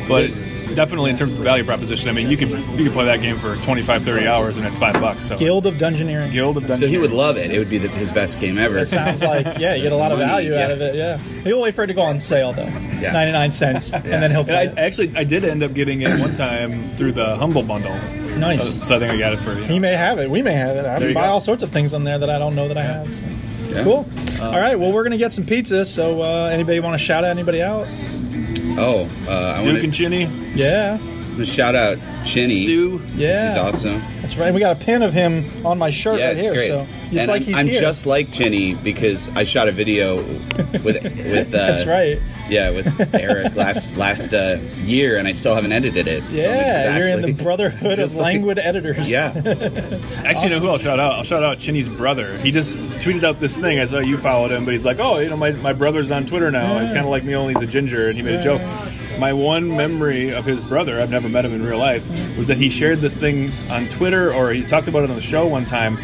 But 0.08 0.30
definitely 0.74 1.10
in 1.10 1.16
terms 1.16 1.32
of 1.32 1.38
the 1.38 1.44
value 1.44 1.64
proposition, 1.64 2.08
I 2.08 2.12
mean, 2.12 2.30
you 2.30 2.36
can 2.36 2.50
you 2.78 2.84
can 2.84 2.92
play 2.92 3.06
that 3.06 3.20
game 3.20 3.38
for 3.38 3.56
25, 3.56 4.04
30 4.04 4.26
hours 4.26 4.56
and 4.58 4.66
it's 4.66 4.78
five 4.78 4.94
bucks. 5.00 5.24
So 5.26 5.38
Guild 5.38 5.66
of 5.66 5.74
Dungeoneering. 5.74 6.30
Guild 6.32 6.56
of 6.56 6.62
Dungeon. 6.66 6.80
So 6.82 6.86
he 6.88 6.98
would 6.98 7.10
love 7.12 7.36
it. 7.36 7.50
It 7.50 7.58
would 7.58 7.70
be 7.70 7.78
the, 7.78 7.88
his 7.88 8.12
best 8.12 8.38
game 8.40 8.58
ever. 8.58 8.78
It 8.78 8.88
sounds 8.88 9.22
like 9.22 9.58
yeah, 9.58 9.74
you 9.74 9.82
get 9.82 9.92
a 9.92 9.96
lot 9.96 10.12
of 10.12 10.18
Money, 10.18 10.30
value 10.30 10.54
out 10.56 10.70
of 10.70 10.80
it. 10.80 10.94
Yeah. 10.94 11.16
He'll 11.18 11.60
wait 11.60 11.74
for 11.74 11.84
it 11.84 11.88
to 11.88 11.94
go 11.94 12.02
on 12.02 12.18
sale 12.20 12.52
though. 12.52 12.64
Yeah. 12.64 13.12
99 13.12 13.52
cents, 13.52 13.92
and 13.94 14.04
then 14.04 14.30
he'll 14.30 14.40
And 14.40 14.50
I 14.52 14.62
it. 14.64 14.78
actually 14.78 15.16
I 15.16 15.24
did 15.24 15.44
end 15.44 15.62
up 15.62 15.72
getting 15.74 16.02
it 16.02 16.18
one 16.20 16.32
time 16.34 16.96
through 16.96 17.12
the 17.12 17.36
Humble 17.36 17.62
Bundle. 17.62 17.94
Nice. 18.38 18.60
Uh, 18.78 18.80
so 18.82 18.96
I 18.96 18.98
think 18.98 19.12
I 19.12 19.18
got 19.18 19.32
it 19.32 19.38
for 19.38 19.52
you. 19.54 19.64
He 19.64 19.78
may 19.78 19.92
have 19.96 20.18
it. 20.18 20.30
We 20.30 20.42
may 20.42 20.52
have 20.54 20.76
it. 20.76 20.84
I 20.86 20.98
There 20.98 21.08
you 21.08 21.14
buy 21.14 21.22
go. 21.26 21.32
all 21.32 21.40
sorts 21.40 21.62
of 21.62 21.70
things 21.70 21.92
on 21.94 22.04
there 22.04 22.18
that 22.18 22.30
I 22.30 22.38
don't 22.38 22.54
know 22.54 22.68
that 22.68 22.76
I 22.78 22.82
have. 22.82 23.14
So. 23.14 23.24
Yeah. 23.68 23.82
Cool. 23.84 24.06
all 24.40 24.58
right. 24.58 24.78
Well, 24.78 24.92
we're 24.92 25.02
gonna 25.02 25.18
get 25.18 25.32
some 25.32 25.44
pizza. 25.44 25.84
So, 25.84 26.22
uh, 26.22 26.46
anybody 26.46 26.80
want 26.80 26.94
to 26.94 27.04
shout 27.04 27.24
out 27.24 27.30
anybody 27.30 27.60
out? 27.62 27.86
Oh, 28.78 29.08
uh, 29.26 29.54
I 29.56 29.62
Duke 29.62 29.72
want 29.74 29.84
and 29.84 29.94
Chinny. 29.94 30.24
Yeah. 30.54 30.98
to 31.36 31.46
shout 31.46 31.74
out 31.74 31.98
Chinny. 32.24 32.64
Stu. 32.64 33.00
Yeah. 33.14 33.48
He's 33.48 33.56
awesome. 33.56 34.00
That's 34.22 34.36
right. 34.36 34.52
We 34.52 34.60
got 34.60 34.80
a 34.80 34.84
pin 34.84 35.02
of 35.02 35.12
him 35.12 35.44
on 35.66 35.78
my 35.78 35.90
shirt 35.90 36.18
Yeah, 36.18 36.28
right 36.28 36.36
it's 36.36 36.46
here. 36.46 36.54
great. 36.54 36.68
So 36.68 36.86
it's 37.12 37.20
and 37.20 37.28
like 37.28 37.42
I'm, 37.42 37.46
he's 37.46 37.56
I'm 37.58 37.66
here. 37.68 37.80
just 37.80 38.06
like 38.06 38.32
Chinny 38.32 38.74
because 38.74 39.28
I 39.36 39.44
shot 39.44 39.68
a 39.68 39.72
video 39.72 40.16
with 40.16 40.84
with 40.84 41.06
uh, 41.54 41.58
That's 41.58 41.86
right. 41.86 42.18
Yeah, 42.48 42.70
with 42.70 43.14
Eric 43.14 43.54
last 43.56 43.96
last 43.96 44.32
uh, 44.32 44.58
year, 44.84 45.18
and 45.18 45.28
I 45.28 45.32
still 45.32 45.54
haven't 45.54 45.72
edited 45.72 46.06
it. 46.08 46.22
so 46.22 46.28
I'm 46.28 46.34
Yeah, 46.34 46.96
you're 46.98 47.08
in 47.08 47.20
the 47.22 47.32
brotherhood 47.42 47.92
of 47.92 47.96
just 47.98 48.16
like- 48.16 48.24
languid 48.24 48.58
editors. 48.58 49.08
Yeah. 49.08 49.26
Actually, 49.36 50.44
you 50.44 50.48
know 50.50 50.60
who 50.60 50.68
I'll 50.68 50.78
shout 50.78 50.98
out? 50.98 51.12
I'll 51.12 51.24
shout 51.24 51.42
out 51.42 51.58
Chinny's 51.58 51.88
brother. 51.88 52.36
He 52.38 52.50
just 52.50 52.78
tweeted 52.78 53.24
out 53.24 53.38
this 53.38 53.56
thing. 53.56 53.78
I 53.78 53.84
saw 53.84 53.98
you 53.98 54.16
followed 54.16 54.50
him, 54.50 54.64
but 54.64 54.72
he's 54.72 54.84
like, 54.84 54.98
oh, 54.98 55.18
you 55.18 55.28
know, 55.28 55.36
my, 55.36 55.50
my 55.52 55.72
brother's 55.74 56.10
on 56.10 56.24
Twitter 56.26 56.50
now. 56.50 56.78
He's 56.78 56.88
kind 56.90 57.00
of 57.00 57.08
like 57.08 57.24
me, 57.24 57.34
only 57.34 57.52
he's 57.54 57.62
a 57.62 57.66
ginger, 57.66 58.08
and 58.08 58.16
he 58.16 58.22
made 58.22 58.36
a 58.36 58.42
joke. 58.42 58.62
My 59.18 59.32
one 59.32 59.76
memory 59.76 60.30
of 60.32 60.44
his 60.44 60.62
brother, 60.62 61.00
I've 61.00 61.10
never 61.10 61.28
met 61.28 61.44
him 61.44 61.52
in 61.54 61.64
real 61.64 61.78
life, 61.78 62.04
was 62.36 62.46
that 62.48 62.56
he 62.58 62.68
shared 62.70 62.98
this 63.00 63.14
thing 63.14 63.50
on 63.70 63.88
Twitter, 63.88 64.32
or 64.32 64.50
he 64.52 64.62
talked 64.64 64.88
about 64.88 65.04
it 65.04 65.10
on 65.10 65.16
the 65.16 65.22
show 65.22 65.46
one 65.46 65.64
time. 65.64 65.96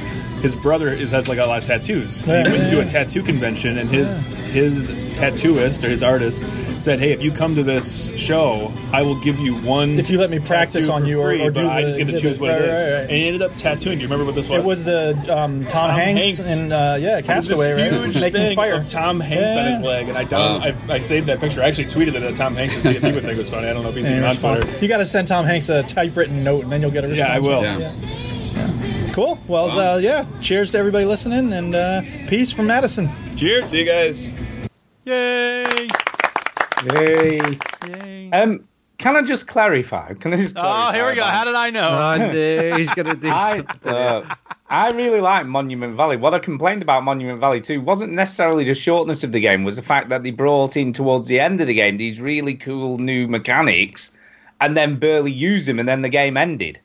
His 0.42 0.54
brother 0.56 0.88
is 0.92 1.10
has 1.12 1.26
like 1.26 1.38
a 1.38 1.46
lot 1.46 1.56
of 1.56 1.64
tattoos. 1.64 2.20
Yeah. 2.26 2.44
He 2.46 2.52
went 2.52 2.68
to 2.68 2.80
a 2.80 2.84
tattoo 2.84 3.22
convention, 3.22 3.78
and 3.78 3.88
his 3.88 4.24
his 4.26 4.90
tattooist 5.14 5.82
or 5.84 5.88
his 5.88 6.02
artist 6.02 6.44
said, 6.82 6.98
"Hey, 6.98 7.12
if 7.12 7.22
you 7.22 7.30
come 7.32 7.54
to 7.54 7.62
this 7.62 8.12
show, 8.18 8.70
I 8.92 9.02
will 9.02 9.18
give 9.18 9.38
you 9.38 9.54
one. 9.56 9.98
If 9.98 10.10
you 10.10 10.18
let 10.18 10.28
me 10.28 10.40
practice 10.40 10.90
on 10.90 11.06
you 11.06 11.22
or- 11.22 11.28
free, 11.30 11.40
or 11.40 11.50
but 11.50 11.62
do 11.62 11.68
I 11.70 11.80
the 11.80 11.86
just 11.86 11.98
get 11.98 12.08
to 12.08 12.18
choose 12.18 12.38
what 12.38 12.50
Right, 12.50 12.60
it 12.60 12.64
is." 12.68 12.84
right, 12.84 12.92
right. 12.92 13.00
And 13.04 13.10
he 13.10 13.26
ended 13.26 13.40
up 13.40 13.56
tattooing. 13.56 13.96
Do 13.96 14.02
you 14.02 14.08
remember 14.08 14.26
what 14.26 14.34
this 14.34 14.46
was? 14.46 14.58
It 14.58 14.66
was 14.66 14.82
the 14.84 15.10
um, 15.34 15.62
Tom, 15.64 15.70
Tom 15.72 15.90
Hanks, 15.92 16.26
Hanks. 16.26 16.50
and 16.52 16.72
uh, 16.74 16.96
yeah, 17.00 17.12
It 17.12 17.26
was 17.26 17.26
Castaway, 17.48 17.72
right? 17.72 17.90
huge 17.92 18.14
Making 18.20 18.32
thing 18.42 18.56
fire. 18.56 18.74
of 18.74 18.88
Tom 18.88 19.20
Hanks 19.20 19.56
on 19.56 19.66
his 19.72 19.80
leg, 19.80 20.10
and 20.10 20.18
I, 20.18 20.24
down, 20.24 20.60
Wow. 20.60 20.74
I 20.90 20.94
I 20.96 20.98
saved 20.98 21.28
that 21.28 21.40
picture. 21.40 21.62
I 21.62 21.68
actually 21.68 21.86
tweeted 21.86 22.16
it 22.16 22.22
at 22.22 22.36
Tom 22.36 22.54
Hanks 22.54 22.74
to 22.74 22.82
see 22.82 22.90
if 22.96 23.02
he 23.04 23.12
would 23.12 23.22
think 23.22 23.34
it 23.34 23.38
was 23.38 23.50
funny. 23.50 23.68
I 23.68 23.72
don't 23.72 23.82
know 23.82 23.90
if 23.90 23.94
he's 23.96 24.06
Any 24.06 24.14
even 24.16 24.24
on 24.24 24.30
response? 24.30 24.62
Twitter. 24.62 24.78
You 24.80 24.88
got 24.88 24.98
to 24.98 25.06
send 25.06 25.28
Tom 25.28 25.44
Hanks 25.44 25.68
a 25.68 25.82
typewritten 25.82 26.42
note, 26.44 26.64
and 26.64 26.72
then 26.72 26.80
you'll 26.82 26.90
get 26.90 27.04
a 27.04 27.08
response. 27.08 27.28
Yeah, 27.28 27.34
I 27.34 27.38
will. 27.38 27.62
Yeah. 27.62 29.12
Cool. 29.12 29.38
Well, 29.46 29.70
uh, 29.78 29.98
yeah. 29.98 30.26
Cheers 30.40 30.72
to 30.72 30.78
everybody 30.78 31.04
listening, 31.04 31.52
and 31.52 31.74
uh, 31.74 32.02
peace 32.28 32.50
from 32.52 32.66
Madison. 32.66 33.08
Cheers. 33.36 33.68
See 33.68 33.78
you 33.78 33.86
guys. 33.86 34.26
Yay! 35.04 35.88
Yay. 36.92 38.30
Um, 38.32 38.66
can 39.04 39.16
I 39.16 39.22
just 39.22 39.46
clarify? 39.46 40.14
Can 40.14 40.32
I 40.32 40.36
just 40.38 40.56
Oh, 40.58 40.90
here 40.92 41.06
we 41.06 41.14
go. 41.14 41.20
about- 41.22 41.34
How 41.34 41.44
did 41.44 41.54
I 41.54 41.68
know? 41.70 41.88
I 41.88 42.32
knew 42.32 42.76
he's 42.78 42.88
gonna 42.90 43.14
do 43.14 43.28
I, 43.28 43.58
uh, 43.84 44.34
I 44.70 44.90
really 44.92 45.20
like 45.20 45.44
Monument 45.46 45.94
Valley. 45.94 46.16
What 46.16 46.32
I 46.32 46.38
complained 46.38 46.80
about 46.80 47.04
Monument 47.04 47.38
Valley 47.38 47.60
2 47.60 47.82
wasn't 47.82 48.12
necessarily 48.14 48.64
the 48.64 48.74
shortness 48.74 49.22
of 49.22 49.32
the 49.32 49.40
game, 49.40 49.62
was 49.62 49.76
the 49.76 49.82
fact 49.82 50.08
that 50.08 50.22
they 50.22 50.30
brought 50.30 50.76
in 50.78 50.94
towards 50.94 51.28
the 51.28 51.38
end 51.38 51.60
of 51.60 51.66
the 51.66 51.74
game 51.74 51.98
these 51.98 52.18
really 52.18 52.54
cool 52.54 52.96
new 52.96 53.28
mechanics 53.28 54.12
and 54.62 54.74
then 54.76 54.98
barely 54.98 55.30
used 55.32 55.68
them 55.68 55.78
and 55.78 55.86
then 55.88 56.00
the 56.00 56.08
game 56.08 56.38
ended. 56.38 56.80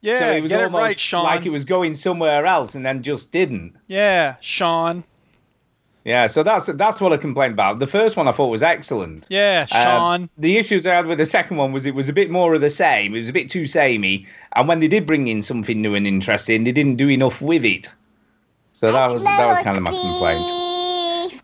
yeah, 0.00 0.18
so 0.18 0.32
it 0.32 0.40
was 0.42 0.50
get 0.50 0.60
it 0.60 0.64
almost 0.64 0.82
right, 0.82 0.98
Sean. 0.98 1.22
like 1.24 1.46
it 1.46 1.50
was 1.50 1.64
going 1.64 1.94
somewhere 1.94 2.44
else 2.46 2.74
and 2.74 2.84
then 2.84 3.02
just 3.02 3.30
didn't. 3.30 3.74
yeah, 3.86 4.34
Sean. 4.40 5.04
Yeah, 6.04 6.26
so 6.26 6.42
that's 6.42 6.66
that's 6.66 7.00
what 7.00 7.12
I 7.12 7.16
complained 7.18 7.52
about. 7.52 7.80
The 7.80 7.86
first 7.86 8.16
one 8.16 8.28
I 8.28 8.32
thought 8.32 8.48
was 8.48 8.62
excellent. 8.62 9.26
Yeah, 9.28 9.66
Um, 9.72 9.82
Sean. 9.82 10.30
the 10.38 10.56
issues 10.56 10.86
I 10.86 10.94
had 10.94 11.06
with 11.06 11.18
the 11.18 11.26
second 11.26 11.56
one 11.58 11.72
was 11.72 11.84
it 11.86 11.94
was 11.94 12.08
a 12.08 12.12
bit 12.12 12.30
more 12.30 12.54
of 12.54 12.60
the 12.60 12.70
same. 12.70 13.14
It 13.14 13.18
was 13.18 13.28
a 13.28 13.32
bit 13.32 13.50
too 13.50 13.66
samey, 13.66 14.26
and 14.56 14.66
when 14.68 14.80
they 14.80 14.88
did 14.88 15.06
bring 15.06 15.28
in 15.28 15.42
something 15.42 15.82
new 15.82 15.94
and 15.94 16.06
interesting, 16.06 16.64
they 16.64 16.72
didn't 16.72 16.96
do 16.96 17.08
enough 17.08 17.42
with 17.42 17.64
it. 17.64 17.92
So 18.72 18.90
that 18.92 19.12
was 19.12 19.22
that 19.24 19.46
was 19.46 19.62
kind 19.62 19.76
of 19.76 19.82
my 19.82 19.90
complaint. 19.90 21.42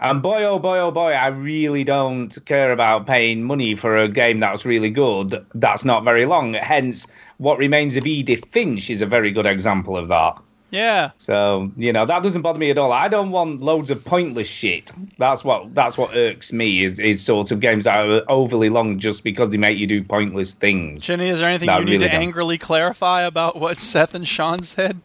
And 0.00 0.22
boy, 0.22 0.44
oh 0.44 0.58
boy, 0.60 0.78
oh 0.78 0.90
boy, 0.92 1.12
I 1.12 1.26
really 1.26 1.82
don't 1.82 2.36
care 2.46 2.70
about 2.72 3.06
paying 3.06 3.42
money 3.42 3.74
for 3.74 3.96
a 3.96 4.08
game 4.08 4.38
that's 4.38 4.64
really 4.64 4.90
good. 4.90 5.44
That's 5.54 5.84
not 5.84 6.04
very 6.04 6.24
long. 6.24 6.54
Hence, 6.54 7.06
what 7.38 7.58
remains 7.58 7.96
of 7.96 8.06
Edith 8.06 8.44
Finch 8.50 8.90
is 8.90 9.02
a 9.02 9.06
very 9.06 9.32
good 9.32 9.46
example 9.46 9.96
of 9.96 10.06
that. 10.08 10.38
Yeah. 10.70 11.10
So 11.16 11.70
you 11.76 11.92
know 11.92 12.06
that 12.06 12.22
doesn't 12.22 12.42
bother 12.42 12.58
me 12.58 12.70
at 12.70 12.78
all. 12.78 12.92
I 12.92 13.08
don't 13.08 13.30
want 13.30 13.60
loads 13.60 13.90
of 13.90 14.04
pointless 14.04 14.48
shit. 14.48 14.92
That's 15.18 15.44
what 15.44 15.74
that's 15.74 15.96
what 15.96 16.14
irks 16.14 16.52
me 16.52 16.84
is, 16.84 16.98
is 17.00 17.24
sort 17.24 17.50
of 17.50 17.60
games 17.60 17.84
that 17.84 18.06
are 18.06 18.22
overly 18.28 18.68
long 18.68 18.98
just 18.98 19.24
because 19.24 19.50
they 19.50 19.58
make 19.58 19.78
you 19.78 19.86
do 19.86 20.02
pointless 20.02 20.52
things. 20.52 21.04
Chinny, 21.04 21.28
is 21.28 21.40
there 21.40 21.48
anything 21.48 21.68
you 21.68 21.84
need 21.84 21.92
really 21.92 21.98
to 21.98 22.08
don't. 22.08 22.22
angrily 22.22 22.58
clarify 22.58 23.22
about 23.22 23.56
what 23.56 23.78
Seth 23.78 24.14
and 24.14 24.26
Sean 24.26 24.62
said? 24.62 25.00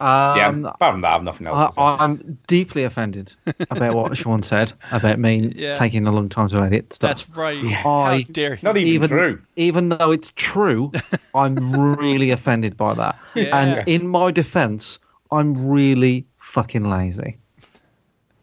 Yeah, 0.00 0.48
Um, 0.48 0.64
apart 0.64 0.92
from 0.92 1.00
that, 1.02 1.12
I've 1.14 1.22
nothing 1.22 1.46
else. 1.46 1.60
I, 1.60 1.66
to 1.66 1.72
say. 1.72 1.82
I'm 2.04 2.38
deeply 2.46 2.84
offended 2.84 3.34
about 3.70 3.94
what 3.94 4.16
Sean 4.16 4.42
said 4.42 4.72
about 4.92 5.18
me 5.18 5.52
Yeah. 5.56 5.74
taking 5.74 6.06
a 6.06 6.12
long 6.12 6.28
time 6.28 6.48
to 6.48 6.60
edit 6.62 6.92
stuff. 6.92 7.08
That's 7.10 7.30
right. 7.36 7.62
I, 7.64 7.68
How 7.68 8.18
dare 8.32 8.54
you? 8.54 8.58
Not 8.62 8.76
even, 8.76 8.92
even 8.94 9.08
true. 9.08 9.42
even 9.56 9.88
though 9.88 10.10
it's 10.12 10.32
true, 10.36 10.92
I'm 11.34 11.96
really 11.96 12.30
offended 12.30 12.76
by 12.76 12.94
that. 12.94 13.18
Yeah. 13.34 13.56
And 13.58 13.88
in 13.88 14.08
my 14.08 14.30
defense, 14.30 14.98
I'm 15.30 15.68
really 15.68 16.26
fucking 16.38 16.88
lazy. 16.88 17.38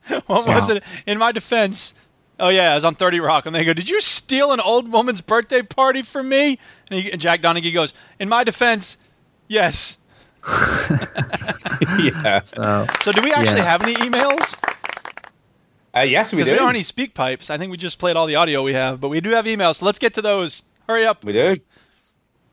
what 0.28 0.46
was 0.48 0.70
it? 0.70 0.84
In 1.08 1.18
my 1.18 1.32
defense, 1.32 1.96
oh 2.40 2.50
yeah, 2.50 2.72
I 2.72 2.76
was 2.76 2.86
on 2.86 2.96
30 2.96 3.22
Rock, 3.22 3.46
and 3.48 3.56
they 3.56 3.66
go, 3.66 3.74
"Did 3.74 3.90
you 3.90 4.02
steal 4.02 4.52
an 4.52 4.60
old 4.60 4.92
woman's 4.92 5.22
birthday 5.22 5.64
party 5.64 6.04
from 6.04 6.30
me?" 6.30 6.60
And, 6.92 7.00
he, 7.02 7.12
and 7.12 7.20
Jack 7.20 7.42
Donaghy 7.42 7.74
goes, 7.74 7.94
"In 8.20 8.30
my 8.30 8.44
defense, 8.44 8.98
yes." 9.48 9.98
Yeah. 12.00 12.42
So, 12.44 12.86
So 13.02 13.12
do 13.12 13.22
we 13.22 13.32
actually 13.34 13.58
Yeah. 13.60 13.66
have 13.70 13.82
any 13.84 13.94
emails? 13.96 14.58
Uh, 15.96 16.02
yes, 16.02 16.32
we 16.34 16.38
Because 16.38 16.48
do. 16.48 16.52
we 16.54 16.58
don't 16.58 16.68
have 16.68 16.76
any 16.76 16.84
speak 16.84 17.14
pipes. 17.14 17.50
I 17.50 17.58
think 17.58 17.72
we 17.72 17.78
just 17.78 18.00
played 18.00 18.16
all 18.18 18.28
the 18.28 18.36
audio 18.36 18.64
we 18.64 18.74
have, 18.74 19.00
but 19.00 19.10
we 19.10 19.22
do 19.22 19.30
have 19.32 19.46
emails. 19.46 19.78
So 19.78 19.86
let's 19.86 20.00
get 20.00 20.16
to 20.16 20.22
those. 20.22 20.64
Hurry 20.88 21.06
up. 21.06 21.24
We 21.24 21.32
do. 21.34 21.58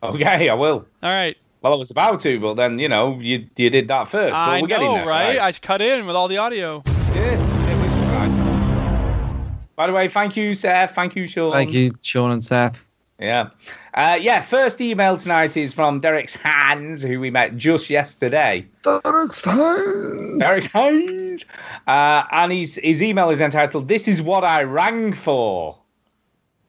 Okay, 0.01 0.49
I 0.49 0.53
will. 0.53 0.85
All 1.03 1.09
right. 1.09 1.35
Well, 1.61 1.73
I 1.73 1.75
was 1.77 1.91
about 1.91 2.19
to, 2.21 2.39
but 2.39 2.55
then 2.55 2.77
you 2.79 2.89
know 2.89 3.17
you 3.19 3.47
you 3.55 3.69
did 3.69 3.87
that 3.87 4.09
first. 4.09 4.33
But 4.33 4.39
I 4.39 4.61
we're 4.61 4.67
know, 4.67 4.93
there, 4.95 5.05
right? 5.05 5.39
I 5.39 5.51
cut 5.53 5.81
in 5.81 6.05
with 6.05 6.15
all 6.15 6.27
the 6.27 6.37
audio. 6.37 6.83
Yeah, 7.13 7.71
it 7.71 7.81
was 7.81 7.93
fine. 7.93 9.67
By 9.75 9.87
the 9.87 9.93
way, 9.93 10.09
thank 10.09 10.35
you, 10.35 10.53
Seth. 10.53 10.93
Thank 10.93 11.15
you, 11.15 11.25
Sean. 11.25 11.51
thank 11.53 11.71
you, 11.71 11.93
Sean 12.01 12.31
and 12.31 12.43
Seth. 12.43 12.85
Yeah. 13.23 13.51
Uh, 13.93 14.17
yeah, 14.19 14.41
first 14.41 14.81
email 14.81 15.15
tonight 15.15 15.55
is 15.55 15.73
from 15.73 16.01
Derek's 16.01 16.35
Hands, 16.35 17.01
who 17.01 17.21
we 17.21 17.29
met 17.29 17.55
just 17.55 17.89
yesterday. 17.89 18.67
Derek's 18.83 19.41
hands. 19.45 20.39
Derek's 20.39 20.65
Hands. 20.65 21.45
Uh, 21.87 22.23
and 22.31 22.51
his, 22.51 22.75
his 22.83 23.01
email 23.01 23.29
is 23.29 23.39
entitled, 23.39 23.87
This 23.87 24.09
is 24.09 24.21
What 24.21 24.43
I 24.43 24.63
Rang 24.63 25.13
For. 25.13 25.77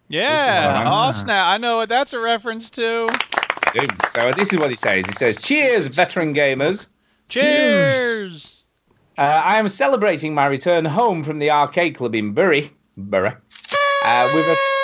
Yeah. 0.06 0.84
Oh 0.86 1.10
snap! 1.10 1.46
I 1.46 1.58
know 1.58 1.78
what 1.78 1.88
that's 1.88 2.12
a 2.12 2.20
reference 2.20 2.70
to. 2.72 3.08
Dude, 3.72 3.90
So 4.10 4.30
this 4.32 4.52
is 4.52 4.58
what 4.58 4.70
he 4.70 4.76
says. 4.76 5.06
He 5.06 5.12
says, 5.12 5.38
Cheers, 5.38 5.88
veteran 5.88 6.34
gamers. 6.34 6.86
Cheers. 7.28 8.62
Uh, 9.18 9.22
I 9.22 9.58
am 9.58 9.66
celebrating 9.66 10.34
my 10.34 10.46
return 10.46 10.84
home 10.84 11.24
from 11.24 11.40
the 11.40 11.50
arcade 11.50 11.96
club 11.96 12.14
in 12.14 12.32
Bury, 12.32 12.70
Bury, 12.96 13.30
uh, 14.04 14.30
with 14.34 14.46
a 14.46 14.83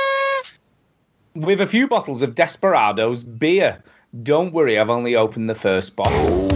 with 1.34 1.60
a 1.60 1.66
few 1.66 1.86
bottles 1.86 2.22
of 2.22 2.34
Desperados 2.34 3.22
beer. 3.22 3.82
Don't 4.22 4.52
worry, 4.52 4.78
I've 4.78 4.90
only 4.90 5.16
opened 5.16 5.48
the 5.48 5.54
first 5.54 5.96
bottle. 5.96 6.48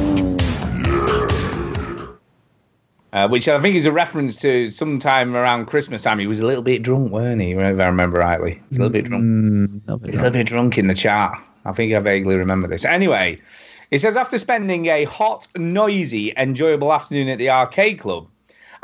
Uh, 3.12 3.28
which 3.28 3.48
I 3.48 3.60
think 3.60 3.76
is 3.76 3.86
a 3.86 3.92
reference 3.92 4.34
to 4.38 4.68
sometime 4.68 5.36
around 5.36 5.66
Christmas 5.66 6.02
time. 6.02 6.18
He 6.18 6.26
was 6.26 6.40
a 6.40 6.46
little 6.46 6.64
bit 6.64 6.82
drunk, 6.82 7.12
weren't 7.12 7.40
he? 7.40 7.52
If 7.52 7.78
I 7.78 7.86
remember 7.86 8.18
rightly, 8.18 8.54
he 8.54 8.60
was 8.70 8.78
a 8.78 8.82
little 8.82 8.92
bit 8.92 9.04
drunk. 9.04 9.24
Mm, 9.24 9.80
but 9.86 10.10
He's 10.10 10.18
a 10.18 10.24
little 10.24 10.38
bit 10.38 10.48
drunk 10.48 10.78
in 10.78 10.88
the 10.88 10.94
chat. 10.94 11.40
I 11.64 11.72
think 11.72 11.94
I 11.94 12.00
vaguely 12.00 12.34
remember 12.34 12.66
this. 12.66 12.84
Anyway, 12.84 13.40
it 13.92 14.00
says 14.00 14.16
after 14.16 14.36
spending 14.36 14.86
a 14.86 15.04
hot, 15.04 15.46
noisy, 15.56 16.32
enjoyable 16.36 16.92
afternoon 16.92 17.28
at 17.28 17.38
the 17.38 17.50
arcade 17.50 18.00
club, 18.00 18.28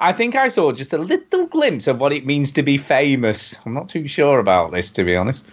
I 0.01 0.15
think 0.15 0.35
I 0.35 0.49
saw 0.49 0.73
just 0.73 0.95
a 0.95 0.99
little 0.99 1.47
glimpse 1.47 1.87
of 1.87 2.01
what 2.01 2.13
it 2.13 2.25
means 2.25 2.53
to 2.53 2.63
be 2.63 2.79
famous. 2.79 3.55
I'm 3.67 3.75
not 3.75 3.89
too 3.89 4.07
sure 4.09 4.39
about 4.39 4.73
this, 4.73 4.91
to 4.93 5.05
be 5.05 5.15
honest. 5.15 5.47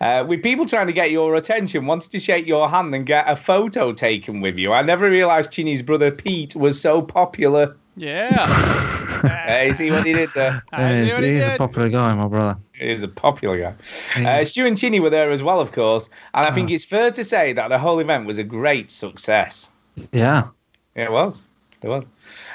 Uh, 0.00 0.24
with 0.26 0.42
people 0.42 0.66
trying 0.66 0.86
to 0.86 0.92
get 0.92 1.10
your 1.10 1.34
attention, 1.34 1.86
wanted 1.86 2.12
to 2.12 2.20
shake 2.20 2.46
your 2.46 2.68
hand 2.68 2.94
and 2.94 3.04
get 3.04 3.28
a 3.28 3.34
photo 3.34 3.92
taken 3.92 4.40
with 4.40 4.56
you. 4.56 4.72
I 4.72 4.82
never 4.82 5.10
realised 5.10 5.50
Chinny's 5.50 5.82
brother 5.82 6.12
Pete 6.12 6.54
was 6.54 6.80
so 6.80 7.02
popular. 7.02 7.76
Yeah. 7.96 8.94
Hey, 9.18 9.72
see 9.72 9.90
what 9.90 10.06
he 10.06 10.12
did 10.12 10.30
there? 10.32 10.62
I 10.72 10.98
He's, 10.98 11.16
he 11.16 11.34
he's 11.34 11.44
a 11.44 11.56
popular 11.58 11.88
guy, 11.88 12.14
my 12.14 12.28
brother. 12.28 12.56
He's 12.72 13.02
a 13.02 13.08
popular 13.08 13.58
guy. 13.58 14.22
Uh, 14.22 14.44
Stu 14.44 14.64
and 14.64 14.78
Chinny 14.78 15.00
were 15.00 15.10
there 15.10 15.32
as 15.32 15.42
well, 15.42 15.58
of 15.58 15.72
course, 15.72 16.08
and 16.34 16.46
I 16.46 16.52
think 16.52 16.70
it's 16.70 16.84
fair 16.84 17.10
to 17.10 17.24
say 17.24 17.52
that 17.54 17.66
the 17.66 17.80
whole 17.80 17.98
event 17.98 18.26
was 18.26 18.38
a 18.38 18.44
great 18.44 18.92
success. 18.92 19.70
Yeah. 20.12 20.48
Yeah, 20.94 21.04
it 21.04 21.10
was. 21.10 21.46
It 21.82 21.88
was. 21.88 22.04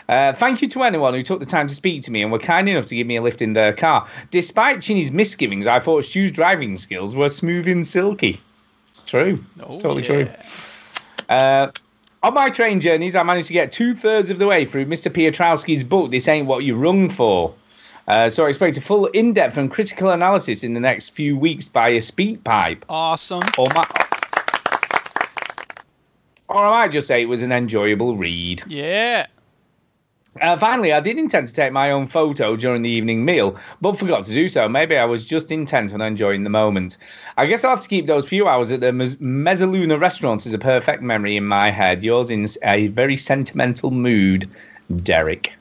Uh, 0.10 0.34
thank 0.34 0.62
you 0.62 0.68
to 0.70 0.84
anyone 0.84 1.14
who 1.14 1.24
took 1.24 1.40
the 1.40 1.46
time 1.46 1.68
to 1.68 1.74
speak 1.76 2.02
to 2.04 2.12
me 2.12 2.22
and 2.24 2.32
were 2.32 2.40
kind 2.40 2.68
enough 2.68 2.86
to 2.88 2.96
give 2.96 3.08
me 3.08 3.16
a 3.16 3.22
lift 3.22 3.42
in 3.42 3.54
their 3.54 3.72
car. 3.74 4.08
Despite 4.32 4.82
Chinny's 4.82 5.12
misgivings, 5.12 5.66
I 5.66 5.80
thought 5.80 6.04
Stu's 6.04 6.32
driving 6.32 6.76
skills 6.78 7.16
were 7.16 7.30
smooth 7.30 7.68
and 7.68 7.88
silky. 7.88 8.42
It's 8.90 9.04
true. 9.04 9.44
It's 9.58 9.66
Oh, 9.78 9.80
totally 9.80 10.02
yeah. 10.04 10.08
true. 10.08 10.28
Uh, 11.30 11.72
on 12.22 12.34
my 12.34 12.50
train 12.50 12.80
journeys, 12.82 13.16
I 13.16 13.24
managed 13.24 13.48
to 13.48 13.54
get 13.54 13.72
two 13.72 13.96
thirds 13.96 14.30
of 14.30 14.40
the 14.40 14.48
way 14.48 14.66
through 14.66 14.86
Mr. 14.86 15.12
Piotrowski's 15.12 15.84
book, 15.84 16.12
This 16.12 16.28
Ain't 16.28 16.48
What 16.48 16.64
You 16.64 16.76
Rung 16.76 17.10
For. 17.10 17.54
Uh, 18.08 18.30
so 18.30 18.46
I 18.46 18.50
expect 18.50 18.76
a 18.78 18.82
full 18.82 19.06
in 19.08 19.32
depth 19.34 19.56
and 19.56 19.72
critical 19.72 20.10
analysis 20.10 20.64
in 20.66 20.74
the 20.74 20.80
next 20.82 21.12
few 21.12 21.38
weeks 21.38 21.70
by 21.70 21.90
a 21.90 22.02
speak 22.02 22.44
pipe. 22.44 22.84
Awesome. 22.90 23.44
Or, 23.58 23.68
ma- 23.74 23.86
or 26.54 26.66
I 26.66 26.70
might 26.70 26.92
just 26.92 27.08
say 27.08 27.22
it 27.22 27.26
was 27.26 27.42
an 27.42 27.52
enjoyable 27.52 28.16
read. 28.16 28.64
Yeah. 28.68 29.26
Uh, 30.42 30.58
finally, 30.58 30.92
I 30.92 31.00
did 31.00 31.20
intend 31.20 31.48
to 31.48 31.54
take 31.54 31.72
my 31.72 31.92
own 31.92 32.08
photo 32.08 32.56
during 32.56 32.82
the 32.82 32.90
evening 32.90 33.24
meal, 33.24 33.56
but 33.82 34.00
forgot 34.00 34.26
to 34.26 34.34
do 34.34 34.50
so. 34.50 34.68
Maybe 34.68 34.98
I 34.98 35.06
was 35.06 35.26
just 35.26 35.52
intent 35.52 35.94
on 35.94 36.02
enjoying 36.02 36.44
the 36.44 36.50
moment. 36.50 36.98
I 37.38 37.46
guess 37.46 37.64
I'll 37.64 37.70
have 37.70 37.82
to 37.82 37.88
keep 37.88 38.08
those 38.08 38.28
few 38.28 38.48
hours 38.48 38.72
at 38.72 38.80
the 38.80 38.88
Mez- 38.88 39.18
Mezzaluna 39.18 40.00
restaurant 40.00 40.48
as 40.48 40.54
a 40.56 40.60
perfect 40.60 41.04
memory 41.04 41.38
in 41.38 41.46
my 41.46 41.70
head. 41.70 42.04
Yours 42.04 42.32
in 42.32 42.48
a 42.64 42.88
very 42.88 43.16
sentimental 43.16 43.92
mood, 43.92 44.50
Derek. 45.04 45.54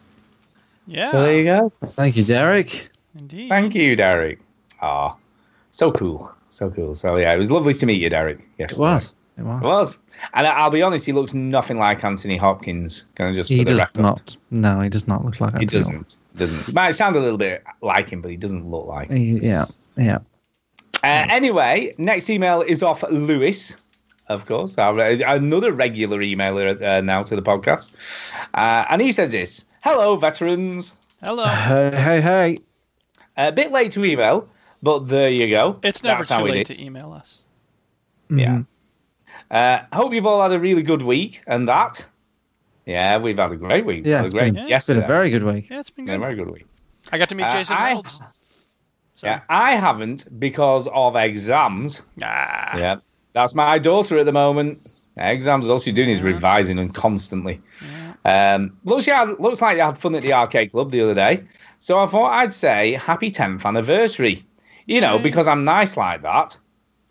Yeah. 0.86 1.10
So 1.10 1.22
there 1.22 1.38
you 1.38 1.44
go. 1.44 1.72
Thank 1.88 2.16
you, 2.16 2.24
Derek. 2.24 2.88
Indeed. 3.18 3.50
Thank 3.50 3.74
you, 3.74 3.94
Derek. 3.94 4.40
Ah, 4.80 5.16
so 5.70 5.92
cool. 5.92 6.32
So 6.48 6.70
cool. 6.70 6.94
So 6.94 7.16
yeah, 7.16 7.32
it 7.32 7.38
was 7.38 7.50
lovely 7.50 7.74
to 7.74 7.86
meet 7.86 8.00
you, 8.00 8.08
Derek. 8.08 8.40
Yes. 8.58 8.72
It 8.72 8.78
was. 8.78 9.12
It 9.38 9.42
was. 9.42 9.62
It 9.62 9.64
was. 9.66 9.98
And 10.34 10.46
I- 10.46 10.50
I'll 10.52 10.70
be 10.70 10.82
honest, 10.82 11.06
he 11.06 11.12
looks 11.12 11.32
nothing 11.34 11.78
like 11.78 12.04
Anthony 12.04 12.36
Hopkins. 12.36 13.04
Can 13.14 13.26
I 13.28 13.32
just 13.32 13.48
He 13.50 13.64
does 13.64 13.78
record? 13.78 14.02
not. 14.02 14.36
No, 14.50 14.80
he 14.80 14.88
does 14.88 15.08
not 15.08 15.24
look 15.24 15.40
like 15.40 15.58
He 15.58 15.66
doesn't. 15.66 16.16
Doesn't. 16.36 16.66
He 16.66 16.72
might 16.72 16.92
sound 16.92 17.16
a 17.16 17.20
little 17.20 17.38
bit 17.38 17.62
like 17.80 18.10
him, 18.10 18.20
but 18.20 18.30
he 18.30 18.36
doesn't 18.36 18.68
look 18.70 18.86
like. 18.86 19.08
him. 19.08 19.16
He- 19.16 19.38
yeah. 19.46 19.64
Yeah. 19.96 20.18
Uh, 21.04 21.26
anyway, 21.30 21.94
next 21.98 22.30
email 22.30 22.62
is 22.62 22.82
off 22.82 23.02
Lewis, 23.10 23.76
of 24.28 24.46
course, 24.46 24.78
our, 24.78 24.96
another 25.00 25.72
regular 25.72 26.18
emailer 26.20 26.80
uh, 26.80 27.00
now 27.00 27.22
to 27.22 27.34
the 27.34 27.42
podcast. 27.42 27.92
Uh, 28.54 28.84
and 28.88 29.02
he 29.02 29.10
says 29.12 29.32
this 29.32 29.64
Hello, 29.82 30.16
veterans. 30.16 30.94
Hello. 31.24 31.44
Hey, 31.46 31.90
hey, 31.96 32.20
hey. 32.20 32.58
A 33.36 33.50
bit 33.50 33.72
late 33.72 33.90
to 33.92 34.04
email, 34.04 34.46
But 34.82 35.08
there 35.08 35.30
you 35.30 35.48
go. 35.48 35.80
It's 35.82 36.02
never 36.02 36.18
That's 36.18 36.28
too 36.28 36.34
how 36.34 36.44
it 36.46 36.50
late 36.50 36.66
to 36.66 36.82
email 36.82 37.12
us. 37.12 37.38
Yeah. 38.30 38.62
Uh, 39.52 39.80
hope 39.92 40.12
you've 40.14 40.26
all 40.26 40.40
had 40.42 40.52
a 40.52 40.58
really 40.58 40.82
good 40.82 41.02
week 41.02 41.42
and 41.46 41.68
that. 41.68 42.04
Yeah, 42.86 43.18
we've 43.18 43.36
had 43.38 43.52
a 43.52 43.56
great 43.56 43.84
week. 43.86 44.04
Yeah, 44.06 44.16
Had 44.16 44.24
it's 44.26 44.34
great 44.34 44.54
been, 44.54 44.62
it's 44.62 44.70
yesterday. 44.70 45.00
been 45.00 45.04
a 45.04 45.08
very 45.08 45.30
good 45.30 45.44
week. 45.44 45.68
Yeah, 45.70 45.78
it's 45.80 45.90
been 45.90 46.06
Yeah, 46.06 46.14
good. 46.14 46.20
very 46.20 46.34
good 46.36 46.50
week. 46.50 46.66
I 47.12 47.18
got 47.18 47.28
to 47.28 47.34
meet 47.34 47.44
Uh, 47.44 47.52
Jason 47.52 47.76
I- 47.76 47.84
Reynolds. 47.88 48.20
Yeah, 49.22 49.40
I 49.48 49.76
haven't 49.76 50.40
because 50.40 50.88
of 50.92 51.14
exams. 51.14 52.02
Ah. 52.24 52.76
Yeah, 52.76 52.96
that's 53.34 53.54
my 53.54 53.78
daughter 53.78 54.18
at 54.18 54.26
the 54.26 54.32
moment. 54.32 54.78
Exams, 55.16 55.68
all 55.68 55.78
she's 55.78 55.94
doing 55.94 56.08
is 56.08 56.22
revising 56.22 56.78
and 56.80 56.92
constantly. 56.92 57.60
Um, 58.24 58.76
looks, 58.84 59.06
you 59.06 59.12
had, 59.12 59.38
looks 59.38 59.60
like 59.60 59.76
you 59.76 59.82
had 59.84 59.98
fun 59.98 60.14
at 60.16 60.22
the 60.22 60.32
arcade 60.32 60.72
club 60.72 60.90
the 60.90 61.02
other 61.02 61.14
day. 61.14 61.44
So 61.78 62.00
I 62.00 62.06
thought 62.06 62.32
I'd 62.32 62.52
say 62.52 62.94
happy 62.94 63.30
10th 63.30 63.64
anniversary. 63.64 64.44
You 64.86 65.00
know, 65.00 65.18
because 65.20 65.46
I'm 65.46 65.64
nice 65.64 65.96
like 65.96 66.22
that. 66.22 66.56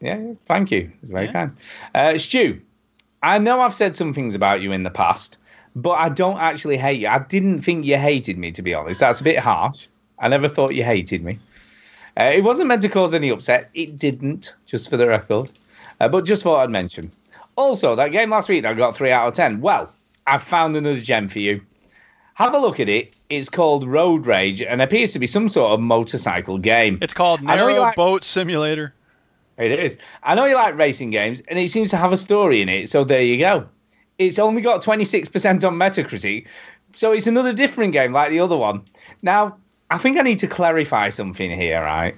Yeah, 0.02 0.18
yeah, 0.18 0.34
thank 0.46 0.72
you. 0.72 0.92
It's 1.02 1.12
very 1.12 1.28
kind. 1.28 1.56
Uh, 1.94 2.18
Stu, 2.18 2.62
I 3.22 3.38
know 3.38 3.62
I've 3.62 3.74
said 3.74 3.96
some 3.96 4.14
things 4.14 4.36
about 4.36 4.62
you 4.62 4.72
in 4.72 4.84
the 4.84 4.90
past, 4.90 5.38
but 5.76 5.92
I 5.92 6.10
don't 6.10 6.40
actually 6.40 6.78
hate 6.78 7.02
you. 7.02 7.08
I 7.08 7.20
didn't 7.20 7.62
think 7.62 7.86
you 7.86 7.98
hated 7.98 8.38
me, 8.38 8.52
to 8.54 8.62
be 8.62 8.74
honest. 8.74 9.00
That's 9.00 9.22
a 9.22 9.24
bit 9.24 9.38
harsh. 9.38 9.88
I 10.20 10.28
never 10.28 10.50
thought 10.50 10.74
you 10.74 10.84
hated 10.84 11.24
me. 11.24 11.40
Uh, 12.20 12.32
it 12.34 12.44
wasn't 12.44 12.68
meant 12.68 12.82
to 12.82 12.90
cause 12.90 13.14
any 13.14 13.30
upset. 13.30 13.70
It 13.74 13.98
didn't, 13.98 14.54
just 14.66 14.90
for 14.90 14.98
the 14.98 15.08
record. 15.08 15.52
Uh, 16.00 16.08
but 16.08 16.26
just 16.26 16.44
thought 16.44 16.62
I'd 16.64 16.70
mention. 16.70 17.12
Also, 17.56 17.96
that 17.96 18.12
game 18.12 18.32
last 18.32 18.50
week 18.50 18.64
that 18.64 18.72
I 18.72 18.74
got 18.74 18.96
3 18.96 19.12
out 19.12 19.28
of 19.28 19.34
10. 19.34 19.62
Well, 19.62 19.92
I 20.26 20.38
found 20.38 20.76
another 20.76 21.00
gem 21.00 21.30
for 21.30 21.40
you. 21.40 21.62
Have 22.34 22.54
a 22.54 22.60
look 22.60 22.80
at 22.80 22.90
it. 22.90 23.14
It's 23.30 23.50
called 23.50 23.88
Road 23.88 24.26
Rage 24.26 24.62
and 24.62 24.82
appears 24.82 25.14
to 25.14 25.20
be 25.20 25.28
some 25.28 25.48
sort 25.48 25.72
of 25.72 25.80
motorcycle 25.80 26.58
game. 26.58 26.98
It's 27.02 27.14
called 27.14 27.42
Narrow 27.42 27.94
Boat 27.96 28.24
Simulator. 28.24 28.94
It 29.58 29.72
is. 29.72 29.98
I 30.24 30.36
know 30.36 30.46
you 30.46 30.56
like 30.56 30.78
racing 30.78 31.12
games, 31.12 31.42
and 31.48 31.60
it 31.60 31.70
seems 31.70 31.90
to 31.92 31.98
have 31.98 32.12
a 32.12 32.18
story 32.18 32.62
in 32.62 32.70
it. 32.70 32.90
So 32.90 33.04
there 33.04 33.22
you 33.22 33.38
go. 33.38 33.68
It's 34.18 34.40
only 34.40 34.62
got 34.62 34.84
26% 34.84 35.66
on 35.66 35.76
Metacritic, 35.76 36.48
so 36.96 37.12
it's 37.12 37.28
another 37.28 37.54
different 37.54 37.94
game 37.94 38.14
like 38.14 38.30
the 38.32 38.40
other 38.40 38.58
one. 38.58 38.82
Now, 39.22 39.58
I 39.90 39.98
think 39.98 40.18
I 40.18 40.22
need 40.22 40.40
to 40.40 40.48
clarify 40.48 41.10
something 41.10 41.52
here, 41.60 41.82
right? 41.82 42.16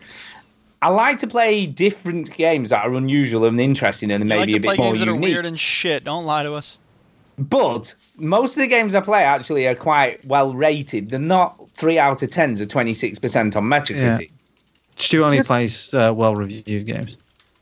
I 0.81 0.89
like 0.89 1.17
to 1.19 1.27
play 1.27 1.65
different 1.65 2.33
games 2.35 2.71
that 2.71 2.83
are 2.85 2.93
unusual 2.93 3.45
and 3.45 3.59
interesting 3.59 4.11
and 4.11 4.23
You 4.23 4.27
maybe 4.27 4.39
like 4.39 4.49
to 4.49 4.57
a 4.57 4.61
play 4.61 4.75
bit 4.75 4.79
more 4.79 4.87
games 4.91 4.99
that 4.99 5.07
are 5.07 5.13
unique. 5.13 5.29
weird 5.33 5.45
and 5.45 5.59
shit. 5.59 6.03
Don't 6.03 6.25
lie 6.25 6.43
to 6.43 6.53
us. 6.53 6.77
But 7.39 7.95
most 8.17 8.57
of 8.57 8.61
the 8.61 8.67
games 8.67 8.93
I 8.93 8.99
play 8.99 9.23
actually 9.23 9.65
are 9.65 9.75
quite 9.75 10.23
well 10.25 10.53
rated. 10.53 11.09
They're 11.09 11.19
not 11.19 11.55
three 11.73 11.97
out 11.97 12.21
of 12.21 12.29
tens 12.29 12.61
or 12.61 12.65
26% 12.65 13.55
on 13.55 13.63
Metacritic. 13.63 14.29
Stu 14.97 15.23
only 15.23 15.37
Just- 15.37 15.47
plays 15.47 15.93
uh, 15.93 16.13
well-reviewed 16.15 16.85
games. 16.85 17.17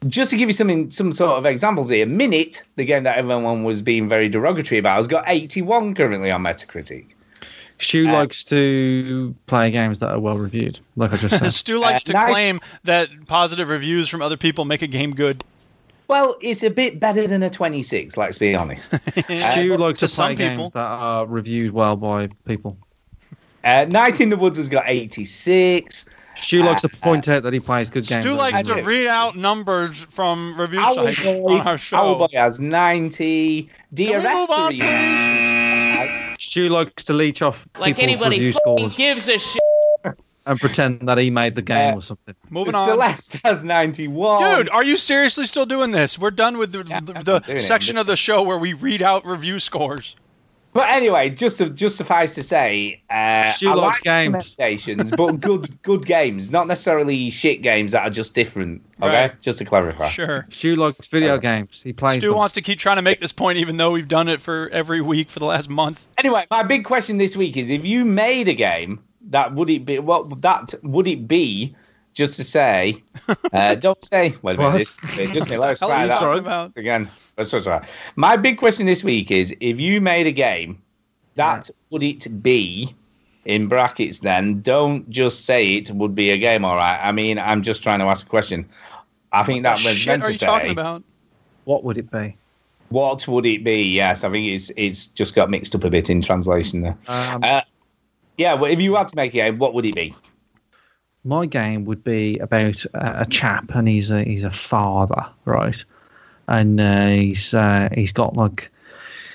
Just 0.08 0.32
to 0.32 0.38
give 0.38 0.50
you 0.50 0.54
some 0.54 0.90
some 0.90 1.12
sort 1.12 1.38
of 1.38 1.46
examples 1.46 1.90
here, 1.90 2.06
Minit, 2.08 2.64
the 2.76 2.86
game 2.86 3.04
that 3.04 3.18
everyone 3.18 3.64
was 3.64 3.82
being 3.84 4.10
very 4.10 4.30
derogatory 4.30 4.80
about, 4.80 4.96
has 4.98 5.08
got 5.08 5.26
81 5.28 5.94
currently 5.94 6.32
on 6.32 6.42
Metacritic. 6.42 7.06
Stu 7.78 8.08
Uh, 8.10 8.14
likes 8.14 8.44
to 8.46 9.36
play 9.48 9.70
games 9.72 10.00
that 10.00 10.10
are 10.12 10.20
well-reviewed, 10.20 10.80
like 10.96 11.14
I 11.14 11.18
just 11.18 11.38
said. 11.40 11.52
Stu 11.54 11.78
likes 11.80 12.04
to 12.04 12.14
nice. 12.14 12.30
claim 12.30 12.60
that 12.84 13.10
positive 13.28 13.70
reviews 13.70 14.08
from 14.10 14.22
other 14.22 14.38
people 14.38 14.66
make 14.66 14.82
a 14.82 14.88
game 14.88 15.12
good. 15.14 15.44
Well, 16.08 16.36
it's 16.42 16.62
a 16.64 16.70
bit 16.70 17.00
better 17.00 17.26
than 17.28 17.42
a 17.44 17.50
26, 17.50 18.18
let's 18.18 18.38
be 18.38 18.54
honest. 18.56 18.92
Stu 19.20 19.74
Uh, 19.74 19.78
likes 19.78 20.00
to 20.00 20.08
to 20.08 20.16
play 20.16 20.36
games 20.36 20.58
people. 20.58 20.70
that 20.72 20.80
are 20.80 21.26
reviewed 21.26 21.72
well 21.74 21.96
by 21.96 22.28
people. 22.46 22.78
uh, 23.64 23.86
Night 23.90 24.20
in 24.20 24.30
the 24.30 24.38
Woods 24.38 24.58
has 24.58 24.68
got 24.70 24.84
86. 24.88 26.06
Stu 26.36 26.64
likes 26.64 26.82
to 26.82 26.88
Uh, 26.88 26.98
point 27.02 27.28
out 27.28 27.44
that 27.44 27.54
he 27.54 27.60
plays 27.60 27.90
good 27.90 28.06
games. 28.08 28.24
Stu 28.26 28.34
likes 28.34 28.68
to 28.68 28.82
read 28.84 29.08
out 29.08 29.36
numbers 29.36 30.04
from 30.10 30.60
review 30.60 30.80
Owl 30.80 30.96
sites 30.96 31.22
Boy, 31.24 31.58
on 31.60 31.68
our 31.68 31.78
show. 31.78 31.98
Owlboy 31.98 32.34
has 32.34 32.60
90. 32.60 33.70
Can 33.96 34.08
we 34.08 34.16
move 34.16 34.50
on, 34.50 34.72
DRS3. 34.74 36.36
Stu 36.40 36.70
likes 36.70 37.04
to 37.04 37.14
leech 37.14 37.42
off 37.42 37.68
Like 37.80 37.96
people's 37.96 38.04
anybody 38.04 38.36
review 38.38 38.54
fucking 38.54 38.78
scores 38.90 38.96
gives 38.96 39.28
a 39.30 39.38
shit. 39.38 39.62
and 40.46 40.60
pretend 40.60 41.08
that 41.08 41.18
he 41.20 41.30
made 41.30 41.54
the 41.56 41.62
game 41.62 41.94
Uh, 41.94 41.98
or 41.98 42.02
something. 42.02 42.34
Moving 42.50 42.74
on. 42.76 42.88
Celeste 42.88 43.38
has 43.46 43.64
91. 43.64 44.58
Dude, 44.58 44.70
are 44.70 44.84
you 44.84 44.98
seriously 44.98 45.46
still 45.46 45.66
doing 45.68 45.92
this? 45.92 46.18
We're 46.18 46.32
done 46.32 46.58
with 46.58 46.72
the, 46.72 46.84
Yeah, 46.88 47.00
the, 47.02 47.14
the 47.14 47.40
doing 47.40 47.58
it. 47.58 47.62
section 47.62 47.98
of 47.98 48.08
the 48.08 48.18
show 48.18 48.42
where 48.44 48.58
we 48.58 48.74
read 48.74 49.02
out 49.04 49.26
review 49.26 49.60
scores. 49.60 50.16
But 50.74 50.90
anyway, 50.90 51.30
just 51.32 51.58
to, 51.58 51.70
just 51.70 51.98
suffice 51.98 52.34
to 52.36 52.44
say, 52.44 53.02
uh, 53.10 53.52
Stu 53.52 53.70
I 53.72 53.74
likes 53.74 53.98
like 53.98 54.04
games. 54.04 54.34
recommendations, 54.34 55.12
but 55.12 55.32
good 55.42 55.82
good 55.82 56.06
games, 56.06 56.50
not 56.50 56.66
necessarily 56.68 57.30
shit 57.30 57.62
games 57.62 57.92
that 57.92 58.04
are 58.04 58.10
just 58.10 58.34
different. 58.34 58.82
Okay, 59.02 59.14
Right. 59.28 59.42
just 59.42 59.58
to 59.58 59.66
clarify. 59.66 60.08
Sure. 60.08 60.46
Stu 60.50 60.78
likes 60.78 61.08
video 61.08 61.38
games. 61.38 61.82
He 61.84 61.92
plays 61.92 62.20
Stu 62.20 62.30
them. 62.30 62.38
wants 62.38 62.54
to 62.54 62.62
keep 62.62 62.80
trying 62.80 62.96
to 62.96 63.02
make 63.02 63.20
this 63.20 63.34
point 63.34 63.58
even 63.58 63.76
though 63.76 63.92
we've 63.92 64.08
done 64.08 64.30
it 64.30 64.42
for 64.42 64.70
every 64.72 65.02
week 65.02 65.30
for 65.30 65.40
the 65.40 65.46
last 65.46 65.70
month. 65.70 66.08
Anyway, 66.18 66.46
my 66.50 66.64
big 66.64 66.86
question 66.86 67.18
this 67.18 67.36
week 67.36 67.58
is: 67.58 67.70
if 67.70 67.84
you 67.84 68.06
made 68.06 68.48
a 68.48 68.54
game, 68.54 69.04
that 69.30 69.54
would 69.54 69.70
it 69.70 69.86
be? 69.86 70.00
What 70.00 70.42
that 70.42 70.74
would 70.84 71.08
it 71.08 71.28
be? 71.28 71.76
Just 72.14 72.36
to 72.36 72.44
say, 72.44 73.02
uh, 73.54 73.76
don't 73.76 74.04
say. 74.04 74.36
Wait 74.42 74.56
a 74.56 74.58
minute, 74.58 74.60
What? 74.72 74.78
this, 74.78 74.96
just 75.32 75.50
me. 75.50 75.58
Let's 75.58 75.80
Hell 75.80 75.90
try 75.90 76.08
that 76.08 76.76
again. 76.76 77.10
Let's 77.38 77.52
try. 77.52 77.88
My 78.16 78.36
big 78.36 78.58
question 78.58 78.86
this 78.86 79.04
week 79.04 79.32
is: 79.32 79.56
if 79.62 79.80
you 79.80 80.02
made 80.02 80.28
a 80.28 80.32
game, 80.32 80.82
that 81.36 81.70
would 81.90 82.04
it 82.04 82.42
be? 82.44 82.96
In 83.44 83.68
brackets, 83.68 84.20
then 84.20 84.62
don't 84.62 85.10
just 85.10 85.46
say 85.46 85.74
it 85.74 85.90
would 85.90 86.14
be 86.14 86.30
a 86.30 86.38
game. 86.38 86.64
All 86.64 86.76
right. 86.76 87.00
I 87.02 87.12
mean, 87.12 87.40
I'm 87.40 87.64
just 87.64 87.82
trying 87.82 87.98
to 87.98 88.06
ask 88.06 88.28
a 88.28 88.30
question. 88.30 88.70
I 89.32 89.42
think 89.42 89.64
that 89.64 89.78
What 89.78 89.86
was 89.86 89.96
shit 89.98 90.12
meant 90.12 90.22
are 90.22 90.26
to 90.28 90.32
you 90.34 90.38
say. 90.38 90.46
talking 90.46 90.70
about? 90.70 91.02
What 91.64 91.84
would 91.84 91.98
it 91.98 92.12
be? 92.12 92.38
What 92.90 93.28
would 93.28 93.48
it 93.48 93.64
be? 93.64 93.82
Yes, 93.82 94.24
I 94.24 94.30
think 94.30 94.46
it's 94.48 94.70
it's 94.78 95.08
just 95.08 95.34
got 95.34 95.50
mixed 95.50 95.74
up 95.74 95.84
a 95.84 95.90
bit 95.90 96.12
in 96.12 96.22
translation 96.22 96.82
there. 96.82 96.96
Um, 97.08 97.44
Uh, 97.44 97.62
yeah, 98.38 98.54
well, 98.54 98.72
if 98.72 98.80
you 98.80 98.94
had 98.94 99.08
to 99.08 99.16
make 99.16 99.34
a 99.34 99.38
game, 99.38 99.58
what 99.58 99.74
would 99.74 99.86
it 99.88 99.96
be? 99.96 100.14
My 101.24 101.46
game 101.46 101.86
would 101.86 102.04
be 102.04 102.40
about 102.40 102.84
a, 102.94 103.26
chap, 103.30 103.72
and 103.76 103.88
he's 103.88 104.12
a 104.12 104.24
he's 104.24 104.44
a 104.44 104.52
father, 104.52 105.28
right? 105.46 105.84
And 106.48 106.80
uh, 106.80 107.08
he's 107.08 107.54
uh, 107.54 107.90
he's 107.94 108.12
got 108.12 108.36
like 108.36 108.72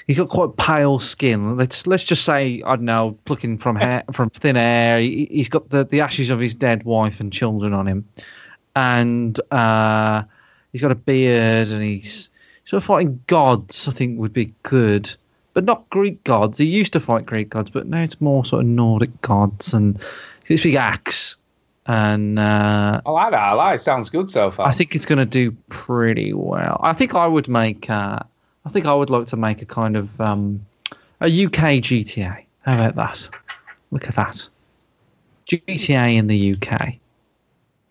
he's 0.07 0.17
got 0.17 0.29
quite 0.29 0.57
pale 0.57 0.99
skin. 0.99 1.57
Let's 1.57 1.87
let's 1.87 2.05
just 2.05 2.25
say 2.25 2.63
I 2.65 2.77
don't 2.77 2.87
know, 2.87 3.19
plucking 3.25 3.59
from 3.59 3.77
hair 3.77 4.05
from 4.13 4.31
thin 4.31 4.57
air. 4.57 4.99
He, 4.99 5.29
he's 5.31 5.49
got 5.49 5.71
the 5.71 5.85
the 5.85 6.01
ashes 6.01 6.31
of 6.31 6.41
his 6.41 6.55
dead 6.55 6.85
wife 6.85 7.21
and 7.21 7.33
children 7.33 7.73
on 7.73 7.87
him, 7.87 8.09
and 8.75 9.39
uh, 9.53 10.23
he's 10.73 10.83
got 10.83 10.91
a 10.91 10.97
beard, 10.97 11.69
and 11.69 11.83
he's 11.83 12.31
sort 12.65 12.83
of 12.83 12.85
fighting 12.85 13.23
gods. 13.29 13.87
I 13.87 13.93
think 13.93 14.19
would 14.19 14.33
be 14.33 14.55
good. 14.63 15.15
But 15.55 15.65
not 15.65 15.89
Greek 15.89 16.23
gods. 16.23 16.59
He 16.59 16.67
used 16.67 16.93
to 16.93 17.01
fight 17.01 17.25
Greek 17.25 17.49
gods, 17.49 17.71
but 17.71 17.87
now 17.87 18.03
it's 18.03 18.21
more 18.21 18.45
sort 18.45 18.61
of 18.61 18.67
Nordic 18.67 19.23
gods, 19.23 19.73
and 19.73 19.99
this 20.47 20.63
big 20.63 20.75
axe 20.75 21.37
and 21.87 22.39
uh, 22.39 23.01
I 23.05 23.11
like 23.11 23.31
that. 23.31 23.41
I 23.41 23.53
like. 23.53 23.75
it. 23.77 23.83
Sounds 23.83 24.11
good 24.11 24.29
so 24.31 24.51
far. 24.51 24.67
I 24.67 24.73
think 24.73 24.95
it's 24.95 25.07
going 25.07 25.19
to 25.19 25.25
do 25.25 25.53
pretty 25.69 26.33
well. 26.33 26.81
I 26.83 26.93
think 26.93 27.15
I 27.15 27.27
would 27.27 27.49
make. 27.49 27.89
Uh, 27.89 28.21
I 28.65 28.71
think 28.71 28.87
I 28.87 28.95
would 28.95 29.11
like 29.11 29.27
to 29.29 29.37
make 29.37 29.63
a 29.63 29.67
kind 29.67 29.97
of 29.97 30.21
um, 30.21 30.67
a 31.21 31.45
UK 31.45 31.81
GTA. 31.83 32.45
How 32.63 32.75
about 32.75 32.97
that? 32.97 33.29
Look 33.93 34.09
at 34.09 34.17
that. 34.17 34.49
GTA 35.47 36.17
in 36.17 36.27
the 36.27 36.55
UK. 36.55 36.97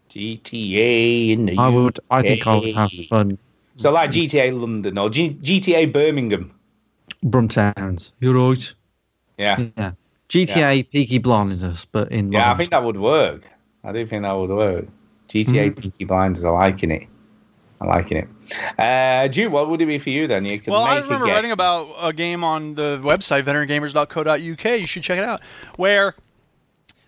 GTA 0.09 1.31
in 1.31 1.45
the 1.45 1.57
I 1.57 1.69
would. 1.69 1.99
I 2.11 2.21
think 2.21 2.45
I 2.47 2.55
would 2.55 2.75
have 2.75 2.91
fun. 3.09 3.37
So 3.77 3.91
like 3.91 4.11
GTA 4.11 4.57
London 4.59 4.97
or 4.97 5.09
G- 5.09 5.37
GTA 5.41 5.91
Birmingham. 5.91 6.51
Brumtowns. 7.23 8.11
You're 8.19 8.33
right. 8.33 8.73
Yeah. 9.37 9.67
Yeah. 9.77 9.91
GTA 10.29 10.89
Peaky 10.89 11.17
Blinders, 11.19 11.85
but 11.91 12.11
in 12.11 12.31
Yeah, 12.31 12.51
I 12.51 12.55
think 12.55 12.71
that 12.71 12.83
would 12.83 12.97
work. 12.97 13.49
I 13.85 13.91
do 13.91 14.05
think 14.05 14.23
that 14.23 14.31
would 14.33 14.49
work. 14.49 14.85
GTA 15.29 15.71
Mhm. 15.71 15.81
Peaky 15.81 16.05
Blinders, 16.05 16.43
I 16.45 16.49
liking 16.49 16.91
it. 16.91 17.07
I'm 17.81 17.89
liking 17.89 18.17
it. 18.17 18.27
Uh, 18.79 19.27
Jude, 19.27 19.51
what 19.51 19.69
would 19.69 19.81
it 19.81 19.85
be 19.85 19.99
for 19.99 20.09
you 20.09 20.27
then? 20.27 20.45
You 20.45 20.59
could 20.59 20.71
Well, 20.71 20.85
make 20.85 20.93
I 20.93 20.99
remember 21.01 21.25
writing 21.25 21.51
about 21.51 21.95
a 22.01 22.13
game 22.13 22.43
on 22.43 22.75
the 22.75 22.99
website 23.03 23.43
veterangamers.co.uk. 23.43 24.79
You 24.79 24.87
should 24.87 25.03
check 25.03 25.17
it 25.17 25.23
out. 25.23 25.41
Where 25.75 26.15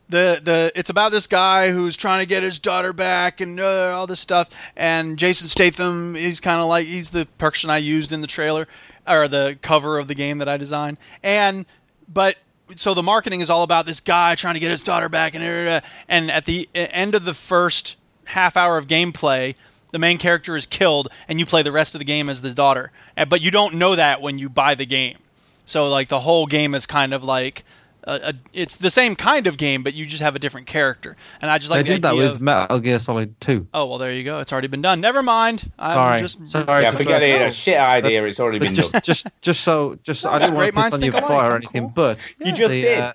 the 0.09 0.39
the 0.41 0.71
it's 0.75 0.89
about 0.89 1.11
this 1.11 1.27
guy 1.27 1.71
who's 1.71 1.97
trying 1.97 2.21
to 2.23 2.27
get 2.29 2.43
his 2.43 2.59
daughter 2.59 2.93
back 2.93 3.41
and 3.41 3.59
uh, 3.59 3.93
all 3.95 4.07
this 4.07 4.19
stuff. 4.19 4.49
And 4.75 5.17
Jason 5.17 5.47
Statham, 5.47 6.15
he's 6.15 6.39
kind 6.39 6.59
of 6.61 6.67
like 6.67 6.87
he's 6.87 7.09
the 7.11 7.25
person 7.37 7.69
I 7.69 7.77
used 7.77 8.11
in 8.11 8.21
the 8.21 8.27
trailer 8.27 8.67
or 9.07 9.27
the 9.27 9.57
cover 9.61 9.97
of 9.97 10.07
the 10.07 10.15
game 10.15 10.39
that 10.39 10.49
I 10.49 10.57
designed. 10.57 10.97
And 11.23 11.65
but 12.11 12.35
so 12.75 12.93
the 12.93 13.03
marketing 13.03 13.41
is 13.41 13.49
all 13.49 13.63
about 13.63 13.85
this 13.85 13.99
guy 13.99 14.35
trying 14.35 14.55
to 14.55 14.59
get 14.59 14.71
his 14.71 14.81
daughter 14.81 15.09
back 15.09 15.35
and 15.35 15.83
and 16.07 16.31
at 16.31 16.45
the 16.45 16.69
end 16.73 17.15
of 17.15 17.23
the 17.23 17.33
first 17.33 17.95
half 18.25 18.57
hour 18.57 18.77
of 18.77 18.87
gameplay 18.87 19.55
the 19.91 19.99
main 19.99 20.17
character 20.17 20.55
is 20.55 20.65
killed 20.65 21.09
and 21.27 21.39
you 21.39 21.45
play 21.45 21.63
the 21.63 21.71
rest 21.71 21.95
of 21.95 21.99
the 21.99 22.05
game 22.05 22.29
as 22.29 22.41
the 22.41 22.53
daughter. 22.53 22.91
But 23.15 23.41
you 23.41 23.51
don't 23.51 23.75
know 23.75 23.95
that 23.95 24.21
when 24.21 24.37
you 24.37 24.49
buy 24.49 24.75
the 24.75 24.85
game. 24.85 25.17
So 25.65 25.89
like 25.89 26.09
the 26.09 26.19
whole 26.19 26.45
game 26.45 26.75
is 26.75 26.85
kind 26.85 27.13
of 27.13 27.23
like 27.23 27.63
a, 28.03 28.29
a 28.29 28.33
it's 28.53 28.75
the 28.77 28.89
same 28.89 29.15
kind 29.15 29.47
of 29.47 29.57
game, 29.57 29.83
but 29.83 29.93
you 29.93 30.05
just 30.05 30.21
have 30.21 30.35
a 30.35 30.39
different 30.39 30.67
character. 30.67 31.15
And 31.41 31.49
I 31.51 31.57
just 31.57 31.69
like 31.69 31.85
they 31.85 31.89
the 31.89 31.95
did 31.95 32.01
that 32.03 32.15
with 32.15 32.35
of, 32.35 32.41
Metal 32.41 32.79
Gear 32.79 32.99
Solid 32.99 33.39
2. 33.41 33.67
oh 33.73 33.85
well, 33.85 33.97
there 33.97 34.13
you 34.13 34.23
go. 34.23 34.39
It's 34.39 34.51
already 34.51 34.67
been 34.67 34.81
done. 34.81 35.01
Never 35.01 35.21
mind. 35.23 35.69
I'm 35.77 35.95
Sorry. 35.95 36.19
just 36.21 36.47
Sorry 36.47 36.83
yeah, 36.83 36.91
forget 36.91 37.21
it. 37.23 37.41
A 37.41 37.51
shit 37.51 37.77
idea. 37.77 38.23
It's 38.25 38.39
already 38.39 38.59
been 38.59 38.75
just, 38.75 38.91
done. 38.93 39.01
just, 39.03 39.27
just 39.41 39.61
so, 39.61 39.97
just 40.03 40.23
No, 40.23 40.31
I 40.31 40.37
it's 40.37 40.47
don't 40.47 40.55
want 40.55 40.65
to 40.67 40.71
piss 40.71 40.75
minds 40.75 40.95
on 40.95 41.01
your 41.03 41.11
think 41.13 41.25
alike. 41.25 41.39
fire 41.41 41.51
or 41.51 41.55
anything, 41.57 41.83
cool. 41.83 41.91
but 41.95 42.33
You 42.43 42.51
just 42.51 42.71
the, 42.71 42.81
did. 42.81 42.99
uh, 42.99 43.13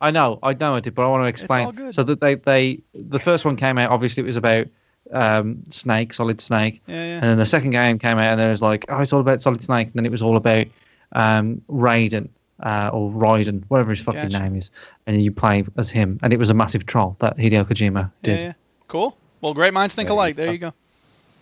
I 0.00 0.10
know, 0.10 0.38
I 0.42 0.52
know 0.54 0.74
I 0.74 0.80
did, 0.80 0.94
but 0.94 1.06
I 1.06 1.08
want 1.08 1.24
to 1.24 1.28
explain. 1.28 1.66
all 1.66 1.72
good. 1.72 1.94
So 1.94 2.02
that 2.02 2.20
they, 2.20 2.34
they, 2.34 2.80
the 2.94 3.18
first 3.20 3.44
one 3.44 3.56
came 3.56 3.78
out. 3.78 3.90
Obviously, 3.90 4.22
it 4.22 4.26
was 4.26 4.36
about 4.36 4.66
um, 5.12 5.62
Snake, 5.70 6.12
Solid 6.12 6.40
Snake, 6.40 6.82
Yeah, 6.86 6.94
yeah. 6.96 7.02
and 7.14 7.22
then 7.22 7.38
the 7.38 7.46
second 7.46 7.70
game 7.70 7.98
came 7.98 8.18
out, 8.18 8.32
and 8.32 8.40
it 8.40 8.48
was 8.50 8.60
like, 8.60 8.84
oh, 8.88 9.00
it's 9.00 9.12
all 9.12 9.20
about 9.20 9.40
Solid 9.40 9.62
Snake. 9.62 9.86
And 9.88 9.94
then 9.96 10.04
it 10.04 10.12
was 10.12 10.20
all 10.22 10.36
about 10.36 10.66
um, 11.12 11.62
Raiden 11.70 12.28
uh, 12.62 12.90
or 12.92 13.10
Raiden, 13.10 13.64
whatever 13.68 13.90
his 13.90 14.00
fucking 14.00 14.22
Gotcha. 14.22 14.38
name 14.38 14.56
is, 14.56 14.70
and 15.06 15.22
you 15.22 15.32
play 15.32 15.64
as 15.76 15.90
him, 15.90 16.18
and 16.22 16.32
it 16.32 16.38
was 16.38 16.50
a 16.50 16.54
massive 16.54 16.86
troll 16.86 17.16
that 17.20 17.36
Hideo 17.36 17.64
Kojima 17.64 18.10
did. 18.22 18.40
yeah. 18.40 18.52
Cool. 18.88 19.16
Well, 19.40 19.54
great 19.54 19.74
minds 19.74 19.94
think 19.94 20.08
There 20.08 20.14
you 20.14 20.18
alike. 20.18 20.36
There 20.36 20.52
you 20.52 20.58
go. 20.58 20.72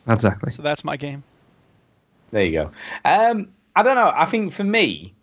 Exactly. 0.08 0.50
So 0.50 0.62
that's 0.62 0.84
my 0.84 0.96
game. 0.96 1.22
There 2.30 2.44
you 2.44 2.52
go. 2.52 2.70
Um, 3.04 3.48
I 3.76 3.82
don't 3.82 3.94
know. 3.94 4.12
I 4.14 4.24
think 4.24 4.52
for 4.52 4.64
me, 4.64 5.14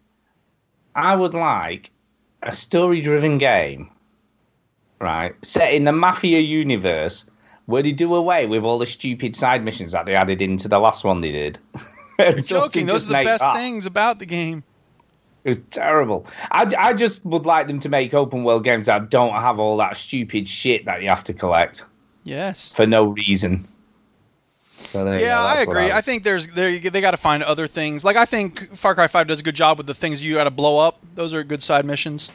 I 0.95 1.15
would 1.15 1.33
like 1.33 1.91
a 2.43 2.53
story-driven 2.53 3.37
game, 3.37 3.89
right, 4.99 5.33
set 5.43 5.73
in 5.73 5.83
the 5.83 5.91
Mafia 5.91 6.39
universe, 6.39 7.29
where 7.65 7.83
they 7.83 7.91
do 7.91 8.15
away 8.15 8.45
with 8.45 8.63
all 8.63 8.77
the 8.79 8.85
stupid 8.85 9.35
side 9.35 9.63
missions 9.63 9.91
that 9.91 10.05
they 10.05 10.15
added 10.15 10.41
into 10.41 10.67
the 10.67 10.79
last 10.79 11.03
one 11.03 11.21
they 11.21 11.31
did. 11.31 11.59
You're 12.19 12.33
joking. 12.39 12.85
Those 12.85 13.05
are 13.05 13.09
the 13.09 13.23
best 13.23 13.45
things 13.55 13.85
about 13.85 14.19
the 14.19 14.25
game. 14.25 14.63
It 15.43 15.49
was 15.49 15.61
terrible. 15.69 16.25
I, 16.51 16.69
I 16.77 16.93
just 16.93 17.25
would 17.25 17.45
like 17.45 17.67
them 17.67 17.79
to 17.79 17.89
make 17.89 18.13
open 18.13 18.43
world 18.43 18.63
games 18.63 18.87
that 18.87 19.09
don't 19.09 19.31
have 19.33 19.57
all 19.59 19.77
that 19.77 19.95
stupid 19.97 20.47
shit 20.49 20.85
that 20.85 21.01
you 21.01 21.09
have 21.09 21.23
to 21.25 21.33
collect 21.33 21.85
Yes. 22.25 22.69
for 22.75 22.85
no 22.85 23.05
reason. 23.05 23.67
So 24.77 25.03
there 25.05 25.19
you 25.19 25.25
Yeah, 25.25 25.41
I 25.41 25.61
agree. 25.61 25.83
would- 25.83 25.91
I 25.91 26.01
think 26.01 26.23
there's 26.23 26.47
there 26.47 26.77
they 26.77 27.01
got 27.01 27.11
to 27.11 27.17
find 27.17 27.43
other 27.43 27.67
things. 27.67 28.03
Like 28.03 28.15
I 28.17 28.25
think 28.25 28.75
Far 28.75 28.95
Cry 28.95 29.07
5 29.07 29.27
does 29.27 29.39
a 29.39 29.43
good 29.43 29.55
job 29.55 29.77
with 29.77 29.87
the 29.87 29.93
things 29.93 30.23
you 30.23 30.35
got 30.35 30.45
to 30.45 30.51
blow 30.51 30.77
up. 30.79 30.99
Those 31.15 31.33
are 31.33 31.43
good 31.43 31.61
side 31.63 31.85
missions. 31.85 32.31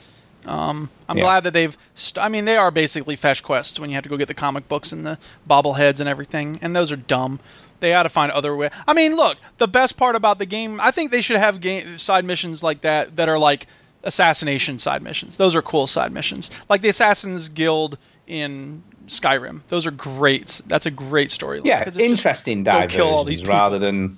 Um, 0.47 0.91
I'm 1.09 1.17
Yeah. 1.17 1.25
glad 1.25 1.45
that 1.45 1.53
they've. 1.55 1.77
St- 1.95 2.23
I 2.23 2.29
mean, 2.29 2.45
they 2.45 2.57
are 2.57 2.71
basically 2.71 3.17
fetch 3.17 3.43
quests 3.43 3.81
when 3.81 3.89
you 3.89 3.95
have 3.95 4.03
to 4.05 4.11
go 4.11 4.19
get 4.19 4.29
the 4.29 4.35
comic 4.35 4.69
books 4.69 4.93
and 4.93 5.05
the 5.07 5.19
bobbleheads 5.49 6.01
and 6.01 6.09
everything, 6.09 6.59
and 6.61 6.77
those 6.77 6.93
are 6.93 6.97
dumb. 6.97 7.41
They 7.85 7.91
got 7.91 8.05
to 8.05 8.09
find 8.09 8.33
other 8.33 8.57
way. 8.57 8.71
I 8.89 8.95
mean, 8.95 9.15
look, 9.15 9.37
the 9.59 9.69
best 9.69 9.99
part 9.99 10.17
about 10.17 10.39
the 10.39 10.47
game, 10.47 10.81
I 10.81 10.91
think 10.91 11.11
they 11.11 11.21
should 11.21 11.37
have 11.37 11.61
game 11.61 11.99
side 11.99 12.25
missions 12.25 12.63
like 12.63 12.81
that 12.81 13.17
that 13.17 13.29
are 13.29 13.39
like 13.39 13.67
assassination 14.05 14.79
side 14.79 15.03
missions. 15.03 15.37
Those 15.37 15.55
are 15.55 15.61
cool 15.61 15.87
side 15.87 16.11
missions, 16.11 16.51
like 16.71 16.81
the 16.81 16.89
Assassin's 16.89 17.51
Guild 17.51 17.99
in 18.27 18.83
Skyrim. 19.09 19.61
Those 19.69 19.85
are 19.85 19.91
great. 19.91 20.63
That's 20.67 20.87
a 20.87 20.91
great 20.91 21.29
storyline. 21.29 21.67
yeah, 21.67 21.81
it's 21.81 21.89
just 21.97 22.01
interesting 22.01 22.65
go 22.65 22.87
kill 22.87 23.09
all 23.09 23.25
these 23.25 23.43
people. 23.43 23.55
rather 23.55 23.79
than 23.79 24.17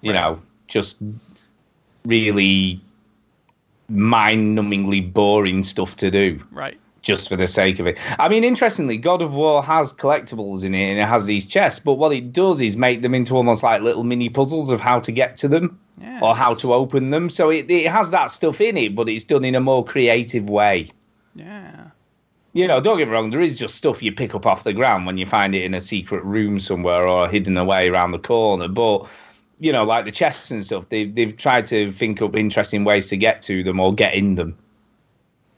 you 0.00 0.12
know 0.12 0.42
just 0.66 1.00
really 2.04 2.80
mind-numbingly 3.88 5.12
boring 5.12 5.62
stuff 5.62 5.94
to 5.98 6.10
do 6.10 6.42
Right. 6.50 6.76
Just 7.02 7.28
for 7.28 7.36
the 7.36 7.46
sake 7.46 7.78
of 7.78 7.86
it. 7.86 7.98
I 8.18 8.28
mean, 8.28 8.44
interestingly, 8.44 8.96
God 8.96 9.22
of 9.22 9.34
War 9.34 9.62
has 9.62 9.92
collectibles 9.92 10.64
in 10.64 10.74
it 10.74 10.90
and 10.90 10.98
it 10.98 11.06
has 11.06 11.26
these 11.26 11.44
chests, 11.44 11.80
but 11.80 11.94
what 11.94 12.12
it 12.12 12.32
does 12.32 12.60
is 12.60 12.76
make 12.76 13.02
them 13.02 13.14
into 13.14 13.34
almost 13.34 13.62
like 13.62 13.82
little 13.82 14.04
mini 14.04 14.28
puzzles 14.28 14.70
of 14.70 14.80
how 14.80 15.00
to 15.00 15.12
get 15.12 15.36
to 15.38 15.48
them 15.48 15.78
or 16.20 16.34
how 16.34 16.54
to 16.54 16.72
open 16.72 17.10
them. 17.10 17.28
So 17.28 17.50
it, 17.50 17.70
it 17.70 17.90
has 17.90 18.10
that 18.10 18.30
stuff 18.30 18.60
in 18.60 18.76
it, 18.76 18.94
but 18.94 19.08
it's 19.08 19.24
done 19.24 19.44
in 19.44 19.54
a 19.54 19.60
more 19.60 19.84
creative 19.84 20.48
way. 20.48 20.90
Yeah. 21.34 21.88
You 22.54 22.68
know, 22.68 22.80
don't 22.80 22.98
get 22.98 23.08
me 23.08 23.14
wrong, 23.14 23.30
there 23.30 23.40
is 23.40 23.58
just 23.58 23.76
stuff 23.76 24.02
you 24.02 24.12
pick 24.12 24.34
up 24.34 24.46
off 24.46 24.64
the 24.64 24.72
ground 24.72 25.06
when 25.06 25.16
you 25.16 25.26
find 25.26 25.54
it 25.54 25.64
in 25.64 25.74
a 25.74 25.80
secret 25.80 26.22
room 26.24 26.60
somewhere 26.60 27.08
or 27.08 27.28
hidden 27.28 27.56
away 27.56 27.88
around 27.88 28.12
the 28.12 28.18
corner. 28.18 28.68
But, 28.68 29.08
you 29.58 29.72
know, 29.72 29.84
like 29.84 30.04
the 30.04 30.12
chests 30.12 30.50
and 30.50 30.64
stuff, 30.64 30.84
they've, 30.90 31.12
they've 31.14 31.36
tried 31.36 31.66
to 31.66 31.92
think 31.92 32.20
up 32.20 32.36
interesting 32.36 32.84
ways 32.84 33.08
to 33.08 33.16
get 33.16 33.42
to 33.42 33.64
them 33.64 33.80
or 33.80 33.94
get 33.94 34.14
in 34.14 34.34
them. 34.34 34.56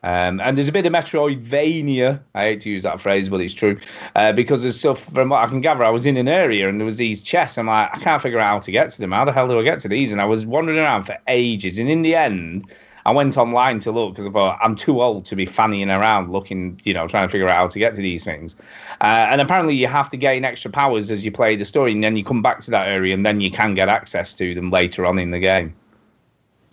Um, 0.05 0.39
and 0.41 0.55
there's 0.55 0.69
a 0.69 0.73
bit 0.73 0.85
of 0.85 0.93
Metroidvania. 0.93 2.21
I 2.35 2.43
hate 2.43 2.61
to 2.61 2.71
use 2.71 2.83
that 2.83 3.01
phrase, 3.01 3.31
but 3.31 3.41
it's 3.41 3.55
true. 3.55 3.79
Uh, 4.15 4.33
because 4.33 4.63
there's 4.63 4.79
stuff, 4.79 5.03
from 5.15 5.31
what 5.31 5.43
I 5.43 5.47
can 5.47 5.63
gather, 5.63 5.83
I 5.83 5.89
was 5.89 6.05
in 6.05 6.19
an 6.19 6.29
area 6.29 6.69
and 6.69 6.79
there 6.79 6.85
was 6.85 6.99
these 6.99 7.23
chests. 7.23 7.57
I'm 7.57 7.69
like, 7.69 7.89
I 7.91 7.99
can't 7.99 8.21
figure 8.21 8.39
out 8.39 8.49
how 8.49 8.59
to 8.59 8.71
get 8.71 8.91
to 8.91 9.01
them. 9.01 9.13
How 9.13 9.25
the 9.25 9.33
hell 9.33 9.49
do 9.49 9.59
I 9.59 9.63
get 9.63 9.81
to 9.81 9.89
these? 9.89 10.13
And 10.13 10.21
I 10.21 10.27
was 10.27 10.45
wandering 10.45 10.79
around 10.79 11.05
for 11.05 11.17
ages. 11.27 11.79
And 11.79 11.89
in 11.89 12.03
the 12.03 12.15
end, 12.15 12.71
I 13.07 13.13
went 13.13 13.39
online 13.39 13.81
to 13.81 13.93
look 13.93 14.13
because 14.13 14.27
I 14.27 14.31
thought 14.31 14.59
I'm 14.63 14.77
too 14.77 15.03
old 15.03 15.25
to 15.27 15.37
be 15.37 15.47
fannying 15.47 15.89
around 15.89 16.31
looking, 16.31 16.81
you 16.85 16.93
know, 16.93 17.09
trying 17.09 17.27
to 17.27 17.33
figure 17.33 17.49
out 17.49 17.57
how 17.57 17.69
to 17.69 17.79
get 17.79 17.95
to 17.95 18.03
these 18.03 18.25
things. 18.25 18.57
Uh, 19.01 19.29
and 19.31 19.41
apparently, 19.41 19.75
you 19.75 19.87
have 19.87 20.11
to 20.11 20.19
gain 20.19 20.45
extra 20.45 20.71
powers 20.71 21.11
as 21.11 21.25
you 21.25 21.33
play 21.33 21.57
the 21.57 21.65
story, 21.65 21.93
and 21.93 22.03
then 22.03 22.17
you 22.17 22.25
come 22.25 22.43
back 22.43 22.61
to 22.61 22.71
that 22.71 22.89
area, 22.89 23.13
and 23.13 23.25
then 23.25 23.41
you 23.41 23.51
can 23.51 23.75
get 23.75 23.89
access 23.89 24.33
to 24.35 24.55
them 24.55 24.71
later 24.71 25.05
on 25.05 25.19
in 25.19 25.33
the 25.33 25.39
game. 25.39 25.75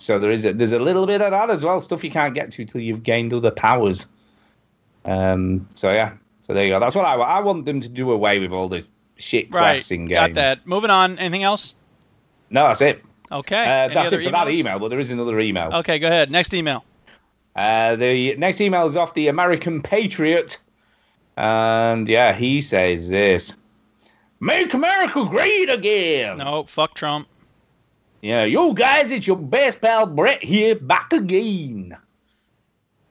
So 0.02 0.18
there 0.20 0.32
is 0.32 0.46
a, 0.46 0.54
there's 0.54 0.72
a 0.72 0.80
little 0.80 1.06
bit 1.06 1.22
of 1.22 1.32
that 1.32 1.50
as 1.52 1.64
well, 1.64 1.80
stuff 1.80 2.04
you 2.04 2.12
can't 2.12 2.34
get 2.34 2.52
to 2.54 2.66
till 2.66 2.82
you've 2.82 3.04
gained 3.04 3.34
other 3.34 3.52
powers. 3.52 4.08
Um. 5.06 5.68
So 5.76 5.92
yeah. 5.92 6.14
So 6.42 6.54
there 6.54 6.64
you 6.66 6.72
go. 6.72 6.80
That's 6.80 6.96
what 6.96 7.06
I 7.06 7.16
want. 7.16 7.30
I 7.30 7.40
want 7.42 7.66
them 7.66 7.80
to 7.82 7.90
do 7.90 8.12
away 8.12 8.40
with 8.40 8.52
all 8.52 8.68
the 8.68 8.86
shit 9.18 9.52
Right. 9.52 9.74
quests 9.74 9.92
in 9.92 10.08
games. 10.08 10.12
Got 10.30 10.34
that. 10.34 10.68
Moving 10.68 10.90
on. 10.90 11.20
Anything 11.20 11.44
else? 11.44 11.76
No, 12.50 12.68
that's 12.68 12.82
it. 12.82 13.04
Okay. 13.32 13.62
Uh, 13.64 13.88
that's 13.94 14.12
it 14.12 14.24
for 14.24 14.32
that 14.32 14.50
email, 14.50 14.80
but 14.80 14.90
there 14.90 15.00
is 15.00 15.12
another 15.12 15.40
email. 15.40 15.70
Okay, 15.74 16.00
go 16.00 16.08
ahead. 16.08 16.30
Next 16.30 16.54
email. 16.54 16.84
Uh, 17.56 17.96
the 17.96 18.36
next 18.38 18.60
email 18.60 18.86
is 18.88 18.98
off 18.98 19.14
the 19.14 19.28
American 19.28 19.82
Patriot. 19.82 20.58
And 21.38 22.10
yeah, 22.10 22.34
he 22.34 22.60
says 22.62 23.08
this 23.08 23.56
Make 24.40 24.74
America 24.74 25.26
great 25.30 25.70
again. 25.72 26.38
No, 26.38 26.64
fuck 26.64 26.94
Trump. 26.96 27.28
Yeah, 28.22 28.44
yo 28.44 28.74
guys, 28.74 29.10
it's 29.10 29.26
your 29.26 29.36
best 29.36 29.82
pal 29.82 30.06
Brett 30.06 30.44
here, 30.44 30.76
back 30.76 31.12
again. 31.12 31.98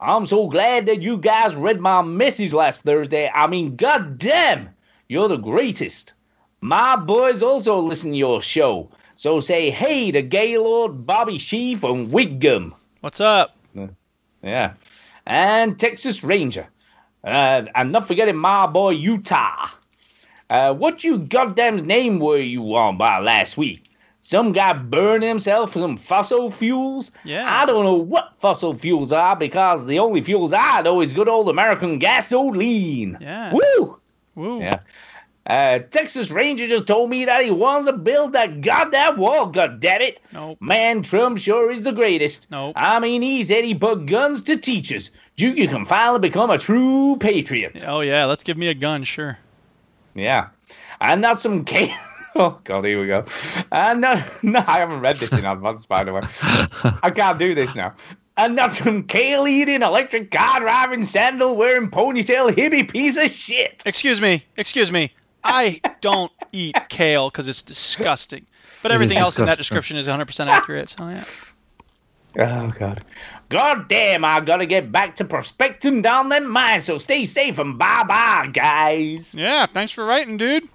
I'm 0.01 0.25
so 0.25 0.47
glad 0.47 0.87
that 0.87 1.03
you 1.03 1.19
guys 1.19 1.57
read 1.57 1.81
my 1.81 2.01
message 2.01 2.53
last 2.53 2.83
Thursday. 2.83 3.29
I 3.35 3.49
mean, 3.49 3.75
goddamn, 3.75 4.69
you're 5.09 5.27
the 5.27 5.37
greatest. 5.37 6.13
My 6.61 6.95
boys 6.95 7.43
also 7.43 7.79
listen 7.79 8.13
to 8.13 8.17
your 8.17 8.41
show. 8.41 8.89
So 9.17 9.41
say 9.41 9.71
hey 9.71 10.13
to 10.13 10.23
Gaylord 10.23 11.05
Bobby 11.07 11.39
Shee 11.39 11.75
from 11.75 12.11
Wiggum. 12.11 12.73
What's 13.01 13.21
up? 13.21 13.57
Yeah. 14.45 14.75
And 15.27 15.77
Texas 15.77 16.23
Ranger. 16.23 16.69
Uh, 17.25 17.65
and 17.75 17.91
not 17.91 18.07
forgetting 18.07 18.37
my 18.37 18.69
boy 18.69 18.91
Utah. 18.91 19.71
Uh, 20.49 20.73
what 20.73 21.03
you 21.03 21.19
goddamn's 21.19 21.83
name 21.83 22.21
were 22.21 22.39
you 22.39 22.77
on 22.77 22.97
by 22.97 23.19
last 23.19 23.57
week? 23.57 23.90
Some 24.23 24.53
guy 24.53 24.75
burned 24.75 25.23
himself 25.23 25.73
for 25.73 25.79
some 25.79 25.97
fossil 25.97 26.51
fuels? 26.51 27.11
Yeah. 27.25 27.47
I 27.51 27.65
don't 27.65 27.85
know 27.85 27.97
what 27.97 28.35
fossil 28.39 28.75
fuels 28.75 29.13
are 29.13 29.35
because 29.35 29.87
the 29.87 29.99
only 29.99 30.21
fuels 30.21 30.53
I 30.53 30.83
know 30.83 31.01
is 31.01 31.13
good 31.13 31.29
old 31.29 31.49
American 31.49 31.99
gasoline. 31.99 33.17
Yeah. 33.21 33.53
Woo! 33.53 33.99
Woo. 34.35 34.61
Yeah. 34.61 34.81
Uh, 35.47 35.79
Texas 35.91 36.31
Ranger 36.31 36.67
just 36.67 36.87
told 36.87 37.09
me 37.11 37.25
that 37.25 37.43
he 37.43 37.51
wants 37.51 37.87
to 37.87 37.93
build 37.93 38.35
that 38.35 38.61
goddamn 38.61 39.17
wall, 39.17 39.51
goddammit. 39.51 40.19
Nope. 40.33 40.59
Man, 40.61 41.03
Trump 41.03 41.39
sure 41.39 41.71
is 41.71 41.83
the 41.83 41.93
greatest. 41.93 42.51
Nope. 42.51 42.75
I 42.77 43.01
mean, 43.01 43.23
he 43.23 43.43
said 43.43 43.65
he 43.65 43.75
put 43.75 44.07
guns 44.07 44.43
to 44.43 44.57
teachers. 44.57 45.11
You 45.37 45.51
you 45.51 45.67
can 45.67 45.87
finally 45.87 46.21
become 46.21 46.51
a 46.51 46.59
true 46.59 47.17
patriot. 47.19 47.83
Oh 47.87 48.01
yeah, 48.01 48.27
let's 48.27 48.43
give 48.43 48.59
me 48.59 48.69
a 48.69 48.75
gun, 48.75 49.03
sure. 49.03 49.39
Yeah. 50.15 50.49
And 51.01 51.25
that's 51.25 51.43
some. 51.43 51.65
Oh, 52.37 52.61
God, 52.63 52.85
here 52.85 53.01
we 53.01 53.09
go. 53.09 53.25
And 53.73 54.05
uh, 54.05 54.23
no, 54.43 54.63
I 54.65 54.79
haven't 54.79 55.01
read 55.01 55.17
this 55.17 55.33
in 55.33 55.45
advance, 55.45 55.85
by 55.85 56.05
the 56.05 56.13
way. 56.13 56.23
I 57.03 57.11
can't 57.11 57.41
do 57.41 57.57
this 57.57 57.75
now. 57.75 57.95
And 58.37 58.57
that's 58.57 58.79
some 58.79 59.03
kale 59.03 59.49
eating, 59.49 59.83
electric 59.83 60.31
car 60.31 60.61
driving, 60.61 61.03
sandal 61.03 61.57
wearing, 61.57 61.91
ponytail 61.91 62.55
hippie 62.55 62.89
piece 62.89 63.17
of 63.17 63.31
shit. 63.31 63.83
Excuse 63.85 64.21
me. 64.21 64.45
Excuse 64.57 64.93
me. 64.93 65.13
I 65.43 65.81
don't 66.01 66.33
eat 66.53 66.77
kale 66.89 67.31
because 67.31 67.49
it's 67.49 67.63
disgusting. 67.63 68.47
But 68.83 68.93
everything 68.93 69.19
else 69.19 69.39
in 69.39 69.47
that 69.47 69.59
description 69.59 69.97
is 69.97 70.07
100% 70.07 70.47
accurate. 70.47 70.89
So 70.89 71.09
yeah. 71.09 71.25
Oh 72.39 72.73
God. 72.79 73.05
God 73.49 73.89
damn, 73.89 74.25
I 74.25 74.41
gotta 74.41 74.67
get 74.67 74.93
back 74.93 75.17
to 75.17 75.25
prospecting 75.25 76.03
down 76.03 76.29
them 76.29 76.49
mines, 76.49 76.85
so 76.85 76.99
stay 76.99 77.25
safe 77.25 77.59
and 77.59 77.77
bye 77.77 78.05
bye, 78.05 78.49
guys. 78.53 79.35
Yeah. 79.35 79.67
Thanks 79.67 79.93
for 79.93 80.05
writing, 80.05 80.37
dude. 80.37 80.69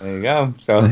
There 0.00 0.16
you 0.16 0.22
go. 0.22 0.54
So 0.60 0.88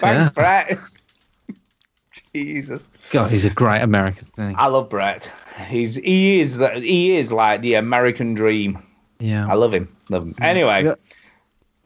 thanks, 0.00 0.30
Brett. 0.34 0.78
Jesus. 2.34 2.86
God, 3.10 3.30
he's 3.30 3.44
a 3.44 3.50
great 3.50 3.82
American. 3.82 4.28
Isn't? 4.38 4.56
I 4.56 4.66
love 4.66 4.88
Brett. 4.90 5.32
He's 5.68 5.94
he 5.94 6.40
is 6.40 6.56
the- 6.58 6.70
he 6.80 7.16
is 7.16 7.32
like 7.32 7.62
the 7.62 7.74
American 7.74 8.34
dream. 8.34 8.82
Yeah. 9.18 9.48
I 9.50 9.54
love 9.54 9.72
him. 9.72 9.94
Love 10.10 10.24
him. 10.24 10.34
Anyway. 10.40 10.84
Yeah. 10.84 10.94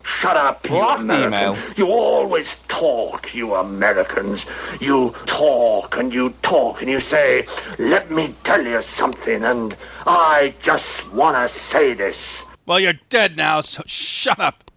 Shut 0.02 0.34
up, 0.36 0.66
you 0.68 0.76
Last 0.76 1.02
American. 1.02 1.28
email. 1.28 1.56
You 1.76 1.88
always 1.92 2.56
talk, 2.68 3.34
you 3.34 3.54
Americans. 3.54 4.46
You 4.80 5.14
talk 5.26 5.98
and 5.98 6.12
you 6.12 6.30
talk 6.40 6.80
and 6.80 6.90
you 6.90 7.00
say, 7.00 7.46
let 7.78 8.10
me 8.10 8.34
tell 8.42 8.64
you 8.64 8.80
something, 8.80 9.44
and 9.44 9.76
I 10.06 10.54
just 10.62 11.12
want 11.12 11.36
to 11.36 11.54
say 11.54 11.92
this. 11.92 12.42
Well, 12.64 12.80
you're 12.80 12.94
dead 13.10 13.36
now, 13.36 13.60
so 13.60 13.82
shut 13.86 14.40
up. 14.40 14.69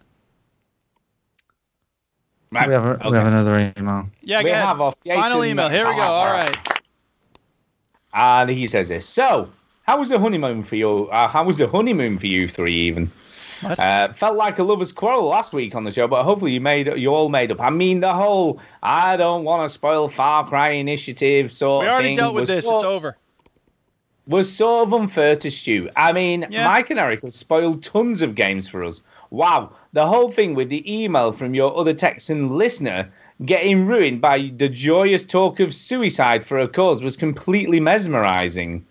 Right. 2.54 2.68
We 2.68 2.74
have, 2.74 2.84
a, 2.84 3.10
we 3.10 3.16
have 3.16 3.26
another 3.26 3.72
email. 3.76 4.08
Yeah, 4.22 4.38
We 4.38 4.44
go 4.44 4.50
ahead. 4.52 4.64
have 4.64 4.80
off 4.80 4.96
Final 5.04 5.44
email. 5.44 5.68
Here 5.68 5.86
we 5.88 5.94
go. 5.94 6.02
All 6.02 6.26
right. 6.26 6.56
And 8.12 8.48
he 8.50 8.66
says 8.66 8.88
this. 8.88 9.06
So, 9.06 9.50
how 9.82 9.98
was 9.98 10.08
the 10.08 10.18
honeymoon 10.18 10.62
for 10.62 10.76
you? 10.76 11.08
Uh, 11.10 11.26
how 11.28 11.44
was 11.44 11.58
the 11.58 11.66
honeymoon 11.66 12.18
for 12.18 12.26
you 12.26 12.48
three 12.48 12.74
even? 12.74 13.10
Uh, 13.62 14.12
felt 14.12 14.36
like 14.36 14.58
a 14.58 14.62
lovers' 14.62 14.92
quarrel 14.92 15.24
last 15.28 15.52
week 15.52 15.74
on 15.74 15.84
the 15.84 15.90
show, 15.90 16.06
but 16.06 16.22
hopefully 16.24 16.52
you 16.52 16.60
made 16.60 16.86
you 16.98 17.08
all 17.14 17.28
made 17.28 17.50
up. 17.50 17.60
I 17.60 17.70
mean, 17.70 18.00
the 18.00 18.12
whole 18.12 18.60
I 18.82 19.16
don't 19.16 19.44
want 19.44 19.68
to 19.68 19.72
spoil 19.72 20.08
Far 20.08 20.46
Cry 20.46 20.70
initiative 20.70 21.50
sort 21.50 21.84
We 21.84 21.88
already 21.90 22.08
thing 22.08 22.16
dealt 22.18 22.34
with 22.34 22.46
this. 22.46 22.64
sort- 22.64 22.76
It's 22.80 22.84
over. 22.84 23.16
was 24.26 24.52
sort 24.52 24.88
of 24.88 24.94
unfair 24.94 25.36
to 25.36 25.50
Stu. 25.50 25.88
I 25.96 26.12
mean, 26.12 26.46
Yeah. 26.50 26.64
Mike 26.66 26.90
and 26.90 26.98
Eric 27.00 27.22
have 27.22 27.32
spoiled 27.34 27.82
tons 27.82 28.22
of 28.22 28.34
games 28.34 28.68
for 28.68 28.84
us. 28.84 29.00
Wow, 29.34 29.72
the 29.92 30.06
whole 30.06 30.30
thing 30.30 30.54
with 30.54 30.68
the 30.68 30.84
email 30.86 31.32
from 31.32 31.54
your 31.54 31.76
other 31.76 31.92
Texan 31.92 32.50
listener 32.50 33.10
getting 33.44 33.84
ruined 33.84 34.20
by 34.20 34.52
the 34.56 34.68
joyous 34.68 35.24
talk 35.24 35.58
of 35.58 35.74
suicide 35.74 36.46
for 36.46 36.60
a 36.60 36.68
cause 36.68 37.02
was 37.02 37.16
completely 37.16 37.80
mesmerizing. 37.80 38.86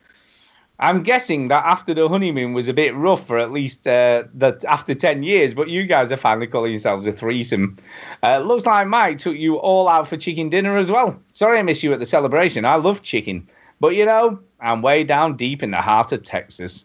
I'm 0.79 1.01
guessing 1.01 1.47
that 1.47 1.63
after 1.65 1.93
the 1.93 2.09
honeymoon 2.09 2.51
was 2.51 2.67
a 2.67 2.73
bit 2.73 2.93
rough 2.93 3.25
for 3.25 3.37
at 3.37 3.53
least 3.53 3.87
uh, 3.87 4.23
that 4.33 4.65
after 4.65 4.93
10 4.93 5.23
years, 5.23 5.53
but 5.53 5.69
you 5.69 5.85
guys 5.85 6.11
are 6.11 6.17
finally 6.17 6.47
calling 6.47 6.71
yourselves 6.71 7.07
a 7.07 7.13
threesome. 7.13 7.77
Uh, 8.21 8.39
looks 8.39 8.65
like 8.65 8.85
Mike 8.85 9.19
took 9.19 9.37
you 9.37 9.55
all 9.55 9.87
out 9.87 10.09
for 10.09 10.17
chicken 10.17 10.49
dinner 10.49 10.75
as 10.75 10.91
well. 10.91 11.17
Sorry 11.31 11.57
I 11.57 11.61
missed 11.61 11.83
you 11.83 11.93
at 11.93 11.99
the 11.99 12.05
celebration. 12.05 12.65
I 12.65 12.75
love 12.75 13.01
chicken. 13.01 13.47
But 13.79 13.95
you 13.95 14.05
know, 14.05 14.39
I'm 14.59 14.81
way 14.81 15.05
down 15.05 15.37
deep 15.37 15.63
in 15.63 15.71
the 15.71 15.77
heart 15.77 16.11
of 16.11 16.23
Texas. 16.23 16.83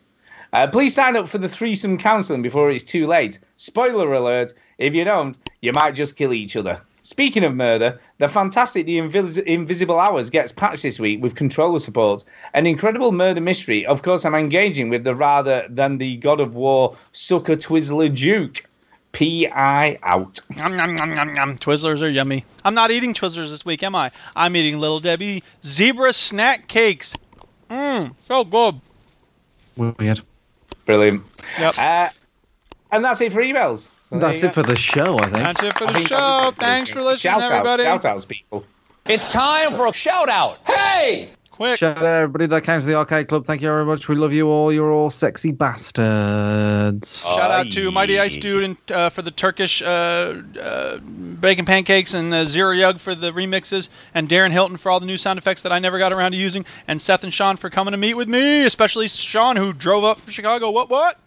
Uh, 0.53 0.66
please 0.66 0.95
sign 0.95 1.16
up 1.16 1.29
for 1.29 1.39
the 1.39 1.49
threesome 1.49 1.99
counseling 1.99 2.43
before 2.43 2.70
it's 2.70 2.85
too 2.85 3.07
late. 3.07 3.39
Spoiler 3.57 4.12
alert: 4.12 4.55
if 4.79 4.95
you 4.95 5.05
don't, 5.05 5.37
you 5.61 5.73
might 5.73 5.95
just 5.95 6.16
kill 6.16 6.33
each 6.33 6.57
other. 6.57 6.81
Speaking 7.03 7.45
of 7.45 7.55
murder, 7.55 8.01
the 8.19 8.29
fantastic 8.29 8.85
The 8.85 8.99
Invis- 8.99 9.43
Invisible 9.43 9.99
Hours 9.99 10.29
gets 10.31 10.53
patched 10.53 10.83
this 10.83 10.99
week 11.01 11.23
with 11.23 11.35
controller 11.35 11.79
support. 11.79 12.23
An 12.53 12.66
incredible 12.66 13.12
murder 13.12 13.41
mystery. 13.41 13.87
Of 13.87 14.03
course, 14.03 14.25
I'm 14.25 14.35
engaging 14.35 14.91
with 14.91 15.05
the 15.05 15.15
rather 15.15 15.66
than 15.70 15.97
the 15.99 16.16
God 16.19 16.41
of 16.41 16.55
War 16.55 16.97
sucker 17.12 17.57
Twizzler 17.57 18.15
Duke. 18.15 18.65
P.I. 19.12 19.99
out. 20.03 20.39
Nom, 20.55 20.77
nom, 20.77 20.95
nom, 20.95 21.15
nom, 21.15 21.33
nom. 21.33 21.57
Twizzlers 21.57 22.03
are 22.03 22.11
yummy. 22.11 22.45
I'm 22.62 22.75
not 22.75 22.91
eating 22.91 23.15
Twizzlers 23.15 23.49
this 23.49 23.65
week, 23.65 23.83
am 23.83 23.95
I? 23.95 24.11
I'm 24.37 24.55
eating 24.55 24.79
Little 24.79 25.01
Debbie 25.01 25.43
zebra 25.65 26.12
snack 26.12 26.69
cakes. 26.69 27.15
Mmm, 27.70 28.15
so 28.27 28.45
good. 28.45 28.75
Weird. 29.77 30.20
Brilliant. 30.89 31.23
Yep. 31.59 31.78
Uh, 31.78 32.09
and 32.90 33.05
that's 33.05 33.20
it 33.20 33.31
for 33.31 33.43
emails. 33.43 33.90
So 34.09 34.19
That's 34.19 34.43
it 34.43 34.47
go. 34.47 34.52
for 34.52 34.62
the 34.62 34.74
show, 34.74 35.19
I 35.19 35.24
think. 35.28 35.35
That's 35.35 35.62
it 35.62 35.77
for 35.77 35.86
the 35.86 36.01
show. 36.01 36.51
Thanks 36.56 36.89
for 36.90 37.02
listening, 37.02 37.31
Shout 37.35 37.43
out, 37.43 37.52
everybody. 37.52 37.82
shout 37.82 38.05
outs, 38.06 38.24
people. 38.24 38.65
It's 39.05 39.31
time 39.31 39.74
for 39.74 39.86
a 39.86 39.93
shout 39.93 40.31
out. 40.31 40.60
Hey! 40.66 41.28
Quick. 41.59 41.80
Shout 41.80 41.98
out 41.98 42.05
everybody 42.05 42.47
that 42.47 42.62
came 42.62 42.78
to 42.78 42.86
the 42.86 42.94
arcade 42.94 43.26
club. 43.26 43.44
Thank 43.44 43.62
you 43.62 43.66
very 43.66 43.85
much. 43.85 44.06
We 44.06 44.14
love 44.14 44.32
you 44.32 44.47
all. 44.47 44.72
You're 44.72 44.93
all 44.93 45.10
sexy 45.10 45.51
bastards. 45.51 47.20
Shout 47.26 47.51
out 47.51 47.72
to 47.72 47.90
Mighty 47.90 48.20
Ice 48.20 48.36
Dude 48.36 48.62
and, 48.62 48.76
uh, 48.93 49.10
for 49.10 49.22
the 49.22 49.32
Turkish 49.32 49.82
uh, 49.82 50.40
uh, 50.62 50.98
bacon 50.98 51.64
pancakes 51.64 52.14
and 52.14 52.32
uh, 52.32 52.44
Zero 52.44 52.70
Yug 52.70 53.01
for 53.01 53.12
the 53.16 53.32
remixes 53.32 53.89
and 54.14 54.28
Darren 54.28 54.52
Hilton 54.52 54.76
for 54.76 54.93
all 54.93 55.01
the 55.01 55.06
new 55.06 55.16
sound 55.16 55.40
effects 55.40 55.62
that 55.62 55.72
I 55.72 55.80
never 55.80 55.98
got 55.98 56.12
around 56.12 56.30
to 56.30 56.39
using 56.39 56.64
and 56.86 57.02
Seth 57.02 57.24
and 57.24 57.35
Sean 57.35 57.56
for 57.56 57.70
coming 57.70 57.90
to 57.90 57.98
meet 57.98 58.14
with 58.14 58.28
me, 58.28 58.64
especially 58.64 59.09
Sean 59.09 59.56
who 59.56 59.72
drove 59.72 60.05
up 60.05 60.20
from 60.20 60.30
Chicago. 60.32 60.70
What 60.70 60.89
what? 60.89 61.18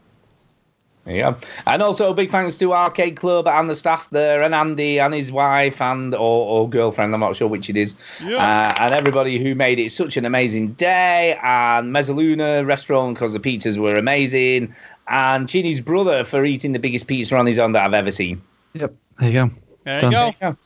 There 1.06 1.16
you 1.16 1.22
go. 1.22 1.38
And 1.66 1.82
also 1.82 2.14
big 2.14 2.30
thanks 2.30 2.58
to 2.58 2.74
Arcade 2.74 3.16
Club 3.18 3.48
and 3.48 3.68
the 3.70 3.76
staff 3.76 4.08
there, 4.12 4.44
and 4.44 4.54
Andy 4.54 5.00
and 5.00 5.14
his 5.14 5.32
wife 5.32 5.82
and 5.82 6.14
or, 6.14 6.20
or 6.20 6.70
girlfriend, 6.70 7.14
I'm 7.14 7.20
not 7.22 7.36
sure 7.36 7.48
which 7.48 7.70
it 7.72 7.78
is, 7.78 7.96
Yeah. 8.24 8.36
uh, 8.38 8.76
and 8.84 8.94
everybody 8.94 9.44
who 9.44 9.56
made 9.56 9.80
it 9.80 9.92
such 9.92 10.16
an 10.18 10.26
amazing 10.26 10.74
day. 10.74 11.40
And 11.42 11.92
Mezzaluna 11.94 12.68
restaurant 12.68 13.16
because 13.16 13.34
the 13.34 13.40
pizzas 13.40 13.78
were 13.78 13.96
amazing, 13.96 14.76
and 15.08 15.48
Chinny's 15.48 15.82
brother 15.82 16.24
for 16.24 16.46
eating 16.46 16.72
the 16.74 16.80
biggest 16.80 17.08
pizza 17.08 17.36
on 17.36 17.48
his 17.48 17.58
own 17.58 17.72
that 17.72 17.84
I've 17.84 17.96
ever 17.96 18.12
seen. 18.12 18.42
Yep. 18.74 18.94
There 19.20 19.28
you 19.28 19.34
go. 19.34 19.52
There 19.84 19.96
you 19.96 20.02
go. 20.02 20.10
There 20.12 20.28
you 20.28 20.34
go. 20.40 20.58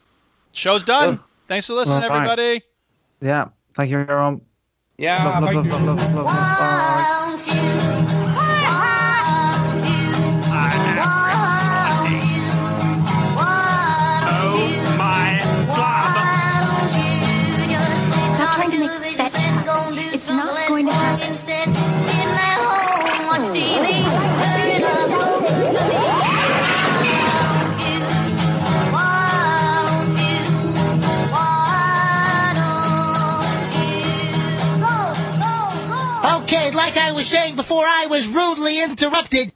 Show's 0.52 0.84
done. 0.84 1.20
Thanks 1.48 1.68
for 1.68 1.74
listening, 1.74 2.04
All 2.04 2.10
right. 2.10 2.16
everybody. 2.28 2.62
Yeah. 3.22 3.48
Thank 3.74 3.92
you, 3.92 4.00
everyone. 4.00 4.42
Yeah, 4.98 5.24
Love, 5.40 5.44
love, 5.44 5.68
thank 5.68 6.16
love, 6.16 6.26
before 37.86 37.96
I 37.96 38.08
was 38.08 38.28
rudely 38.34 38.82
interrupted. 38.84 39.52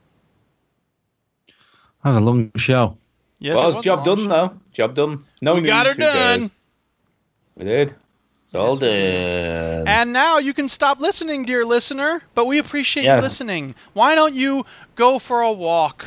That 2.04 2.12
was 2.12 2.18
a 2.22 2.26
long 2.26 2.52
show. 2.58 2.98
Yes, 3.40 3.56
well, 3.56 3.70
it 3.72 3.76
was 3.76 3.86
job 3.86 4.06
done 4.06 4.18
show. 4.20 4.28
though. 4.28 4.52
Job 4.74 4.96
done. 4.96 5.24
No 5.42 5.56
We 5.56 5.62
got 5.62 5.86
news, 5.86 5.96
her 5.96 6.02
who 6.06 6.12
cares? 6.12 6.40
done. 6.50 6.52
We 7.58 7.66
did. 7.66 7.96
It's 8.46 8.56
all 8.56 8.78
Yes, 8.80 8.80
done. 8.80 9.88
And 9.88 10.14
now 10.14 10.38
you 10.40 10.54
can 10.54 10.70
stop 10.70 11.00
listening, 11.00 11.44
dear 11.46 11.66
listener, 11.66 12.22
but 12.36 12.46
we 12.46 12.58
appreciate 12.60 13.04
Yeah. 13.06 13.18
you 13.18 13.22
listening. 13.22 13.76
Why 13.94 14.16
don't 14.16 14.34
you 14.34 14.66
go 14.96 15.20
for 15.20 15.42
a 15.42 15.52
walk 15.52 16.06